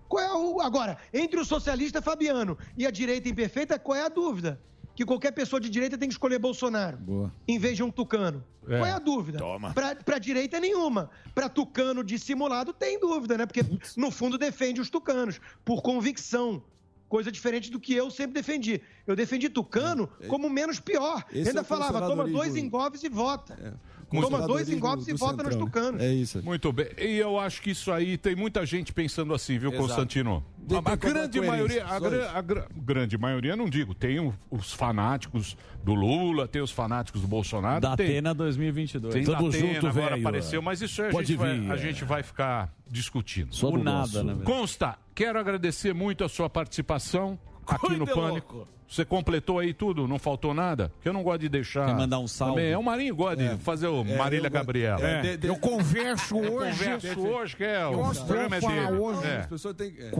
Qual 0.09 0.23
é 0.23 0.33
o... 0.33 0.61
Agora, 0.61 0.97
entre 1.13 1.39
o 1.41 1.45
socialista 1.45 2.01
fabiano 2.01 2.57
e 2.77 2.87
a 2.87 2.91
direita 2.91 3.29
imperfeita, 3.29 3.79
qual 3.79 3.97
é 3.99 4.03
a 4.03 4.09
dúvida? 4.09 4.61
Que 4.99 5.05
qualquer 5.05 5.31
pessoa 5.31 5.61
de 5.61 5.71
direita 5.71 5.97
tem 5.97 6.09
que 6.09 6.15
escolher 6.15 6.41
Bolsonaro, 6.41 6.97
Boa. 6.97 7.33
em 7.47 7.57
vez 7.57 7.77
de 7.77 7.85
um 7.85 7.89
tucano. 7.89 8.43
É. 8.67 8.79
Qual 8.79 8.85
é 8.85 8.91
a 8.91 8.99
dúvida? 8.99 9.39
Toma. 9.39 9.73
Pra, 9.73 9.95
pra 9.95 10.19
direita 10.19 10.59
nenhuma. 10.59 11.09
Pra 11.33 11.49
tucano 11.49 12.03
dissimulado 12.03 12.73
tem 12.73 12.99
dúvida, 12.99 13.39
né? 13.39 13.47
Porque, 13.47 13.65
no 13.97 14.11
fundo, 14.11 14.37
defende 14.37 14.81
os 14.81 14.91
tucanos, 14.91 15.41
por 15.65 15.83
convicção. 15.83 16.65
Coisa 17.09 17.31
diferente 17.31 17.71
do 17.71 17.79
que 17.79 17.95
eu 17.95 18.11
sempre 18.11 18.33
defendi. 18.35 18.83
Eu 19.07 19.15
defendi 19.15 19.49
tucano 19.49 20.09
como 20.27 20.51
menos 20.51 20.81
pior. 20.81 21.25
É. 21.31 21.39
Esse 21.39 21.51
Ainda 21.51 21.61
é 21.61 21.65
falava, 21.65 22.01
toma 22.01 22.27
dois 22.27 22.57
engolpes 22.57 23.05
e 23.05 23.09
vota. 23.09 23.57
Muito 23.57 23.79
Toma 24.11 24.47
dois 24.47 24.69
engolpes 24.71 25.07
e 25.09 25.13
vota 25.15 25.43
nos 25.43 25.57
tucanos. 25.57 26.01
É 26.03 26.13
isso. 26.13 26.43
Muito 26.43 26.73
bem. 26.73 26.87
E 26.99 27.17
eu 27.19 27.39
acho 27.39 27.61
que 27.61 27.71
isso 27.71 27.93
aí 27.93 28.17
tem 28.17 28.35
muita 28.35 28.65
gente 28.65 28.93
pensando 28.93 29.35
assim, 29.35 29.59
viu, 29.59 29.71
Exato. 29.71 29.87
Constantino? 29.87 30.45
Tem 30.67 30.79
A, 30.85 30.93
a 30.93 30.97
grande 30.97 31.41
maioria, 31.41 31.85
a, 31.87 31.99
gra- 31.99 32.31
a 32.35 32.41
gra- 32.43 32.69
grande 32.77 33.17
maioria, 33.19 33.57
não 33.57 33.69
digo, 33.69 33.95
tem 33.95 34.19
o- 34.21 34.35
os 34.51 34.73
fanáticos 34.73 35.57
do 35.83 35.95
Lula, 35.95 36.47
tem 36.49 36.61
os 36.61 36.71
fanáticos 36.71 37.23
do 37.23 37.29
Bolsonaro. 37.29 37.81
Da 37.81 37.97
tem, 37.97 38.07
Atena 38.07 38.35
2022. 38.35 39.13
tem 39.15 39.23
Atena, 39.35 39.51
junto, 39.53 39.87
agora 39.87 40.11
velho. 40.11 40.21
apareceu, 40.27 40.61
mas 40.63 40.83
isso 40.83 41.01
aí 41.03 41.09
a, 41.09 41.13
gente, 41.23 41.37
vai, 41.37 41.59
vir, 41.59 41.71
a 41.71 41.75
é. 41.75 41.79
gente 41.79 42.05
vai 42.05 42.23
ficar 42.23 42.75
discutindo. 42.91 43.55
Só 43.55 43.71
do 43.71 43.79
nada, 43.83 44.23
né? 44.23 44.37
Consta, 44.45 44.99
quero 45.15 45.39
agradecer 45.39 45.95
muito 45.95 46.23
a 46.25 46.29
sua 46.29 46.49
participação 46.51 47.39
aqui 47.67 47.97
no 47.97 48.07
Pânico. 48.07 48.57
louco. 48.57 48.78
Você 48.89 49.05
completou 49.05 49.59
aí 49.59 49.75
tudo? 49.75 50.09
Não 50.09 50.19
faltou 50.19 50.55
nada? 50.55 50.89
Porque 50.95 51.11
eu 51.11 51.13
não 51.13 51.23
gosto 51.23 51.41
de 51.41 51.49
deixar. 51.51 51.87
Quer 51.87 51.95
mandar 51.95 52.19
um 52.21 52.27
salve? 52.27 52.55
Também. 52.55 52.73
É 52.73 52.79
o 52.79 52.83
Marinho 52.83 53.15
gosta 53.15 53.43
É. 53.43 53.55
de 53.55 53.63
fazer 53.63 53.87
o 53.87 54.01
É, 54.01 54.17
Marília 54.17 54.47
eu 54.47 54.51
Gabriela. 54.51 55.03
É, 55.07 55.21
de- 55.21 55.37
de- 55.37 55.47
Eu 55.47 55.57
converso 55.57 56.37
Eu 56.39 56.55
hoje. 56.55 56.85
converso 56.85 57.21
hoje, 57.21 57.57
que 57.57 57.65
é 57.65 57.87
o 57.87 58.15
programa 58.25 58.57
é 58.57 58.61
dele. 58.61 58.99
hoje. 58.99 59.27
É. 59.27 59.37
As 59.41 59.47
pessoas 59.47 59.75
têm 59.77 59.91
que- 59.91 60.03
é, 60.05 60.11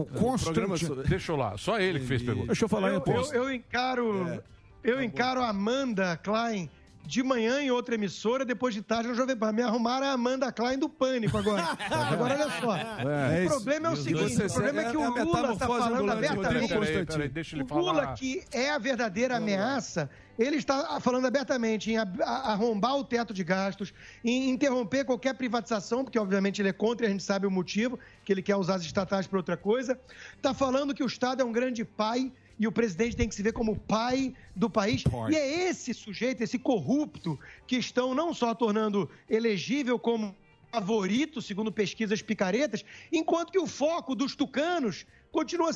Deixa 1.07 1.31
eu 1.31 1.35
lá, 1.35 1.57
só 1.57 1.79
ele 1.79 1.99
que 1.99 2.05
fez 2.05 2.21
pergunta. 2.21 2.47
Deixa 2.47 2.65
eu 2.65 2.69
falar 2.69 2.91
em 2.91 2.95
Eu, 2.95 3.03
eu, 3.05 3.33
eu 3.33 3.53
encaro, 3.53 4.27
É. 4.29 4.41
eu 4.83 5.03
encaro 5.03 5.41
a 5.41 5.49
Amanda 5.49 6.15
Klein 6.17 6.69
de 7.05 7.23
manhã 7.23 7.59
em 7.61 7.71
outra 7.71 7.95
emissora, 7.95 8.45
depois 8.45 8.73
de 8.73 8.81
tarde 8.81 9.09
no 9.09 9.15
Jovem 9.15 9.35
Pan. 9.35 9.51
Me 9.51 9.63
arrumaram 9.63 10.05
a 10.07 10.11
Amanda 10.11 10.51
Klein 10.51 10.77
do 10.77 10.87
Pânico 10.87 11.37
agora. 11.37 11.63
agora, 11.89 12.35
olha 12.35 12.49
só. 12.61 12.75
É, 12.77 13.45
o 13.45 13.47
problema 13.49 13.87
é 13.87 13.91
o 13.91 13.95
Você- 13.95 14.03
seguinte, 14.03 14.43
o 14.43 14.53
problema 14.53 14.81
é 14.81 14.89
que 14.91 14.95
é 14.95 14.99
o 14.99 15.23
Lula 15.25 15.53
está 15.53 15.67
falando 15.67 16.11
abertamente. 16.11 16.73
Rodrigo 16.73 16.85
Peraí, 16.85 17.05
peraí, 17.05 17.29
deixa 17.29 17.55
ele 17.55 17.63
O 17.69 17.75
Lula, 17.75 17.93
falar. 18.03 18.13
que 18.13 18.43
é 18.51 18.69
a 18.69 18.77
verdadeira 18.77 19.37
ameaça, 19.37 20.07
ele 20.37 20.57
está 20.57 20.99
falando 21.01 21.25
abertamente 21.25 21.91
em 21.91 21.97
arrombar 21.97 22.95
o 22.95 23.03
teto 23.03 23.33
de 23.33 23.43
gastos, 23.43 23.91
em 24.23 24.49
interromper 24.49 25.03
qualquer 25.03 25.33
privatização, 25.33 26.03
porque 26.03 26.19
obviamente 26.19 26.61
ele 26.61 26.69
é 26.69 26.73
contra 26.73 27.05
e 27.05 27.09
a 27.09 27.11
gente 27.11 27.23
sabe 27.23 27.47
o 27.47 27.51
motivo, 27.51 27.97
que 28.23 28.31
ele 28.31 28.41
quer 28.43 28.55
usar 28.55 28.75
as 28.75 28.83
estatais 28.83 29.25
para 29.25 29.39
outra 29.39 29.57
coisa. 29.57 29.99
Está 30.37 30.53
falando 30.53 30.93
que 30.93 31.03
o 31.03 31.07
Estado 31.07 31.41
é 31.41 31.45
um 31.45 31.51
grande 31.51 31.83
pai 31.83 32.31
e 32.59 32.67
o 32.67 32.71
presidente 32.71 33.15
tem 33.15 33.29
que 33.29 33.33
se 33.33 33.41
ver 33.41 33.53
como 33.53 33.79
pai 33.79 34.35
do 34.53 34.69
país. 34.69 35.03
E 35.31 35.35
é 35.35 35.69
esse 35.69 35.93
sujeito, 35.93 36.43
esse 36.43 36.59
corrupto, 36.59 37.39
que 37.65 37.77
estão 37.77 38.13
não 38.13 38.33
só 38.33 38.53
tornando 38.53 39.09
elegível 39.29 39.97
como 39.97 40.35
favorito, 40.69 41.41
segundo 41.41 41.71
pesquisas 41.71 42.21
picaretas, 42.21 42.83
enquanto 43.11 43.51
que 43.51 43.57
o 43.57 43.65
foco 43.65 44.13
dos 44.13 44.35
tucanos 44.35 45.05
continua 45.31 45.71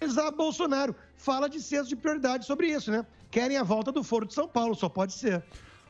a 0.00 0.30
Bolsonaro. 0.30 0.94
Fala 1.16 1.48
de 1.48 1.62
senso 1.62 1.88
de 1.88 1.96
prioridade 1.96 2.44
sobre 2.44 2.66
isso, 2.66 2.90
né? 2.90 3.06
Querem 3.30 3.56
a 3.56 3.62
volta 3.62 3.90
do 3.90 4.02
Foro 4.02 4.26
de 4.26 4.34
São 4.34 4.46
Paulo, 4.46 4.74
só 4.74 4.88
pode 4.88 5.12
ser. 5.12 5.42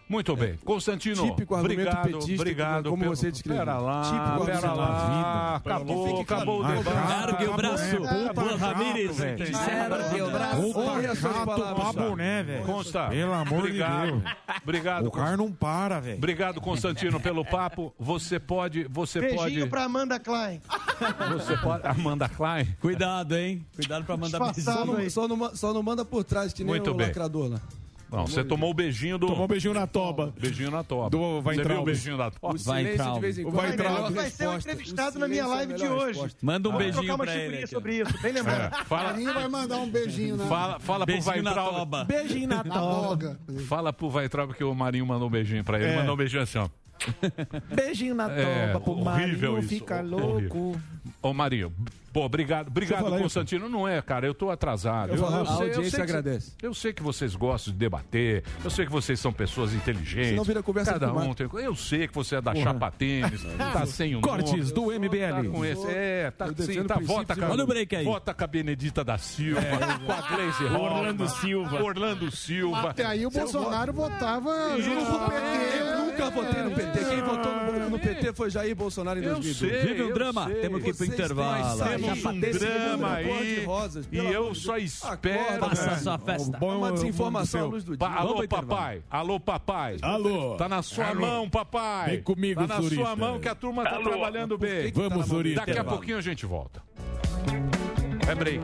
Muito 0.06 0.36
bem. 0.36 0.56
Constantino, 0.64 1.22
Típico 1.30 1.56
obrigado, 1.58 2.02
petista, 2.08 2.34
obrigado. 2.42 2.90
como 2.90 3.02
pelo- 3.04 3.16
você 3.16 3.32
descreveu. 3.32 3.64
Pera 3.64 3.78
lá, 3.78 4.02
Típico 4.02 4.44
pera 4.44 4.72
lá. 4.74 4.86
da 4.86 5.06
vida. 5.06 5.56
Acabou, 5.56 6.20
acabou 6.20 6.60
o 6.60 6.64
debate. 6.64 7.08
Largue 7.08 7.44
o 7.46 7.54
braço, 7.54 7.84
Juan 7.96 8.56
Ramírez. 8.58 9.18
Largue 9.18 10.20
o 10.22 10.30
braço. 10.30 10.78
Honre 10.78 11.06
as 11.06 11.18
suas 11.18 11.32
Chato 11.34 11.46
palavras. 11.46 11.92
pra 11.94 12.02
boné, 12.08 12.42
velho. 12.42 12.64
Consta. 12.64 13.08
Pelo 13.08 13.32
amor 13.32 13.58
obrigado. 13.60 14.04
de 14.04 14.10
Deus. 14.20 14.22
Obrigado. 14.62 15.06
O 15.06 15.10
cara 15.10 15.36
não 15.36 15.50
para, 15.50 16.00
velho. 16.00 16.18
Obrigado, 16.18 16.60
Constantino, 16.60 17.18
pelo 17.18 17.44
papo. 17.44 17.92
Você 17.98 18.38
pode, 18.38 18.84
você 18.84 19.20
Beijinho 19.20 19.38
pode, 19.60 19.66
pra 19.66 19.84
Amanda 19.84 20.20
Klein. 20.20 20.60
você 21.32 21.56
pode, 21.56 21.86
Amanda 21.86 22.28
Klein. 22.28 22.66
Cuidado, 22.80 23.36
hein? 23.36 23.64
Cuidado 23.74 24.04
pra 24.04 24.16
mandar 24.16 24.38
beijinho. 24.52 24.96
aí. 24.96 25.10
Só 25.10 25.26
não, 25.26 25.56
só 25.56 25.72
não 25.72 25.82
manda 25.82 26.04
por 26.04 26.24
trás, 26.24 26.52
que 26.52 26.62
nem 26.62 26.74
Muito 26.74 26.90
o 26.90 26.94
bem. 26.94 27.06
lacrador 27.06 27.48
lá. 27.50 27.60
Não, 28.14 28.26
você 28.26 28.44
tomou 28.44 28.70
o 28.70 28.74
beijinho 28.74 29.18
do. 29.18 29.26
Tomou 29.26 29.44
o 29.44 29.48
beijinho 29.48 29.74
na 29.74 29.86
toba. 29.86 30.32
Beijinho 30.40 30.70
na 30.70 30.84
toba. 30.84 31.10
Do 31.10 31.40
vai 31.40 31.56
entrar 31.56 31.80
o 31.80 31.84
beijinho 31.84 32.16
da 32.16 32.30
toba. 32.30 32.54
O 32.54 32.58
vai 32.58 32.92
entrar 32.92 33.12
de 33.14 33.20
vez 33.20 33.38
em 33.38 33.42
quando. 33.42 33.54
Vai, 33.54 33.72
entrar 33.72 33.90
é 33.90 34.02
vai, 34.02 34.12
vai 34.12 34.30
ser 34.30 34.48
um 34.48 34.56
entrevistado 34.56 35.18
na 35.18 35.28
minha 35.28 35.42
é 35.42 35.46
live 35.46 35.72
é 35.72 35.76
de 35.76 35.86
hoje. 35.86 36.06
Resposta. 36.06 36.38
Manda 36.42 36.68
um 36.68 36.72
ah, 36.72 36.78
beijinho 36.78 37.18
pra 37.18 37.36
ele. 37.36 37.58
Aqui. 37.58 37.66
sobre 37.66 38.00
isso, 38.00 38.22
bem 38.22 38.30
é, 38.30 38.34
lembrado. 38.34 38.74
É, 38.74 38.84
fala... 38.84 39.10
Carinho 39.10 39.34
vai 39.34 39.48
mandar 39.48 39.76
um 39.78 39.90
beijinho 39.90 40.36
na 40.36 40.46
Fala, 40.46 40.78
fala 40.78 41.06
pro 41.06 41.14
Weintraub. 41.14 41.42
Na 41.42 41.54
toba. 41.54 42.04
Beijinho 42.04 42.48
na 42.48 42.64
toba. 42.64 43.40
Fala 43.66 43.92
pro 43.92 44.08
Weintraub 44.08 44.52
que 44.54 44.64
o 44.64 44.74
Marinho 44.74 45.06
mandou 45.06 45.28
um 45.28 45.30
beijinho 45.30 45.64
pra 45.64 45.78
ele. 45.78 45.90
É. 45.90 45.96
Mandou 45.96 46.14
um 46.14 46.18
beijinho 46.18 46.42
assim, 46.42 46.58
ó. 46.58 46.68
Beijinho 47.74 48.14
na 48.14 48.28
toba 48.28 48.40
é, 48.40 48.78
pro 48.78 48.96
Marinho 48.96 49.58
isso. 49.58 49.68
fica 49.68 50.00
louco. 50.00 50.80
Ô 51.20 51.32
Marinho, 51.32 51.72
Pô, 52.14 52.24
obrigado, 52.24 52.68
obrigado, 52.68 53.10
Constantino. 53.18 53.66
Isso. 53.66 53.72
Não 53.72 53.88
é, 53.88 54.00
cara, 54.00 54.24
eu 54.24 54.32
tô 54.32 54.48
atrasado. 54.48 55.08
Eu, 55.08 55.16
eu, 55.16 55.22
eu 55.22 55.26
a 55.26 55.46
sei, 55.46 55.52
audiência 55.54 55.80
eu 55.80 55.90
sei 55.90 56.00
agradece. 56.00 56.52
Eu 56.62 56.72
sei 56.72 56.92
que 56.92 57.02
vocês 57.02 57.34
gostam 57.34 57.72
de 57.72 57.78
debater, 57.80 58.44
eu 58.62 58.70
sei 58.70 58.86
que 58.86 58.92
vocês 58.92 59.18
são 59.18 59.32
pessoas 59.32 59.74
inteligentes. 59.74 60.36
Não 60.36 60.44
vira 60.44 60.62
conversa 60.62 60.92
Cada 60.92 61.12
um 61.12 61.34
tem... 61.34 61.48
Eu 61.54 61.74
sei 61.74 62.06
que 62.06 62.14
você 62.14 62.36
é 62.36 62.40
da 62.40 62.52
Porra. 62.52 62.64
chapa 62.66 62.92
tênis, 62.92 63.42
tá 63.58 63.84
sem 63.84 64.14
o 64.14 64.20
Cortes 64.20 64.70
do 64.70 64.92
MBL. 64.92 65.42
Tá 65.42 65.50
com 65.50 65.64
esse... 65.64 65.86
É, 65.88 66.30
tá 66.30 66.46
sem, 66.56 66.84
tá, 66.84 67.00
vota, 67.02 67.34
cara. 67.34 67.50
Olha 67.50 67.64
o 67.64 67.66
break 67.66 67.96
aí. 67.96 68.04
Vota 68.04 68.32
com 68.32 68.44
a 68.44 68.46
Benedita 68.46 69.02
da 69.02 69.18
Silva, 69.18 69.60
é, 69.60 70.06
com 70.06 70.12
a 70.12 70.20
Gleisi 70.20 70.64
Orlando 70.66 71.28
Silva. 71.28 71.82
Orlando 71.82 72.30
Silva. 72.30 72.90
Até 72.90 73.06
aí 73.06 73.26
o 73.26 73.30
Bolsonaro 73.30 73.92
votava 73.92 74.80
junto 74.80 75.04
com 75.04 75.16
o 75.16 75.30
PT. 75.30 75.80
Eu 75.80 76.04
nunca 76.04 76.30
votei 76.30 76.62
no 76.62 76.70
PT. 76.70 77.04
Quem 77.06 77.22
votou 77.22 77.90
no 77.90 77.98
PT 77.98 78.32
foi 78.34 78.50
Jair 78.50 78.76
Bolsonaro 78.76 79.18
em 79.18 79.22
2002. 79.22 79.82
Vive 79.82 80.02
o 80.02 80.14
drama. 80.14 80.48
Temos 80.48 80.80
que 80.80 80.90
ir 80.90 80.94
pro 80.94 81.06
intervalo 81.06 82.03
já 82.04 82.30
um 82.30 82.40
drama 82.40 83.14
aí. 83.14 83.64
Rosas, 83.64 84.08
e 84.10 84.16
eu 84.16 84.52
de... 84.52 84.58
só 84.58 84.76
espero. 84.76 85.60
Passa 85.60 85.90
né? 85.90 85.96
sua 85.96 86.18
festa. 86.18 86.58
Bom, 86.58 86.78
uma 86.78 86.92
desinformação 86.92 87.70
do. 87.70 87.98
Pa 87.98 88.14
alô, 88.14 88.46
papai. 88.46 89.02
Alô, 89.10 89.40
papai. 89.40 89.96
Alô. 90.02 90.56
Tá 90.56 90.68
na 90.68 90.82
sua 90.82 91.08
alô. 91.08 91.20
mão, 91.20 91.50
papai. 91.50 92.10
Vem 92.10 92.22
comigo, 92.22 92.66
Tá 92.66 92.80
na 92.80 92.88
sua 92.88 93.16
mão 93.16 93.38
que 93.38 93.48
a 93.48 93.54
turma 93.54 93.84
tá 93.84 93.96
alô. 93.96 94.04
tá 94.04 94.10
trabalhando 94.10 94.58
bem. 94.58 94.92
Vamos, 94.92 95.28
Florista. 95.28 95.64
Daqui 95.66 95.78
a 95.78 95.84
pouquinho 95.84 96.18
a 96.18 96.22
gente 96.22 96.46
volta. 96.46 96.82
É 98.28 98.34
break. 98.34 98.62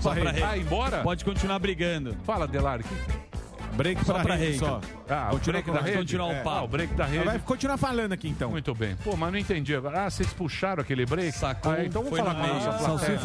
Só 0.00 0.14
pra, 0.14 0.32
Vai 0.32 0.60
embora? 0.60 1.02
Pode 1.02 1.24
continuar 1.24 1.58
brigando. 1.58 2.16
Fala, 2.24 2.48
Delar. 2.48 2.82
Que... 2.82 3.31
Break 3.72 4.04
só 4.04 4.14
pra, 4.14 4.22
pra 4.22 4.34
rede, 4.34 4.58
só. 4.58 4.80
Ah, 5.08 5.30
o 5.32 5.38
break 5.38 5.70
da 5.70 5.80
rede? 5.80 5.98
Continuar 5.98 6.26
o 6.26 6.32
é. 6.32 6.42
pau. 6.42 6.58
Ah, 6.58 6.62
o 6.62 6.68
break 6.68 6.94
da 6.94 7.04
rede. 7.04 7.24
Vai 7.24 7.38
continuar 7.38 7.76
falando 7.76 8.12
aqui, 8.12 8.28
então. 8.28 8.50
Muito 8.50 8.74
bem. 8.74 8.96
Pô, 8.96 9.16
mas 9.16 9.32
não 9.32 9.38
entendi 9.38 9.74
agora. 9.74 10.06
Ah, 10.06 10.10
vocês 10.10 10.32
puxaram 10.32 10.82
aquele 10.82 11.06
break? 11.06 11.32
Sacou. 11.32 11.72
Ah, 11.72 11.84
então 11.84 12.02
vamos 12.02 12.18
falar 12.18 12.34
com 12.34 12.42
a 12.42 12.46
nossa 12.46 12.78
plateia. 12.78 13.18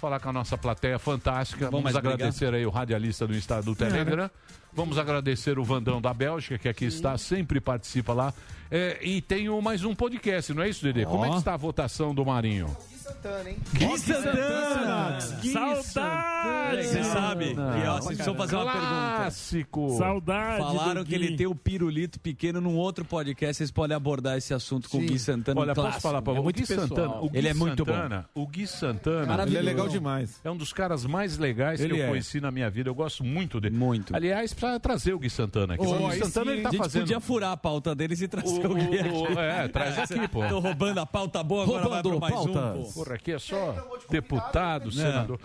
Falar 0.00 0.20
com 0.20 0.28
a 0.28 0.32
nossa 0.32 0.58
plateia 0.58 0.98
fantástica. 0.98 1.70
Vamos, 1.70 1.92
vamos 1.92 1.96
agradecer 1.96 2.46
brigar? 2.46 2.54
aí 2.60 2.66
o 2.66 2.70
radialista 2.70 3.26
do 3.26 3.34
estado 3.34 3.64
do 3.64 3.74
Telegram. 3.74 4.24
É. 4.24 4.30
Vamos 4.72 4.98
agradecer 4.98 5.58
o 5.58 5.64
Vandão 5.64 6.00
da 6.00 6.12
Bélgica, 6.12 6.58
que 6.58 6.68
aqui 6.68 6.90
Sim. 6.90 6.96
está, 6.96 7.16
sempre 7.16 7.60
participa 7.60 8.12
lá. 8.12 8.34
É, 8.76 8.98
e 9.00 9.20
tem 9.20 9.48
mais 9.62 9.84
um 9.84 9.94
podcast, 9.94 10.52
não 10.52 10.64
é 10.64 10.68
isso, 10.68 10.82
Dedê? 10.82 11.04
Oh. 11.04 11.10
Como 11.10 11.24
é 11.24 11.30
que 11.30 11.36
está 11.36 11.54
a 11.54 11.56
votação 11.56 12.12
do 12.12 12.24
Marinho? 12.24 12.76
Santana, 13.04 13.50
hein? 13.50 13.56
Gui 13.74 13.98
Santana! 13.98 15.20
Saudades! 15.20 15.92
Saudade! 15.92 16.86
Você 16.86 17.04
sabe? 17.04 17.44
E, 17.52 17.86
ó, 17.86 17.96
vocês 18.00 18.18
fazer 18.18 18.30
uma 18.30 18.46
pergunta. 18.46 18.72
Clássico! 18.72 19.98
Saudade! 19.98 20.58
Falaram 20.58 21.04
que 21.04 21.14
ele 21.14 21.36
tem 21.36 21.46
o 21.46 21.54
pirulito 21.54 22.18
pequeno 22.18 22.62
num 22.62 22.76
outro 22.76 23.04
podcast. 23.04 23.58
Vocês 23.58 23.70
podem 23.70 23.94
abordar 23.94 24.38
esse 24.38 24.54
assunto 24.54 24.88
com 24.88 24.98
Sim. 24.98 25.04
o 25.04 25.08
Gui 25.08 25.18
Santana. 25.18 25.60
Olha, 25.60 25.74
posso 25.74 26.00
falar 26.00 26.22
pra 26.22 26.32
é 26.32 26.36
você? 26.36 26.48
É 26.48 26.52
Gui 26.52 26.66
Santana, 26.66 27.16
o 27.20 27.28
Gui 27.28 27.38
ele 27.38 27.48
é 27.48 27.54
muito 27.54 27.84
Santana, 27.84 28.28
bom. 28.34 28.42
O 28.42 28.46
Gui 28.46 28.66
Santana. 28.66 29.42
Ele 29.44 29.58
é 29.58 29.62
legal 29.62 29.88
demais. 29.88 30.40
É 30.42 30.50
um 30.50 30.56
dos 30.56 30.72
caras 30.72 31.04
mais 31.04 31.36
legais 31.36 31.80
ele 31.80 31.94
que 31.94 32.00
eu 32.00 32.04
é. 32.04 32.08
conheci 32.08 32.40
na 32.40 32.50
minha 32.50 32.70
vida. 32.70 32.88
Eu 32.88 32.94
gosto 32.94 33.22
muito 33.22 33.60
dele. 33.60 33.76
Muito. 33.76 34.16
Aliás, 34.16 34.54
pra 34.54 34.80
trazer 34.80 35.12
o 35.12 35.18
Gui 35.18 35.28
Santana 35.28 35.74
aqui. 35.74 35.84
Oh, 35.86 36.06
o 36.06 36.08
Gui 36.08 36.18
Santana 36.18 36.52
ele 36.52 36.62
tá 36.62 36.70
a 36.70 36.72
gente 36.72 36.80
fazendo. 36.80 37.02
podia 37.02 37.20
furar 37.20 37.52
a 37.52 37.56
pauta 37.56 37.94
deles 37.94 38.22
e 38.22 38.28
trazer 38.28 38.63
o, 38.68 39.34
o, 39.34 39.40
é, 39.40 39.68
traz 39.68 39.98
aqui, 39.98 40.26
pô. 40.28 40.46
Tô 40.46 40.58
roubando 40.58 40.98
a 40.98 41.06
pauta 41.06 41.42
boa, 41.42 41.64
agora 41.64 41.82
roubando 41.82 42.20
vai 42.20 42.30
pro 42.30 42.36
mais 42.36 42.52
pautas. 42.52 42.78
um, 42.78 42.82
pô. 42.82 43.04
Porra, 43.04 43.14
aqui 43.16 43.32
é 43.32 43.38
só 43.38 43.98
deputado, 44.10 44.90
senador. 44.92 45.38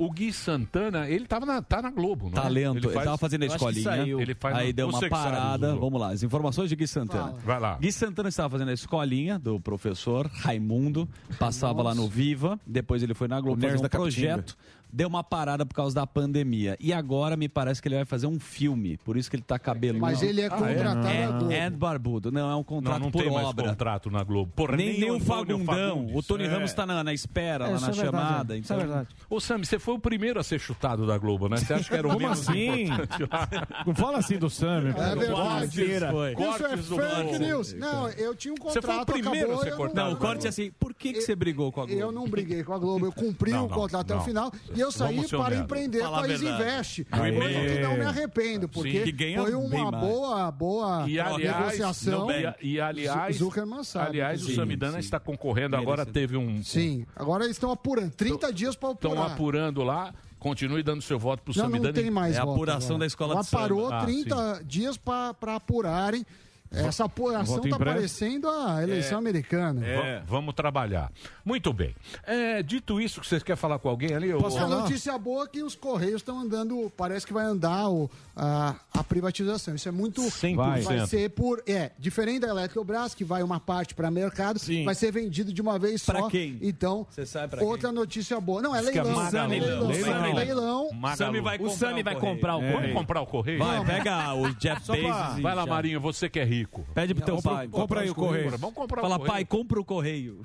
O 0.00 0.10
Gui 0.10 0.32
Santana, 0.32 1.10
ele 1.10 1.26
tava 1.26 1.44
na, 1.44 1.60
tá 1.60 1.82
na 1.82 1.90
Globo, 1.90 2.30
não? 2.30 2.38
É? 2.38 2.42
Talento, 2.42 2.78
ele, 2.78 2.84
faz... 2.84 2.96
ele 2.96 3.04
tava 3.04 3.18
fazendo 3.18 3.42
a 3.42 3.46
escolinha. 3.46 4.22
Ele 4.22 4.34
faz 4.34 4.56
Aí 4.56 4.72
deu 4.72 4.88
uma 4.88 5.08
parada. 5.10 5.76
Vamos 5.76 6.00
lá, 6.00 6.10
as 6.10 6.22
informações 6.22 6.70
de 6.70 6.76
Gui 6.76 6.86
Santana. 6.86 7.24
Fala. 7.24 7.38
Vai 7.44 7.60
lá. 7.60 7.76
Gui 7.78 7.92
Santana 7.92 8.30
estava 8.30 8.48
fazendo 8.48 8.70
a 8.70 8.72
escolinha 8.72 9.38
do 9.38 9.60
professor 9.60 10.26
Raimundo, 10.26 11.06
passava 11.38 11.82
Nossa. 11.82 11.88
lá 11.90 11.94
no 11.94 12.08
Viva, 12.08 12.58
depois 12.66 13.02
ele 13.02 13.12
foi 13.12 13.28
na 13.28 13.38
Globo, 13.42 13.60
fazer 13.60 13.76
um 13.76 13.88
projeto, 13.88 14.56
deu 14.92 15.08
uma 15.08 15.22
parada 15.22 15.64
por 15.64 15.74
causa 15.74 15.94
da 15.94 16.06
pandemia. 16.06 16.76
E 16.80 16.92
agora 16.92 17.36
me 17.36 17.48
parece 17.48 17.80
que 17.80 17.88
ele 17.88 17.96
vai 17.96 18.04
fazer 18.04 18.26
um 18.26 18.38
filme, 18.38 18.96
por 18.98 19.16
isso 19.16 19.30
que 19.30 19.36
ele 19.36 19.42
tá 19.42 19.58
cabeludo. 19.58 20.00
Mas 20.00 20.22
ele 20.22 20.40
é 20.40 20.48
contratado 20.48 21.06
ah, 21.06 21.10
é? 21.10 21.10
na 21.10 21.10
é. 21.10 21.26
Globo. 21.26 21.52
É, 21.52 21.70
barbudo, 21.70 22.32
não, 22.32 22.50
é 22.50 22.56
um 22.56 22.64
contrato 22.64 22.98
não, 22.98 23.06
não 23.06 23.10
tem 23.10 23.28
obra. 23.28 23.42
Mais 23.42 23.70
contrato 23.70 24.10
na 24.10 24.22
Globo. 24.22 24.52
Porra, 24.54 24.76
nem, 24.76 24.90
nem, 24.90 25.00
nem 25.00 25.10
o 25.10 25.20
Fagundão, 25.20 26.06
o 26.14 26.22
Tony 26.22 26.44
é. 26.44 26.48
Ramos 26.48 26.72
tá 26.72 26.86
na, 26.86 27.02
na 27.04 27.12
espera, 27.12 27.66
é, 27.66 27.72
lá 27.72 27.80
na 27.80 27.88
é 27.88 27.92
chamada. 27.92 28.56
Isso 28.56 28.72
então... 28.72 28.76
é 28.76 28.86
verdade. 28.86 29.08
Ô 29.28 29.40
Sam, 29.40 29.58
você 29.58 29.78
foi 29.78 29.94
o 29.94 29.98
primeiro 29.98 30.40
a 30.40 30.42
ser 30.42 30.58
chutado 30.58 31.06
da 31.06 31.16
Globo, 31.18 31.48
né? 31.48 31.56
Você 31.56 31.72
acha 31.72 31.88
que 31.88 31.94
era 31.94 32.08
o 32.08 32.18
menos 32.18 32.48
assim? 32.48 32.88
não 33.86 33.94
fala 33.94 34.18
assim 34.18 34.38
do 34.38 34.50
Sam. 34.50 34.88
É 34.96 35.14
verdade. 35.16 36.34
Cortes 36.34 36.84
Isso 36.84 37.00
é 37.00 37.24
fake 37.24 37.38
news. 37.38 37.72
Não, 37.74 38.08
eu 38.10 38.34
tinha 38.34 38.52
um 38.52 38.56
contrato, 38.56 38.80
Você 38.80 38.92
foi 38.92 39.02
o 39.02 39.06
primeiro 39.06 39.46
acabou, 39.46 39.60
a 39.60 39.64
ser 39.64 39.76
cortado. 39.76 40.08
Não, 40.08 40.14
o 40.14 40.16
corte 40.16 40.46
é 40.46 40.48
assim, 40.48 40.70
por 40.70 40.94
que, 40.94 41.12
que 41.12 41.20
você 41.20 41.34
brigou 41.34 41.70
com 41.72 41.82
a 41.82 41.86
Globo? 41.86 42.00
Eu 42.00 42.12
não 42.12 42.28
briguei 42.28 42.62
com 42.64 42.72
a 42.72 42.78
Globo, 42.78 43.06
eu 43.06 43.12
cumpri 43.12 43.52
o 43.52 43.68
contrato 43.68 44.12
até 44.12 44.16
o 44.16 44.20
final. 44.20 44.52
E 44.74 44.79
eu 44.80 44.92
saí 44.92 45.28
para 45.28 45.56
empreender 45.56 46.00
Fala 46.00 46.20
País 46.20 46.42
Investe. 46.42 47.04
Que 47.04 47.80
não 47.80 47.96
me 47.96 48.04
arrependo, 48.04 48.68
porque 48.68 49.04
Sim, 49.04 49.36
foi 49.36 49.54
uma 49.54 49.90
boa, 49.90 50.50
boa 50.50 51.08
e, 51.08 51.18
aliás, 51.20 51.58
negociação. 51.58 52.28
E, 52.30 52.74
e 52.74 52.80
aliás, 52.80 53.36
Zuckerman 53.36 53.84
sabe. 53.84 54.08
Aliás, 54.08 54.42
o 54.44 54.54
Samidana 54.54 54.98
está 54.98 55.20
concorrendo, 55.20 55.76
agora 55.76 56.04
teve 56.06 56.36
um. 56.36 56.62
Sim, 56.62 57.06
agora 57.14 57.44
eles 57.44 57.56
estão 57.56 57.70
apurando. 57.70 58.10
30 58.12 58.52
dias 58.52 58.76
para 58.76 58.90
apurar. 58.90 59.14
Estão 59.14 59.26
apurando 59.26 59.82
lá. 59.82 60.14
Continue 60.38 60.82
dando 60.82 61.02
seu 61.02 61.18
voto 61.18 61.42
para 61.42 61.50
o 61.50 61.54
Samidana. 61.54 61.88
Não 61.88 61.92
tem 61.92 62.10
mais 62.10 62.36
É 62.36 62.38
a 62.38 62.44
apuração 62.44 62.96
agora. 62.96 63.00
da 63.00 63.06
escola 63.06 63.34
Ela 63.34 63.42
de 63.42 63.50
parou 63.50 63.90
samba. 63.90 64.04
30 64.06 64.34
ah, 64.34 64.62
dias 64.64 64.96
para 64.96 65.54
apurarem 65.54 66.24
é. 66.72 66.86
Essa 66.86 67.04
apuração 67.04 67.64
está 67.64 67.76
parecendo 67.76 68.48
a 68.48 68.80
é. 68.80 68.84
eleição 68.84 69.18
é, 69.18 69.18
americana. 69.18 69.84
É. 69.84 70.22
Vamos 70.24 70.54
trabalhar. 70.54 71.10
Muito 71.44 71.72
bem. 71.72 71.96
É, 72.24 72.62
dito 72.62 73.00
isso, 73.00 73.20
que 73.20 73.26
vocês 73.26 73.42
querem 73.42 73.56
falar 73.56 73.78
com 73.80 73.88
alguém 73.88 74.14
ali? 74.14 74.32
Posso 74.32 74.62
ou... 74.62 74.68
notícia 74.68 75.18
boa 75.18 75.48
que 75.48 75.64
os 75.64 75.74
Correios 75.74 76.20
estão 76.20 76.38
andando, 76.38 76.90
parece 76.96 77.26
que 77.26 77.32
vai 77.32 77.44
andar 77.44 77.88
o, 77.90 78.08
a, 78.36 78.76
a, 78.94 79.02
privatização. 79.02 79.74
Isso 79.74 79.88
é 79.88 79.92
muito... 79.92 80.22
100%. 80.22 80.54
Vai 80.54 81.06
ser 81.08 81.30
por... 81.30 81.60
É, 81.66 81.90
diferente 81.98 82.40
da 82.40 82.48
Eletrobras, 82.48 83.14
que 83.14 83.24
vai 83.24 83.42
uma 83.42 83.58
parte 83.58 83.94
para 83.94 84.08
mercado, 84.08 84.60
Sim. 84.60 84.84
vai 84.84 84.94
ser 84.94 85.10
vendido 85.10 85.52
de 85.52 85.60
uma 85.60 85.76
vez 85.76 86.02
só. 86.02 86.12
Para 86.12 86.30
quem? 86.30 86.56
Então, 86.62 87.06
outra 87.60 87.88
quem? 87.88 87.98
notícia 87.98 88.40
boa. 88.40 88.62
Não, 88.62 88.76
é, 88.76 88.78
é 88.78 88.82
leilão. 88.82 89.12
Magalu. 89.12 89.50
Leilão. 89.50 89.88
Leilão. 89.88 90.34
leilão. 90.34 90.90
Magalu. 90.92 91.42
Vai 91.42 91.58
o 91.58 91.70
Sami 91.70 92.02
vai 92.02 92.14
comprar 92.14 92.56
o 92.56 92.60
Correio. 92.60 92.80
Vamos 92.80 92.94
comprar 92.94 93.20
o 93.20 93.26
Correio? 93.26 93.58
Vai, 93.58 93.84
pega 93.84 94.34
o 94.34 94.54
Jeff 94.54 94.86
Bezos. 94.92 95.40
Vai 95.40 95.54
lá, 95.54 95.66
Marinho, 95.66 96.00
você 96.00 96.28
que 96.28 96.38
é 96.38 96.44
rico 96.44 96.59
rico. 96.60 96.86
Pede 96.94 97.14
pro 97.14 97.24
teu 97.24 97.42
pai. 97.42 97.68
Compra 97.68 98.00
aí 98.00 98.10
o 98.10 98.14
correio. 98.14 98.50
Vamos 98.58 98.74
comprar 98.74 99.00
Fala, 99.02 99.18
pai, 99.18 99.44
compra 99.44 99.80
o 99.80 99.84
correio. 99.84 100.42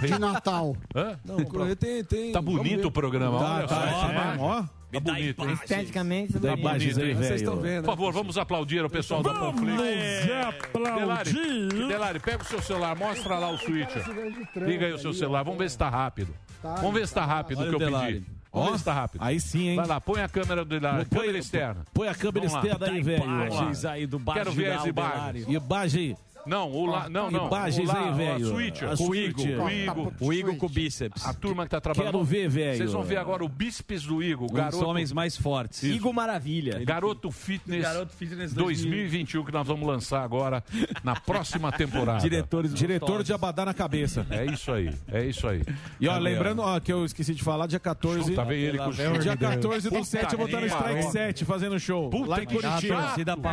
De 0.00 0.18
Natal. 0.18 0.76
Hã? 0.94 1.18
Não, 1.24 1.36
o 1.36 1.46
correio 1.46 1.76
tem. 1.76 2.04
tem... 2.04 2.32
Tá 2.32 2.42
bonito 2.42 2.88
o 2.88 2.92
programa. 2.92 3.38
Tá, 3.38 3.66
tá. 3.66 4.36
Ó. 4.38 4.62
Tá 4.92 5.00
bonito. 5.00 5.50
Esteticamente, 5.50 6.34
tá 6.34 6.54
né? 6.54 6.56
bonito, 6.56 6.96
velho? 6.96 7.16
Vendo, 7.60 7.84
Por 7.84 7.92
favor, 7.92 8.12
vamos 8.12 8.36
aplaudir 8.36 8.84
o 8.84 8.90
pessoal 8.90 9.22
vamos 9.22 9.40
da 9.40 9.46
Panflix. 9.46 10.26
Vamos 10.70 10.88
aplaudir! 10.88 11.88
Delari, 11.88 12.20
pega 12.20 12.42
o 12.42 12.46
seu 12.46 12.60
celular, 12.60 12.94
mostra 12.94 13.38
lá 13.38 13.50
o 13.50 13.56
switch. 13.56 13.94
Liga 14.54 14.84
aí 14.84 14.92
o 14.92 14.98
seu 14.98 15.14
celular, 15.14 15.44
vamos 15.44 15.58
ver 15.58 15.70
se 15.70 15.78
tá 15.78 15.88
rápido. 15.88 16.34
Vamos 16.62 16.92
ver 16.92 17.08
se 17.08 17.14
tá 17.14 17.24
rápido 17.24 17.62
o 17.62 17.68
que 17.70 17.82
eu 17.82 17.90
pedi. 17.90 18.41
Vamos 18.52 18.82
oh, 18.82 18.84
tá 18.84 18.92
rápido. 18.92 19.22
Aí 19.24 19.40
sim, 19.40 19.68
hein? 19.68 19.76
Vai 19.76 19.86
lá, 19.86 20.00
põe 20.00 20.20
a 20.20 20.28
câmera 20.28 20.62
do 20.62 20.76
Hilário. 20.76 21.06
Põe, 21.06 21.20
câmera 21.20 21.38
externa. 21.38 21.84
Põe 21.94 22.08
a 22.08 22.14
câmera 22.14 22.46
Vamos 22.46 22.64
externa 22.64 22.86
lá. 22.86 22.92
aí, 22.92 22.98
tá 22.98 23.04
velho. 23.04 23.24
Imagens 23.24 23.84
aí 23.86 24.06
do 24.06 24.18
Bagé. 24.18 24.38
Quero 24.40 24.52
ver 24.52 24.72
as 24.72 24.84
imagens. 24.84 25.46
E 25.48 25.58
Bagé. 25.58 26.16
Não, 26.44 26.70
o 26.70 26.86
lá, 26.86 27.08
não, 27.08 27.30
não. 27.30 27.46
Imagens, 27.46 27.88
o 27.88 28.14
velho? 28.14 28.46
A 28.46 28.50
suíte, 28.50 28.84
a 28.84 28.94
o 28.94 29.14
Igor, 29.14 29.46
tá, 29.46 29.56
tá, 29.56 29.64
o 29.64 29.70
Igor, 29.70 30.06
tá, 30.06 30.24
o 30.24 30.32
Igor 30.32 30.56
com 30.56 30.66
o 30.66 30.68
bíceps. 30.68 31.24
A 31.24 31.32
turma 31.32 31.64
que 31.64 31.70
tá 31.70 31.80
trabalhando. 31.80 32.12
Quero 32.12 32.24
ver, 32.24 32.48
velho. 32.48 32.76
Vocês 32.76 32.92
vão 32.92 33.02
ver 33.02 33.16
agora 33.16 33.44
o 33.44 33.48
bíceps 33.48 34.04
do 34.04 34.22
Igor, 34.22 34.50
um 34.50 34.54
garoto. 34.54 34.76
Os 34.76 34.82
homens 34.82 35.12
mais 35.12 35.36
fortes. 35.36 35.82
Isso. 35.82 35.94
Igor 35.94 36.12
Maravilha. 36.12 36.84
Garoto 36.84 37.30
Fitness, 37.30 37.82
garoto 37.82 38.12
Fitness 38.12 38.52
2021 38.52 39.44
que 39.44 39.52
nós 39.52 39.66
vamos 39.66 39.86
lançar 39.86 40.22
agora 40.22 40.64
na 41.04 41.14
próxima 41.14 41.70
temporada. 41.72 42.20
Diretores 42.20 42.74
Diretor 42.74 43.22
de 43.22 43.32
Abadá 43.32 43.64
na 43.64 43.74
cabeça. 43.74 44.26
É 44.30 44.44
isso 44.44 44.72
aí. 44.72 44.92
É 45.08 45.24
isso 45.24 45.46
aí. 45.46 45.62
E 46.00 46.08
ó, 46.08 46.18
lembrando, 46.18 46.62
ó, 46.62 46.80
que 46.80 46.92
eu 46.92 47.04
esqueci 47.04 47.34
de 47.34 47.42
falar, 47.42 47.66
dia 47.66 47.80
14. 47.80 48.34
Tá 48.34 48.44
vendo 48.44 48.52
ele 48.58 48.78
com 48.78 48.90
o. 48.90 49.18
Dia 49.18 49.36
14 49.36 49.90
do 49.90 50.04
7 50.04 50.36
botando 50.36 50.66
Strike 50.66 51.02
7 51.10 51.44
fazendo 51.44 51.78
show. 51.78 52.10
Puta 52.10 52.28
lá 52.28 52.42
em 52.42 52.46
Curitiba. 52.46 53.12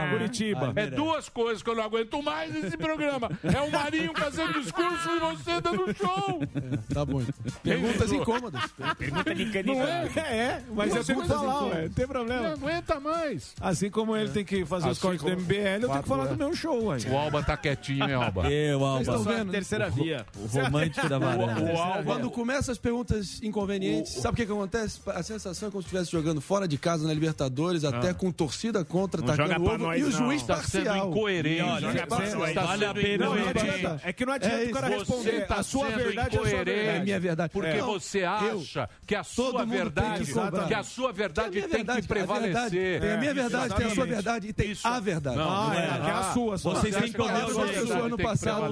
Curitiba. 0.09 0.73
É 0.75 0.87
duas 0.87 1.29
coisas 1.29 1.61
que 1.61 1.69
eu 1.69 1.75
não 1.75 1.83
aguento 1.83 2.21
mais 2.23 2.55
esse 2.55 2.77
programa. 2.80 3.30
É 3.43 3.61
o 3.61 3.72
Marinho 3.72 4.11
fazendo 4.15 4.53
discurso 4.53 5.10
e 5.10 5.19
você 5.19 5.61
dando 5.61 5.95
show. 5.95 6.41
É, 6.56 6.93
tá 6.93 7.06
bom. 7.06 7.22
Então. 7.22 7.34
Perguntas 7.64 8.11
incômodas. 8.11 8.61
Pergunta 8.97 9.35
de 9.35 9.51
canibal. 9.51 9.88
É? 9.88 10.10
é, 10.15 10.19
é, 10.19 10.64
mas 10.73 10.95
eu 10.95 11.01
é 11.01 11.06
como 11.06 11.22
assim. 11.22 11.30
falar, 11.30 11.64
ué, 11.65 11.81
não 11.84 11.89
tem 11.89 12.07
problema. 12.07 12.41
Não 12.41 12.53
aguenta 12.53 12.99
mais. 12.99 13.53
Assim 13.60 13.89
como 13.89 14.15
ele 14.15 14.30
é. 14.30 14.31
tem 14.31 14.45
que 14.45 14.65
fazer 14.65 14.85
assim 14.85 14.91
os 14.93 14.99
cortes 14.99 15.23
do 15.23 15.30
MBL, 15.30 15.84
eu 15.84 15.89
tenho 15.89 16.03
que 16.03 16.10
falar 16.10 16.26
é. 16.26 16.27
do 16.30 16.38
meu 16.38 16.56
show 16.56 16.91
aí. 16.91 17.01
O 17.10 17.18
Alba 17.18 17.43
tá 17.43 17.57
quietinho, 17.57 18.06
hein, 18.06 18.14
Alba? 18.14 18.49
Eu, 18.49 18.84
Alba. 18.84 19.03
Vocês 19.03 19.19
estão 19.19 19.34
vendo? 19.35 19.51
Terceira 19.51 19.89
via. 19.89 20.26
O 20.38 20.45
romântico 20.47 21.10
da 21.10 21.19
varanda. 21.19 21.61
O, 21.61 21.73
o 21.73 21.77
Alba. 21.77 22.03
Quando 22.03 22.31
começa 22.31 22.72
as 22.72 22.77
perguntas 22.77 23.41
inconvenientes, 23.41 24.18
o... 24.18 24.22
sabe 24.22 24.34
o 24.34 24.38
que, 24.38 24.45
que 24.45 24.51
acontece? 24.51 25.01
A 25.07 25.23
sensação 25.23 25.69
é 25.69 25.72
como 25.72 25.81
se 25.81 25.88
estivesse 25.88 26.11
jogando 26.11 26.41
fora 26.41 26.68
de 26.68 26.77
casa 26.77 27.07
na 27.07 27.14
Libertadores, 27.14 27.84
até 27.84 28.10
ah. 28.10 28.14
com 28.14 28.31
torcida 28.31 28.84
contra, 28.85 29.22
não 29.22 29.27
tacando 29.27 29.65
ovo, 29.65 29.77
nós, 29.77 29.99
e 29.99 30.03
o 30.03 30.11
juiz 30.11 30.43
tá 30.43 30.56
parcial. 30.56 30.84
Está 30.84 30.93
sendo 30.93 31.07
incoerente. 31.10 31.61
Olha, 31.61 32.49
está 32.49 32.68
Vale 32.69 32.85
a 32.85 32.93
pena, 32.93 33.25
incoerente. 33.25 33.53
não 33.53 33.73
adianta. 33.73 34.01
É 34.03 34.13
que 34.13 34.25
não 34.25 34.33
adianta 34.33 34.63
o 34.65 34.71
cara 34.71 34.87
responder. 34.87 35.47
tá 35.47 35.55
A 35.55 35.63
sua 35.63 35.89
verdade 35.89 36.19
é 36.19 36.21
a 36.21 36.31
sua 36.31 36.43
verdade. 36.49 36.71
É 36.79 36.97
a 36.97 37.03
minha 37.03 37.19
verdade. 37.19 37.53
Porque 37.53 37.67
É. 37.69 37.81
você 37.81 38.19
Eu- 38.19 38.29
acha 38.29 38.89
que 39.05 39.15
a 39.15 39.23
sua 39.23 39.59
que 39.65 39.69
verdade, 39.69 40.31
cobrar. 40.33 40.67
que 40.67 40.73
a 40.73 40.83
sua 40.83 41.11
verdade 41.11 41.49
Tem 41.51 41.63
a 41.63 41.67
minha 41.67 41.69
tem 41.69 41.69
que 41.69 41.77
verdade, 41.77 41.99
a 41.99 42.01
verdade. 42.01 42.07
prevalecer. 42.07 43.01
Tem 43.01 43.11
a 43.11 43.17
minha 43.17 43.31
É, 43.31 43.33
verdade, 43.33 43.75
tem 43.75 43.85
a 43.85 43.89
sua 43.89 44.05
verdade 44.05 44.47
e 44.47 44.53
tem 44.53 44.73
a 44.83 44.99
verdade. 44.99 45.37
Não, 45.37 45.45
não 45.67 45.73
é. 45.73 45.87
que 45.87 46.07
é 46.07 46.11
a 46.11 46.23
sua. 46.33 46.57
só. 46.57 46.69
Vocês 46.71 46.95
têm 46.95 47.11
que 47.11 47.21
olhar 47.21 47.35
as 47.37 47.43
a 47.43 47.53
sua 47.53 47.65
pessoas 47.65 47.87
verdade, 47.87 48.09
no 48.09 48.17
tem 48.17 48.17
que 48.17 48.23
passado. 48.23 48.71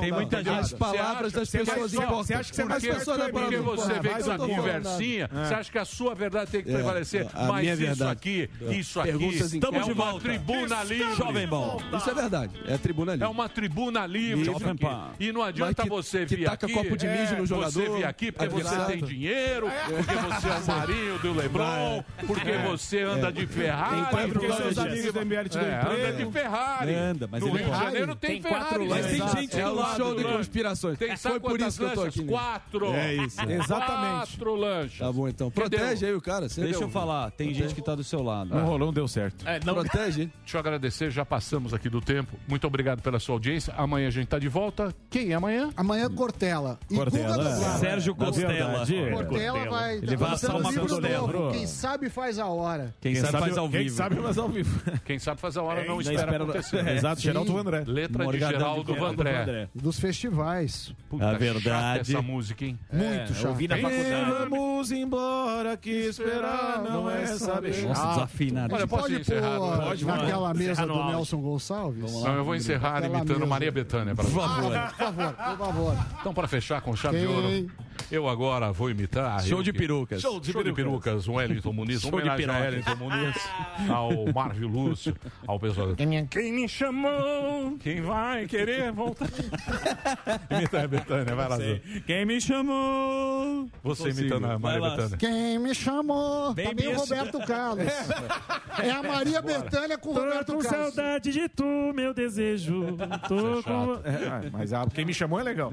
Tem 0.00 0.12
muita 0.12 0.38
As 0.38 0.44
gente- 0.44 0.74
palavras 0.78 1.32
Você 1.32 1.38
das 1.40 1.48
acha- 1.48 1.58
pessoas 1.58 1.90
você 1.90 1.96
acha- 1.96 2.04
importam. 2.06 2.24
você 2.24 2.34
acha 2.34 2.50
que 2.50 2.56
você 2.56 2.62
é 2.62 2.64
mais 2.64 2.84
As 2.84 3.04
da 3.04 3.26
de 3.26 3.32
Porque 3.32 3.56
você 3.58 3.92
vem 3.94 4.02
Vai, 4.02 4.12
com 4.12 4.18
eu 4.18 4.24
falando 4.38 4.56
conversinha, 4.56 5.28
você 5.32 5.54
acha 5.54 5.72
que 5.72 5.78
a 5.78 5.84
sua 5.84 6.14
verdade 6.14 6.50
tem 6.50 6.62
que 6.62 6.70
É, 6.70 6.74
prevalecer. 6.74 7.26
a 7.34 7.44
Mas 7.46 7.60
minha 7.62 7.74
isso 7.74 7.82
verdade. 7.84 8.10
aqui, 8.12 8.50
isso 8.70 9.00
aqui 9.00 9.10
é 9.10 9.56
incômodas. 9.56 9.88
uma 9.88 10.20
tribuna 10.20 10.84
livre. 10.84 11.14
Jovem 11.16 11.46
Bom. 11.46 11.80
Isso 11.96 12.10
é 12.10 12.14
verdade. 12.14 12.52
É 12.66 12.74
a 12.74 12.78
tribuna 12.78 13.12
livre. 13.12 13.26
É 13.34 13.36
uma 13.36 13.48
tribuna 13.48 14.06
livre. 14.06 14.48
E 15.18 15.32
não 15.32 15.42
adianta 15.42 15.82
que- 15.82 15.88
você 15.88 16.24
vir 16.24 16.48
aqui. 16.48 16.72
copo 16.72 16.96
de 16.96 17.06
mijo 17.08 17.34
no 17.36 17.46
Você 17.46 17.46
jogador, 17.46 17.96
vir 17.96 18.04
aqui 18.04 18.30
porque 18.30 18.48
você 18.48 18.84
tem 18.86 19.04
dinheiro, 19.04 19.66
porque 19.86 20.12
você 20.14 20.48
é 20.48 20.52
o 20.52 20.66
Marinho 20.66 21.18
do 21.18 21.32
Lebron, 21.32 22.04
porque 22.26 22.52
você 22.58 23.00
anda 23.02 23.32
de 23.32 23.46
Ferrari. 23.46 23.94
Tem 23.96 24.04
quatro 24.06 24.32
porque 24.32 24.52
seus 24.52 24.78
amigos 24.78 25.12
do 25.12 25.20
MBL 25.20 25.48
te 25.48 25.58
É, 25.58 25.80
anda 25.80 26.12
de 26.12 26.32
Ferrari. 26.32 26.94
Anda, 26.94 27.28
mas 27.30 27.40
no 27.42 27.48
ele 27.48 27.58
Rio 27.58 27.72
de. 27.72 27.78
Janeiro 27.80 28.16
tem, 28.16 28.30
Tem 28.30 28.42
Ferrari. 28.42 28.64
quatro 28.64 28.84
lanches. 28.84 29.18
Mas. 29.18 29.54
É 29.54 29.62
do 29.64 29.70
um 29.70 29.74
lado 29.74 29.96
show 29.96 30.14
de 30.14 30.24
conspirações. 30.24 30.98
Tem 30.98 31.16
Foi 31.16 31.40
por 31.40 31.60
isso 31.60 31.78
que 31.78 31.84
eu 31.84 31.90
tô 31.92 32.02
aqui. 32.02 32.24
Quatro. 32.24 32.92
É 32.94 33.14
isso. 33.14 33.36
Quatro 33.66 34.54
lanches. 34.54 34.98
Tá 34.98 35.12
bom, 35.12 35.28
então. 35.28 35.50
Protege 35.50 36.06
aí 36.06 36.14
o 36.14 36.20
cara. 36.20 36.48
você 36.48 36.60
Deixa 36.62 36.84
eu 36.84 36.88
falar, 36.90 37.30
tem 37.32 37.52
gente 37.52 37.74
que 37.74 37.82
tá 37.82 37.94
do 37.94 38.04
seu 38.04 38.22
lado. 38.22 38.54
Não 38.54 38.64
rolou, 38.64 38.78
não 38.78 38.92
deu 38.92 39.08
certo. 39.08 39.46
É, 39.48 39.58
não... 39.64 39.74
Protege. 39.74 40.30
Deixa 40.42 40.56
eu 40.56 40.60
agradecer, 40.60 41.10
já 41.10 41.24
passamos 41.24 41.72
aqui 41.72 41.88
do 41.88 42.00
tempo. 42.00 42.36
Muito 42.46 42.66
obrigado 42.66 43.00
pela 43.02 43.18
sua 43.18 43.23
audiência. 43.32 43.72
Amanhã 43.76 44.08
a 44.08 44.10
gente 44.10 44.26
tá 44.28 44.38
de 44.38 44.48
volta. 44.48 44.94
Quem 45.10 45.30
é 45.32 45.34
amanhã? 45.34 45.70
Amanhã 45.76 46.10
Cortella. 46.10 46.78
E 46.90 46.94
Cortella. 46.94 47.36
Guga 47.36 47.50
Noblar. 47.50 47.78
Sérgio 47.78 48.14
Costela. 48.14 48.84
é. 48.88 49.10
Cortella 49.12 49.70
vai... 49.70 49.96
Ele 49.96 50.16
vai 50.16 50.32
assar 50.32 50.56
uma 50.56 50.72
costela. 50.72 51.52
Quem 51.52 51.66
sabe 51.66 52.08
faz 52.08 52.38
a 52.38 52.46
hora. 52.46 52.94
Quem, 53.00 53.14
sabe, 53.14 53.38
faz 53.38 53.58
ao 53.58 53.68
Quem 53.68 53.82
vivo. 53.84 53.96
sabe 53.96 54.16
faz 54.16 54.38
ao 54.38 54.48
vivo. 54.48 54.80
Quem 55.04 55.18
sabe 55.18 55.40
faz 55.40 55.56
a 55.56 55.62
hora, 55.62 55.80
É, 55.80 55.86
não 55.86 55.94
não 55.94 56.00
espera, 56.00 56.20
espera- 56.22 56.44
acontecer. 56.44 56.86
É, 56.88 56.96
exato, 56.96 57.20
Geraldo. 57.20 57.52
Vandré. 57.52 57.84
Letra 57.86 58.26
de 58.26 58.38
Geraldo 58.38 58.94
Vandré. 58.94 59.68
Dos 59.74 59.98
festivais. 60.00 60.92
Puta, 61.08 61.24
A 61.24 61.32
chata 61.32 61.38
verdade- 61.38 62.12
essa 62.12 62.22
música, 62.22 62.64
hein? 62.64 62.78
Muito 62.92 63.32
É, 63.32 63.34
chato. 63.34 63.48
ouvi 63.48 63.68
na 63.68 63.74
Quem 63.76 63.84
faculdade. 63.84 64.48
Vamos 64.50 64.90
embora, 64.92 65.76
que 65.76 65.90
esperar 65.90 66.82
não 66.82 67.10
é 67.10 67.26
saber. 67.26 67.82
Nossa, 67.86 68.06
desafinado. 68.14 68.74
Olha, 68.74 68.86
posso 68.86 69.02
Pode 69.04 69.20
encerrar? 69.20 69.58
pôr 69.58 69.76
Pode, 69.78 70.04
naquela 70.04 70.54
mesa 70.54 70.86
do. 70.86 71.04
Nelson 71.04 71.40
Gonçalves? 71.40 72.12
Não, 72.12 72.34
eu 72.34 72.44
vou 72.44 72.54
encerrar 72.56 73.00
imitando 73.18 73.40
mesa. 73.40 73.50
Maria 73.50 73.72
Bethânia. 73.72 74.14
Pra 74.14 74.24
Por 74.24 74.32
favor, 74.32 74.72
por 74.72 74.96
favor, 74.96 75.32
por 75.34 75.58
favor. 75.58 75.96
Então, 76.20 76.34
para 76.34 76.48
fechar 76.48 76.80
com 76.80 76.94
chave 76.96 77.20
de 77.20 77.26
ouro, 77.26 77.70
eu 78.10 78.28
agora 78.28 78.72
vou 78.72 78.90
imitar. 78.90 79.42
Show 79.42 79.62
de 79.62 79.72
perucas. 79.72 80.20
Show 80.20 80.40
de, 80.40 80.52
perucas, 80.72 81.26
o 81.28 81.34
Wellington 81.34 81.72
Muniz. 81.72 82.00
Show 82.00 82.20
de 82.20 82.30
piroca. 82.30 82.60
Wellington 82.60 82.96
Muniz, 82.96 83.36
ao 83.88 84.32
Marvio 84.32 84.68
Lúcio, 84.68 85.16
ao 85.46 85.58
pessoal. 85.58 85.94
Quem 86.30 86.52
me 86.52 86.68
chamou? 86.68 87.76
Quem 87.78 88.00
vai 88.00 88.46
querer 88.46 88.92
voltar? 88.92 89.28
Imita 90.50 90.82
a 90.82 90.88
Bethânia, 90.88 91.34
vai 91.34 91.48
lá. 91.48 91.58
Quem 92.06 92.24
me 92.24 92.40
chamou? 92.40 93.68
Você 93.82 94.04
Consigo. 94.04 94.20
imitando 94.20 94.46
a 94.46 94.58
Maria 94.58 94.80
lá. 94.80 94.96
Bethânia. 94.96 95.16
Quem 95.16 95.58
me 95.58 95.74
chamou? 95.74 96.54
Bem 96.54 96.68
tá 96.68 96.74
meio 96.74 96.92
isso. 96.92 97.00
Roberto 97.00 97.38
Carlos. 97.46 97.84
É 98.76 98.90
a 98.90 99.02
Maria 99.04 99.40
Bethânia 99.40 99.96
com 99.96 100.10
o 100.10 100.14
Roberto 100.14 100.58
Carlos. 100.58 100.94
de 101.22 101.48
tu, 101.48 101.92
meu 101.94 102.12
desejo. 102.12 102.96
Tô 103.28 103.62
com... 103.62 104.00
É, 104.04 104.26
ah, 104.28 104.42
mas 104.52 104.72
a, 104.72 104.84
quem 104.86 105.04
me 105.04 105.14
chamou 105.14 105.38
é 105.38 105.44
legal. 105.44 105.72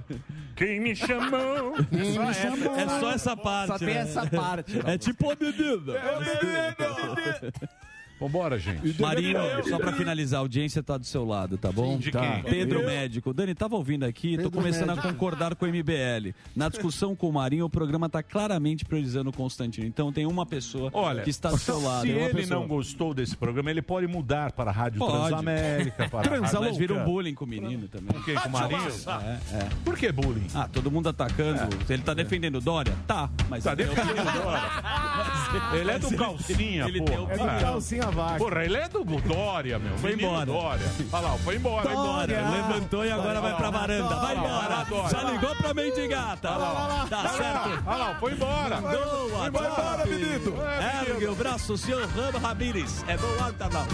Quem 0.56 0.80
me 0.80 0.95
chamou? 0.95 1.73
Chamou? 2.14 2.76
É 2.78 3.00
só 3.00 3.12
essa 3.12 3.38
parte. 3.38 3.68
Só 3.68 3.80
tem 3.80 3.88
né? 3.88 4.02
essa 4.02 4.28
parte. 4.28 4.80
É 4.86 4.98
tipo 4.98 5.32
a 5.32 5.36
bebida. 5.36 5.94
Vambora, 8.22 8.60
gente. 8.60 9.02
Marinho, 9.02 9.39
só 9.68 9.80
pra 9.80 9.93
finalizar, 9.93 10.38
a 10.38 10.41
audiência 10.41 10.84
tá 10.84 10.95
do 10.95 11.06
seu 11.06 11.26
lado, 11.26 11.57
tá 11.57 11.72
bom? 11.72 11.98
De 11.98 12.11
Tá. 12.11 12.22
quem? 12.22 12.43
Pedro 12.43 12.81
Eu? 12.81 12.85
Médico. 12.85 13.34
Dani, 13.34 13.56
tava 13.56 13.76
ouvindo 13.76 14.03
aqui, 14.03 14.31
tô 14.38 14.43
Pedro 14.43 14.52
começando 14.52 14.89
Médico. 14.89 15.07
a 15.07 15.11
concordar 15.11 15.56
com 15.56 15.65
o 15.65 15.68
MBL. 15.68 16.34
Na 16.56 16.69
discussão 16.69 17.15
com 17.15 17.27
o 17.30 17.34
Marinho, 17.34 17.65
o 17.65 17.69
programa 17.69 18.07
tá 18.07 18.22
claramente 18.22 18.85
priorizando 18.85 19.31
o 19.31 19.34
Constantino. 19.34 19.88
Então 19.88 20.11
tem 20.14 20.27
uma 20.27 20.45
pessoa 20.45 20.91
Olha, 20.93 21.23
que 21.23 21.31
está 21.31 21.49
do 21.49 21.57
seu 21.57 21.81
lado. 21.81 22.06
se 22.06 22.14
uma 22.14 22.26
ele 22.26 22.34
pessoa. 22.35 22.60
não 22.60 22.68
gostou 22.68 23.14
desse 23.14 23.35
programa, 23.35 23.72
ele 23.72 23.81
pode 23.81 24.06
mudar 24.06 24.52
para 24.52 24.69
a 24.69 24.73
Rádio 24.73 24.99
Pode. 24.99 25.11
Transamérica, 25.14 26.07
para 26.10 26.38
a 26.38 26.41
Mas 26.41 26.53
Rádio 26.53 26.73
vira 26.76 26.93
um 26.93 27.03
bullying 27.03 27.34
com 27.34 27.45
o 27.45 27.48
menino 27.48 27.88
também. 27.88 28.14
Com 28.14 28.22
quem? 28.23 28.35
Com 28.35 28.49
o 28.49 28.52
Marinho? 28.52 28.88
É, 29.52 29.56
é. 29.56 29.69
Por 29.84 29.98
que 29.98 30.11
bullying? 30.11 30.45
Ah, 30.53 30.69
todo 30.72 30.91
mundo 30.91 31.10
atacando. 31.10 31.76
Ele 31.89 32.03
tá 32.03 32.14
defendendo 32.14 32.56
o 32.60 32.61
Dória? 32.61 32.93
Tá, 33.07 33.30
mas. 33.49 33.64
Tá 33.64 33.73
ele 33.73 33.85
tem 33.85 33.95
defendendo 33.95 34.31
Dória. 34.43 34.61
Ele 35.81 35.91
é 35.91 35.99
do 35.99 36.15
calcinha, 36.15 36.85
ele 36.88 36.99
pô. 36.99 37.06
tem 37.06 37.18
opinião. 37.19 37.49
Ah. 37.49 37.60
Calcinha 37.60 38.11
vaca. 38.12 38.38
Porra, 38.38 38.64
ele 38.66 38.78
é 38.78 38.88
do 38.88 39.04
Dória, 39.04 39.80
meu. 39.80 39.98
Foi 39.98 40.12
Menino 40.12 40.30
embora. 40.30 40.46
Dória. 40.46 40.86
Olha 41.12 41.28
lá, 41.28 41.38
foi 41.38 41.56
embora. 41.56 41.84
Vai 41.84 41.94
embora. 41.94 42.52
Levantou 42.52 43.06
e 43.06 43.12
agora 43.12 43.42
vai 43.42 43.56
pra 43.56 43.70
varanda. 43.70 44.16
Vai 44.16 44.36
embora. 44.38 45.10
Já 45.10 45.24
ligou 45.24 45.56
pra 45.56 45.74
mendigata. 45.74 46.50
Tá 47.10 47.30
certo. 47.30 47.84
Olha 47.88 47.98
lá, 47.98 48.16
foi 48.20 48.32
embora. 48.34 48.82
Vai 48.82 49.48
embora, 49.48 50.06
menino. 50.06 50.54
É, 50.64 51.10
Ergue 51.10 51.28
o 51.28 51.36
braço, 51.36 51.78
senhor 51.78 52.08
Ramo 52.10 52.38
Ramírez. 52.38 53.04
É 53.08 53.18
do 53.18 53.26
alta, 53.44 53.70
não. 53.70 53.86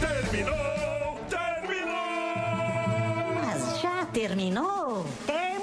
Terminou, 0.00 1.18
terminou. 1.28 1.94
Mas 3.44 3.80
já 3.80 4.06
terminou? 4.06 5.06
Terminou! 5.26 5.59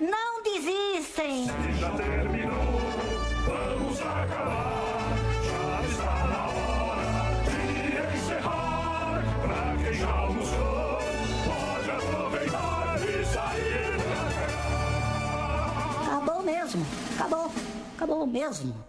Não 0.00 0.42
desistem! 0.44 1.46
Já 1.78 1.90
terminou, 1.90 2.80
vamos 3.46 4.00
acabar. 4.00 5.16
Já 5.44 5.82
está 5.88 6.26
na 6.28 6.46
hora 6.46 7.42
de 7.44 8.16
encerrar. 8.16 9.24
Pra 9.42 9.76
quem 9.82 9.92
já 9.94 10.10
almoçou, 10.10 10.98
pode 11.44 11.90
aproveitar 11.90 13.00
e 13.02 13.24
sair 13.24 13.96
pra. 16.06 16.16
Acabou 16.16 16.42
mesmo! 16.44 16.86
Acabou! 17.16 17.50
Acabou 17.96 18.26
mesmo! 18.26 18.87